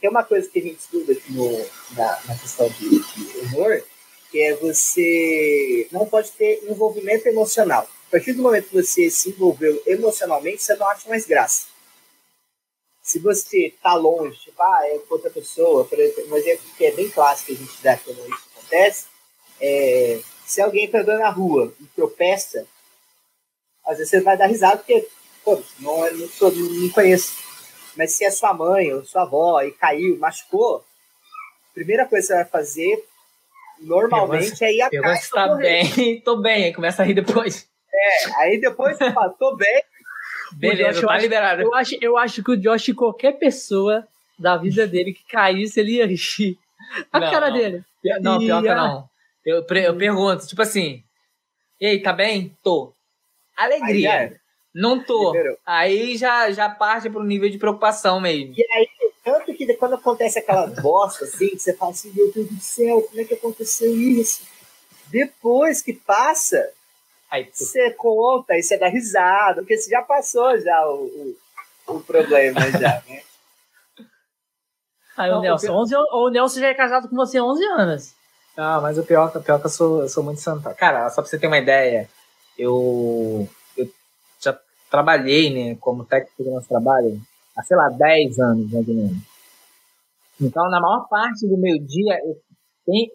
Tem 0.00 0.08
uma 0.08 0.24
coisa 0.24 0.48
que 0.48 0.58
a 0.58 0.62
gente 0.62 0.78
estuda 0.78 1.12
aqui 1.12 1.32
no, 1.32 1.50
na, 1.96 2.20
na 2.26 2.38
questão 2.38 2.68
de, 2.68 2.88
de 2.88 3.38
humor, 3.40 3.84
que 4.30 4.40
é 4.40 4.54
você 4.56 5.88
não 5.90 6.06
pode 6.06 6.30
ter 6.32 6.62
envolvimento 6.64 7.28
emocional. 7.28 7.88
A 8.08 8.10
partir 8.10 8.32
do 8.32 8.42
momento 8.42 8.68
que 8.68 8.74
você 8.74 9.10
se 9.10 9.30
envolveu 9.30 9.82
emocionalmente, 9.86 10.62
você 10.62 10.74
não 10.76 10.88
acha 10.88 11.08
mais 11.08 11.26
graça. 11.26 11.66
Se 13.02 13.18
você 13.18 13.66
está 13.66 13.94
longe, 13.94 14.38
tipo, 14.38 14.62
ah, 14.62 14.80
é 14.84 15.00
outra 15.10 15.30
pessoa, 15.30 15.88
um 16.28 16.36
exemplo 16.36 16.64
que 16.76 16.86
é 16.86 16.90
bem 16.90 17.10
clássico 17.10 17.52
a 17.52 17.54
gente 17.54 17.82
dá 17.82 17.96
quando 17.98 18.18
isso 18.18 18.48
acontece, 18.54 19.06
é, 19.60 20.20
se 20.46 20.60
alguém 20.62 20.86
está 20.86 21.00
andando 21.00 21.20
na 21.20 21.30
rua 21.30 21.74
e 21.80 21.84
tropeça, 21.94 22.66
às 23.84 23.98
vezes 23.98 24.10
você 24.10 24.20
vai 24.20 24.36
dar 24.36 24.46
risada 24.46 24.78
porque, 24.78 25.08
pô, 25.48 25.62
não, 25.80 26.06
é, 26.06 26.12
não, 26.12 26.28
sou, 26.28 26.52
não 26.52 26.88
conheço. 26.90 27.42
Mas 27.96 28.12
se 28.12 28.24
é 28.24 28.30
sua 28.30 28.52
mãe 28.52 28.92
ou 28.92 29.04
sua 29.04 29.22
avó 29.22 29.60
e 29.62 29.72
caiu, 29.72 30.18
machucou, 30.18 30.84
a 31.70 31.74
primeira 31.74 32.06
coisa 32.06 32.26
que 32.26 32.32
você 32.32 32.34
vai 32.34 32.44
fazer 32.44 33.04
normalmente 33.80 34.62
é 34.62 34.74
ir 34.74 34.82
atrás. 34.82 35.30
tá 35.30 35.54
bem, 35.54 36.20
tô 36.20 36.36
bem, 36.36 36.64
aí 36.64 36.74
começa 36.74 37.02
a 37.02 37.04
rir 37.04 37.14
depois. 37.14 37.68
É, 37.92 38.42
aí 38.42 38.60
depois 38.60 38.98
você 38.98 39.10
fala, 39.10 39.30
tô 39.30 39.56
bem. 39.56 39.82
Beleza, 40.52 41.06
tá 41.06 41.18
liberado. 41.18 41.62
Eu 41.62 41.74
acho, 41.74 41.96
eu 42.00 42.16
acho 42.16 42.42
que 42.42 42.50
o 42.52 42.56
Josh, 42.56 42.92
qualquer 42.94 43.32
pessoa 43.32 44.06
da 44.38 44.56
vida 44.56 44.86
dele 44.86 45.12
que 45.12 45.24
caísse, 45.26 45.80
ele 45.80 45.96
ia 45.96 46.06
rir. 46.06 46.58
A 47.12 47.20
não, 47.20 47.30
cara 47.30 47.50
dele. 47.50 47.84
Não, 48.20 48.38
pior 48.38 48.62
que 48.62 48.68
não. 48.68 49.08
Eu, 49.44 49.64
eu 49.68 49.96
pergunto, 49.96 50.46
tipo 50.46 50.62
assim, 50.62 51.02
ei, 51.80 52.00
tá 52.00 52.12
bem? 52.12 52.56
Tô. 52.62 52.92
Alegria. 53.56 54.38
Não 54.74 55.02
tô. 55.02 55.32
Liberou. 55.32 55.56
Aí 55.64 56.16
já, 56.16 56.50
já 56.50 56.68
parte 56.68 57.10
pro 57.10 57.22
nível 57.22 57.48
de 57.48 57.58
preocupação 57.58 58.20
mesmo. 58.20 58.54
E 58.56 58.64
aí, 58.72 58.88
tanto 59.24 59.54
que 59.54 59.74
quando 59.74 59.94
acontece 59.94 60.38
aquela 60.38 60.66
bosta 60.66 61.24
assim, 61.24 61.48
que 61.48 61.58
você 61.58 61.74
fala 61.74 61.92
assim, 61.92 62.12
meu 62.14 62.32
Deus 62.32 62.48
do 62.48 62.60
céu, 62.60 63.02
como 63.02 63.20
é 63.20 63.24
que 63.24 63.34
aconteceu 63.34 63.94
isso? 63.96 64.42
Depois 65.06 65.82
que 65.82 65.92
passa, 65.92 66.70
Aí, 67.30 67.48
você 67.52 67.90
conta 67.92 68.56
e 68.56 68.62
você 68.62 68.78
dá 68.78 68.88
risada, 68.88 69.60
porque 69.60 69.76
você 69.76 69.90
já 69.90 70.00
passou 70.02 70.58
já 70.60 70.86
o, 70.86 71.36
o, 71.86 71.96
o 71.96 72.00
problema 72.00 72.60
já, 72.72 73.02
né? 73.06 73.22
Aí 75.14 75.30
o 75.30 75.40
Nelson, 75.40 75.72
11, 75.72 75.96
o 75.96 76.30
Nelson 76.30 76.60
já 76.60 76.68
é 76.68 76.74
casado 76.74 77.08
com 77.08 77.16
você 77.16 77.38
há 77.38 77.44
11 77.44 77.64
anos. 77.64 78.14
Ah, 78.56 78.80
mas 78.80 78.96
o 78.98 79.02
pior, 79.02 79.30
o 79.34 79.42
pior 79.42 79.56
é 79.56 79.58
que 79.60 79.66
eu 79.66 79.70
sou, 79.70 80.02
eu 80.02 80.08
sou 80.08 80.22
muito 80.22 80.40
santa. 80.40 80.72
Cara, 80.74 81.10
só 81.10 81.20
pra 81.20 81.28
você 81.28 81.38
ter 81.38 81.48
uma 81.48 81.58
ideia, 81.58 82.08
eu, 82.56 83.48
trabalhei, 84.90 85.52
né, 85.52 85.76
como 85.80 86.04
técnico 86.04 86.44
do 86.44 86.50
nosso 86.50 86.68
trabalho 86.68 87.20
há, 87.56 87.62
sei 87.62 87.76
lá, 87.76 87.88
10 87.88 88.38
anos, 88.38 88.72
mais 88.72 88.88
ou 88.88 88.94
menos. 88.94 89.18
Então, 90.40 90.68
na 90.70 90.80
maior 90.80 91.08
parte 91.08 91.46
do 91.46 91.56
meu 91.56 91.78
dia, 91.78 92.20
eu 92.24 92.40
tenho, 92.86 93.10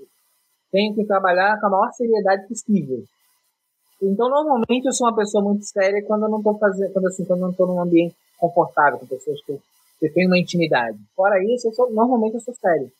tenho 0.71 0.95
que 0.95 1.05
trabalhar 1.05 1.59
com 1.59 1.67
a 1.67 1.69
maior 1.69 1.91
seriedade 1.93 2.47
possível. 2.47 3.03
Então, 4.01 4.29
normalmente, 4.29 4.85
eu 4.85 4.91
sou 4.91 5.07
uma 5.07 5.15
pessoa 5.15 5.43
muito 5.43 5.63
séria 5.65 6.03
quando 6.05 6.23
eu 6.23 6.29
não 6.29 6.39
estou 6.39 6.57
fazendo, 6.57 6.91
quando, 6.91 7.07
assim, 7.07 7.23
quando 7.23 7.39
eu 7.39 7.45
não 7.45 7.51
estou 7.51 7.67
num 7.67 7.81
ambiente 7.81 8.15
confortável, 8.37 8.99
com 8.99 9.07
pessoas 9.07 9.41
que 9.45 9.57
que 10.03 10.09
tenho 10.09 10.27
uma 10.27 10.37
intimidade. 10.37 10.97
Fora 11.15 11.41
isso, 11.41 11.69
eu 11.69 11.73
sou, 11.73 11.89
normalmente 11.89 12.33
eu 12.33 12.41
sou 12.41 12.53
sério. 12.53 12.91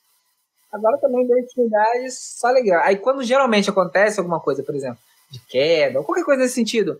Agora 0.71 0.97
também 0.97 1.27
deu 1.27 1.37
intimidade, 1.37 2.09
só 2.11 2.49
legal. 2.49 2.81
Aí, 2.83 2.95
quando 2.95 3.23
geralmente 3.23 3.69
acontece 3.69 4.19
alguma 4.19 4.39
coisa, 4.39 4.63
por 4.63 4.73
exemplo, 4.73 4.99
de 5.29 5.39
queda, 5.47 5.99
ou 5.99 6.05
qualquer 6.05 6.23
coisa 6.23 6.41
nesse 6.41 6.55
sentido, 6.55 6.99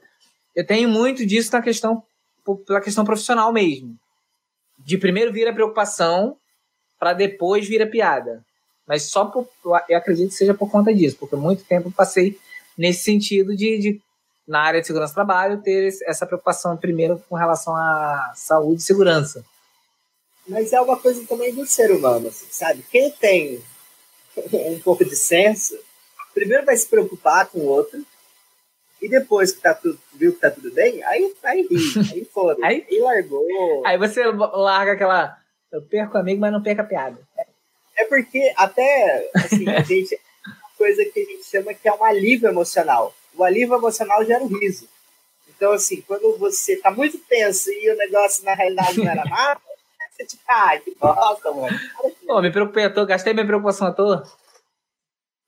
eu 0.55 0.65
tenho 0.65 0.89
muito 0.89 1.25
disso 1.25 1.51
na 1.51 1.61
questão, 1.61 2.03
pela 2.65 2.81
questão 2.81 3.03
profissional 3.03 3.51
mesmo. 3.51 3.97
De 4.77 4.97
primeiro 4.97 5.31
vir 5.31 5.47
a 5.47 5.53
preocupação, 5.53 6.38
para 6.99 7.13
depois 7.13 7.67
vir 7.67 7.81
a 7.81 7.88
piada. 7.88 8.43
Mas 8.88 9.03
só 9.03 9.25
por, 9.25 9.47
eu 9.89 9.97
acredito 9.97 10.30
que 10.30 10.35
seja 10.35 10.53
por 10.53 10.69
conta 10.69 10.93
disso, 10.93 11.17
porque 11.17 11.35
muito 11.35 11.63
tempo 11.63 11.91
passei 11.91 12.39
nesse 12.77 13.03
sentido 13.03 13.55
de, 13.55 13.77
de, 13.77 14.01
na 14.47 14.61
área 14.61 14.81
de 14.81 14.88
segurança 14.88 15.13
do 15.13 15.15
trabalho, 15.15 15.61
ter 15.61 15.88
essa 16.05 16.25
preocupação 16.25 16.75
primeiro 16.75 17.21
com 17.30 17.35
relação 17.35 17.75
à 17.75 18.34
saúde 18.35 18.81
e 18.81 18.85
segurança. 18.85 19.43
Mas 20.47 20.73
é 20.73 20.81
uma 20.81 20.99
coisa 20.99 21.25
também 21.25 21.53
do 21.53 21.65
ser 21.65 21.91
humano, 21.91 22.27
assim, 22.27 22.47
sabe? 22.51 22.84
Quem 22.91 23.11
tem 23.11 23.63
um 24.51 24.80
pouco 24.80 25.05
de 25.05 25.15
senso, 25.15 25.77
primeiro 26.34 26.65
vai 26.65 26.75
se 26.75 26.88
preocupar 26.88 27.47
com 27.47 27.59
o 27.59 27.65
outro, 27.65 28.05
e 29.03 29.09
depois 29.09 29.51
que 29.51 29.61
tá 29.61 29.73
tudo, 29.73 29.99
viu 30.13 30.34
que 30.34 30.39
tá 30.39 30.49
tudo 30.49 30.71
bem, 30.71 31.03
aí, 31.03 31.35
aí 31.43 31.61
ri, 31.69 31.77
aí 32.13 32.25
foda, 32.25 32.65
aí, 32.65 32.85
aí 32.89 32.99
largou. 32.99 33.45
Aí 33.85 33.97
você 33.97 34.23
larga 34.25 34.93
aquela. 34.93 35.38
Eu 35.71 35.81
perco 35.81 36.17
amigo, 36.17 36.39
mas 36.39 36.53
não 36.53 36.63
perco 36.63 36.81
a 36.81 36.85
piada. 36.85 37.17
É 37.95 38.05
porque 38.05 38.53
até 38.55 39.30
assim, 39.35 39.67
a 39.69 39.81
gente 39.84 40.17
coisa 40.77 41.05
que 41.05 41.19
a 41.19 41.23
gente 41.23 41.43
chama 41.45 41.73
que 41.73 41.88
é 41.88 41.93
um 41.93 42.03
alívio 42.03 42.49
emocional. 42.49 43.13
O 43.35 43.43
alívio 43.43 43.75
emocional 43.75 44.23
gera 44.25 44.43
o 44.43 44.47
um 44.47 44.59
riso. 44.59 44.88
Então, 45.47 45.71
assim, 45.71 46.01
quando 46.01 46.38
você 46.38 46.75
tá 46.77 46.91
muito 46.91 47.17
tenso 47.19 47.71
e 47.71 47.89
o 47.89 47.97
negócio 47.97 48.43
na 48.43 48.53
realidade 48.53 48.97
não 48.97 49.09
era 49.09 49.23
nada, 49.25 49.61
você 50.11 50.25
tipo, 50.25 50.43
ai, 50.47 50.80
que 50.80 50.95
bosta, 50.95 51.51
mano. 51.51 51.80
Pô, 52.25 52.41
me 52.41 52.51
preocupei 52.51 52.85
à 52.85 52.89
toa, 52.89 53.05
gastei 53.05 53.34
minha 53.34 53.45
preocupação 53.45 53.88
à 53.88 53.91
toa. 53.93 54.23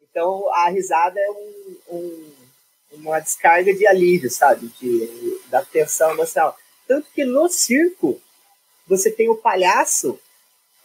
Então, 0.01 0.49
a 0.53 0.69
risada 0.69 1.19
é 1.19 1.29
um, 1.29 1.77
um, 1.91 2.34
uma 2.95 3.19
descarga 3.19 3.73
de 3.73 3.85
alívio, 3.87 4.29
sabe? 4.29 4.67
De, 4.79 5.39
da 5.47 5.63
tensão 5.63 6.11
emocional. 6.11 6.57
Tanto 6.87 7.07
que 7.13 7.25
no 7.25 7.47
circo, 7.49 8.21
você 8.87 9.11
tem 9.11 9.29
o 9.29 9.35
palhaço 9.35 10.19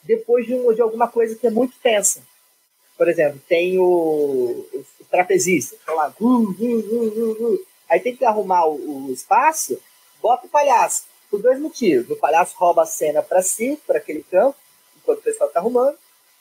depois 0.03 0.47
de, 0.47 0.55
um, 0.55 0.73
de 0.73 0.81
alguma 0.81 1.09
coisa 1.09 1.35
que 1.37 1.47
é 1.47 1.51
muito 1.51 1.75
tensa 1.83 2.23
por 3.01 3.09
exemplo, 3.09 3.41
tem 3.49 3.79
o, 3.79 4.69
o, 4.75 4.85
trapezista, 5.11 5.75
tá 5.87 5.95
lá, 5.95 6.15
uh, 6.21 6.27
uh, 6.27 7.55
uh, 7.55 7.67
aí 7.89 7.99
tem 7.99 8.15
que 8.15 8.27
arrumar 8.27 8.67
o, 8.67 9.07
o, 9.07 9.11
espaço, 9.11 9.81
bota 10.21 10.47
o 10.47 10.51
palhaço, 10.51 11.05
por 11.31 11.41
dois 11.41 11.59
motivos. 11.59 12.11
O 12.11 12.21
palhaço 12.21 12.55
rouba 12.59 12.83
a 12.83 12.87
cena 12.87 13.23
para 13.23 13.41
si, 13.41 13.81
para 13.87 13.97
aquele 13.97 14.23
campo, 14.25 14.55
enquanto 14.99 15.21
o 15.21 15.23
pessoal 15.23 15.49
está 15.49 15.61
arrumando, 15.61 15.97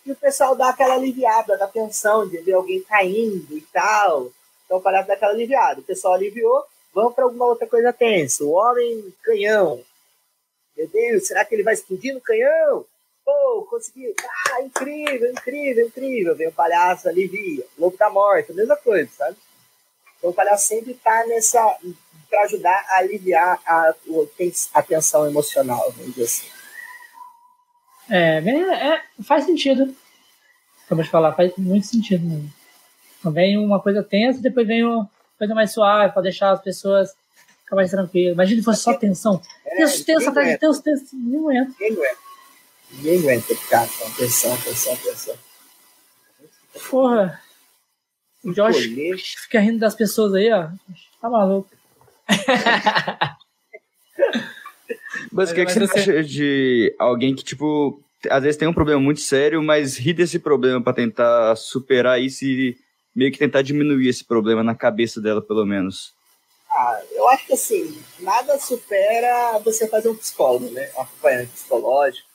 e 0.05 0.11
o 0.11 0.15
pessoal 0.17 0.53
dá 0.53 0.67
aquela 0.67 0.95
aliviada 0.95 1.57
da 1.57 1.65
tensão 1.65 2.27
de 2.27 2.39
ver 2.39 2.51
alguém 2.51 2.81
caindo 2.81 3.57
e 3.57 3.61
tal. 3.71 4.29
Então 4.69 4.77
o 4.77 4.81
palhaço 4.81 5.07
dá 5.07 5.15
aquela 5.15 5.31
aliviada. 5.31 5.79
O 5.79 5.83
pessoal 5.83 6.13
aliviou, 6.13 6.63
vamos 6.93 7.15
para 7.15 7.23
alguma 7.23 7.45
outra 7.45 7.65
coisa 7.65 7.91
tensa. 7.91 8.43
O 8.43 8.51
homem 8.51 9.11
canhão. 9.23 9.81
Meu 10.77 10.87
Deus, 10.87 11.25
será 11.25 11.43
que 11.43 11.55
ele 11.55 11.63
vai 11.63 11.73
explodir 11.73 12.13
no 12.13 12.21
canhão? 12.21 12.85
pô, 13.29 13.67
consegui, 13.69 14.13
ah, 14.53 14.61
incrível, 14.63 15.31
incrível, 15.31 15.87
incrível. 15.87 16.35
Vem 16.35 16.47
o 16.47 16.51
palhaço, 16.51 17.07
alivia. 17.07 17.63
Lobo 17.77 17.95
da 17.97 18.09
morte, 18.09 18.51
a 18.51 18.55
mesma 18.55 18.75
coisa, 18.75 19.09
sabe? 19.15 19.37
Então 20.17 20.31
o 20.31 20.33
palhaço 20.33 20.67
sempre 20.67 20.93
tá 20.95 21.25
nessa, 21.27 21.77
para 22.29 22.41
ajudar 22.43 22.85
a 22.89 22.97
aliviar 22.97 23.59
a, 23.65 23.93
a 24.73 24.81
tensão 24.81 25.27
emocional, 25.27 25.91
vamos 25.91 26.15
dizer 26.15 26.23
assim. 26.23 26.47
É, 28.09 28.37
é, 28.39 29.03
faz 29.23 29.45
sentido. 29.45 29.95
Vamos 30.89 31.07
falar, 31.07 31.35
faz 31.35 31.55
muito 31.57 31.85
sentido 31.85 32.25
mesmo. 32.25 32.51
Então 33.19 33.31
vem 33.31 33.57
uma 33.57 33.79
coisa 33.79 34.01
tensa, 34.01 34.41
depois 34.41 34.65
vem 34.65 34.83
uma 34.85 35.09
coisa 35.37 35.53
mais 35.53 35.71
suave, 35.71 36.13
para 36.13 36.21
deixar 36.21 36.51
as 36.51 36.61
pessoas 36.61 37.13
ficar 37.63 37.75
mais 37.75 37.91
tranquilas. 37.91 38.33
Imagina 38.33 38.61
se 38.61 38.65
fosse 38.65 38.81
só 38.81 38.93
tensão. 38.93 39.41
É, 39.65 39.77
tenso, 39.77 40.05
tenso, 40.05 40.29
atrás 40.29 40.49
de 40.49 40.57
tenso, 40.57 40.81
tenso. 40.81 41.05
Não 41.13 41.49
aguenta. 41.49 41.71
Ninguém 41.79 41.91
aguenta. 41.93 42.17
Ninguém 42.91 43.19
aguenta 43.19 43.55
ficar 43.55 43.87
com 43.87 44.07
atenção, 44.07 44.53
atenção, 44.53 44.93
atenção. 44.93 45.35
Porra. 46.89 47.41
O 48.43 48.53
Josh 48.53 48.77
fica 49.43 49.59
rindo 49.59 49.79
das 49.79 49.95
pessoas 49.95 50.33
aí, 50.33 50.51
ó. 50.51 50.69
Tá 51.21 51.29
maluco. 51.29 51.69
mas 55.31 55.51
o 55.51 55.53
que, 55.53 55.61
é 55.61 55.65
que 55.65 55.73
você 55.73 55.83
acha 55.83 56.23
de 56.23 56.95
alguém 56.97 57.35
que, 57.35 57.43
tipo, 57.43 58.01
às 58.29 58.43
vezes 58.43 58.57
tem 58.57 58.67
um 58.67 58.73
problema 58.73 59.01
muito 59.01 59.19
sério, 59.19 59.61
mas 59.61 59.97
ri 59.97 60.13
desse 60.13 60.39
problema 60.39 60.81
para 60.81 60.93
tentar 60.93 61.55
superar 61.57 62.21
isso 62.21 62.45
e 62.45 62.77
meio 63.19 63.31
que 63.31 63.37
tentar 63.37 63.61
diminuir 63.61 64.07
esse 64.07 64.23
problema 64.23 64.63
na 64.63 64.73
cabeça 64.73 65.19
dela, 65.19 65.41
pelo 65.41 65.65
menos? 65.65 66.13
Ah, 66.71 67.01
eu 67.11 67.27
acho 67.27 67.45
que 67.47 67.53
assim, 67.53 68.01
nada 68.19 68.57
supera 68.57 69.59
você 69.59 69.87
fazer 69.87 70.07
um 70.07 70.15
psicólogo, 70.15 70.69
né? 70.71 70.89
Um 70.95 71.01
acompanhamento 71.01 71.51
psicológico 71.51 72.29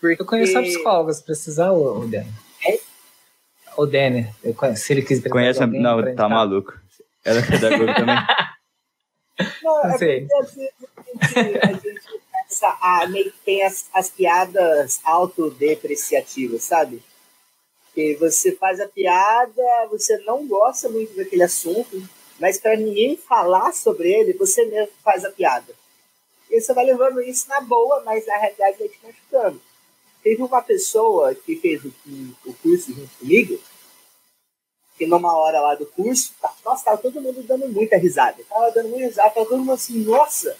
porque... 0.00 0.22
Eu 0.22 0.26
conheço 0.26 0.58
a 0.58 0.62
psicóloga, 0.62 1.12
se 1.12 1.24
precisar, 1.24 1.72
o, 1.72 2.00
o 2.00 2.06
Denner. 2.06 2.32
É? 2.64 2.78
O 3.76 3.86
Denner, 3.86 4.32
eu 4.42 4.54
conheço, 4.54 4.84
se 4.84 4.92
ele 4.92 5.02
quiser 5.02 5.28
Conhece, 5.28 5.62
alguém, 5.62 5.80
não, 5.80 6.14
tá 6.14 6.28
maluco. 6.28 6.78
Ela 7.24 7.40
é 7.40 7.58
da 7.58 7.76
Globo 7.76 7.94
também. 7.94 8.16
Não, 9.62 9.82
não 9.82 9.94
é 9.94 9.98
sei. 9.98 10.28
a 10.30 10.42
gente, 10.44 11.58
a 11.58 11.72
gente 11.72 12.00
começa 12.30 12.78
a 12.80 13.06
meio 13.08 13.32
que 13.32 13.38
tem 13.44 13.62
as, 13.64 13.88
as 13.92 14.10
piadas 14.10 15.00
autodepreciativas, 15.04 16.62
sabe? 16.62 17.02
Que 17.96 18.14
você 18.16 18.52
faz 18.52 18.78
a 18.78 18.86
piada, 18.86 19.62
você 19.90 20.18
não 20.18 20.46
gosta 20.46 20.88
muito 20.88 21.16
daquele 21.16 21.42
assunto, 21.42 22.06
mas 22.38 22.58
para 22.58 22.76
ninguém 22.76 23.16
falar 23.16 23.72
sobre 23.72 24.12
ele, 24.12 24.34
você 24.34 24.66
mesmo 24.66 24.92
faz 25.02 25.24
a 25.24 25.30
piada. 25.30 25.74
E 26.50 26.60
você 26.60 26.74
vai 26.74 26.84
levando 26.84 27.22
isso 27.22 27.48
na 27.48 27.60
boa, 27.62 28.02
mas 28.04 28.26
na 28.26 28.36
realidade 28.36 28.78
vai 28.78 28.88
te 28.88 29.00
machucando. 29.02 29.60
Teve 30.22 30.42
uma 30.42 30.60
pessoa 30.60 31.34
que 31.34 31.56
fez 31.56 31.84
o, 31.84 31.92
o 32.44 32.54
curso 32.54 32.92
junto 32.92 33.16
comigo, 33.18 33.58
que 34.98 35.06
numa 35.06 35.34
hora 35.36 35.60
lá 35.60 35.74
do 35.74 35.86
curso, 35.86 36.34
tá, 36.40 36.54
nossa, 36.64 36.84
tava 36.84 36.98
todo 36.98 37.20
mundo 37.20 37.42
dando 37.42 37.66
muita 37.68 37.96
risada. 37.96 38.42
Tava 38.48 38.70
dando 38.72 38.90
muita 38.90 39.06
risada, 39.06 39.30
tava 39.30 39.46
todo 39.46 39.58
mundo 39.58 39.72
assim, 39.72 40.04
nossa, 40.04 40.56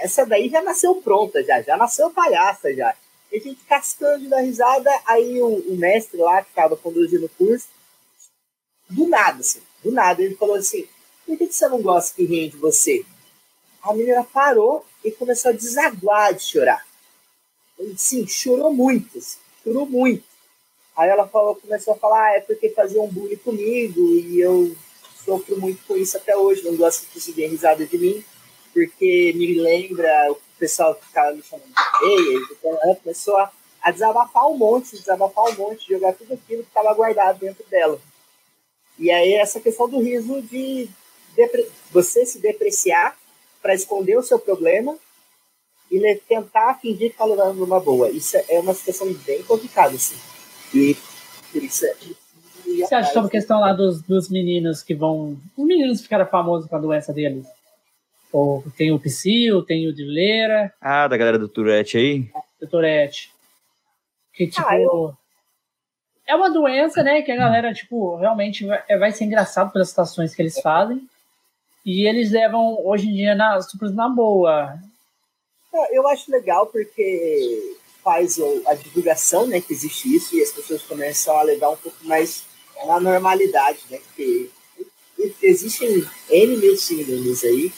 essa 0.00 0.24
daí 0.24 0.48
já 0.48 0.62
nasceu 0.62 0.94
pronta, 0.96 1.44
já, 1.44 1.60
já 1.60 1.76
nasceu 1.76 2.10
palhaça 2.10 2.74
já. 2.74 2.96
E 3.32 3.36
a 3.36 3.40
gente 3.40 3.60
cascando 3.64 4.28
da 4.28 4.40
risada, 4.40 4.90
aí 5.06 5.40
o, 5.40 5.72
o, 5.72 5.76
mestre 5.76 6.18
lá 6.18 6.42
que 6.42 6.52
tava 6.52 6.76
conduzindo 6.76 7.26
o 7.26 7.28
curso, 7.28 7.68
do 8.88 9.06
nada, 9.06 9.40
assim, 9.40 9.60
do 9.84 9.92
nada, 9.92 10.20
ele 10.22 10.34
falou 10.34 10.56
assim, 10.56 10.86
por 11.24 11.38
que, 11.38 11.46
você 11.46 11.68
não 11.68 11.80
gosta 11.80 12.14
que 12.14 12.24
riem 12.24 12.50
de 12.50 12.56
você? 12.56 13.04
A 13.82 13.94
menina 13.94 14.24
parou 14.24 14.84
e 15.04 15.12
começou 15.12 15.50
a 15.50 15.54
desaguar 15.54 16.34
de 16.34 16.42
chorar. 16.42 16.84
Sim, 17.96 18.26
chorou 18.26 18.74
muito, 18.74 19.16
assim, 19.16 19.38
chorou 19.62 19.86
muito. 19.86 20.24
Aí 20.96 21.08
ela 21.08 21.26
falou, 21.26 21.54
começou 21.54 21.94
a 21.94 21.96
falar, 21.96 22.26
ah, 22.26 22.36
é 22.36 22.40
porque 22.40 22.70
fazia 22.70 23.00
um 23.00 23.08
bullying 23.08 23.36
comigo 23.36 24.00
e 24.00 24.40
eu 24.40 24.76
sofro 25.24 25.58
muito 25.58 25.82
com 25.86 25.96
isso 25.96 26.16
até 26.16 26.36
hoje, 26.36 26.64
não 26.64 26.76
gosto 26.76 27.06
que 27.06 27.20
se 27.20 27.32
dê 27.32 27.46
risada 27.46 27.86
de 27.86 27.96
mim, 27.96 28.24
porque 28.72 29.32
me 29.36 29.54
lembra 29.54 30.32
o 30.32 30.34
pessoal 30.60 30.94
que 30.94 31.06
ficava 31.06 31.32
me 31.32 31.42
chamando 31.42 31.66
de 31.66 31.98
feia, 31.98 32.46
então 32.52 32.78
ela 32.82 32.94
começou 32.96 33.36
a, 33.38 33.50
a 33.82 33.90
desabafar 33.90 34.46
um 34.46 34.56
monte, 34.56 34.92
desabafar 34.92 35.46
um 35.46 35.54
monte, 35.54 35.88
jogar 35.88 36.12
tudo 36.12 36.34
aquilo 36.34 36.62
que 36.62 36.68
estava 36.68 36.94
guardado 36.94 37.38
dentro 37.40 37.64
dela. 37.68 37.98
E 38.98 39.10
aí 39.10 39.34
essa 39.34 39.58
questão 39.58 39.88
do 39.88 39.98
riso 40.00 40.42
de 40.42 40.88
você 41.90 42.26
se 42.26 42.38
depreciar 42.38 43.16
para 43.62 43.74
esconder 43.74 44.18
o 44.18 44.22
seu 44.22 44.38
problema 44.38 44.96
e 45.90 46.16
tentar 46.28 46.78
fingir 46.80 47.10
que 47.10 47.16
tá 47.16 47.24
levando 47.24 47.56
numa 47.56 47.80
boa. 47.80 48.10
Isso 48.10 48.36
é 48.48 48.60
uma 48.60 48.74
situação 48.74 49.12
bem 49.12 49.42
complicada, 49.42 49.96
assim. 49.96 50.16
E 50.74 50.96
por 51.50 51.62
isso 51.62 51.86
é. 51.86 51.96
Você 52.64 52.94
acha 52.94 53.12
sobre 53.12 53.28
a 53.28 53.30
questão 53.30 53.58
lá 53.58 53.72
dos, 53.72 54.00
dos 54.02 54.28
meninos 54.28 54.82
que 54.82 54.94
vão. 54.94 55.36
Os 55.56 55.64
meninos 55.64 56.02
ficaram 56.02 56.26
famosos 56.26 56.68
com 56.68 56.76
a 56.76 56.78
doença 56.78 57.12
deles? 57.12 57.46
Ou 58.32 58.64
tem 58.76 58.92
o 58.92 58.98
Psyu, 58.98 59.62
tem 59.62 59.88
o 59.88 59.94
Dileira. 59.94 60.72
Ah, 60.80 61.08
da 61.08 61.16
galera 61.16 61.38
do 61.38 61.48
Tourette 61.48 61.98
aí? 61.98 62.30
Do 62.60 62.66
Tourette. 62.68 63.32
Que 64.32 64.46
tipo. 64.46 64.66
Ah, 64.68 64.78
eu... 64.78 65.14
É 66.26 66.34
uma 66.34 66.50
doença, 66.50 67.02
né? 67.02 67.22
Que 67.22 67.32
a 67.32 67.36
galera, 67.36 67.74
tipo, 67.74 68.16
realmente 68.16 68.64
vai, 68.64 68.82
vai 68.98 69.12
ser 69.12 69.24
engraçado 69.24 69.72
pelas 69.72 69.88
situações 69.88 70.34
que 70.34 70.40
eles 70.40 70.60
fazem. 70.60 71.08
E 71.84 72.06
eles 72.06 72.30
levam, 72.30 72.86
hoje 72.86 73.08
em 73.08 73.14
dia, 73.14 73.34
na, 73.34 73.60
super 73.62 73.90
na 73.90 74.08
boa. 74.08 74.78
É, 75.72 75.98
eu 75.98 76.06
acho 76.08 76.30
legal 76.30 76.66
porque 76.66 77.76
faz 78.02 78.38
a 78.66 78.74
divulgação, 78.74 79.46
né, 79.46 79.60
que 79.60 79.72
existe 79.72 80.14
isso, 80.14 80.36
e 80.36 80.42
as 80.42 80.50
pessoas 80.50 80.82
começam 80.82 81.36
a 81.36 81.42
levar 81.42 81.70
um 81.70 81.76
pouco 81.76 81.98
mais 82.04 82.44
na 82.86 82.98
normalidade, 82.98 83.78
né, 83.90 83.98
porque 83.98 84.50
existem 85.42 86.02
N 86.30 86.56
mil 86.56 86.76
síndromes 86.76 87.44
aí, 87.44 87.72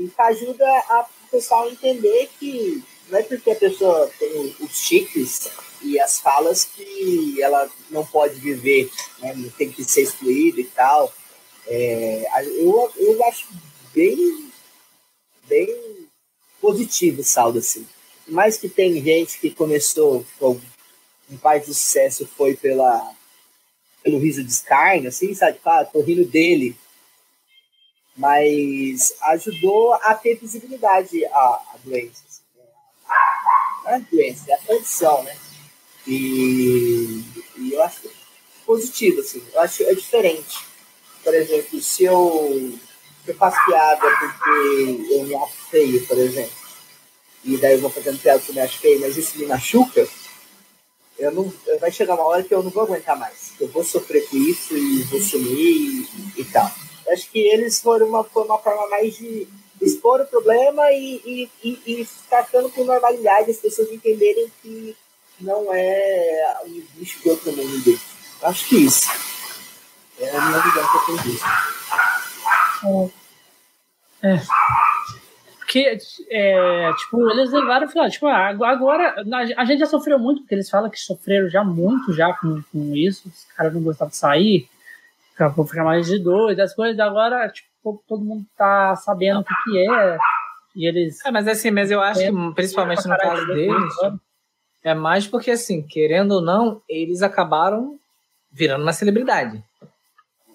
e, 0.00 0.04
e 0.04 0.12
ajuda 0.18 0.66
a 0.66 1.06
o 1.26 1.30
pessoal 1.30 1.68
a 1.68 1.70
entender 1.70 2.28
que 2.40 2.82
não 3.08 3.18
é 3.18 3.22
porque 3.22 3.50
a 3.50 3.56
pessoa 3.56 4.10
tem 4.18 4.56
os 4.60 4.76
chiques 4.76 5.48
e 5.82 5.98
as 6.00 6.20
falas 6.20 6.64
que 6.64 7.40
ela 7.40 7.70
não 7.88 8.04
pode 8.04 8.34
viver, 8.34 8.90
né, 9.20 9.34
tem 9.56 9.70
que 9.70 9.84
ser 9.84 10.02
excluída 10.02 10.60
e 10.60 10.64
tal. 10.64 11.12
É, 11.66 12.26
eu, 12.58 12.92
eu 12.96 13.24
acho 13.26 13.46
bem, 13.94 14.50
bem 15.44 16.08
positivo 16.60 17.20
o 17.20 17.24
saldo, 17.24 17.58
assim. 17.60 17.86
Mais 18.26 18.56
que 18.56 18.68
tem 18.68 19.02
gente 19.02 19.38
que 19.38 19.50
começou 19.50 20.26
com 20.38 20.60
um 21.30 21.36
pai 21.36 21.60
de 21.60 21.66
sucesso 21.66 22.28
foi 22.36 22.56
pela, 22.56 23.12
pelo 24.02 24.18
riso 24.18 24.42
de 24.42 24.50
escárnio, 24.50 25.08
assim, 25.08 25.32
sabe? 25.34 25.58
Ah, 25.64 25.84
tô 25.84 26.00
rindo 26.00 26.24
dele. 26.24 26.76
Mas 28.20 29.14
ajudou 29.22 29.94
a 29.94 30.14
ter 30.14 30.36
visibilidade 30.36 31.24
a 31.26 31.76
doença. 31.82 32.22
Né? 32.54 32.64
Não 33.84 33.90
é 33.90 33.94
a 33.94 33.98
doença, 33.98 34.44
é 34.50 34.54
a 34.54 34.58
condição, 34.58 35.22
né? 35.22 35.36
E, 36.06 37.24
e 37.56 37.72
eu 37.72 37.82
acho 37.82 38.10
positivo, 38.66 39.20
assim. 39.20 39.42
Eu 39.52 39.60
acho 39.60 39.82
é 39.84 39.94
diferente 39.94 40.70
por 41.22 41.34
exemplo, 41.34 41.80
se 41.80 42.04
eu, 42.04 42.72
se 43.24 43.30
eu 43.30 43.34
faço 43.34 43.58
piada 43.66 44.06
porque 44.18 45.14
eu 45.14 45.24
me 45.24 45.34
acho 45.34 45.56
feio, 45.70 46.06
por 46.06 46.18
exemplo, 46.18 46.52
e 47.44 47.56
daí 47.56 47.74
eu 47.74 47.80
vou 47.80 47.90
fazendo 47.90 48.20
piada 48.20 48.38
porque 48.38 48.52
eu 48.52 48.54
me 48.54 48.60
acho 48.60 48.78
feio, 48.78 49.00
mas 49.00 49.16
isso 49.16 49.38
me 49.38 49.46
machuca, 49.46 50.06
eu 51.18 51.30
não, 51.32 51.52
vai 51.78 51.92
chegar 51.92 52.14
uma 52.14 52.24
hora 52.24 52.42
que 52.42 52.54
eu 52.54 52.62
não 52.62 52.70
vou 52.70 52.84
aguentar 52.84 53.16
mais. 53.16 53.52
Eu 53.60 53.68
vou 53.68 53.84
sofrer 53.84 54.26
com 54.28 54.36
isso 54.38 54.74
e 54.74 55.02
vou 55.02 55.20
sumir 55.20 56.08
e, 56.36 56.40
e 56.40 56.44
tal. 56.46 56.70
Acho 57.12 57.30
que 57.30 57.38
eles 57.38 57.80
foram 57.80 58.06
uma, 58.06 58.24
foi 58.24 58.44
uma 58.44 58.58
forma 58.58 58.88
mais 58.88 59.16
de 59.16 59.46
expor 59.80 60.20
o 60.20 60.26
problema 60.26 60.90
e, 60.92 61.20
e, 61.24 61.50
e, 61.64 62.00
e 62.02 62.08
tratando 62.28 62.70
com 62.70 62.84
normalidade 62.84 63.50
as 63.50 63.56
pessoas 63.56 63.90
entenderem 63.90 64.50
que 64.62 64.96
não 65.40 65.72
é 65.72 66.56
um 66.66 66.82
bicho 66.94 67.22
de 67.22 67.30
outro 67.30 67.52
mundo. 67.52 67.98
Acho 68.42 68.68
que 68.68 68.76
isso. 68.76 69.08
É 70.18 70.36
a 70.36 70.46
minha 70.46 70.60
visão 70.60 70.86
que 70.86 70.96
eu 70.96 71.06
tenho 71.06 71.18
disso. 71.22 71.44
É. 74.22 74.40
Porque, 75.58 75.98
é, 76.30 76.92
tipo, 76.94 77.30
eles 77.30 77.52
levaram 77.52 77.86
e 77.86 77.92
falaram, 77.92 78.10
tipo, 78.10 78.26
ah, 78.26 78.48
agora 78.48 79.24
a 79.56 79.64
gente 79.64 79.78
já 79.78 79.86
sofreu 79.86 80.18
muito, 80.18 80.40
porque 80.42 80.54
eles 80.54 80.68
falam 80.68 80.90
que 80.90 80.98
sofreram 80.98 81.48
já 81.48 81.62
muito 81.62 82.12
já 82.12 82.34
com, 82.34 82.60
com 82.72 82.94
isso, 82.94 83.28
os 83.28 83.44
caras 83.56 83.72
não 83.72 83.80
gostavam 83.80 84.10
de 84.10 84.16
sair, 84.16 84.68
vou 85.48 85.66
ficar 85.66 85.84
mais 85.84 86.06
de 86.06 86.18
dois, 86.18 86.58
as 86.58 86.74
coisas, 86.74 86.98
agora, 87.00 87.48
tipo, 87.48 88.02
todo 88.06 88.24
mundo 88.24 88.44
tá 88.56 88.94
sabendo 88.96 89.40
o 89.40 89.44
que, 89.44 89.54
que 89.64 89.78
é, 89.78 90.18
e 90.74 90.86
eles... 90.86 91.24
É, 91.24 91.30
mas 91.30 91.48
assim, 91.48 91.70
mas 91.70 91.90
eu 91.90 92.00
acho 92.00 92.20
que, 92.20 92.54
principalmente 92.54 93.06
no 93.06 93.16
caso 93.16 93.46
deles, 93.46 93.94
é 94.82 94.94
mais 94.94 95.26
porque, 95.26 95.50
assim, 95.50 95.82
querendo 95.82 96.32
ou 96.32 96.40
não, 96.40 96.80
eles 96.88 97.22
acabaram 97.22 97.98
virando 98.50 98.82
uma 98.82 98.92
celebridade. 98.92 99.62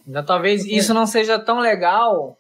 Então, 0.08 0.24
talvez 0.24 0.66
isso 0.66 0.94
não 0.94 1.08
seja 1.08 1.40
tão 1.40 1.60
legal, 1.60 2.38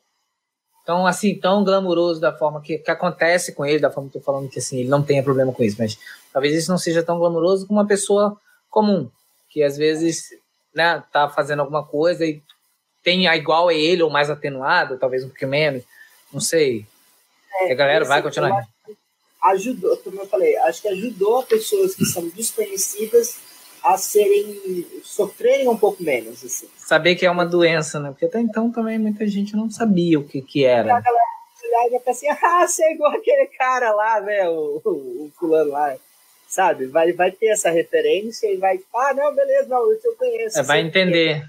tão 0.85 1.07
assim, 1.07 1.35
tão 1.35 1.63
glamuroso 1.63 2.21
da 2.21 2.31
forma 2.31 2.61
que, 2.61 2.77
que 2.77 2.91
acontece 2.91 3.53
com 3.53 3.65
ele, 3.65 3.79
da 3.79 3.89
forma 3.89 4.09
que 4.09 4.17
eu 4.17 4.21
tô 4.21 4.25
falando 4.25 4.49
que 4.49 4.59
assim, 4.59 4.79
ele 4.79 4.89
não 4.89 5.01
tenha 5.01 5.23
problema 5.23 5.51
com 5.51 5.63
isso, 5.63 5.77
mas 5.79 5.97
talvez 6.31 6.55
isso 6.55 6.69
não 6.71 6.77
seja 6.77 7.01
tão 7.01 7.17
glamuroso 7.17 7.65
como 7.65 7.79
uma 7.79 7.87
pessoa 7.87 8.39
comum, 8.69 9.09
que 9.49 9.63
às 9.63 9.77
vezes, 9.77 10.29
né, 10.75 11.03
tá 11.11 11.29
fazendo 11.29 11.61
alguma 11.61 11.83
coisa 11.83 12.25
e 12.25 12.43
tem 13.03 13.27
a 13.27 13.37
igual 13.37 13.69
a 13.69 13.73
ele 13.73 14.03
ou 14.03 14.09
mais 14.09 14.29
atenuado, 14.29 14.97
talvez 14.97 15.23
um 15.23 15.29
pouquinho 15.29 15.51
menos, 15.51 15.83
não 16.33 16.41
sei. 16.41 16.85
É, 17.61 17.71
a 17.71 17.75
galera 17.75 18.03
vai 18.03 18.21
continuar. 18.21 18.67
Ajudou, 19.43 19.95
como 19.97 20.19
eu 20.19 20.27
falei, 20.27 20.57
acho 20.57 20.81
que 20.81 20.87
ajudou 20.87 21.43
pessoas 21.43 21.95
que 21.95 22.03
são 22.03 22.27
desconhecidas 22.29 23.37
a 23.83 23.97
serem 23.97 24.85
sofrerem 25.03 25.69
um 25.69 25.77
pouco 25.77 26.01
menos 26.01 26.43
assim. 26.43 26.67
Saber 26.75 27.15
que 27.15 27.25
é 27.25 27.29
uma 27.29 27.45
doença, 27.45 27.99
né? 27.99 28.09
Porque 28.09 28.25
até 28.25 28.39
então 28.39 28.71
também 28.71 28.97
muita 28.97 29.27
gente 29.27 29.55
não 29.55 29.69
sabia 29.69 30.19
o 30.19 30.27
que 30.27 30.41
que 30.41 30.65
era. 30.65 30.87
E 30.87 30.91
a 30.91 30.99
galera 30.99 31.35
já 31.91 32.11
assim, 32.11 32.27
ah, 32.29 32.67
você 32.67 32.83
é 32.83 32.93
igual 32.93 33.11
aquele 33.11 33.45
cara 33.47 33.93
lá, 33.93 34.19
né? 34.21 34.49
O, 34.49 34.81
o, 34.83 34.89
o, 34.89 35.31
fulano 35.37 35.71
lá. 35.71 35.95
Sabe? 36.55 36.85
Vai, 36.85 37.11
vai 37.11 37.33
ter 37.33 37.47
essa 37.47 37.69
referência 37.69 38.47
e 38.47 38.55
vai, 38.55 38.79
ah, 38.95 39.13
não, 39.13 39.35
beleza, 39.35 39.67
não, 39.67 39.91
isso 39.91 40.07
eu 40.07 40.15
conheço. 40.15 40.57
É, 40.57 40.63
vai 40.63 40.79
entender. 40.79 41.43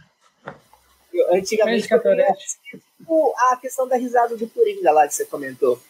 Eu, 1.14 1.32
antigamente 1.32 1.88
eu 1.92 2.00
conheço, 2.00 2.56
tipo, 2.68 3.32
a 3.52 3.56
questão 3.56 3.86
da 3.86 3.96
risada 3.96 4.36
do 4.36 4.48
Coringa 4.48 4.90
lá 4.90 5.06
que 5.06 5.14
você 5.14 5.24
comentou. 5.24 5.80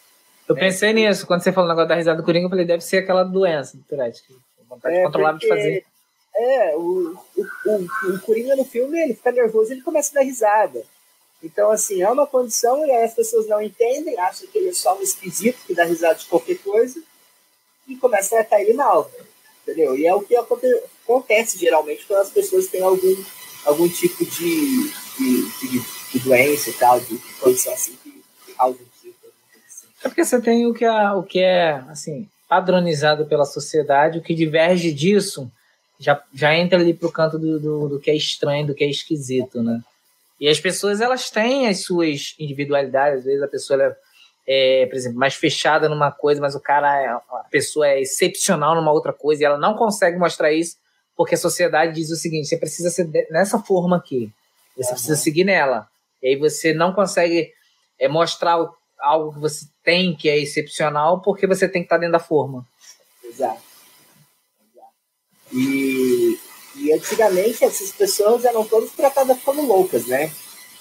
Eu 0.47 0.55
né? 0.55 0.61
pensei 0.61 0.93
nisso, 0.93 1.27
quando 1.27 1.43
você 1.43 1.51
falou 1.51 1.67
o 1.67 1.73
negócio 1.73 1.89
da 1.89 1.95
risada 1.95 2.21
do 2.21 2.27
Coringa, 2.27 2.45
eu 2.45 2.51
falei, 2.51 2.67
deve 2.67 2.85
ser 2.85 2.99
aquela 2.99 3.25
doença 3.25 3.79
do 3.79 3.85
Tourette, 3.85 4.23
vontade 4.69 4.97
é, 4.97 5.05
controlável 5.05 5.39
de 5.39 5.49
fazer 5.49 5.87
é, 6.37 6.77
o, 6.77 7.17
o, 7.39 7.43
o, 7.65 8.15
o 8.17 8.21
Coringa 8.21 8.55
no 8.55 8.67
filme, 8.67 9.01
ele 9.01 9.15
fica 9.15 9.33
nervoso 9.33 9.73
ele 9.73 9.81
começa 9.81 10.11
a 10.11 10.21
dar 10.21 10.27
risada. 10.27 10.85
Então, 11.43 11.71
assim, 11.71 12.03
é 12.03 12.11
uma 12.11 12.27
condição 12.27 12.85
e 12.85 12.91
aí 12.91 13.05
as 13.05 13.15
pessoas 13.15 13.49
não 13.49 13.63
entendem, 13.63 14.21
acham 14.21 14.47
que 14.47 14.59
ele 14.59 14.69
é 14.69 14.75
só 14.75 14.95
um 14.95 15.01
esquisito 15.01 15.59
que 15.67 15.75
dá 15.75 15.85
risada 15.85 16.17
de 16.17 16.27
qualquer 16.27 16.59
coisa 16.59 17.01
e 17.89 17.97
começa 17.97 18.35
a 18.35 18.39
tratar 18.39 18.63
ele 18.63 18.75
mal, 18.75 19.11
entendeu? 19.63 19.97
E 19.97 20.07
é 20.07 20.15
o 20.15 20.23
que 20.23 20.37
acontece 20.37 21.59
geralmente 21.59 22.05
quando 22.07 22.21
as 22.21 22.31
pessoas 22.31 22.67
têm 22.67 22.83
algum, 22.83 23.17
algum 23.65 23.89
tipo 23.89 24.25
de, 24.25 24.91
de, 25.19 25.51
de, 25.61 25.83
de 26.13 26.19
doença 26.21 26.71
e 26.71 26.73
tal, 26.75 27.01
de 27.01 27.19
condição 27.41 27.73
assim 27.73 27.97
que, 28.03 28.23
causa. 28.55 28.79
Assim. 28.81 29.15
É 30.03 30.09
porque 30.09 30.25
você 30.25 30.41
tem 30.41 30.67
o 30.67 30.75
que 30.75 30.85
é, 30.85 31.11
o 31.13 31.23
que 31.23 31.41
é 31.41 31.75
assim, 31.89 32.29
padronizado 32.49 33.27
pela 33.27 33.45
sociedade, 33.45 34.19
o 34.19 34.23
que 34.23 34.35
diverge 34.35 34.93
disso 34.93 35.51
já, 35.99 36.23
já 36.35 36.55
entra 36.55 36.79
ali 36.79 36.93
pro 36.93 37.11
canto 37.11 37.39
do, 37.39 37.59
do, 37.59 37.89
do, 37.89 38.01
que 38.01 38.11
é 38.11 38.15
estranho, 38.15 38.67
do 38.67 38.75
que 38.75 38.85
é 38.85 38.91
esquisito, 38.91 39.63
né? 39.63 39.81
E 40.39 40.49
as 40.49 40.61
pessoas, 40.61 41.01
elas 41.01 41.31
têm 41.31 41.67
as 41.67 41.81
suas 41.81 42.35
individualidades, 42.39 43.21
às 43.21 43.25
vezes 43.25 43.43
a 43.43 43.49
pessoa 43.49 43.83
é, 43.83 43.97
é, 44.47 44.87
por 44.87 44.97
exemplo, 44.97 45.19
mais 45.19 45.35
fechada 45.35 45.89
numa 45.89 46.13
coisa, 46.13 46.41
mas 46.41 46.55
o 46.55 46.61
cara, 46.61 47.03
é, 47.03 47.07
a 47.09 47.47
pessoa 47.51 47.89
é 47.89 48.01
excepcional 48.01 48.75
numa 48.75 48.93
outra 48.93 49.13
coisa 49.13 49.43
e 49.43 49.45
ela 49.45 49.59
não 49.59 49.75
consegue 49.75 50.19
mostrar 50.19 50.53
isso 50.53 50.77
porque 51.17 51.35
a 51.35 51.39
sociedade 51.39 51.95
diz 51.95 52.11
o 52.11 52.17
seguinte, 52.17 52.47
você 52.47 52.59
precisa 52.59 52.91
ser 52.91 53.09
nessa 53.31 53.59
forma 53.59 53.97
aqui, 53.97 54.31
você 54.77 54.89
uhum. 54.89 54.95
precisa 54.95 55.17
seguir 55.17 55.45
nela. 55.45 55.89
E 56.23 56.29
aí 56.29 56.37
você 56.37 56.75
não 56.75 56.93
consegue 56.93 57.51
é, 57.99 58.07
mostrar 58.07 58.59
algo 59.01 59.33
que 59.33 59.41
você 59.41 59.67
tem 59.83 60.15
que 60.15 60.29
é 60.29 60.39
excepcional 60.39 61.23
porque 61.23 61.47
você 61.47 61.69
tem 61.69 61.83
que 61.83 61.87
estar 61.87 61.99
dentro 61.99 62.13
da 62.13 62.19
forma. 62.19 62.67
Exato. 63.25 63.61
E, 65.53 66.39
e 66.77 66.93
antigamente 66.93 67.65
essas 67.65 67.93
pessoas 67.93 68.45
eram 68.45 68.65
todas 68.65 68.91
tratadas 68.91 69.41
como 69.43 69.63
loucas, 69.63 70.07
né? 70.07 70.31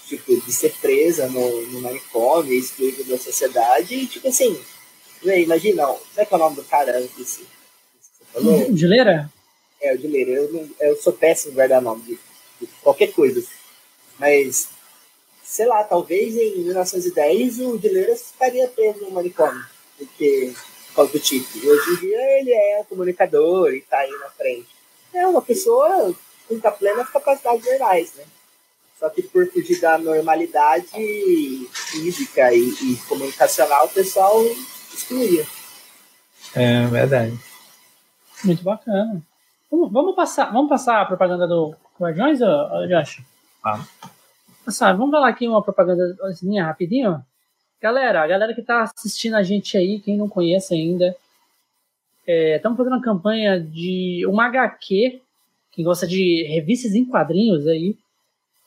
Tipo, 0.07 0.39
de 0.39 0.53
ser 0.53 0.73
presa 0.79 1.27
no, 1.27 1.61
no 1.67 1.81
manicômio, 1.81 2.53
excluída 2.53 3.03
da 3.05 3.17
sociedade, 3.17 3.95
e 3.95 4.05
tipo 4.05 4.27
assim, 4.27 4.59
né, 5.23 5.41
imagina, 5.41 5.85
como 5.87 5.99
é 6.17 6.25
que 6.25 6.33
é 6.33 6.37
o 6.37 6.39
nome 6.39 6.55
do 6.57 6.63
cara 6.63 6.99
antes? 6.99 7.41
Falou? 8.31 8.71
Dileira? 8.71 9.31
É, 9.81 9.93
o 9.93 9.97
Dileira. 9.97 10.31
Eu, 10.31 10.53
não, 10.53 10.69
eu 10.79 10.95
sou 10.97 11.13
péssimo 11.13 11.53
em 11.53 11.55
guardar 11.55 11.81
nome 11.81 12.03
de, 12.03 12.19
de 12.61 12.67
qualquer 12.83 13.11
coisa. 13.13 13.43
Mas, 14.19 14.69
sei 15.43 15.65
lá, 15.65 15.83
talvez 15.83 16.35
em 16.35 16.57
1910 16.59 17.59
o 17.61 17.77
Dileira 17.77 18.11
estaria 18.11 18.67
preso 18.67 19.01
no 19.01 19.11
manicômio. 19.11 19.65
Porque 19.97 20.53
causa 20.95 21.11
do 21.11 21.19
tipo. 21.19 21.47
Hoje 21.57 21.91
em 21.91 21.95
dia 21.97 22.39
ele 22.39 22.51
é 22.51 22.79
um 22.79 22.85
comunicador 22.85 23.73
e 23.73 23.79
está 23.79 23.99
aí 23.99 24.11
na 24.11 24.29
frente. 24.29 24.67
É 25.13 25.27
uma 25.27 25.41
pessoa 25.41 26.15
com 26.47 26.59
plenas 26.71 27.09
capacidades 27.09 27.63
gerais, 27.63 28.13
né? 28.15 28.23
Só 28.99 29.09
que 29.09 29.21
por 29.21 29.45
fugir 29.51 29.79
da 29.81 29.97
normalidade 29.97 30.87
física 31.71 32.53
e, 32.53 32.69
e 32.69 32.97
comunicacional, 33.07 33.85
o 33.85 33.89
pessoal 33.89 34.41
excluía. 34.93 35.45
É 36.55 36.85
verdade. 36.87 37.37
Muito 38.43 38.63
bacana. 38.63 39.21
Vamos, 39.69 39.91
vamos 39.91 40.15
passar, 40.15 40.51
vamos 40.51 40.69
passar 40.69 41.01
a 41.01 41.05
propaganda 41.05 41.45
do 41.47 41.75
Guardiões, 41.99 42.39
Josh? 42.39 43.21
Vamos. 43.63 43.87
Passar, 44.63 44.93
vamos 44.93 45.11
falar 45.11 45.29
aqui 45.29 45.47
uma 45.47 45.61
propaganda 45.61 46.15
rapidinho. 46.63 47.23
Galera, 47.81 48.23
a 48.23 48.27
galera 48.27 48.53
que 48.53 48.61
está 48.61 48.83
assistindo 48.83 49.35
a 49.35 49.43
gente 49.43 49.77
aí, 49.77 49.99
quem 49.99 50.17
não 50.17 50.29
conhece 50.29 50.73
ainda, 50.73 51.15
estamos 52.25 52.75
é, 52.75 52.77
fazendo 52.77 52.93
uma 52.93 53.01
campanha 53.01 53.59
de 53.59 54.25
uma 54.27 54.47
HQ, 54.47 55.21
quem 55.71 55.85
gosta 55.85 56.07
de 56.07 56.43
revistas 56.49 56.95
em 56.95 57.05
quadrinhos 57.05 57.67
aí, 57.67 57.95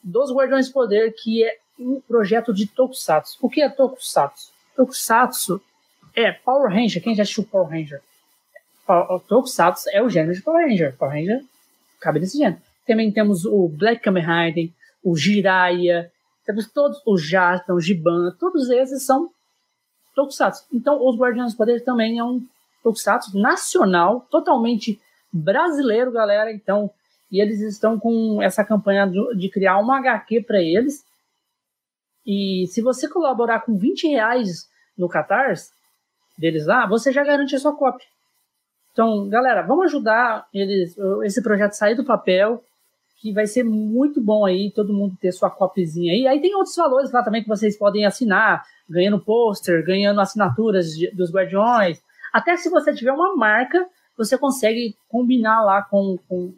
dos 0.03 0.33
Guardiões 0.33 0.69
do 0.69 0.73
Poder, 0.73 1.15
que 1.15 1.45
é 1.45 1.57
um 1.79 2.01
projeto 2.01 2.53
de 2.53 2.67
Tokusatsu. 2.67 3.39
O 3.41 3.49
que 3.49 3.63
é 3.63 3.69
Tokusatsu? 3.69 4.53
Tokusatsu 4.77 5.61
é 6.15 6.33
Power 6.33 6.73
Ranger. 6.73 7.03
Quem 7.03 7.15
já 7.15 7.23
assistiu 7.23 7.45
Power 7.45 7.69
Ranger? 7.69 8.01
Tokusatsu 9.29 9.89
é 9.91 10.03
o 10.03 10.09
gênero 10.09 10.35
de 10.35 10.43
Power 10.43 10.67
Ranger. 10.67 10.97
Power 10.97 11.15
Ranger 11.15 11.45
cabe 12.01 12.21
desse 12.21 12.39
gênero. 12.39 12.61
Também 12.87 13.13
temos 13.13 13.45
o 13.45 13.69
Black 13.69 14.03
Kamen 14.03 14.25
Rider, 14.25 14.71
o 15.05 15.17
Jiraiya, 15.17 16.11
temos 16.47 16.67
todos, 16.67 17.03
o 17.05 17.19
Jasper, 17.19 17.75
o 17.75 17.81
Giban, 17.81 18.35
todos 18.41 18.71
esses 18.71 19.05
são 19.05 19.31
Tokusatsu. 20.15 20.65
Então, 20.73 21.07
os 21.07 21.17
Guardiões 21.17 21.53
do 21.53 21.59
Poder 21.59 21.85
também 21.85 22.19
é 22.19 22.25
um 22.25 22.43
Tokusatsu 22.83 23.39
nacional, 23.39 24.27
totalmente 24.31 24.99
brasileiro, 25.31 26.11
galera. 26.11 26.51
Então, 26.51 26.91
e 27.31 27.41
eles 27.41 27.61
estão 27.61 27.99
com 27.99 28.43
essa 28.43 28.65
campanha 28.65 29.11
de 29.37 29.49
criar 29.51 29.79
uma 29.79 29.99
HQ 29.99 30.43
para 30.43 30.63
eles. 30.63 31.05
E 32.27 32.67
se 32.69 32.81
você 32.81 33.09
colaborar 33.09 33.61
com 33.61 33.77
20 33.77 34.09
reais 34.09 34.69
no 34.97 35.09
Catarse 35.09 35.71
deles 36.37 36.67
lá, 36.67 36.87
você 36.87 37.13
já 37.13 37.23
garante 37.25 37.55
a 37.55 37.59
sua 37.59 37.75
cópia. 37.75 38.07
Então, 38.93 39.29
galera, 39.29 39.63
vamos 39.63 39.87
ajudar 39.87 40.47
eles, 40.53 40.97
esse 41.23 41.43
projeto 41.43 41.73
sair 41.73 41.95
do 41.95 42.05
papel, 42.05 42.65
que 43.21 43.33
vai 43.33 43.47
ser 43.47 43.65
muito 43.65 44.21
bom 44.21 44.45
aí, 44.45 44.71
todo 44.71 44.93
mundo 44.93 45.17
ter 45.21 45.33
sua 45.33 45.51
copizinha 45.51 46.13
aí. 46.13 46.27
Aí 46.27 46.41
tem 46.41 46.55
outros 46.55 46.75
valores 46.75 47.13
lá 47.13 47.23
também 47.23 47.43
que 47.43 47.49
vocês 47.49 47.77
podem 47.77 48.07
assinar, 48.07 48.65
ganhando 48.89 49.21
pôster, 49.21 49.85
ganhando 49.85 50.21
assinaturas 50.21 50.97
de, 50.97 51.11
dos 51.11 51.33
Guardiões. 51.33 52.01
Até 52.33 52.57
se 52.57 52.71
você 52.71 52.93
tiver 52.95 53.13
uma 53.13 53.37
marca, 53.37 53.87
você 54.17 54.39
consegue 54.39 54.97
combinar 55.09 55.63
lá 55.65 55.83
com, 55.83 56.19
com 56.29 56.53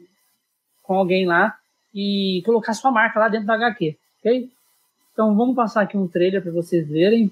com 0.91 0.97
alguém 0.97 1.25
lá 1.25 1.57
e 1.95 2.43
colocar 2.45 2.75
sua 2.75 2.91
marca 2.91 3.21
lá 3.21 3.29
dentro 3.29 3.47
da 3.47 3.55
HQ, 3.55 3.97
ok? 4.19 4.51
Então 5.13 5.37
vamos 5.37 5.55
passar 5.55 5.83
aqui 5.83 5.97
um 5.97 6.09
trailer 6.09 6.43
para 6.43 6.51
vocês 6.51 6.85
verem 6.89 7.31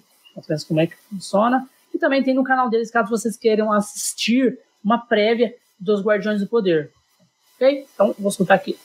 como 0.69 0.79
é 0.79 0.87
que 0.87 0.95
funciona. 1.11 1.69
E 1.93 1.99
também 1.99 2.23
tem 2.23 2.35
no 2.35 2.45
canal 2.45 2.71
deles, 2.71 2.89
caso 2.89 3.11
vocês 3.11 3.37
queiram 3.37 3.73
assistir 3.73 4.57
uma 4.85 4.99
prévia 4.99 5.53
dos 5.77 6.01
Guardiões 6.01 6.41
do 6.41 6.47
Poder. 6.47 6.93
Ok? 7.57 7.85
Então 7.93 8.15
vou 8.17 8.29
escutar 8.29 8.55
aqui. 8.55 8.79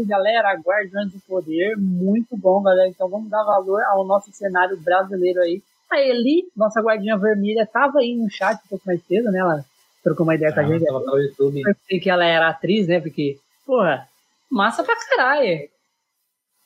Aí, 0.00 0.06
galera. 0.06 0.54
Guardiões 0.54 1.12
do 1.12 1.20
Poder. 1.20 1.76
Muito 1.76 2.36
bom, 2.36 2.62
galera. 2.62 2.88
Então 2.88 3.08
vamos 3.08 3.30
dar 3.30 3.44
valor 3.44 3.82
ao 3.84 4.04
nosso 4.04 4.32
cenário 4.32 4.76
brasileiro 4.78 5.40
aí. 5.40 5.62
A 5.90 6.00
Eli, 6.00 6.44
nossa 6.56 6.80
guardinha 6.80 7.18
vermelha, 7.18 7.66
tava 7.66 7.98
aí 7.98 8.14
no 8.14 8.30
chat 8.30 8.56
um 8.64 8.68
pouco 8.68 8.86
mais 8.86 9.02
cedo, 9.04 9.30
né? 9.30 9.40
Ela 9.40 9.64
trocou 10.04 10.24
uma 10.24 10.34
ideia 10.34 10.50
ah, 10.50 10.54
com 10.54 10.60
a 10.60 10.62
ah, 10.62 10.66
gente. 10.66 10.88
Ela 10.88 11.00
no 11.00 11.18
YouTube. 11.18 11.62
Eu 11.64 12.00
que 12.00 12.10
ela 12.10 12.24
era 12.24 12.48
atriz, 12.48 12.86
né? 12.86 13.00
Porque, 13.00 13.38
porra, 13.66 14.08
massa 14.50 14.84
pra 14.84 14.94
caralho. 14.96 15.68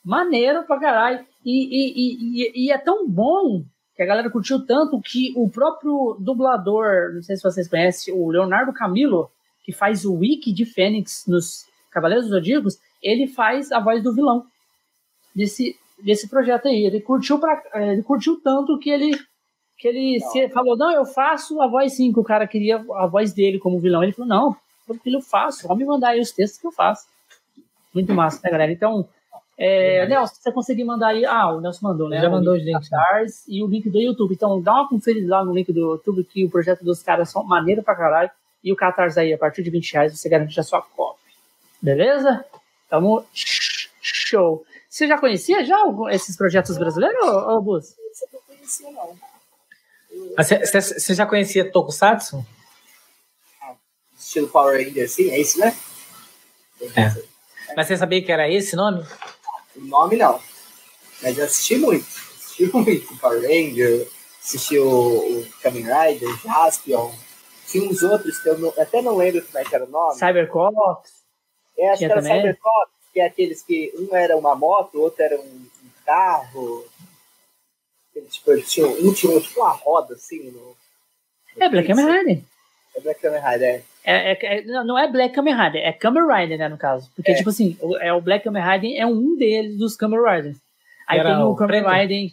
Maneiro 0.03 0.63
pra 0.63 0.79
caralho. 0.79 1.25
E, 1.43 1.51
e, 1.51 2.43
e, 2.43 2.65
e, 2.65 2.71
é 2.71 2.77
tão 2.77 3.07
bom 3.07 3.63
que 3.95 4.03
a 4.03 4.05
galera 4.05 4.29
curtiu 4.29 4.65
tanto 4.65 5.01
que 5.01 5.33
o 5.35 5.49
próprio 5.49 6.17
dublador, 6.19 7.13
não 7.13 7.23
sei 7.23 7.35
se 7.35 7.43
vocês 7.43 7.67
conhecem, 7.67 8.13
o 8.13 8.29
Leonardo 8.29 8.73
Camilo, 8.73 9.31
que 9.63 9.71
faz 9.71 10.05
o 10.05 10.15
Wiki 10.15 10.53
de 10.53 10.65
Fênix 10.65 11.25
nos 11.27 11.65
Cavaleiros 11.91 12.25
dos 12.25 12.35
Zodíacos, 12.35 12.77
ele 13.01 13.27
faz 13.27 13.71
a 13.71 13.79
voz 13.79 14.01
do 14.01 14.13
vilão 14.13 14.45
desse, 15.35 15.75
desse 16.03 16.29
projeto 16.29 16.67
aí. 16.67 16.85
Ele 16.85 17.01
curtiu, 17.01 17.39
pra, 17.39 17.61
é, 17.73 17.93
ele 17.93 18.03
curtiu 18.03 18.39
tanto 18.41 18.77
que 18.79 18.89
ele, 18.89 19.17
que 19.77 19.87
ele 19.87 20.19
se, 20.19 20.49
falou: 20.49 20.77
Não, 20.77 20.91
eu 20.91 21.05
faço 21.05 21.61
a 21.61 21.67
voz 21.67 21.93
sim, 21.93 22.11
que 22.11 22.19
o 22.19 22.23
cara 22.23 22.47
queria 22.47 22.77
a 22.93 23.05
voz 23.05 23.33
dele 23.33 23.59
como 23.59 23.79
vilão. 23.79 24.03
Ele 24.03 24.13
falou: 24.13 24.29
Não, 24.29 24.55
tranquilo, 24.87 25.17
eu 25.17 25.21
faço. 25.21 25.67
Pode 25.67 25.79
me 25.79 25.85
mandar 25.85 26.09
aí 26.09 26.19
os 26.19 26.31
textos 26.31 26.59
que 26.59 26.67
eu 26.67 26.71
faço. 26.71 27.07
Muito 27.93 28.13
massa, 28.13 28.41
né, 28.43 28.51
galera? 28.51 28.71
Então, 28.71 29.07
é, 29.57 30.05
Nelson, 30.07 30.35
se 30.35 30.41
você 30.41 30.51
conseguir 30.51 30.83
mandar 30.83 31.07
aí. 31.07 31.25
Ah, 31.25 31.53
o 31.53 31.61
Nelson 31.61 31.87
mandou, 31.87 32.09
né? 32.09 32.19
Já 32.19 32.29
mandou 32.29 32.55
os 32.55 32.63
links. 32.63 32.85
Stars 32.85 33.47
e 33.47 33.63
o 33.63 33.67
link 33.67 33.89
do 33.89 33.99
YouTube. 33.99 34.33
Então, 34.33 34.61
dá 34.61 34.73
uma 34.73 34.89
conferida 34.89 35.29
lá 35.29 35.45
no 35.45 35.53
link 35.53 35.71
do 35.71 35.79
YouTube, 35.79 36.23
que 36.25 36.43
o 36.43 36.49
projeto 36.49 36.83
dos 36.83 37.01
caras 37.01 37.29
são 37.29 37.43
maneiro 37.43 37.81
pra 37.81 37.95
caralho. 37.95 38.29
E 38.63 38.71
o 38.71 38.75
Catarse 38.75 39.19
aí, 39.19 39.31
a 39.31 39.37
partir 39.37 39.63
de 39.63 39.69
20 39.69 39.93
reais, 39.93 40.17
você 40.17 40.27
garante 40.27 40.59
a 40.59 40.63
sua 40.63 40.81
cópia. 40.81 41.23
Beleza? 41.81 42.43
Tamo 42.89 43.25
show. 43.33 44.65
Você 44.89 45.07
já 45.07 45.17
conhecia 45.17 45.65
já 45.65 45.77
esses 46.11 46.37
projetos 46.37 46.77
brasileiros, 46.77 47.19
ô, 47.27 47.61
Bus? 47.61 47.95
Você 48.13 48.27
não 48.31 48.41
conhecia, 48.41 48.91
não. 48.91 49.17
Você 50.37 51.13
já 51.13 51.25
conhecia 51.25 51.69
Tokusatsu? 51.69 52.45
Ah, 53.61 53.75
estilo 54.17 54.47
Power 54.47 54.77
Ranger, 54.77 55.09
sim, 55.09 55.29
é 55.31 55.39
isso, 55.39 55.59
né? 55.59 55.75
É. 56.95 57.13
Mas 57.75 57.87
você 57.87 57.97
sabia 57.97 58.23
que 58.23 58.31
era 58.31 58.49
esse 58.49 58.75
nome? 58.75 59.05
O 59.75 59.81
nome 59.81 60.15
não. 60.15 60.39
Mas 61.21 61.37
eu 61.37 61.45
assisti 61.45 61.75
muito. 61.77 62.05
Assisti 62.05 62.71
muito 62.73 63.17
Power 63.17 63.41
Ranger, 63.41 64.07
assisti 64.41 64.77
o, 64.79 64.87
o 64.87 65.47
Kamen 65.61 65.83
Rider, 65.83 66.29
Jaspion. 66.41 67.11
Tinha 67.67 67.89
uns 67.89 68.03
outros 68.03 68.37
que 68.37 68.47
eu 68.47 68.57
não, 68.59 68.73
até 68.77 69.01
não 69.01 69.17
lembro 69.17 69.43
como 69.43 69.57
é 69.57 69.63
que 69.63 69.75
era 69.75 69.83
o 69.83 69.89
nome. 69.89 70.17
Cybercops. 70.17 71.24
É, 71.77 71.89
acho 71.89 71.99
Tinha 71.99 72.09
que 72.09 72.13
era 72.13 72.21
também? 72.21 72.57
Que 73.13 73.19
é 73.21 73.25
aqueles 73.25 73.61
que 73.61 73.93
um 73.97 74.15
era 74.15 74.35
uma 74.35 74.55
moto, 74.55 74.95
o 74.95 75.01
outro 75.01 75.23
era 75.23 75.39
um, 75.39 75.65
carro. 76.05 76.85
Tipo, 78.29 78.61
tinha, 78.61 78.87
um 78.87 79.13
tinha 79.13 79.39
tipo 79.41 79.59
uma 79.59 79.71
roda 79.71 80.13
assim 80.13 80.51
no. 80.51 80.75
no 81.57 81.63
é 81.63 81.69
Black 81.69 81.87
Kamen 81.87 82.05
Rider. 82.05 82.43
É 82.95 83.01
Black 83.01 83.21
Kamen 83.21 83.41
Rider, 83.41 83.67
é. 83.67 83.83
É, 84.07 84.57
é, 84.59 84.61
não 84.61 84.97
é 84.97 85.11
Black 85.11 85.33
Kamen 85.33 85.55
Rider, 85.55 85.81
é 85.83 85.91
Kamen 85.91 86.23
Rider, 86.23 86.57
né, 86.57 86.69
no 86.69 86.77
caso. 86.77 87.11
Porque, 87.15 87.31
é. 87.31 87.35
tipo 87.35 87.49
assim, 87.49 87.75
o, 87.81 87.97
é, 87.97 88.13
o 88.13 88.21
Black 88.21 88.43
Kamen 88.43 88.63
Rider 88.63 89.01
é 89.01 89.05
um 89.05 89.35
deles 89.35 89.77
dos 89.77 89.97
Kamen 89.97 90.19
Riders. 90.19 90.57
Aí 91.07 91.19
Era 91.19 91.35
tem 91.35 91.43
o, 91.43 91.49
o 91.49 91.55
Kamen 91.55 91.83
Rider, 91.83 92.31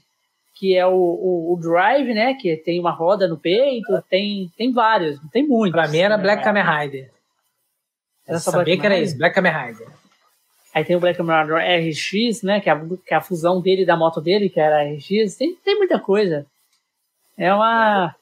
que 0.54 0.76
é 0.76 0.86
o, 0.86 0.92
o, 0.92 1.52
o, 1.54 1.60
Drive, 1.60 2.14
né, 2.14 2.34
que 2.34 2.56
tem 2.58 2.78
uma 2.78 2.92
roda 2.92 3.26
no 3.26 3.38
peito, 3.38 4.02
tem, 4.08 4.52
tem 4.56 4.70
vários, 4.70 5.18
tem 5.32 5.46
muitos. 5.46 5.80
Pra 5.80 5.90
mim 5.90 5.98
era 5.98 6.18
Black 6.18 6.44
Kamen 6.44 6.62
Rider. 6.62 7.10
Era 8.26 8.38
só 8.38 8.50
sabia 8.50 8.64
Black 8.64 8.80
que 8.80 8.86
era 8.86 8.98
isso, 8.98 9.16
Black 9.16 9.34
Kamen 9.34 9.52
Rider. 9.52 9.88
Aí 10.74 10.84
tem 10.84 10.96
o 10.96 11.00
Black 11.00 11.18
Kamen 11.18 11.42
Rider 11.42 11.90
RX, 11.90 12.42
né? 12.42 12.60
Que 12.60 12.70
é, 12.70 12.72
a, 12.72 12.78
que 12.78 13.14
é 13.14 13.16
a 13.16 13.20
fusão 13.20 13.60
dele 13.60 13.84
da 13.84 13.96
moto 13.96 14.20
dele, 14.20 14.48
que 14.48 14.60
era 14.60 14.82
RX. 14.84 15.36
Tem, 15.36 15.54
tem 15.56 15.76
muita 15.76 15.98
coisa. 15.98 16.46
É 17.36 17.52
uma. 17.52 18.14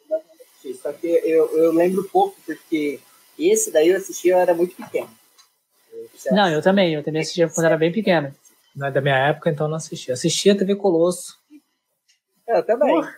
Só 0.83 0.93
que 0.93 1.07
eu, 1.07 1.47
eu 1.57 1.73
lembro 1.73 2.05
pouco, 2.05 2.37
porque 2.45 3.01
esse 3.39 3.73
daí 3.73 3.89
eu 3.89 3.97
assisti, 3.97 4.29
eu 4.29 4.39
era 4.39 4.55
muito 4.55 4.77
pequeno. 4.77 5.11
Não, 6.31 6.49
eu 6.51 6.63
também. 6.63 6.95
Eu 6.95 7.03
também 7.03 7.23
assistia 7.23 7.49
quando 7.49 7.67
era 7.67 7.77
bem 7.77 7.93
pequeno. 7.93 8.35
Não 8.75 8.87
é 8.87 8.91
da 8.91 9.01
minha 9.01 9.17
época, 9.17 9.51
então 9.51 9.69
não 9.69 9.77
assisti. 9.77 10.13
Assistia 10.13 10.57
TV 10.57 10.77
Colosso. 10.77 11.39
Eu 12.47 12.63
também. 12.65 12.95
Porra. 12.95 13.15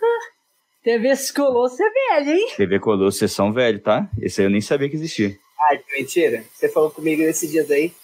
TV 0.82 1.12
Colosso 1.34 1.80
é 1.80 1.90
velho, 1.90 2.30
hein? 2.38 2.48
TV 2.56 2.80
Colosso, 2.80 3.18
vocês 3.18 3.32
são 3.32 3.52
velho, 3.52 3.80
tá? 3.80 4.09
Esse 4.20 4.40
aí 4.40 4.46
eu 4.46 4.50
nem 4.50 4.60
sabia 4.60 4.88
que 4.88 4.96
existia. 4.96 5.36
Ai, 5.68 5.78
que 5.78 5.93
mentira. 5.93 6.44
Você 6.52 6.68
falou 6.68 6.90
comigo 6.90 7.22
nesses 7.22 7.51
dias 7.51 7.70
aí. 7.70 7.94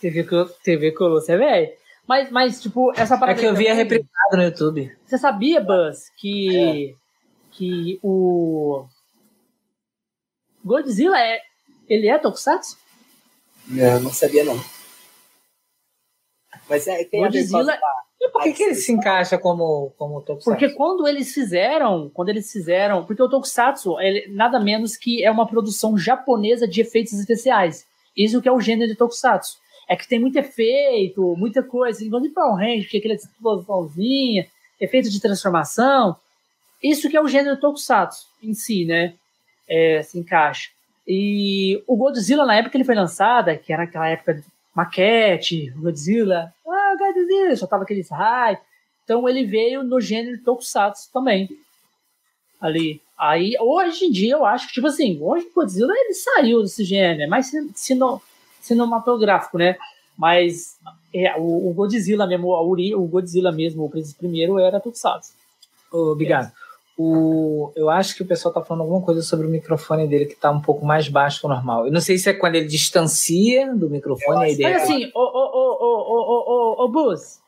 TV, 0.00 0.24
TV 0.62 0.92
Colosso 0.92 1.32
é 1.32 1.36
velho. 1.36 1.72
Mas, 2.06 2.30
mas, 2.30 2.62
tipo, 2.62 2.92
essa 2.94 3.16
parada. 3.16 3.38
É 3.38 3.40
que 3.40 3.48
eu 3.48 3.54
via 3.54 3.74
reprisado 3.74 4.36
no 4.36 4.42
YouTube. 4.42 4.94
Você 5.06 5.18
sabia, 5.18 5.60
Buzz, 5.60 6.10
que. 6.16 6.56
É. 6.56 6.94
que 7.52 7.98
o. 8.02 8.86
Godzilla 10.64 11.18
é. 11.18 11.40
Ele 11.88 12.08
é 12.08 12.18
Tokusatsu? 12.18 12.78
Não, 13.66 14.00
não 14.00 14.12
sabia 14.12 14.44
não. 14.44 14.62
Mas 16.68 16.86
é, 16.86 17.04
tem 17.04 17.20
Godzilla... 17.22 17.72
a 17.72 17.76
ver 17.76 18.03
e 18.24 18.28
por 18.30 18.42
que, 18.42 18.54
que 18.54 18.62
ele 18.62 18.74
se 18.74 18.90
encaixa 18.90 19.36
como, 19.36 19.92
como 19.98 20.22
Tokusatsu? 20.22 20.50
Porque 20.50 20.70
quando 20.70 21.06
eles 21.06 21.34
fizeram, 21.34 22.10
quando 22.12 22.30
eles 22.30 22.50
fizeram, 22.50 23.04
porque 23.04 23.22
o 23.22 23.28
Tokusatsu 23.28 24.00
é 24.00 24.26
nada 24.28 24.58
menos 24.58 24.96
que 24.96 25.22
é 25.22 25.30
uma 25.30 25.46
produção 25.46 25.98
japonesa 25.98 26.66
de 26.66 26.80
efeitos 26.80 27.12
especiais. 27.12 27.86
Isso 28.16 28.40
que 28.40 28.48
é 28.48 28.52
o 28.52 28.60
gênero 28.60 28.90
de 28.90 28.96
Tokusatsu. 28.96 29.58
É 29.86 29.94
que 29.94 30.08
tem 30.08 30.18
muito 30.18 30.38
efeito, 30.38 31.36
muita 31.36 31.62
coisa. 31.62 32.02
Enquanto 32.02 32.32
Power 32.32 32.56
Ranger 32.56 32.88
tinha 32.88 32.98
aquela 32.98 33.14
explosãozinha, 33.14 34.46
efeito 34.80 35.10
de 35.10 35.20
transformação. 35.20 36.16
Isso 36.82 37.10
que 37.10 37.16
é 37.18 37.20
o 37.20 37.28
gênero 37.28 37.60
Tokusatsu 37.60 38.26
em 38.42 38.54
si, 38.54 38.86
né? 38.86 39.12
É, 39.68 40.02
se 40.02 40.18
encaixa. 40.18 40.70
E 41.06 41.82
o 41.86 41.94
Godzilla, 41.94 42.46
na 42.46 42.54
época 42.54 42.70
que 42.70 42.76
ele 42.78 42.84
foi 42.84 42.94
lançado, 42.94 43.54
que 43.58 43.70
era 43.70 43.82
aquela 43.82 44.08
época 44.08 44.32
de 44.32 44.44
maquete, 44.74 45.70
Godzilla, 45.76 46.54
Godzilla, 46.96 47.56
só 47.56 47.66
tava 47.66 47.84
aqueles 47.84 48.10
hype. 48.10 48.60
Então 49.04 49.28
ele 49.28 49.44
veio 49.44 49.82
no 49.82 50.00
gênero 50.00 50.42
Tokusatsu 50.42 51.10
também. 51.12 51.48
Ali. 52.60 53.02
Aí, 53.16 53.54
hoje 53.60 54.06
em 54.06 54.10
dia, 54.10 54.34
eu 54.34 54.44
acho 54.44 54.66
que, 54.66 54.74
tipo 54.74 54.86
assim, 54.86 55.18
hoje 55.20 55.46
o 55.46 55.54
Godzilla 55.54 55.92
ele 55.94 56.14
saiu 56.14 56.62
desse 56.62 56.84
gênero, 56.84 57.22
é 57.22 57.26
mais 57.26 57.52
sino, 57.74 58.20
cinematográfico, 58.60 59.56
né? 59.56 59.76
Mas 60.16 60.76
é, 61.12 61.36
o, 61.36 61.68
o, 61.68 61.74
Godzilla 61.74 62.26
mesmo, 62.26 62.48
o 62.48 63.06
Godzilla 63.06 63.52
mesmo, 63.52 63.84
o 63.84 64.14
primeiro 64.16 64.58
era 64.58 64.80
Tokusatsu. 64.80 65.32
Obrigado. 65.92 66.52
O, 66.96 67.72
eu 67.74 67.90
acho 67.90 68.14
que 68.14 68.22
o 68.22 68.26
pessoal 68.26 68.54
tá 68.54 68.62
falando 68.62 68.82
alguma 68.82 69.02
coisa 69.02 69.20
sobre 69.20 69.46
o 69.46 69.50
microfone 69.50 70.06
dele 70.06 70.26
que 70.26 70.36
tá 70.36 70.50
um 70.50 70.60
pouco 70.60 70.86
mais 70.86 71.08
baixo 71.08 71.40
que 71.40 71.46
o 71.46 71.48
normal. 71.48 71.86
Eu 71.86 71.92
não 71.92 72.00
sei 72.00 72.18
se 72.18 72.30
é 72.30 72.32
quando 72.32 72.54
ele 72.54 72.68
distancia 72.68 73.74
do 73.74 73.90
microfone. 73.90 74.44
Aí 74.44 74.58
Mas 74.60 74.82
assim, 74.82 75.10
ô, 75.14 75.20
ô, 75.20 75.50
ô, 75.52 75.78
ô, 75.80 76.18
ô, 76.18 76.82
ô, 76.82 76.84
ô, 76.84 76.88
Buzz. 76.88 77.42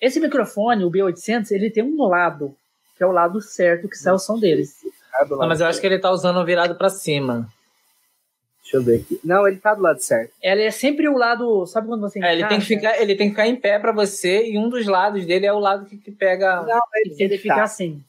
Esse 0.00 0.18
microfone, 0.18 0.84
o 0.84 0.90
B800, 0.90 1.52
ele 1.52 1.70
tem 1.70 1.84
um 1.84 2.08
lado, 2.08 2.56
que 2.96 3.04
é 3.04 3.06
o 3.06 3.12
lado 3.12 3.40
certo 3.40 3.88
que 3.88 3.96
sai 3.96 4.12
o 4.12 4.18
som 4.18 4.36
deles. 4.36 4.78
Não, 5.30 5.46
mas 5.46 5.60
eu 5.60 5.66
acho 5.66 5.80
que 5.80 5.86
ele 5.86 5.98
tá 5.98 6.10
usando 6.10 6.44
virado 6.44 6.74
para 6.74 6.88
cima. 6.88 7.46
Deixa 8.62 8.76
eu 8.76 8.82
ver 8.82 9.00
aqui. 9.00 9.20
Não, 9.24 9.46
ele 9.46 9.56
tá 9.56 9.74
do 9.74 9.82
lado 9.82 10.00
certo. 10.00 10.32
Ela 10.42 10.62
é 10.62 10.70
sempre 10.70 11.08
o 11.08 11.16
lado. 11.16 11.66
Sabe 11.66 11.88
quando 11.88 12.00
você. 12.00 12.24
É, 12.24 12.32
ele, 12.32 12.46
tem 12.46 12.60
que 12.60 12.66
ficar, 12.66 13.00
ele 13.00 13.14
tem 13.14 13.28
que 13.28 13.34
ficar 13.34 13.48
em 13.48 13.56
pé 13.56 13.78
para 13.78 13.92
você 13.92 14.46
e 14.48 14.56
um 14.56 14.68
dos 14.68 14.86
lados 14.86 15.26
dele 15.26 15.46
é 15.46 15.52
o 15.52 15.58
lado 15.58 15.86
que, 15.86 15.96
que 15.96 16.12
pega. 16.12 16.62
Não, 16.62 16.80
ele, 16.94 17.14
tem 17.16 17.28
que 17.28 17.38
ficar 17.38 17.64
assim. 17.64 18.02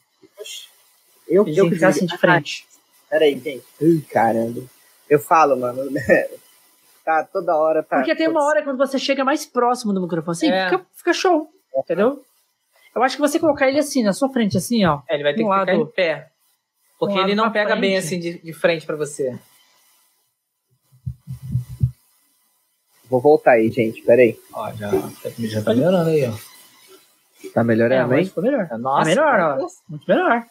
Eu, 1.28 1.46
eu 1.46 1.68
ficar 1.68 1.88
assim 1.88 2.06
de 2.06 2.16
frente. 2.16 2.66
Peraí, 3.10 3.38
gente. 3.38 4.06
Caramba. 4.10 4.62
Eu 5.10 5.18
falo, 5.18 5.56
mano. 5.56 5.90
tá 7.04 7.24
toda 7.24 7.56
hora. 7.56 7.82
Tá, 7.82 7.96
Porque 7.96 8.14
tem 8.14 8.28
uma 8.28 8.44
hora 8.44 8.62
quando 8.62 8.78
você 8.78 8.98
chega 8.98 9.24
mais 9.24 9.44
próximo 9.44 9.92
do 9.92 10.00
microfone, 10.00 10.36
assim, 10.36 10.50
é. 10.50 10.70
fica, 10.70 10.86
fica 10.94 11.12
show. 11.12 11.50
É. 11.74 11.80
Entendeu? 11.80 12.24
Eu 12.94 13.02
acho 13.02 13.16
que 13.16 13.22
você 13.22 13.40
colocar 13.40 13.68
ele 13.68 13.78
assim, 13.78 14.02
na 14.02 14.12
sua 14.12 14.28
frente, 14.28 14.56
assim, 14.56 14.84
ó. 14.84 15.00
É, 15.08 15.14
ele 15.14 15.24
vai 15.24 15.34
ter 15.34 15.42
um 15.42 15.46
que 15.46 15.50
lado, 15.50 15.70
ficar 15.70 15.82
em 15.82 15.86
pé. 15.86 16.28
Porque 16.98 17.18
um 17.18 17.22
ele 17.22 17.34
não 17.34 17.50
pega 17.50 17.70
frente. 17.70 17.80
bem 17.80 17.96
assim 17.96 18.20
de, 18.20 18.38
de 18.38 18.52
frente 18.52 18.86
para 18.86 18.96
você. 18.96 19.36
Vou 23.14 23.20
voltar 23.20 23.52
aí, 23.52 23.70
gente. 23.70 24.02
Peraí. 24.02 24.36
Ó, 24.52 24.72
já, 24.72 24.90
já 25.38 25.62
tá 25.62 25.72
melhorando 25.72 26.10
aí, 26.10 26.26
ó. 26.26 26.32
Tá 27.54 27.62
melhorando, 27.62 28.12
é, 28.12 28.18
hein? 28.18 28.24
Ficou 28.24 28.42
melhor. 28.42 28.68
Nossa, 28.76 29.02
tá 29.02 29.04
melhor, 29.04 29.40
ó. 29.40 29.68
Muito 29.88 30.04
melhor. 30.08 30.44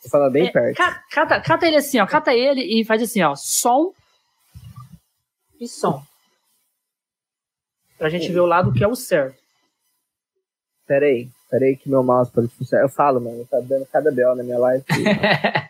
Você 0.00 0.08
fala 0.08 0.28
bem 0.28 0.48
é, 0.48 0.50
perto. 0.50 0.76
Cata, 1.12 1.40
cata 1.40 1.66
ele 1.68 1.76
assim, 1.76 2.00
ó. 2.00 2.06
Cata 2.08 2.34
ele 2.34 2.60
e 2.62 2.84
faz 2.84 3.00
assim, 3.00 3.22
ó. 3.22 3.36
Som 3.36 3.92
e 5.60 5.68
som. 5.68 6.02
Pra 7.96 8.08
gente 8.08 8.32
ver 8.32 8.40
o 8.40 8.46
lado 8.46 8.72
que 8.72 8.82
é 8.82 8.88
o 8.88 8.96
certo. 8.96 9.38
Peraí, 10.84 11.30
peraí 11.48 11.76
que 11.76 11.88
meu 11.88 12.02
mouse 12.02 12.32
pode 12.32 12.48
funcionar. 12.48 12.82
Eu 12.82 12.88
falo, 12.88 13.20
mano, 13.20 13.46
tá 13.48 13.60
dando 13.60 13.86
cada 13.86 14.10
bel 14.10 14.34
na 14.34 14.42
minha 14.42 14.58
live. 14.58 14.84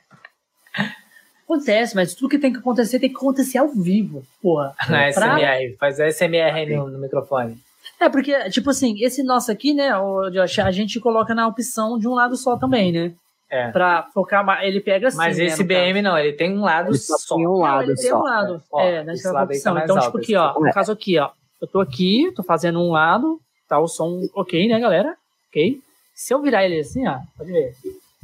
Acontece, 1.49 1.97
mas 1.97 2.15
tudo 2.15 2.29
que 2.29 2.39
tem 2.39 2.53
que 2.53 2.59
acontecer 2.59 2.99
tem 2.99 3.09
que 3.09 3.17
acontecer 3.17 3.57
ao 3.57 3.69
vivo, 3.69 4.23
porra. 4.43 4.75
Na 4.87 5.11
pra... 5.13 5.39
SMR, 5.39 5.77
faz 5.81 5.99
a 5.99 6.13
SMR 6.13 6.55
aí 6.55 6.77
no, 6.77 6.91
no, 6.91 6.99
microfone. 6.99 7.57
É, 7.99 8.07
porque, 8.11 8.51
tipo 8.51 8.69
assim, 8.69 9.03
esse 9.03 9.23
nosso 9.23 9.51
aqui, 9.51 9.73
né, 9.73 9.97
o 9.97 10.29
Josh, 10.29 10.59
a 10.59 10.71
gente 10.71 11.01
coloca 11.01 11.35
na 11.35 11.49
opção 11.49 11.99
de 11.99 12.07
um 12.07 12.13
lado 12.13 12.37
só 12.37 12.59
também, 12.59 12.93
né? 12.93 13.15
É. 13.51 13.71
Pra 13.71 14.03
focar 14.13 14.45
mais. 14.45 14.69
Ele 14.69 14.79
pega 14.79 15.09
assim. 15.09 15.17
Mas 15.17 15.39
né, 15.39 15.47
esse 15.47 15.65
BM 15.65 15.95
caso. 15.95 16.03
não, 16.03 16.19
ele 16.19 16.35
tem 16.35 16.55
um 16.55 16.61
lado 16.61 16.91
ele 16.91 16.99
só. 16.99 17.35
Tem 17.35 17.47
um 17.47 17.57
lado 17.57 17.77
não, 17.77 17.83
ele 17.85 17.97
só. 17.97 18.03
tem 18.03 18.15
um 18.15 18.23
lado. 18.23 18.63
Ó, 18.71 18.81
é, 18.83 19.03
nessa 19.03 19.43
opção. 19.43 19.79
Então, 19.79 19.99
tipo 20.01 20.19
aqui, 20.19 20.37
ó. 20.37 20.53
No 20.61 20.71
caso 20.71 20.93
aqui, 20.93 21.19
ó. 21.19 21.31
Eu 21.63 21.67
tô 21.67 21.81
aqui, 21.81 22.31
tô 22.37 22.43
fazendo 22.43 22.79
um 22.79 22.91
lado, 22.91 23.41
tá 23.67 23.79
o 23.79 23.89
som 23.89 24.21
ok, 24.35 24.69
né, 24.69 24.79
galera? 24.79 25.17
Ok. 25.49 25.81
Se 26.15 26.35
eu 26.35 26.43
virar 26.43 26.67
ele 26.67 26.81
assim, 26.81 27.09
ó, 27.09 27.19
pode 27.39 27.51
ver. 27.51 27.73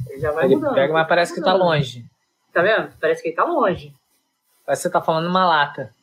Ele 0.09 0.19
já 0.21 0.31
vai 0.31 0.45
ele 0.45 0.57
mudando. 0.57 0.75
Pega, 0.75 0.93
mas 0.93 1.07
parece 1.07 1.33
que 1.33 1.41
tá 1.41 1.53
longe. 1.53 2.05
Tá 2.55 2.61
vendo? 2.61 2.89
Parece 3.01 3.21
que 3.21 3.27
ele 3.27 3.35
tá 3.35 3.43
longe. 3.43 3.93
Parece 4.65 4.83
que 4.83 4.87
você 4.87 4.89
tá 4.89 5.01
falando 5.01 5.27
uma 5.27 5.45
lata. 5.45 5.93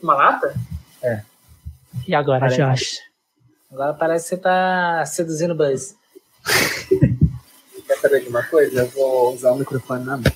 Uma 0.00 0.14
lata? 0.14 0.54
É. 1.02 1.20
E 2.06 2.14
agora, 2.14 2.38
parece. 2.38 2.58
Josh? 2.58 3.00
Agora 3.72 3.92
parece 3.92 4.28
que 4.28 4.36
você 4.36 4.40
tá 4.40 5.04
seduzindo 5.04 5.50
o 5.50 5.56
Buzz. 5.56 5.96
Quer 7.88 7.96
saber 7.96 8.20
de 8.20 8.28
uma 8.28 8.44
coisa? 8.44 8.82
Eu 8.82 8.86
vou 8.90 9.34
usar 9.34 9.50
o 9.50 9.56
microfone 9.56 10.04
na 10.04 10.16
mão. 10.16 10.32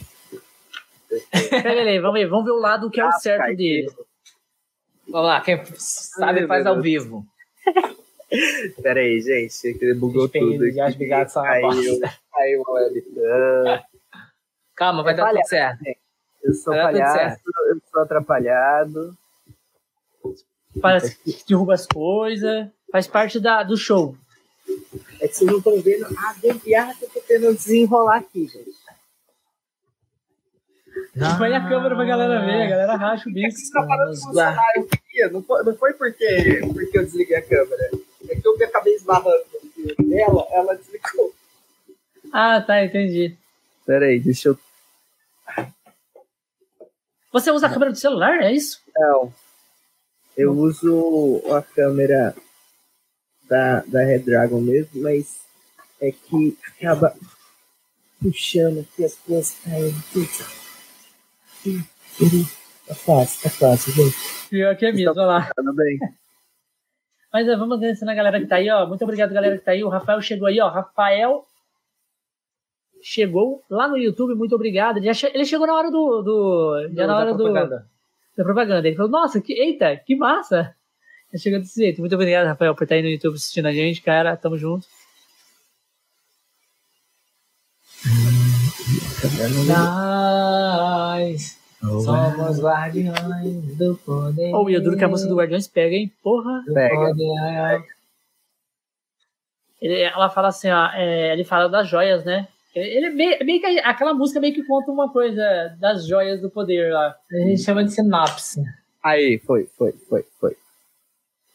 Pera 1.30 1.82
aí, 1.82 2.00
vamos 2.00 2.20
ver, 2.20 2.26
vamos 2.26 2.46
ver 2.46 2.50
o 2.50 2.58
lado 2.58 2.90
que 2.90 3.00
é 3.00 3.06
o 3.06 3.12
certo 3.12 3.56
dele. 3.56 3.92
Vamos 5.08 5.28
lá, 5.28 5.40
quem 5.40 5.62
sabe 5.76 6.48
faz 6.48 6.66
ao 6.66 6.82
vivo. 6.82 7.24
Pera 8.82 8.98
aí, 8.98 9.20
gente, 9.20 9.78
ele 9.80 9.94
bugou 9.94 10.28
tudo. 10.28 10.68
Já 10.72 10.88
obrigado, 10.88 11.32
caiu, 11.32 12.00
caiu 12.32 12.62
o 12.66 12.72
webcam. 12.72 13.84
Calma, 14.80 15.02
vai 15.02 15.12
é 15.12 15.16
dar 15.16 15.24
palhaço, 15.24 15.42
tudo 15.42 15.50
certo. 15.50 15.82
Né? 15.82 15.94
Eu 16.42 16.54
sou 16.54 16.72
vai 16.72 16.84
palhaço, 16.84 17.42
eu 17.68 17.82
sou 17.92 18.00
atrapalhado. 18.00 19.14
Faz, 20.80 21.18
derruba 21.46 21.74
as 21.74 21.84
coisas, 21.86 22.66
faz 22.90 23.06
parte 23.06 23.38
da, 23.38 23.62
do 23.62 23.76
show. 23.76 24.16
É 25.20 25.28
que 25.28 25.36
vocês 25.36 25.50
não 25.50 25.58
estão 25.58 25.78
vendo 25.82 26.06
a 26.06 26.34
gambiarra 26.42 26.94
que 26.94 27.04
eu 27.04 27.10
tô 27.10 27.20
tentando 27.20 27.54
desenrolar 27.54 28.16
aqui, 28.20 28.46
gente. 28.46 28.70
Ah, 31.20 31.36
Põe 31.36 31.54
a 31.54 31.68
câmera 31.68 31.94
pra 31.94 32.04
galera 32.06 32.46
ver, 32.46 32.62
a 32.62 32.70
galera 32.70 32.96
racha 32.96 33.28
o 33.28 33.32
bico. 33.32 33.48
É 33.48 33.50
que 33.50 33.70
tá 33.70 33.82
parando 33.82 34.14
de 34.14 34.20
funcionar, 34.22 34.72
eu 34.76 34.86
queria. 34.86 35.28
Não 35.28 35.42
foi, 35.42 35.62
não 35.62 35.76
foi 35.76 35.92
porque, 35.92 36.60
porque 36.72 36.98
eu 36.98 37.04
desliguei 37.04 37.36
a 37.36 37.42
câmera. 37.42 37.90
É 38.30 38.34
que 38.34 38.48
eu 38.48 38.56
acabei 38.64 38.94
esbarrando 38.94 39.44
nela, 39.98 40.46
ela 40.52 40.74
desligou. 40.74 41.34
Ah, 42.32 42.62
tá, 42.62 42.82
entendi. 42.82 43.36
Pera 43.84 44.06
aí, 44.06 44.18
deixa 44.18 44.48
eu 44.48 44.58
você 47.32 47.50
usa 47.50 47.66
a 47.66 47.70
câmera 47.70 47.92
do 47.92 47.98
celular, 47.98 48.40
é 48.42 48.52
isso? 48.52 48.80
Não. 48.96 49.32
Eu 50.36 50.52
uso 50.52 51.42
a 51.54 51.62
câmera 51.62 52.34
da, 53.44 53.80
da 53.80 54.00
Red 54.04 54.20
Dragon 54.20 54.60
mesmo, 54.60 55.02
mas 55.02 55.40
é 56.00 56.12
que 56.12 56.56
acaba 56.66 57.14
puxando 58.20 58.80
aqui 58.80 59.04
as 59.04 59.14
coisas 59.16 59.56
caindo. 59.64 59.94
Tá 62.86 62.94
fácil, 62.94 63.42
tá 63.42 63.50
fácil, 63.50 63.92
gente. 63.92 64.16
Pior 64.48 64.76
que 64.76 64.86
é 64.86 64.92
mesmo, 64.92 65.12
olha 65.12 65.26
lá. 65.26 65.50
Tudo 65.54 65.74
bem. 65.74 65.98
Mas 67.32 67.46
vamos 67.46 67.76
agradecendo 67.76 68.10
a 68.10 68.14
galera 68.14 68.40
que 68.40 68.46
tá 68.46 68.56
aí, 68.56 68.68
ó. 68.70 68.86
Muito 68.86 69.02
obrigado, 69.02 69.32
galera 69.32 69.56
que 69.56 69.64
tá 69.64 69.70
aí. 69.70 69.84
O 69.84 69.88
Rafael 69.88 70.20
chegou 70.20 70.48
aí, 70.48 70.60
ó. 70.60 70.68
Rafael 70.68 71.46
chegou 73.02 73.62
lá 73.68 73.88
no 73.88 73.96
YouTube, 73.96 74.34
muito 74.34 74.54
obrigado. 74.54 74.98
Ele 74.98 75.44
chegou 75.44 75.66
na 75.66 75.74
hora 75.74 75.90
do. 75.90 76.22
do 76.22 76.88
já 76.92 77.06
na 77.06 77.18
hora 77.18 77.34
do, 77.34 77.52
da 77.52 78.44
propaganda. 78.44 78.86
Ele 78.86 78.96
falou, 78.96 79.10
nossa, 79.10 79.40
que, 79.40 79.52
eita, 79.52 79.96
que 79.96 80.16
massa! 80.16 80.74
Chegou 81.36 81.60
desse 81.60 81.80
jeito. 81.80 82.00
Muito 82.00 82.14
obrigado, 82.14 82.46
Rafael, 82.46 82.74
por 82.74 82.82
estar 82.84 82.96
aí 82.96 83.02
no 83.02 83.08
YouTube 83.08 83.36
assistindo 83.36 83.66
a 83.66 83.72
gente, 83.72 84.02
cara. 84.02 84.36
Tamo 84.36 84.56
junto. 84.56 84.86
Nós 89.66 91.56
somos 91.82 92.60
guardiões 92.60 93.76
do 93.76 93.94
poder. 94.04 94.54
Oh, 94.54 94.68
e 94.68 94.74
eu 94.74 94.82
duro 94.82 94.96
que 94.96 95.04
a 95.04 95.08
música 95.08 95.28
do 95.28 95.36
Guardiões 95.36 95.68
pega, 95.68 95.94
hein? 95.94 96.12
Porra! 96.22 96.62
Pega. 96.72 97.84
Ele, 99.80 100.00
ela 100.00 100.28
fala 100.28 100.48
assim, 100.48 100.68
ó, 100.70 100.88
é, 100.88 101.32
ele 101.32 101.44
fala 101.44 101.68
das 101.68 101.88
joias, 101.88 102.24
né? 102.24 102.48
Ele 102.74 103.06
é 103.06 103.10
meio, 103.10 103.44
meio 103.44 103.60
que 103.60 103.66
aquela 103.80 104.14
música 104.14 104.38
meio 104.40 104.54
que 104.54 104.62
conta 104.64 104.90
uma 104.92 105.10
coisa 105.12 105.76
das 105.80 106.06
joias 106.06 106.40
do 106.40 106.48
poder 106.50 106.92
lá. 106.92 107.16
A 107.32 107.36
gente 107.36 107.62
chama 107.62 107.82
de 107.84 107.92
sinopse. 107.92 108.62
Aí, 109.02 109.38
foi, 109.38 109.66
foi, 109.76 109.92
foi, 110.08 110.24
foi. 110.38 110.56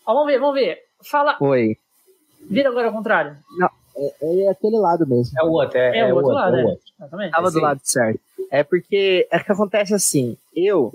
Ó, 0.06 0.14
vamos 0.14 0.28
ver, 0.28 0.40
vamos 0.40 0.56
ver. 0.56 0.80
Fala. 1.04 1.38
Foi. 1.38 1.78
Vira 2.50 2.70
agora 2.70 2.88
ao 2.88 2.94
contrário. 2.94 3.38
É, 3.98 4.44
é 4.44 4.50
aquele 4.50 4.78
lado 4.78 5.08
mesmo. 5.08 5.40
É 5.40 5.44
o 5.44 5.52
outro, 5.52 5.78
é, 5.78 5.98
É, 5.98 6.00
é 6.00 6.06
o 6.14 6.16
outro 6.18 6.32
outro, 6.32 6.34
lado, 6.36 6.56
é 6.58 6.62
é. 6.62 6.64
o 6.64 6.68
outro. 6.68 6.84
Exatamente. 7.00 7.32
Tava 7.32 7.52
do 7.52 7.60
lado 7.60 7.80
certo. 7.84 8.20
É 8.52 8.64
porque 8.64 9.28
é 9.32 9.40
que 9.40 9.52
acontece 9.52 9.94
assim, 9.94 10.38
eu 10.56 10.94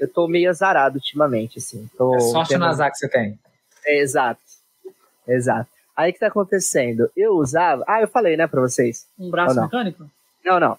eu 0.00 0.08
tô 0.10 0.26
meio 0.28 0.48
azarado 0.48 0.94
ultimamente, 0.96 1.58
assim. 1.58 1.88
Tô 1.98 2.14
É 2.14 2.20
sorte 2.20 2.50
tendo- 2.50 2.60
no 2.60 2.66
azar 2.66 2.90
que 2.90 2.96
você 2.98 3.08
tem. 3.08 3.38
É, 3.84 3.98
exato. 4.00 4.40
Exato. 5.26 5.68
Aí 5.98 6.10
o 6.10 6.12
que 6.12 6.20
tá 6.20 6.28
acontecendo? 6.28 7.10
Eu 7.16 7.32
usava. 7.32 7.82
Ah, 7.88 8.00
eu 8.00 8.06
falei, 8.06 8.36
né, 8.36 8.46
pra 8.46 8.60
vocês? 8.60 9.08
Um 9.18 9.30
braço 9.32 9.56
não? 9.56 9.64
mecânico? 9.64 10.04
Não, 10.44 10.60
não. 10.60 10.78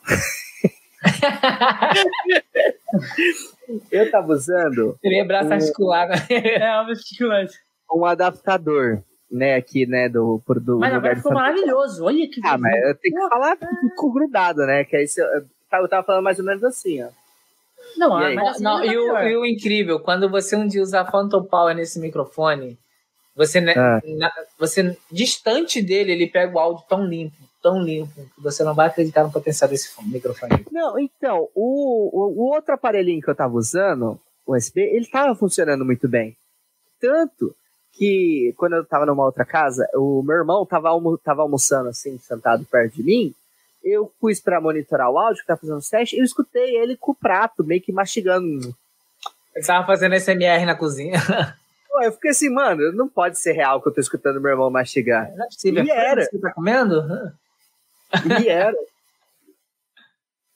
Eu 3.91 4.09
tava 4.09 4.31
usando 4.33 4.97
Seria 5.01 5.25
braço 5.25 5.49
O- 5.49 5.53
articulado. 5.53 6.13
É, 6.31 6.81
um 6.81 6.89
estilante. 6.91 7.53
um 7.93 8.05
adaptador, 8.05 9.01
né, 9.31 9.55
aqui, 9.55 9.85
né, 9.85 10.07
do, 10.09 10.41
do 10.47 10.79
Mas 10.79 10.93
lugar 10.93 10.95
agora 10.95 11.15
ficou 11.17 11.33
maravilhoso. 11.33 12.05
Olha 12.05 12.27
que 12.29 12.39
Ah, 12.43 12.57
mas 12.57 12.73
eu 12.83 12.95
tenho 12.95 13.15
que 13.15 13.29
falar 13.29 13.57
com 13.97 14.11
grudado, 14.11 14.65
né? 14.65 14.83
Que 14.85 14.95
aí 14.97 15.07
se 15.07 15.21
eu, 15.21 15.27
eu 15.73 15.87
tava 15.89 16.03
falando 16.03 16.23
mais 16.23 16.39
ou 16.39 16.45
menos 16.45 16.63
assim, 16.63 17.03
ó. 17.03 17.09
Não, 17.97 18.21
E 18.21 18.25
aí? 18.25 18.35
mas 18.35 18.47
assim, 18.49 18.63
Não, 18.63 18.77
tá 18.79 18.85
e 18.85 18.97
o, 18.97 19.17
e 19.19 19.37
o 19.37 19.45
incrível, 19.45 19.99
quando 19.99 20.29
você 20.29 20.55
um 20.55 20.67
dia 20.67 20.81
usar 20.81 21.05
Phantom 21.11 21.43
Power 21.43 21.75
nesse 21.75 21.99
microfone, 21.99 22.77
você, 23.39 23.61
né, 23.61 23.73
Ah. 23.77 24.01
na- 24.17 24.31
você 24.59 24.97
distante 25.11 25.81
dele, 25.81 26.11
ele 26.11 26.27
pega 26.27 26.53
o 26.55 26.59
áudio 26.59 26.83
tão 26.89 27.05
limpo, 27.05 27.35
tão 27.63 27.81
limpo, 27.81 28.13
que 28.35 28.41
você 28.41 28.63
não 28.63 28.73
vai 28.75 28.87
acreditar 28.87 29.23
no 29.23 29.31
potencial 29.31 29.69
desse 29.69 29.89
fone- 29.89 30.09
microfone. 30.11 30.65
Não, 30.71 30.99
então, 30.99 31.47
o, 31.55 32.09
o, 32.13 32.41
o 32.41 32.53
outro 32.53 32.73
aparelhinho 32.73 33.21
que 33.21 33.29
eu 33.29 33.35
tava 33.35 33.55
usando, 33.55 34.19
o 34.45 34.55
USB, 34.55 34.81
ele 34.81 35.07
tava 35.07 35.33
funcionando 35.35 35.85
muito 35.85 36.07
bem. 36.07 36.35
Tanto 36.99 37.55
que 37.93 38.53
quando 38.57 38.73
eu 38.73 38.85
tava 38.85 39.05
numa 39.05 39.23
outra 39.25 39.45
casa, 39.45 39.87
o 39.95 40.21
meu 40.21 40.35
irmão 40.37 40.65
tava, 40.65 40.89
almo 40.89 41.17
tava 41.17 41.41
almoçando 41.41 41.89
assim, 41.89 42.17
sentado 42.19 42.65
perto 42.65 42.95
de 42.95 43.03
mim. 43.03 43.33
Eu 43.83 44.11
pus 44.19 44.39
pra 44.41 44.59
monitorar 44.59 45.09
o 45.09 45.17
áudio, 45.17 45.41
que 45.41 45.47
tava 45.47 45.59
fazendo 45.61 45.77
os 45.77 45.89
testes, 45.89 46.17
e 46.17 46.21
eu 46.21 46.25
escutei 46.25 46.75
ele 46.77 46.97
com 46.97 47.11
o 47.13 47.15
prato, 47.15 47.63
meio 47.63 47.81
que 47.81 47.91
mastigando. 47.93 48.75
Ele 49.55 49.65
tava 49.65 49.85
fazendo 49.87 50.15
SMR 50.15 50.65
na 50.65 50.75
cozinha. 50.75 51.13
Pô, 51.89 52.01
eu 52.03 52.11
fiquei 52.11 52.29
assim, 52.31 52.49
mano, 52.49 52.91
não 52.93 53.07
pode 53.09 53.37
ser 53.39 53.51
real 53.53 53.81
que 53.81 53.89
eu 53.89 53.93
tô 53.93 53.99
escutando 53.99 54.39
meu 54.39 54.51
irmão 54.51 54.69
mastigar. 54.69 55.31
Não 55.35 55.45
é 55.45 55.47
possível. 55.47 55.83
E 55.83 55.89
era. 55.91 56.23
Você 56.23 56.37
tá 56.39 56.53
comendo? 56.53 57.03
E 58.39 58.47
era. 58.47 58.75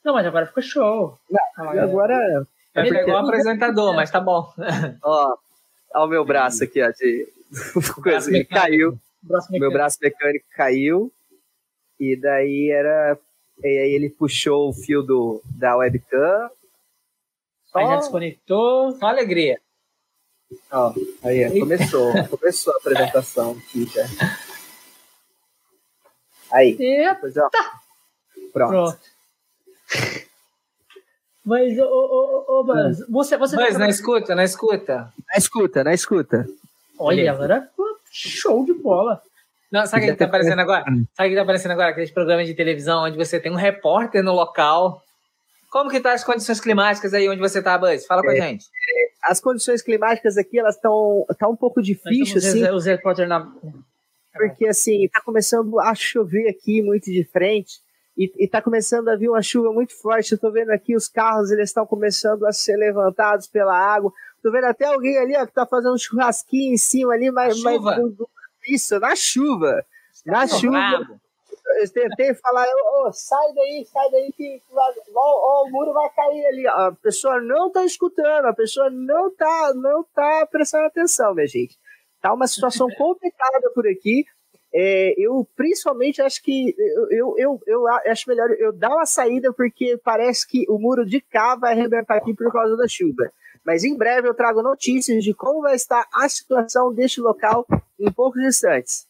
Não, 0.03 0.14
mas 0.14 0.26
agora 0.26 0.45
ficou 0.45 0.61
show. 0.61 1.18
E 1.31 1.80
agora, 1.80 2.45
É 2.76 2.84
porque- 2.84 2.99
igual 3.01 3.23
o 3.23 3.27
apresentador, 3.27 3.95
mas 3.95 4.11
tá 4.11 4.19
bom. 4.19 4.51
ó, 5.01 5.35
ó 5.95 6.05
o 6.05 6.07
meu 6.10 6.26
braço 6.26 6.64
aqui, 6.65 6.81
ó, 6.84 6.91
de 6.91 7.26
coisa, 8.03 8.30
caiu. 8.45 8.99
Braço 9.22 9.49
meu 9.53 9.72
braço 9.72 9.97
mecânico 10.01 10.45
caiu 10.53 11.10
e 11.97 12.18
daí 12.18 12.69
era 12.69 13.18
e 13.64 13.68
aí 13.68 13.93
ele 13.93 14.10
puxou 14.10 14.68
o 14.69 14.73
fio 14.73 15.01
do 15.01 15.41
da 15.45 15.77
webcam 15.77 16.49
Aí 17.73 17.85
já 17.85 17.91
Só- 17.91 17.97
desconectou. 17.99 18.91
Só 18.97 19.05
alegria. 19.07 19.57
Ó, 20.71 20.93
aí 21.23 21.45
ó, 21.45 21.59
começou 21.59 22.11
começou 22.30 22.73
a 22.73 22.77
apresentação 22.77 23.51
aqui 23.51 23.85
já. 23.85 24.05
aí 26.51 26.71
E 26.80 27.07
depois, 27.07 27.35
ó, 27.38 27.49
pronto 28.51 28.71
pronto. 28.71 28.99
Mas, 31.45 31.77
ô, 31.77 31.84
ô, 31.84 32.45
ô, 32.47 32.59
ô, 32.59 32.63
Buzz, 32.63 33.05
você, 33.09 33.38
você 33.38 33.55
Mas 33.55 33.77
na 33.77 33.89
escuta, 33.89 34.34
na 34.34 34.43
escuta. 34.45 35.13
na 35.27 35.38
escuta 35.38 35.84
na 35.84 35.93
escuta 35.93 36.47
Olha, 36.97 37.31
agora 37.31 37.69
show 38.09 38.63
de 38.65 38.73
bola. 38.73 39.21
Não, 39.71 39.85
sabe 39.88 40.03
o 40.03 40.05
que, 40.05 40.11
que 40.13 40.19
tá 40.19 40.25
aparecendo 40.25 40.59
agora? 40.59 40.85
Sabe 41.15 41.27
o 41.27 41.31
que 41.31 41.35
tá 41.35 41.41
aparecendo 41.41 41.71
agora? 41.71 41.89
Aqueles 41.89 42.11
programas 42.11 42.45
de 42.47 42.53
televisão 42.53 43.03
onde 43.03 43.17
você 43.17 43.39
tem 43.39 43.51
um 43.51 43.55
repórter 43.55 44.23
no 44.23 44.31
local. 44.31 45.01
Como 45.71 45.89
que 45.89 45.99
tá 45.99 46.13
as 46.13 46.23
condições 46.23 46.59
climáticas 46.61 47.13
aí 47.13 47.27
onde 47.27 47.39
você 47.39 47.61
tá, 47.61 47.75
Buzz? 47.77 48.05
Fala 48.05 48.21
pra 48.21 48.38
É. 48.38 48.41
gente. 48.41 48.65
As 49.23 49.39
condições 49.39 49.81
climáticas 49.81 50.37
aqui 50.37 50.59
elas 50.59 50.75
estão 50.75 51.25
tá 51.37 51.47
um 51.47 51.55
pouco 51.55 51.81
temos 51.81 52.45
assim 52.45 52.75
os 52.75 52.85
repórter 52.85 53.27
na. 53.27 53.51
porque 54.33 54.67
assim, 54.67 55.07
tá 55.09 55.21
começando 55.21 55.79
a 55.79 55.93
chover 55.95 56.49
aqui 56.49 56.81
muito 56.81 57.05
de 57.05 57.23
frente 57.25 57.81
e, 58.17 58.31
e 58.43 58.47
tá 58.47 58.61
começando 58.61 59.07
a 59.09 59.15
vir 59.15 59.29
uma 59.29 59.41
chuva 59.41 59.71
muito 59.71 59.99
forte. 59.99 60.33
Eu 60.33 60.37
tô 60.39 60.51
vendo 60.51 60.69
aqui 60.69 60.95
os 60.95 61.07
carros, 61.07 61.51
eles 61.51 61.69
estão 61.69 61.85
começando 61.85 62.45
a 62.45 62.51
ser 62.51 62.75
levantados 62.77 63.47
pela 63.47 63.75
água. 63.75 64.11
Tô 64.41 64.51
vendo 64.51 64.65
até 64.65 64.85
alguém 64.85 65.17
ali, 65.17 65.35
ó, 65.35 65.45
que 65.45 65.53
tá 65.53 65.65
fazendo 65.65 65.93
um 65.95 65.97
churrasquinho 65.97 66.73
em 66.73 66.77
cima 66.77 67.13
ali, 67.13 67.31
mas, 67.31 67.59
mas 67.61 67.81
isso, 68.67 68.99
na 68.99 69.15
chuva. 69.15 69.83
Na 70.25 70.47
Tá 70.47 70.47
chuva. 70.47 70.71
bravo. 70.71 71.21
Eu 71.81 71.89
tentei 71.91 72.33
falar, 72.35 72.65
ô, 72.65 73.11
sai 73.11 73.53
daí, 73.53 73.85
sai 73.85 74.09
daí 74.11 74.31
que 74.31 74.61
ó, 75.15 75.63
o 75.65 75.71
muro 75.71 75.93
vai 75.93 76.09
cair 76.09 76.45
ali. 76.45 76.67
A 76.67 76.91
pessoa 77.01 77.41
não 77.41 77.71
tá 77.71 77.85
escutando, 77.85 78.45
a 78.45 78.53
pessoa 78.53 78.89
não 78.89 79.33
tá, 79.35 79.73
não 79.75 80.03
tá 80.13 80.47
prestando 80.51 80.85
atenção, 80.85 81.33
minha 81.33 81.47
gente. 81.47 81.77
Tá 82.21 82.33
uma 82.33 82.47
situação 82.47 82.87
complicada 82.97 83.71
por 83.73 83.87
aqui. 83.87 84.25
É, 84.75 85.13
eu 85.17 85.47
principalmente 85.55 86.19
acho 86.21 86.41
que 86.41 86.73
eu, 86.77 87.07
eu, 87.11 87.35
eu, 87.37 87.61
eu 87.67 87.87
acho 88.07 88.27
melhor 88.27 88.49
eu 88.57 88.73
dar 88.73 88.89
uma 88.89 89.05
saída 89.05 89.53
porque 89.53 89.99
parece 90.03 90.47
que 90.47 90.65
o 90.67 90.79
muro 90.79 91.05
de 91.05 91.21
cá 91.21 91.55
vai 91.55 91.73
arrebentar 91.73 92.17
aqui 92.17 92.33
por 92.33 92.51
causa 92.51 92.75
da 92.75 92.87
chuva. 92.87 93.31
Mas 93.63 93.83
em 93.83 93.95
breve 93.95 94.27
eu 94.27 94.33
trago 94.33 94.63
notícias 94.63 95.23
de 95.23 95.33
como 95.33 95.61
vai 95.61 95.75
estar 95.75 96.07
a 96.11 96.27
situação 96.27 96.93
deste 96.93 97.21
local 97.21 97.65
em 97.99 98.11
poucos 98.11 98.41
instantes. 98.43 99.07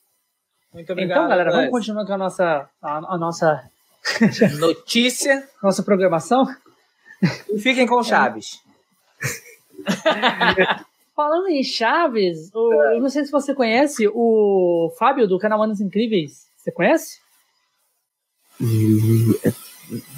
Muito 0.73 0.91
obrigado. 0.91 1.17
Então, 1.19 1.29
galera, 1.29 1.51
vamos 1.51 1.69
continuar 1.69 2.05
com 2.05 2.13
a 2.13 2.17
nossa, 2.17 2.69
a, 2.81 3.13
a 3.13 3.17
nossa, 3.17 3.63
Notícia. 4.59 5.47
nossa 5.61 5.83
programação. 5.83 6.45
E 7.49 7.59
fiquem 7.59 7.85
com 7.87 8.01
Chaves. 8.03 8.59
Falando 11.15 11.47
em 11.49 11.63
Chaves, 11.63 12.49
o- 12.53 12.73
eu 12.93 12.99
não 13.01 13.09
sei 13.09 13.23
se 13.23 13.31
você 13.31 13.53
conhece 13.53 14.07
o 14.11 14.91
Fábio 14.97 15.27
do 15.27 15.37
canal 15.39 15.61
Anos 15.61 15.79
Incríveis. 15.79 16.47
Você 16.57 16.71
conhece? 16.71 17.19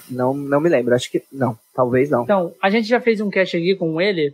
Não, 0.10 0.34
não 0.34 0.62
me 0.62 0.70
lembro, 0.70 0.96
acho 0.96 1.12
que 1.12 1.24
não, 1.32 1.58
talvez 1.74 2.10
não. 2.10 2.24
Então, 2.24 2.54
a 2.62 2.70
gente 2.70 2.88
já 2.88 3.02
fez 3.02 3.20
um 3.20 3.30
cast 3.30 3.58
aqui 3.58 3.76
com 3.76 4.00
ele. 4.00 4.34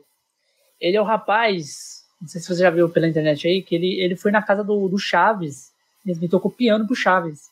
Ele 0.79 0.97
é 0.97 1.01
o 1.01 1.05
rapaz, 1.05 2.03
não 2.21 2.27
sei 2.27 2.41
se 2.41 2.47
você 2.47 2.61
já 2.61 2.69
viu 2.69 2.89
pela 2.89 3.07
internet 3.07 3.47
aí, 3.47 3.61
que 3.61 3.75
ele, 3.75 3.99
ele 4.01 4.15
foi 4.15 4.31
na 4.31 4.41
casa 4.41 4.63
do, 4.63 4.87
do 4.87 4.97
Chaves. 4.97 5.71
Ele 6.05 6.27
tocou 6.27 6.51
piano 6.51 6.85
pro 6.87 6.95
Chaves. 6.95 7.49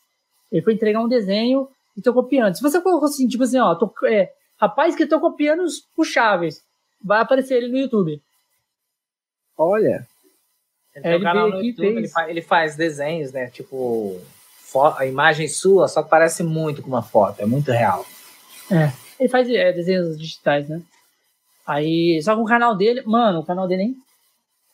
Ele 0.50 0.62
foi 0.62 0.74
entregar 0.74 1.00
um 1.00 1.08
desenho 1.08 1.68
e 1.96 2.02
tocou 2.02 2.24
piano. 2.24 2.54
Se 2.54 2.62
você 2.62 2.80
colocou 2.80 3.08
assim, 3.08 3.28
tipo 3.28 3.44
assim, 3.44 3.58
ó, 3.58 3.74
to, 3.74 3.92
é, 4.06 4.32
rapaz 4.60 4.94
que 4.96 5.06
tocou 5.06 5.32
pianos 5.34 5.80
pro 5.94 6.04
Chaves, 6.04 6.62
vai 7.02 7.20
aparecer 7.20 7.54
ele 7.56 7.68
no 7.68 7.78
YouTube. 7.78 8.20
Olha, 9.56 10.06
Ele, 10.94 10.98
É, 10.98 11.00
tem 11.02 11.10
um 11.12 11.14
ele 11.16 11.24
canal 11.24 11.48
no 11.50 11.62
YouTube, 11.62 11.86
ele, 11.86 12.08
fa- 12.08 12.28
ele 12.30 12.42
faz 12.42 12.74
desenhos, 12.76 13.30
né? 13.32 13.46
Tipo, 13.50 14.20
a 14.96 15.06
imagem 15.06 15.46
sua, 15.48 15.86
só 15.86 16.02
que 16.02 16.08
parece 16.10 16.42
muito 16.42 16.82
com 16.82 16.88
uma 16.88 17.02
foto, 17.02 17.40
é 17.40 17.46
muito 17.46 17.70
real. 17.70 18.04
Ele 19.18 19.28
faz 19.28 19.48
é, 19.50 19.72
desenhos 19.72 20.18
digitais, 20.18 20.68
né? 20.68 20.80
Aí, 21.66 22.20
só 22.22 22.34
que 22.34 22.40
o 22.40 22.44
canal 22.44 22.74
dele, 22.76 23.02
mano, 23.02 23.40
o 23.40 23.44
canal 23.46 23.68
dele 23.68 23.94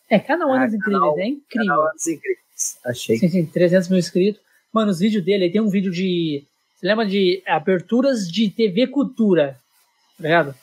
é. 0.08 0.16
É, 0.16 0.18
canal 0.20 0.52
Ah, 0.52 0.60
Anos 0.62 0.72
Incríveis, 0.74 1.16
é 1.18 1.26
incrível. 1.26 1.66
canal 1.66 1.88
Anos 1.88 2.06
Incríveis. 2.06 2.45
Achei. 2.84 3.16
Sim, 3.18 3.28
sim, 3.28 3.46
300 3.46 3.88
mil 3.88 3.98
inscritos. 3.98 4.40
Mano, 4.72 4.90
os 4.90 4.98
vídeos 4.98 5.24
dele, 5.24 5.44
ele 5.44 5.52
tem 5.52 5.60
um 5.60 5.68
vídeo 5.68 5.90
de. 5.90 6.44
Você 6.74 6.86
lembra 6.86 7.06
de 7.06 7.42
aberturas 7.46 8.30
de 8.30 8.50
TV 8.50 8.86
Cultura? 8.86 9.58
Tá 10.18 10.22
ligado? 10.22 10.54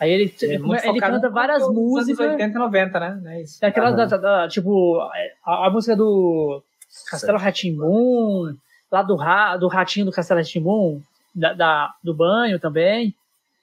Aí 0.00 0.12
ele, 0.12 0.32
Ele, 0.42 0.54
é 0.54 0.88
ele, 0.88 1.00
canta 1.00 1.28
várias 1.28 1.66
músicas. 1.68 2.20
anos 2.20 2.32
80 2.34 2.56
e 2.56 2.58
90, 2.60 3.00
né? 3.00 3.22
É 3.34 3.42
isso. 3.42 3.60
Daquela, 3.60 3.90
da, 3.90 4.04
da- 4.06 4.48
tipo, 4.48 5.00
a, 5.44 5.66
a 5.66 5.70
música 5.70 5.96
do 5.96 6.62
Castelo 7.10 7.36
Ratimbum, 7.38 8.54
lá 8.92 9.02
do, 9.02 9.16
ra, 9.16 9.56
do 9.56 9.66
ratinho 9.66 10.06
do 10.06 10.12
Castelo 10.12 10.38
Ratimbum, 10.38 11.00
da, 11.34 11.52
da, 11.52 11.94
do 12.02 12.14
banho 12.14 12.60
também. 12.60 13.12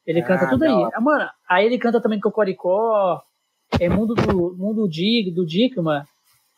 Ele 0.05 0.19
Ah, 0.19 0.25
canta 0.25 0.49
tudo 0.49 0.59
da 0.59 0.67
aí. 0.67 0.89
Ah, 0.93 0.99
Mano, 0.99 1.29
aí 1.47 1.65
ele 1.65 1.77
canta 1.77 2.01
também 2.01 2.19
Cocoricó, 2.19 3.23
é 3.79 3.87
Mundo 3.87 4.13
do 4.13 4.53
Mundo 4.57 4.87
do 5.33 5.45
Dickman. 5.45 6.03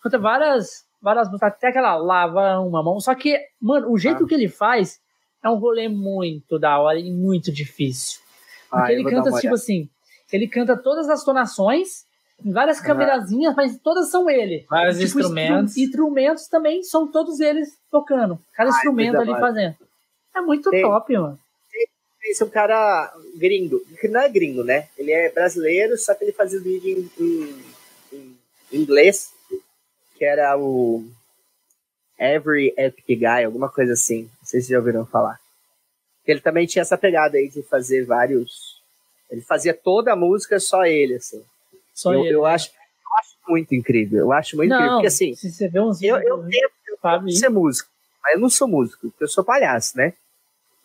Canta 0.02 0.18
várias, 0.18 0.86
várias 1.02 1.28
músicas, 1.30 1.54
até 1.54 1.68
aquela 1.68 1.96
Lava 1.96 2.60
Uma 2.60 2.84
Mão. 2.84 3.00
Só 3.00 3.14
que, 3.16 3.40
mano, 3.62 3.92
o 3.92 3.98
jeito 3.98 4.24
Ah. 4.24 4.28
que 4.28 4.34
ele 4.34 4.48
faz 4.48 5.00
é 5.44 5.50
um 5.50 5.56
rolê 5.56 5.88
muito 5.88 6.58
da 6.60 6.80
hora 6.80 7.00
e 7.00 7.12
muito 7.12 7.52
difícil. 7.52 8.20
Porque 8.70 8.92
Ah, 8.92 8.94
ele 8.94 9.04
canta, 9.04 9.24
tipo 9.32 9.36
olhada. 9.38 9.54
assim, 9.56 9.90
ele 10.32 10.48
canta 10.48 10.76
todas 10.76 11.08
as 11.10 11.24
tonações, 11.24 12.06
em 12.44 12.52
várias 12.52 12.80
câmerazinhas, 12.80 13.56
mas 13.56 13.78
todas 13.80 14.10
são 14.10 14.30
ele. 14.30 14.66
Vários 14.70 14.98
Tipo, 14.98 15.20
instrumentos. 15.20 15.72
instru- 15.72 15.84
instrumentos 15.84 16.48
também 16.48 16.84
são 16.84 17.08
todos 17.08 17.40
eles 17.40 17.78
tocando. 17.90 18.38
Cada 18.54 18.70
instrumento 18.72 19.16
coisa 19.16 19.22
ali 19.24 19.32
massa. 19.32 19.42
fazendo. 19.42 19.76
É 20.36 20.42
muito 20.42 20.70
Tem- 20.70 20.82
top, 20.84 21.14
mano. 21.18 21.40
Esse 22.24 22.44
é 22.44 22.46
um 22.46 22.50
cara 22.50 23.14
gringo, 23.38 23.80
que 24.02 24.08
não 24.10 24.20
é 24.20 24.28
gringo, 24.28 24.62
né? 24.64 24.90
Ele 24.98 25.12
é 25.14 25.32
brasileiro, 25.32 25.98
só 25.98 26.14
que 26.14 26.26
ele 26.26 26.34
fazia 26.34 26.60
vídeo 26.60 27.10
em, 27.20 27.26
em- 28.16 28.38
em 28.74 28.82
inglês, 28.82 29.32
que 30.18 30.26
era 30.26 30.58
o 30.58 31.06
Every 32.20 32.74
Epic 32.78 33.06
Guy, 33.08 33.44
alguma 33.46 33.70
coisa 33.70 33.94
assim. 33.94 34.24
Não 34.24 34.46
sei 34.46 34.62
se 34.62 34.70
já 34.70 34.78
ouviram 34.78 35.06
falar. 35.06 35.40
Ele 36.26 36.42
também 36.42 36.66
tinha 36.66 36.82
essa 36.82 36.98
pegada 36.98 37.38
aí 37.38 37.48
de 37.48 37.64
fazer 37.64 38.06
vários. 38.06 38.82
Ele 39.30 39.42
fazia 39.42 39.74
toda 39.74 40.12
a 40.12 40.16
música 40.16 40.60
só 40.60 40.86
ele, 40.86 41.16
assim. 41.16 41.44
Só 41.94 42.14
eu, 42.14 42.26
ele. 42.26 42.36
eu 42.36 42.46
acho, 42.46 42.70
eu 42.70 43.20
acho 43.20 43.36
muito 43.48 43.76
incrível. 43.76 44.20
Eu 44.20 44.32
acho 44.34 44.58
muito 44.58 44.72
incrível. 44.72 44.92
Não, 44.92 44.98
Porque 44.98 45.08
assim, 45.08 45.36
se 45.36 45.52
você 45.52 45.68
vê 45.68 45.80
uns 45.80 46.02
eu, 46.02 46.18
eu 46.18 46.44
tento 46.50 46.78
Fábio 47.02 47.28
aí, 47.28 47.36
ser 47.36 47.50
músico, 47.50 47.90
mas 48.22 48.34
eu 48.34 48.40
não 48.40 48.50
sou 48.50 48.68
músico, 48.68 49.10
porque 49.10 49.24
eu 49.24 49.28
sou 49.28 49.44
palhaço, 49.44 49.98
né? 49.98 50.14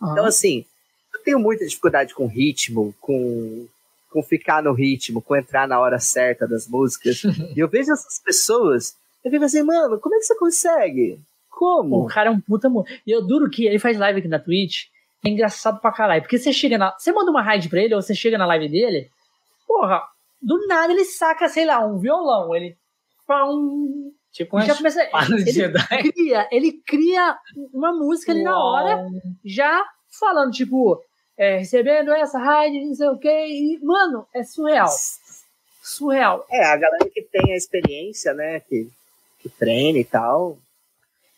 aham. 0.01 0.13
Então, 0.13 0.25
assim, 0.27 0.65
eu 1.13 1.23
tenho 1.23 1.39
muita 1.39 1.67
dificuldade 1.67 2.15
com 2.15 2.27
ritmo, 2.27 2.95
com, 3.01 3.67
com 4.11 4.23
ficar 4.23 4.63
no 4.63 4.73
ritmo, 4.73 5.23
com 5.23 5.37
entrar 5.37 5.67
na 5.67 5.81
hora 5.81 5.99
certa 5.99 6.47
das 6.47 6.67
músicas. 6.67 7.23
e 7.57 7.59
eu 7.59 7.69
vejo 7.69 7.93
essas 7.93 8.19
pessoas, 8.19 8.97
eu 9.25 9.31
fico 9.31 9.45
assim, 9.45 9.63
mano, 9.63 9.99
como 10.01 10.15
é 10.15 10.19
que 10.19 10.25
você 10.25 10.35
consegue? 10.37 11.13
o 11.53 11.55
Como? 11.57 12.07
cara 12.07 12.29
é 12.29 12.33
um 12.33 12.41
puta. 12.41 12.69
mo- 12.69 12.85
E 13.07 13.11
eu 13.11 13.23
duro 13.25 13.49
que 13.51 13.67
ele 13.67 13.79
faz 13.79 13.97
live 13.99 14.19
aqui 14.19 14.29
na 14.29 14.39
Twitch. 14.39 14.87
É 15.25 15.29
engraçado 15.29 15.81
pra 15.81 15.93
caralho. 15.93 16.23
Porque 16.23 16.39
você 16.39 16.53
chega 16.53 16.77
na. 16.77 16.93
Você 16.99 17.13
manda 17.13 17.31
uma 17.31 17.43
raid 17.43 17.69
pra 17.69 17.81
ele, 17.81 17.95
ou 17.95 18.03
você 18.03 18.15
chega 18.15 18.37
na 18.37 18.47
live 18.47 18.69
dele. 18.69 19.09
Porra, 19.69 20.03
do 20.41 20.67
nada 20.67 20.93
ele 20.93 21.05
saca, 21.05 21.49
sei 21.49 21.65
lá, 21.65 21.85
um 21.87 21.99
violão. 21.99 22.55
Ele. 22.55 22.77
Um, 23.31 24.13
Tipo 24.33 24.61
já 24.63 24.75
começa. 24.75 25.03
Ele 25.31 25.53
Jedi. 25.53 25.87
cria, 26.13 26.49
ele 26.51 26.73
cria 26.87 27.37
uma 27.73 27.93
música 27.93 28.33
ali 28.33 28.43
na 28.43 28.59
hora. 28.59 29.07
já 29.45 29.85
falando, 30.19 30.51
tipo, 30.53 30.99
é, 31.37 31.59
recebendo 31.59 32.11
essa 32.13 32.39
raid, 32.39 32.83
não 32.87 32.95
sei 32.95 33.09
o 33.09 33.19
quê. 33.19 33.47
E, 33.49 33.79
mano, 33.85 34.27
é 34.35 34.43
surreal. 34.43 34.89
Surreal. 35.83 36.47
É, 36.51 36.65
a 36.65 36.77
galera 36.77 37.09
que 37.13 37.23
tem 37.23 37.53
a 37.53 37.57
experiência, 37.57 38.33
né, 38.35 38.61
que, 38.61 38.89
que 39.43 39.49
treina 39.49 39.99
e 39.99 40.05
tal. 40.05 40.59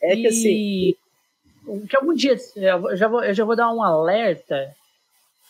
É 0.02 0.14
que 0.14 0.26
assim, 0.26 0.48
E 0.48 0.96
que 1.88 1.96
algum 1.96 2.12
dia 2.12 2.36
eu 2.56 2.96
já 2.96 3.08
vou, 3.08 3.24
eu 3.24 3.32
já 3.32 3.44
vou 3.44 3.56
dar 3.56 3.72
um 3.72 3.82
alerta 3.82 4.74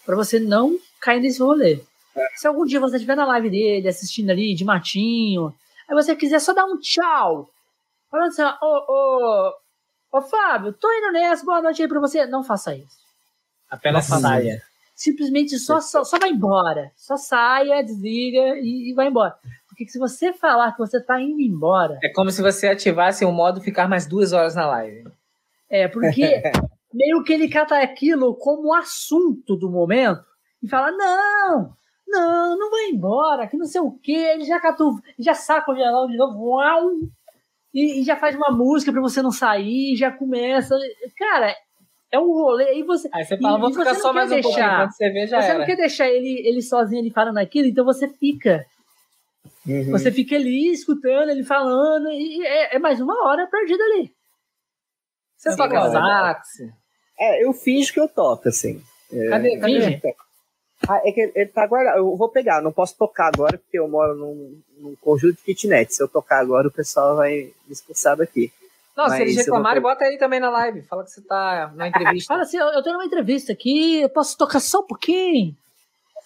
pra 0.07 0.15
você 0.15 0.39
não 0.39 0.79
cair 1.01 1.21
nesse 1.21 1.41
rolê. 1.41 1.81
Se 2.37 2.47
algum 2.47 2.65
dia 2.65 2.79
você 2.79 2.97
estiver 2.97 3.17
na 3.17 3.27
live 3.27 3.51
dele, 3.51 3.89
assistindo 3.89 4.31
ali 4.31 4.55
de 4.55 4.65
matinho, 4.65 5.53
aí 5.89 5.95
você 5.95 6.15
quiser 6.15 6.39
só 6.41 6.53
dar 6.53 6.65
um 6.67 6.79
tchau, 6.79 7.51
falando 8.09 8.29
assim, 8.29 8.43
ô, 8.43 8.85
ô, 8.89 9.53
ô 10.13 10.23
Fábio, 10.23 10.73
tô 10.73 10.89
indo 10.93 11.13
nessa, 11.13 11.45
boa 11.45 11.61
noite 11.61 11.83
aí 11.83 11.89
pra 11.89 11.99
você. 11.99 12.25
Não 12.27 12.45
faça 12.45 12.77
isso. 12.77 13.05
Apenas 13.69 14.07
saia. 14.07 14.63
Simplesmente 14.95 15.59
só, 15.59 15.81
só, 15.81 16.05
só 16.05 16.21
vai 16.21 16.31
embora. 16.31 16.93
Só 16.97 17.17
saia, 17.17 17.83
desliga 17.83 18.57
e, 18.61 18.91
e 18.91 18.95
vai 18.95 19.09
embora. 19.09 19.37
Porque 19.77 19.89
se 19.91 19.99
você 19.99 20.33
falar 20.33 20.73
que 20.73 20.79
você 20.79 21.01
tá 21.03 21.21
indo 21.21 21.41
embora, 21.41 21.99
É 22.03 22.09
como 22.13 22.31
se 22.31 22.41
você 22.41 22.69
ativasse 22.69 23.25
o 23.25 23.33
modo 23.33 23.61
ficar 23.61 23.89
mais 23.89 24.07
duas 24.07 24.33
horas 24.33 24.55
na 24.55 24.67
live. 24.67 25.05
É, 25.69 25.89
porque 25.89 26.43
meio 26.93 27.25
que 27.25 27.33
ele 27.33 27.49
cata 27.49 27.77
aquilo 27.81 28.35
como 28.37 28.73
assunto 28.73 29.57
do 29.57 29.69
momento 29.71 30.23
e 30.63 30.69
fala: 30.69 30.93
não, 30.93 31.73
não, 32.07 32.59
não 32.59 32.71
vai 32.71 32.91
embora, 32.91 33.47
que 33.49 33.57
não 33.57 33.67
sei 33.67 33.81
o 33.81 33.91
quê. 33.91 34.13
Ele 34.13 34.45
já 34.45 34.61
catou, 34.61 34.95
já 35.19 35.35
saca 35.35 35.73
o 35.73 35.75
violão 35.75 36.07
de 36.07 36.17
novo, 36.17 36.51
uau, 36.51 36.91
e, 37.73 38.01
e 38.01 38.05
já 38.05 38.15
faz 38.17 38.37
uma 38.37 38.51
música 38.53 38.93
pra 38.93 39.01
você 39.01 39.21
não 39.23 39.33
sair, 39.33 39.97
já 39.97 40.13
começa. 40.13 40.79
Cara, 41.19 41.53
é 42.13 42.19
um 42.21 42.33
rolê. 42.33 42.79
E 42.79 42.85
você, 42.85 43.09
Aí 43.13 43.25
você 43.25 43.37
fala, 43.37 43.59
E- 43.59 43.61
vou 43.61 43.73
ficar 43.73 43.95
só 43.97 44.13
mais 44.13 44.31
quer 44.31 44.39
um 44.39 44.43
pouquinho. 44.43 44.63
deixar- 44.65 44.79
Quando 44.85 44.93
você 44.93 45.11
vê, 45.11 45.27
já 45.27 45.41
você 45.43 45.49
era. 45.49 45.59
não 45.59 45.67
quer 45.67 45.77
deixar 45.77 46.09
ele, 46.09 46.47
ele 46.47 46.63
sozinho 46.63 47.01
ali 47.01 47.11
falando 47.11 47.39
aquilo, 47.39 47.67
então 47.67 47.85
você 47.85 48.07
fica. 48.09 48.65
Uhum. 49.67 49.91
Você 49.91 50.11
fica 50.11 50.37
ali 50.37 50.73
escutando 50.73 51.31
ele 51.31 51.45
falando, 51.45 52.11
e 52.11 52.45
é, 52.45 52.77
é 52.77 52.79
mais 52.79 53.01
uma 53.01 53.27
hora 53.27 53.47
perdida 53.47 53.83
ali. 53.83 54.13
Você 55.37 55.51
Sim, 55.51 55.57
toca 55.57 55.75
cara. 55.75 55.91
sax. 55.91 56.49
é, 57.19 57.45
eu 57.45 57.53
finjo 57.53 57.93
que 57.93 58.01
eu 58.01 58.09
toco, 58.09 58.49
assim. 58.49 58.83
Cadê? 59.31 59.59
Cadê? 59.59 59.81
Finge. 59.81 60.03
Ah, 60.89 61.01
é 61.05 61.13
que 61.13 61.21
ele, 61.21 61.33
ele 61.35 61.51
tá 61.51 61.67
guardado. 61.67 61.99
Eu 61.99 62.17
vou 62.17 62.29
pegar, 62.29 62.61
não 62.61 62.73
posso 62.73 62.97
tocar 62.97 63.31
agora 63.35 63.59
porque 63.59 63.79
eu 63.79 63.89
moro 63.89 64.15
num, 64.15 64.61
num 64.79 64.97
conjunto 64.97 65.37
de 65.37 65.43
kitnet. 65.43 65.95
Se 65.95 66.03
eu 66.03 66.09
tocar 66.09 66.41
agora, 66.41 66.69
o 66.69 66.73
pessoal 66.73 67.17
vai 67.17 67.53
me 67.67 67.73
expulsar 67.73 68.17
daqui. 68.17 68.53
Não, 68.97 69.05
se 69.05 69.11
Mas 69.11 69.21
eles 69.21 69.33
eu 69.33 69.37
vou 69.37 69.45
reclamarem, 69.45 69.83
pegar. 69.83 69.95
bota 69.95 70.05
aí 70.05 70.19
também 70.19 70.41
na 70.41 70.51
live. 70.51 70.83
Fala 70.83 71.05
que 71.05 71.11
você 71.11 71.21
tá 71.23 71.73
na 71.75 71.89
entrevista. 71.89 72.29
Fala 72.33 72.43
assim, 72.43 72.59
eu, 72.59 72.67
eu 72.67 72.83
tô 72.83 72.93
numa 72.93 73.05
entrevista 73.05 73.53
aqui, 73.53 74.03
eu 74.03 74.09
posso 74.09 74.37
tocar 74.37 74.61
só 74.61 74.81
um 74.81 74.87
pouquinho? 74.87 75.57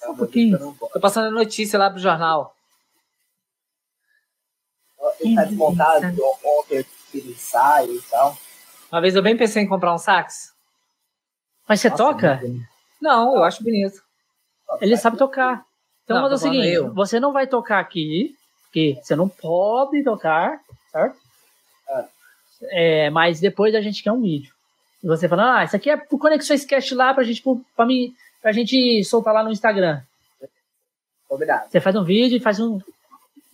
Só 0.01 0.13
um 0.13 0.17
pouquinho. 0.17 0.77
Tô 0.93 1.01
passando 1.01 1.29
a 1.29 1.31
notícia 1.31 1.79
lá 1.79 1.91
pro 1.91 2.01
jornal. 2.01 2.55
Ele 5.21 5.35
tá 5.35 5.45
desmontado, 5.45 6.07
ontem 6.45 6.79
eu 6.79 6.85
fiz 6.85 7.27
ensaio 7.27 7.95
e 7.95 8.03
tal. 8.03 8.37
Uma 8.91 9.01
vez 9.01 9.15
eu 9.15 9.23
bem 9.23 9.37
pensei 9.37 9.63
em 9.63 9.69
comprar 9.69 9.95
um 9.95 9.99
sax. 9.99 10.55
Mas 11.69 11.81
você 11.81 11.91
Nossa, 11.91 12.03
toca? 12.03 12.41
Não, 13.01 13.37
eu 13.37 13.45
acho 13.45 13.63
bonito. 13.63 14.03
Ele 14.81 14.97
sabe 14.97 15.17
tocar. 15.17 15.65
Então 16.05 16.17
Não, 16.17 16.23
mas 16.23 16.33
é 16.33 16.35
o 16.35 16.39
seguinte, 16.39 16.69
eu. 16.69 16.93
você 16.95 17.21
não 17.21 17.33
vai 17.33 17.47
tocar 17.47 17.79
aqui, 17.79 18.35
porque 18.65 18.99
você 19.03 19.15
não 19.15 19.29
pode 19.29 20.03
tocar, 20.03 20.61
certo? 20.91 21.19
É, 22.71 23.11
mas 23.11 23.41
depois 23.41 23.75
a 23.75 23.81
gente 23.81 24.03
quer 24.03 24.13
um 24.13 24.21
vídeo. 24.21 24.53
E 25.03 25.07
você 25.07 25.29
fala, 25.29 25.59
ah, 25.59 25.65
isso 25.65 25.77
aqui 25.77 25.91
é 25.91 25.97
pro 25.97 26.19
Conexões 26.19 26.65
Cast 26.65 26.95
lá 26.95 27.15
pra 27.15 27.23
gente, 27.23 27.43
pra 27.77 27.87
mim, 27.87 28.15
pra 28.43 28.53
gente 28.53 29.05
soltar 29.05 29.33
lá 29.33 29.45
no 29.45 29.53
Instagram. 29.53 30.01
Combinado. 31.29 31.71
Você 31.71 31.81
faz 31.81 31.95
um 31.95 32.03
vídeo, 32.03 32.41
faz 32.41 32.59
um, 32.59 32.81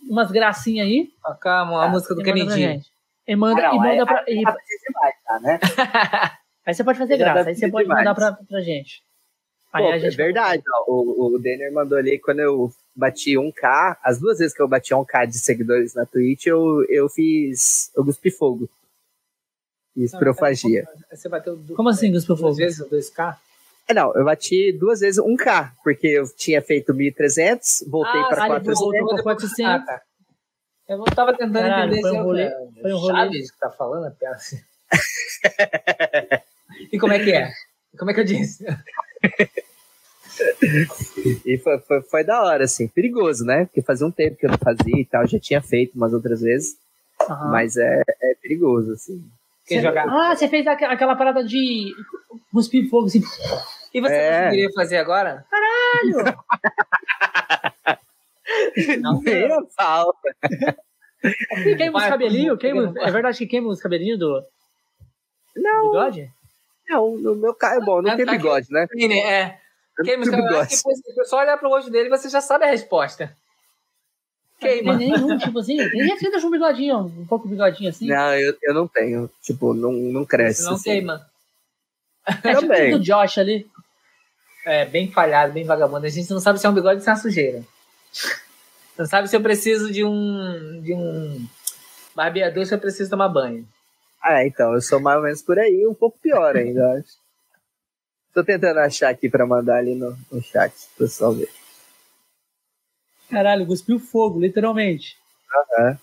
umas 0.09 0.31
gracinhas 0.31 0.87
aí. 0.87 1.09
Tocar 1.23 1.63
uma 1.63 1.85
Tá, 1.85 1.87
música 1.89 2.15
do 2.15 2.21
e 2.21 2.23
Kennedy. 2.23 2.81
E 3.27 3.35
manda, 3.35 3.61
Ah, 3.67 3.69
não, 3.69 3.75
e 3.75 3.77
manda 3.77 3.89
aí- 3.89 4.05
pra. 4.05 4.23
aí 4.27 4.39
e- 4.39 4.43
tá 4.43 4.55
demais, 4.87 5.15
tá, 5.25 5.39
né? 5.39 5.59
aí 6.65 6.73
você 6.73 6.83
pode 6.83 6.97
fazer 6.99 7.17
já 7.17 7.33
graça, 7.33 7.49
aí 7.49 7.55
você 7.55 7.69
pode 7.71 7.85
demais. 7.85 8.05
mandar 8.05 8.15
pra, 8.15 8.33
pra 8.45 8.61
gente. 8.61 9.03
Aí 9.73 9.83
Pô, 9.83 9.91
a 9.91 9.95
é 9.95 9.99
gente 9.99 10.15
verdade, 10.15 10.63
ó, 10.87 10.91
o, 10.91 11.35
o 11.35 11.39
Denner 11.39 11.71
mandou 11.73 11.97
ali 11.97 12.17
quando 12.19 12.39
eu 12.39 12.71
bati 12.95 13.33
1K, 13.37 13.97
as 14.03 14.19
duas 14.19 14.37
vezes 14.37 14.55
que 14.55 14.61
eu 14.61 14.67
bati 14.69 14.93
1K 14.93 15.25
de 15.27 15.37
seguidores 15.39 15.93
na 15.95 16.05
Twitch, 16.05 16.45
eu, 16.45 16.85
eu 16.87 17.09
fiz. 17.09 17.91
Eu 17.95 18.05
cuspi 18.05 18.31
fogo. 18.31 18.69
Fiz 19.93 20.11
profagia. 20.11 20.87
Você 21.11 21.27
bateu 21.27 21.59
Como 21.75 21.89
assim, 21.89 22.11
duas 22.11 22.25
Fogo? 22.25 22.53
vezes 22.53 22.79
o 22.79 22.89
2K? 22.89 23.37
É, 23.87 23.93
não, 23.93 24.13
eu 24.15 24.25
bati 24.25 24.71
duas 24.71 24.99
vezes 25.01 25.19
1K, 25.23 25.71
porque 25.83 26.07
eu 26.07 26.25
tinha 26.35 26.61
feito 26.61 26.93
1.300, 26.93 27.83
voltei 27.87 28.19
Ah, 28.21 28.27
para 28.29 28.43
aí 28.43 28.47
400. 28.49 28.79
voltou 28.79 29.07
pra 29.07 29.19
Ah, 29.19 29.23
400. 29.23 29.85
tá. 29.85 30.01
Eu 30.87 31.03
tava 31.05 31.33
tentando 31.33 31.53
Caralho, 31.53 31.91
entender 31.93 32.01
foi 32.01 32.09
se 32.11 32.15
um 32.15 32.19
eu- 32.19 32.25
rolê- 32.25 32.43
é, 32.43 32.67
foi 32.81 32.93
um 32.93 32.97
rolê. 32.97 33.13
Chaves 33.15 33.51
que 33.51 33.59
tá 33.59 33.69
falando, 33.71 34.05
até 34.07 34.27
assim. 34.27 34.59
e 36.91 36.99
como 36.99 37.13
é 37.13 37.19
que 37.19 37.31
é? 37.31 37.51
Como 37.97 38.11
é 38.11 38.13
que 38.13 38.19
eu 38.19 38.25
disse? 38.25 38.65
E 41.45 41.57
foi, 41.59 41.79
foi, 41.79 42.01
foi 42.01 42.23
da 42.25 42.43
hora, 42.43 42.65
assim, 42.65 42.87
perigoso, 42.89 43.45
né? 43.45 43.65
Porque 43.65 43.81
fazia 43.81 44.05
um 44.05 44.11
tempo 44.11 44.35
que 44.35 44.45
eu 44.45 44.49
não 44.51 44.57
fazia 44.57 44.99
e 44.99 45.05
tal, 45.05 45.25
já 45.25 45.39
tinha 45.39 45.61
feito 45.61 45.95
umas 45.95 46.11
outras 46.13 46.41
vezes, 46.41 46.75
Aham. 47.21 47.51
mas 47.51 47.77
é, 47.77 48.01
é 48.21 48.35
perigoso, 48.41 48.91
assim. 48.93 49.23
Jogar? 49.69 50.07
Ah, 50.09 50.35
você 50.35 50.47
fez 50.47 50.65
aqu- 50.67 50.85
aquela 50.85 51.15
parada 51.15 51.43
de 51.43 51.91
cuspir 52.51 52.87
fogo, 52.89 53.07
assim. 53.07 53.21
E 53.93 54.01
você 54.01 54.13
É. 54.13 54.41
conseguiria 54.43 54.69
fazer 54.75 54.97
agora? 54.97 55.45
Não, 59.01 59.21
Nem 59.21 59.51
a 59.51 59.61
pau. 59.75 60.13
Queima 61.77 61.97
os 61.97 62.05
cabelinhos? 62.05 62.59
Queima, 62.59 62.93
é 62.99 63.11
verdade 63.11 63.37
que 63.39 63.47
queima 63.47 63.69
os 63.69 63.81
cabelinhos 63.81 64.19
do 64.19 64.41
do 65.55 65.61
Não, 65.61 65.89
bigode? 65.91 66.29
não, 66.87 67.17
no 67.17 67.35
meu 67.35 67.53
caso, 67.55 67.83
bom, 67.83 68.01
não 68.01 68.11
Ah, 68.11 68.15
tem 68.15 68.25
tá 68.25 68.33
bigode, 68.33 68.67
né? 68.69 68.85
Né? 68.93 69.17
É. 69.19 69.57
Queima 70.03 70.25
não 70.25 70.33
os 70.33 70.37
bigode. 70.43 70.75
Depois, 70.75 70.97
se 70.99 71.13
você 71.13 71.25
só 71.25 71.39
olhar 71.39 71.57
pro 71.57 71.69
rosto 71.69 71.89
dele, 71.89 72.09
você 72.09 72.29
já 72.29 72.41
sabe 72.41 72.65
a 72.65 72.69
resposta. 72.69 73.35
Queima. 74.59 74.93
Não 74.93 74.99
tem 74.99 75.11
nenhum, 75.11 75.37
tipo 75.37 75.59
assim. 75.59 75.77
Tem 75.77 76.07
gente 76.07 76.19
que 76.19 76.31
deixa 76.31 76.47
um 76.47 76.51
bigodinho, 76.51 76.99
um 76.99 77.25
pouco 77.25 77.47
bigodinho 77.47 77.89
assim. 77.89 78.07
Não, 78.07 78.33
eu, 78.35 78.55
eu 78.61 78.73
não 78.73 78.87
tenho. 78.87 79.29
Tipo, 79.41 79.73
não, 79.73 79.91
não 79.91 80.25
cresce. 80.25 80.63
Não 80.63 80.73
assim. 80.73 80.83
queima. 80.91 81.29
é 82.27 82.55
tipo 82.55 82.61
também. 82.61 82.91
do 82.91 83.03
Josh 83.03 83.37
ali. 83.37 83.67
É, 84.65 84.85
bem 84.85 85.11
falhado, 85.11 85.53
bem 85.53 85.63
vagabundo. 85.63 86.05
A 86.05 86.09
gente 86.09 86.31
não 86.31 86.39
sabe 86.39 86.59
se 86.59 86.65
é 86.65 86.69
um 86.69 86.73
bigode 86.73 86.95
ou 86.95 87.01
se 87.01 87.09
é 87.09 87.11
uma 87.11 87.19
sujeira. 87.19 87.63
Não 88.97 89.05
sabe 89.05 89.27
se 89.27 89.35
eu 89.35 89.41
preciso 89.41 89.91
de 89.91 90.03
um. 90.03 90.81
de 90.81 90.93
um 90.93 91.45
barbeador 92.15 92.59
ou 92.59 92.65
se 92.65 92.73
eu 92.73 92.79
preciso 92.79 93.09
tomar 93.09 93.27
banho. 93.27 93.67
Ah, 94.21 94.43
então, 94.43 94.73
eu 94.73 94.81
sou 94.81 94.99
mais 94.99 95.17
ou 95.17 95.23
menos 95.23 95.41
por 95.43 95.59
aí, 95.59 95.85
um 95.85 95.93
pouco 95.93 96.17
pior 96.17 96.55
ainda, 96.55 96.93
acho. 96.93 97.17
Tô 98.33 98.43
tentando 98.43 98.79
achar 98.79 99.09
aqui 99.09 99.29
pra 99.29 99.45
mandar 99.45 99.77
ali 99.77 99.93
no, 99.93 100.17
no 100.31 100.41
chat, 100.41 100.73
pro 100.95 101.05
pessoal 101.05 101.33
ver. 101.33 101.49
Caralho, 103.29 103.65
cuspiu 103.65 103.99
fogo, 103.99 104.39
literalmente. 104.39 105.17
Aham. 105.77 105.97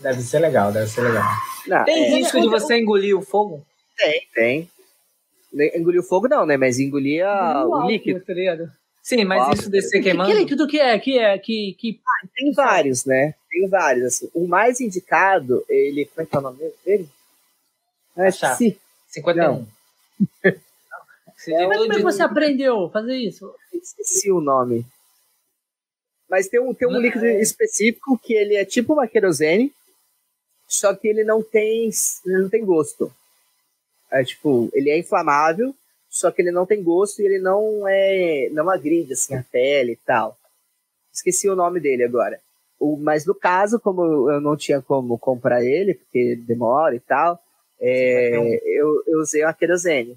Deve 0.00 0.22
ser 0.22 0.38
legal, 0.38 0.70
deve 0.72 0.86
ser 0.88 1.00
legal. 1.02 1.24
Não, 1.66 1.84
Tem 1.84 2.04
é, 2.04 2.16
risco 2.16 2.40
de 2.40 2.48
você 2.48 2.78
engolir 2.78 3.16
o 3.18 3.22
fogo? 3.22 3.64
tem, 3.96 4.22
tem. 4.34 4.70
Engolir 5.74 6.00
o 6.00 6.04
fogo 6.04 6.28
não, 6.28 6.46
né? 6.46 6.56
Mas 6.56 6.78
engolir 6.78 7.26
a- 7.26 7.66
o 7.66 7.74
álcool, 7.74 7.90
líquido. 7.90 8.20
Tá 8.20 8.32
ligado? 8.32 8.70
Sim, 9.02 9.24
mas 9.24 9.40
Óbvio. 9.42 9.54
isso 9.60 9.70
descer 9.70 9.98
Que, 9.98 10.04
queimando. 10.10 10.30
que 10.30 10.36
líquido 10.38 10.66
que 10.68 10.78
é? 10.78 10.98
Que 10.98 11.18
é? 11.18 11.38
Que, 11.38 11.74
que... 11.78 12.00
Tem 12.36 12.52
vários, 12.52 13.04
né? 13.06 13.34
Tem 13.50 13.66
vários, 13.68 14.04
assim. 14.04 14.30
O 14.34 14.46
mais 14.46 14.80
indicado, 14.80 15.64
ele... 15.68 16.04
Como 16.04 16.22
é 16.22 16.26
que 16.26 16.36
é 16.36 16.38
o 16.38 16.42
nome 16.42 16.72
dele? 16.84 17.08
Ah, 18.16 18.26
Achar. 18.28 18.52
esqueci. 18.52 18.78
51. 19.08 19.66
Você 21.36 21.54
É, 21.54 21.58
de 21.58 21.66
Mas 21.66 21.78
como 21.78 21.92
é 21.92 21.96
que 21.96 22.02
você 22.02 22.22
aprendeu 22.22 22.84
a 22.84 22.90
fazer 22.90 23.16
isso? 23.16 23.52
Esqueci 23.72 24.30
o 24.30 24.40
nome. 24.40 24.84
Mas 26.28 26.48
tem 26.48 26.60
um, 26.60 26.74
tem 26.74 26.86
um 26.86 26.92
Não, 26.92 27.00
líquido 27.00 27.24
é- 27.24 27.40
específico 27.40 28.18
que 28.18 28.34
ele 28.34 28.54
é 28.54 28.64
tipo 28.64 28.92
uma 28.92 29.08
querosene, 29.08 29.72
só 30.66 30.94
que 30.94 31.08
ele 31.08 31.24
não 31.24 31.42
tem, 31.42 31.88
ele 32.26 32.42
não 32.42 32.48
tem 32.48 32.64
gosto. 32.64 33.12
É 34.10 34.22
tipo, 34.24 34.68
ele 34.72 34.90
é 34.90 34.98
inflamável, 34.98 35.74
só 36.10 36.30
que 36.30 36.42
ele 36.42 36.50
não 36.50 36.66
tem 36.66 36.82
gosto 36.82 37.20
e 37.20 37.26
ele 37.26 37.38
não 37.38 37.86
é 37.86 38.48
não 38.52 38.68
agride 38.70 39.12
assim 39.12 39.34
a 39.34 39.42
pele 39.42 39.92
e 39.92 39.96
tal. 39.96 40.36
Esqueci 41.12 41.48
o 41.48 41.56
nome 41.56 41.80
dele 41.80 42.04
agora. 42.04 42.40
O, 42.78 42.96
mas 42.96 43.26
no 43.26 43.34
caso, 43.34 43.80
como 43.80 44.30
eu 44.30 44.40
não 44.40 44.56
tinha 44.56 44.80
como 44.80 45.18
comprar 45.18 45.64
ele, 45.64 45.94
porque 45.94 46.36
demora 46.36 46.94
e 46.94 47.00
tal, 47.00 47.38
é, 47.80 48.30
eu, 48.64 49.02
eu 49.06 49.20
usei 49.20 49.42
uma 49.42 49.52
querosene. 49.54 50.16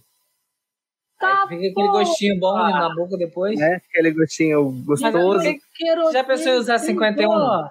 Aí 1.27 1.47
fica 1.47 1.67
aquele 1.71 1.87
gostinho 1.91 2.39
bom 2.39 2.53
na 2.53 2.93
boca 2.95 3.17
depois. 3.17 3.59
Né? 3.59 3.81
Aquele 3.89 4.11
gostinho 4.11 4.71
gostoso. 4.85 5.39
Quero- 5.77 6.11
Já 6.11 6.23
pensou 6.23 6.53
em 6.53 6.57
usar 6.57 6.79
51? 6.79 7.29
Ó, 7.29 7.69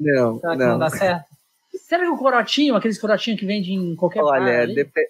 Não, 0.00 0.38
Será 0.40 0.52
que 0.52 0.58
não, 0.58 0.68
não. 0.70 0.78
dá 0.78 0.90
certo? 0.90 1.24
Será 1.80 2.04
que 2.04 2.10
o 2.10 2.18
corotinho, 2.18 2.74
aqueles 2.76 2.98
corotinhos 2.98 3.40
que 3.40 3.46
vende 3.46 3.72
em 3.72 3.96
qualquer 3.96 4.22
bar 4.22 4.42
Olha, 4.42 4.66
depe- 4.66 5.08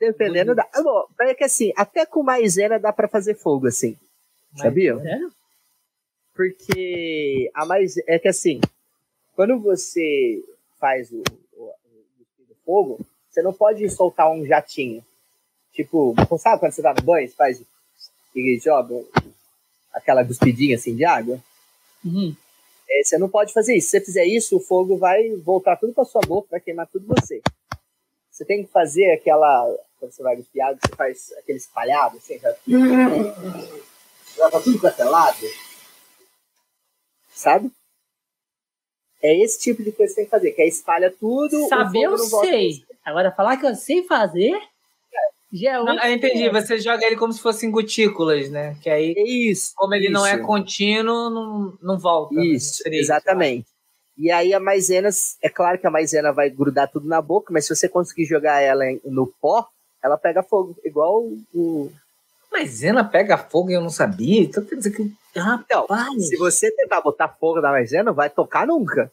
dependendo 0.00 0.54
da. 0.54 0.66
Ah, 0.74 0.82
bom, 0.82 1.04
é 1.20 1.34
que 1.34 1.44
assim, 1.44 1.72
até 1.76 2.04
com 2.04 2.22
maisena 2.22 2.78
dá 2.78 2.92
pra 2.92 3.08
fazer 3.08 3.34
fogo, 3.34 3.66
assim. 3.66 3.96
Sabia? 4.56 4.98
Sério? 4.98 5.30
Porque 6.34 7.50
a 7.54 7.64
mais 7.64 7.96
é 8.06 8.18
que 8.18 8.28
assim, 8.28 8.60
quando 9.34 9.58
você 9.58 10.42
faz 10.78 11.10
o, 11.10 11.22
o- 11.54 11.70
o 12.50 12.54
fogo, 12.64 13.00
você 13.30 13.40
não 13.42 13.52
pode 13.52 13.88
soltar 13.88 14.30
um 14.30 14.44
jatinho. 14.44 15.02
Tipo, 15.76 16.14
sabe 16.38 16.58
quando 16.58 16.72
você 16.72 16.80
tá 16.80 16.94
no 16.94 17.02
banho, 17.02 17.28
você 17.28 17.34
faz 17.34 17.62
e 18.34 18.58
joga 18.58 19.04
aquela 19.92 20.24
cuspidinha 20.24 20.74
assim 20.76 20.96
de 20.96 21.04
água? 21.04 21.38
Uhum. 22.02 22.34
É, 22.88 23.04
você 23.04 23.18
não 23.18 23.28
pode 23.28 23.52
fazer 23.52 23.76
isso. 23.76 23.88
Se 23.88 23.98
você 23.98 24.04
fizer 24.06 24.24
isso, 24.24 24.56
o 24.56 24.60
fogo 24.60 24.96
vai 24.96 25.28
voltar 25.36 25.76
tudo 25.76 25.92
pra 25.92 26.06
sua 26.06 26.22
boca, 26.22 26.48
vai 26.50 26.60
queimar 26.60 26.86
tudo 26.86 27.06
você. 27.06 27.42
Você 28.30 28.44
tem 28.46 28.64
que 28.64 28.72
fazer 28.72 29.12
aquela. 29.12 29.76
Quando 30.00 30.12
você 30.12 30.22
vai 30.22 30.36
cuspir 30.36 30.64
água, 30.64 30.78
você 30.80 30.96
faz 30.96 31.32
aquele 31.38 31.58
espalhado, 31.58 32.16
assim, 32.16 32.38
já. 32.38 32.56
Já 34.36 34.50
tá 34.50 34.60
tudo 34.60 34.86
é 34.86 35.04
lado. 35.04 35.46
Sabe? 37.34 37.70
É 39.22 39.42
esse 39.42 39.58
tipo 39.58 39.82
de 39.82 39.92
coisa 39.92 40.14
que 40.14 40.14
você 40.14 40.22
tem 40.22 40.24
que 40.24 40.30
fazer, 40.30 40.52
que 40.52 40.62
é 40.62 40.68
espalha 40.68 41.10
tudo. 41.10 41.68
Saber 41.68 42.04
eu 42.04 42.16
sei. 42.16 42.84
Agora, 43.04 43.32
falar 43.32 43.56
que 43.58 43.66
eu 43.66 43.74
sei 43.74 44.04
fazer, 44.04 44.58
já 45.56 45.72
é 45.72 45.82
Não, 45.82 46.04
eu 46.04 46.12
entendi. 46.12 46.48
Você 46.50 46.78
joga 46.78 47.04
ele 47.06 47.16
como 47.16 47.32
se 47.32 47.40
fossem 47.40 47.70
gotículas, 47.70 48.50
né? 48.50 48.76
Que 48.82 48.90
aí, 48.90 49.14
É 49.16 49.22
isso. 49.28 49.72
como 49.76 49.94
ele 49.94 50.08
não 50.10 50.24
é 50.26 50.34
isso. 50.36 50.44
contínuo, 50.44 51.30
não, 51.30 51.78
não 51.82 51.98
volta. 51.98 52.34
né? 52.34 52.44
Isso, 52.46 52.82
Seria 52.82 53.00
exatamente. 53.00 53.66
E 54.18 54.30
aí 54.30 54.54
a 54.54 54.60
maisena, 54.60 55.08
é 55.42 55.48
claro 55.48 55.78
que 55.78 55.86
a 55.86 55.90
maisena 55.90 56.32
vai 56.32 56.48
grudar 56.48 56.90
tudo 56.90 57.06
na 57.06 57.20
boca, 57.20 57.52
mas 57.52 57.66
se 57.66 57.74
você 57.74 57.88
conseguir 57.88 58.24
jogar 58.24 58.60
ela 58.60 58.84
no 59.04 59.26
pó, 59.40 59.66
ela 60.02 60.16
pega 60.16 60.42
fogo, 60.42 60.76
igual 60.84 61.22
o. 61.54 61.90
Maisena 62.50 63.04
pega 63.04 63.36
fogo 63.36 63.70
e 63.70 63.74
eu 63.74 63.80
não 63.82 63.90
sabia. 63.90 64.40
Então 64.42 64.64
quer 64.64 64.76
dizer 64.76 64.90
que. 64.92 65.02
Então, 65.32 65.82
Rapaz. 65.82 66.28
se 66.28 66.36
você 66.36 66.70
tentar 66.70 67.02
botar 67.02 67.28
fogo 67.28 67.60
na 67.60 67.70
maisena, 67.70 68.04
não 68.04 68.14
vai 68.14 68.30
tocar 68.30 68.66
nunca. 68.66 69.10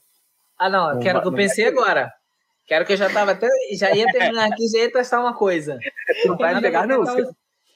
Ah, 0.58 0.70
não, 0.70 0.94
Não 0.96 1.00
quero 1.02 1.16
vai- 1.16 1.22
que 1.24 1.28
eu 1.28 1.34
pensei 1.34 1.66
agora. 1.66 2.14
Quero 2.66 2.86
que 2.86 2.94
eu 2.94 2.98
já 2.98 3.10
tava 3.10 3.32
até. 3.32 3.48
Já 3.74 3.94
ia 3.94 4.06
terminar 4.12 4.48
aqui, 4.52 4.68
já 4.68 4.80
ia 4.80 4.92
testar 4.92 5.20
uma 5.20 5.34
coisa. 5.34 5.78
Não 6.26 6.38
vai 6.38 6.60
pegar 6.62 6.88
nunca. 6.88 7.34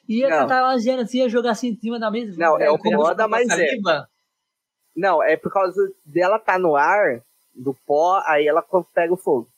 Ia 0.08 0.30
Não. 0.30 0.40
tentar 0.42 0.64
uma 0.64 0.80
gera 0.80 1.02
assim, 1.02 1.18
ia 1.20 1.28
jogar 1.30 1.52
assim 1.52 1.70
em 1.70 1.76
cima 1.76 2.00
da 2.00 2.10
mesa. 2.10 2.34
Não, 2.38 2.58
é 2.60 2.70
o 2.72 2.78
Como 2.78 2.96
pó 2.96 3.02
jogar 3.04 3.14
da 3.16 3.28
maisena. 3.28 3.56
saliva. 3.56 4.08
Não, 4.96 5.22
é 5.22 5.36
por 5.36 5.52
causa 5.52 5.82
dela 6.06 6.40
tá 6.40 6.58
no 6.58 6.76
ar, 6.78 7.22
do 7.54 7.74
pó, 7.86 8.22
aí 8.26 8.48
ela 8.48 8.64
pega 8.94 9.14
o 9.14 9.18
fogo. 9.18 9.50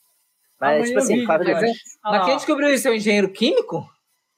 Mas, 0.60 0.69
Amanhã 0.69 0.84
tipo 0.85 0.99
eu 0.99 1.03
assim, 1.03 1.15
vi, 1.19 1.26
mas 1.26 1.47
é- 1.47 1.72
Ah 2.03 2.11
Mas 2.11 2.26
quem 2.26 2.35
descobriu 2.35 2.73
isso? 2.73 2.88
É 2.88 2.91
um 2.91 2.95
engenheiro 2.95 3.30
químico? 3.30 3.88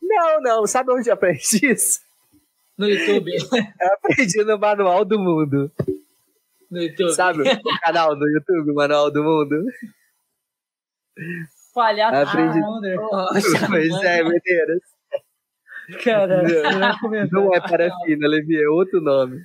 Não, 0.01 0.41
não, 0.41 0.67
sabe 0.67 0.91
onde 0.91 1.09
eu 1.09 1.13
aprendi 1.13 1.65
isso? 1.65 1.99
No 2.77 2.87
YouTube. 2.89 3.31
Eu 3.81 3.93
aprendi 3.93 4.43
no 4.43 4.57
Manual 4.57 5.05
do 5.05 5.17
Mundo. 5.19 5.71
No 6.69 6.81
YouTube. 6.81 7.13
Sabe 7.13 7.41
o 7.43 7.79
canal 7.81 8.15
do 8.15 8.27
YouTube, 8.27 8.73
Manual 8.73 9.11
do 9.11 9.23
Mundo? 9.23 9.63
Palhaço. 11.73 12.29
Aprendi. 12.29 12.59
Ah. 12.59 13.27
Poxa, 13.33 13.67
Pois 13.67 14.03
é, 14.03 14.23
Medeiros. 14.23 14.81
Cara, 16.03 16.43
Não. 16.43 17.27
Não 17.31 17.55
é 17.55 17.59
parafina, 17.59 18.27
Levi, 18.27 18.61
é 18.61 18.67
outro 18.69 19.01
nome. 19.01 19.41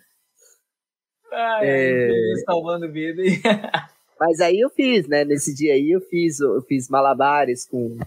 Ai, 1.33 1.69
É. 1.69 2.09
Deus, 2.09 2.43
salvando 2.45 2.91
vida. 2.91 3.23
Mas 4.19 4.41
aí 4.41 4.61
eu 4.61 4.71
fiz, 4.71 5.07
né? 5.09 5.25
Nesse 5.25 5.55
dia 5.55 5.75
aí 5.75 5.91
eu 5.91 6.01
fiz, 6.01 6.41
eu 6.41 6.63
fiz 6.63 6.89
malabares 6.89 7.67
com. 7.69 7.99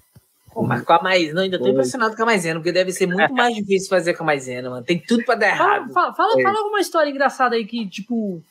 Pô, 0.51 0.63
mas 0.63 0.81
com 0.81 0.93
a 0.93 1.01
maisena, 1.03 1.41
ainda 1.41 1.59
tô 1.59 1.67
impressionado 1.67 2.15
com 2.15 2.23
a 2.23 2.25
maisena, 2.25 2.59
porque 2.59 2.71
deve 2.71 2.91
ser 2.91 3.05
muito 3.05 3.31
mais 3.31 3.53
difícil 3.55 3.87
fazer 3.87 4.15
com 4.15 4.23
a 4.23 4.25
maisena, 4.25 4.67
mano. 4.71 4.83
Tem 4.83 4.97
tudo 4.99 5.23
pra 5.23 5.35
dar 5.35 5.55
Fala, 5.55 5.75
errado. 5.75 5.93
fala, 5.93 6.13
fala, 6.15 6.39
É. 6.39 6.43
fala 6.43 6.57
alguma 6.57 6.79
história 6.79 7.11
engraçada 7.11 7.55
aí 7.55 7.63
que, 7.63 7.87
tipo, 7.87 8.41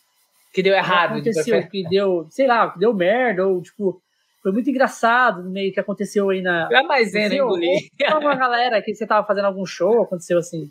Que 0.55 0.63
deu 0.63 0.73
errado. 0.75 1.15
aconteceu, 1.15 1.67
que 1.69 1.83
deu, 1.89 2.25
sei 2.31 2.47
lá, 2.47 2.71
que 2.71 2.79
deu 2.79 2.95
merda, 2.95 3.45
ou, 3.49 3.61
tipo, 3.61 4.01
foi 4.43 4.53
muito 4.53 4.71
engraçado 4.71 5.43
no 5.43 5.51
meio 5.51 5.73
que 5.73 5.81
aconteceu 5.81 6.29
aí 6.31 6.41
na. 6.43 6.69
A 6.73 6.83
maisena 6.85 7.31
Seu, 7.35 7.45
engolir. 7.47 7.81
Fala 8.09 8.21
uma 8.21 8.35
galera 8.37 8.81
que 8.83 8.95
você 8.95 9.07
tava 9.07 9.27
fazendo 9.27 9.47
algum 9.47 9.67
show, 9.67 10.03
aconteceu 10.03 10.39
assim. 10.39 10.71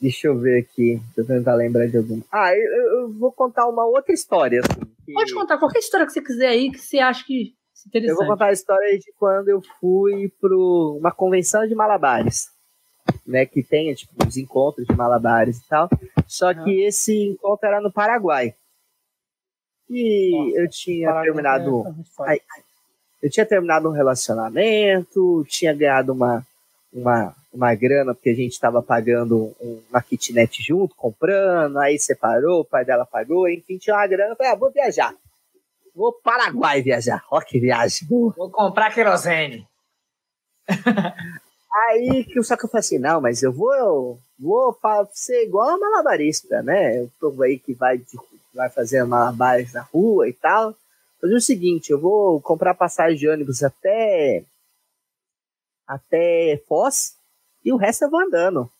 Deixa 0.00 0.26
eu 0.28 0.38
ver 0.38 0.60
aqui. 0.60 1.00
Deixa 1.14 1.20
eu 1.20 1.26
tentar 1.38 1.54
lembrar 1.54 1.86
de 1.88 1.96
alguma. 1.96 2.22
Ah, 2.30 2.54
eu, 2.54 3.00
eu 3.00 3.12
vou 3.14 3.32
contar 3.32 3.66
uma 3.68 3.84
outra 3.86 4.12
história. 4.12 4.60
assim, 4.60 4.80
que- 5.04 5.12
Pode 5.12 5.32
contar 5.34 5.58
qualquer 5.58 5.78
história 5.78 6.06
que 6.06 6.12
você 6.12 6.20
quiser 6.22 6.48
aí 6.48 6.70
que 6.70 6.78
você 6.78 6.98
acha 6.98 7.24
que 7.24 7.54
é 7.84 7.88
interessante. 7.88 8.10
Eu 8.10 8.16
vou 8.16 8.26
contar 8.26 8.46
a 8.46 8.52
história 8.52 8.98
de 8.98 9.12
quando 9.18 9.48
eu 9.48 9.62
fui 9.80 10.30
para 10.40 10.54
uma 10.56 11.12
convenção 11.12 11.66
de 11.66 11.74
malabares. 11.74 12.48
Né, 13.24 13.46
que 13.46 13.62
tem 13.62 13.94
tipo, 13.94 14.12
os 14.26 14.36
encontros 14.36 14.84
de 14.84 14.92
malabares 14.96 15.58
e 15.58 15.68
tal. 15.68 15.88
Só 16.26 16.52
que 16.52 16.82
esse 16.82 17.16
encontro 17.28 17.66
era 17.68 17.80
no 17.80 17.92
Paraguai. 17.92 18.52
E 19.88 20.30
Nossa, 20.32 20.58
eu 20.60 20.68
tinha 20.68 21.22
terminado. 21.22 21.86
é 21.86 22.04
foda. 22.16 22.30
Ai, 22.30 22.40
Eu 23.22 23.30
tinha 23.30 23.46
terminado 23.46 23.88
um 23.88 23.92
relacionamento, 23.92 25.44
tinha 25.48 25.74
ganhado 25.74 26.12
uma, 26.12 26.46
uma, 26.92 27.34
uma 27.52 27.74
grana, 27.74 28.14
porque 28.14 28.30
a 28.30 28.34
gente 28.34 28.52
estava 28.52 28.82
pagando 28.82 29.54
um- 29.60 29.80
uma 29.90 30.02
kitnet 30.02 30.62
junto, 30.62 30.94
comprando, 30.94 31.78
aí 31.78 31.98
separou, 31.98 32.60
o 32.60 32.64
pai 32.64 32.84
dela 32.84 33.06
pagou, 33.06 33.48
enfim, 33.48 33.78
tinha 33.78 33.96
uma 33.96 34.06
grana, 34.06 34.32
eu 34.32 34.36
falei, 34.36 34.52
ah, 34.52 34.56
vou 34.56 34.70
viajar. 34.70 35.14
Vou 35.94 36.12
para 36.12 36.38
Paraguai 36.44 36.82
viajar. 36.82 37.24
Ó, 37.30 37.40
que 37.40 37.58
viagem 37.58 38.06
boa. 38.06 38.34
Vou 38.36 38.50
comprar 38.50 38.92
querosene. 38.92 39.66
Aí, 41.88 42.24
que- 42.24 42.42
só 42.42 42.56
que 42.56 42.64
eu 42.64 42.68
falei 42.68 42.80
assim, 42.80 42.98
não, 42.98 43.20
mas 43.20 43.42
eu 43.42 43.52
vou, 43.52 43.74
eu 43.74 44.18
vou 44.38 44.76
ser 45.12 45.42
igual 45.44 45.70
a 45.70 45.78
malabarista, 45.78 46.62
né? 46.62 47.02
O 47.02 47.10
povo 47.20 47.42
aí 47.42 47.58
que 47.58 47.74
vai, 47.74 47.98
de- 47.98 48.18
vai 48.54 48.70
fazer 48.70 49.04
malabares 49.04 49.72
na 49.72 49.82
rua 49.82 50.28
e 50.28 50.32
tal. 50.32 50.74
Fazer 51.20 51.34
o 51.34 51.40
seguinte, 51.40 51.90
eu 51.90 52.00
vou 52.00 52.40
comprar 52.40 52.74
passagem 52.74 53.18
de 53.18 53.28
ônibus 53.28 53.62
até 53.62 54.44
até 55.86 56.60
Foz 56.68 57.16
e 57.64 57.72
o 57.72 57.76
resto 57.76 58.04
eu 58.04 58.10
vou 58.10 58.20
andando. 58.20 58.70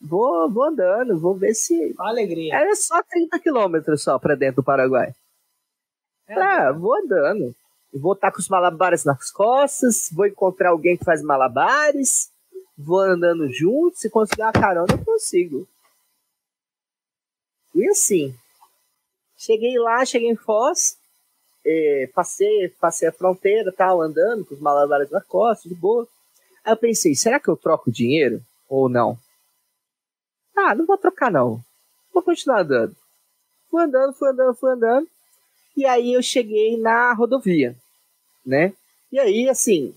Vou, 0.00 0.50
vou 0.50 0.64
andando, 0.64 1.18
vou 1.18 1.34
ver 1.34 1.54
se. 1.54 1.94
Alegria. 1.98 2.54
Era 2.54 2.74
só 2.76 3.02
30 3.02 3.38
quilômetros 3.40 4.02
só 4.02 4.18
pra 4.18 4.34
dentro 4.34 4.56
do 4.56 4.64
Paraguai. 4.64 5.12
É, 6.26 6.34
Ah, 6.34 6.72
vou 6.72 6.94
andando. 6.96 7.54
Vou 7.92 8.12
estar 8.12 8.30
com 8.30 8.38
os 8.38 8.48
malabares 8.48 9.04
nas 9.04 9.30
costas, 9.30 10.10
vou 10.12 10.26
encontrar 10.26 10.70
alguém 10.70 10.96
que 10.96 11.04
faz 11.04 11.22
malabares, 11.22 12.30
vou 12.76 13.00
andando 13.00 13.50
junto, 13.50 13.96
se 13.96 14.10
conseguir 14.10 14.42
uma 14.42 14.52
carona 14.52 14.92
eu 14.92 15.04
consigo. 15.04 15.66
Fui 17.72 17.88
assim. 17.88 18.34
Cheguei 19.36 19.78
lá, 19.78 20.04
cheguei 20.04 20.28
em 20.28 20.36
Foz, 20.36 20.97
é, 21.64 22.08
passei, 22.14 22.68
passei 22.80 23.08
a 23.08 23.12
fronteira, 23.12 23.72
tal, 23.72 24.00
andando 24.00 24.44
com 24.44 24.54
os 24.54 24.60
malabares 24.60 25.10
na 25.10 25.20
costa, 25.20 25.68
de 25.68 25.74
boa. 25.74 26.06
Aí 26.64 26.72
eu 26.72 26.76
pensei, 26.76 27.14
será 27.14 27.38
que 27.40 27.48
eu 27.48 27.56
troco 27.56 27.90
dinheiro 27.90 28.42
ou 28.68 28.88
não? 28.88 29.18
Ah, 30.56 30.74
não 30.74 30.86
vou 30.86 30.98
trocar 30.98 31.30
não. 31.30 31.62
Vou 32.12 32.22
continuar 32.22 32.62
andando. 32.62 32.96
Fui 33.70 33.82
andando, 33.82 34.12
fui 34.14 34.28
andando, 34.28 34.54
fui 34.54 34.70
andando. 34.72 35.08
E 35.76 35.84
aí 35.86 36.12
eu 36.12 36.22
cheguei 36.22 36.76
na 36.76 37.12
rodovia, 37.12 37.76
né? 38.44 38.72
E 39.12 39.18
aí, 39.18 39.48
assim, 39.48 39.94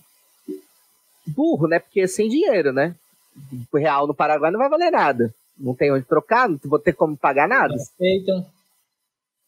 burro, 1.26 1.68
né? 1.68 1.80
Porque 1.80 2.08
sem 2.08 2.30
dinheiro, 2.30 2.72
né? 2.72 2.96
Real 3.74 4.06
no 4.06 4.14
Paraguai 4.14 4.52
não 4.52 4.60
vai 4.60 4.70
valer 4.70 4.92
nada. 4.92 5.34
Não 5.58 5.74
tem 5.74 5.92
onde 5.92 6.06
trocar, 6.06 6.50
não 6.50 6.60
vou 6.64 6.80
ter 6.80 6.94
como 6.94 7.18
pagar 7.18 7.48
nada. 7.48 7.74
Aceitam. 7.76 8.46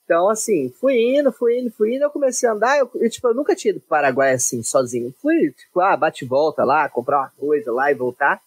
Então, 0.06 0.30
assim, 0.30 0.70
fui 0.80 1.18
indo, 1.18 1.32
fui 1.32 1.60
indo, 1.60 1.72
fui 1.72 1.96
indo, 1.96 2.04
eu 2.04 2.10
comecei 2.10 2.48
a 2.48 2.52
andar, 2.52 2.78
eu, 2.78 2.90
eu, 2.96 3.10
tipo, 3.10 3.28
eu 3.28 3.34
nunca 3.34 3.56
tinha 3.56 3.72
ido 3.72 3.80
pro 3.80 3.90
Paraguai 3.90 4.34
assim, 4.34 4.62
sozinho. 4.62 5.14
Fui, 5.22 5.52
tipo, 5.52 5.80
ah, 5.80 5.96
bate 5.96 6.26
e 6.26 6.28
volta 6.28 6.64
lá, 6.64 6.90
comprar 6.90 7.20
uma 7.20 7.32
coisa 7.38 7.72
lá 7.72 7.90
e 7.90 7.96
voltar. 7.96 8.42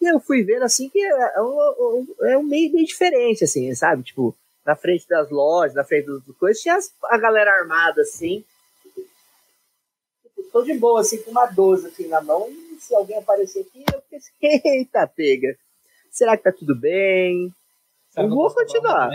E 0.00 0.06
eu 0.06 0.18
fui 0.20 0.42
vendo, 0.42 0.62
assim, 0.62 0.88
que 0.88 1.02
é 1.02 1.40
um, 1.40 2.06
é 2.22 2.38
um 2.38 2.42
meio 2.42 2.72
diferente, 2.84 3.44
assim, 3.44 3.74
sabe? 3.74 4.02
Tipo, 4.02 4.34
na 4.64 4.74
frente 4.74 5.06
das 5.06 5.30
lojas, 5.30 5.74
na 5.74 5.84
frente 5.84 6.06
das 6.06 6.36
coisas, 6.38 6.62
tinha 6.62 6.76
as, 6.76 6.90
a 7.04 7.18
galera 7.18 7.50
armada, 7.50 8.00
assim. 8.00 8.42
Tipo, 10.22 10.42
tô 10.50 10.62
de 10.62 10.74
boa, 10.74 11.00
assim, 11.00 11.18
com 11.18 11.30
uma 11.30 11.46
12, 11.46 11.88
assim, 11.88 12.08
na 12.08 12.22
mão. 12.22 12.48
E 12.48 12.78
se 12.80 12.94
alguém 12.94 13.18
aparecer 13.18 13.60
aqui, 13.60 13.84
eu 13.92 14.02
pensei, 14.10 14.32
eita, 14.64 15.06
pega. 15.06 15.56
Será 16.10 16.36
que 16.36 16.42
tá 16.42 16.52
tudo 16.52 16.74
bem? 16.74 17.52
eu 18.16 18.28
vou 18.30 18.52
continuar. 18.54 19.10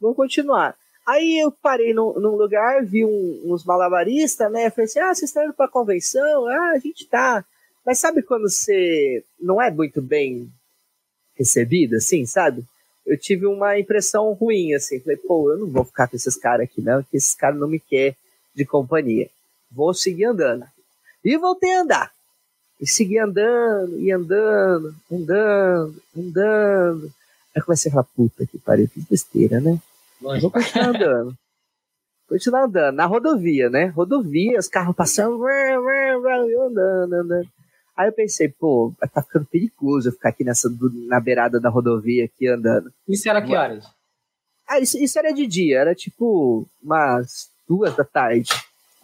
Vamos 0.00 0.16
continuar. 0.16 0.76
Aí 1.06 1.38
eu 1.42 1.50
parei 1.50 1.94
num, 1.94 2.12
num 2.20 2.36
lugar, 2.36 2.84
vi 2.84 3.04
um, 3.04 3.40
uns 3.46 3.64
malabaristas, 3.64 4.50
né? 4.52 4.70
Falei 4.70 4.84
assim: 4.84 5.00
ah, 5.00 5.14
vocês 5.14 5.30
estão 5.30 5.44
indo 5.44 5.54
pra 5.54 5.66
convenção? 5.66 6.46
Ah, 6.46 6.72
a 6.74 6.78
gente 6.78 7.06
tá. 7.06 7.44
Mas 7.84 7.98
sabe 7.98 8.22
quando 8.22 8.48
você 8.50 9.24
não 9.40 9.60
é 9.60 9.70
muito 9.70 10.02
bem 10.02 10.52
recebido, 11.34 11.96
assim, 11.96 12.26
sabe? 12.26 12.62
Eu 13.06 13.16
tive 13.16 13.46
uma 13.46 13.78
impressão 13.78 14.30
ruim, 14.34 14.74
assim. 14.74 15.00
Falei, 15.00 15.16
pô, 15.16 15.50
eu 15.50 15.58
não 15.58 15.66
vou 15.68 15.84
ficar 15.84 16.06
com 16.06 16.16
esses 16.16 16.36
caras 16.36 16.64
aqui, 16.64 16.82
não, 16.82 17.02
porque 17.02 17.16
esses 17.16 17.34
caras 17.34 17.58
não 17.58 17.66
me 17.66 17.80
querem 17.80 18.14
de 18.54 18.66
companhia. 18.66 19.30
Vou 19.70 19.94
seguir 19.94 20.26
andando. 20.26 20.66
E 21.24 21.38
voltei 21.38 21.72
a 21.72 21.80
andar. 21.80 22.12
E 22.78 22.86
segui 22.86 23.18
andando, 23.18 23.98
e 23.98 24.12
andando, 24.12 24.94
andando, 25.10 26.02
andando. 26.16 27.12
Aí 27.56 27.62
comecei 27.62 27.90
a 27.90 27.94
falar, 27.94 28.04
puta 28.14 28.46
que 28.46 28.58
pariu, 28.58 28.86
fiz 28.88 29.04
besteira, 29.04 29.60
né? 29.60 29.80
Longe 30.20 30.40
Vou 30.40 30.50
continuar 30.50 30.88
andando. 30.88 31.34
continuar 32.28 32.64
andando. 32.64 32.94
Na 32.94 33.06
rodovia, 33.06 33.70
né? 33.70 33.86
Rodovia, 33.86 34.58
os 34.58 34.68
carros 34.68 34.94
passando, 34.94 35.48
eu 35.48 36.62
andando, 36.66 37.12
andando. 37.14 37.48
Aí 37.96 38.08
eu 38.08 38.12
pensei, 38.12 38.48
pô, 38.48 38.94
tá 39.12 39.22
ficando 39.22 39.46
perigoso 39.46 40.08
eu 40.08 40.12
ficar 40.12 40.28
aqui 40.28 40.44
nessa, 40.44 40.68
na 41.08 41.18
beirada 41.18 41.58
da 41.60 41.68
rodovia 41.68 42.24
aqui 42.26 42.46
andando. 42.46 42.92
Isso 43.08 43.28
era 43.28 43.42
que 43.42 43.56
horas? 43.56 43.84
Ah, 44.68 44.78
isso, 44.78 44.98
isso 44.98 45.18
era 45.18 45.32
de 45.32 45.46
dia, 45.46 45.80
era 45.80 45.94
tipo 45.94 46.68
umas 46.82 47.50
duas 47.66 47.96
da 47.96 48.04
tarde. 48.04 48.50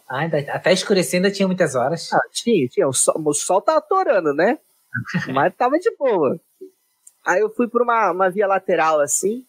Ah, 0.07 0.25
até 0.25 0.71
escurecer 0.71 1.17
ainda 1.17 1.31
tinha 1.31 1.47
muitas 1.47 1.75
horas. 1.75 2.13
Ah, 2.13 2.21
tinha, 2.31 2.67
tinha. 2.67 2.87
O 2.87 2.93
sol, 2.93 3.15
o 3.17 3.33
sol 3.33 3.61
tava 3.61 3.79
atorando, 3.79 4.33
né? 4.33 4.59
Mas 5.33 5.53
tava 5.55 5.77
de 5.79 5.93
boa. 5.97 6.39
Aí 7.25 7.41
eu 7.41 7.49
fui 7.49 7.67
por 7.67 7.81
uma, 7.81 8.11
uma 8.11 8.29
via 8.29 8.47
lateral 8.47 9.01
assim, 9.01 9.43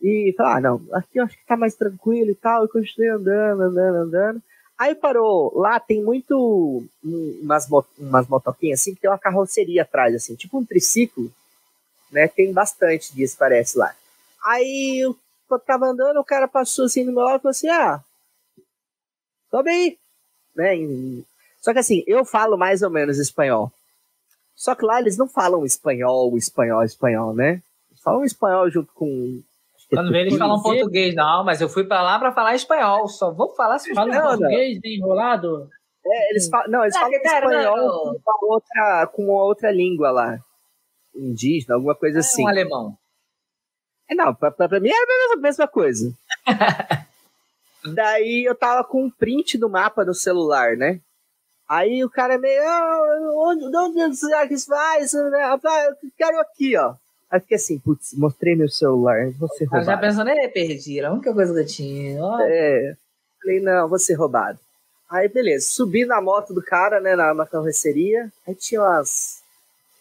e 0.00 0.34
falei, 0.36 0.52
ah, 0.52 0.60
não, 0.60 0.82
aqui 0.92 1.18
eu 1.18 1.24
acho 1.24 1.36
que 1.36 1.46
tá 1.46 1.56
mais 1.56 1.74
tranquilo 1.74 2.30
e 2.30 2.34
tal, 2.34 2.64
e 2.64 2.68
continuei 2.68 3.10
andando, 3.10 3.62
andando, 3.62 3.96
andando. 3.96 4.42
Aí 4.78 4.94
parou, 4.94 5.52
lá 5.58 5.80
tem 5.80 6.02
muito 6.02 6.84
umas, 7.02 7.68
umas 7.98 8.28
motoquinhas 8.28 8.80
assim, 8.80 8.94
que 8.94 9.00
tem 9.00 9.10
uma 9.10 9.18
carroceria 9.18 9.82
atrás, 9.82 10.14
assim, 10.14 10.36
tipo 10.36 10.58
um 10.58 10.64
triciclo, 10.64 11.32
né? 12.12 12.28
Tem 12.28 12.52
bastante 12.52 13.14
disso, 13.14 13.36
parece 13.36 13.76
lá. 13.76 13.92
Aí 14.44 15.00
eu, 15.04 15.16
tava 15.66 15.86
andando, 15.86 16.20
o 16.20 16.24
cara 16.24 16.46
passou 16.46 16.84
assim 16.84 17.04
no 17.04 17.12
meu 17.12 17.22
lado 17.22 17.38
e 17.38 17.42
falou 17.42 17.50
assim, 17.50 17.68
ah, 17.68 18.00
sobe 19.50 19.70
aí, 19.70 19.98
né? 20.54 20.74
Só 21.60 21.72
que 21.72 21.80
assim, 21.80 22.04
eu 22.06 22.24
falo 22.24 22.56
mais 22.56 22.82
ou 22.82 22.90
menos 22.90 23.18
espanhol. 23.18 23.72
Só 24.54 24.74
que 24.74 24.84
lá 24.84 25.00
eles 25.00 25.16
não 25.16 25.28
falam 25.28 25.64
espanhol, 25.64 26.36
espanhol, 26.36 26.82
espanhol, 26.82 27.32
né? 27.34 27.62
Eles 27.90 28.02
falam 28.02 28.24
espanhol 28.24 28.68
junto 28.70 28.92
com. 28.92 29.40
Quando 29.90 30.10
vê, 30.10 30.20
eles 30.20 30.36
falam 30.36 30.60
português, 30.62 31.14
não, 31.14 31.44
mas 31.44 31.60
eu 31.60 31.68
fui 31.68 31.84
para 31.84 32.02
lá 32.02 32.18
para 32.18 32.32
falar 32.32 32.54
espanhol, 32.54 33.08
só 33.08 33.32
vou 33.32 33.54
falar 33.54 33.76
espanhol. 33.76 34.12
Falam 34.12 34.38
português 34.38 34.80
enrolado? 34.84 35.68
É, 36.06 36.30
eles 36.30 36.48
falam, 36.48 36.70
não, 36.70 36.82
eles 36.82 36.96
falam 36.96 37.12
espanhol 37.12 38.20
com 38.22 38.52
outra, 38.52 39.06
com 39.06 39.26
outra 39.28 39.70
língua 39.70 40.10
lá. 40.10 40.38
Indígena, 41.14 41.74
alguma 41.74 41.94
coisa 41.94 42.18
é 42.18 42.20
assim. 42.20 42.44
Um 42.44 42.48
alemão. 42.48 42.98
É, 44.10 44.14
não, 44.14 44.34
pra, 44.34 44.50
pra, 44.50 44.68
pra 44.68 44.80
mim 44.80 44.90
era 44.90 45.34
a 45.34 45.36
mesma, 45.36 45.66
coisa. 45.66 46.12
Daí 47.94 48.44
eu 48.44 48.54
tava 48.54 48.84
com 48.84 49.04
um 49.04 49.10
print 49.10 49.56
do 49.56 49.70
mapa 49.70 50.04
do 50.04 50.14
celular, 50.14 50.76
né? 50.76 51.00
Aí 51.68 52.04
o 52.04 52.10
cara 52.10 52.34
é 52.34 52.38
meio, 52.38 52.62
oh, 52.62 53.50
onde, 53.50 53.76
onde 53.76 54.16
será 54.16 54.46
que 54.46 54.54
isso 54.54 54.68
vai? 54.68 55.02
Eu 55.02 56.10
quero 56.16 56.40
aqui, 56.40 56.76
ó. 56.76 56.94
Aí 57.30 57.40
fiquei 57.40 57.56
assim, 57.56 57.78
putz, 57.78 58.14
mostrei 58.14 58.56
meu 58.56 58.68
celular, 58.68 59.30
ser 59.48 59.64
roubado. 59.64 59.84
já 59.84 59.98
pensando, 59.98 60.30
é, 60.30 60.48
perdi, 60.48 61.00
a 61.00 61.12
única 61.12 61.32
coisa 61.34 61.52
que 61.52 61.60
eu 61.60 61.66
tinha. 61.66 62.22
Oh. 62.22 62.40
É, 62.40 62.96
falei, 63.42 63.60
não, 63.60 63.88
vou 63.88 63.98
ser 63.98 64.14
roubado. 64.14 64.58
Aí, 65.10 65.28
beleza, 65.28 65.66
subi 65.68 66.04
na 66.04 66.20
moto 66.20 66.52
do 66.52 66.62
cara, 66.62 67.00
né, 67.00 67.16
na, 67.16 67.46
carroceria, 67.46 68.30
aí 68.46 68.54
tinha 68.54 68.80
umas, 68.80 69.42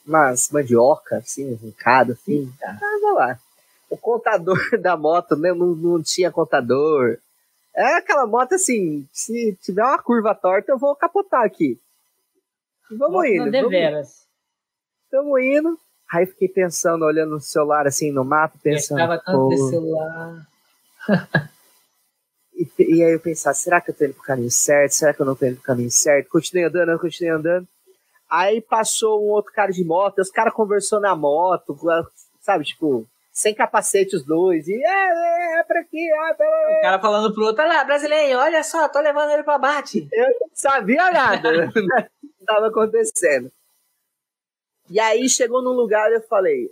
umas 0.05 0.49
mandioca, 0.51 1.17
assim, 1.17 1.53
arrancada, 1.53 2.13
assim, 2.13 2.51
tava 2.59 3.13
lá. 3.13 3.39
O 3.89 3.97
contador 3.97 4.57
da 4.79 4.97
moto, 4.97 5.35
né, 5.35 5.53
não, 5.53 5.67
não 5.67 6.03
tinha 6.03 6.31
contador, 6.31 7.17
é 7.77 7.95
aquela 7.95 8.25
moto 8.25 8.53
assim, 8.53 9.07
se 9.13 9.55
tiver 9.61 9.83
uma 9.83 10.01
curva 10.01 10.33
torta, 10.33 10.71
eu 10.71 10.79
vou 10.79 10.95
capotar 10.95 11.45
aqui. 11.45 11.79
Vamos 12.89 13.11
moto 13.11 13.25
indo. 13.27 13.51
Deveras. 13.51 14.25
Vamos 15.11 15.41
indo. 15.41 15.79
Aí 16.11 16.25
fiquei 16.25 16.47
pensando, 16.47 17.03
olhando 17.03 17.31
no 17.31 17.39
celular 17.39 17.85
assim 17.85 18.11
no 18.11 18.23
mapa, 18.23 18.57
pensando. 18.61 18.99
Eu 18.99 19.21
tanto 19.21 19.49
de 19.49 19.69
celular. 19.69 20.47
e, 22.53 22.69
e, 22.79 23.03
aí 23.03 23.13
eu 23.13 23.19
pensava, 23.19 23.53
será 23.53 23.81
que 23.81 23.91
eu 23.91 23.95
tô 23.95 24.05
indo 24.05 24.13
pro 24.13 24.23
caminho 24.23 24.51
certo? 24.51 24.91
Será 24.91 25.13
que 25.13 25.21
eu 25.21 25.25
não 25.25 25.35
tô 25.35 25.45
indo 25.45 25.55
pro 25.55 25.65
caminho 25.65 25.91
certo? 25.91 26.29
Continuei 26.29 26.65
andando, 26.65 26.99
continuei 26.99 27.33
andando. 27.33 27.67
Aí 28.29 28.61
passou 28.61 29.25
um 29.25 29.29
outro 29.29 29.53
cara 29.53 29.71
de 29.71 29.83
moto, 29.83 30.19
os 30.19 30.31
caras 30.31 30.53
conversou 30.53 30.99
na 30.99 31.15
moto, 31.15 31.77
sabe, 32.41 32.65
tipo, 32.65 33.07
sem 33.31 33.53
capacete 33.53 34.15
os 34.15 34.23
dois. 34.23 34.67
E 34.67 34.73
é, 34.73 34.87
é, 34.87 35.59
é 35.59 35.63
pra 35.63 35.79
aqui, 35.81 36.09
é, 36.09 36.35
é. 36.39 36.79
O 36.79 36.81
cara 36.81 36.99
falando 36.99 37.33
pro 37.33 37.45
outro, 37.45 37.63
olha 37.63 37.73
lá, 37.73 37.83
brasileiro, 37.83 38.39
olha 38.39 38.63
só, 38.63 38.89
tô 38.89 38.99
levando 38.99 39.31
ele 39.31 39.43
pra 39.43 39.57
bate. 39.57 40.07
Eu 40.11 40.27
não 40.39 40.49
sabia 40.53 41.11
nada 41.11 41.71
que 41.71 42.45
tava 42.45 42.67
acontecendo. 42.67 43.51
E 44.89 44.99
aí 44.99 45.27
chegou 45.27 45.61
num 45.61 45.71
lugar 45.71 46.11
eu 46.11 46.21
falei, 46.21 46.71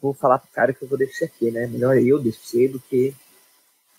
vou 0.00 0.14
falar 0.14 0.38
pro 0.38 0.50
cara 0.50 0.72
que 0.72 0.82
eu 0.82 0.88
vou 0.88 0.98
descer 0.98 1.24
aqui, 1.24 1.50
né? 1.50 1.66
Melhor 1.66 1.96
eu 1.96 2.18
descer 2.18 2.70
do 2.70 2.80
que. 2.80 3.14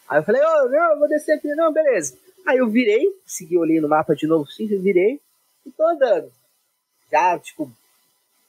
Aí 0.08 0.20
eu 0.20 0.24
falei, 0.24 0.42
ô, 0.42 0.46
oh, 0.46 0.70
não, 0.70 0.92
eu 0.92 1.00
vou 1.00 1.08
descer 1.08 1.34
aqui, 1.34 1.48
não, 1.56 1.72
beleza. 1.72 2.18
Aí 2.48 2.58
eu 2.58 2.70
virei, 2.70 3.06
segui 3.26 3.58
olhei 3.58 3.80
no 3.82 3.90
mapa 3.90 4.16
de 4.16 4.26
novo, 4.26 4.50
sim, 4.50 4.68
eu 4.72 4.82
virei 4.82 5.20
e 5.66 5.72
tô 5.72 5.86
andando. 5.86 6.32
Já, 7.12 7.38
tipo, 7.38 7.72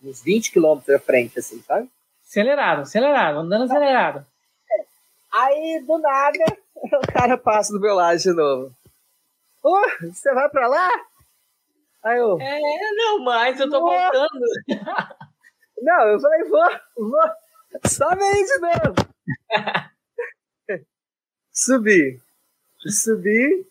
uns 0.02 0.22
20 0.22 0.52
quilômetros 0.52 0.94
à 0.94 0.98
frente, 0.98 1.38
assim, 1.38 1.60
sabe? 1.62 1.88
Acelerado, 2.26 2.82
acelerado, 2.82 3.38
andando 3.38 3.64
acelerado. 3.64 4.26
Aí, 5.32 5.82
do 5.86 5.98
nada, 5.98 6.38
o 6.76 7.12
cara 7.12 7.36
passa 7.36 7.72
do 7.72 7.80
meu 7.80 7.94
lado 7.94 8.18
de 8.18 8.32
novo. 8.32 8.74
Ô, 9.62 9.76
oh, 9.76 10.06
você 10.06 10.32
vai 10.32 10.48
pra 10.48 10.66
lá? 10.66 10.88
Aí 12.02 12.18
eu. 12.18 12.40
É, 12.40 12.60
não, 12.94 13.24
mas 13.24 13.60
eu 13.60 13.68
tô 13.68 13.80
vou. 13.80 13.90
voltando. 13.90 14.40
Não, 15.82 16.08
eu 16.08 16.20
falei, 16.20 16.44
vou, 16.44 16.68
vou. 17.08 17.20
Sobe 17.86 18.22
aí 18.22 18.44
de 18.44 18.58
novo. 18.58 18.94
Subi. 21.50 22.20
Subi. 22.86 23.66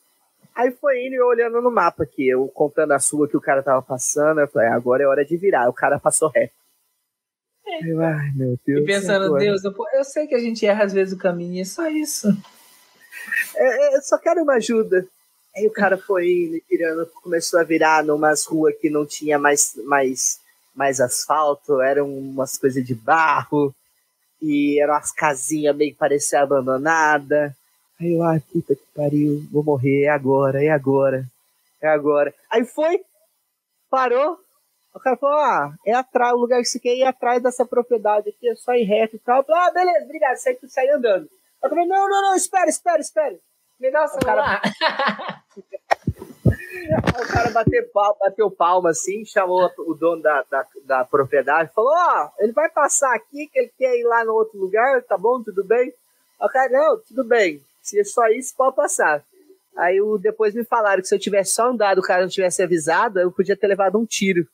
Aí 0.55 0.71
foi 0.71 1.05
indo 1.05 1.15
e 1.15 1.21
olhando 1.21 1.61
no 1.61 1.71
mapa 1.71 2.03
aqui, 2.03 2.27
eu 2.27 2.47
contando 2.47 2.91
a 2.91 2.99
sua 2.99 3.29
que 3.29 3.37
o 3.37 3.41
cara 3.41 3.63
tava 3.63 3.81
passando. 3.81 4.41
Eu 4.41 4.47
falei, 4.47 4.69
agora 4.69 5.03
é 5.03 5.07
hora 5.07 5.23
de 5.23 5.37
virar. 5.37 5.69
O 5.69 5.73
cara 5.73 5.99
passou 5.99 6.29
reto. 6.29 6.53
Ai, 7.67 8.31
meu 8.35 8.59
Deus. 8.65 8.81
E 8.81 8.85
pensando, 8.85 9.37
Deus, 9.37 9.63
eu, 9.63 9.73
eu, 9.93 10.03
sei 10.03 10.25
que 10.25 10.33
a 10.33 10.39
gente 10.39 10.65
erra 10.65 10.85
às 10.85 10.93
vezes 10.93 11.13
o 11.13 11.17
caminho, 11.17 11.61
é 11.61 11.65
só 11.65 11.87
isso. 11.87 12.27
É, 13.55 13.93
é, 13.93 13.97
eu 13.97 14.01
só 14.01 14.17
quero 14.17 14.41
uma 14.41 14.55
ajuda. 14.55 15.07
Aí 15.55 15.67
o 15.67 15.71
cara 15.71 15.97
foi 15.97 16.29
indo, 16.29 16.61
tirando, 16.67 17.05
começou 17.23 17.59
a 17.59 17.63
virar 17.63 18.03
numas 18.03 18.45
ruas 18.45 18.75
que 18.79 18.89
não 18.89 19.05
tinha 19.05 19.37
mais, 19.37 19.75
mais, 19.85 20.39
mais 20.75 20.99
asfalto, 20.99 21.81
eram 21.81 22.07
umas 22.07 22.57
coisas 22.57 22.85
de 22.85 22.95
barro. 22.95 23.73
E 24.41 24.81
eram 24.81 24.93
as 24.93 25.11
casinhas 25.11 25.75
meio 25.75 25.91
que 25.91 25.97
pareciam 25.97 26.43
abandonadas. 26.43 27.51
Aí 27.99 28.13
eu, 28.13 28.23
ai, 28.23 28.41
puta 28.51 28.73
que 28.73 28.85
pariu, 28.95 29.45
vou 29.51 29.61
morrer, 29.61 30.03
é 30.03 30.09
agora, 30.09 30.63
é 30.63 30.69
agora, 30.69 31.25
é 31.81 31.87
agora. 31.89 32.33
Aí 32.49 32.63
foi, 32.63 33.03
parou, 33.89 34.39
o 34.93 34.99
cara 34.99 35.17
falou, 35.17 35.37
ah, 35.37 35.73
é 35.85 35.93
atrás, 35.93 36.33
o 36.33 36.37
lugar 36.37 36.61
que 36.61 36.65
você 36.65 36.79
quer 36.79 36.95
ir 36.95 37.01
é 37.01 37.07
atrás 37.07 37.43
dessa 37.43 37.65
propriedade 37.65 38.29
aqui, 38.29 38.49
é 38.49 38.55
só 38.55 38.73
ir 38.73 38.83
reto 38.83 39.17
e 39.17 39.19
tal. 39.19 39.45
Ah, 39.49 39.71
beleza, 39.71 40.05
obrigado, 40.05 40.37
sai, 40.37 40.57
sai 40.67 40.89
andando. 40.89 41.29
Eu 41.61 41.69
falei, 41.69 41.85
não, 41.85 42.07
não, 42.07 42.21
não, 42.21 42.35
espera, 42.35 42.69
espera, 42.69 43.01
espera. 43.01 43.35
Me 43.79 43.91
dá 43.91 44.03
o 44.03 44.07
celular. 44.07 44.61
o 47.21 47.27
cara 47.31 47.51
bateu 47.51 47.89
palma, 47.93 48.15
bateu 48.19 48.51
palma 48.51 48.89
assim, 48.89 49.23
chamou 49.25 49.69
o 49.79 49.93
dono 49.93 50.21
da, 50.21 50.43
da, 50.49 50.65
da 50.85 51.05
propriedade, 51.05 51.71
falou, 51.73 51.93
ó, 51.93 52.25
oh, 52.25 52.43
ele 52.43 52.51
vai 52.51 52.69
passar 52.69 53.13
aqui, 53.15 53.47
que 53.47 53.59
ele 53.59 53.71
quer 53.77 53.97
ir 53.97 54.03
lá 54.03 54.25
no 54.25 54.33
outro 54.33 54.59
lugar, 54.59 55.01
tá 55.03 55.17
bom, 55.17 55.41
tudo 55.41 55.63
bem? 55.63 55.93
O 56.39 56.49
cara, 56.49 56.69
não, 56.71 56.99
tudo 56.99 57.23
bem, 57.23 57.61
se 57.81 57.99
é 57.99 58.03
só 58.03 58.27
isso, 58.27 58.55
pode 58.55 58.75
passar. 58.75 59.23
Aí 59.77 60.01
o, 60.01 60.17
depois 60.17 60.53
me 60.53 60.65
falaram 60.65 61.01
que 61.01 61.07
se 61.07 61.15
eu 61.15 61.19
tivesse 61.19 61.53
só 61.53 61.69
andado, 61.69 61.99
o 61.99 62.03
cara 62.03 62.21
não 62.21 62.29
tivesse 62.29 62.61
avisado, 62.61 63.19
eu 63.19 63.31
podia 63.31 63.55
ter 63.55 63.67
levado 63.67 63.97
um 63.97 64.05
tiro. 64.05 64.45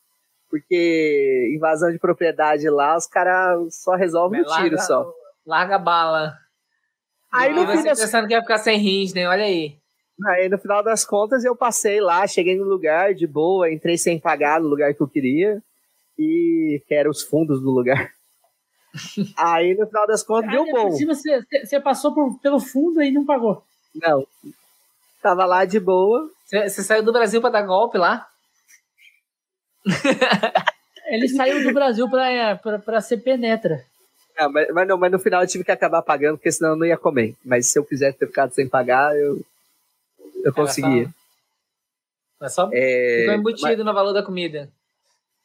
Porque 0.50 1.52
invasão 1.56 1.92
de 1.92 1.98
propriedade 1.98 2.70
lá, 2.70 2.96
os 2.96 3.08
caras 3.08 3.76
só 3.76 3.96
resolvem 3.96 4.42
um 4.42 4.46
tiro 4.46 4.78
só. 4.78 5.12
Larga 5.46 5.76
a 5.76 5.80
bala. 5.80 6.45
Aí 7.36 7.54
no 7.54 7.68
fim 7.68 7.84
das... 7.84 8.00
pensando 8.00 8.28
que 8.28 8.34
ia 8.34 8.42
ficar 8.42 8.58
sem 8.58 8.80
rins, 8.80 9.14
né? 9.14 9.28
Olha 9.28 9.44
aí. 9.44 9.78
Aí 10.28 10.48
no 10.48 10.58
final 10.58 10.82
das 10.84 11.06
contas 11.06 11.44
eu 11.44 11.56
passei 11.56 12.00
lá, 12.00 12.26
cheguei 12.26 12.58
no 12.58 12.64
lugar 12.64 13.14
de 13.14 13.28
boa, 13.28 13.72
entrei 13.72 13.98
sem 13.98 14.20
pagar 14.20 14.62
no 14.62 14.68
lugar 14.68 14.94
que 14.94 15.02
eu 15.02 15.08
queria 15.08 15.62
e 16.18 16.82
que 16.88 16.96
era 16.96 17.10
os 17.10 17.22
fundos 17.22 17.62
do 17.62 17.70
lugar. 17.70 18.12
aí 19.38 19.76
no 19.76 19.86
final 19.88 20.08
das 20.08 20.24
contas 20.24 20.50
deu 20.52 20.66
bom. 20.66 20.90
Você, 20.90 21.44
você 21.64 21.80
passou 21.82 22.14
por, 22.14 22.40
pelo 22.40 22.60
fundo 22.60 23.02
e 23.02 23.12
não 23.12 23.26
pagou? 23.26 23.64
Não. 23.94 24.26
Tava 25.22 25.46
lá 25.46 25.66
de 25.66 25.80
boa. 25.80 26.30
Você, 26.46 26.70
você 26.70 26.84
saiu 26.84 27.04
do 27.04 27.12
Brasil 27.12 27.42
para 27.42 27.50
dar 27.50 27.64
golpe 27.64 27.98
lá? 27.98 28.28
Ele 31.08 31.28
saiu 31.28 31.64
do 31.64 31.74
Brasil 31.74 32.10
para 32.10 33.02
ser 33.02 33.18
penetra. 33.18 33.86
Não, 34.38 34.52
mas, 34.52 34.68
mas, 34.74 34.88
não, 34.88 34.98
mas 34.98 35.12
no 35.12 35.20
final 35.20 35.42
eu 35.42 35.48
tive 35.48 35.64
que 35.64 35.72
acabar 35.72 36.02
pagando, 36.02 36.38
porque 36.38 36.52
senão 36.52 36.72
eu 36.72 36.76
não 36.76 36.86
ia 36.86 36.98
comer. 36.98 37.36
Mas 37.44 37.68
se 37.68 37.80
eu 37.80 37.86
quisesse 37.86 38.18
ter 38.18 38.28
ficado 38.28 38.52
sem 38.54 38.68
pagar, 38.68 39.16
eu, 39.16 39.42
eu 40.44 40.54
conseguia. 40.54 41.10
Mas 42.40 42.54
só 42.54 42.70
é, 42.74 43.20
ficou 43.22 43.36
embutido 43.36 43.68
mas, 43.68 43.86
no 43.86 43.94
valor 43.94 44.14
da 44.14 44.24
comida. 44.24 44.70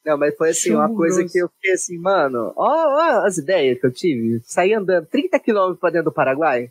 Não, 0.03 0.17
mas 0.17 0.35
foi 0.35 0.49
assim, 0.49 0.73
uma 0.73 0.93
coisa 0.93 1.23
que 1.25 1.37
eu 1.37 1.47
fiquei 1.49 1.73
assim, 1.73 1.97
mano, 1.97 2.51
ó, 2.55 2.67
ó 2.67 3.25
as 3.25 3.37
ideias 3.37 3.79
que 3.79 3.85
eu 3.85 3.91
tive. 3.93 4.41
Saí 4.43 4.73
andando 4.73 5.05
30 5.05 5.39
quilômetros 5.39 5.79
pra 5.79 5.89
dentro 5.89 6.05
do 6.05 6.13
Paraguai. 6.13 6.69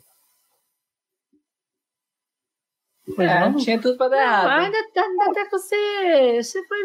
É, 3.17 3.53
tinha 3.55 3.81
tudo 3.81 3.97
pra 3.97 4.09
dar 4.09 4.21
errado. 4.21 4.49
Ainda, 4.49 4.77
ainda 4.77 5.31
até 5.31 5.45
que 5.45 5.51
você, 5.51 6.43
você 6.43 6.63
foi 6.67 6.77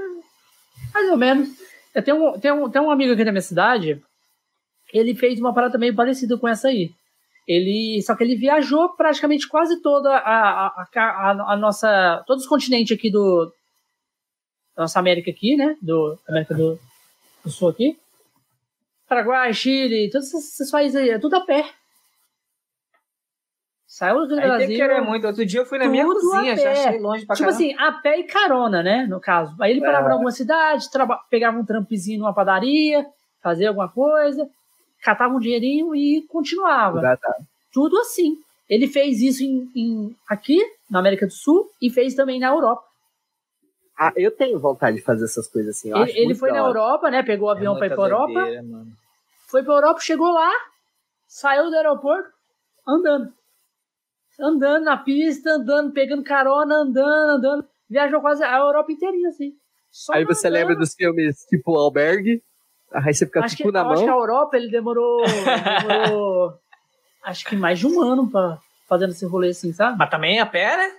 mais 0.94 1.10
ou 1.10 1.16
menos. 1.16 1.48
Eu 1.94 2.02
tenho, 2.02 2.16
um, 2.16 2.38
tenho, 2.38 2.64
um, 2.64 2.70
tenho 2.70 2.84
um 2.84 2.90
amigo 2.90 3.12
aqui 3.12 3.24
da 3.24 3.32
minha 3.32 3.42
cidade, 3.42 4.02
ele 4.92 5.14
fez 5.14 5.38
uma 5.38 5.54
parada 5.54 5.78
meio 5.78 5.94
parecida 5.94 6.36
com 6.36 6.48
essa 6.48 6.68
aí. 6.68 6.90
Ele, 7.46 8.02
só 8.02 8.16
que 8.16 8.24
ele 8.24 8.34
viajou 8.34 8.88
praticamente 8.90 9.48
quase 9.48 9.80
toda 9.80 10.16
a, 10.16 10.66
a, 10.66 10.88
a, 10.96 11.30
a 11.52 11.56
nossa, 11.56 12.24
todos 12.26 12.42
os 12.42 12.48
continentes 12.48 12.96
aqui 12.96 13.08
do, 13.08 13.52
nossa 14.76 14.98
América 14.98 15.30
aqui, 15.30 15.56
né? 15.56 15.76
Do 15.80 16.18
América 16.28 16.54
do, 16.54 16.78
do 17.44 17.50
Sul 17.50 17.70
aqui. 17.70 17.98
Paraguai, 19.08 19.54
Chile, 19.54 20.10
todos 20.10 20.32
esses 20.34 20.70
países 20.70 20.96
aí, 20.96 21.10
é 21.10 21.18
tudo 21.18 21.36
a 21.36 21.40
pé. 21.40 21.64
Saiu 23.86 24.26
do 24.26 24.34
aí 24.34 24.40
Brasil. 24.40 24.66
Tem 24.66 24.76
que 24.76 25.00
muito. 25.00 25.26
Outro 25.26 25.46
dia 25.46 25.60
eu 25.60 25.66
fui 25.66 25.78
na 25.78 25.88
minha 25.88 26.04
cozinha, 26.04 26.56
já 26.56 26.72
achei 26.72 26.98
longe 26.98 27.24
pra 27.24 27.34
Tipo 27.34 27.48
caramba. 27.48 27.64
assim, 27.64 27.74
a 27.78 27.92
pé 27.92 28.18
e 28.18 28.24
carona, 28.24 28.82
né? 28.82 29.06
No 29.06 29.20
caso. 29.20 29.56
Aí 29.60 29.70
ele 29.70 29.80
parava 29.80 30.08
é. 30.08 30.10
em 30.10 30.12
alguma 30.12 30.32
cidade, 30.32 30.86
pegava 31.30 31.56
um 31.56 31.64
trampezinho 31.64 32.18
numa 32.18 32.34
padaria, 32.34 33.06
fazia 33.40 33.68
alguma 33.68 33.88
coisa, 33.88 34.50
catava 35.02 35.34
um 35.34 35.40
dinheirinho 35.40 35.94
e 35.94 36.22
continuava. 36.28 37.18
Tudo 37.72 37.98
assim. 37.98 38.38
Ele 38.68 38.88
fez 38.88 39.20
isso 39.20 39.44
em, 39.44 39.70
em, 39.74 40.16
aqui, 40.28 40.60
na 40.90 40.98
América 40.98 41.26
do 41.26 41.32
Sul, 41.32 41.70
e 41.80 41.88
fez 41.88 42.14
também 42.14 42.40
na 42.40 42.48
Europa. 42.48 42.84
Ah, 43.98 44.12
eu 44.16 44.30
tenho 44.30 44.58
vontade 44.58 44.96
de 44.96 45.02
fazer 45.02 45.24
essas 45.24 45.46
coisas 45.46 45.76
assim. 45.76 45.96
ele, 45.96 46.18
ele 46.18 46.34
foi 46.34 46.50
na 46.50 46.58
Europa, 46.58 47.10
né? 47.10 47.22
Pegou 47.22 47.48
o 47.48 47.52
é 47.52 47.54
avião 47.54 47.74
é 47.76 47.78
pra 47.78 47.86
ir 47.86 47.94
pra 47.94 48.04
Europa. 48.04 48.32
Mano. 48.62 48.92
Foi 49.46 49.62
pra 49.62 49.74
Europa, 49.74 50.00
chegou 50.00 50.30
lá, 50.30 50.50
saiu 51.26 51.70
do 51.70 51.76
aeroporto, 51.76 52.28
andando. 52.86 53.32
Andando 54.38 54.84
na 54.84 54.98
pista, 54.98 55.52
andando, 55.52 55.92
pegando 55.92 56.22
carona, 56.22 56.76
andando, 56.76 57.30
andando. 57.30 57.68
Viajou 57.88 58.20
quase 58.20 58.42
a 58.42 58.58
Europa 58.58 58.92
inteirinha, 58.92 59.30
assim. 59.30 59.56
Aí 60.10 60.24
andando. 60.24 60.34
você 60.34 60.50
lembra 60.50 60.76
dos 60.76 60.92
filmes 60.92 61.46
tipo 61.48 61.74
Albergue? 61.74 62.42
Aí 62.92 63.14
você 63.14 63.26
fica 63.26 63.44
acho 63.44 63.56
tipo 63.56 63.68
que, 63.68 63.74
na 63.74 63.84
mão. 63.84 63.92
Acho 63.92 64.04
que 64.04 64.10
a 64.10 64.12
Europa 64.12 64.56
ele 64.56 64.70
demorou, 64.70 65.22
demorou 65.86 66.58
acho 67.24 67.44
que 67.44 67.56
mais 67.56 67.78
de 67.78 67.86
um 67.86 68.00
ano 68.00 68.30
pra 68.30 68.58
fazendo 68.88 69.10
esse 69.10 69.26
rolê 69.26 69.48
assim, 69.48 69.72
sabe? 69.72 69.98
Mas 69.98 70.10
também 70.10 70.38
a 70.38 70.46
pé, 70.46 70.76
né? 70.76 70.92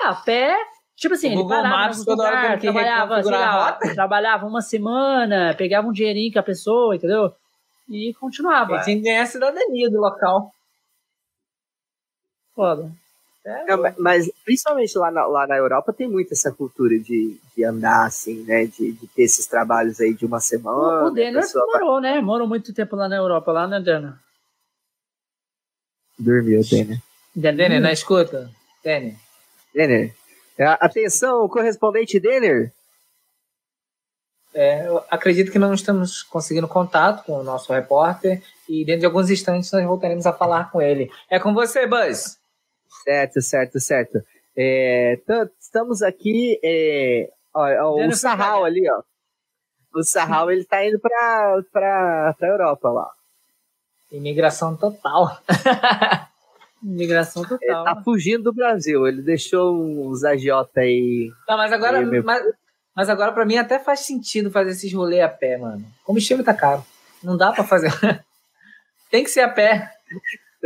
É, 0.00 0.06
a 0.06 0.14
pé, 0.14 0.56
tipo 0.96 1.14
assim, 1.14 1.28
o 1.28 1.30
ele 1.30 1.42
Google 1.42 1.56
parava 1.56 1.76
Maps, 1.76 2.04
toda 2.04 2.24
lugar, 2.24 2.44
hora 2.44 2.56
que 2.56 2.62
trabalhava, 2.62 3.22
sei 3.22 3.32
lá, 3.32 3.72
trabalhava 3.94 4.46
uma 4.46 4.62
semana, 4.62 5.54
pegava 5.54 5.86
um 5.86 5.92
dinheirinho 5.92 6.32
com 6.32 6.38
a 6.38 6.42
pessoa, 6.42 6.96
entendeu? 6.96 7.32
E 7.88 8.14
continuava. 8.14 8.74
Ele 8.74 8.84
tinha 8.84 8.96
que 8.96 9.02
ganhar 9.02 9.22
a 9.22 9.26
cidadania 9.26 9.90
do 9.90 10.00
local. 10.00 10.50
Foda. 12.54 12.90
É, 13.46 13.72
é, 13.72 13.94
mas 13.96 14.28
principalmente 14.44 14.98
lá 14.98 15.08
na, 15.08 15.24
lá 15.24 15.46
na 15.46 15.56
Europa 15.56 15.92
tem 15.92 16.08
muito 16.08 16.32
essa 16.32 16.50
cultura 16.50 16.98
de, 16.98 17.38
de 17.56 17.64
andar 17.64 18.04
assim, 18.04 18.42
né? 18.42 18.66
De, 18.66 18.90
de 18.90 19.06
ter 19.06 19.22
esses 19.22 19.46
trabalhos 19.46 20.00
aí 20.00 20.12
de 20.12 20.26
uma 20.26 20.40
semana. 20.40 21.04
O, 21.04 21.06
o 21.06 21.10
Denner 21.12 21.44
morou, 21.54 22.00
né? 22.00 22.20
Morou 22.20 22.48
muito 22.48 22.74
tempo 22.74 22.96
lá 22.96 23.08
na 23.08 23.14
Europa, 23.14 23.52
lá, 23.52 23.68
né, 23.68 23.78
Denner? 23.78 24.14
Dormiu, 26.18 26.60
Denner. 26.68 27.00
Denner, 27.36 27.80
não 27.80 27.90
escuta? 27.90 28.50
Denner. 28.82 29.14
Denner. 29.72 30.12
É, 30.58 30.64
atenção, 30.64 31.48
correspondente 31.48 32.18
Denner. 32.18 32.72
É, 34.52 34.88
eu 34.88 35.04
acredito 35.08 35.52
que 35.52 35.58
não 35.58 35.72
estamos 35.72 36.22
conseguindo 36.22 36.66
contato 36.66 37.24
com 37.24 37.34
o 37.34 37.44
nosso 37.44 37.72
repórter 37.72 38.42
e 38.68 38.84
dentro 38.84 39.00
de 39.00 39.06
alguns 39.06 39.30
instantes 39.30 39.70
nós 39.70 39.84
voltaremos 39.84 40.26
a 40.26 40.32
falar 40.32 40.72
com 40.72 40.82
ele. 40.82 41.08
É 41.30 41.38
com 41.38 41.54
você, 41.54 41.86
Buzz. 41.86 42.38
Certo, 43.04 43.40
certo, 43.40 43.80
certo. 43.80 44.22
É, 44.56 45.18
estamos 45.60 46.02
aqui. 46.02 46.58
É, 46.62 47.30
ó, 47.54 47.66
ó, 47.66 48.06
o 48.06 48.12
Sarral 48.12 48.64
ali, 48.64 48.88
ó. 48.90 49.02
O 49.94 50.02
Sarral 50.02 50.50
ele 50.50 50.64
tá 50.64 50.84
indo 50.84 50.98
para 50.98 51.62
para 51.72 52.34
para 52.38 52.48
Europa 52.48 52.90
lá. 52.90 53.10
Imigração 54.10 54.76
total. 54.76 55.38
Imigração 56.82 57.42
total. 57.42 57.58
Ele 57.60 57.84
tá 57.84 58.02
fugindo 58.02 58.44
do 58.44 58.52
Brasil. 58.52 59.06
Ele 59.06 59.22
deixou 59.22 59.74
uns 59.74 60.24
agiota 60.24 60.80
aí. 60.80 61.30
Não, 61.48 61.56
mas 61.56 61.72
agora, 61.72 61.98
aí, 61.98 62.22
mas, 62.22 62.42
mas, 62.94 63.08
agora 63.08 63.32
para 63.32 63.44
mim 63.44 63.56
até 63.56 63.78
faz 63.78 64.00
sentido 64.00 64.50
fazer 64.50 64.70
esses 64.70 64.92
rolês 64.92 65.22
a 65.22 65.28
pé, 65.28 65.56
mano. 65.56 65.84
O 66.02 66.06
combustível 66.06 66.44
tá 66.44 66.54
caro. 66.54 66.84
Não 67.22 67.36
dá 67.36 67.52
para 67.52 67.64
fazer. 67.64 67.90
Tem 69.10 69.24
que 69.24 69.30
ser 69.30 69.40
a 69.40 69.48
pé. 69.48 69.90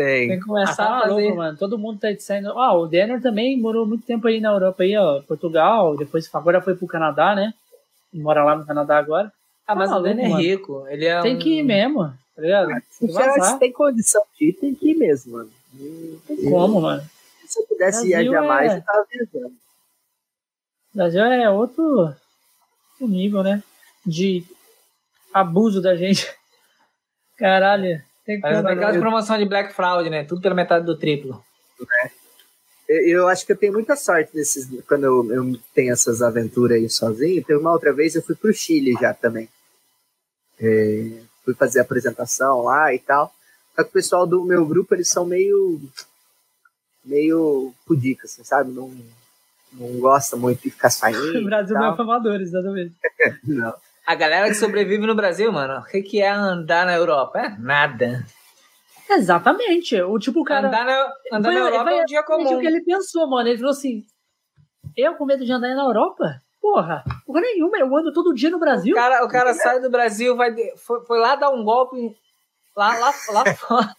Tem. 0.00 0.28
Tem 0.28 0.40
que 0.40 0.46
começar 0.46 0.72
ah, 0.72 0.76
tá 0.76 0.96
a 0.96 1.00
fazer. 1.02 1.12
Louco, 1.12 1.36
mano. 1.36 1.58
Todo 1.58 1.78
mundo 1.78 2.00
tá 2.00 2.08
saindo. 2.18 2.58
Ah, 2.58 2.72
o 2.72 2.86
Denner 2.86 3.20
também 3.20 3.60
morou 3.60 3.86
muito 3.86 4.06
tempo 4.06 4.26
aí 4.26 4.40
na 4.40 4.50
Europa, 4.50 4.82
aí, 4.82 4.96
ó. 4.96 5.20
Portugal, 5.20 5.94
depois 5.94 6.28
agora 6.32 6.62
foi 6.62 6.74
pro 6.74 6.86
Canadá, 6.86 7.34
né? 7.34 7.52
Mora 8.10 8.42
lá 8.42 8.56
no 8.56 8.64
Canadá 8.64 8.96
agora. 8.96 9.30
Ah, 9.66 9.74
mas 9.74 9.90
tá 9.90 9.98
o 9.98 10.02
Denner 10.02 10.24
é 10.24 10.34
rico. 10.36 10.86
Ele 10.88 11.04
é 11.04 11.20
tem 11.20 11.36
um... 11.36 11.38
que 11.38 11.58
ir 11.58 11.62
mesmo, 11.62 12.04
tá 12.34 12.42
ligado? 12.42 12.70
Ah, 12.72 12.80
se, 12.88 13.58
tem 13.58 13.70
condição 13.70 14.22
de 14.38 14.48
ir, 14.48 14.52
tem 14.54 14.74
que 14.74 14.92
ir 14.92 14.94
mesmo, 14.94 15.34
mano. 15.34 15.50
Tem 16.26 16.50
como, 16.50 16.80
mano? 16.80 17.02
Se 17.46 17.60
eu 17.60 17.66
pudesse 17.66 18.08
Brasil 18.08 18.32
ir 18.32 18.36
a 18.36 18.42
mais, 18.42 18.72
é... 18.72 18.78
eu 18.78 18.82
tava 18.82 19.06
viajando. 19.10 19.54
Brasil 20.94 21.24
é 21.24 21.50
outro 21.50 22.14
nível, 23.02 23.42
né? 23.42 23.62
De 24.06 24.44
abuso 25.30 25.82
da 25.82 25.94
gente. 25.94 26.26
Caralho. 27.36 28.02
Tem 28.39 28.73
aquelas 28.73 28.97
promoção 28.97 29.39
de 29.39 29.44
Black 29.44 29.73
Fraud, 29.73 30.09
né? 30.10 30.25
Tudo 30.25 30.41
pela 30.41 30.55
metade 30.55 30.84
do 30.84 30.97
triplo. 30.97 31.42
É. 32.05 32.10
Eu 32.89 33.28
acho 33.28 33.47
que 33.47 33.52
eu 33.52 33.57
tenho 33.57 33.73
muita 33.73 33.94
sorte 33.94 34.31
nesses, 34.34 34.68
quando 34.86 35.05
eu, 35.05 35.33
eu 35.33 35.60
tenho 35.73 35.92
essas 35.92 36.23
aventuras 36.23 36.76
aí 36.76 36.91
sozinho. 36.91 37.44
Teve 37.44 37.60
uma 37.60 37.73
outra 37.73 37.92
vez 37.92 38.15
eu 38.15 38.23
fui 38.23 38.34
pro 38.34 38.52
Chile 38.52 38.97
já 39.00 39.15
também. 39.15 39.49
É, 40.60 41.20
fui 41.44 41.55
fazer 41.55 41.78
a 41.78 41.83
apresentação 41.83 42.62
lá 42.62 42.92
e 42.92 42.99
tal. 42.99 43.33
Só 43.76 43.84
que 43.84 43.91
o 43.91 43.92
pessoal 43.92 44.26
do 44.26 44.44
meu 44.44 44.67
grupo, 44.67 44.94
eles 44.94 45.09
são 45.09 45.25
meio 45.25 45.81
meio 47.05 47.73
pudicas, 47.86 48.33
assim, 48.33 48.44
sabe? 48.44 48.73
Não, 48.73 48.92
não 49.73 49.99
gosta 50.00 50.36
muito 50.36 50.62
de 50.62 50.70
ficar 50.70 50.91
saindo. 50.91 51.20
O 51.41 51.44
Brasil 51.44 51.75
não 51.75 51.92
é 51.92 51.97
famadores, 51.97 52.49
exatamente. 52.49 52.94
não. 53.44 53.75
A 54.06 54.14
galera 54.14 54.48
que 54.48 54.54
sobrevive 54.54 55.06
no 55.06 55.14
Brasil, 55.14 55.52
mano, 55.52 55.80
o 55.80 55.84
que, 55.84 56.02
que 56.02 56.20
é 56.20 56.28
andar 56.28 56.86
na 56.86 56.94
Europa? 56.94 57.38
É 57.38 57.48
nada. 57.58 58.24
Exatamente. 59.08 60.00
O 60.02 60.18
tipo, 60.18 60.40
o 60.40 60.44
cara. 60.44 60.68
Andar 60.68 60.84
na, 60.84 61.12
andar 61.32 61.52
na 61.52 61.58
Europa 61.58 61.90
é 61.90 62.02
um 62.02 62.04
dia 62.04 62.22
comum. 62.22 62.56
o 62.56 62.60
que 62.60 62.66
ele 62.66 62.82
pensou, 62.82 63.28
mano. 63.28 63.48
Ele 63.48 63.58
falou 63.58 63.72
assim: 63.72 64.04
eu 64.96 65.14
com 65.14 65.24
medo 65.24 65.44
de 65.44 65.52
andar 65.52 65.74
na 65.74 65.82
Europa? 65.82 66.40
Porra, 66.60 67.02
porra 67.26 67.40
nenhuma, 67.40 67.78
eu 67.78 67.96
ando 67.96 68.12
todo 68.12 68.34
dia 68.34 68.50
no 68.50 68.58
Brasil. 68.58 68.92
O 68.92 68.98
cara, 68.98 69.24
o 69.24 69.28
cara 69.28 69.54
sai 69.54 69.80
do 69.80 69.90
Brasil, 69.90 70.36
vai 70.36 70.54
foi, 70.76 71.04
foi 71.06 71.18
lá 71.18 71.34
dar 71.34 71.50
um 71.50 71.64
golpe 71.64 72.14
lá, 72.76 72.98
lá, 72.98 73.14
lá 73.30 73.44
fora. 73.56 73.96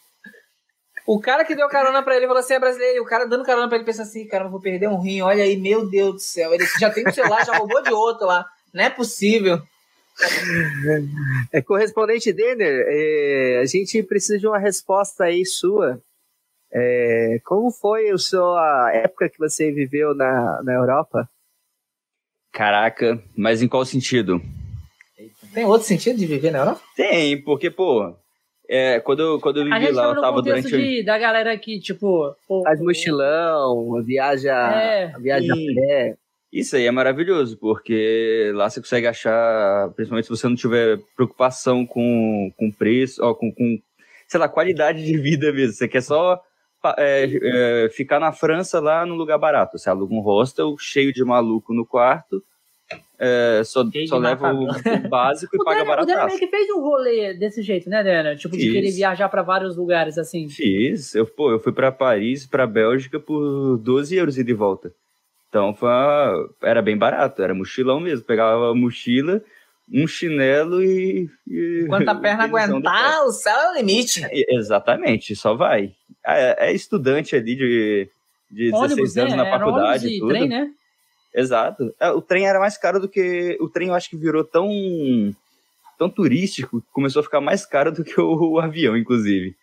O 1.08 1.20
cara 1.20 1.44
que 1.44 1.56
deu 1.56 1.68
carona 1.68 2.04
pra 2.04 2.16
ele 2.16 2.28
falou 2.28 2.40
assim: 2.40 2.54
é 2.54 2.60
brasileiro. 2.60 3.02
O 3.02 3.06
cara 3.06 3.26
dando 3.26 3.44
carona 3.44 3.68
pra 3.68 3.78
ele 3.78 3.86
pensa 3.86 4.04
assim: 4.04 4.28
cara, 4.28 4.44
não 4.44 4.52
vou 4.52 4.62
perder 4.62 4.88
um 4.88 5.00
rim. 5.00 5.22
Olha 5.22 5.44
aí, 5.44 5.58
meu 5.58 5.90
Deus 5.90 6.14
do 6.14 6.20
céu. 6.20 6.54
Ele 6.54 6.66
já 6.80 6.90
tem 6.90 7.08
um 7.08 7.12
celular, 7.12 7.46
já 7.46 7.58
roubou 7.58 7.82
de 7.82 7.92
outro 7.92 8.28
lá. 8.28 8.46
Não 8.74 8.84
é 8.84 8.90
possível. 8.90 9.62
É, 11.52 11.62
correspondente 11.62 12.32
Denner, 12.32 12.86
é, 12.88 13.60
a 13.62 13.66
gente 13.66 14.02
precisa 14.04 14.38
de 14.38 14.48
uma 14.48 14.60
resposta 14.60 15.26
aí 15.26 15.46
sua. 15.46 16.02
É, 16.72 17.40
como 17.44 17.72
foi 17.72 18.10
a 18.10 18.18
sua 18.18 18.92
época 18.94 19.30
que 19.30 19.38
você 19.38 19.72
viveu 19.72 20.16
na, 20.16 20.62
na 20.64 20.74
Europa? 20.74 21.30
Caraca, 22.52 23.22
mas 23.36 23.62
em 23.62 23.68
qual 23.68 23.86
sentido? 23.86 24.42
Tem 25.54 25.66
outro 25.66 25.88
sentido 25.88 26.18
de 26.18 26.26
viver 26.26 26.52
na 26.52 26.60
Europa? 26.60 26.82
Tem, 26.96 27.42
porque, 27.42 27.70
pô, 27.70 28.16
é, 28.70 29.02
quando, 29.02 29.22
eu, 29.22 29.40
quando 29.40 29.58
eu 29.58 29.66
vivi 29.66 29.92
lá, 29.92 30.06
eu 30.06 30.22
tava 30.22 30.42
durante. 30.42 30.70
De, 30.70 31.04
da 31.04 31.18
galera 31.18 31.58
que, 31.58 31.78
tipo. 31.80 32.34
Faz 32.64 32.80
mochilão, 32.80 34.02
viaja. 34.02 34.54
É, 34.54 35.14
viaja 35.20 35.54
e... 35.54 35.72
a 35.72 35.76
pé. 35.76 36.18
Isso 36.52 36.76
aí 36.76 36.86
é 36.86 36.92
maravilhoso, 36.92 37.58
porque 37.58 38.52
lá 38.54 38.70
você 38.70 38.82
consegue 38.82 39.08
achar, 39.08 39.90
principalmente 39.96 40.26
se 40.26 40.30
você 40.30 40.48
não 40.48 40.56
tiver 40.56 41.00
preocupação 41.16 41.86
com, 41.86 42.52
com 42.58 42.72
preço, 42.72 43.24
ó, 43.24 43.34
com, 43.34 43.54
com, 43.54 43.80
sei 44.28 44.40
lá, 44.40 44.50
qualidade 44.50 45.06
de 45.06 45.18
vida 45.18 45.52
mesmo. 45.54 45.74
Você 45.74 45.88
quer 45.88 46.02
só 46.02 46.42
é, 46.98 47.30
é, 47.86 47.90
ficar 47.90 48.20
na 48.20 48.34
França 48.34 48.82
lá 48.82 49.06
num 49.06 49.16
lugar 49.16 49.38
barato. 49.38 49.78
Você 49.78 49.90
aluga 49.90 50.14
um 50.14 50.20
hostel 50.20 50.76
cheio 50.78 51.14
de 51.14 51.24
maluco 51.24 51.74
no 51.74 51.86
quarto, 51.86 52.44
é, 53.18 53.62
só, 53.64 53.86
só 54.08 54.18
leva 54.18 54.52
o, 54.52 54.64
o, 54.66 55.10
básico 55.10 55.56
e 55.56 55.60
paga 55.64 55.86
barato. 55.86 56.04
O 56.04 56.14
Daniel 56.14 56.40
que 56.40 56.48
fez 56.48 56.70
um 56.72 56.82
rolê 56.82 57.36
desse 57.36 57.62
jeito, 57.62 57.90
né, 57.90 58.04
Daniel? 58.04 58.36
Tipo, 58.36 58.56
Fiz. 58.56 58.66
de 58.66 58.72
querer 58.72 58.92
viajar 58.92 59.30
para 59.30 59.44
vários 59.44 59.78
lugares 59.78 60.18
assim. 60.18 60.50
Fiz. 60.50 61.14
Eu, 61.14 61.26
pô, 61.26 61.52
eu 61.52 61.60
fui 61.60 61.72
para 61.72 61.92
Paris, 61.92 62.48
para 62.48 62.66
Bélgica 62.66 63.20
por 63.20 63.78
12 63.78 64.16
euros 64.16 64.38
e 64.38 64.44
de 64.44 64.54
volta. 64.54 64.92
Então 65.52 65.76
foi 65.76 65.90
uma... 65.90 66.50
era 66.64 66.82
bem 66.82 66.98
barato, 66.98 67.42
era 67.44 67.54
mochilão 67.54 68.00
mesmo. 68.00 68.24
Pegava 68.24 68.72
a 68.72 68.74
mochila, 68.74 69.44
um 69.92 70.08
chinelo 70.08 70.82
e. 70.82 71.30
e 71.46 71.82
Enquanto 71.84 72.08
a 72.08 72.16
perna 72.16 72.46
aguentar, 72.46 73.26
o 73.26 73.32
céu 73.34 73.54
é 73.54 73.72
o 73.72 73.76
limite. 73.76 74.24
É, 74.24 74.56
exatamente, 74.56 75.36
só 75.36 75.54
vai. 75.54 75.92
É, 76.26 76.70
é 76.70 76.74
estudante 76.74 77.36
ali 77.36 77.58
de, 77.58 78.10
de 78.50 78.74
ônibus, 78.74 79.14
16 79.14 79.18
anos 79.18 79.32
né? 79.32 79.44
na 79.44 79.60
faculdade. 79.60 80.08
Era 80.08 80.20
tudo. 80.20 80.30
trem, 80.30 80.48
né? 80.48 80.72
Exato. 81.36 81.94
É, 82.00 82.12
o 82.12 82.22
trem 82.22 82.48
era 82.48 82.60
mais 82.60 82.78
caro 82.78 83.02
do 83.02 83.10
que. 83.10 83.58
O 83.60 83.68
trem 83.68 83.90
eu 83.90 83.94
acho 83.94 84.10
que 84.10 84.16
virou 84.16 84.46
tão. 84.46 84.70
tão 85.98 86.10
turístico, 86.10 86.82
começou 86.94 87.20
a 87.20 87.24
ficar 87.24 87.42
mais 87.42 87.66
caro 87.66 87.92
do 87.92 88.06
que 88.06 88.22
o, 88.22 88.54
o 88.54 88.60
avião, 88.60 88.96
inclusive. 88.96 89.54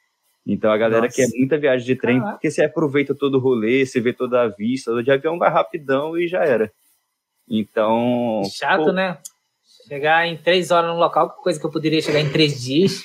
Então 0.48 0.72
a 0.72 0.78
galera 0.78 1.02
Nossa. 1.02 1.14
quer 1.14 1.28
muita 1.36 1.58
viagem 1.58 1.86
de 1.86 1.94
trem, 1.94 2.18
Caraca. 2.18 2.36
porque 2.36 2.50
você 2.50 2.64
aproveita 2.64 3.14
todo 3.14 3.34
o 3.34 3.38
rolê, 3.38 3.84
você 3.84 4.00
vê 4.00 4.14
toda 4.14 4.40
a 4.40 4.48
vista, 4.48 5.02
de 5.02 5.10
avião 5.10 5.38
vai 5.38 5.50
rapidão 5.50 6.16
e 6.16 6.26
já 6.26 6.42
era. 6.42 6.72
Então. 7.46 8.42
Chato, 8.50 8.84
pô, 8.84 8.92
né? 8.92 9.18
Chegar 9.86 10.26
em 10.26 10.38
três 10.38 10.70
horas 10.70 10.90
num 10.90 10.98
local, 10.98 11.28
coisa 11.42 11.60
que 11.60 11.66
eu 11.66 11.70
poderia 11.70 12.00
chegar 12.00 12.20
em 12.20 12.30
três 12.30 12.62
dias. 12.62 13.04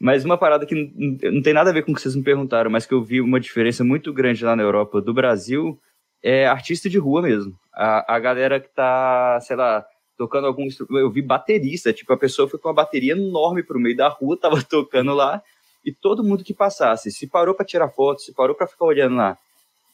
Mas 0.00 0.24
uma 0.24 0.38
parada 0.38 0.64
que 0.64 0.74
não 1.22 1.42
tem 1.42 1.52
nada 1.52 1.70
a 1.70 1.72
ver 1.72 1.82
com 1.82 1.90
o 1.90 1.94
que 1.94 2.00
vocês 2.00 2.14
me 2.14 2.22
perguntaram, 2.22 2.70
mas 2.70 2.86
que 2.86 2.94
eu 2.94 3.02
vi 3.02 3.20
uma 3.20 3.40
diferença 3.40 3.82
muito 3.82 4.12
grande 4.12 4.44
lá 4.44 4.54
na 4.54 4.62
Europa 4.62 5.00
do 5.00 5.12
Brasil, 5.12 5.78
é 6.22 6.46
artista 6.46 6.88
de 6.88 6.98
rua 6.98 7.22
mesmo. 7.22 7.52
A, 7.74 8.14
a 8.14 8.18
galera 8.20 8.60
que 8.60 8.68
tá, 8.68 9.38
sei 9.40 9.56
lá, 9.56 9.84
tocando 10.16 10.46
algum 10.46 10.64
instrumento. 10.64 10.98
Eu 10.98 11.10
vi 11.10 11.22
baterista, 11.22 11.92
tipo, 11.92 12.12
a 12.12 12.16
pessoa 12.16 12.48
foi 12.48 12.58
com 12.58 12.68
uma 12.68 12.74
bateria 12.74 13.12
enorme 13.12 13.62
pro 13.62 13.80
meio 13.80 13.96
da 13.96 14.08
rua, 14.08 14.38
tava 14.38 14.62
tocando 14.68 15.12
lá 15.14 15.42
e 15.86 15.92
todo 15.92 16.24
mundo 16.24 16.42
que 16.42 16.52
passasse, 16.52 17.12
se 17.12 17.28
parou 17.28 17.54
para 17.54 17.64
tirar 17.64 17.88
foto, 17.88 18.20
se 18.20 18.34
parou 18.34 18.56
para 18.56 18.66
ficar 18.66 18.84
olhando 18.84 19.14
lá, 19.14 19.38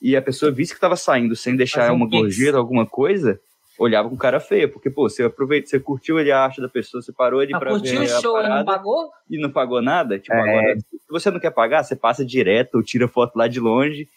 e 0.01 0.17
a 0.17 0.23
pessoa 0.23 0.51
visse 0.51 0.73
que 0.73 0.79
estava 0.79 0.97
saindo 0.97 1.37
sem 1.37 1.55
deixar 1.55 1.93
um 1.93 1.97
uma 1.97 2.09
gorjeta, 2.09 2.57
alguma 2.57 2.87
coisa, 2.87 3.39
olhava 3.79 4.09
com 4.09 4.17
cara 4.17 4.41
feia, 4.41 4.67
porque, 4.67 4.89
pô, 4.91 5.09
você 5.09 5.23
aproveita, 5.23 5.69
você 5.69 5.79
curtiu 5.79 6.19
ele 6.19 6.33
a 6.33 6.41
arte 6.41 6.61
da 6.61 6.69
pessoa, 6.69 7.03
você 7.03 7.13
parou 7.13 7.41
ali 7.41 7.55
ah, 7.55 7.59
para 7.59 7.75
ver 7.75 7.81
curtiu 7.81 8.03
o 8.03 8.09
show 8.21 8.41
e 8.41 8.49
não 8.49 8.65
pagou? 8.65 9.11
E 9.31 9.39
não 9.39 9.51
pagou 9.51 9.83
nada? 9.83 10.19
Tipo, 10.19 10.35
é. 10.35 10.41
agora, 10.41 10.79
se 10.79 11.09
você 11.11 11.31
não 11.31 11.39
quer 11.39 11.51
pagar, 11.51 11.83
você 11.83 11.95
passa 11.95 12.25
direto 12.25 12.77
ou 12.77 12.83
tira 12.83 13.07
foto 13.07 13.37
lá 13.37 13.47
de 13.47 13.61
longe. 13.61 14.09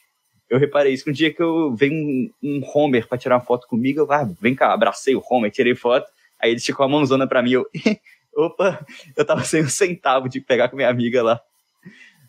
Eu 0.49 0.59
reparei 0.59 0.93
isso, 0.93 1.03
que 1.03 1.09
um 1.09 1.13
dia 1.13 1.33
que 1.33 1.41
eu 1.41 1.75
venho 1.75 1.93
um, 1.93 2.31
um 2.41 2.61
Homer 2.73 3.07
para 3.07 3.17
tirar 3.17 3.35
uma 3.35 3.41
foto 3.41 3.67
comigo, 3.67 3.99
eu, 3.99 4.11
ah, 4.11 4.29
vem 4.39 4.55
cá, 4.55 4.71
abracei 4.71 5.15
o 5.15 5.23
Homer, 5.29 5.51
tirei 5.51 5.75
foto, 5.75 6.09
aí 6.39 6.51
ele 6.51 6.57
esticou 6.57 6.85
a 6.85 6.89
mãozona 6.89 7.27
para 7.27 7.41
mim, 7.41 7.51
eu, 7.51 7.67
opa, 8.35 8.85
eu 9.15 9.25
tava 9.25 9.43
sem 9.43 9.63
um 9.63 9.69
centavo 9.69 10.29
de 10.29 10.39
pegar 10.39 10.69
com 10.69 10.75
minha 10.75 10.89
amiga 10.89 11.23
lá. 11.23 11.41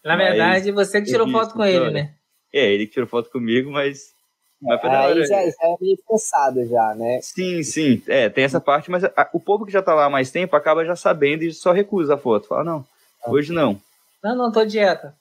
Na 0.07 0.17
verdade, 0.17 0.71
você 0.71 1.01
que 1.01 1.09
tirou 1.09 1.29
foto 1.29 1.55
com 1.55 1.65
ele, 1.65 1.91
né? 1.91 2.15
É, 2.53 2.73
ele 2.73 2.87
que 2.87 2.93
tirou 2.93 3.09
foto 3.09 3.29
comigo, 3.29 3.73
mas. 3.73 4.15
mas 4.63 4.81
foi 4.81 4.89
Aí 4.89 5.27
já, 5.27 5.45
já 5.45 5.57
é 5.63 5.77
meio 5.81 5.99
cansado 6.09 6.65
já, 6.65 6.95
né? 6.95 7.19
Sim, 7.21 7.63
sim. 7.65 8.01
É, 8.07 8.29
tem 8.29 8.45
essa 8.45 8.61
parte, 8.61 8.89
mas 8.89 9.03
a, 9.03 9.29
o 9.33 9.41
povo 9.41 9.67
que 9.67 9.73
já 9.73 9.83
tá 9.83 9.95
lá 9.95 10.05
há 10.05 10.11
mais 10.11 10.31
tempo 10.31 10.55
acaba 10.55 10.85
já 10.85 10.95
sabendo 10.95 11.43
e 11.43 11.53
só 11.53 11.73
recusa 11.73 12.15
a 12.15 12.19
foto. 12.19 12.47
Fala, 12.47 12.63
não, 12.63 12.87
ah. 13.25 13.31
hoje 13.31 13.53
não. 13.53 13.81
Não, 14.23 14.37
não, 14.37 14.53
tô 14.53 14.65
dieta. 14.65 15.13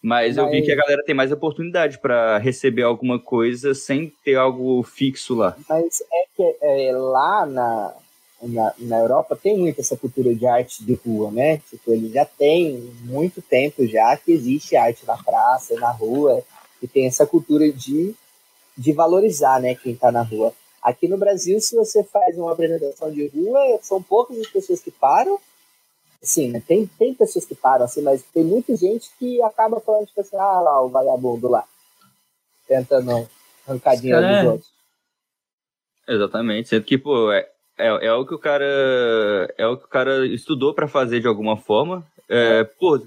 Mas, 0.00 0.36
mas 0.36 0.38
eu 0.38 0.50
vi 0.50 0.62
que 0.62 0.70
a 0.70 0.76
galera 0.76 1.02
tem 1.04 1.14
mais 1.14 1.32
oportunidade 1.32 1.98
para 1.98 2.36
receber 2.38 2.82
alguma 2.82 3.18
coisa 3.18 3.74
sem 3.74 4.12
ter 4.22 4.36
algo 4.36 4.82
fixo 4.82 5.34
lá. 5.34 5.56
Mas 5.68 6.02
é 6.12 6.24
que 6.36 6.56
é, 6.62 6.92
lá 6.92 7.46
na, 7.46 7.94
na, 8.42 8.72
na 8.78 8.98
Europa 8.98 9.36
tem 9.36 9.58
muito 9.58 9.80
essa 9.80 9.96
cultura 9.96 10.34
de 10.34 10.46
arte 10.46 10.84
de 10.84 10.94
rua, 10.94 11.30
né? 11.30 11.58
Tipo, 11.58 11.92
ele 11.92 12.08
já 12.10 12.24
tem 12.24 12.76
muito 13.02 13.42
tempo 13.42 13.86
já 13.86 14.16
que 14.16 14.32
existe 14.32 14.76
arte 14.76 15.04
na 15.06 15.16
praça, 15.16 15.74
na 15.74 15.90
rua, 15.90 16.44
e 16.80 16.86
tem 16.86 17.06
essa 17.06 17.26
cultura 17.26 17.70
de, 17.72 18.14
de 18.76 18.92
valorizar, 18.92 19.60
né, 19.60 19.74
quem 19.74 19.92
está 19.92 20.12
na 20.12 20.22
rua. 20.22 20.54
Aqui 20.80 21.08
no 21.08 21.18
Brasil, 21.18 21.60
se 21.60 21.74
você 21.74 22.04
faz 22.04 22.38
uma 22.38 22.52
apresentação 22.52 23.10
de 23.10 23.26
rua, 23.26 23.60
são 23.82 24.00
poucas 24.00 24.38
as 24.38 24.46
pessoas 24.46 24.80
que 24.80 24.92
param. 24.92 25.38
Sim, 26.22 26.50
né? 26.50 26.62
tem, 26.66 26.86
tem 26.98 27.14
pessoas 27.14 27.44
que 27.44 27.54
param, 27.54 27.84
assim, 27.84 28.02
mas 28.02 28.22
tem 28.34 28.44
muita 28.44 28.76
gente 28.76 29.10
que 29.18 29.42
acaba 29.42 29.80
falando, 29.80 30.06
tipo 30.06 30.20
assim, 30.20 30.36
ah 30.36 30.60
lá, 30.60 30.82
o 30.82 30.88
vagabundo 30.88 31.48
lá, 31.48 31.64
tentando 32.66 33.28
arrancar 33.66 33.96
dinheiro 33.96 34.26
dos 34.26 34.44
outros. 34.52 34.70
Exatamente, 36.08 36.68
sendo 36.68 36.84
que, 36.84 36.98
pô, 36.98 37.30
é, 37.30 37.48
é, 37.78 38.06
é 38.06 38.12
o 38.12 38.26
que 38.26 38.34
o 38.34 38.38
cara 38.38 38.64
é 39.56 39.66
o 39.66 39.76
que 39.76 39.84
o 39.84 39.88
cara 39.88 40.26
estudou 40.26 40.74
para 40.74 40.88
fazer 40.88 41.20
de 41.20 41.28
alguma 41.28 41.56
forma. 41.56 42.04
É, 42.28 42.64
pô, 42.64 43.00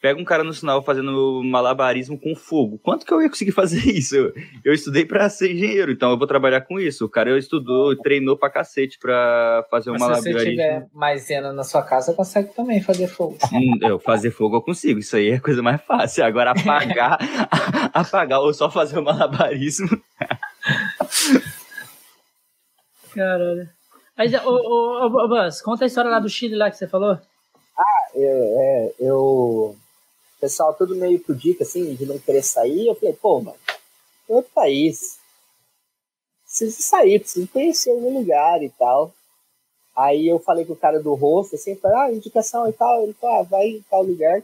pega 0.00 0.20
um 0.20 0.24
cara 0.24 0.44
no 0.44 0.52
sinal 0.52 0.82
fazendo 0.82 1.42
malabarismo 1.44 2.18
com 2.18 2.34
fogo. 2.34 2.78
Quanto 2.78 3.04
que 3.04 3.12
eu 3.12 3.20
ia 3.20 3.28
conseguir 3.28 3.52
fazer 3.52 3.78
isso? 3.78 4.16
Eu, 4.16 4.32
eu 4.64 4.72
estudei 4.72 5.04
para 5.04 5.28
ser 5.28 5.52
engenheiro, 5.52 5.90
então 5.92 6.10
eu 6.10 6.18
vou 6.18 6.26
trabalhar 6.26 6.60
com 6.62 6.78
isso. 6.78 7.04
O 7.04 7.08
cara 7.08 7.36
estudou, 7.38 7.96
treinou 7.96 8.36
pra 8.36 8.50
cacete 8.50 8.98
pra 8.98 9.64
fazer 9.70 9.90
um 9.90 9.94
Mas 9.94 10.02
malabarismo. 10.02 10.38
Se 10.38 10.44
você 10.44 10.50
tiver 10.50 10.86
maisena 10.92 11.52
na 11.52 11.64
sua 11.64 11.82
casa, 11.82 12.14
consegue 12.14 12.54
também 12.54 12.80
fazer 12.80 13.08
fogo. 13.08 13.36
Hum, 13.58 13.78
eu 13.82 13.98
fazer 13.98 14.30
fogo 14.30 14.56
eu 14.56 14.62
consigo, 14.62 15.00
isso 15.00 15.16
aí 15.16 15.30
é 15.30 15.34
a 15.36 15.40
coisa 15.40 15.62
mais 15.62 15.80
fácil. 15.80 16.24
Agora 16.24 16.52
apagar, 16.52 17.18
apagar 17.92 18.40
ou 18.40 18.52
só 18.52 18.70
fazer 18.70 18.98
o 18.98 19.02
malabarismo. 19.02 19.88
Caralho. 23.14 23.77
Mas, 24.18 24.34
ô, 24.44 24.50
ô, 24.50 25.06
ô, 25.06 25.28
Buzz, 25.28 25.62
conta 25.62 25.84
a 25.84 25.86
história 25.86 26.10
lá 26.10 26.18
do 26.18 26.28
Chile 26.28 26.56
lá 26.56 26.68
que 26.68 26.76
você 26.76 26.88
falou. 26.88 27.16
Ah, 27.78 28.08
é, 28.16 28.24
é 28.24 28.94
eu. 28.98 29.16
O 29.16 29.76
pessoal 30.40 30.74
todo 30.74 30.96
meio 30.96 31.20
por 31.20 31.36
dica, 31.36 31.62
assim, 31.62 31.94
de 31.94 32.04
não 32.04 32.18
querer 32.18 32.42
sair. 32.42 32.88
Eu 32.88 32.96
falei, 32.96 33.14
pô, 33.14 33.40
mano, 33.40 33.56
é 34.28 34.32
outro 34.32 34.50
país. 34.52 35.20
Preciso 36.44 36.82
sair, 36.82 37.20
preciso 37.20 37.46
conhecer 37.46 37.90
algum 37.90 38.18
lugar 38.18 38.60
e 38.60 38.70
tal. 38.70 39.14
Aí 39.96 40.26
eu 40.26 40.40
falei 40.40 40.64
com 40.64 40.72
o 40.72 40.76
cara 40.76 41.00
do 41.00 41.14
rosto, 41.14 41.54
assim, 41.54 41.76
falei, 41.76 41.96
ah, 41.98 42.12
indicação 42.12 42.68
e 42.68 42.72
tal. 42.72 43.04
Ele 43.04 43.12
falou, 43.12 43.36
ah, 43.38 43.42
vai 43.44 43.68
em 43.68 43.84
tal 43.88 44.02
lugar. 44.02 44.42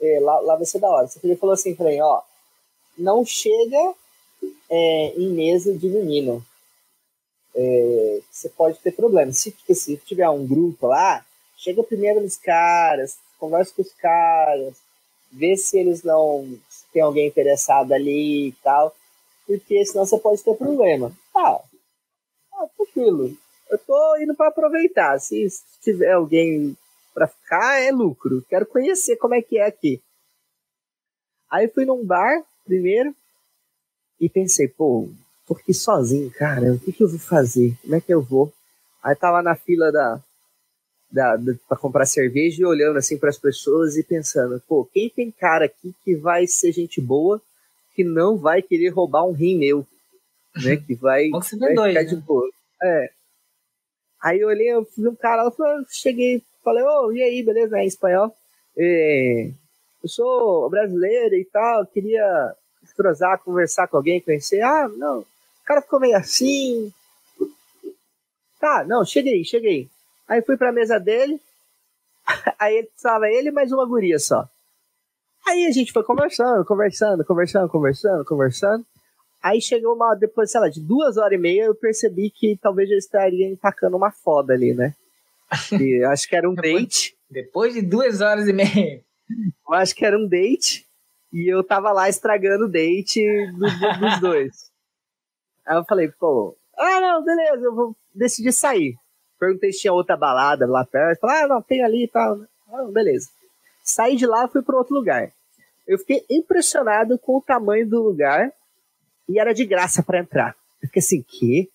É, 0.00 0.18
lá, 0.20 0.40
lá 0.40 0.56
vai 0.56 0.64
ser 0.64 0.80
da 0.80 0.90
hora. 0.90 1.08
Ele 1.22 1.36
falou 1.36 1.52
assim 1.52 1.76
mim, 1.78 2.00
ó, 2.00 2.22
não 2.98 3.24
chega 3.24 3.94
é, 4.68 5.14
em 5.16 5.30
mesa 5.30 5.72
de 5.72 5.86
menino 5.88 6.44
é, 7.54 8.20
você 8.30 8.48
pode 8.48 8.78
ter 8.80 8.92
problemas. 8.92 9.38
Se, 9.38 9.54
se 9.74 9.96
tiver 9.98 10.28
um 10.28 10.46
grupo 10.46 10.88
lá, 10.88 11.24
chega 11.56 11.82
primeiro 11.82 12.20
nos 12.20 12.36
caras, 12.36 13.18
conversa 13.38 13.72
com 13.74 13.82
os 13.82 13.92
caras, 13.92 14.74
vê 15.30 15.56
se 15.56 15.78
eles 15.78 16.02
não. 16.02 16.58
Se 16.68 16.84
tem 16.92 17.02
alguém 17.02 17.28
interessado 17.28 17.92
ali 17.92 18.48
e 18.48 18.52
tal, 18.62 18.94
porque 19.46 19.84
senão 19.84 20.06
você 20.06 20.18
pode 20.18 20.42
ter 20.42 20.56
problema. 20.56 21.12
Ah, 21.34 21.60
ah 22.54 22.66
tranquilo. 22.76 23.36
eu 23.70 23.78
tô 23.78 24.16
indo 24.18 24.34
para 24.34 24.48
aproveitar. 24.48 25.18
Se 25.20 25.46
tiver 25.82 26.12
alguém 26.12 26.76
para 27.12 27.28
ficar, 27.28 27.80
é 27.80 27.90
lucro. 27.90 28.44
Quero 28.48 28.66
conhecer 28.66 29.16
como 29.16 29.34
é 29.34 29.42
que 29.42 29.58
é 29.58 29.66
aqui. 29.66 30.02
Aí 31.50 31.68
fui 31.68 31.84
num 31.84 32.04
bar 32.04 32.42
primeiro 32.64 33.14
e 34.20 34.28
pensei, 34.28 34.66
pô, 34.66 35.08
aqui 35.52 35.74
sozinho, 35.74 36.30
cara, 36.30 36.72
o 36.72 36.78
que, 36.78 36.92
que 36.92 37.02
eu 37.02 37.08
vou 37.08 37.18
fazer? 37.18 37.76
Como 37.82 37.94
é 37.94 38.00
que 38.00 38.12
eu 38.12 38.22
vou? 38.22 38.52
Aí 39.02 39.14
tava 39.14 39.42
na 39.42 39.54
fila 39.54 39.92
da, 39.92 40.18
da, 41.10 41.36
da 41.36 41.52
para 41.68 41.76
comprar 41.76 42.06
cerveja 42.06 42.62
e 42.62 42.64
olhando 42.64 42.96
assim 42.96 43.18
para 43.18 43.28
as 43.28 43.38
pessoas 43.38 43.96
e 43.96 44.02
pensando, 44.02 44.62
pô, 44.66 44.88
quem 44.92 45.10
tem 45.10 45.30
cara 45.30 45.66
aqui 45.66 45.94
que 46.02 46.16
vai 46.16 46.46
ser 46.46 46.72
gente 46.72 47.00
boa, 47.00 47.42
que 47.94 48.02
não 48.02 48.38
vai 48.38 48.62
querer 48.62 48.88
roubar 48.88 49.26
um 49.26 49.32
rim 49.32 49.58
meu, 49.58 49.86
né? 50.56 50.76
Que 50.86 50.94
vai, 50.94 51.28
vai 51.30 51.74
dois, 51.74 51.88
ficar 51.88 52.02
né? 52.02 52.04
de 52.04 52.16
boa. 52.16 52.50
É. 52.82 53.10
Aí 54.22 54.40
eu 54.40 54.48
olhei, 54.48 54.72
eu 54.72 54.88
vi 54.96 55.06
um 55.06 55.14
cara, 55.14 55.44
eu 55.44 55.50
falei, 55.50 55.84
cheguei, 55.90 56.42
falei, 56.62 56.82
ô, 56.82 57.12
e 57.12 57.22
aí, 57.22 57.42
beleza? 57.42 57.78
É 57.78 57.84
em 57.84 57.86
espanhol. 57.86 58.34
É, 58.76 59.50
eu 60.02 60.08
sou 60.08 60.68
brasileiro 60.70 61.34
e 61.34 61.44
tal, 61.44 61.86
queria 61.86 62.54
entrosar, 62.82 63.38
conversar 63.40 63.86
com 63.86 63.96
alguém, 63.96 64.20
conhecer. 64.20 64.62
Ah, 64.62 64.88
não. 64.88 65.24
O 65.64 65.66
cara 65.66 65.80
ficou 65.82 65.98
meio 65.98 66.16
assim. 66.16 66.92
Tá, 68.60 68.84
não, 68.86 69.04
cheguei, 69.04 69.44
cheguei. 69.44 69.88
Aí 70.28 70.42
fui 70.42 70.56
pra 70.56 70.72
mesa 70.72 70.98
dele. 70.98 71.40
Aí 72.58 72.86
estava 72.96 73.28
ele 73.28 73.48
e 73.48 73.52
mais 73.52 73.72
uma 73.72 73.86
guria 73.86 74.18
só. 74.18 74.48
Aí 75.46 75.66
a 75.66 75.70
gente 75.70 75.92
foi 75.92 76.02
conversando, 76.02 76.64
conversando, 76.64 77.24
conversando, 77.24 77.68
conversando, 77.68 78.24
conversando. 78.24 78.86
Aí 79.42 79.60
chegou 79.60 79.94
uma, 79.94 80.14
depois, 80.14 80.50
sei 80.50 80.60
lá, 80.60 80.70
de 80.70 80.80
duas 80.80 81.18
horas 81.18 81.38
e 81.38 81.40
meia, 81.40 81.64
eu 81.64 81.74
percebi 81.74 82.30
que 82.30 82.58
talvez 82.62 82.90
eu 82.90 82.96
estaria 82.96 83.46
empacando 83.46 83.94
uma 83.94 84.10
foda 84.10 84.54
ali, 84.54 84.72
né? 84.74 84.94
E 85.78 86.02
acho 86.04 86.26
que 86.28 86.34
era 86.36 86.48
um 86.48 86.54
Depois- 86.54 86.82
date. 86.82 87.16
Depois 87.30 87.74
de 87.74 87.82
duas 87.82 88.20
horas 88.22 88.48
e 88.48 88.52
meia. 88.52 89.02
Eu 89.68 89.74
acho 89.74 89.94
que 89.94 90.04
era 90.04 90.16
um 90.16 90.26
date. 90.26 90.86
E 91.32 91.52
eu 91.52 91.62
tava 91.64 91.90
lá 91.92 92.08
estragando 92.08 92.64
o 92.66 92.68
date 92.70 93.20
do- 93.52 93.58
do- 93.58 94.00
dos 94.00 94.20
dois. 94.20 94.70
Aí 95.66 95.76
eu 95.76 95.84
falei, 95.84 96.08
pô, 96.08 96.56
ah, 96.76 97.00
não, 97.00 97.24
beleza, 97.24 97.64
eu 97.64 97.74
vou 97.74 97.96
decidir 98.14 98.52
sair. 98.52 98.96
Perguntei 99.38 99.72
se 99.72 99.80
tinha 99.80 99.92
outra 99.92 100.16
balada 100.16 100.66
lá 100.66 100.84
perto. 100.84 101.20
Falei, 101.20 101.42
ah, 101.42 101.48
não, 101.48 101.62
tem 101.62 101.82
ali 101.82 102.04
e 102.04 102.08
tal. 102.08 102.40
Ah, 102.72 102.84
beleza. 102.84 103.28
Saí 103.82 104.16
de 104.16 104.26
lá 104.26 104.44
e 104.44 104.48
fui 104.48 104.62
para 104.62 104.76
outro 104.76 104.94
lugar. 104.94 105.32
Eu 105.86 105.98
fiquei 105.98 106.24
impressionado 106.30 107.18
com 107.18 107.36
o 107.36 107.42
tamanho 107.42 107.88
do 107.88 108.02
lugar 108.02 108.52
e 109.28 109.38
era 109.38 109.52
de 109.52 109.64
graça 109.64 110.02
para 110.02 110.18
entrar. 110.18 110.56
Eu 110.82 110.88
fiquei 110.88 111.00
assim, 111.00 111.22
quê? 111.22 111.68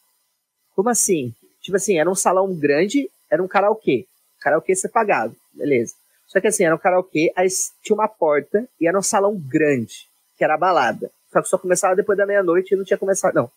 Como 0.75 0.89
assim? 0.89 1.33
Tipo 1.61 1.77
assim, 1.77 1.99
era 1.99 2.09
um 2.09 2.15
salão 2.15 2.53
grande, 2.55 3.09
era 3.29 3.43
um 3.43 3.47
karaokê. 3.47 4.07
Karaokê 4.39 4.75
você 4.75 4.89
pagava, 4.89 5.35
beleza. 5.53 5.93
Só 6.25 6.39
que 6.39 6.47
assim, 6.47 6.63
era 6.63 6.75
um 6.75 6.79
karaokê, 6.79 7.31
aí 7.35 7.47
tinha 7.83 7.95
uma 7.95 8.07
porta 8.07 8.67
e 8.79 8.87
era 8.87 8.97
um 8.97 9.01
salão 9.01 9.35
grande, 9.35 10.07
que 10.37 10.43
era 10.43 10.55
a 10.55 10.57
balada. 10.57 11.11
Só 11.31 11.41
que 11.41 11.47
só 11.47 11.57
começava 11.57 11.95
depois 11.95 12.17
da 12.17 12.25
meia-noite 12.25 12.73
e 12.73 12.77
não 12.77 12.83
tinha 12.83 12.97
começado. 12.97 13.35
Não. 13.35 13.51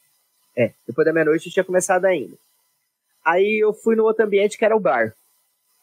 É, 0.57 0.73
depois 0.87 1.05
da 1.05 1.13
meia-noite 1.13 1.47
não 1.47 1.53
tinha 1.53 1.65
começado 1.65 2.05
ainda. 2.05 2.37
Aí 3.25 3.63
eu 3.63 3.73
fui 3.73 3.95
no 3.95 4.05
outro 4.05 4.25
ambiente 4.25 4.59
que 4.59 4.65
era 4.65 4.77
o 4.77 4.81
bar. 4.81 5.15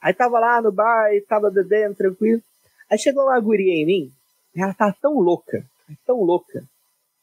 Aí 0.02 0.14
tava 0.14 0.40
lá 0.40 0.62
no 0.62 0.72
bar 0.72 1.14
e 1.14 1.22
tava 1.22 1.50
bebendo, 1.50 1.96
tranquilo. 1.96 2.42
Aí 2.90 2.98
chegou 2.98 3.24
uma 3.24 3.40
guria 3.40 3.74
em 3.74 3.86
mim, 3.86 4.14
ela 4.56 4.74
tava 4.74 4.96
tão 5.02 5.20
louca, 5.20 5.64
tão 6.06 6.22
louca, 6.22 6.64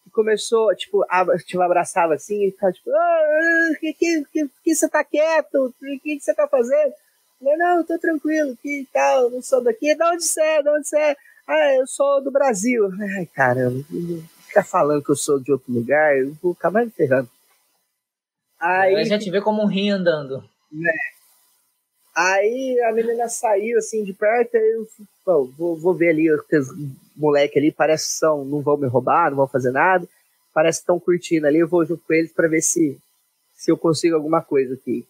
que 0.05 0.11
começou, 0.11 0.75
tipo, 0.77 1.05
a, 1.09 1.25
tipo 1.39 1.61
abraçava 1.61 2.15
assim 2.15 2.47
e 2.47 2.51
ficava 2.53 2.73
tipo, 2.73 2.91
ah, 2.91 3.77
que, 3.81 3.93
que, 3.93 4.25
que, 4.33 4.51
que 4.63 4.75
você 4.75 4.89
tá 4.89 5.03
quieto? 5.03 5.67
O 5.67 5.73
que, 5.73 5.99
que 5.99 6.21
você 6.21 6.35
tá 6.35 6.47
fazendo? 6.47 6.93
Eu 6.93 7.39
falei, 7.41 7.57
não, 7.57 7.79
eu 7.79 7.85
tô 7.85 7.99
tranquilo, 7.99 8.57
que 8.63 8.87
tal, 8.93 9.31
não 9.31 9.43
sou 9.43 9.63
daqui. 9.63 9.95
De 9.95 10.05
onde 10.05 10.25
você 10.25 10.41
é? 10.41 10.63
De 10.63 10.69
onde 10.71 10.89
você 10.89 10.99
é? 10.99 11.17
Ah, 11.47 11.75
eu 11.75 11.87
sou 11.87 12.23
do 12.23 12.31
Brasil. 12.31 12.89
Ai, 13.17 13.27
caramba, 13.27 13.85
ficar 14.47 14.65
falando 14.65 15.03
que 15.03 15.11
eu 15.11 15.17
sou 15.17 15.41
de 15.41 15.53
outro 15.53 15.73
lugar, 15.73 16.17
eu 16.17 16.33
vou 16.43 16.53
acabar 16.53 16.85
me 16.85 16.91
ferrando. 16.91 17.29
Aí, 18.59 18.95
Ela 18.95 19.05
já 19.05 19.19
te 19.19 19.31
vê 19.31 19.41
como 19.41 19.63
um 19.63 19.67
rim 19.67 19.91
andando. 19.91 20.43
Aí 22.15 22.81
a 22.89 22.93
menina 22.93 23.29
saiu 23.29 23.79
assim 23.79 24.03
de 24.03 24.15
perto, 24.15 24.57
aí 24.57 24.73
eu 24.75 24.87
pô, 25.25 25.45
vou, 25.47 25.77
vou 25.77 25.95
ver 25.95 26.11
ali 26.11 26.31
os 26.31 26.41
moleque 27.15 27.59
ali, 27.59 27.71
parece 27.71 28.07
que 28.07 28.13
são, 28.15 28.45
não 28.45 28.63
vão 28.63 28.77
me 28.77 28.87
roubar, 28.87 29.31
não 29.31 29.37
vão 29.37 29.47
fazer 29.47 29.71
nada, 29.71 30.09
parece 30.55 30.79
que 30.79 30.83
estão 30.85 30.99
curtindo 30.99 31.47
ali, 31.47 31.59
eu 31.59 31.69
vou 31.69 31.85
junto 31.85 32.03
com 32.07 32.15
eles 32.15 32.33
para 32.33 32.49
ver 32.49 32.63
se, 32.63 32.99
se 33.55 33.71
eu 33.71 33.77
consigo 33.77 34.17
alguma 34.17 34.43
coisa 34.43 34.75
aqui. 34.75 35.07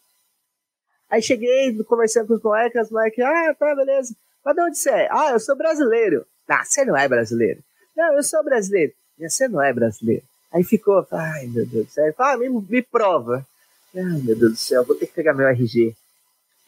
Aí 1.08 1.22
cheguei, 1.22 1.72
conversando 1.84 2.26
com 2.26 2.34
os 2.34 2.42
moleques, 2.42 2.82
os 2.86 2.90
moleques, 2.90 3.24
ah, 3.24 3.54
tá, 3.56 3.72
beleza. 3.76 4.14
Mas 4.44 4.54
de 4.56 4.62
onde 4.62 4.78
você 4.78 4.90
é? 4.90 5.08
Ah, 5.10 5.30
eu 5.30 5.38
sou 5.40 5.56
brasileiro. 5.56 6.26
Ah, 6.48 6.64
você 6.64 6.84
não 6.84 6.96
é 6.96 7.06
brasileiro. 7.08 7.62
Não, 7.96 8.14
eu 8.14 8.22
sou 8.24 8.42
brasileiro. 8.44 8.92
"Mas 9.18 9.34
Você 9.34 9.46
não 9.48 9.62
é 9.62 9.72
brasileiro. 9.72 10.24
Aí 10.52 10.64
ficou, 10.64 11.06
ai 11.12 11.46
meu 11.46 11.66
Deus 11.66 11.86
do 11.86 11.90
céu. 11.90 12.14
Ah, 12.18 12.36
me, 12.36 12.48
me 12.48 12.82
prova. 12.82 13.46
Ai 13.94 14.20
meu 14.22 14.36
Deus 14.36 14.52
do 14.52 14.56
céu, 14.56 14.84
vou 14.84 14.96
ter 14.96 15.06
que 15.06 15.14
pegar 15.14 15.34
meu 15.34 15.46
RG. 15.48 15.94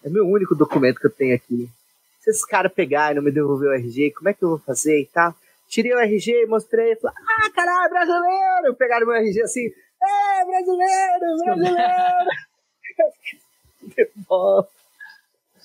É 0.04 0.08
meu 0.08 0.26
único 0.26 0.54
documento 0.54 1.00
que 1.00 1.06
eu 1.06 1.10
tenho 1.10 1.34
aqui. 1.34 1.68
Se 2.20 2.30
esse 2.30 2.46
cara 2.46 2.68
pegar 2.68 3.12
e 3.12 3.14
não 3.14 3.22
me 3.22 3.30
devolver 3.30 3.70
o 3.70 3.74
RG, 3.74 4.12
como 4.12 4.28
é 4.28 4.34
que 4.34 4.42
eu 4.42 4.50
vou 4.50 4.58
fazer 4.58 5.00
e 5.00 5.06
tal? 5.06 5.34
Tirei 5.68 5.92
o 5.92 5.98
RG, 5.98 6.46
mostrei, 6.46 6.96
falei, 6.96 7.16
ah, 7.16 7.50
caralho, 7.54 7.90
brasileiro! 7.90 8.74
Pegaram 8.76 9.06
meu 9.06 9.16
RG 9.16 9.42
assim, 9.42 9.66
é, 9.66 10.44
brasileiro, 10.44 11.36
brasileiro! 11.44 12.30
Devolve. 13.96 14.68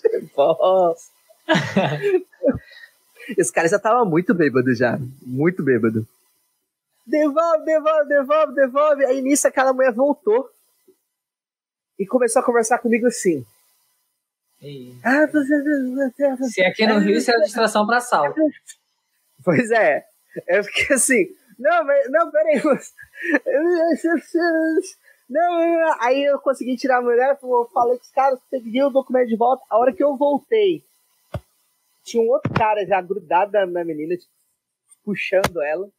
Devolve. 0.04 1.02
Esse 3.38 3.52
cara 3.52 3.68
já 3.68 3.80
tava 3.80 4.04
muito 4.04 4.34
bêbado 4.34 4.74
já, 4.74 5.00
muito 5.22 5.64
bêbado. 5.64 6.06
Devolve, 7.06 7.66
devolve, 7.66 8.08
devolve, 8.08 8.56
devolve. 8.56 9.06
Aí 9.06 9.22
nisso 9.22 9.48
aquela 9.48 9.74
mulher 9.74 9.94
voltou 9.94 10.50
e 12.00 12.06
começou 12.06 12.42
a 12.42 12.46
conversar 12.46 12.80
comigo 12.80 13.08
assim. 13.08 13.46
Ah, 15.04 15.28
você, 15.28 15.62
você, 16.38 16.44
Se 16.50 16.64
aqui 16.64 16.88
no 16.88 17.00
Rio 17.00 17.18
isso 17.18 17.30
é 17.32 17.40
distração 17.42 17.86
pra 17.86 17.98
assalto. 17.98 18.40
Pois 19.44 19.70
é. 19.72 20.06
Eu 20.48 20.64
fiquei 20.64 20.96
assim, 20.96 21.28
não, 21.60 21.84
mas, 21.86 22.10
não, 22.10 22.32
peraí. 22.32 22.62
Não, 25.30 26.02
aí 26.02 26.24
eu 26.24 26.40
consegui 26.40 26.76
tirar 26.76 27.00
a 27.00 27.02
mulher, 27.02 27.38
eu 27.42 27.70
falei 27.74 27.98
com 27.98 28.04
os 28.04 28.12
caras, 28.12 28.40
peguei 28.52 28.84
o 28.84 28.90
documento 28.90 29.30
de 29.30 29.36
volta. 29.36 29.64
A 29.70 29.78
hora 29.78 29.94
que 29.94 30.04
eu 30.04 30.16
voltei, 30.16 30.84
tinha 32.04 32.22
um 32.22 32.30
outro 32.30 32.54
cara 32.54 32.86
já 32.86 33.02
grudado 33.02 33.52
na 33.68 33.84
menina, 33.84 34.16
tipo, 34.16 34.32
puxando 35.04 35.62
ela. 35.62 35.90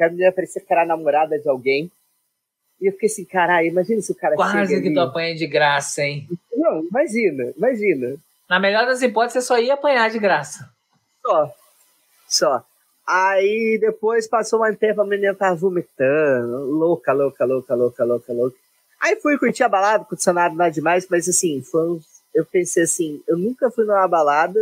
Que 0.00 0.04
a 0.04 0.08
menina 0.08 0.32
parecia 0.32 0.62
que 0.62 0.72
era 0.72 0.86
namorada 0.86 1.38
de 1.38 1.46
alguém. 1.46 1.92
E 2.80 2.86
eu 2.86 2.92
fiquei 2.92 3.06
assim, 3.06 3.26
caralho, 3.26 3.68
imagina 3.68 4.00
se 4.00 4.10
o 4.10 4.14
cara 4.14 4.34
Quase 4.34 4.80
que 4.80 4.86
ali. 4.86 4.94
tu 4.94 5.00
apanha 5.00 5.34
de 5.34 5.46
graça, 5.46 6.00
hein? 6.02 6.26
Não, 6.56 6.82
imagina, 6.86 7.52
imagina. 7.54 8.16
Na 8.48 8.58
melhor 8.58 8.86
das 8.86 9.02
hipóteses, 9.02 9.44
você 9.44 9.46
só 9.46 9.58
ia 9.58 9.74
apanhar 9.74 10.08
de 10.08 10.18
graça. 10.18 10.70
Só. 11.20 11.52
Só. 12.26 12.64
Aí 13.06 13.76
depois 13.78 14.26
passou 14.26 14.64
um 14.66 14.74
tempo, 14.74 15.02
a 15.02 15.06
menina 15.06 15.34
tava 15.34 15.54
vomitando, 15.56 16.64
louca, 16.70 17.12
louca, 17.12 17.44
louca, 17.44 17.74
louca, 17.74 18.02
louca, 18.02 18.32
louca. 18.32 18.56
Aí 19.02 19.16
fui 19.20 19.36
curtir 19.38 19.64
a 19.64 19.68
balada, 19.68 20.06
condicionado 20.06 20.54
nada 20.56 20.70
demais, 20.70 21.06
mas 21.10 21.28
assim, 21.28 21.60
foi 21.62 21.90
um- 21.90 22.00
eu 22.34 22.46
pensei 22.46 22.84
assim, 22.84 23.22
eu 23.28 23.36
nunca 23.36 23.70
fui 23.70 23.84
numa 23.84 24.08
balada 24.08 24.58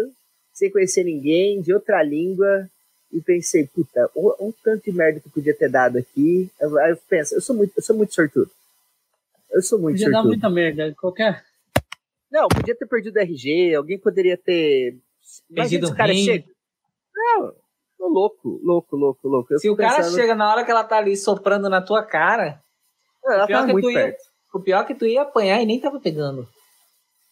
sem 0.53 0.69
conhecer 0.69 1.05
ninguém, 1.05 1.61
de 1.61 1.73
outra 1.73 2.03
língua, 2.03 2.69
e 3.13 3.21
pensei, 3.21 3.67
puta, 3.67 4.11
o, 4.15 4.49
o 4.49 4.55
tanto 4.63 4.85
de 4.85 4.93
merda 4.93 5.19
que 5.21 5.29
eu 5.29 5.33
podia 5.33 5.55
ter 5.57 5.71
dado 5.71 5.97
aqui. 5.99 6.51
Eu- 6.61 6.79
Aí 6.79 6.91
eu 6.93 6.97
penso, 7.09 7.35
eu 7.35 7.41
sou 7.41 7.57
muito, 7.57 7.73
eu 7.77 7.83
sou 7.83 7.97
muito 7.97 8.15
sortudo. 8.15 8.51
Eu 9.51 9.63
sou 9.63 9.79
muito 9.79 9.95
Podia 9.95 10.09
dar 10.11 10.19
sortudo. 10.19 10.29
muita 10.33 10.51
merda. 10.51 10.95
Qualquer. 11.01 11.45
Não, 12.31 12.47
podia 12.49 12.75
ter 12.77 12.87
perdido 12.87 13.17
RG, 13.19 13.75
alguém 13.75 13.99
poderia 13.99 14.37
ter. 14.37 14.97
Perdido 15.55 15.89
o 15.89 15.95
cara 15.97 16.13
chega. 16.15 16.45
Não, 17.17 17.55
tô 17.97 18.09
louco, 18.09 18.61
louco, 18.63 18.95
louco, 18.97 19.27
louco. 19.29 19.53
Eu 19.55 19.59
Se 19.59 19.69
o 19.69 19.73
fico 19.73 19.83
cara 19.83 19.97
pensando- 20.03 20.15
chega 20.15 20.35
na 20.35 20.51
hora 20.51 20.65
que 20.65 20.71
ela 20.71 20.85
tá 20.85 20.99
ali 20.99 21.17
soprando 21.17 21.69
na 21.71 21.81
tua 21.81 22.03
cara, 22.03 22.63
Não, 23.25 23.33
ela 23.33 23.47
pior 23.47 23.67
tá 23.67 23.73
muito 23.73 23.91
ia- 23.91 23.99
perto. 24.05 24.23
o 24.53 24.61
pior 24.61 24.83
é 24.83 24.85
que 24.85 24.95
tu 24.95 25.07
ia 25.07 25.23
apanhar 25.23 25.63
e 25.63 25.67
nem 25.67 25.81
tava 25.81 25.99
pegando. 25.99 26.47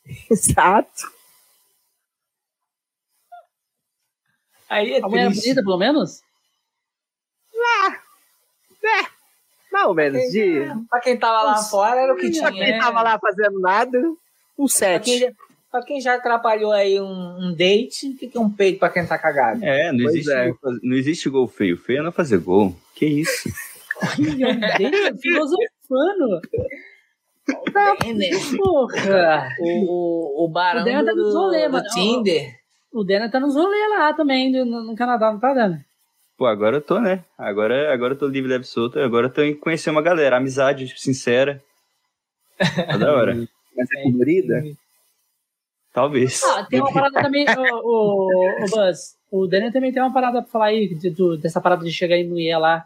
Exato. 0.30 1.14
Aí 4.68 4.92
é 4.94 4.98
A 5.02 5.08
mulher 5.08 5.22
é 5.22 5.26
triste. 5.26 5.42
bonita, 5.44 5.62
pelo 5.62 5.78
menos? 5.78 6.22
Mais 9.72 9.86
ou 9.86 9.94
menos. 9.94 10.22
De... 10.32 10.66
Pra 10.88 11.00
quem 11.00 11.18
tava 11.18 11.42
lá 11.42 11.50
Nossa, 11.52 11.70
fora 11.70 12.00
era 12.00 12.12
o 12.12 12.16
que 12.16 12.30
Pra 12.30 12.50
tinha. 12.50 12.64
quem 12.64 12.72
né? 12.72 12.78
tava 12.78 13.02
lá 13.02 13.18
fazendo 13.18 13.60
nada, 13.60 13.98
um 14.58 14.66
Pra 14.66 14.98
quem, 15.00 15.18
7. 15.18 15.18
já, 15.18 15.30
pra 15.70 15.82
quem 15.82 16.00
já 16.00 16.14
atrapalhou 16.14 16.72
aí 16.72 17.00
um, 17.00 17.36
um 17.48 17.54
date, 17.54 18.08
o 18.10 18.16
que 18.16 18.28
que 18.28 18.38
é 18.38 18.40
um 18.40 18.50
peito 18.50 18.78
pra 18.78 18.88
quem 18.88 19.06
tá 19.06 19.18
cagado? 19.18 19.62
É, 19.64 19.92
não 19.92 20.04
Pois 20.04 20.14
existe, 20.14 20.32
é. 20.32 20.48
Gol, 20.48 20.58
não 20.82 20.96
existe 20.96 21.28
gol 21.28 21.46
feio. 21.48 21.76
Feio 21.76 21.98
é 22.00 22.02
não 22.02 22.12
fazer 22.12 22.38
gol. 22.38 22.74
Que 22.94 23.06
isso? 23.06 23.50
Olha, 24.18 24.54
deixa 24.78 25.14
filosofando. 25.20 26.40
O 27.48 28.02
Denner. 28.02 28.32
Porra. 28.56 29.48
O, 29.60 30.42
o, 30.42 30.44
o 30.44 30.48
barão 30.48 30.82
O 30.82 31.04
tá 31.04 31.12
do, 31.12 31.32
rolê, 31.32 31.66
do 31.66 31.72
mano. 31.72 31.88
Tinder. 31.90 32.55
O 32.96 33.04
Denner 33.04 33.30
tá 33.30 33.38
nos 33.38 33.54
rolês 33.54 33.90
lá 33.90 34.14
também, 34.14 34.50
no, 34.50 34.82
no 34.84 34.96
Canadá, 34.96 35.30
não 35.30 35.38
tá 35.38 35.52
dando? 35.52 35.78
Pô, 36.38 36.46
agora 36.46 36.76
eu 36.76 36.80
tô, 36.80 36.98
né? 37.00 37.22
Agora, 37.36 37.92
agora 37.92 38.14
eu 38.14 38.18
tô 38.18 38.26
livre, 38.26 38.50
leve, 38.50 38.64
solto. 38.64 38.98
Agora 38.98 39.26
eu 39.26 39.32
tô 39.32 39.42
em 39.42 39.54
conhecer 39.54 39.90
uma 39.90 40.00
galera. 40.02 40.36
Amizade 40.38 40.92
sincera. 40.98 41.62
Tá 42.58 42.96
da 42.96 43.12
hora. 43.12 43.34
Mas 43.76 43.88
é 43.92 44.02
colorida? 44.02 44.62
Talvez. 45.92 46.42
Ah, 46.42 46.64
tem 46.64 46.80
uma 46.80 46.92
parada 46.92 47.22
também, 47.22 47.46
o, 47.46 47.76
o, 47.84 48.64
o 48.64 48.70
Buzz. 48.70 49.16
O 49.30 49.46
Denner 49.46 49.72
também 49.72 49.92
tem 49.92 50.02
uma 50.02 50.12
parada 50.12 50.40
pra 50.42 50.50
falar 50.50 50.66
aí, 50.66 50.94
de- 50.94 51.10
do- 51.10 51.36
dessa 51.36 51.60
parada 51.60 51.84
de 51.84 51.90
chegar 51.92 52.16
em 52.16 52.28
mulher 52.28 52.58
lá. 52.58 52.84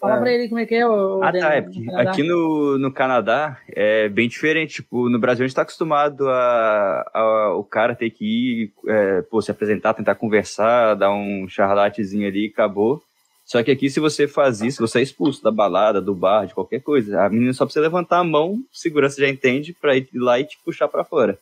Fala 0.00 0.16
É. 0.16 0.20
pra 0.20 0.32
ele 0.32 0.48
como 0.48 0.60
é 0.60 0.66
que 0.66 0.74
é 0.76 0.86
o, 0.86 1.22
Ah, 1.22 1.32
tá. 1.32 1.54
É 1.56 1.60
no 1.60 1.98
aqui 1.98 2.22
no, 2.22 2.78
no 2.78 2.92
Canadá 2.92 3.58
é 3.68 4.08
bem 4.08 4.28
diferente. 4.28 4.74
Tipo, 4.74 5.08
no 5.08 5.18
Brasil 5.18 5.44
a 5.44 5.48
gente 5.48 5.56
tá 5.56 5.62
acostumado 5.62 6.28
a, 6.28 7.10
a- 7.12 7.54
o 7.56 7.64
cara 7.64 7.94
ter 7.94 8.10
que 8.10 8.24
ir, 8.24 8.72
é, 8.88 9.22
pô, 9.22 9.42
se 9.42 9.50
apresentar, 9.50 9.94
tentar 9.94 10.14
conversar, 10.14 10.94
dar 10.94 11.10
um 11.12 11.48
charlatezinho 11.48 12.28
ali 12.28 12.46
e 12.46 12.48
acabou. 12.48 13.02
Só 13.44 13.60
que 13.62 13.72
aqui, 13.72 13.90
se 13.90 13.98
você 13.98 14.28
faz 14.28 14.60
isso, 14.60 14.86
você 14.86 15.00
é 15.00 15.02
expulso 15.02 15.42
da 15.42 15.50
balada, 15.50 16.00
do 16.00 16.14
bar, 16.14 16.46
de 16.46 16.54
qualquer 16.54 16.80
coisa. 16.80 17.20
A 17.20 17.28
menina 17.28 17.52
só 17.52 17.64
precisa 17.64 17.82
levantar 17.82 18.18
a 18.18 18.24
mão, 18.24 18.62
segurança 18.72 19.20
já 19.20 19.28
entende, 19.28 19.74
pra 19.78 19.96
ir 19.96 20.08
lá 20.14 20.38
e 20.38 20.44
te 20.44 20.56
puxar 20.64 20.86
pra 20.86 21.02
fora. 21.04 21.36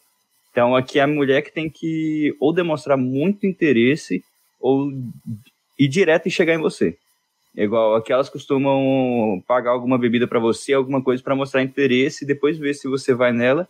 Então 0.51 0.75
aqui 0.75 0.99
é 0.99 1.03
a 1.03 1.07
mulher 1.07 1.43
que 1.43 1.53
tem 1.53 1.69
que 1.69 2.35
ou 2.41 2.53
demonstrar 2.55 2.97
muito 2.97 3.47
interesse 3.47 4.25
ou 4.59 4.91
ir 5.79 5.89
direto 5.89 6.27
e 6.27 6.31
chegar 6.31 6.55
em 6.55 6.59
você. 6.59 6.97
É 7.57 7.65
igual 7.65 7.95
aqui 7.97 8.13
elas 8.13 8.29
costumam 8.29 9.43
pagar 9.47 9.71
alguma 9.71 9.99
bebida 9.99 10.27
pra 10.27 10.39
você, 10.39 10.73
alguma 10.73 11.03
coisa 11.03 11.23
pra 11.23 11.35
mostrar 11.35 11.63
interesse 11.63 12.25
e 12.25 12.27
depois 12.27 12.57
ver 12.57 12.75
se 12.75 12.89
você 12.89 13.13
vai 13.13 13.33
nela 13.33 13.67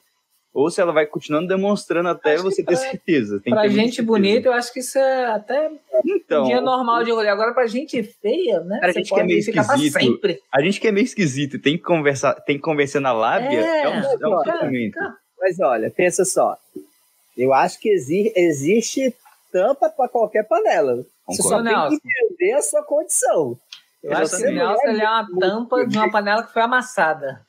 ou 0.52 0.68
se 0.68 0.80
ela 0.80 0.92
vai 0.92 1.06
continuando 1.06 1.46
demonstrando 1.48 2.08
até 2.08 2.34
Acho 2.34 2.42
que 2.42 2.50
você 2.50 2.62
ter 2.62 2.72
pra- 2.72 2.76
certeza. 2.76 3.34
Tem 3.40 3.44
que 3.44 3.50
Pra 3.50 3.62
ter 3.62 3.68
gente 3.70 3.94
certeza. 3.96 4.06
bonita, 4.06 4.48
eu 4.48 4.52
acho 4.52 4.72
que 4.72 4.80
isso 4.80 4.98
é 4.98 5.26
até 5.26 5.70
Então, 6.04 6.42
um 6.44 6.46
dia 6.48 6.60
normal 6.60 7.04
de 7.04 7.10
rolê. 7.12 7.28
Agora, 7.28 7.54
pra 7.54 7.66
gente 7.68 8.02
feia, 8.02 8.60
né? 8.60 8.80
Cara, 8.80 8.90
a 8.90 8.92
você 8.92 8.98
gente 8.98 9.14
que 9.14 9.20
é 9.20 9.22
meio 9.24 9.44
pra 9.52 9.62
esquisito. 9.62 9.92
sempre. 10.00 10.40
a 10.52 10.60
gente 10.60 10.80
que 10.80 10.88
é 10.88 10.92
meio 10.92 11.04
esquisito, 11.04 11.54
e 11.56 11.58
tem 11.60 11.76
que 11.78 11.84
conversar, 11.84 12.34
tem 12.34 12.56
que 12.56 12.62
convencer 12.62 13.00
na 13.00 13.12
lábia, 13.12 13.60
É, 13.60 13.82
é, 13.84 13.88
um, 13.88 13.92
é 13.94 14.28
um 14.28 14.42
cara, 14.42 14.58
sofrimento. 14.58 14.98
Mas 15.40 15.58
olha, 15.60 15.88
pensa 15.90 16.24
só. 16.24 16.56
Eu 17.38 17.54
acho 17.54 17.78
que 17.80 17.88
exi- 17.88 18.32
existe 18.36 19.14
tampa 19.52 19.88
para 19.88 20.08
qualquer 20.08 20.46
panela. 20.48 21.02
Você 21.30 21.42
só 21.42 21.62
tem 21.62 21.74
que 21.88 21.94
entender 21.94 22.52
a 22.52 22.62
sua 22.62 22.82
condição. 22.82 23.58
Eu 24.02 24.12
acho 24.16 24.36
que 24.36 24.46
o. 24.46 24.52
Nelson 24.52 24.88
ele 24.88 25.02
é 25.02 25.08
uma 25.08 25.28
tampa 25.38 25.86
de 25.86 25.96
uma 25.98 26.10
panela 26.10 26.42
que 26.42 26.52
foi 26.52 26.62
amassada. 26.62 27.40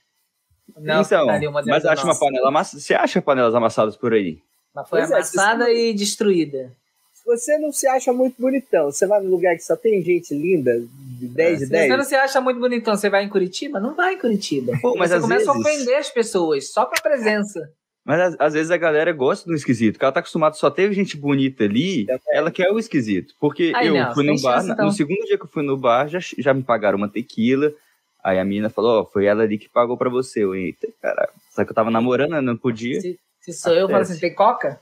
O 0.75 0.79
Nelson 0.79 1.15
Então, 1.15 1.27
tá 1.27 1.61
mas 1.67 1.83
do 1.83 1.89
acha 1.89 2.03
uma 2.03 2.17
panela 2.19 2.47
amassa... 2.49 2.79
Você 2.79 2.93
acha 2.93 3.21
panelas 3.21 3.55
amassadas 3.55 3.95
por 3.95 4.13
aí? 4.13 4.39
Mas 4.73 4.87
foi 4.89 4.99
Pois 4.99 5.11
é, 5.11 5.15
amassada 5.15 5.69
e 5.69 5.93
destruída. 5.93 6.71
Se 7.13 7.25
você 7.25 7.57
não 7.59 7.71
se 7.71 7.87
acha 7.87 8.11
muito 8.11 8.41
bonitão, 8.41 8.91
você 8.91 9.05
vai 9.05 9.21
num 9.21 9.29
lugar 9.29 9.55
que 9.55 9.61
só 9.63 9.75
tem 9.75 10.01
gente 10.01 10.33
linda, 10.33 10.73
de 11.19 11.27
10 11.27 11.59
de 11.59 11.65
Se 11.65 11.71
você 11.71 11.87
não 11.87 11.97
10, 11.97 12.07
se 12.07 12.15
acha 12.15 12.41
muito 12.41 12.59
bonitão, 12.59 12.95
você 12.95 13.09
vai 13.09 13.23
em 13.23 13.29
Curitiba? 13.29 13.79
Não 13.79 13.93
vai 13.93 14.15
em 14.15 14.17
Curitiba. 14.17 14.73
Pô, 14.81 14.95
mas 14.95 15.11
você 15.11 15.19
começa 15.19 15.51
a 15.51 15.53
vezes- 15.53 15.67
ofender 15.67 15.97
as 15.97 16.09
pessoas, 16.09 16.71
só 16.71 16.85
com 16.85 16.95
a 16.97 17.01
presença. 17.01 17.71
Mas 18.11 18.35
às, 18.37 18.51
vezes 18.51 18.69
a 18.71 18.75
galera 18.75 19.13
gosta 19.13 19.47
do 19.47 19.55
esquisito, 19.55 19.93
porque 19.93 20.03
ela 20.03 20.11
tá 20.11 20.19
acostumada, 20.19 20.53
só 20.55 20.69
teve 20.69 20.93
gente 20.93 21.15
bonita 21.15 21.63
ali, 21.63 22.05
ela 22.27 22.51
quer 22.51 22.69
o 22.69 22.77
esquisito. 22.77 23.33
Porque 23.39 23.71
Aí, 23.73 23.87
eu 23.87 23.93
Nelson, 23.93 24.13
fui 24.13 24.25
no 24.25 24.41
bar, 24.41 24.55
chance, 24.55 24.71
então. 24.71 24.85
no 24.87 24.91
segundo 24.91 25.25
dia 25.25 25.37
que 25.37 25.45
eu 25.45 25.47
fui 25.47 25.63
no 25.63 25.77
bar, 25.77 26.09
já, 26.09 26.19
já 26.19 26.53
me 26.53 26.61
pagaram 26.61 26.97
uma 26.97 27.07
tequila. 27.07 27.71
Aí 28.21 28.37
a 28.37 28.43
menina 28.43 28.69
falou, 28.69 28.99
ó, 28.99 29.05
foi 29.05 29.27
ela 29.27 29.43
ali 29.43 29.57
que 29.57 29.69
pagou 29.69 29.95
pra 29.95 30.09
você. 30.09 30.43
Eu, 30.43 30.53
eita, 30.53 30.89
caralho. 31.01 31.29
Só 31.51 31.63
que 31.63 31.71
eu 31.71 31.73
tava 31.73 31.89
namorando, 31.89 32.31
né, 32.31 32.41
não 32.41 32.57
podia. 32.57 32.99
Se, 32.99 33.17
se 33.39 33.53
sou 33.53 33.71
eu, 33.71 33.83
eu 33.83 33.87
falo 33.87 34.01
assim, 34.01 34.19
tem 34.19 34.35
coca? 34.35 34.77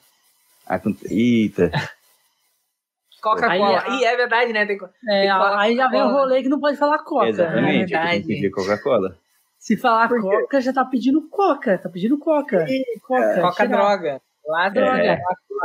Eita. 1.07 1.69
Coca-Cola. 3.21 3.83
E 3.89 4.05
é 4.05 4.17
verdade, 4.17 4.51
né? 4.53 4.65
Tem 4.65 4.79
É, 5.07 5.21
Tem 5.21 5.29
aí 5.29 5.75
já 5.75 5.87
vem 5.87 6.01
o 6.01 6.09
rolê 6.09 6.41
que 6.41 6.49
não 6.49 6.59
pode 6.59 6.77
falar 6.77 6.97
coca. 7.03 7.27
Exatamente, 7.27 7.93
eu 7.93 7.99
verdade. 7.99 8.49
Coca-Cola. 8.49 9.15
Se 9.69 9.77
falar 9.77 10.09
coca, 10.09 10.59
já 10.61 10.73
tá 10.73 10.83
pedindo 10.83 11.21
coca. 11.29 11.77
Tá 11.77 11.87
pedindo 11.89 12.17
coca. 12.17 12.65
Coca, 13.07 13.41
Coca 13.41 13.53
chega- 13.63 13.77
droga. 13.77 14.21
Lá 14.47 14.67
droga. 14.69 15.03
É. 15.03 15.21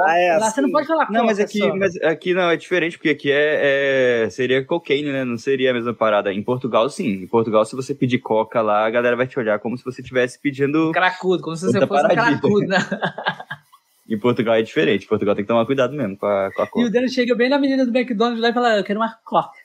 Ah, 0.06 0.18
é 0.18 0.36
Lá 0.36 0.50
você 0.50 0.60
não 0.60 0.66
assim. 0.66 0.72
pode 0.72 0.86
falar 0.86 1.06
coca. 1.06 1.18
Não, 1.18 1.24
mas 1.24 1.38
aqui, 1.40 1.58
só. 1.58 1.74
mas 1.74 1.96
aqui 2.02 2.34
não, 2.34 2.50
é 2.50 2.56
diferente, 2.56 2.98
porque 2.98 3.08
aqui 3.10 3.30
é, 3.32 4.24
é- 4.26 4.30
seria 4.30 4.62
cocaine, 4.62 5.10
né? 5.10 5.24
Não 5.24 5.38
seria 5.38 5.70
a 5.70 5.72
mesma 5.74 5.94
parada. 5.94 6.30
Em 6.32 6.42
Portugal, 6.42 6.90
sim. 6.90 7.22
Em 7.22 7.26
Portugal, 7.26 7.64
se 7.64 7.74
você 7.74 7.94
pedir 7.94 8.18
coca 8.18 8.60
lá, 8.60 8.84
a 8.84 8.90
galera 8.90 9.16
vai 9.16 9.26
te 9.26 9.38
olhar 9.38 9.58
como 9.58 9.78
se 9.78 9.84
você 9.84 10.02
estivesse 10.02 10.38
pedindo. 10.38 10.92
Cracudo, 10.92 11.42
como 11.42 11.56
se 11.56 11.64
você 11.64 11.78
fosse 11.86 12.04
um 12.04 12.08
paradinha. 12.08 12.38
cracudo, 12.40 12.66
né? 12.66 12.76
Em 14.06 14.18
Portugal 14.18 14.54
é 14.56 14.62
diferente. 14.62 15.06
Em 15.06 15.08
Portugal 15.08 15.34
tem 15.34 15.44
que 15.44 15.48
tomar 15.48 15.64
cuidado 15.64 15.94
mesmo 15.94 16.18
com 16.18 16.26
a, 16.26 16.50
com 16.52 16.60
a 16.60 16.64
E 16.66 16.68
coca. 16.68 16.86
o 16.86 16.90
Dano 16.90 17.08
chega 17.08 17.34
bem 17.34 17.48
na 17.48 17.58
menina 17.58 17.86
do 17.86 17.96
McDonald's 17.96 18.42
lá 18.42 18.50
e 18.50 18.52
fala, 18.52 18.76
eu 18.76 18.84
quero 18.84 19.00
uma 19.00 19.16
coca. 19.24 19.56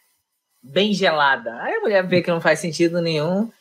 Bem 0.63 0.93
gelada. 0.93 1.55
Aí 1.61 1.73
a 1.73 1.81
mulher 1.81 2.07
vê 2.07 2.21
que 2.21 2.31
não 2.31 2.39
faz 2.39 2.59
sentido 2.59 3.01
nenhum. 3.01 3.51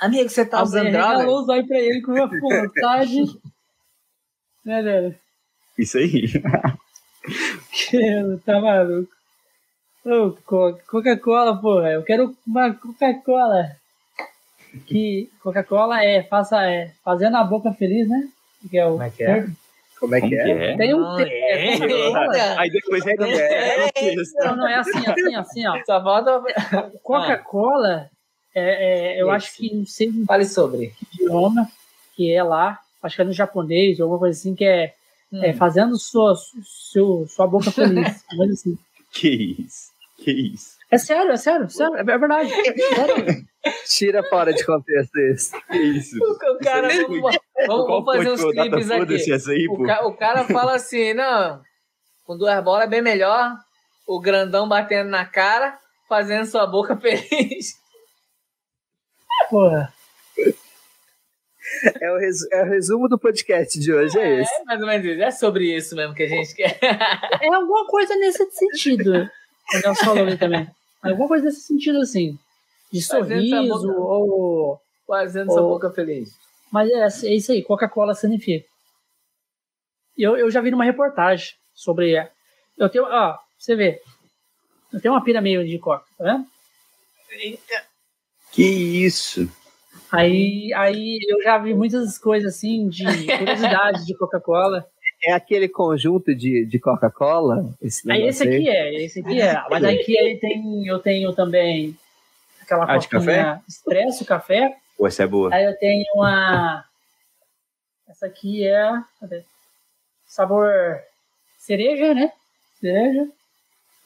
Amigo, 0.00 0.28
você 0.28 0.44
tá 0.44 0.62
usando 0.62 0.90
droga? 0.92 1.26
os 1.30 1.48
olhos 1.48 1.66
pra 1.66 1.78
ele 1.78 2.02
com 2.02 2.12
uma 2.12 2.26
vontade. 2.26 3.22
né, 4.64 4.82
Dano? 4.82 5.14
Isso 5.78 5.98
aí. 5.98 6.26
Que 7.72 8.38
tá 8.44 8.60
maluco. 8.60 9.10
Ô, 10.04 10.32
Co- 10.44 10.78
Coca-Cola, 10.88 11.60
porra. 11.60 11.90
Eu 11.92 12.02
quero 12.02 12.36
uma 12.46 12.72
Coca-Cola. 12.74 13.70
Que 14.86 15.30
Coca-Cola 15.42 16.04
é, 16.04 16.22
faça, 16.22 16.62
é 16.70 16.92
fazendo 17.04 17.36
a 17.36 17.44
boca 17.44 17.72
feliz, 17.72 18.08
né? 18.08 18.28
Que 18.70 18.78
é 18.78 18.86
o 18.86 18.90
Como 18.92 19.02
é 19.02 19.10
que 19.10 19.22
é? 19.24 19.46
Como 19.98 20.14
é 20.14 20.20
Como 20.20 20.30
que 20.30 20.36
que 20.36 20.42
é? 20.42 20.72
é? 20.72 20.76
Tem 20.76 20.94
um 20.94 21.16
te- 21.16 21.22
é. 21.24 21.78
Coca-Cola. 21.78 22.60
Aí 22.60 22.70
depois 22.70 23.06
é 23.06 23.14
Não, 24.44 24.56
não 24.56 24.68
é 24.68 24.74
assim, 24.76 25.06
assim, 25.06 25.34
assim, 25.34 25.66
ó. 25.66 25.82
Coca-Cola, 27.02 28.10
é, 28.60 29.16
é, 29.18 29.22
eu 29.22 29.26
Isso. 29.26 29.34
acho 29.36 29.56
que 29.56 29.74
não 29.74 29.86
sei 29.86 30.12
Fale 30.26 30.44
sobre. 30.46 30.92
idioma 31.12 31.68
que 32.14 32.32
é 32.32 32.42
lá, 32.42 32.80
acho 33.02 33.16
que 33.16 33.22
é 33.22 33.24
no 33.26 33.32
japonês 33.32 33.98
ou 34.00 34.04
alguma 34.04 34.20
coisa 34.20 34.38
assim, 34.38 34.54
que 34.54 34.64
é, 34.64 34.94
Hum. 35.32 35.42
é 35.42 35.52
fazendo 35.52 35.98
sua, 35.98 36.34
seu, 36.92 37.26
sua 37.28 37.46
boca 37.48 37.70
feliz. 37.70 38.22
assim. 38.52 38.78
Que 39.12 39.28
isso? 39.58 39.90
Que 40.18 40.30
isso? 40.30 40.76
É 40.88 40.98
sério, 40.98 41.32
é 41.32 41.36
sério, 41.36 41.68
sério, 41.68 41.96
é 41.96 42.04
verdade. 42.04 42.50
É 42.52 42.72
sério. 42.94 43.46
Tira 43.88 44.22
fora 44.22 44.54
de 44.54 44.64
contexto 44.64 45.18
isso. 45.18 45.52
Que 45.68 45.76
isso? 45.78 46.16
O 46.22 46.58
cara, 46.62 46.92
Isso 46.92 47.08
vamos, 47.08 47.36
vamos, 47.66 47.86
vamos 47.88 48.04
fazer 48.04 48.30
uns 48.30 48.54
data 48.54 48.70
clipes 48.70 48.90
aqui. 48.92 49.50
aí, 49.50 49.66
O, 49.68 49.82
ca- 49.84 50.06
o 50.06 50.12
cara 50.16 50.44
fala 50.44 50.76
assim, 50.76 51.12
não, 51.12 51.60
com 52.24 52.38
duas 52.38 52.62
bolas 52.62 52.84
é 52.84 52.88
bem 52.88 53.02
melhor, 53.02 53.56
o 54.06 54.20
grandão 54.20 54.68
batendo 54.68 55.10
na 55.10 55.24
cara, 55.26 55.76
fazendo 56.08 56.46
sua 56.46 56.66
boca 56.68 56.94
feliz. 57.00 57.74
Porra. 59.50 59.92
É 62.00 62.12
o, 62.12 62.18
resu- 62.18 62.48
é 62.52 62.62
o 62.62 62.66
resumo 62.66 63.08
do 63.08 63.18
podcast 63.18 63.78
de 63.78 63.92
hoje, 63.92 64.16
é 64.18 64.40
esse. 64.40 64.54
É 64.54 64.64
mais 64.64 64.80
ou 64.80 64.86
menos 64.86 65.04
isso, 65.04 65.22
é 65.22 65.30
sobre 65.32 65.76
isso 65.76 65.96
mesmo 65.96 66.14
que 66.14 66.22
a 66.22 66.28
gente 66.28 66.54
quer. 66.54 66.78
É 66.82 67.48
alguma 67.54 67.86
coisa 67.86 68.14
nesse 68.16 68.48
sentido. 68.52 69.10
O 69.74 69.78
Nelson 69.82 70.04
falou 70.04 70.22
ali 70.26 70.38
também. 70.38 70.68
Alguma 71.02 71.26
coisa 71.28 71.46
nesse 71.46 71.62
sentido, 71.62 71.98
assim. 72.00 72.38
De 72.92 73.04
Fazendo 73.04 73.40
sorriso, 73.48 73.88
boca- 73.88 74.00
ou. 74.00 74.80
Fazendo 75.06 75.52
sua 75.52 75.62
boca 75.62 75.90
feliz. 75.90 76.30
Mas 76.72 76.88
é, 76.90 77.28
é 77.28 77.34
isso 77.34 77.50
aí, 77.52 77.62
Coca-Cola 77.62 78.14
significa. 78.14 78.66
Eu, 80.16 80.36
eu 80.36 80.50
já 80.50 80.60
vi 80.60 80.70
numa 80.70 80.84
reportagem 80.84 81.54
sobre. 81.74 82.14
Eu 82.78 82.88
tenho. 82.88 83.04
Ó, 83.04 83.36
você 83.58 83.74
vê. 83.74 84.00
Eu 84.92 85.00
tenho 85.00 85.14
uma 85.14 85.22
pira 85.24 85.40
meio 85.40 85.66
de 85.66 85.78
coca, 85.78 86.04
tá 86.16 86.24
vendo? 86.24 86.46
Que 88.56 89.04
isso? 89.04 89.46
Aí, 90.10 90.72
aí 90.72 91.18
eu 91.28 91.42
já 91.42 91.58
vi 91.58 91.74
muitas 91.74 92.16
coisas 92.16 92.54
assim 92.54 92.88
de 92.88 93.04
curiosidade 93.36 94.06
de 94.06 94.16
Coca-Cola. 94.16 94.86
É 95.22 95.34
aquele 95.34 95.68
conjunto 95.68 96.34
de, 96.34 96.64
de 96.64 96.78
Coca-Cola? 96.78 97.68
Esse 97.82 98.10
Aí 98.10 98.22
esse 98.22 98.44
aqui 98.44 98.66
é, 98.66 99.04
esse 99.04 99.20
aqui 99.20 99.42
é. 99.42 99.62
Mas 99.68 99.84
aqui 99.84 100.18
aí 100.18 100.38
tem, 100.38 100.86
eu 100.86 100.98
tenho 101.00 101.34
também 101.34 101.94
aquela 102.62 102.90
Ah, 102.90 102.96
de 102.96 103.10
coquinha 103.10 103.62
expresso, 103.68 104.24
café. 104.24 104.74
Pô, 104.96 105.06
essa 105.06 105.24
é 105.24 105.26
boa. 105.26 105.54
Aí 105.54 105.66
eu 105.66 105.76
tenho 105.76 106.06
uma. 106.14 106.82
Essa 108.08 108.24
aqui 108.24 108.66
é. 108.66 108.90
Cadê? 109.20 109.44
Sabor 110.26 110.72
cereja, 111.58 112.14
né? 112.14 112.32
Cereja. 112.80 113.28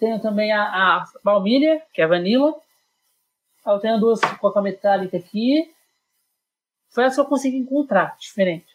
Tenho 0.00 0.18
também 0.18 0.50
a, 0.50 0.64
a 0.64 1.04
baunilha, 1.22 1.80
que 1.94 2.02
é 2.02 2.06
vanilla. 2.08 2.52
Eu 3.66 3.78
tenho 3.78 4.00
duas 4.00 4.20
coca 4.40 4.62
metálica 4.62 5.16
aqui. 5.16 5.72
Foi 6.90 7.04
essa 7.04 7.16
que 7.16 7.20
eu 7.20 7.26
consegui 7.26 7.56
encontrar, 7.56 8.16
diferente. 8.18 8.66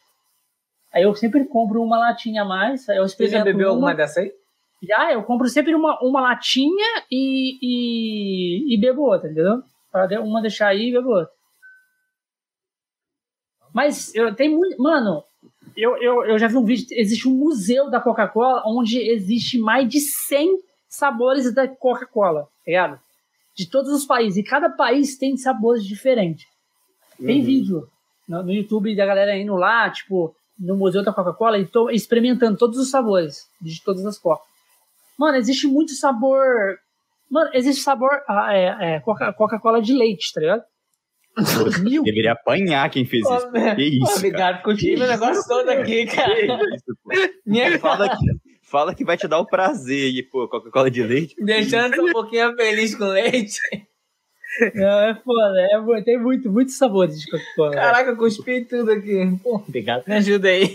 Aí 0.93 1.03
eu 1.03 1.13
sempre 1.13 1.43
compro 1.45 1.81
uma 1.83 1.97
latinha 1.97 2.43
a 2.43 2.45
mais. 2.45 2.87
Eu 2.87 3.07
Você 3.07 3.27
já 3.27 3.43
bebeu 3.43 3.67
uma. 3.67 3.73
alguma 3.73 3.95
dessa 3.95 4.21
aí? 4.21 4.33
Já, 4.81 5.11
eu 5.11 5.23
compro 5.23 5.47
sempre 5.49 5.73
uma, 5.73 5.99
uma 6.01 6.21
latinha 6.21 7.03
e, 7.11 7.57
e, 7.61 8.73
e 8.73 8.77
bebo 8.79 9.01
outra, 9.01 9.29
entendeu? 9.29 9.63
Para 9.91 10.21
uma 10.21 10.41
deixar 10.41 10.67
aí 10.67 10.89
e 10.89 10.91
bebo 10.91 11.09
outra. 11.09 11.33
Mas 13.73 14.13
eu, 14.15 14.33
tem 14.33 14.49
muito. 14.49 14.81
Mano, 14.81 15.23
eu, 15.75 15.97
eu, 15.97 16.25
eu 16.25 16.39
já 16.39 16.47
vi 16.47 16.55
um 16.55 16.63
vídeo. 16.63 16.87
Existe 16.91 17.27
um 17.27 17.33
museu 17.33 17.89
da 17.89 17.99
Coca-Cola 17.99 18.63
onde 18.65 18.97
existe 18.97 19.57
mais 19.59 19.89
de 19.89 19.99
100 19.99 20.59
sabores 20.87 21.53
da 21.53 21.67
Coca-Cola, 21.67 22.43
tá 22.43 22.49
ligado? 22.65 22.99
De 23.55 23.69
todos 23.69 23.91
os 23.91 24.05
países. 24.05 24.37
E 24.37 24.43
cada 24.43 24.69
país 24.69 25.17
tem 25.17 25.37
sabores 25.37 25.85
diferentes. 25.85 26.45
Tem 27.23 27.39
Uhum. 27.39 27.45
vídeo 27.45 27.87
no, 28.27 28.43
no 28.43 28.51
YouTube 28.53 28.95
da 28.95 29.05
galera 29.05 29.37
indo 29.37 29.55
lá, 29.55 29.89
tipo, 29.89 30.35
no 30.59 30.75
Museu 30.75 31.03
da 31.03 31.13
Coca-Cola 31.13 31.57
e 31.57 31.65
to- 31.65 31.89
experimentando 31.89 32.57
todos 32.57 32.77
os 32.77 32.89
sabores 32.89 33.47
de 33.61 33.81
todas 33.83 34.05
as 34.05 34.17
Coca. 34.17 34.43
Mano, 35.17 35.37
existe 35.37 35.67
muito 35.67 35.93
sabor. 35.93 36.45
Mano, 37.31 37.49
existe 37.53 37.81
sabor 37.81 38.09
ah, 38.27 38.53
é, 38.53 38.95
é, 38.95 38.99
Coca- 38.99 39.31
Coca-Cola 39.33 39.81
de 39.81 39.93
leite, 39.93 40.33
tá 40.33 40.41
ligado? 40.41 40.63
Mil. 41.83 42.03
Deveria 42.03 42.31
apanhar 42.33 42.89
quem 42.89 43.05
fez 43.05 43.25
isso. 43.29 43.51
Que 43.75 43.83
isso? 43.83 44.17
Obrigado 44.17 44.61
time 44.75 44.95
o 45.03 45.07
negócio 45.07 45.43
todo 45.47 45.67
aqui, 45.69 46.05
cara. 46.05 46.33
Que 46.35 46.75
isso, 46.75 46.97
pô. 47.03 47.11
Minha 47.45 47.77
Fala 47.79 48.09
que, 48.09 48.25
fala 48.65 48.93
que 48.95 49.05
vai 49.05 49.15
te 49.17 49.27
dar 49.27 49.39
o 49.39 49.45
prazer 49.45 50.05
aí, 50.07 50.23
pô, 50.23 50.47
Coca-Cola 50.47 50.89
de 50.91 51.01
leite. 51.03 51.35
Deixando 51.39 52.03
um 52.03 52.11
pouquinho 52.11 52.53
feliz 52.55 52.95
com 52.95 53.05
leite. 53.05 53.59
É, 54.61 55.09
é 55.09 55.15
foda, 55.15 55.59
é, 55.97 56.01
tem 56.01 56.17
muito, 56.17 56.49
muitos 56.49 56.77
sabores 56.77 57.19
de 57.19 57.29
Coca-Cola. 57.29 57.71
Caraca, 57.71 58.11
eu 58.11 58.15
cuspi 58.17 58.63
tudo 58.63 58.89
aqui. 58.91 59.37
Pô, 59.43 59.55
Obrigado. 59.55 60.03
me 60.07 60.13
ajuda 60.15 60.47
aí. 60.47 60.73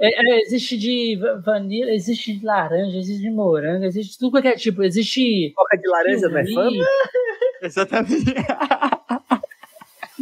É, 0.00 0.34
é, 0.34 0.42
existe 0.42 0.76
de 0.76 1.16
va- 1.16 1.34
vanila, 1.44 1.90
existe 1.92 2.34
de 2.38 2.44
laranja, 2.44 2.98
existe 2.98 3.22
de 3.22 3.30
morango, 3.30 3.84
existe 3.86 4.12
de 4.12 4.18
tudo 4.18 4.32
qualquer 4.32 4.56
tipo. 4.56 4.82
Existe. 4.82 5.50
Coca 5.56 5.78
de 5.78 5.88
laranja 5.88 6.28
não 6.28 6.38
é 6.38 6.46
fã? 6.52 6.68
Exatamente. 7.62 8.34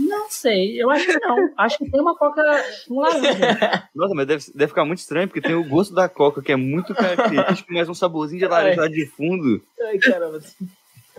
Não 0.08 0.30
sei, 0.30 0.80
eu 0.82 0.90
acho 0.90 1.06
que 1.06 1.18
não. 1.18 1.50
Acho 1.56 1.78
que 1.78 1.90
tem 1.90 2.00
uma 2.00 2.16
coca 2.16 2.42
com 2.88 3.00
laranja. 3.00 3.88
Nossa, 3.94 4.14
mas 4.14 4.26
deve, 4.26 4.44
deve 4.54 4.68
ficar 4.68 4.84
muito 4.84 4.98
estranho, 4.98 5.28
porque 5.28 5.40
tem 5.40 5.54
o 5.54 5.68
gosto 5.68 5.94
da 5.94 6.08
Coca, 6.08 6.40
que 6.42 6.52
é 6.52 6.56
muito 6.56 6.94
característico, 6.94 7.72
mas 7.72 7.88
um 7.88 7.94
saborzinho 7.94 8.40
de 8.40 8.46
laranja 8.46 8.80
lá 8.82 8.88
de 8.88 9.06
fundo. 9.06 9.60
Ai, 9.82 9.98
caramba. 9.98 10.40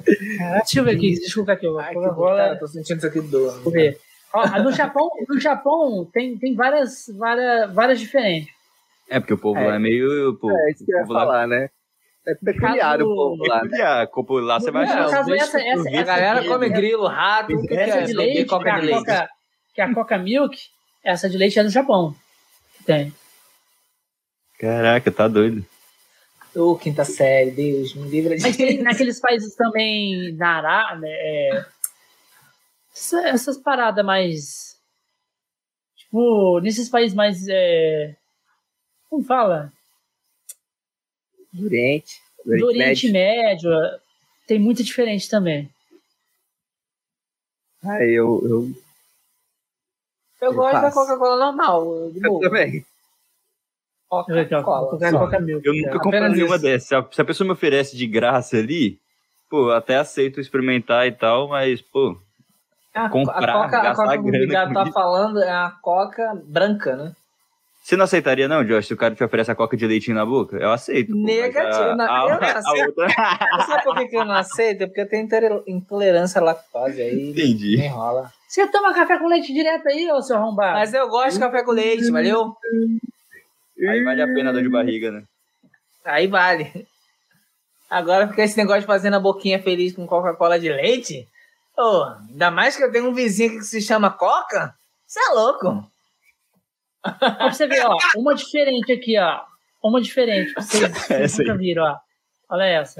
Deixa 0.03 0.79
eu 0.79 0.83
ver 0.83 0.95
aqui, 0.95 1.15
deixa 1.15 1.29
eu 1.39 1.45
colocar 1.45 1.53
aqui. 1.53 1.67
Ai, 1.79 1.93
que 1.93 2.15
dor, 2.15 2.35
cara, 2.35 2.55
tô 2.57 2.67
sentindo 2.67 2.97
isso 2.97 3.07
aqui 3.07 3.21
dor. 3.21 3.51
Deixa 3.53 3.67
eu 3.67 3.71
ver. 3.71 3.97
Ó, 4.33 4.63
no 4.63 4.71
Japão, 4.71 5.09
no 5.27 5.39
Japão 5.39 6.07
tem, 6.11 6.37
tem 6.37 6.55
várias, 6.55 7.05
várias, 7.17 7.71
várias 7.73 7.99
diferentes. 7.99 8.49
É, 9.09 9.19
porque 9.19 9.33
o 9.33 9.37
povo 9.37 9.59
É. 9.59 9.67
lá 9.67 9.75
é 9.75 9.79
meio. 9.79 10.35
Pô, 10.39 10.49
É 10.51 10.71
isso 10.71 10.85
que 10.85 10.91
eu 10.93 10.97
ia 10.97 11.01
povo 11.01 11.13
lá 11.13 11.19
falar, 11.25 11.47
né? 11.47 11.69
É 12.27 12.35
peculiar 12.35 12.97
caso- 12.99 13.11
o 13.11 13.15
povo 13.15 13.43
lá, 13.47 13.55
né? 13.55 13.61
peculiar. 13.63 14.07
Copo 14.07 14.39
lá 14.39 14.59
você 14.59 14.69
vai 14.71 14.85
No 14.85 14.91
achar. 14.91 15.09
caso, 15.09 15.33
essa- 15.33 15.59
essa- 15.59 15.89
A 15.99 16.03
galera 16.03 16.45
come 16.47 16.69
grilo, 16.69 17.07
rato, 17.07 17.47
que, 17.61 17.67
que 17.67 17.73
Essa 17.75 17.99
é? 17.99 18.03
de 18.03 18.13
leite, 18.13 18.37
que 18.37 18.45
coca 18.45 18.69
é, 18.69 18.73
de 18.73 18.77
a 18.79 18.83
leite. 18.83 18.99
coca, 18.99 19.29
que 19.73 19.81
a 19.81 19.93
Coca 19.93 20.17
Milk, 20.19 20.57
essa 21.03 21.27
de 21.29 21.37
leite 21.37 21.57
é 21.59 21.63
do 21.63 21.69
Japão. 21.69 22.15
Tem. 22.85 23.11
Caraca, 24.59 25.11
tá 25.11 25.27
doido. 25.27 25.65
Ô, 26.55 26.75
quinta 26.75 27.03
série, 27.05 27.51
Deus, 27.51 27.95
me 27.95 28.07
livra 28.09 28.35
Mas 28.39 28.55
tem 28.57 28.77
de... 28.77 28.83
naqueles 28.83 29.19
países 29.19 29.55
também, 29.55 30.33
na 30.35 30.57
Ará, 30.57 30.95
né, 30.97 31.07
é, 31.09 31.65
essa- 32.93 33.27
essas 33.29 33.57
paradas 33.57 34.05
mais. 34.05 34.75
Tipo, 35.95 36.59
nesses 36.59 36.89
países 36.89 37.15
mais. 37.15 37.47
É, 37.49 38.15
como 39.09 39.23
fala? 39.23 39.71
Do 41.51 41.65
Oriente. 41.65 42.21
Do 42.45 42.57
Do 42.57 42.65
Oriente 42.67 43.07
Oriente 43.07 43.11
Médio. 43.11 43.69
Médio. 43.69 43.99
Tem 44.47 44.59
muito 44.59 44.83
diferente 44.83 45.29
também. 45.29 45.69
Ah, 47.83 48.03
eu, 48.03 48.41
eu, 48.43 48.71
Eu 50.41 50.53
gosto 50.53 50.73
da 50.73 50.81
passo. 50.81 50.95
Coca-Cola 50.95 51.45
normal, 51.45 52.11
de 52.11 52.19
eu 52.25 52.31
boa. 52.31 52.41
também. 52.41 52.75
Eu. 52.77 52.83
Coca-Cola. 54.07 54.99
Coca, 55.11 55.39
Milk. 55.39 55.65
Eu 55.65 55.73
nunca 55.73 55.99
comprei 55.99 56.29
nenhuma 56.29 56.59
dessas. 56.59 56.87
Se 56.87 57.21
a, 57.21 57.25
pessoa 57.25 57.45
me 57.45 57.53
oferece 57.53 57.95
de 57.95 58.05
graça 58.05 58.57
ali, 58.57 58.99
pô, 59.49 59.69
eu 59.69 59.75
até 59.75 59.95
aceito 59.95 60.41
experimentar 60.41 61.07
e 61.07 61.13
tal, 61.13 61.47
mas, 61.47 61.81
pô, 61.81 62.17
A, 62.93 63.09
Comprar, 63.09 63.37
a 63.37 63.63
Coca, 63.63 63.81
a 63.81 63.95
Coca 63.95 64.11
que 64.11 64.17
o 64.17 64.27
Obrigado 64.27 64.73
tá 64.73 64.85
falando 64.91 65.41
é 65.41 65.49
a 65.49 65.71
Coca 65.81 66.41
branca, 66.43 66.95
né? 66.97 67.15
Você 67.81 67.95
não 67.97 68.03
aceitaria, 68.05 68.47
não, 68.47 68.63
Josh, 68.63 68.87
se 68.87 68.93
o 68.93 68.97
cara 68.97 69.15
te 69.15 69.23
oferece 69.23 69.49
a 69.51 69.55
coca 69.55 69.75
de 69.75 69.85
leitinho 69.87 70.15
na 70.15 70.25
boca? 70.25 70.55
Eu 70.57 70.71
aceito. 70.71 71.15
Negativo, 71.15 71.83
a- 71.83 71.95
não, 71.95 72.05
a- 72.05 72.29
eu 72.29 72.39
não 72.39 72.47
aceito. 72.57 72.87
outra- 72.89 73.09
Sabe 73.65 73.83
por 73.83 74.07
que, 74.09 74.15
eu 74.15 74.25
não 74.25 74.35
aceito? 74.35 74.83
É 74.83 74.85
porque 74.87 75.01
eu 75.01 75.09
tenho 75.09 75.23
intole- 75.25 75.63
intolerância 75.67 76.39
à 76.39 76.43
lactose, 76.43 77.01
aí 77.01 77.29
Entendi. 77.31 77.77
nem 77.77 77.89
rola. 77.89 78.31
Você 78.47 78.67
toma 78.67 78.93
café 78.93 79.17
com 79.17 79.27
leite 79.27 79.53
direto 79.53 79.87
aí, 79.87 80.11
ô 80.11 80.21
seu 80.21 80.35
arrombado? 80.37 80.73
Mas 80.77 80.93
eu 80.93 81.07
gosto 81.09 81.33
de 81.33 81.39
café 81.39 81.63
com 81.63 81.71
leite, 81.71 82.11
valeu? 82.11 82.55
Aí 83.89 84.03
vale 84.03 84.21
a 84.21 84.27
pena 84.27 84.49
a 84.51 84.53
dor 84.53 84.61
de 84.61 84.69
barriga, 84.69 85.09
né? 85.11 85.23
Aí 86.05 86.27
vale. 86.27 86.85
Agora 87.89 88.27
fica 88.27 88.43
esse 88.43 88.57
negócio 88.57 88.81
de 88.81 88.87
fazendo 88.87 89.15
a 89.15 89.19
boquinha 89.19 89.61
feliz 89.61 89.93
com 89.95 90.05
Coca-Cola 90.07 90.59
de 90.59 90.69
leite. 90.69 91.27
Ô, 91.77 92.03
ainda 92.29 92.51
mais 92.51 92.75
que 92.77 92.83
eu 92.83 92.91
tenho 92.91 93.09
um 93.09 93.13
vizinho 93.13 93.49
aqui 93.49 93.59
que 93.59 93.65
se 93.65 93.81
chama 93.81 94.09
Coca. 94.11 94.73
Você 95.07 95.19
é 95.19 95.33
louco. 95.33 95.83
Ó, 97.05 97.11
pra 97.11 97.51
você 97.51 97.67
ver, 97.67 97.85
ó, 97.85 97.97
uma 98.15 98.35
diferente 98.35 98.91
aqui, 98.91 99.17
ó. 99.17 99.41
Uma 99.83 100.01
diferente. 100.01 100.53
pra 100.53 100.61
Vocês, 100.63 100.91
vocês 101.07 101.39
aí. 101.39 101.45
nunca 101.45 101.57
viram, 101.57 101.83
ó. 101.83 101.97
Olha 102.49 102.63
essa. 102.63 102.99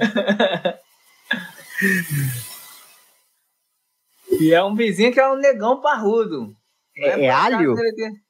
E 4.40 4.52
é 4.52 4.62
um 4.64 4.74
vizinho 4.74 5.12
que 5.12 5.20
é 5.20 5.28
um 5.28 5.36
negão 5.36 5.80
parrudo. 5.80 6.54
É, 6.96 7.26
é 7.26 7.30
alho? 7.30 7.74
que 7.74 8.22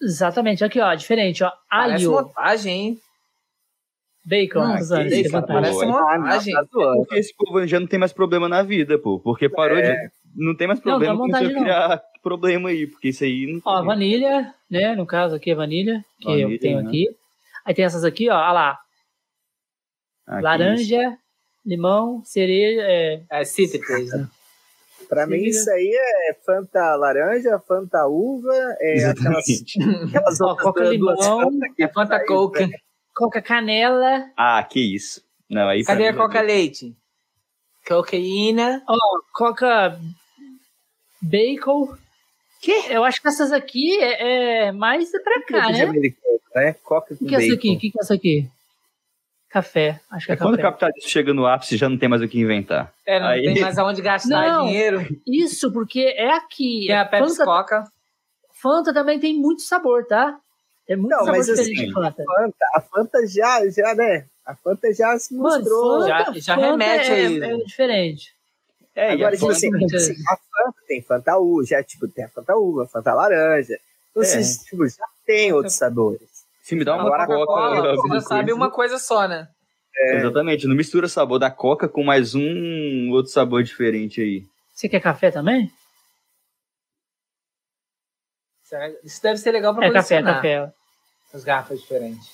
Exatamente, 0.00 0.64
aqui, 0.64 0.80
ó, 0.80 0.94
diferente, 0.94 1.42
ó. 1.42 1.50
Parece 1.68 2.06
Alho, 2.06 2.12
montagem, 2.12 2.72
hein? 2.72 3.00
bacon. 4.24 4.60
Não, 4.60 4.78
Suzane, 4.78 5.08
que 5.08 5.16
isso, 5.16 5.30
cara, 5.32 5.46
parece 5.46 5.86
montagem. 5.86 6.54
Ah, 6.54 6.60
tá. 6.60 6.68
Porque 6.70 7.16
esse 7.16 7.34
povo 7.34 7.66
já 7.66 7.80
não 7.80 7.86
tem 7.86 7.98
mais 7.98 8.12
problema 8.12 8.48
na 8.48 8.62
vida, 8.62 8.98
pô. 8.98 9.18
Porque 9.18 9.48
parou 9.48 9.80
de. 9.80 9.92
Não 10.36 10.54
tem 10.54 10.68
mais 10.68 10.78
problema, 10.78 11.14
não 11.14 11.24
é 11.24 11.26
montagem, 11.26 11.52
não. 11.54 11.62
criar 11.62 12.02
problema 12.28 12.68
aí, 12.68 12.86
porque 12.86 13.08
isso 13.08 13.24
aí 13.24 13.46
não 13.52 13.60
Ó, 13.64 13.78
tem. 13.78 13.86
vanilha, 13.86 14.54
né? 14.70 14.94
No 14.94 15.06
caso 15.06 15.34
aqui 15.34 15.50
é 15.50 15.54
vanilha, 15.54 16.04
que 16.20 16.28
eu 16.28 16.32
Vanilha, 16.42 16.60
tenho 16.60 16.82
né? 16.82 16.88
aqui. 16.88 17.06
Aí 17.64 17.74
tem 17.74 17.84
essas 17.84 18.04
aqui, 18.04 18.28
ó, 18.28 18.34
olha 18.36 18.52
lá. 18.52 18.78
Isso. 20.28 20.40
laranja, 20.42 21.18
limão, 21.64 22.22
cereja, 22.24 22.82
é, 22.82 23.22
É 23.30 23.44
cítricos, 23.44 24.10
né? 24.12 24.28
Pra 25.08 25.26
mim, 25.26 25.36
isso 25.44 25.70
aí 25.70 25.90
é 25.94 26.34
Fanta 26.44 26.94
laranja, 26.96 27.58
Fanta 27.66 28.06
uva, 28.06 28.52
é 28.80 29.04
aquelas, 29.06 29.44
aquelas 30.06 30.40
ó, 30.42 30.54
coca 30.56 30.84
limão, 30.84 31.50
É 31.78 31.88
Fanta 31.88 32.22
Coke. 32.26 32.66
né? 32.66 32.76
coca 33.14 33.40
canela, 33.40 34.30
Ah, 34.36 34.62
que 34.62 34.80
isso. 34.80 35.22
Não, 35.48 35.66
aí 35.66 35.82
Cadê 35.82 36.08
a 36.08 36.14
Coca. 36.14 36.40
Leite? 36.42 36.94
Cocaína. 37.86 38.84
coca 39.32 39.98
bacon. 41.22 41.96
Que? 42.60 42.72
Eu 42.92 43.04
acho 43.04 43.20
que 43.22 43.28
essas 43.28 43.52
aqui 43.52 43.98
é, 44.00 44.66
é 44.68 44.72
mais 44.72 45.10
pra 45.10 45.42
cá, 45.42 45.66
de 45.70 45.78
né? 45.78 45.84
americano, 45.84 46.40
né? 46.54 46.74
Coca 46.82 47.14
O 47.14 47.16
com 47.16 47.24
que, 47.24 47.28
que 47.30 47.34
é 47.36 47.44
essa 47.46 47.54
aqui? 47.54 47.70
O 47.70 47.78
que, 47.78 47.90
que 47.90 47.98
é 47.98 48.02
essa 48.02 48.14
aqui? 48.14 48.48
Café. 49.48 50.00
Acho 50.10 50.26
que 50.26 50.32
é, 50.32 50.34
É 50.34 50.38
quando 50.38 50.54
o 50.54 50.60
capitalismo 50.60 51.08
chega 51.08 51.32
no 51.32 51.46
ápice, 51.46 51.76
já 51.76 51.88
não 51.88 51.96
tem 51.96 52.08
mais 52.08 52.20
o 52.20 52.28
que 52.28 52.38
inventar. 52.38 52.92
É, 53.06 53.18
não 53.18 53.28
Aí- 53.28 53.42
tem 53.54 53.60
mais 53.62 53.78
aonde 53.78 54.02
gastar 54.02 54.46
Não. 54.46 54.66
dinheiro. 54.66 55.06
Isso, 55.26 55.72
porque 55.72 56.00
é 56.00 56.30
aqui. 56.32 56.84
Tem 56.86 56.96
a 56.96 57.04
Pepsi 57.06 57.36
Fanta, 57.36 57.44
Coca. 57.44 57.84
Fanta 58.52 58.92
também 58.92 59.18
tem 59.18 59.34
muito 59.34 59.62
sabor, 59.62 60.04
tá? 60.06 60.38
Tem 60.86 60.96
muito 60.96 61.10
Não, 61.10 61.18
sabor 61.20 61.32
mas 61.36 61.46
diferente 61.46 61.72
assim, 61.78 61.86
de 61.86 61.92
Fanta. 61.92 62.24
Fanta, 62.24 62.64
a 62.74 62.80
Fanta 62.80 63.26
já, 63.26 63.68
já, 63.70 63.94
né? 63.94 64.26
A 64.44 64.54
Fanta 64.54 64.92
já 64.92 65.18
se 65.18 65.34
Mano, 65.34 65.54
mostrou. 65.56 66.00
Fanta, 66.02 66.08
Já- 66.08 66.32
já 66.40 66.54
Fanta 66.56 66.66
remete 66.70 67.10
é, 67.10 67.14
a 67.14 67.20
isso. 67.30 67.44
É 67.44 67.56
diferente. 67.58 68.32
É, 68.96 69.12
Agora, 69.12 69.30
e 69.32 69.36
a 69.36 69.38
tipo 69.38 69.50
assim, 69.50 69.70
assim, 69.94 70.14
a 70.28 70.36
Fanta 70.64 70.78
tem 70.86 71.02
Fanta 71.02 71.36
uva, 71.38 71.64
já, 71.64 71.82
tipo, 71.82 72.08
tem 72.08 72.24
a 72.24 72.28
Fanta 72.28 72.56
uva, 72.56 72.86
Fanta 72.86 73.14
laranja. 73.14 73.78
Então, 74.10 74.22
É. 74.22 74.26
esses, 74.26 74.64
tipo, 74.64 74.86
já 74.88 75.04
tem 75.26 75.52
outros 75.52 75.74
sabores. 75.74 76.28
Se 76.62 76.74
me 76.74 76.84
dá 76.84 76.94
uma 76.96 77.04
Agora 77.04 77.26
coca, 77.26 77.38
Coca-Cola, 77.46 77.96
você 77.96 78.20
sabe 78.20 78.44
coisa- 78.50 78.54
uma 78.56 78.70
coisa 78.70 78.98
só, 78.98 79.26
né? 79.28 79.48
Exatamente, 80.00 80.66
não 80.66 80.76
mistura 80.76 81.08
sabor 81.08 81.38
da 81.38 81.50
coca 81.50 81.88
com 81.88 82.04
mais 82.04 82.34
um 82.34 83.10
outro 83.10 83.32
sabor 83.32 83.62
diferente 83.64 84.20
aí. 84.20 84.46
Você 84.74 84.88
quer 84.88 85.00
café 85.00 85.30
também? 85.30 85.72
Isso 89.02 89.22
deve 89.22 89.38
ser 89.38 89.50
legal 89.52 89.74
pra 89.74 89.86
É 89.86 89.90
café, 89.92 90.20
colecionar. 90.20 90.34
café. 90.36 90.72
As 91.32 91.44
garrafas 91.44 91.80
diferentes. 91.80 92.30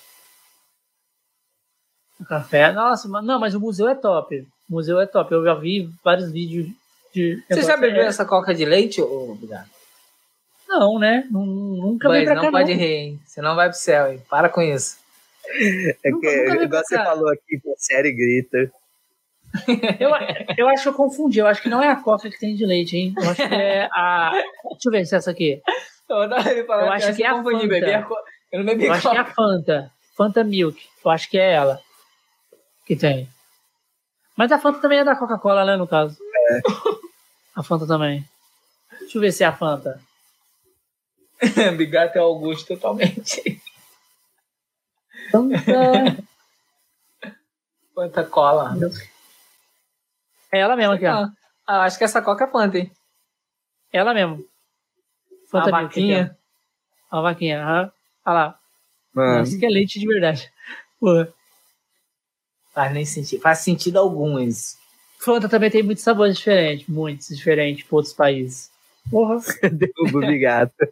Café. 2.27 2.71
Nossa, 2.71 3.07
mas- 3.07 3.25
não, 3.25 3.39
mas 3.39 3.55
o 3.55 3.59
museu 3.59 3.87
é 3.87 3.95
top. 3.95 4.41
O 4.69 4.73
museu 4.73 4.99
é 4.99 5.05
top. 5.05 5.33
Eu 5.33 5.43
já 5.43 5.53
vi 5.53 5.89
vários 6.03 6.31
vídeos 6.31 6.67
de. 7.15 7.43
Você 7.49 7.61
já 7.63 7.77
bebeu 7.77 8.03
É- 8.03 8.07
essa 8.07 8.25
coca 8.25 8.53
de 8.53 8.65
leite? 8.65 9.01
Ô, 9.01 9.31
obrigado. 9.31 9.69
Não, 10.67 10.99
né? 10.99 11.25
Nun- 11.31 11.77
Nunca 11.81 12.09
Mas 12.09 12.25
pra 12.25 12.35
não 12.35 12.41
cá, 12.43 12.51
pode 12.51 12.73
não. 12.73 12.79
rir, 12.79 12.93
hein? 12.93 13.19
Você 13.25 13.41
não 13.41 13.55
vai 13.55 13.69
pro 13.69 13.77
céu, 13.77 14.11
hein? 14.11 14.21
Para 14.29 14.49
com 14.49 14.61
isso. 14.61 14.97
É 16.03 16.09
Nunca- 16.09 16.27
que, 16.27 16.43
nunca 16.49 16.63
igual 16.63 16.83
você 16.83 16.95
falou 16.97 17.29
aqui, 17.29 17.59
que 17.61 17.69
a 17.69 17.73
série 17.77 18.11
grita. 18.11 18.71
Eu, 19.99 20.09
eu 20.57 20.67
acho 20.67 20.83
que 20.83 20.89
eu 20.89 20.93
confundi. 20.93 21.39
Eu 21.39 21.47
acho 21.47 21.61
que 21.61 21.69
não 21.69 21.81
é 21.81 21.87
a 21.89 21.95
coca 21.95 22.29
que 22.29 22.37
tem 22.39 22.55
de 22.55 22.65
leite, 22.65 22.97
hein? 22.97 23.13
Eu 23.17 23.29
acho 23.29 23.47
que 23.47 23.53
é 23.55 23.87
a. 23.93 24.31
Deixa 24.71 24.87
eu 24.87 24.91
ver 24.91 25.05
se 25.05 25.15
é 25.15 25.17
essa 25.19 25.31
aqui. 25.31 25.61
Eu, 26.09 26.27
não, 26.27 26.37
fala, 26.65 26.81
Eu 26.87 26.91
acho 26.91 27.15
que 27.15 27.23
é 27.23 27.27
a 27.27 27.35
Fanta. 27.43 27.67
bebi 27.67 27.93
a 27.93 28.03
co- 28.03 28.17
Eu 28.51 28.59
não 28.59 28.65
bebi 28.65 28.85
Eu 28.85 28.93
acho 28.93 29.09
que 29.09 29.15
é 29.15 29.19
a. 29.19 29.25
Fanta. 29.25 29.91
Fanta 30.17 30.43
Milk. 30.43 30.81
Eu 31.05 31.11
acho 31.11 31.29
que 31.29 31.37
é 31.37 31.53
ela. 31.53 31.79
Que 32.85 32.95
tem. 32.95 33.29
Mas 34.35 34.51
a 34.51 34.57
Fanta 34.59 34.79
também 34.79 34.99
é 34.99 35.03
da 35.03 35.15
Coca-Cola, 35.15 35.63
né, 35.63 35.77
no 35.77 35.87
caso. 35.87 36.17
É. 36.49 36.59
A 37.55 37.63
Fanta 37.63 37.87
também. 37.87 38.27
Deixa 38.99 39.17
eu 39.17 39.21
ver 39.21 39.31
se 39.31 39.43
é 39.43 39.47
a 39.47 39.55
Fanta. 39.55 40.01
Bigato 41.77 42.17
é 42.17 42.21
Augusto 42.21 42.67
totalmente. 42.67 43.61
Fanta. 45.31 45.55
Quanta 47.93 48.25
cola. 48.25 48.73
É 50.51 50.59
ela 50.59 50.75
mesma 50.75 50.95
aqui, 50.95 51.05
ó. 51.05 51.11
Ah, 51.13 51.33
ah, 51.65 51.83
acho 51.83 51.97
que 51.97 52.03
essa 52.03 52.21
Coca 52.21 52.43
é 52.43 52.51
Fanta, 52.51 52.77
hein? 52.77 52.91
Ela 53.91 54.13
mesmo. 54.13 54.45
Fanta 55.49 55.69
a 55.69 55.83
vaquinha. 55.83 56.37
ó. 57.09 57.19
A 57.19 57.21
vaquinha. 57.21 57.63
aham. 57.63 57.91
Olha 58.25 58.33
lá. 58.33 58.59
Mano, 59.13 59.43
Isso 59.43 59.57
que 59.57 59.65
é 59.65 59.69
leite 59.69 59.97
de 59.97 60.05
verdade. 60.05 60.51
Porra. 60.99 61.33
Faz 62.73 62.91
nem 62.93 63.05
sentido. 63.05 63.41
Faz 63.41 63.59
sentido 63.59 63.97
algum 63.97 64.37
isso. 64.37 64.77
Fanta 65.25 65.49
também 65.49 65.71
tem 65.71 65.81
muitos 65.81 66.03
sabores 66.03 66.37
diferentes. 66.37 66.87
Muitos 66.87 67.35
diferentes 67.35 67.83
para 67.83 67.95
outros 67.95 68.13
países. 68.13 68.69
Porra. 69.09 69.39
derruba 69.73 70.19
o 70.19 70.27
bigato. 70.27 70.75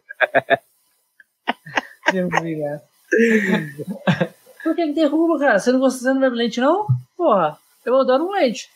Obrigado. 2.08 2.82
Por 4.62 4.74
que, 4.74 4.86
que 4.86 4.92
derruba, 4.92 5.38
cara? 5.38 5.60
Você 5.60 5.70
não 5.70 5.78
gosta 5.78 6.00
você 6.00 6.12
não 6.12 6.28
leite, 6.30 6.60
não? 6.60 6.84
Porra, 7.16 7.56
eu 7.84 7.96
adoro 7.96 8.24
um 8.24 8.32
leite. 8.32 8.68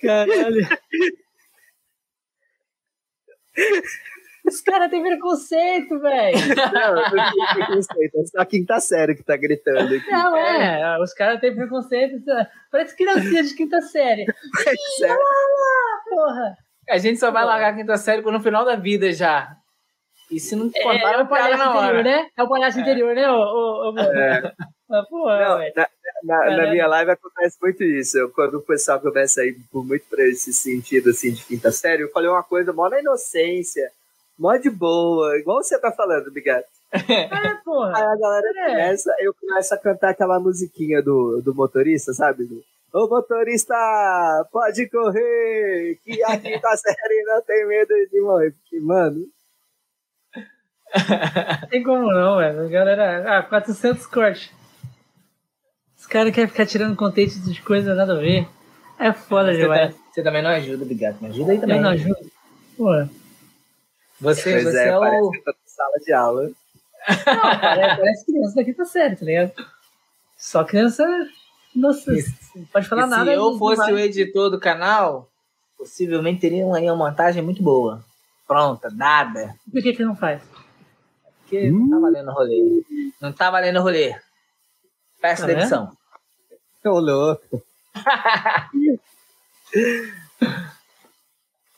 Caralho. 0.00 0.68
Os 4.46 4.60
caras 4.60 4.90
têm 4.90 5.02
preconceito, 5.02 5.98
velho. 6.00 6.38
Não, 6.72 6.96
eu 6.98 7.16
não 7.16 7.30
tenho 7.32 7.54
preconceito, 7.54 8.16
é 8.20 8.24
só 8.26 8.38
a 8.40 8.46
quinta 8.46 8.78
série 8.80 9.14
que 9.14 9.22
tá 9.22 9.36
gritando 9.36 9.94
aqui. 9.94 10.10
Não, 10.10 10.36
é. 10.36 10.98
Os 11.00 11.12
caras 11.12 11.40
têm 11.40 11.54
preconceito. 11.54 12.22
Parece 12.70 12.96
criancinha 12.96 13.42
de 13.42 13.54
quinta 13.54 13.80
série. 13.82 14.24
Sério. 14.98 15.18
Porra. 16.08 16.56
A 16.88 16.98
gente 16.98 17.18
só 17.18 17.30
vai 17.30 17.44
largar 17.44 17.72
a 17.72 17.76
quinta 17.76 17.96
série 17.96 18.22
no 18.22 18.40
final 18.40 18.64
da 18.64 18.76
vida 18.76 19.12
já. 19.12 19.56
E 20.30 20.38
se 20.40 20.54
não 20.56 20.70
É, 20.74 20.82
contar, 20.82 21.12
é 21.14 21.22
o 21.22 21.26
palhaço 21.28 21.58
na 21.64 21.70
hora. 21.76 21.86
interior, 22.00 22.04
né? 22.04 22.28
É 22.36 22.42
o 22.42 22.48
palhaço 22.48 22.80
interior, 22.80 23.14
né? 23.14 23.30
Ô, 23.30 23.36
ô, 23.36 23.88
ô, 23.88 23.92
mano? 23.92 24.18
É. 24.18 24.52
Mas, 24.88 25.08
porra, 25.08 25.38
Não, 25.48 25.58
velho. 25.58 25.72
na, 25.76 25.88
na- 26.24 26.56
na 26.56 26.70
minha 26.70 26.86
live 26.88 27.10
acontece 27.12 27.56
muito 27.60 27.82
isso. 27.84 28.16
Eu, 28.18 28.30
quando 28.30 28.54
o 28.58 28.62
pessoal 28.62 29.00
começa 29.00 29.40
a 29.40 29.44
ir 29.46 29.56
por 29.70 29.84
muito 29.84 30.04
pra 30.08 30.24
esse 30.24 30.52
sentido 30.52 31.10
assim, 31.10 31.32
de 31.32 31.44
quinta 31.44 31.70
série, 31.72 32.02
eu 32.02 32.10
falei 32.10 32.28
uma 32.28 32.42
coisa 32.42 32.72
mó 32.72 32.88
na 32.88 33.00
inocência, 33.00 33.88
mó 34.38 34.56
de 34.56 34.70
boa, 34.70 35.36
igual 35.38 35.62
você 35.62 35.78
tá 35.78 35.90
falando, 35.92 36.30
Bigato. 36.30 36.66
É, 36.92 37.28
Aí 37.34 37.56
porra. 37.64 37.90
a 37.90 38.16
galera 38.16 38.52
É. 38.58 38.68
começa, 38.70 39.14
eu 39.20 39.34
começo 39.34 39.74
a 39.74 39.78
cantar 39.78 40.10
aquela 40.10 40.38
musiquinha 40.40 41.02
do, 41.02 41.40
do 41.42 41.54
motorista, 41.54 42.12
sabe? 42.12 42.44
Do, 42.44 42.62
Ô 42.92 43.08
motorista, 43.08 43.74
pode 44.52 44.88
correr, 44.88 45.98
que 46.04 46.22
a 46.22 46.38
quinta 46.38 46.68
série 46.76 47.22
não 47.26 47.42
tem 47.42 47.66
medo 47.66 47.92
de 48.10 48.20
morrer. 48.20 48.52
Porque, 48.52 48.80
mano, 48.80 49.26
Não 51.60 51.68
tem 51.68 51.82
como 51.82 52.10
não, 52.10 52.38
velho. 52.38 52.64
A 52.64 52.68
Galera, 52.68 53.38
ah, 53.38 53.42
400 53.42 54.06
cortes. 54.06 54.50
Os 55.98 56.06
caras 56.06 56.32
querem 56.32 56.48
ficar 56.48 56.64
tirando 56.66 56.96
contexto 56.96 57.40
de 57.40 57.60
coisa 57.60 57.94
nada 57.94 58.14
a 58.14 58.20
ver. 58.20 58.48
É 58.98 59.12
foda 59.12 59.52
Você, 59.52 59.58
demais. 59.60 59.94
tá- 59.94 60.00
você 60.12 60.22
também 60.22 60.42
não 60.42 60.50
ajuda, 60.50 60.84
Bigato. 60.84 61.22
Me 61.22 61.28
ajuda 61.28 61.52
aí 61.52 61.60
também. 61.60 61.76
Eu 61.76 61.82
não 61.82 61.90
ajudo. 61.90 62.16
Porra. 62.78 63.10
Você, 64.20 64.52
pois 64.52 64.64
você 64.64 64.78
é, 64.78 64.88
é, 64.88 64.98
parece 64.98 65.26
o. 65.26 65.30
que 65.30 65.38
eu 65.38 65.44
tô 65.44 65.50
na 65.52 65.56
sala 65.66 65.98
de 66.04 66.12
aula. 66.12 66.50
Não, 67.08 67.60
parece, 67.60 67.96
parece 68.00 68.26
criança 68.26 68.54
da 68.56 68.64
quinta 68.64 68.84
série, 68.84 69.16
tá 69.16 69.24
ligado? 69.24 69.52
Só 70.36 70.64
criança. 70.64 71.04
Nossa, 71.74 72.10
não 72.54 72.64
pode 72.66 72.88
falar 72.88 73.06
E 73.06 73.10
nada. 73.10 73.30
se 73.30 73.36
eu 73.36 73.58
fosse 73.58 73.92
o 73.92 73.98
editor 73.98 74.50
do 74.50 74.58
canal, 74.58 75.28
possivelmente 75.76 76.40
teria 76.40 76.64
aí 76.74 76.90
uma 76.90 76.96
montagem 77.10 77.42
muito 77.42 77.62
boa. 77.62 78.02
Pronta, 78.46 78.88
dada. 78.90 79.54
Por 79.70 79.82
que 79.82 79.92
que 79.92 80.04
não 80.04 80.16
faz? 80.16 80.42
Porque 81.42 81.70
não 81.70 81.90
tá 81.90 81.98
valendo 81.98 82.30
o 82.30 82.34
rolê. 82.34 82.82
Não 83.20 83.32
tá 83.32 83.50
valendo 83.50 83.78
o 83.78 83.82
rolê. 83.82 84.14
Peço 85.20 85.42
Tá 85.42 85.46
vendo? 85.48 85.56
demissão. 85.58 85.92
Ô, 86.84 86.98
louco. 87.00 87.62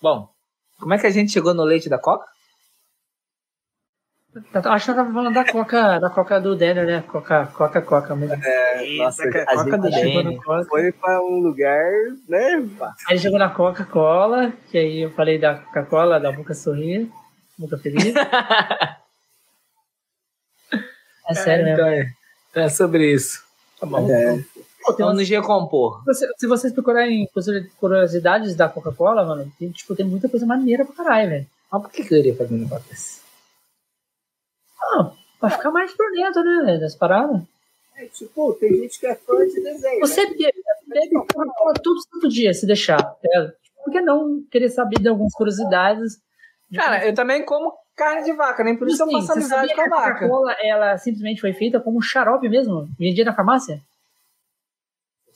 Bom, 0.00 0.28
como 0.78 0.94
é 0.94 0.98
que 0.98 1.07
a 1.07 1.10
gente 1.10 1.32
chegou 1.32 1.52
no 1.55 1.65
leite 1.65 1.89
da 1.89 1.98
Coca? 1.98 2.26
Acho 4.66 4.84
que 4.84 4.90
eu 4.92 4.94
tava 4.97 5.12
falando 5.12 5.34
da 5.34 5.44
coca, 5.50 5.98
da 5.98 6.10
coca 6.10 6.40
do 6.40 6.55
Denner, 6.55 6.86
né? 6.86 7.02
Coca, 7.08 7.47
coca, 7.47 7.82
coca 7.82 8.15
mesmo. 8.15 8.36
Nossa, 8.98 9.24
Eita, 9.24 9.42
a 9.42 9.47
Coca 9.47 9.65
gente 9.65 9.76
do 9.81 9.90
Denner. 9.90 10.39
foi 10.68 10.92
pra 10.92 11.20
um 11.23 11.40
lugar, 11.40 11.82
né? 12.28 12.68
Aí 13.08 13.18
chegou 13.18 13.39
na 13.39 13.48
Coca-Cola, 13.48 14.52
que 14.70 14.78
aí 14.78 15.00
eu 15.00 15.10
falei 15.10 15.39
da 15.39 15.57
Coca-Cola, 15.57 16.20
da 16.20 16.31
Boca 16.31 16.55
Sorrir, 16.55 17.10
Boca 17.58 17.78
Feliz. 17.78 18.15
É 21.31 21.34
sério 21.34 21.68
então, 21.68 21.84
mesmo. 21.86 22.02
é, 22.05 22.12
então 22.50 22.62
é 22.62 22.68
sobre 22.70 23.12
isso. 23.12 23.44
Tá 23.78 23.84
bom. 23.86 24.10
É. 24.10 24.42
Pô, 24.89 24.94
tem 24.94 25.05
Vamos 25.05 25.20
umas- 25.20 25.28
nos 25.28 25.39
recompor. 25.39 26.02
se 26.15 26.26
se 26.39 26.47
vocês 26.47 26.73
procurarem 26.73 27.28
curiosidades 27.78 28.55
da 28.57 28.68
Coca-Cola, 28.68 29.25
mano, 29.25 29.50
tem, 29.58 29.70
tipo, 29.70 29.94
tem 29.94 30.07
muita 30.07 30.28
coisa 30.28 30.47
maneira 30.47 30.84
pra 30.84 30.94
caralho, 30.94 31.31
velho. 31.31 31.47
Mas 31.70 31.83
por 31.83 31.91
que 31.91 32.15
eu 32.15 32.18
iria 32.18 32.34
fazer 32.36 32.55
um 32.55 32.58
negócio 32.58 32.89
desse? 32.89 33.20
Ah, 34.83 35.10
pra 35.41 35.50
ficar 35.50 35.70
mais 35.70 35.92
por 35.92 36.10
dentro, 36.12 36.42
né, 36.42 36.78
das 36.78 36.94
paradas. 36.94 37.42
É, 37.97 38.07
tipo, 38.07 38.52
tem 38.55 38.75
gente 38.76 38.99
que 38.99 39.07
é 39.07 39.15
fã 39.15 39.36
de 39.47 39.60
desenho. 39.62 40.00
Você 40.00 40.25
né? 40.25 40.31
bebe, 40.36 40.62
bebe 40.86 41.15
Coca-Cola 41.15 41.75
todo 41.83 42.00
santo 42.00 42.28
dia, 42.28 42.55
se 42.55 42.67
deixar. 42.67 43.17
ligado? 43.23 43.52
Por 43.84 43.92
que 43.92 44.00
não 44.00 44.42
querer 44.50 44.68
saber 44.70 45.00
de 45.00 45.08
algumas 45.08 45.33
curiosidades? 45.34 46.18
de 46.70 46.78
Cara, 46.78 47.07
eu 47.07 47.15
também 47.15 47.44
como 47.44 47.73
carne 47.97 48.23
de 48.25 48.33
vaca, 48.33 48.62
nem 48.62 48.76
por 48.76 48.86
isso 48.89 49.02
eu 49.02 49.07
Sim, 49.08 49.12
faço 49.15 49.26
você 49.26 49.33
amizade 49.33 49.68
sabia 49.68 49.75
com 49.75 49.81
a 49.81 49.84
que 49.84 49.92
a 49.92 49.97
vaca. 49.97 50.15
Coca-Cola, 50.20 50.52
ela 50.62 50.97
simplesmente 50.99 51.41
foi 51.41 51.52
feita 51.52 51.81
como 51.81 52.00
xarope 52.00 52.49
mesmo? 52.49 52.89
Vendia 52.99 53.25
na 53.25 53.34
farmácia? 53.34 53.81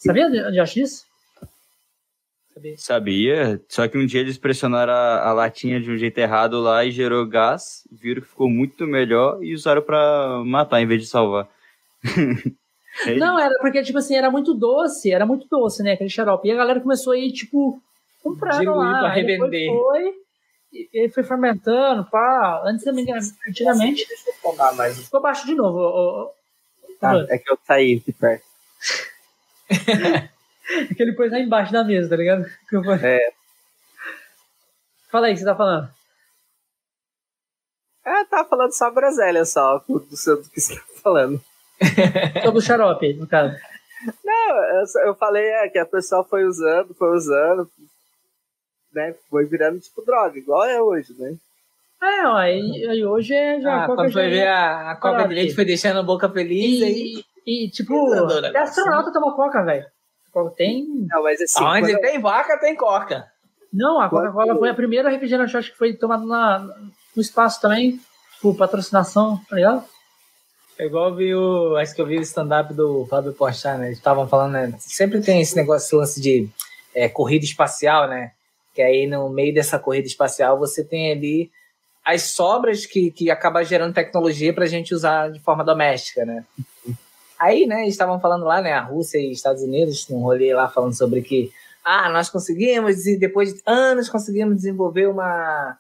Sabia, 0.05 0.51
Josh, 0.53 0.75
disso? 0.75 1.07
Sabia. 2.55 2.77
Sabia, 2.77 3.63
só 3.69 3.89
que 3.89 3.97
um 3.97 4.05
dia 4.05 4.21
eles 4.21 4.37
pressionaram 4.37 4.93
a, 4.93 5.29
a 5.29 5.33
latinha 5.33 5.81
de 5.81 5.91
um 5.91 5.97
jeito 5.97 6.19
errado 6.19 6.61
lá 6.61 6.85
e 6.85 6.91
gerou 6.91 7.27
gás, 7.27 7.87
viram 7.91 8.21
que 8.21 8.29
ficou 8.29 8.49
muito 8.49 8.87
melhor 8.87 9.43
e 9.43 9.55
usaram 9.55 9.81
pra 9.83 10.43
matar 10.45 10.81
em 10.83 10.87
vez 10.87 11.03
de 11.03 11.09
salvar. 11.09 11.49
É 13.07 13.15
Não, 13.15 13.39
era 13.39 13.55
porque, 13.63 13.83
tipo 13.83 13.97
assim, 13.97 14.15
era 14.15 14.31
muito 14.31 14.53
doce, 14.53 15.11
era 15.11 15.25
muito 15.25 15.47
doce, 15.49 15.83
né, 15.83 15.93
aquele 15.93 16.11
xarope. 16.11 16.47
E 16.47 16.53
a 16.53 16.57
galera 16.57 16.79
começou 16.79 17.15
a 17.15 17.17
ir, 17.17 17.33
tipo, 17.33 17.81
comprando 18.23 18.61
Diluir 18.61 18.77
lá. 18.77 18.99
pra 18.99 19.13
aí 19.13 19.23
revender. 19.23 19.71
Foi, 19.71 20.15
e 20.71 20.89
e 20.93 21.09
foi 21.09 21.23
fermentando, 21.23 22.05
pá. 22.11 22.63
Antes, 22.67 22.85
também, 22.85 23.07
antigamente, 23.49 24.07
Deixa 24.07 24.25
eu 24.45 24.75
mais. 24.77 24.99
ficou 24.99 25.23
baixo 25.23 25.47
de 25.47 25.55
novo. 25.55 25.79
ô, 25.79 25.89
ô, 25.89 26.23
ô. 26.25 26.31
Ah, 27.01 27.25
é 27.31 27.39
que 27.39 27.51
eu 27.51 27.59
saí 27.67 27.99
de 27.99 28.13
perto. 28.13 28.45
Que 30.97 31.03
ele 31.03 31.13
pôs 31.13 31.31
lá 31.31 31.39
embaixo 31.39 31.73
da 31.73 31.85
mesa, 31.85 32.09
tá 32.09 32.17
ligado? 32.17 32.45
Que 32.69 32.77
eu 32.77 32.85
falei. 32.85 33.05
É. 33.05 33.33
Fala 35.11 35.27
aí 35.27 35.33
o 35.33 35.35
que 35.35 35.41
você 35.41 35.47
tá 35.47 35.57
falando. 35.57 35.89
É, 38.05 38.25
tava 38.25 38.49
falando 38.49 38.73
só 38.73 38.91
groselha 38.91 39.45
só, 39.45 39.79
do, 39.89 40.17
seu, 40.17 40.43
do 40.43 40.49
que 40.49 40.61
você 40.61 40.77
tá 40.77 40.83
falando. 41.03 41.41
Sobre 42.43 42.59
o 42.59 42.63
xarope, 42.63 43.15
no 43.15 43.27
caso. 43.27 43.55
Não, 44.25 44.65
eu, 44.65 44.85
eu 45.07 45.15
falei 45.15 45.45
é, 45.45 45.69
que 45.69 45.79
a 45.79 45.87
pessoa 45.87 46.25
foi 46.25 46.45
usando, 46.45 46.95
foi 46.95 47.15
usando, 47.15 47.71
né? 48.93 49.15
Foi 49.31 49.45
virando 49.45 49.79
tipo 49.79 50.03
droga, 50.03 50.39
igual 50.39 50.65
é 50.65 50.81
hoje, 50.81 51.15
né? 51.19 51.37
É, 52.03 52.27
ó, 52.27 52.37
aí, 52.37 52.87
aí 52.89 53.05
hoje 53.05 53.33
é 53.33 53.61
já 53.61 53.73
Ah, 53.73 53.85
a 53.85 53.87
Coca 53.87 54.03
quando 54.03 54.13
foi 54.13 54.29
ver 54.29 54.49
a, 54.49 54.91
a 54.91 54.97
Coca 54.97 55.29
de 55.29 55.35
leite, 55.35 55.55
foi 55.55 55.65
deixando 55.65 56.01
a 56.01 56.03
boca 56.03 56.29
feliz 56.29 56.83
aí. 56.83 57.25
E, 57.47 57.69
tipo, 57.71 58.13
até 58.15 58.59
astronauta 58.59 59.13
toma 59.13 59.35
Coca, 59.35 59.63
velho. 59.63 59.87
Tem. 60.57 60.87
Não, 61.11 61.23
mas 61.23 61.41
assim, 61.41 61.63
Onde 61.63 61.93
quando- 61.93 62.01
tem 62.01 62.21
vaca, 62.21 62.59
tem 62.59 62.75
Coca. 62.75 63.31
Não, 63.73 64.01
a 64.01 64.09
Coca-Cola 64.09 64.57
foi 64.57 64.69
a 64.69 64.75
primeira 64.75 65.09
refrigerante 65.11 65.57
acho 65.57 65.73
que 65.73 65.79
foi 65.79 65.95
tomada 65.95 66.25
na, 66.25 66.59
no 67.17 67.23
espaço 67.23 67.61
também, 67.61 68.01
por 68.41 68.55
patrocinação, 68.57 69.41
tá 69.49 69.57
ligado? 69.57 69.85
É 70.79 70.87
igual 70.87 71.11
eu 71.11 71.15
vi 71.15 71.35
o. 71.35 71.77
Acho 71.77 71.95
que 71.95 72.01
eu 72.01 72.07
vi 72.07 72.19
o 72.19 72.23
stand-up 72.23 72.73
do 72.75 73.07
Fábio 73.07 73.33
Porchat, 73.33 73.79
né? 73.79 73.87
Eles 73.87 73.99
estavam 73.99 74.27
falando, 74.29 74.53
né? 74.53 74.75
Sempre 74.79 75.21
tem 75.21 75.41
esse 75.41 75.55
negócio, 75.55 75.87
esse 75.87 75.97
lance 75.97 76.21
de 76.21 76.49
é, 76.95 77.09
corrida 77.09 77.45
espacial, 77.45 78.09
né? 78.09 78.33
Que 78.75 78.81
aí 78.83 79.07
no 79.07 79.29
meio 79.29 79.53
dessa 79.55 79.79
corrida 79.79 80.07
espacial 80.07 80.59
você 80.59 80.83
tem 80.83 81.13
ali 81.13 81.51
as 82.05 82.23
sobras 82.23 82.85
que, 82.87 83.11
que 83.11 83.31
acaba 83.31 83.63
gerando 83.63 83.95
tecnologia 83.95 84.53
pra 84.53 84.67
gente 84.67 84.95
usar 84.95 85.31
de 85.31 85.39
forma 85.41 85.63
doméstica, 85.63 86.25
né? 86.25 86.45
Aí, 87.43 87.67
né, 87.67 87.89
estavam 87.89 88.21
falando 88.21 88.45
lá, 88.45 88.63
né, 88.63 88.73
a 88.73 88.83
Rússia 88.83 89.19
e 89.19 89.33
Estados 89.33 89.63
Unidos, 89.63 90.09
num 90.09 90.21
rolê 90.21 90.55
lá 90.55 90.69
falando 90.69 90.97
sobre 90.97 91.23
que, 91.23 91.53
ah, 91.85 92.09
nós 92.09 92.31
conseguimos, 92.31 93.05
e 93.05 93.19
depois 93.19 93.53
de 93.53 93.61
anos, 93.67 94.09
conseguimos 94.09 94.55
desenvolver 94.55 95.09
uma 95.09 95.77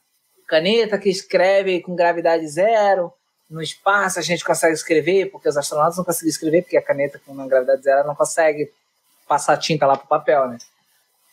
caneta 0.49 0.99
que 0.99 1.09
escreve 1.09 1.81
com 1.81 1.95
gravidade 1.95 2.49
zero. 2.49 3.13
No 3.49 3.63
espaço 3.63 4.19
a 4.19 4.23
gente 4.23 4.45
consegue 4.45 4.75
escrever, 4.75 5.31
porque 5.31 5.49
os 5.49 5.57
astronautas 5.57 5.97
não 5.97 6.05
conseguem 6.05 6.31
escrever, 6.31 6.63
porque 6.63 6.77
a 6.77 6.83
caneta 6.83 7.21
com 7.25 7.31
uma 7.31 7.47
gravidade 7.47 7.85
zero 7.85 8.09
não 8.09 8.17
consegue 8.17 8.69
passar 9.29 9.57
tinta 9.57 9.87
lá 9.87 9.97
pro 9.97 10.09
papel, 10.09 10.49
né? 10.49 10.59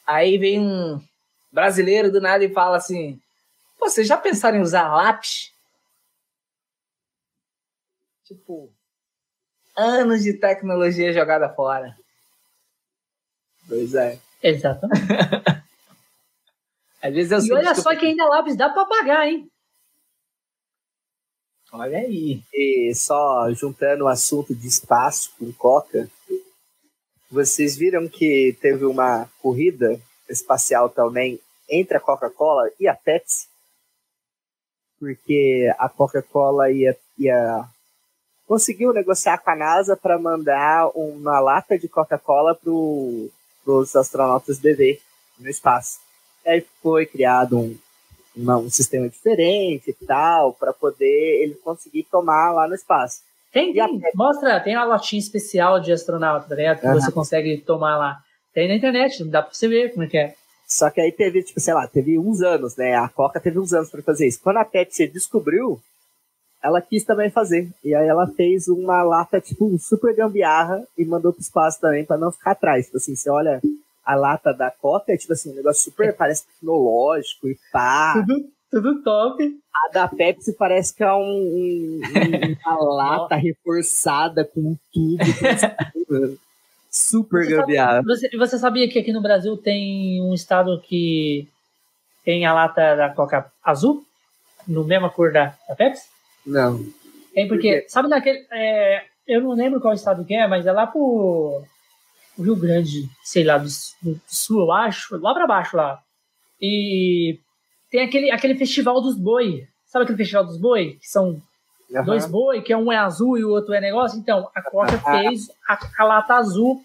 Aí 0.05 0.37
vem 0.37 0.59
um 0.59 1.01
brasileiro 1.51 2.11
do 2.11 2.21
nada 2.21 2.45
e 2.45 2.53
fala 2.53 2.77
assim: 2.77 3.19
vocês 3.79 4.07
já 4.07 4.15
pensaram 4.15 4.59
em 4.59 4.61
usar 4.61 4.93
lápis? 4.93 5.51
Tipo, 8.25 8.71
anos 9.79 10.23
de 10.23 10.33
tecnologia 10.33 11.13
jogada 11.13 11.49
fora. 11.49 11.95
Pois 13.67 13.93
é. 13.93 14.19
Exatamente. 14.41 14.99
Às 17.01 17.13
vezes 17.13 17.31
eu 17.31 17.39
e 17.39 17.53
olha 17.53 17.73
só 17.75 17.95
que 17.95 18.07
ainda 18.07 18.25
lápis 18.25 18.57
dá 18.57 18.69
pra 18.69 18.85
pagar, 18.85 19.27
hein? 19.27 19.49
Olha 21.71 21.99
aí. 21.99 22.41
E 22.53 22.93
só 22.93 23.49
juntando 23.53 24.05
o 24.05 24.07
assunto 24.07 24.53
de 24.53 24.67
espaço 24.67 25.31
com 25.37 25.51
Coca, 25.53 26.09
vocês 27.31 27.77
viram 27.77 28.07
que 28.07 28.57
teve 28.59 28.85
uma 28.85 29.29
corrida 29.41 29.99
espacial 30.27 30.89
também 30.89 31.39
entre 31.69 31.95
a 31.95 31.99
Coca-Cola 31.99 32.69
e 32.79 32.87
a 32.87 32.95
Pepsi? 32.95 33.47
Porque 34.99 35.71
a 35.77 35.87
Coca-Cola 35.87 36.71
ia, 36.71 36.97
ia 37.17 37.69
conseguiu 38.49 38.91
negociar 38.91 39.37
com 39.37 39.51
a 39.51 39.55
NASA 39.55 39.95
para 39.95 40.17
mandar 40.17 40.89
uma 40.95 41.39
lata 41.39 41.77
de 41.77 41.87
Coca-Cola 41.87 42.55
para 42.55 42.71
os 43.71 43.95
astronautas 43.95 44.57
beber 44.57 44.99
no 45.39 45.47
espaço. 45.47 45.99
E 46.43 46.49
aí 46.49 46.65
foi 46.81 47.05
criado 47.05 47.59
um, 47.59 47.77
uma, 48.35 48.57
um 48.57 48.67
sistema 48.67 49.07
diferente 49.07 49.91
e 49.91 50.05
tal, 50.05 50.53
para 50.53 50.73
poder 50.73 51.43
ele 51.43 51.53
conseguir 51.63 52.07
tomar 52.09 52.51
lá 52.51 52.67
no 52.67 52.73
espaço. 52.73 53.19
Tem, 53.53 53.71
tem. 53.71 54.01
Mostra, 54.15 54.59
tem 54.59 54.75
uma 54.75 54.85
latinha 54.85 55.19
especial 55.19 55.79
de 55.79 55.91
astronauta, 55.91 56.55
né? 56.55 56.73
Que 56.73 56.87
uhum. 56.87 56.93
você 56.95 57.11
consegue 57.11 57.57
tomar 57.57 57.97
lá. 57.97 58.17
Tem 58.51 58.67
na 58.67 58.73
internet, 58.73 59.23
dá 59.25 59.43
pra 59.43 59.53
você 59.53 59.67
ver 59.67 59.91
como 59.91 60.05
é 60.05 60.07
que 60.07 60.17
é. 60.17 60.33
Só 60.67 60.89
que 60.89 60.99
aí 60.99 61.11
teve, 61.11 61.43
tipo, 61.43 61.59
sei 61.59 61.75
lá, 61.75 61.87
teve 61.87 62.17
uns 62.17 62.41
anos, 62.41 62.75
né? 62.75 62.95
A 62.95 63.07
Coca 63.09 63.39
teve 63.39 63.59
uns 63.59 63.73
anos 63.73 63.91
para 63.91 64.01
fazer 64.01 64.27
isso. 64.27 64.41
Quando 64.41 64.57
a 64.57 64.65
Pepsi 64.65 65.07
descobriu, 65.07 65.79
ela 66.63 66.81
quis 66.81 67.03
também 67.03 67.29
fazer. 67.29 67.69
E 67.83 67.95
aí 67.95 68.07
ela 68.07 68.27
fez 68.27 68.67
uma 68.67 69.01
lata, 69.01 69.39
tipo, 69.39 69.77
super 69.79 70.15
gambiarra 70.15 70.83
e 70.97 71.05
mandou 71.05 71.31
pro 71.31 71.41
espaço 71.41 71.79
também 71.79 72.05
para 72.05 72.17
não 72.17 72.31
ficar 72.31 72.51
atrás. 72.51 72.85
Tipo 72.85 72.97
assim, 72.97 73.15
você 73.15 73.29
olha 73.29 73.61
a 74.05 74.15
lata 74.15 74.53
da 74.53 74.71
Coca, 74.71 75.13
é 75.13 75.17
tipo 75.17 75.33
assim, 75.33 75.51
um 75.51 75.55
negócio 75.55 75.83
super, 75.83 76.15
parece 76.15 76.45
tecnológico 76.45 77.47
e 77.47 77.57
pá. 77.71 78.13
Tudo, 78.13 78.49
tudo 78.71 79.03
top. 79.03 79.59
A 79.73 79.93
da 79.93 80.07
Pepsi 80.07 80.53
parece 80.53 80.93
que 80.93 81.03
é 81.03 81.13
um, 81.13 81.21
um, 81.21 82.01
uma 82.65 82.79
lata 82.95 83.35
reforçada 83.35 84.43
com 84.43 84.59
um 84.59 84.77
tubo. 84.91 86.39
super 86.91 87.45
você 87.45 87.55
gambiarra. 87.55 87.97
Sabe, 87.97 88.07
você, 88.07 88.37
você 88.37 88.57
sabia 88.57 88.89
que 88.89 88.99
aqui 88.99 89.13
no 89.13 89.21
Brasil 89.21 89.55
tem 89.55 90.21
um 90.21 90.33
estado 90.33 90.81
que 90.81 91.47
tem 92.25 92.45
a 92.45 92.53
lata 92.53 92.95
da 92.95 93.09
Coca 93.09 93.51
azul? 93.63 94.03
No 94.67 94.83
mesma 94.83 95.09
cor 95.09 95.31
da, 95.31 95.55
da 95.67 95.75
Pepsi? 95.75 96.07
Não. 96.45 96.85
É 97.35 97.45
porque, 97.47 97.81
Por 97.81 97.89
sabe 97.89 98.09
naquele. 98.09 98.45
É, 98.51 99.03
eu 99.27 99.41
não 99.41 99.53
lembro 99.53 99.79
qual 99.79 99.93
estado 99.93 100.25
que 100.25 100.33
é, 100.33 100.47
mas 100.47 100.65
é 100.65 100.71
lá 100.71 100.87
pro 100.87 101.63
Rio 102.37 102.55
Grande, 102.55 103.09
sei 103.23 103.43
lá, 103.43 103.57
do, 103.57 103.67
do 104.01 104.19
sul, 104.27 104.61
eu 104.61 104.71
acho, 104.71 105.17
lá 105.17 105.33
pra 105.33 105.47
baixo 105.47 105.77
lá. 105.77 106.01
E 106.61 107.39
tem 107.89 108.01
aquele, 108.01 108.31
aquele 108.31 108.55
festival 108.55 109.01
dos 109.01 109.17
boi. 109.17 109.67
Sabe 109.85 110.03
aquele 110.03 110.17
festival 110.17 110.45
dos 110.45 110.57
boi? 110.57 110.97
Que 110.99 111.07
são 111.07 111.41
uhum. 111.89 112.03
dois 112.05 112.25
boi, 112.25 112.61
que 112.61 112.75
um 112.75 112.91
é 112.91 112.97
azul 112.97 113.37
e 113.37 113.43
o 113.43 113.49
outro 113.49 113.73
é 113.73 113.81
negócio? 113.81 114.19
Então, 114.19 114.49
a 114.53 114.61
Coca 114.61 114.97
fez 114.97 115.49
a, 115.67 115.79
a, 115.97 116.03
lata 116.03 116.35
azul 116.35 116.81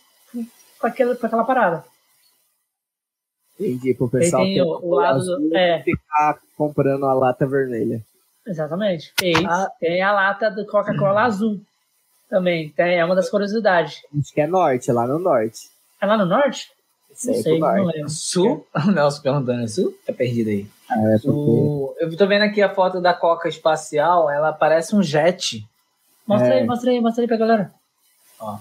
com 0.78 0.86
aquela, 0.86 1.16
com 1.16 1.26
aquela 1.26 1.44
parada. 1.44 1.84
Entendi, 3.58 3.94
pro 3.94 4.08
pessoal 4.08 4.42
tem 4.42 4.60
o, 4.60 4.66
o 4.66 4.94
lado 4.94 5.24
do, 5.24 5.56
é. 5.56 5.82
ficar 5.82 6.38
comprando 6.56 7.06
a 7.06 7.12
lata 7.12 7.46
vermelha. 7.46 8.02
Exatamente. 8.46 9.12
Fez. 9.18 9.44
Ah. 9.44 9.70
Tem 9.80 10.02
a 10.02 10.12
lata 10.12 10.50
do 10.50 10.66
Coca-Cola 10.66 11.22
azul 11.22 11.60
também. 12.28 12.70
Tem, 12.70 12.98
é 12.98 13.04
uma 13.04 13.14
das 13.14 13.30
curiosidades. 13.30 14.02
Acho 14.18 14.34
que 14.34 14.40
é 14.40 14.46
norte, 14.46 14.90
é 14.90 14.92
lá 14.92 15.06
no 15.06 15.18
norte. 15.18 15.70
É 16.00 16.06
lá 16.06 16.16
no 16.16 16.26
norte? 16.26 16.70
Não 17.24 17.34
sei, 17.34 17.58
não 17.58 17.84
lembro. 17.84 18.10
Sul? 18.10 18.66
O 18.74 18.90
Nelson 18.90 19.22
perguntando, 19.22 19.62
é 19.62 19.68
sul? 19.68 19.96
Tá 20.06 20.12
perdido 20.12 20.50
aí. 20.50 20.66
Ah, 20.90 21.14
é 21.14 21.18
porque... 21.18 22.04
Eu 22.04 22.16
tô 22.16 22.26
vendo 22.26 22.42
aqui 22.42 22.60
a 22.60 22.74
foto 22.74 23.00
da 23.00 23.14
Coca 23.14 23.48
espacial, 23.48 24.28
ela 24.28 24.52
parece 24.52 24.94
um 24.94 25.02
jet. 25.02 25.64
Mostra 26.26 26.54
é. 26.54 26.58
aí, 26.58 26.66
mostra 26.66 26.90
aí, 26.90 27.00
mostra 27.00 27.22
aí 27.22 27.28
pra 27.28 27.36
galera. 27.36 27.72
Ó. 28.40 28.58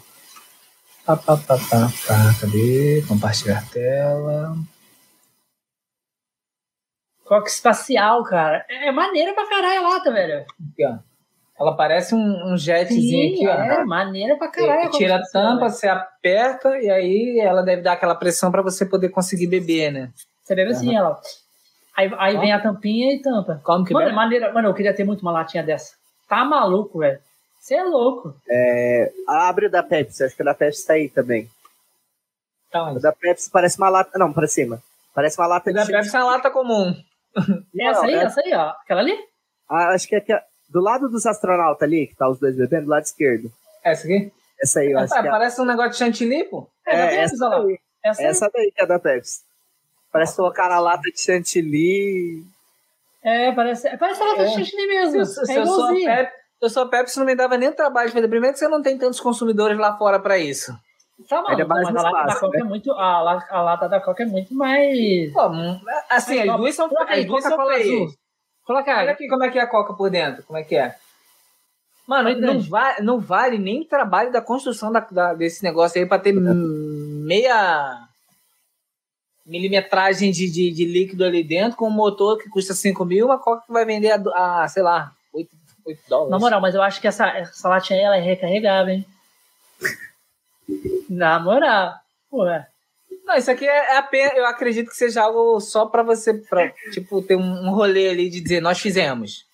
Pá, 1.05 1.17
pá, 1.17 1.35
pá, 1.35 1.57
pá, 1.57 1.91
pá. 2.07 2.35
Cadê? 2.39 3.03
Compartilhar 3.07 3.67
tela. 3.71 4.55
Coca 7.33 7.49
espacial, 7.49 8.23
cara. 8.23 8.63
É, 8.69 8.89
é 8.89 8.91
maneira 8.91 9.33
pra 9.33 9.49
caralho 9.49 9.83
a 9.83 9.89
lata, 9.89 10.11
velho. 10.11 10.41
Aqui, 10.41 10.85
ó. 10.85 10.97
Ela 11.59 11.75
parece 11.75 12.13
um, 12.13 12.53
um 12.53 12.55
jetzinho 12.55 13.01
Sim, 13.01 13.33
aqui, 13.33 13.47
ó. 13.47 13.51
É, 13.51 13.85
maneira 13.85 14.35
pra 14.37 14.49
caralho. 14.49 14.91
Você 14.91 14.97
tira 14.99 15.15
a 15.15 15.23
tampa, 15.23 15.69
você 15.69 15.87
aperta 15.87 16.77
e 16.77 16.91
aí 16.91 17.39
ela 17.39 17.63
deve 17.63 17.81
dar 17.81 17.93
aquela 17.93 18.13
pressão 18.13 18.51
pra 18.51 18.61
você 18.61 18.85
poder 18.85 19.09
conseguir 19.09 19.47
beber, 19.47 19.91
né? 19.91 20.11
Você 20.43 20.53
bebe 20.53 20.73
assim, 20.73 20.95
ela. 20.95 21.19
Aí, 21.97 22.11
aí 22.19 22.37
vem 22.37 22.53
a 22.53 22.61
tampinha 22.61 23.15
e 23.15 23.21
tampa. 23.21 23.59
Como 23.63 23.83
que 23.83 23.93
mano, 23.93 24.05
bebe? 24.05 24.15
maneira, 24.15 24.53
mano, 24.53 24.69
eu 24.69 24.73
queria 24.75 24.93
ter 24.93 25.03
muito 25.03 25.21
uma 25.21 25.31
latinha 25.31 25.63
dessa. 25.63 25.95
Tá 26.29 26.45
maluco, 26.45 26.99
velho. 26.99 27.19
Você 27.59 27.73
é 27.73 27.83
louco. 27.83 28.35
É, 28.47 29.11
abre 29.27 29.65
o 29.65 29.71
da 29.71 29.81
Pepsi, 29.81 30.23
acho 30.23 30.35
que 30.35 30.41
o 30.43 30.45
da 30.45 30.53
Pepsi 30.53 30.85
tá 30.85 30.93
aí 30.93 31.09
também. 31.09 31.49
Tá 32.71 32.83
onde? 32.83 32.97
O 32.97 33.01
da 33.01 33.11
Pepsi 33.11 33.49
parece 33.49 33.79
uma 33.79 33.89
lata. 33.89 34.19
Não, 34.19 34.31
pra 34.31 34.47
cima. 34.47 34.83
Parece 35.15 35.39
uma 35.39 35.47
lata 35.47 35.71
o 35.71 35.73
da 35.73 35.85
Pepsi 35.85 36.15
é 36.15 36.19
uma 36.19 36.31
lata 36.31 36.51
comum. 36.51 36.95
Não, 37.73 37.89
essa 37.89 38.05
aí, 38.05 38.13
é... 38.13 38.23
essa 38.23 38.41
aí, 38.41 38.53
ó. 38.53 38.69
Aquela 38.69 39.01
ali? 39.01 39.17
Ah, 39.69 39.89
acho 39.89 40.07
que 40.07 40.15
é 40.15 40.17
aqui, 40.19 40.33
do 40.69 40.81
lado 40.81 41.09
dos 41.09 41.25
astronautas 41.25 41.87
ali, 41.87 42.07
que 42.07 42.15
tá 42.15 42.29
os 42.29 42.39
dois 42.39 42.55
bebendo, 42.55 42.85
do 42.85 42.89
lado 42.89 43.03
esquerdo. 43.03 43.51
Essa 43.83 44.05
aqui? 44.05 44.31
Essa 44.61 44.79
aí, 44.79 44.91
eu 44.91 44.99
acho 44.99 45.13
ah, 45.13 45.21
que 45.21 45.27
é. 45.27 45.31
Parece 45.31 45.61
um 45.61 45.65
negócio 45.65 45.91
de 45.91 45.97
chantilly, 45.97 46.43
pô. 46.45 46.67
É, 46.87 46.95
é 46.95 47.15
essa, 47.17 47.49
daí. 47.49 47.79
Essa, 48.03 48.23
essa 48.23 48.51
daí 48.53 48.71
que 48.71 48.81
é 48.81 48.85
da 48.85 48.99
Pepsi. 48.99 49.41
Parece 50.11 50.35
colocar 50.35 50.69
na 50.69 50.79
lata 50.79 51.09
de 51.09 51.19
chantilly. 51.19 52.43
É, 53.23 53.51
parece, 53.51 53.97
parece 53.97 54.21
a 54.21 54.25
lata 54.25 54.41
é. 54.41 54.45
de 54.45 54.53
chantilly 54.53 54.87
mesmo. 54.87 55.25
Se, 55.25 55.51
é 55.51 55.57
eu, 55.57 55.65
sou 55.65 55.87
Pepsi, 55.87 56.33
eu 56.61 56.69
sou 56.69 56.83
a 56.83 56.89
Pepsi, 56.89 57.19
não 57.19 57.25
me 57.25 57.35
dava 57.35 57.57
nem 57.57 57.71
trabalho 57.71 58.09
de 58.09 58.13
fazer. 58.13 58.27
Primeiro 58.27 58.53
que 58.53 58.59
você 58.59 58.67
não 58.67 58.81
tem 58.81 58.97
tantos 58.97 59.19
consumidores 59.19 59.77
lá 59.77 59.97
fora 59.97 60.19
pra 60.19 60.37
isso. 60.37 60.73
Tá 61.29 61.43
é 61.49 61.63
mas 61.63 61.87
a 61.87 62.01
lata 62.01 62.25
da 62.27 62.39
Coca 62.39 62.57
né? 62.57 62.59
é 62.59 62.63
muito. 62.63 62.91
A, 62.91 63.45
a, 63.49 63.61
lata 63.61 63.89
da 63.89 64.01
Coca 64.01 64.23
é 64.23 64.25
muito 64.25 64.53
mais. 64.53 65.31
Pô, 65.31 65.41
assim, 66.09 66.39
as 66.39 66.57
duas 66.57 66.75
são, 66.75 66.89
as 67.07 67.25
duas 67.25 67.43
são 67.43 67.67
feias. 67.67 68.17
Coloca 68.65 68.97
Olha 68.97 69.11
aqui 69.11 69.27
como 69.27 69.43
é 69.43 69.49
que 69.49 69.59
é 69.59 69.61
a 69.61 69.67
Coca 69.67 69.93
por 69.93 70.09
dentro. 70.09 70.43
Como 70.43 70.57
é 70.57 70.63
que 70.63 70.75
é? 70.75 70.95
Mano, 72.07 72.37
não, 72.39 72.59
va 72.59 72.95
não 72.99 73.19
vale 73.19 73.57
nem 73.57 73.81
o 73.81 73.85
trabalho 73.85 74.31
da 74.31 74.41
construção 74.41 74.91
da, 74.91 74.99
da, 74.99 75.33
desse 75.33 75.63
negócio 75.63 76.01
aí 76.01 76.07
pra 76.07 76.19
ter 76.19 76.33
meia 76.33 78.07
milimetragem 79.45 80.31
de, 80.31 80.49
de, 80.49 80.71
de, 80.71 80.85
líquido 80.85 81.23
ali 81.23 81.43
dentro 81.43 81.77
com 81.77 81.87
um 81.87 81.91
motor 81.91 82.37
que 82.37 82.49
custa 82.49 82.73
5 82.73 83.05
mil, 83.05 83.25
uma 83.27 83.39
Coca 83.39 83.65
que 83.65 83.71
vai 83.71 83.85
vender 83.85 84.11
a, 84.11 84.63
a 84.63 84.67
sei 84.67 84.83
lá, 84.83 85.13
8, 85.33 85.49
8 85.85 86.01
dólares. 86.09 86.31
Na 86.31 86.39
moral, 86.39 86.61
mas 86.61 86.75
eu 86.75 86.81
acho 86.81 86.99
que 86.99 87.07
essa, 87.07 87.27
essa 87.29 87.69
latinha 87.69 87.99
aí 87.99 88.05
ela 88.05 88.17
é 88.17 88.21
recarregável, 88.21 88.95
hein? 88.95 89.05
Na 91.09 91.39
moral. 91.39 91.93
Ué. 92.31 92.67
Não, 93.25 93.35
isso 93.35 93.51
aqui 93.51 93.65
é, 93.65 93.93
é 93.93 93.97
apenas, 93.97 94.35
eu 94.35 94.45
acredito 94.45 94.89
que 94.89 94.95
seja 94.95 95.21
algo 95.21 95.59
só 95.59 95.85
para 95.85 96.03
você, 96.03 96.33
pra, 96.33 96.69
tipo, 96.91 97.21
ter 97.21 97.35
um 97.35 97.69
rolê 97.69 98.09
ali 98.09 98.29
de 98.29 98.41
dizer, 98.41 98.61
nós 98.61 98.79
fizemos. 98.79 99.45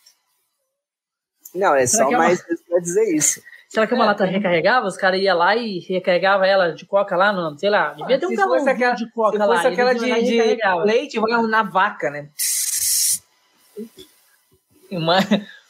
Não, 1.53 1.75
é 1.75 1.85
Será 1.85 2.05
só 2.05 2.11
é 2.11 2.17
mais 2.17 2.39
uma... 2.39 2.57
pra 2.67 2.79
dizer 2.79 3.15
isso. 3.15 3.41
Será 3.67 3.85
que 3.85 3.93
é 3.93 3.95
uma 3.95 4.05
é, 4.05 4.07
lata 4.07 4.25
recarregável? 4.25 4.87
Os 4.87 4.97
caras 4.97 5.21
iam 5.21 5.37
lá 5.37 5.55
e 5.55 5.79
recarregavam 5.79 6.43
ela 6.43 6.71
de 6.71 6.85
coca 6.87 7.15
lá, 7.15 7.31
não, 7.31 7.55
sei 7.57 7.69
lá. 7.69 7.93
Devia 7.93 8.19
ter 8.19 8.25
um 8.25 8.35
galão 8.35 8.67
aquela, 8.67 8.95
de 8.95 9.11
coca 9.11 9.37
se 9.37 9.37
lá. 9.37 9.47
Se 9.47 9.53
fosse 9.61 9.67
aquela 9.67 9.93
de, 9.93 10.23
de 10.23 10.57
leite, 10.85 11.19
vai 11.19 11.39
na 11.43 11.61
vaca, 11.61 12.09
né? 12.09 12.29
Uma... 14.89 15.17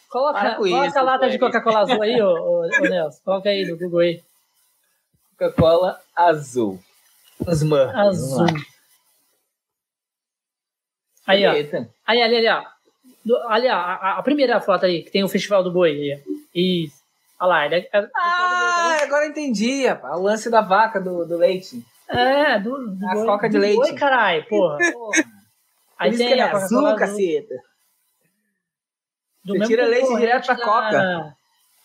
Coloca, 0.10 0.56
coloca 0.56 0.88
isso, 0.88 0.98
a 0.98 1.02
lata 1.04 1.30
de 1.30 1.38
Coca-Cola 1.38 1.82
azul 1.82 2.02
aí, 2.02 2.20
ô, 2.20 2.32
ô, 2.32 2.62
ô, 2.62 2.82
Nelson. 2.82 3.20
Coloca 3.24 3.48
aí 3.48 3.64
no 3.64 3.78
Google 3.78 4.00
aí. 4.00 4.24
Coca-Cola 5.40 6.02
azul. 6.14 6.78
Smurf. 7.48 7.96
Azul. 7.96 8.46
Aí, 11.26 11.48
ó. 11.48 11.52
Aí, 12.06 12.22
ali, 12.22 12.36
ali, 12.36 12.48
ó. 12.50 12.66
Ali, 13.48 13.68
ó, 13.70 13.74
a, 13.74 14.18
a, 14.18 14.24
primeira 14.24 14.60
foto 14.60 14.86
aí, 14.86 15.04
que 15.04 15.12
tem 15.12 15.24
o 15.24 15.30
Festival 15.30 15.64
do 15.64 15.72
Boi. 15.72 15.92
Aí. 15.92 16.24
Isso. 16.54 17.00
Olha 17.40 17.48
lá. 17.48 17.66
Ele 17.66 17.76
é, 17.76 17.90
ah, 18.16 18.98
agora 19.02 19.26
eu 19.26 19.30
entendi, 19.30 19.88
rapaz. 19.88 20.18
O 20.18 20.22
lance 20.24 20.50
da 20.50 20.60
vaca, 20.62 21.00
do, 21.00 21.26
do 21.26 21.38
leite. 21.38 21.86
É, 22.10 22.60
do, 22.60 22.90
do 22.90 23.08
A 23.08 23.14
boi- 23.14 23.26
coca 23.26 23.50
de 23.50 23.58
leite. 23.58 23.78
Boi, 23.78 23.94
caralho, 23.94 24.46
porra. 24.48 24.78
Porra. 24.92 25.24
Aí 25.98 26.16
tem 26.18 26.28
que 26.28 26.34
ele 26.34 26.42
a 26.42 26.48
é 26.48 26.52
azul, 26.52 26.86
azul. 26.86 26.98
caceta. 26.98 27.56
Do 29.44 29.54
Você 29.54 29.60
mesmo 29.60 29.68
tira 29.68 29.86
leite 29.86 30.16
direto 30.18 30.48
da 30.48 30.56
Coca. 30.56 31.38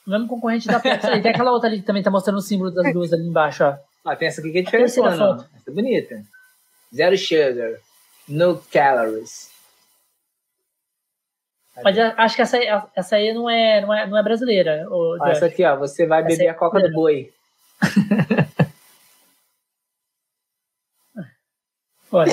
O 0.06 0.10
mesmo 0.10 0.28
concorrente 0.28 0.66
da 0.66 0.78
Pepsi. 0.80 1.06
E 1.08 1.22
tem 1.22 1.30
aquela 1.30 1.50
outra 1.52 1.68
ali 1.68 1.80
que 1.80 1.86
também 1.86 2.02
tá 2.02 2.10
mostrando 2.10 2.36
o 2.36 2.42
símbolo 2.42 2.70
das 2.70 2.92
duas 2.92 3.12
ali 3.12 3.26
embaixo, 3.26 3.64
ó. 3.64 3.76
Ó, 4.04 4.14
tem 4.14 4.28
essa 4.28 4.40
aqui 4.40 4.52
que 4.52 4.58
é 4.58 4.62
diferente. 4.62 4.86
Essa 5.00 5.48
é 5.66 5.70
bonita. 5.70 6.22
Zero 6.94 7.16
sugar. 7.16 7.80
No 8.28 8.58
calories. 8.72 9.50
Mas 11.82 11.98
acho 11.98 12.36
que 12.36 12.42
essa 12.42 12.56
aí, 12.56 12.66
essa 12.94 13.16
aí 13.16 13.32
não, 13.34 13.50
é, 13.50 13.80
não, 13.80 13.92
é, 13.92 14.06
não 14.06 14.16
é 14.16 14.22
brasileira. 14.22 14.86
ô, 14.88 15.14
Ó, 15.14 15.18
Josh. 15.18 15.28
essa 15.36 15.46
aqui, 15.46 15.64
ó. 15.64 15.76
Você 15.76 16.06
vai 16.06 16.20
Essa 16.20 16.28
beber 16.28 16.44
é 16.44 16.48
a 16.50 16.54
coca 16.54 16.80
do 16.80 16.92
boi. 16.92 17.32
Olha, 22.12 22.32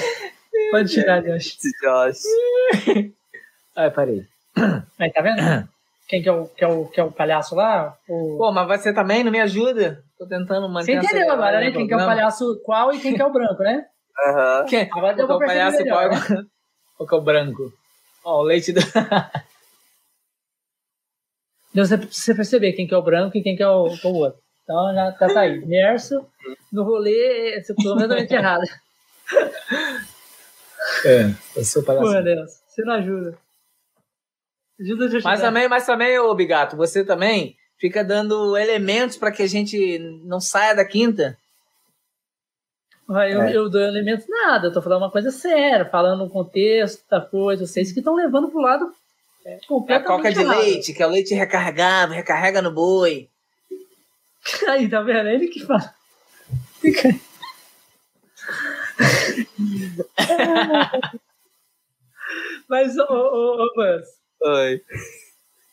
pode 0.71 0.91
tirar, 0.93 1.23
Josh. 1.23 1.57
Josh. 1.81 2.21
Ah, 3.75 3.85
eu 3.85 3.91
parei. 3.91 4.27
Aí, 4.99 5.11
tá 5.11 5.21
vendo? 5.21 5.67
Quem 6.11 6.21
que 6.21 6.27
é 6.27 6.31
o, 6.33 6.45
que 6.45 6.61
é 6.61 6.67
o, 6.67 6.85
que 6.87 6.99
é 6.99 7.03
o 7.05 7.09
palhaço 7.09 7.55
lá? 7.55 7.97
O... 8.09 8.35
Pô, 8.37 8.51
mas 8.51 8.67
você 8.67 8.91
também 8.91 9.23
não 9.23 9.31
me 9.31 9.39
ajuda? 9.39 10.03
Tô 10.19 10.27
tentando 10.27 10.67
manter 10.67 10.99
Você 10.99 11.07
entendeu 11.07 11.31
agora, 11.31 11.61
né? 11.61 11.69
no 11.69 11.73
Quem 11.73 11.87
que 11.87 11.93
é 11.93 11.95
o 11.95 11.99
palhaço 11.99 12.61
qual 12.65 12.91
e 12.91 12.99
quem 12.99 13.15
que 13.15 13.21
é 13.21 13.25
o 13.25 13.31
branco, 13.31 13.63
né? 13.63 13.85
Aham. 14.27 14.65
Quem? 14.67 14.89
Agora 14.91 15.15
deu 15.15 15.25
pra 15.25 15.35
é 15.35 15.37
o 15.37 15.39
palhaço? 15.39 15.77
melhor, 15.77 16.09
Qual 16.09 16.19
né? 16.19 16.43
qual 16.97 17.07
que 17.07 17.15
é 17.15 17.17
o 17.17 17.21
branco? 17.21 17.73
Ó, 18.25 18.41
o 18.41 18.43
leite 18.43 18.73
do... 18.73 18.81
Deu 21.73 21.87
pra 21.87 21.97
você 22.11 22.35
perceber 22.35 22.73
quem 22.73 22.85
que 22.85 22.93
é 22.93 22.97
o 22.97 23.01
branco 23.01 23.37
e 23.37 23.41
quem 23.41 23.55
que 23.55 23.63
é 23.63 23.69
o, 23.69 23.85
o 23.85 24.13
outro. 24.13 24.41
Então 24.65 24.93
já 24.93 25.13
tá, 25.13 25.39
aí. 25.39 25.59
Verso, 25.59 26.27
no 26.73 26.83
rolê, 26.83 27.55
é 27.55 27.61
completamente 27.73 28.33
errado. 28.33 28.63
É, 31.05 31.33
eu 31.55 31.63
sou 31.63 31.81
o 31.81 31.85
palhaço. 31.85 32.11
Pô, 32.11 32.21
Deus, 32.21 32.51
você 32.67 32.83
não 32.83 32.95
ajuda. 32.95 33.37
Ajuda 34.79 35.05
a 35.05 35.21
Mas 35.23 35.41
também, 35.41 35.67
mas 35.67 35.85
também, 35.85 36.17
ô 36.19 36.33
Bigato, 36.33 36.75
você 36.75 37.03
também 37.05 37.55
fica 37.77 38.03
dando 38.03 38.55
elementos 38.57 39.17
pra 39.17 39.31
que 39.31 39.43
a 39.43 39.47
gente 39.47 39.99
não 40.23 40.39
saia 40.39 40.75
da 40.75 40.85
quinta. 40.85 41.37
Ah, 43.09 43.27
Eu, 43.29 43.41
É. 43.41 43.55
eu 43.55 43.69
dou 43.69 43.81
elementos 43.81 44.25
nada, 44.29 44.67
eu 44.67 44.73
tô 44.73 44.81
falando 44.81 45.01
uma 45.03 45.11
coisa 45.11 45.31
séria, 45.31 45.85
falando 45.85 46.23
o 46.23 46.29
contexto 46.29 47.03
da 47.09 47.19
coisa, 47.19 47.65
vocês 47.67 47.91
que 47.91 47.99
estão 47.99 48.15
levando 48.15 48.49
pro 48.49 48.61
lado 48.61 48.93
é, 49.45 49.55
A 49.55 49.67
completamente 49.67 50.07
coca 50.07 50.31
de 50.31 50.39
errado. 50.39 50.59
leite, 50.59 50.93
que 50.93 51.01
é 51.03 51.07
o 51.07 51.09
leite 51.09 51.33
recarregável, 51.33 52.15
recarrega 52.15 52.61
no 52.61 52.71
boi. 52.71 53.27
Aí, 54.69 54.87
tá 54.89 55.01
vendo? 55.01 55.27
Ele 55.29 55.47
que 55.47 55.59
fala. 55.65 55.93
Fica 56.79 57.09
aí. 57.09 57.19
Mas, 62.69 62.97
ô, 62.97 63.03
ô, 63.03 63.63
ô, 63.65 63.73
Buzz, 63.75 64.20
Oi. 64.43 64.81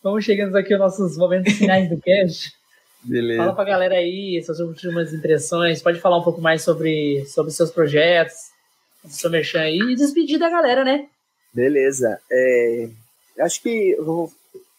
vamos 0.02 0.24
chegando 0.24 0.56
aqui 0.56 0.74
aos 0.74 0.80
nossos 0.80 1.16
momentos 1.16 1.52
finais 1.55 1.88
do 1.88 2.00
cast. 2.00 2.52
Beleza. 3.02 3.42
Fala 3.42 3.55
pra 3.55 3.64
galera 3.64 3.94
aí 3.94 4.42
suas 4.44 4.60
últimas 4.60 5.12
impressões. 5.12 5.80
Pode 5.82 6.00
falar 6.00 6.18
um 6.18 6.22
pouco 6.22 6.40
mais 6.40 6.62
sobre, 6.62 7.24
sobre 7.26 7.52
seus 7.52 7.70
projetos, 7.70 8.34
seu 9.08 9.30
merchan 9.30 9.60
aí 9.62 9.78
e 9.78 9.97
despedir 9.97 10.38
da 10.38 10.50
galera, 10.50 10.84
né? 10.84 11.08
Beleza. 11.52 12.20
É, 12.30 12.88
eu 13.36 13.44
acho 13.44 13.62
que 13.62 13.90
eu 13.90 14.30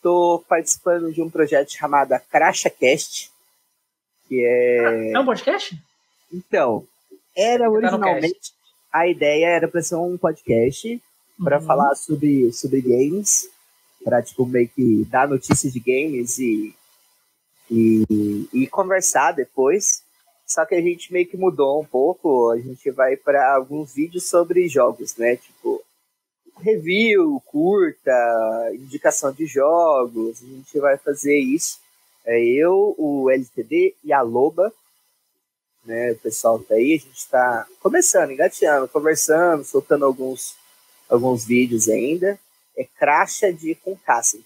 tô 0.03 0.43
participando 0.47 1.11
de 1.11 1.21
um 1.21 1.29
projeto 1.29 1.71
chamado 1.71 2.13
CrashaCast, 2.29 3.31
que 4.27 4.43
é... 4.45 5.11
É 5.11 5.19
um 5.19 5.25
podcast? 5.25 5.77
Então, 6.31 6.85
era 7.35 7.65
no 7.65 7.73
originalmente... 7.73 8.53
A 8.91 9.07
ideia 9.07 9.45
era 9.47 9.67
para 9.67 9.83
ser 9.83 9.95
um 9.95 10.17
podcast 10.17 10.99
para 11.43 11.59
Uhum. 11.59 11.65
falar 11.65 11.95
sobre, 11.95 12.51
sobre 12.51 12.81
games, 12.81 13.47
para 14.03 14.21
tipo, 14.21 14.45
meio 14.45 14.69
que 14.69 15.05
dar 15.05 15.27
notícias 15.27 15.73
de 15.73 15.79
games 15.79 16.39
e, 16.39 16.75
e, 17.69 18.49
e 18.53 18.67
conversar 18.67 19.31
depois. 19.33 20.03
Só 20.45 20.65
que 20.65 20.73
a 20.73 20.81
gente 20.81 21.13
meio 21.13 21.27
que 21.27 21.37
mudou 21.37 21.79
um 21.79 21.85
pouco, 21.85 22.49
a 22.49 22.57
gente 22.57 22.89
vai 22.89 23.15
para 23.15 23.53
alguns 23.53 23.93
vídeos 23.93 24.27
sobre 24.27 24.67
jogos, 24.67 25.15
né? 25.15 25.35
Tipo, 25.35 25.83
review, 26.59 27.41
curta, 27.45 28.11
indicação 28.73 29.31
de 29.31 29.45
jogos, 29.45 30.41
a 30.41 30.45
gente 30.45 30.79
vai 30.79 30.97
fazer 30.97 31.37
isso. 31.37 31.79
É 32.25 32.39
eu, 32.39 32.95
o 32.97 33.29
LTD 33.29 33.95
e 34.03 34.11
a 34.11 34.21
Loba, 34.21 34.73
né? 35.85 36.11
O 36.11 36.15
pessoal 36.17 36.59
tá 36.59 36.75
aí, 36.75 36.95
a 36.95 36.97
gente 36.97 37.17
está 37.17 37.67
começando, 37.79 38.31
engateando, 38.31 38.87
conversando, 38.87 39.63
soltando 39.63 40.05
alguns, 40.05 40.55
alguns 41.07 41.45
vídeos 41.45 41.87
ainda. 41.87 42.39
É 42.79 42.85
Cracha 42.97 43.51
de 43.51 43.75
com 43.75 43.95
K, 43.97 44.17
assim, 44.19 44.41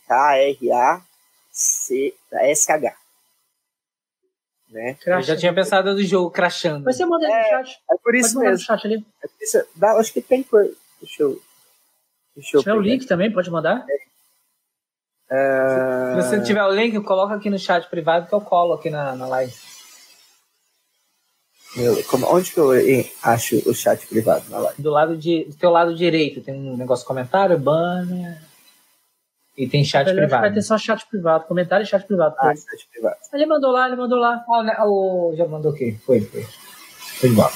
K-R-A-C-S-H. 1.53 2.95
Né? 4.69 4.97
Eu 5.05 5.21
já 5.21 5.37
tinha 5.37 5.53
pensado 5.53 5.93
do 5.93 6.03
jogo 6.03 6.31
crashando. 6.31 6.83
Mas 6.83 6.97
você 6.97 7.05
manda 7.05 7.27
aí 7.27 7.31
no 7.31 7.37
É, 7.37 7.49
chat. 7.49 7.79
É 7.91 7.95
por 7.95 8.03
Pode 8.05 8.17
isso 8.17 8.35
mandar 8.35 8.45
no 8.45 8.51
mesmo. 8.53 8.65
chat 8.65 8.87
ali. 8.87 9.05
É 9.23 9.27
por 9.27 9.43
isso, 9.43 9.63
dá, 9.75 9.91
acho 9.99 10.11
que 10.11 10.21
tem 10.21 10.41
por. 10.41 10.63
Deixa 10.99 11.21
eu. 11.23 11.39
Deixa 12.35 12.49
Se 12.49 12.57
eu 12.57 12.61
tiver 12.61 12.73
o 12.73 12.81
link 12.81 13.05
também, 13.05 13.31
pode 13.31 13.51
mandar. 13.51 13.85
Ah, 15.29 16.15
Se 16.15 16.23
você 16.27 16.37
não 16.37 16.43
tiver 16.43 16.63
o 16.63 16.71
link, 16.73 16.99
coloca 17.03 17.35
aqui 17.35 17.51
no 17.51 17.59
chat 17.59 17.87
privado 17.87 18.27
que 18.27 18.33
eu 18.33 18.41
colo 18.41 18.73
aqui 18.73 18.89
na, 18.89 19.15
na 19.15 19.27
live. 19.27 19.53
Meu, 21.76 22.03
como- 22.06 22.27
onde 22.34 22.52
que 22.52 22.60
eu 22.60 22.69
acho 23.24 23.58
o 23.69 23.74
chat 23.74 24.06
privado 24.08 24.50
na 24.50 24.60
live? 24.60 24.82
Do 24.82 24.90
lado 24.92 25.18
de, 25.18 25.45
do 25.45 25.56
teu 25.56 25.69
lado 25.72 25.95
direito 25.95 26.42
tem 26.42 26.53
um 26.56 26.77
negócio 26.77 27.03
de 27.03 27.08
comentário, 27.08 27.58
banner. 27.58 28.42
E 29.58 29.68
tem 29.68 29.84
chat 29.84 30.08
Ele 30.08 30.18
privado. 30.22 30.42
Vai 30.42 30.53
ter 30.53 30.61
só 30.64 30.77
chat 30.77 31.06
privado, 31.08 31.45
comentário 31.45 31.84
e 31.84 31.88
chat 31.88 32.06
privado. 32.08 32.35
Ah, 32.40 32.56
chat 32.56 32.88
privado. 32.92 33.16
Ele 33.34 33.45
mandou 33.45 33.72
lá, 33.72 33.88
ele 33.88 33.95
mandou 33.95 34.18
lá. 34.18 34.43
Ah, 34.50 34.64
né, 34.64 34.76
o, 34.84 35.34
já 35.35 35.45
mandou 35.48 35.72
aqui. 35.72 35.92
Foi, 36.06 36.22
foi. 36.22 36.43
Foi 37.19 37.30
de 37.30 37.35
bola. 37.35 37.52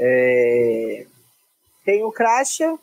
É, 0.00 1.06
tem 1.84 2.02
o 2.04 2.10
Crasha. 2.10 2.76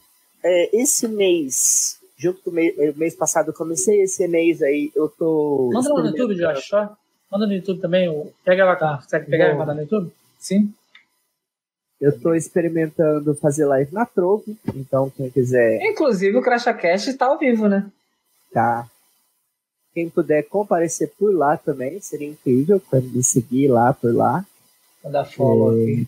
É, 0.45 0.77
esse 0.77 1.07
mês, 1.07 1.97
junto 2.17 2.41
com 2.41 2.49
o 2.49 2.53
mês, 2.53 2.75
mês 2.97 3.15
passado, 3.15 3.49
eu 3.49 3.53
comecei 3.53 4.01
esse 4.01 4.27
mês 4.27 4.61
aí, 4.61 4.91
eu 4.95 5.07
tô. 5.09 5.69
Manda 5.73 5.93
lá 5.93 6.01
no 6.01 6.07
YouTube, 6.07 6.35
Josh, 6.35 6.67
só. 6.67 6.95
Manda 7.31 7.47
no 7.47 7.53
YouTube 7.53 7.79
também. 7.81 8.09
o- 8.09 8.31
Pega 8.43 8.65
lá, 8.65 8.75
Tá. 8.75 8.97
consegue 8.97 9.29
pegar 9.29 9.49
e 9.49 9.55
mandar 9.57 9.73
no 9.73 9.81
YouTube? 9.81 10.11
Sim. 10.43 10.73
Eu 12.01 12.19
tô 12.19 12.33
experimentando 12.33 13.33
fazer 13.33 13.65
live 13.65 13.93
na 13.93 14.05
Trovo, 14.05 14.43
então 14.75 15.09
quem 15.09 15.29
quiser, 15.29 15.79
Inclusive 15.83 16.35
o 16.37 16.41
CrashaCast 16.41 17.11
está 17.11 17.27
ao 17.27 17.39
vivo, 17.39 17.69
né? 17.69 17.89
tá? 18.51 18.85
Quem 19.93 20.09
puder 20.09 20.43
comparecer 20.43 21.13
por 21.17 21.33
lá 21.33 21.55
também, 21.55 22.01
seria 22.01 22.27
incrível 22.27 22.79
para 22.79 22.99
me 22.99 23.23
seguir 23.23 23.69
lá 23.69 23.93
por 23.93 24.13
lá. 24.13 24.45
Vou 25.01 25.11
dar 25.13 25.23
follow 25.23 25.77
É. 25.79 25.81
aqui. 25.83 26.07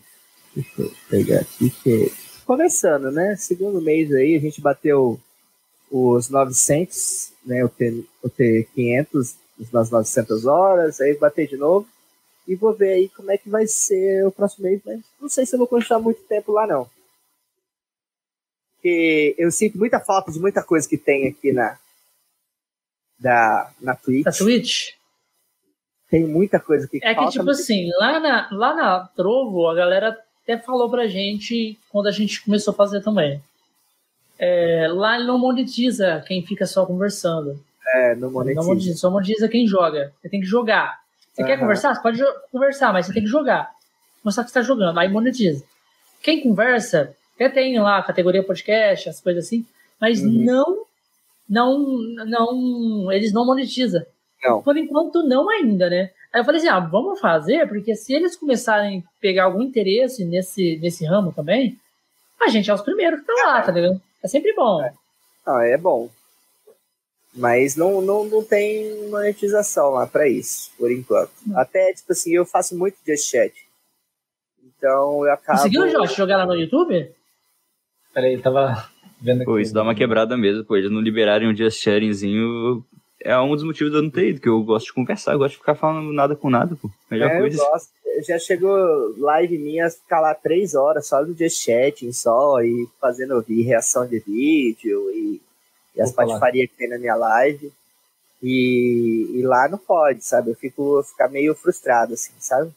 Deixa 0.54 0.82
eu 0.82 0.92
pegar 1.08 1.40
aqui 1.40 1.70
que 1.70 2.12
começando, 2.44 3.10
né? 3.10 3.36
Segundo 3.36 3.80
mês 3.80 4.12
aí 4.12 4.36
a 4.36 4.40
gente 4.40 4.60
bateu 4.60 5.18
os 5.90 6.28
900, 6.28 7.32
né? 7.44 7.64
O 7.64 7.70
T500 7.70 9.34
nas 9.72 9.90
900 9.90 10.44
horas, 10.44 11.00
aí 11.00 11.16
bater 11.16 11.48
de 11.48 11.56
novo 11.56 11.86
e 12.46 12.54
vou 12.54 12.72
ver 12.74 12.92
aí 12.94 13.08
como 13.08 13.30
é 13.30 13.38
que 13.38 13.48
vai 13.50 13.66
ser 13.66 14.24
o 14.26 14.30
próximo 14.32 14.64
mês, 14.64 14.80
mas 14.84 15.00
não 15.20 15.28
sei 15.28 15.44
se 15.46 15.54
eu 15.54 15.58
vou 15.58 15.66
continuar 15.68 16.00
muito 16.00 16.22
tempo 16.24 16.52
lá 16.52 16.66
não. 16.66 16.88
Porque 18.76 19.34
eu 19.38 19.50
sinto 19.50 19.78
muita 19.78 19.98
falta 20.00 20.30
de 20.30 20.38
muita 20.38 20.62
coisa 20.62 20.88
que 20.88 20.96
tem 20.98 21.26
aqui 21.28 21.52
na 21.52 21.78
da 23.18 23.72
na 23.80 23.94
Twitch. 23.96 24.24
Da 24.24 24.32
Twitch? 24.32 24.90
Tem 26.08 26.24
muita 26.24 26.60
coisa 26.60 26.86
que 26.86 26.98
É 27.02 27.14
que, 27.14 27.28
tipo 27.30 27.44
mas- 27.44 27.60
assim, 27.60 27.90
lá 27.98 28.20
na, 28.20 28.48
lá 28.52 28.74
na 28.74 29.08
Trovo, 29.08 29.66
a 29.68 29.74
galera 29.74 30.16
até 30.42 30.56
falou 30.58 30.88
pra 30.88 31.08
gente 31.08 31.76
quando 31.90 32.06
a 32.06 32.12
gente 32.12 32.44
começou 32.44 32.72
a 32.72 32.76
fazer 32.76 33.02
também. 33.02 33.42
É, 34.38 34.86
lá 34.88 35.16
ele 35.16 35.26
não 35.26 35.38
monetiza 35.38 36.22
quem 36.26 36.46
fica 36.46 36.66
só 36.66 36.86
conversando. 36.86 37.58
é, 37.94 38.14
não 38.14 38.22
Não 38.28 38.30
monetiza. 38.32 38.62
monetiza, 38.66 38.96
só 38.98 39.10
monetiza 39.10 39.48
quem 39.48 39.66
joga. 39.66 40.12
Você 40.20 40.28
tem 40.28 40.40
que 40.40 40.46
jogar. 40.46 41.00
Você 41.36 41.44
quer 41.44 41.52
Aham. 41.52 41.60
conversar? 41.60 41.94
Você 41.94 42.00
pode 42.02 42.22
conversar, 42.50 42.92
mas 42.94 43.04
você 43.06 43.12
tem 43.12 43.22
que 43.22 43.28
jogar. 43.28 43.70
Mostrar 44.24 44.42
que 44.44 44.50
você 44.50 44.58
está 44.58 44.66
jogando, 44.66 44.98
aí 44.98 45.06
monetiza. 45.08 45.62
Quem 46.22 46.42
conversa, 46.42 47.14
até 47.34 47.50
tem 47.50 47.78
lá 47.78 47.98
a 47.98 48.02
categoria 48.02 48.42
podcast, 48.42 49.10
as 49.10 49.20
coisas 49.20 49.44
assim, 49.44 49.66
mas 50.00 50.22
Uhum. 50.22 50.44
não, 50.44 50.84
não, 51.48 51.78
não, 52.26 53.12
eles 53.12 53.32
não 53.34 53.44
monetizam. 53.44 54.02
Não. 54.42 54.62
Por 54.62 54.76
enquanto, 54.78 55.22
não 55.22 55.50
ainda, 55.50 55.90
né? 55.90 56.10
Aí 56.32 56.40
eu 56.40 56.44
falei 56.44 56.58
assim, 56.58 56.68
ah, 56.68 56.80
vamos 56.80 57.20
fazer, 57.20 57.68
porque 57.68 57.94
se 57.94 58.14
eles 58.14 58.34
começarem 58.34 59.00
a 59.06 59.20
pegar 59.20 59.44
algum 59.44 59.60
interesse 59.62 60.24
nesse, 60.24 60.78
nesse 60.78 61.04
ramo 61.04 61.32
também, 61.32 61.78
a 62.40 62.48
gente 62.48 62.70
é 62.70 62.74
os 62.74 62.80
primeiros 62.80 63.20
que 63.20 63.30
estão 63.30 63.46
lá, 63.46 63.60
tá 63.60 63.72
ligado? 63.72 64.00
É 64.24 64.28
sempre 64.28 64.54
bom. 64.54 64.88
Ah, 65.46 65.64
é 65.66 65.76
bom. 65.76 66.08
Mas 67.36 67.76
não, 67.76 68.00
não, 68.00 68.24
não 68.24 68.42
tem 68.42 69.08
monetização 69.10 69.90
lá 69.90 70.06
para 70.06 70.26
isso, 70.26 70.70
por 70.78 70.90
enquanto. 70.90 71.30
Até, 71.54 71.92
tipo 71.92 72.12
assim, 72.12 72.32
eu 72.32 72.46
faço 72.46 72.76
muito 72.76 72.96
Just 73.06 73.30
Chat. 73.30 73.52
Então 74.64 75.24
eu 75.26 75.32
acabo. 75.32 75.58
Conseguiu, 75.58 75.86
Josh, 75.88 76.14
jogar 76.14 76.38
lá 76.38 76.46
no 76.46 76.54
YouTube? 76.54 77.10
Peraí, 78.14 78.34
eu 78.34 78.42
tava 78.42 78.88
vendo 79.20 79.42
aqui. 79.42 79.44
Pô, 79.44 79.58
isso 79.58 79.74
dá 79.74 79.82
uma 79.82 79.94
quebrada 79.94 80.36
mesmo, 80.36 80.64
pô. 80.64 80.76
Eles 80.76 80.90
não 80.90 81.00
liberarem 81.00 81.46
um 81.46 81.54
Just 81.54 81.82
Sharingzinho 81.82 82.82
é 83.26 83.38
um 83.38 83.54
dos 83.54 83.64
motivos 83.64 83.90
de 83.90 83.98
eu 83.98 84.02
não 84.02 84.10
ter 84.10 84.28
ido, 84.28 84.40
que 84.40 84.48
eu 84.48 84.62
gosto 84.62 84.86
de 84.86 84.92
conversar, 84.92 85.32
eu 85.32 85.38
gosto 85.38 85.52
de 85.52 85.58
ficar 85.58 85.74
falando 85.74 86.12
nada 86.12 86.36
com 86.36 86.48
nada, 86.48 86.76
pô. 86.76 86.88
Melhor 87.10 87.30
é, 87.30 87.38
coisa. 87.40 87.60
Eu 87.60 87.66
gosto. 87.66 87.90
Já 88.26 88.38
chegou 88.38 89.14
live 89.18 89.58
minha 89.58 89.90
ficar 89.90 90.20
lá 90.20 90.34
três 90.34 90.74
horas 90.74 91.06
só 91.06 91.22
no 91.22 91.34
Just 91.34 91.62
Chatting 91.62 92.12
só 92.12 92.62
e 92.62 92.88
fazendo 92.98 93.34
ouvir 93.34 93.62
reação 93.62 94.06
de 94.06 94.20
vídeo 94.20 95.10
e, 95.10 95.40
e 95.96 96.02
as 96.02 96.12
patifarias 96.12 96.70
que 96.70 96.76
tem 96.76 96.88
na 96.88 96.98
minha 96.98 97.14
live. 97.16 97.72
E, 98.42 99.30
e, 99.34 99.42
lá 99.42 99.66
não 99.66 99.78
pode, 99.78 100.22
sabe? 100.22 100.50
Eu 100.50 100.54
fico 100.54 101.02
ficar 101.02 101.28
meio 101.28 101.54
frustrado, 101.54 102.14
assim, 102.14 102.32
sabe? 102.38 102.70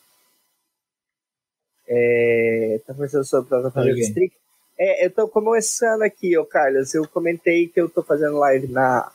É, 1.86 2.80
tá 2.88 2.94
conversando 2.94 3.26
sobre 3.26 3.48
o 3.48 3.50
plataforma 3.50 3.94
de 3.94 4.02
Strict. 4.02 4.36
É, 4.78 5.06
eu 5.06 5.12
tô 5.12 5.28
começando 5.28 6.04
aqui, 6.04 6.38
ô 6.38 6.46
Carlos. 6.46 6.94
Eu 6.94 7.06
comentei 7.08 7.68
que 7.68 7.82
eu 7.82 7.90
tô 7.90 8.02
fazendo 8.02 8.38
live 8.38 8.68
na, 8.68 9.12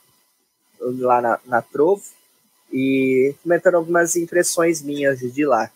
lá 0.81 1.23
na, 1.23 1.41
na 1.47 1.62
Trovo 1.62 2.05
e 2.70 3.34
comentando 3.42 3.76
algumas 3.76 4.15
impressões 4.16 4.83
minhas 4.83 5.20
de 5.20 5.47
lá. 5.47 5.70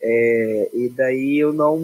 É, 0.00 0.70
e 0.72 0.88
daí 0.90 1.38
eu 1.38 1.52
não 1.52 1.80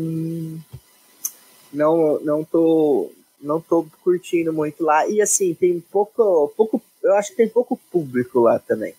não 1.73 2.21
não 2.21 2.45
tô 2.45 3.11
não 3.43 3.61
tô 3.61 3.87
curtindo 4.03 4.53
muito 4.53 4.85
lá 4.85 5.07
e 5.09 5.21
assim 5.21 5.55
tem 5.55 5.81
pouco 5.81 6.53
pouco 6.57 6.83
eu 7.03 7.15
acho 7.15 7.31
que 7.31 7.37
tem 7.37 7.49
pouco 7.49 7.79
público 7.91 8.41
lá 8.41 8.59
também 8.59 8.95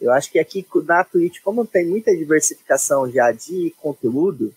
eu 0.00 0.12
acho 0.12 0.30
que 0.30 0.38
aqui 0.38 0.64
na 0.84 1.02
Twitch 1.02 1.40
como 1.42 1.66
tem 1.66 1.86
muita 1.86 2.14
diversificação 2.14 3.10
já 3.10 3.32
de 3.32 3.74
conteúdo 3.78 4.54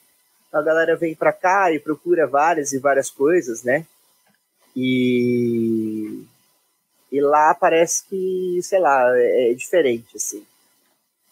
a 0.52 0.62
galera 0.62 0.96
vem 0.96 1.16
para 1.16 1.32
cá 1.32 1.72
e 1.72 1.80
procura 1.80 2.28
várias 2.28 2.74
e 2.74 2.80
várias 2.80 3.10
coisas 3.10 3.64
né 3.64 3.86
e 4.76 6.26
e 7.12 7.20
lá 7.22 7.56
parece 7.56 8.06
que, 8.08 8.60
sei 8.62 8.80
lá, 8.80 9.18
é, 9.18 9.52
é 9.52 9.54
diferente, 9.54 10.16
assim. 10.16 10.46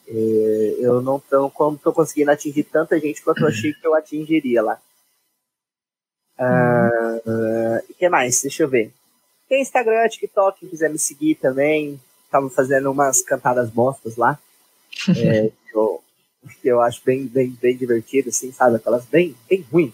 É, 0.07 0.75
eu 0.79 1.01
não 1.01 1.19
tô, 1.19 1.49
como 1.51 1.77
tô 1.77 1.93
conseguindo 1.93 2.31
atingir 2.31 2.63
tanta 2.63 2.99
gente 2.99 3.21
quanto 3.21 3.41
eu 3.41 3.47
achei 3.47 3.73
que 3.73 3.85
eu 3.85 3.93
atingiria 3.93 4.63
lá. 4.63 4.81
O 6.39 6.43
uh, 6.43 7.17
uh, 7.17 7.93
que 7.97 8.07
mais? 8.09 8.41
Deixa 8.41 8.63
eu 8.63 8.69
ver. 8.69 8.91
Tem 9.49 9.61
Instagram, 9.61 10.07
TikTok, 10.07 10.59
quem 10.59 10.69
quiser 10.69 10.89
me 10.89 10.99
seguir 10.99 11.35
também. 11.35 11.99
Tava 12.29 12.49
fazendo 12.49 12.91
umas 12.91 13.21
cantadas 13.21 13.69
bostas 13.69 14.15
lá. 14.17 14.37
é, 15.09 15.49
que, 15.49 15.77
eu, 15.77 16.03
que 16.61 16.67
eu 16.67 16.81
acho 16.81 17.01
bem, 17.05 17.25
bem, 17.25 17.49
bem 17.61 17.77
divertido, 17.77 18.29
assim, 18.29 18.51
sabe? 18.51 18.75
Aquelas 18.75 19.05
bem, 19.05 19.35
bem 19.49 19.65
ruim. 19.71 19.93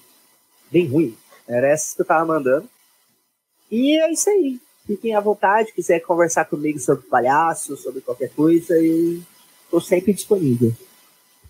Bem 0.71 0.87
ruim. 0.87 1.17
Era 1.47 1.67
essas 1.67 1.93
que 1.93 2.01
eu 2.01 2.05
tava 2.05 2.25
mandando. 2.25 2.67
E 3.69 3.99
é 3.99 4.11
isso 4.11 4.29
aí. 4.29 4.59
Fiquem 4.85 5.15
à 5.15 5.19
vontade, 5.19 5.71
quiser 5.71 6.01
conversar 6.01 6.45
comigo 6.45 6.79
sobre 6.79 7.05
palhaço, 7.07 7.77
sobre 7.77 8.01
qualquer 8.01 8.29
coisa, 8.31 8.77
e 8.77 9.21
estou 9.63 9.79
sempre 9.79 10.13
disponível. 10.13 10.73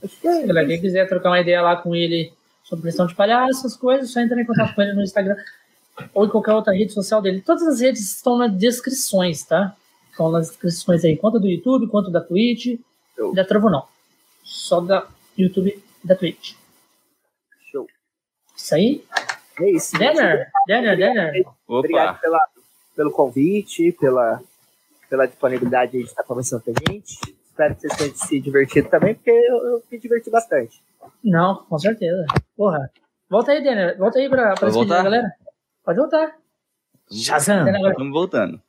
Acho 0.03 0.19
que 0.19 0.27
é, 0.27 0.65
quem 0.65 0.81
quiser 0.81 1.07
trocar 1.07 1.30
uma 1.30 1.39
ideia 1.39 1.61
lá 1.61 1.77
com 1.77 1.95
ele 1.95 2.31
sobre 2.64 2.85
questão 2.85 3.06
de 3.06 3.16
palhaço, 3.16 3.59
essas 3.59 3.75
coisas, 3.75 4.11
só 4.11 4.22
entra 4.22 4.40
em 4.40 4.45
contato 4.45 4.74
com 4.74 4.82
ele 4.82 4.93
no 4.93 5.03
Instagram 5.03 5.35
ou 6.14 6.25
em 6.25 6.30
qualquer 6.30 6.53
outra 6.53 6.74
rede 6.74 6.93
social 6.93 7.22
dele. 7.22 7.42
Todas 7.42 7.67
as 7.67 7.80
redes 7.80 8.16
estão 8.16 8.38
nas 8.38 8.51
descrições, 8.51 9.43
tá? 9.43 9.75
Estão 10.09 10.32
nas 10.32 10.50
descrições 10.50 11.03
aí, 11.03 11.17
quanto 11.17 11.40
do 11.40 11.48
YouTube, 11.48 11.88
quanto 11.88 12.09
da 12.09 12.22
Twitch. 12.22 12.80
Show. 13.16 13.33
Da 13.33 13.45
Trovo 13.45 13.69
não. 13.69 13.85
Só 14.43 14.80
da 14.82 15.08
YouTube 15.38 15.83
e 16.03 16.08
da 16.08 16.16
Twitch. 16.16 16.56
Show. 17.72 17.88
Isso 18.56 18.75
aí? 18.75 19.03
É 19.59 19.69
isso. 19.72 19.98
Denner, 19.98 20.50
Denner, 20.67 20.98
Denner. 20.98 21.45
Obrigado 21.67 22.19
pela, 22.19 22.40
pelo 22.95 23.11
convite, 23.11 23.92
pela, 23.93 24.42
pela 25.09 25.27
disponibilidade 25.27 25.92
de 25.92 26.03
estar 26.03 26.24
conversando 26.24 26.64
com 26.64 26.72
a 26.72 26.92
gente. 26.92 27.19
Espero 27.45 27.75
que 27.75 27.82
vocês 27.82 27.98
tenham 27.98 28.16
se 28.16 28.40
divertido 28.40 28.90
também, 28.90 29.14
porque 29.14 29.30
eu, 29.30 29.58
eu 29.58 29.83
me 29.92 30.00
diverti 30.00 30.30
bastante. 30.30 30.82
Não, 31.23 31.64
com 31.69 31.77
certeza. 31.80 32.25
Porra. 32.56 32.90
Volta 33.30 33.51
aí, 33.51 33.64
Daniel. 33.64 33.98
Volta 33.98 34.19
aí 34.19 34.30
pra, 34.30 34.53
pra 34.53 34.69
voltar? 34.69 35.03
galera. 35.03 35.32
Pode 35.83 35.98
voltar. 35.98 36.35
Shazam. 37.11 37.67
Estamos 37.67 38.14
voltando. 38.14 38.61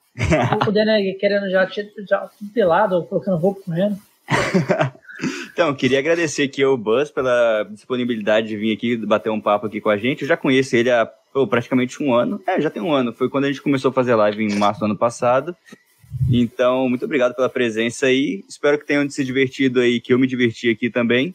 O 0.67 0.73
Daniel 0.73 1.19
querendo 1.19 1.51
já, 1.51 1.69
já 2.09 2.31
pelado, 2.53 3.05
colocando 3.05 3.37
roupa 3.37 3.63
correndo. 3.63 3.99
então, 5.53 5.75
queria 5.75 5.99
agradecer 5.99 6.45
aqui 6.45 6.63
ao 6.63 6.77
Buzz 6.77 7.11
pela 7.11 7.65
disponibilidade 7.71 8.49
de 8.49 8.57
vir 8.57 8.75
aqui 8.75 8.97
bater 8.97 9.31
um 9.31 9.41
papo 9.41 9.67
aqui 9.67 9.81
com 9.81 9.91
a 9.91 9.97
gente. 9.97 10.23
Eu 10.23 10.29
já 10.29 10.37
conheço 10.37 10.77
ele 10.77 10.91
há 10.91 11.11
oh, 11.35 11.47
praticamente 11.47 12.03
um 12.03 12.15
ano. 12.15 12.41
É, 12.47 12.61
já 12.61 12.71
tem 12.71 12.83
um 12.83 12.93
ano. 12.93 13.13
Foi 13.13 13.29
quando 13.29 13.45
a 13.45 13.49
gente 13.49 13.63
começou 13.63 13.91
a 13.91 13.95
fazer 13.95 14.15
live 14.15 14.45
em 14.45 14.57
março 14.57 14.81
do 14.81 14.87
ano 14.87 14.97
passado. 14.97 15.57
Então, 16.31 16.89
muito 16.89 17.05
obrigado 17.05 17.35
pela 17.35 17.49
presença 17.49 18.07
aí. 18.07 18.45
Espero 18.49 18.79
que 18.79 18.87
tenham 18.87 19.09
se 19.11 19.25
divertido 19.25 19.81
aí, 19.81 20.01
que 20.01 20.13
eu 20.13 20.19
me 20.19 20.27
diverti 20.27 20.71
aqui 20.71 20.89
também. 20.89 21.35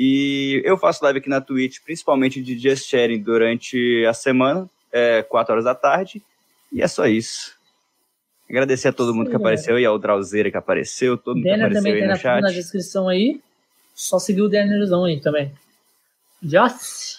E 0.00 0.62
eu 0.64 0.78
faço 0.78 1.02
live 1.02 1.18
aqui 1.18 1.28
na 1.28 1.40
Twitch, 1.40 1.78
principalmente 1.84 2.40
de 2.40 2.56
Just 2.56 2.88
Sharing 2.88 3.20
durante 3.20 4.06
a 4.08 4.14
semana, 4.14 4.70
é, 4.92 5.24
4 5.24 5.52
horas 5.52 5.64
da 5.64 5.74
tarde. 5.74 6.22
E 6.72 6.80
é 6.80 6.86
só 6.86 7.08
isso. 7.08 7.58
Agradecer 8.48 8.88
a 8.88 8.92
todo 8.92 9.12
mundo 9.12 9.26
Sim, 9.26 9.30
que 9.30 9.36
apareceu 9.36 9.76
e 9.76 9.84
ao 9.84 9.98
Drauzeira 9.98 10.52
que 10.52 10.56
apareceu, 10.56 11.18
todo 11.18 11.34
mundo 11.34 11.46
que 11.46 11.50
apareceu 11.50 11.82
também 11.82 11.92
aí 11.94 11.98
tem 11.98 12.06
no 12.06 12.14
na, 12.14 12.18
chat. 12.20 12.40
na 12.40 12.48
descrição 12.48 13.08
aí. 13.08 13.40
Só 13.92 14.20
seguir 14.20 14.42
o 14.42 14.48
Danielzão 14.48 15.04
aí 15.04 15.20
também. 15.20 15.50
Just. 16.40 17.18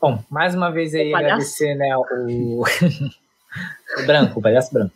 Bom, 0.00 0.24
mais 0.30 0.54
uma 0.54 0.70
vez 0.70 0.94
aí 0.94 1.12
agradecer, 1.12 1.74
né, 1.74 1.94
o... 1.94 2.64
o 4.00 4.06
branco, 4.06 4.40
o 4.40 4.42
palhaço 4.42 4.72
branco. 4.72 4.94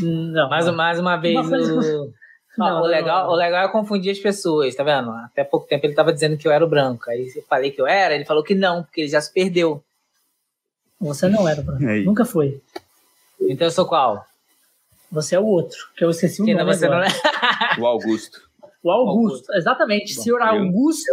Não. 0.00 0.48
Mais, 0.48 0.68
mais 0.74 0.98
uma 0.98 1.16
vez 1.18 1.38
o... 1.38 2.12
Não, 2.56 2.82
o, 2.82 2.86
legal, 2.86 3.30
o 3.30 3.34
legal 3.34 3.64
é 3.64 3.72
confundir 3.72 4.12
as 4.12 4.18
pessoas, 4.18 4.74
tá 4.74 4.84
vendo? 4.84 5.10
Até 5.10 5.42
pouco 5.42 5.66
tempo 5.66 5.86
ele 5.86 5.94
tava 5.94 6.12
dizendo 6.12 6.36
que 6.36 6.46
eu 6.46 6.52
era 6.52 6.64
o 6.64 6.68
branco. 6.68 7.08
Aí 7.08 7.32
eu 7.34 7.42
falei 7.44 7.70
que 7.70 7.80
eu 7.80 7.86
era, 7.86 8.14
ele 8.14 8.26
falou 8.26 8.42
que 8.42 8.54
não, 8.54 8.82
porque 8.82 9.00
ele 9.00 9.08
já 9.08 9.20
se 9.20 9.32
perdeu. 9.32 9.82
Você 11.00 11.28
não 11.28 11.48
era 11.48 11.60
o 11.60 11.64
branco. 11.64 11.82
Nunca 12.04 12.24
foi. 12.24 12.60
Então 13.40 13.66
eu 13.66 13.72
sou 13.72 13.86
qual? 13.86 14.26
Você 15.10 15.34
é 15.34 15.40
o 15.40 15.46
outro, 15.46 15.78
que 15.96 16.04
eu 16.04 16.10
esqueci 16.10 16.42
o 16.42 16.44
que 16.44 16.54
nome 16.54 16.74
você 16.74 16.86
agora. 16.86 17.06
não 17.06 17.76
é? 17.76 17.80
O 17.80 17.86
Augusto. 17.86 18.42
O 18.82 18.90
Augusto, 18.90 19.52
exatamente. 19.54 20.14
Bom, 20.16 20.22
Senhor 20.22 20.42
Augusto. 20.42 21.10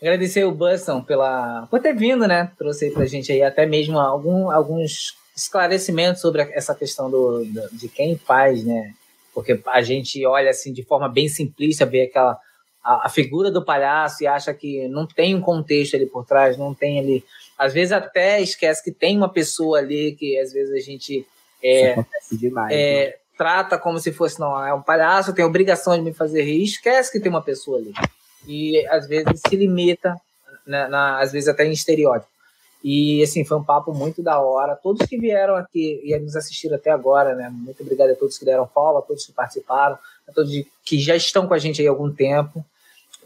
Agradecer 0.00 0.44
o 0.44 0.52
Buston 0.52 1.02
pela, 1.02 1.66
por 1.66 1.80
ter 1.80 1.92
vindo, 1.92 2.26
né? 2.26 2.52
Trouxe 2.56 2.86
aí 2.86 2.90
pra 2.92 3.04
gente 3.04 3.32
aí 3.32 3.42
até 3.42 3.66
mesmo 3.66 3.98
algum, 3.98 4.50
alguns 4.50 5.16
esclarecimentos 5.38 6.20
sobre 6.20 6.42
essa 6.52 6.74
questão 6.74 7.10
do, 7.10 7.44
do, 7.44 7.68
de 7.72 7.88
quem 7.88 8.16
faz, 8.16 8.64
né? 8.64 8.94
Porque 9.34 9.60
a 9.66 9.82
gente 9.82 10.24
olha 10.26 10.50
assim 10.50 10.72
de 10.72 10.82
forma 10.82 11.08
bem 11.08 11.28
simplista, 11.28 11.86
vê 11.86 12.02
aquela 12.02 12.38
a, 12.82 13.06
a, 13.06 13.08
figura 13.08 13.50
do 13.50 13.64
palhaço 13.64 14.22
e 14.22 14.26
acha 14.26 14.52
que 14.52 14.88
não 14.88 15.06
tem 15.06 15.34
um 15.34 15.40
contexto 15.40 15.94
ali 15.94 16.06
por 16.06 16.24
trás, 16.24 16.56
não 16.56 16.74
tem 16.74 16.98
ali. 16.98 17.24
Às 17.56 17.72
vezes 17.72 17.92
até 17.92 18.40
esquece 18.40 18.82
que 18.82 18.90
tem 18.90 19.16
uma 19.16 19.28
pessoa 19.28 19.78
ali 19.78 20.16
que 20.16 20.38
às 20.38 20.52
vezes 20.52 20.72
a 20.72 20.80
gente 20.80 21.26
é, 21.62 21.96
demais, 22.32 22.72
é, 22.72 23.06
né? 23.06 23.14
trata 23.36 23.78
como 23.78 23.98
se 23.98 24.12
fosse, 24.12 24.40
não, 24.40 24.64
é 24.64 24.72
um 24.72 24.82
palhaço, 24.82 25.34
tem 25.34 25.44
obrigação 25.44 25.96
de 25.96 26.02
me 26.02 26.12
fazer 26.12 26.42
rir, 26.42 26.64
esquece 26.64 27.12
que 27.12 27.20
tem 27.20 27.30
uma 27.30 27.42
pessoa 27.42 27.78
ali 27.78 27.92
e 28.46 28.86
às 28.88 29.06
vezes 29.06 29.40
se 29.46 29.56
limita, 29.56 30.16
né, 30.66 30.88
na, 30.88 31.20
às 31.20 31.32
vezes 31.32 31.48
até 31.48 31.64
em 31.64 31.72
estereótipo. 31.72 32.30
E 32.82 33.22
assim, 33.22 33.44
foi 33.44 33.56
um 33.58 33.64
papo 33.64 33.92
muito 33.92 34.22
da 34.22 34.40
hora. 34.40 34.76
Todos 34.76 35.06
que 35.06 35.18
vieram 35.18 35.56
aqui 35.56 36.00
e 36.04 36.16
nos 36.18 36.36
assistiram 36.36 36.76
até 36.76 36.90
agora, 36.90 37.34
né? 37.34 37.50
Muito 37.50 37.82
obrigado 37.82 38.10
a 38.10 38.14
todos 38.14 38.38
que 38.38 38.44
deram 38.44 38.66
follow, 38.66 38.98
a 38.98 39.02
todos 39.02 39.26
que 39.26 39.32
participaram, 39.32 39.98
a 40.28 40.32
todos 40.32 40.52
que 40.84 40.98
já 40.98 41.16
estão 41.16 41.46
com 41.46 41.54
a 41.54 41.58
gente 41.58 41.80
aí 41.80 41.88
há 41.88 41.90
algum 41.90 42.10
tempo. 42.10 42.64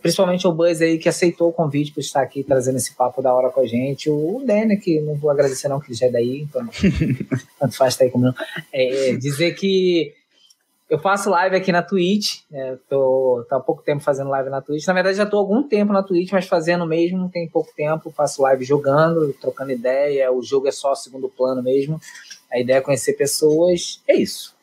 Principalmente 0.00 0.48
o 0.48 0.52
Buzz 0.52 0.82
aí 0.82 0.98
que 0.98 1.08
aceitou 1.08 1.50
o 1.50 1.52
convite 1.52 1.92
para 1.92 2.00
estar 2.00 2.22
aqui 2.22 2.42
trazendo 2.42 2.76
esse 2.76 2.92
papo 2.94 3.22
da 3.22 3.32
hora 3.32 3.50
com 3.50 3.60
a 3.60 3.66
gente. 3.66 4.10
O 4.10 4.42
Danny, 4.44 4.76
que 4.76 5.00
não 5.00 5.14
vou 5.14 5.31
agradecer 5.31 5.68
não, 5.68 5.78
que 5.78 5.90
ele 5.90 5.94
já 5.97 6.06
é 6.06 6.10
daí, 6.10 6.40
então 6.40 6.66
tanto 7.60 7.76
faz 7.76 7.94
estar 7.94 8.05
aí 8.05 8.10
como 8.10 8.24
não. 8.24 8.34
É, 8.72 9.14
dizer 9.14 9.55
que 9.55 10.12
eu 10.93 10.99
faço 10.99 11.31
live 11.31 11.57
aqui 11.57 11.73
na 11.73 11.83
Twitch, 11.83 12.41
é, 12.53 12.77
tô, 12.87 13.47
tô 13.49 13.55
há 13.55 13.61
pouco 13.61 13.83
tempo 13.83 14.03
fazendo 14.03 14.29
live 14.29 14.51
na 14.51 14.61
Twitch. 14.61 14.87
Na 14.87 14.93
verdade, 14.93 15.17
já 15.17 15.25
tô 15.25 15.39
há 15.39 15.41
algum 15.41 15.62
tempo 15.62 15.91
na 15.91 16.03
Twitch, 16.03 16.31
mas 16.33 16.47
fazendo 16.47 16.85
mesmo 16.85 17.31
tem 17.31 17.49
pouco 17.49 17.73
tempo. 17.75 18.11
Faço 18.11 18.43
live 18.43 18.62
jogando, 18.62 19.33
trocando 19.41 19.73
ideia. 19.73 20.31
O 20.31 20.43
jogo 20.43 20.69
é 20.69 20.71
só 20.71 20.95
segundo 20.95 21.31
plano 21.31 21.62
mesmo. 21.62 21.99
A 22.53 22.59
ideia 22.61 22.77
é 22.77 22.81
conhecer 22.83 23.15
pessoas. 23.15 24.03
É 24.07 24.15
isso. 24.15 24.55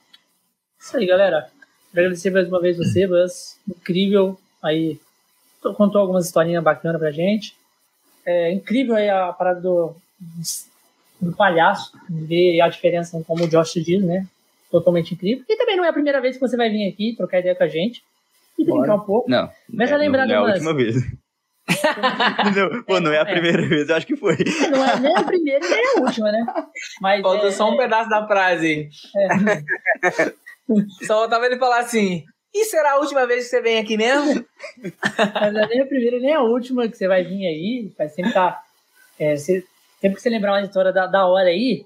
Isso 0.80 0.98
aí, 0.98 1.08
galera. 1.08 1.50
Agradecer 1.92 2.30
mais 2.30 2.48
uma 2.48 2.62
vez 2.62 2.78
você, 2.78 3.08
Buzz. 3.08 3.58
Incrível. 3.68 4.40
Aí, 4.62 5.00
contou 5.76 6.00
algumas 6.00 6.28
historinhas 6.28 6.64
bacanas 6.64 7.02
pra 7.02 7.12
gente. 7.12 7.56
É 8.24 8.52
incrível 8.52 8.96
aí 8.96 9.10
a 9.10 9.34
parada 9.34 9.62
do, 9.62 9.96
do 11.20 11.36
palhaço, 11.36 11.92
ver 12.08 12.62
a 12.62 12.70
diferença, 12.70 13.20
como 13.26 13.46
o 13.46 13.48
Josh 13.48 13.84
diz, 13.84 14.04
né? 14.04 14.28
Totalmente 14.72 15.14
incrível. 15.14 15.44
E 15.50 15.58
também 15.58 15.76
não 15.76 15.84
é 15.86 15.90
a 15.90 15.94
primeira 15.94 16.22
vez 16.22 16.36
que 16.36 16.42
você 16.42 16.56
vai 16.56 16.70
vir 16.70 16.88
aqui 16.92 17.16
trocar 17.18 17.40
ideia 17.40 17.56
com 17.56 17.64
a 17.64 17.68
gente 17.68 18.02
e 18.58 18.64
brincar 18.64 18.82
Bora. 18.82 18.96
um 18.96 19.00
pouco. 19.06 19.30
Não. 19.30 19.50
Mas 19.74 19.90
é, 19.90 19.94
a 19.94 19.98
lembrar 19.98 20.28
não, 20.28 20.36
não 20.36 20.48
é 20.48 20.52
a 20.52 20.54
última 20.54 20.74
vez. 20.74 20.96
não, 22.56 22.84
pô, 22.86 23.00
não 23.00 23.12
é 23.12 23.20
a 23.20 23.26
primeira 23.26 23.68
vez, 23.68 23.90
eu 23.90 23.96
acho 23.96 24.06
que 24.08 24.16
foi. 24.16 24.36
Não 24.72 24.84
é 24.84 25.00
nem 25.00 25.16
a 25.16 25.24
primeira 25.24 25.66
e 25.66 25.70
nem 25.70 25.86
a 25.98 26.02
última, 26.02 26.32
né? 26.32 26.46
Mas 27.02 27.22
Falta 27.22 27.48
é, 27.48 27.52
só 27.52 27.70
um 27.70 27.78
pedaço 27.78 28.10
da 28.10 28.26
frase. 28.28 28.90
é, 29.16 30.34
Só 31.06 31.22
faltava 31.22 31.46
ele 31.48 31.58
falar 31.58 31.80
assim. 31.80 32.24
E 32.54 32.66
será 32.66 32.94
a 32.94 33.00
última 33.00 33.26
vez 33.28 33.44
que 33.46 33.50
você 33.50 33.62
vem 33.62 33.78
aqui 33.80 33.98
mesmo? 33.98 34.46
mas 35.36 35.54
não 35.54 35.62
é 35.64 35.68
nem 35.68 35.82
a 35.82 35.86
primeira 35.86 36.18
e 36.18 36.20
nem 36.20 36.34
a 36.34 36.42
última 36.42 36.88
que 36.88 36.98
você 36.98 37.08
vai 37.08 37.24
vir 37.24 37.46
aí. 37.46 37.92
Vai 37.98 38.10
sempre 38.10 38.30
estar. 38.30 38.62
é, 39.20 39.36
você- 39.36 39.64
sempre 40.00 40.16
que 40.16 40.22
você 40.22 40.30
lembrar 40.30 40.54
uma 40.54 40.62
história 40.62 40.92
da, 40.92 41.06
da 41.08 41.26
hora 41.28 41.50
aí, 41.50 41.86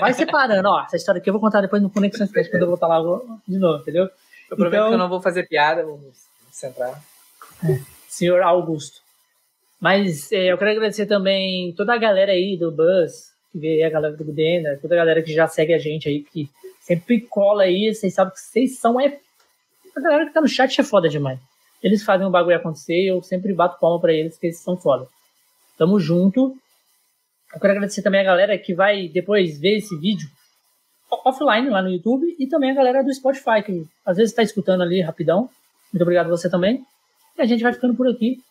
vai 0.00 0.12
separando. 0.14 0.68
Ó, 0.68 0.82
essa 0.82 0.96
história 0.96 1.20
aqui 1.20 1.28
eu 1.28 1.34
vou 1.34 1.40
contar 1.40 1.60
depois 1.60 1.82
no 1.82 1.90
Conexões 1.90 2.30
Cast, 2.30 2.50
quando 2.50 2.62
eu 2.62 2.68
voltar 2.68 2.86
lá 2.86 3.00
vou- 3.00 3.26
de 3.46 3.58
novo, 3.58 3.82
entendeu? 3.82 4.08
Eu 4.50 4.56
prometo 4.56 4.74
Então- 4.74 4.88
que 4.88 4.94
eu 4.94 4.98
não 4.98 5.08
vou 5.08 5.20
fazer 5.20 5.46
piada, 5.48 5.84
vamos 5.84 6.26
centrar. 6.50 7.02
senhor 8.08 8.42
Augusto. 8.42 9.00
Mas 9.80 10.30
é, 10.32 10.52
eu 10.52 10.58
quero 10.58 10.70
agradecer 10.72 11.06
também 11.06 11.72
toda 11.72 11.94
a 11.94 11.98
galera 11.98 12.32
aí 12.32 12.56
do 12.56 12.70
Buzz, 12.70 13.32
que 13.52 13.58
vê 13.58 13.82
a 13.82 13.90
galera 13.90 14.16
do 14.16 14.24
Budena, 14.24 14.76
toda 14.80 14.94
a 14.94 14.98
galera 14.98 15.22
que 15.22 15.32
já 15.32 15.46
segue 15.46 15.72
a 15.72 15.78
gente 15.78 16.08
aí, 16.08 16.22
que 16.22 16.48
sempre 16.80 17.20
cola 17.20 17.62
aí, 17.64 17.94
vocês 17.94 18.12
sabem 18.14 18.32
que 18.32 18.40
vocês 18.40 18.78
são 18.78 19.00
é 19.00 19.18
a 19.96 20.00
galera 20.00 20.26
que 20.26 20.32
tá 20.32 20.40
no 20.40 20.48
chat 20.48 20.80
é 20.80 20.84
foda 20.84 21.08
demais. 21.08 21.38
Eles 21.82 22.02
fazem 22.02 22.26
o 22.26 22.30
bagulho 22.30 22.56
acontecer 22.56 22.94
e 23.04 23.08
eu 23.08 23.22
sempre 23.22 23.52
bato 23.52 23.78
palma 23.80 24.00
pra 24.00 24.12
eles, 24.12 24.36
que 24.36 24.46
eles 24.48 24.58
são 24.58 24.76
foda. 24.76 25.06
Tamo 25.76 25.98
junto. 26.00 26.56
Eu 27.54 27.60
quero 27.60 27.72
agradecer 27.72 28.02
também 28.02 28.20
a 28.20 28.24
galera 28.24 28.58
que 28.58 28.74
vai 28.74 29.08
depois 29.08 29.58
ver 29.58 29.78
esse 29.78 29.96
vídeo 29.98 30.28
offline 31.10 31.70
lá 31.70 31.82
no 31.82 31.90
YouTube 31.90 32.36
e 32.38 32.46
também 32.46 32.70
a 32.70 32.74
galera 32.74 33.02
do 33.02 33.12
Spotify, 33.12 33.62
que 33.64 33.86
às 34.04 34.16
vezes 34.16 34.34
tá 34.34 34.42
escutando 34.42 34.82
ali 34.82 35.00
rapidão. 35.00 35.48
Muito 35.92 36.02
obrigado 36.02 36.26
a 36.26 36.30
você 36.30 36.50
também. 36.50 36.84
E 37.36 37.42
a 37.42 37.46
gente 37.46 37.62
vai 37.62 37.72
ficando 37.72 37.94
por 37.94 38.08
aqui 38.08 38.42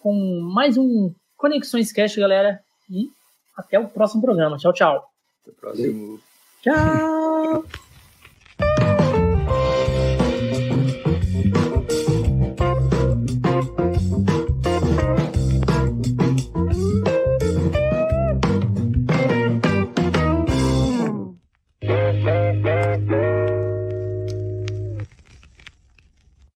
com 0.00 0.40
mais 0.40 0.76
um 0.76 1.12
Conexões 1.36 1.92
Cast, 1.92 2.18
galera. 2.18 2.60
E 2.90 3.10
até 3.56 3.78
o 3.78 3.88
próximo 3.88 4.22
programa. 4.22 4.56
Tchau, 4.56 4.72
tchau. 4.72 5.08
Até 5.42 5.50
o 5.50 5.54
próximo. 5.54 6.20
Tchau. 6.62 7.85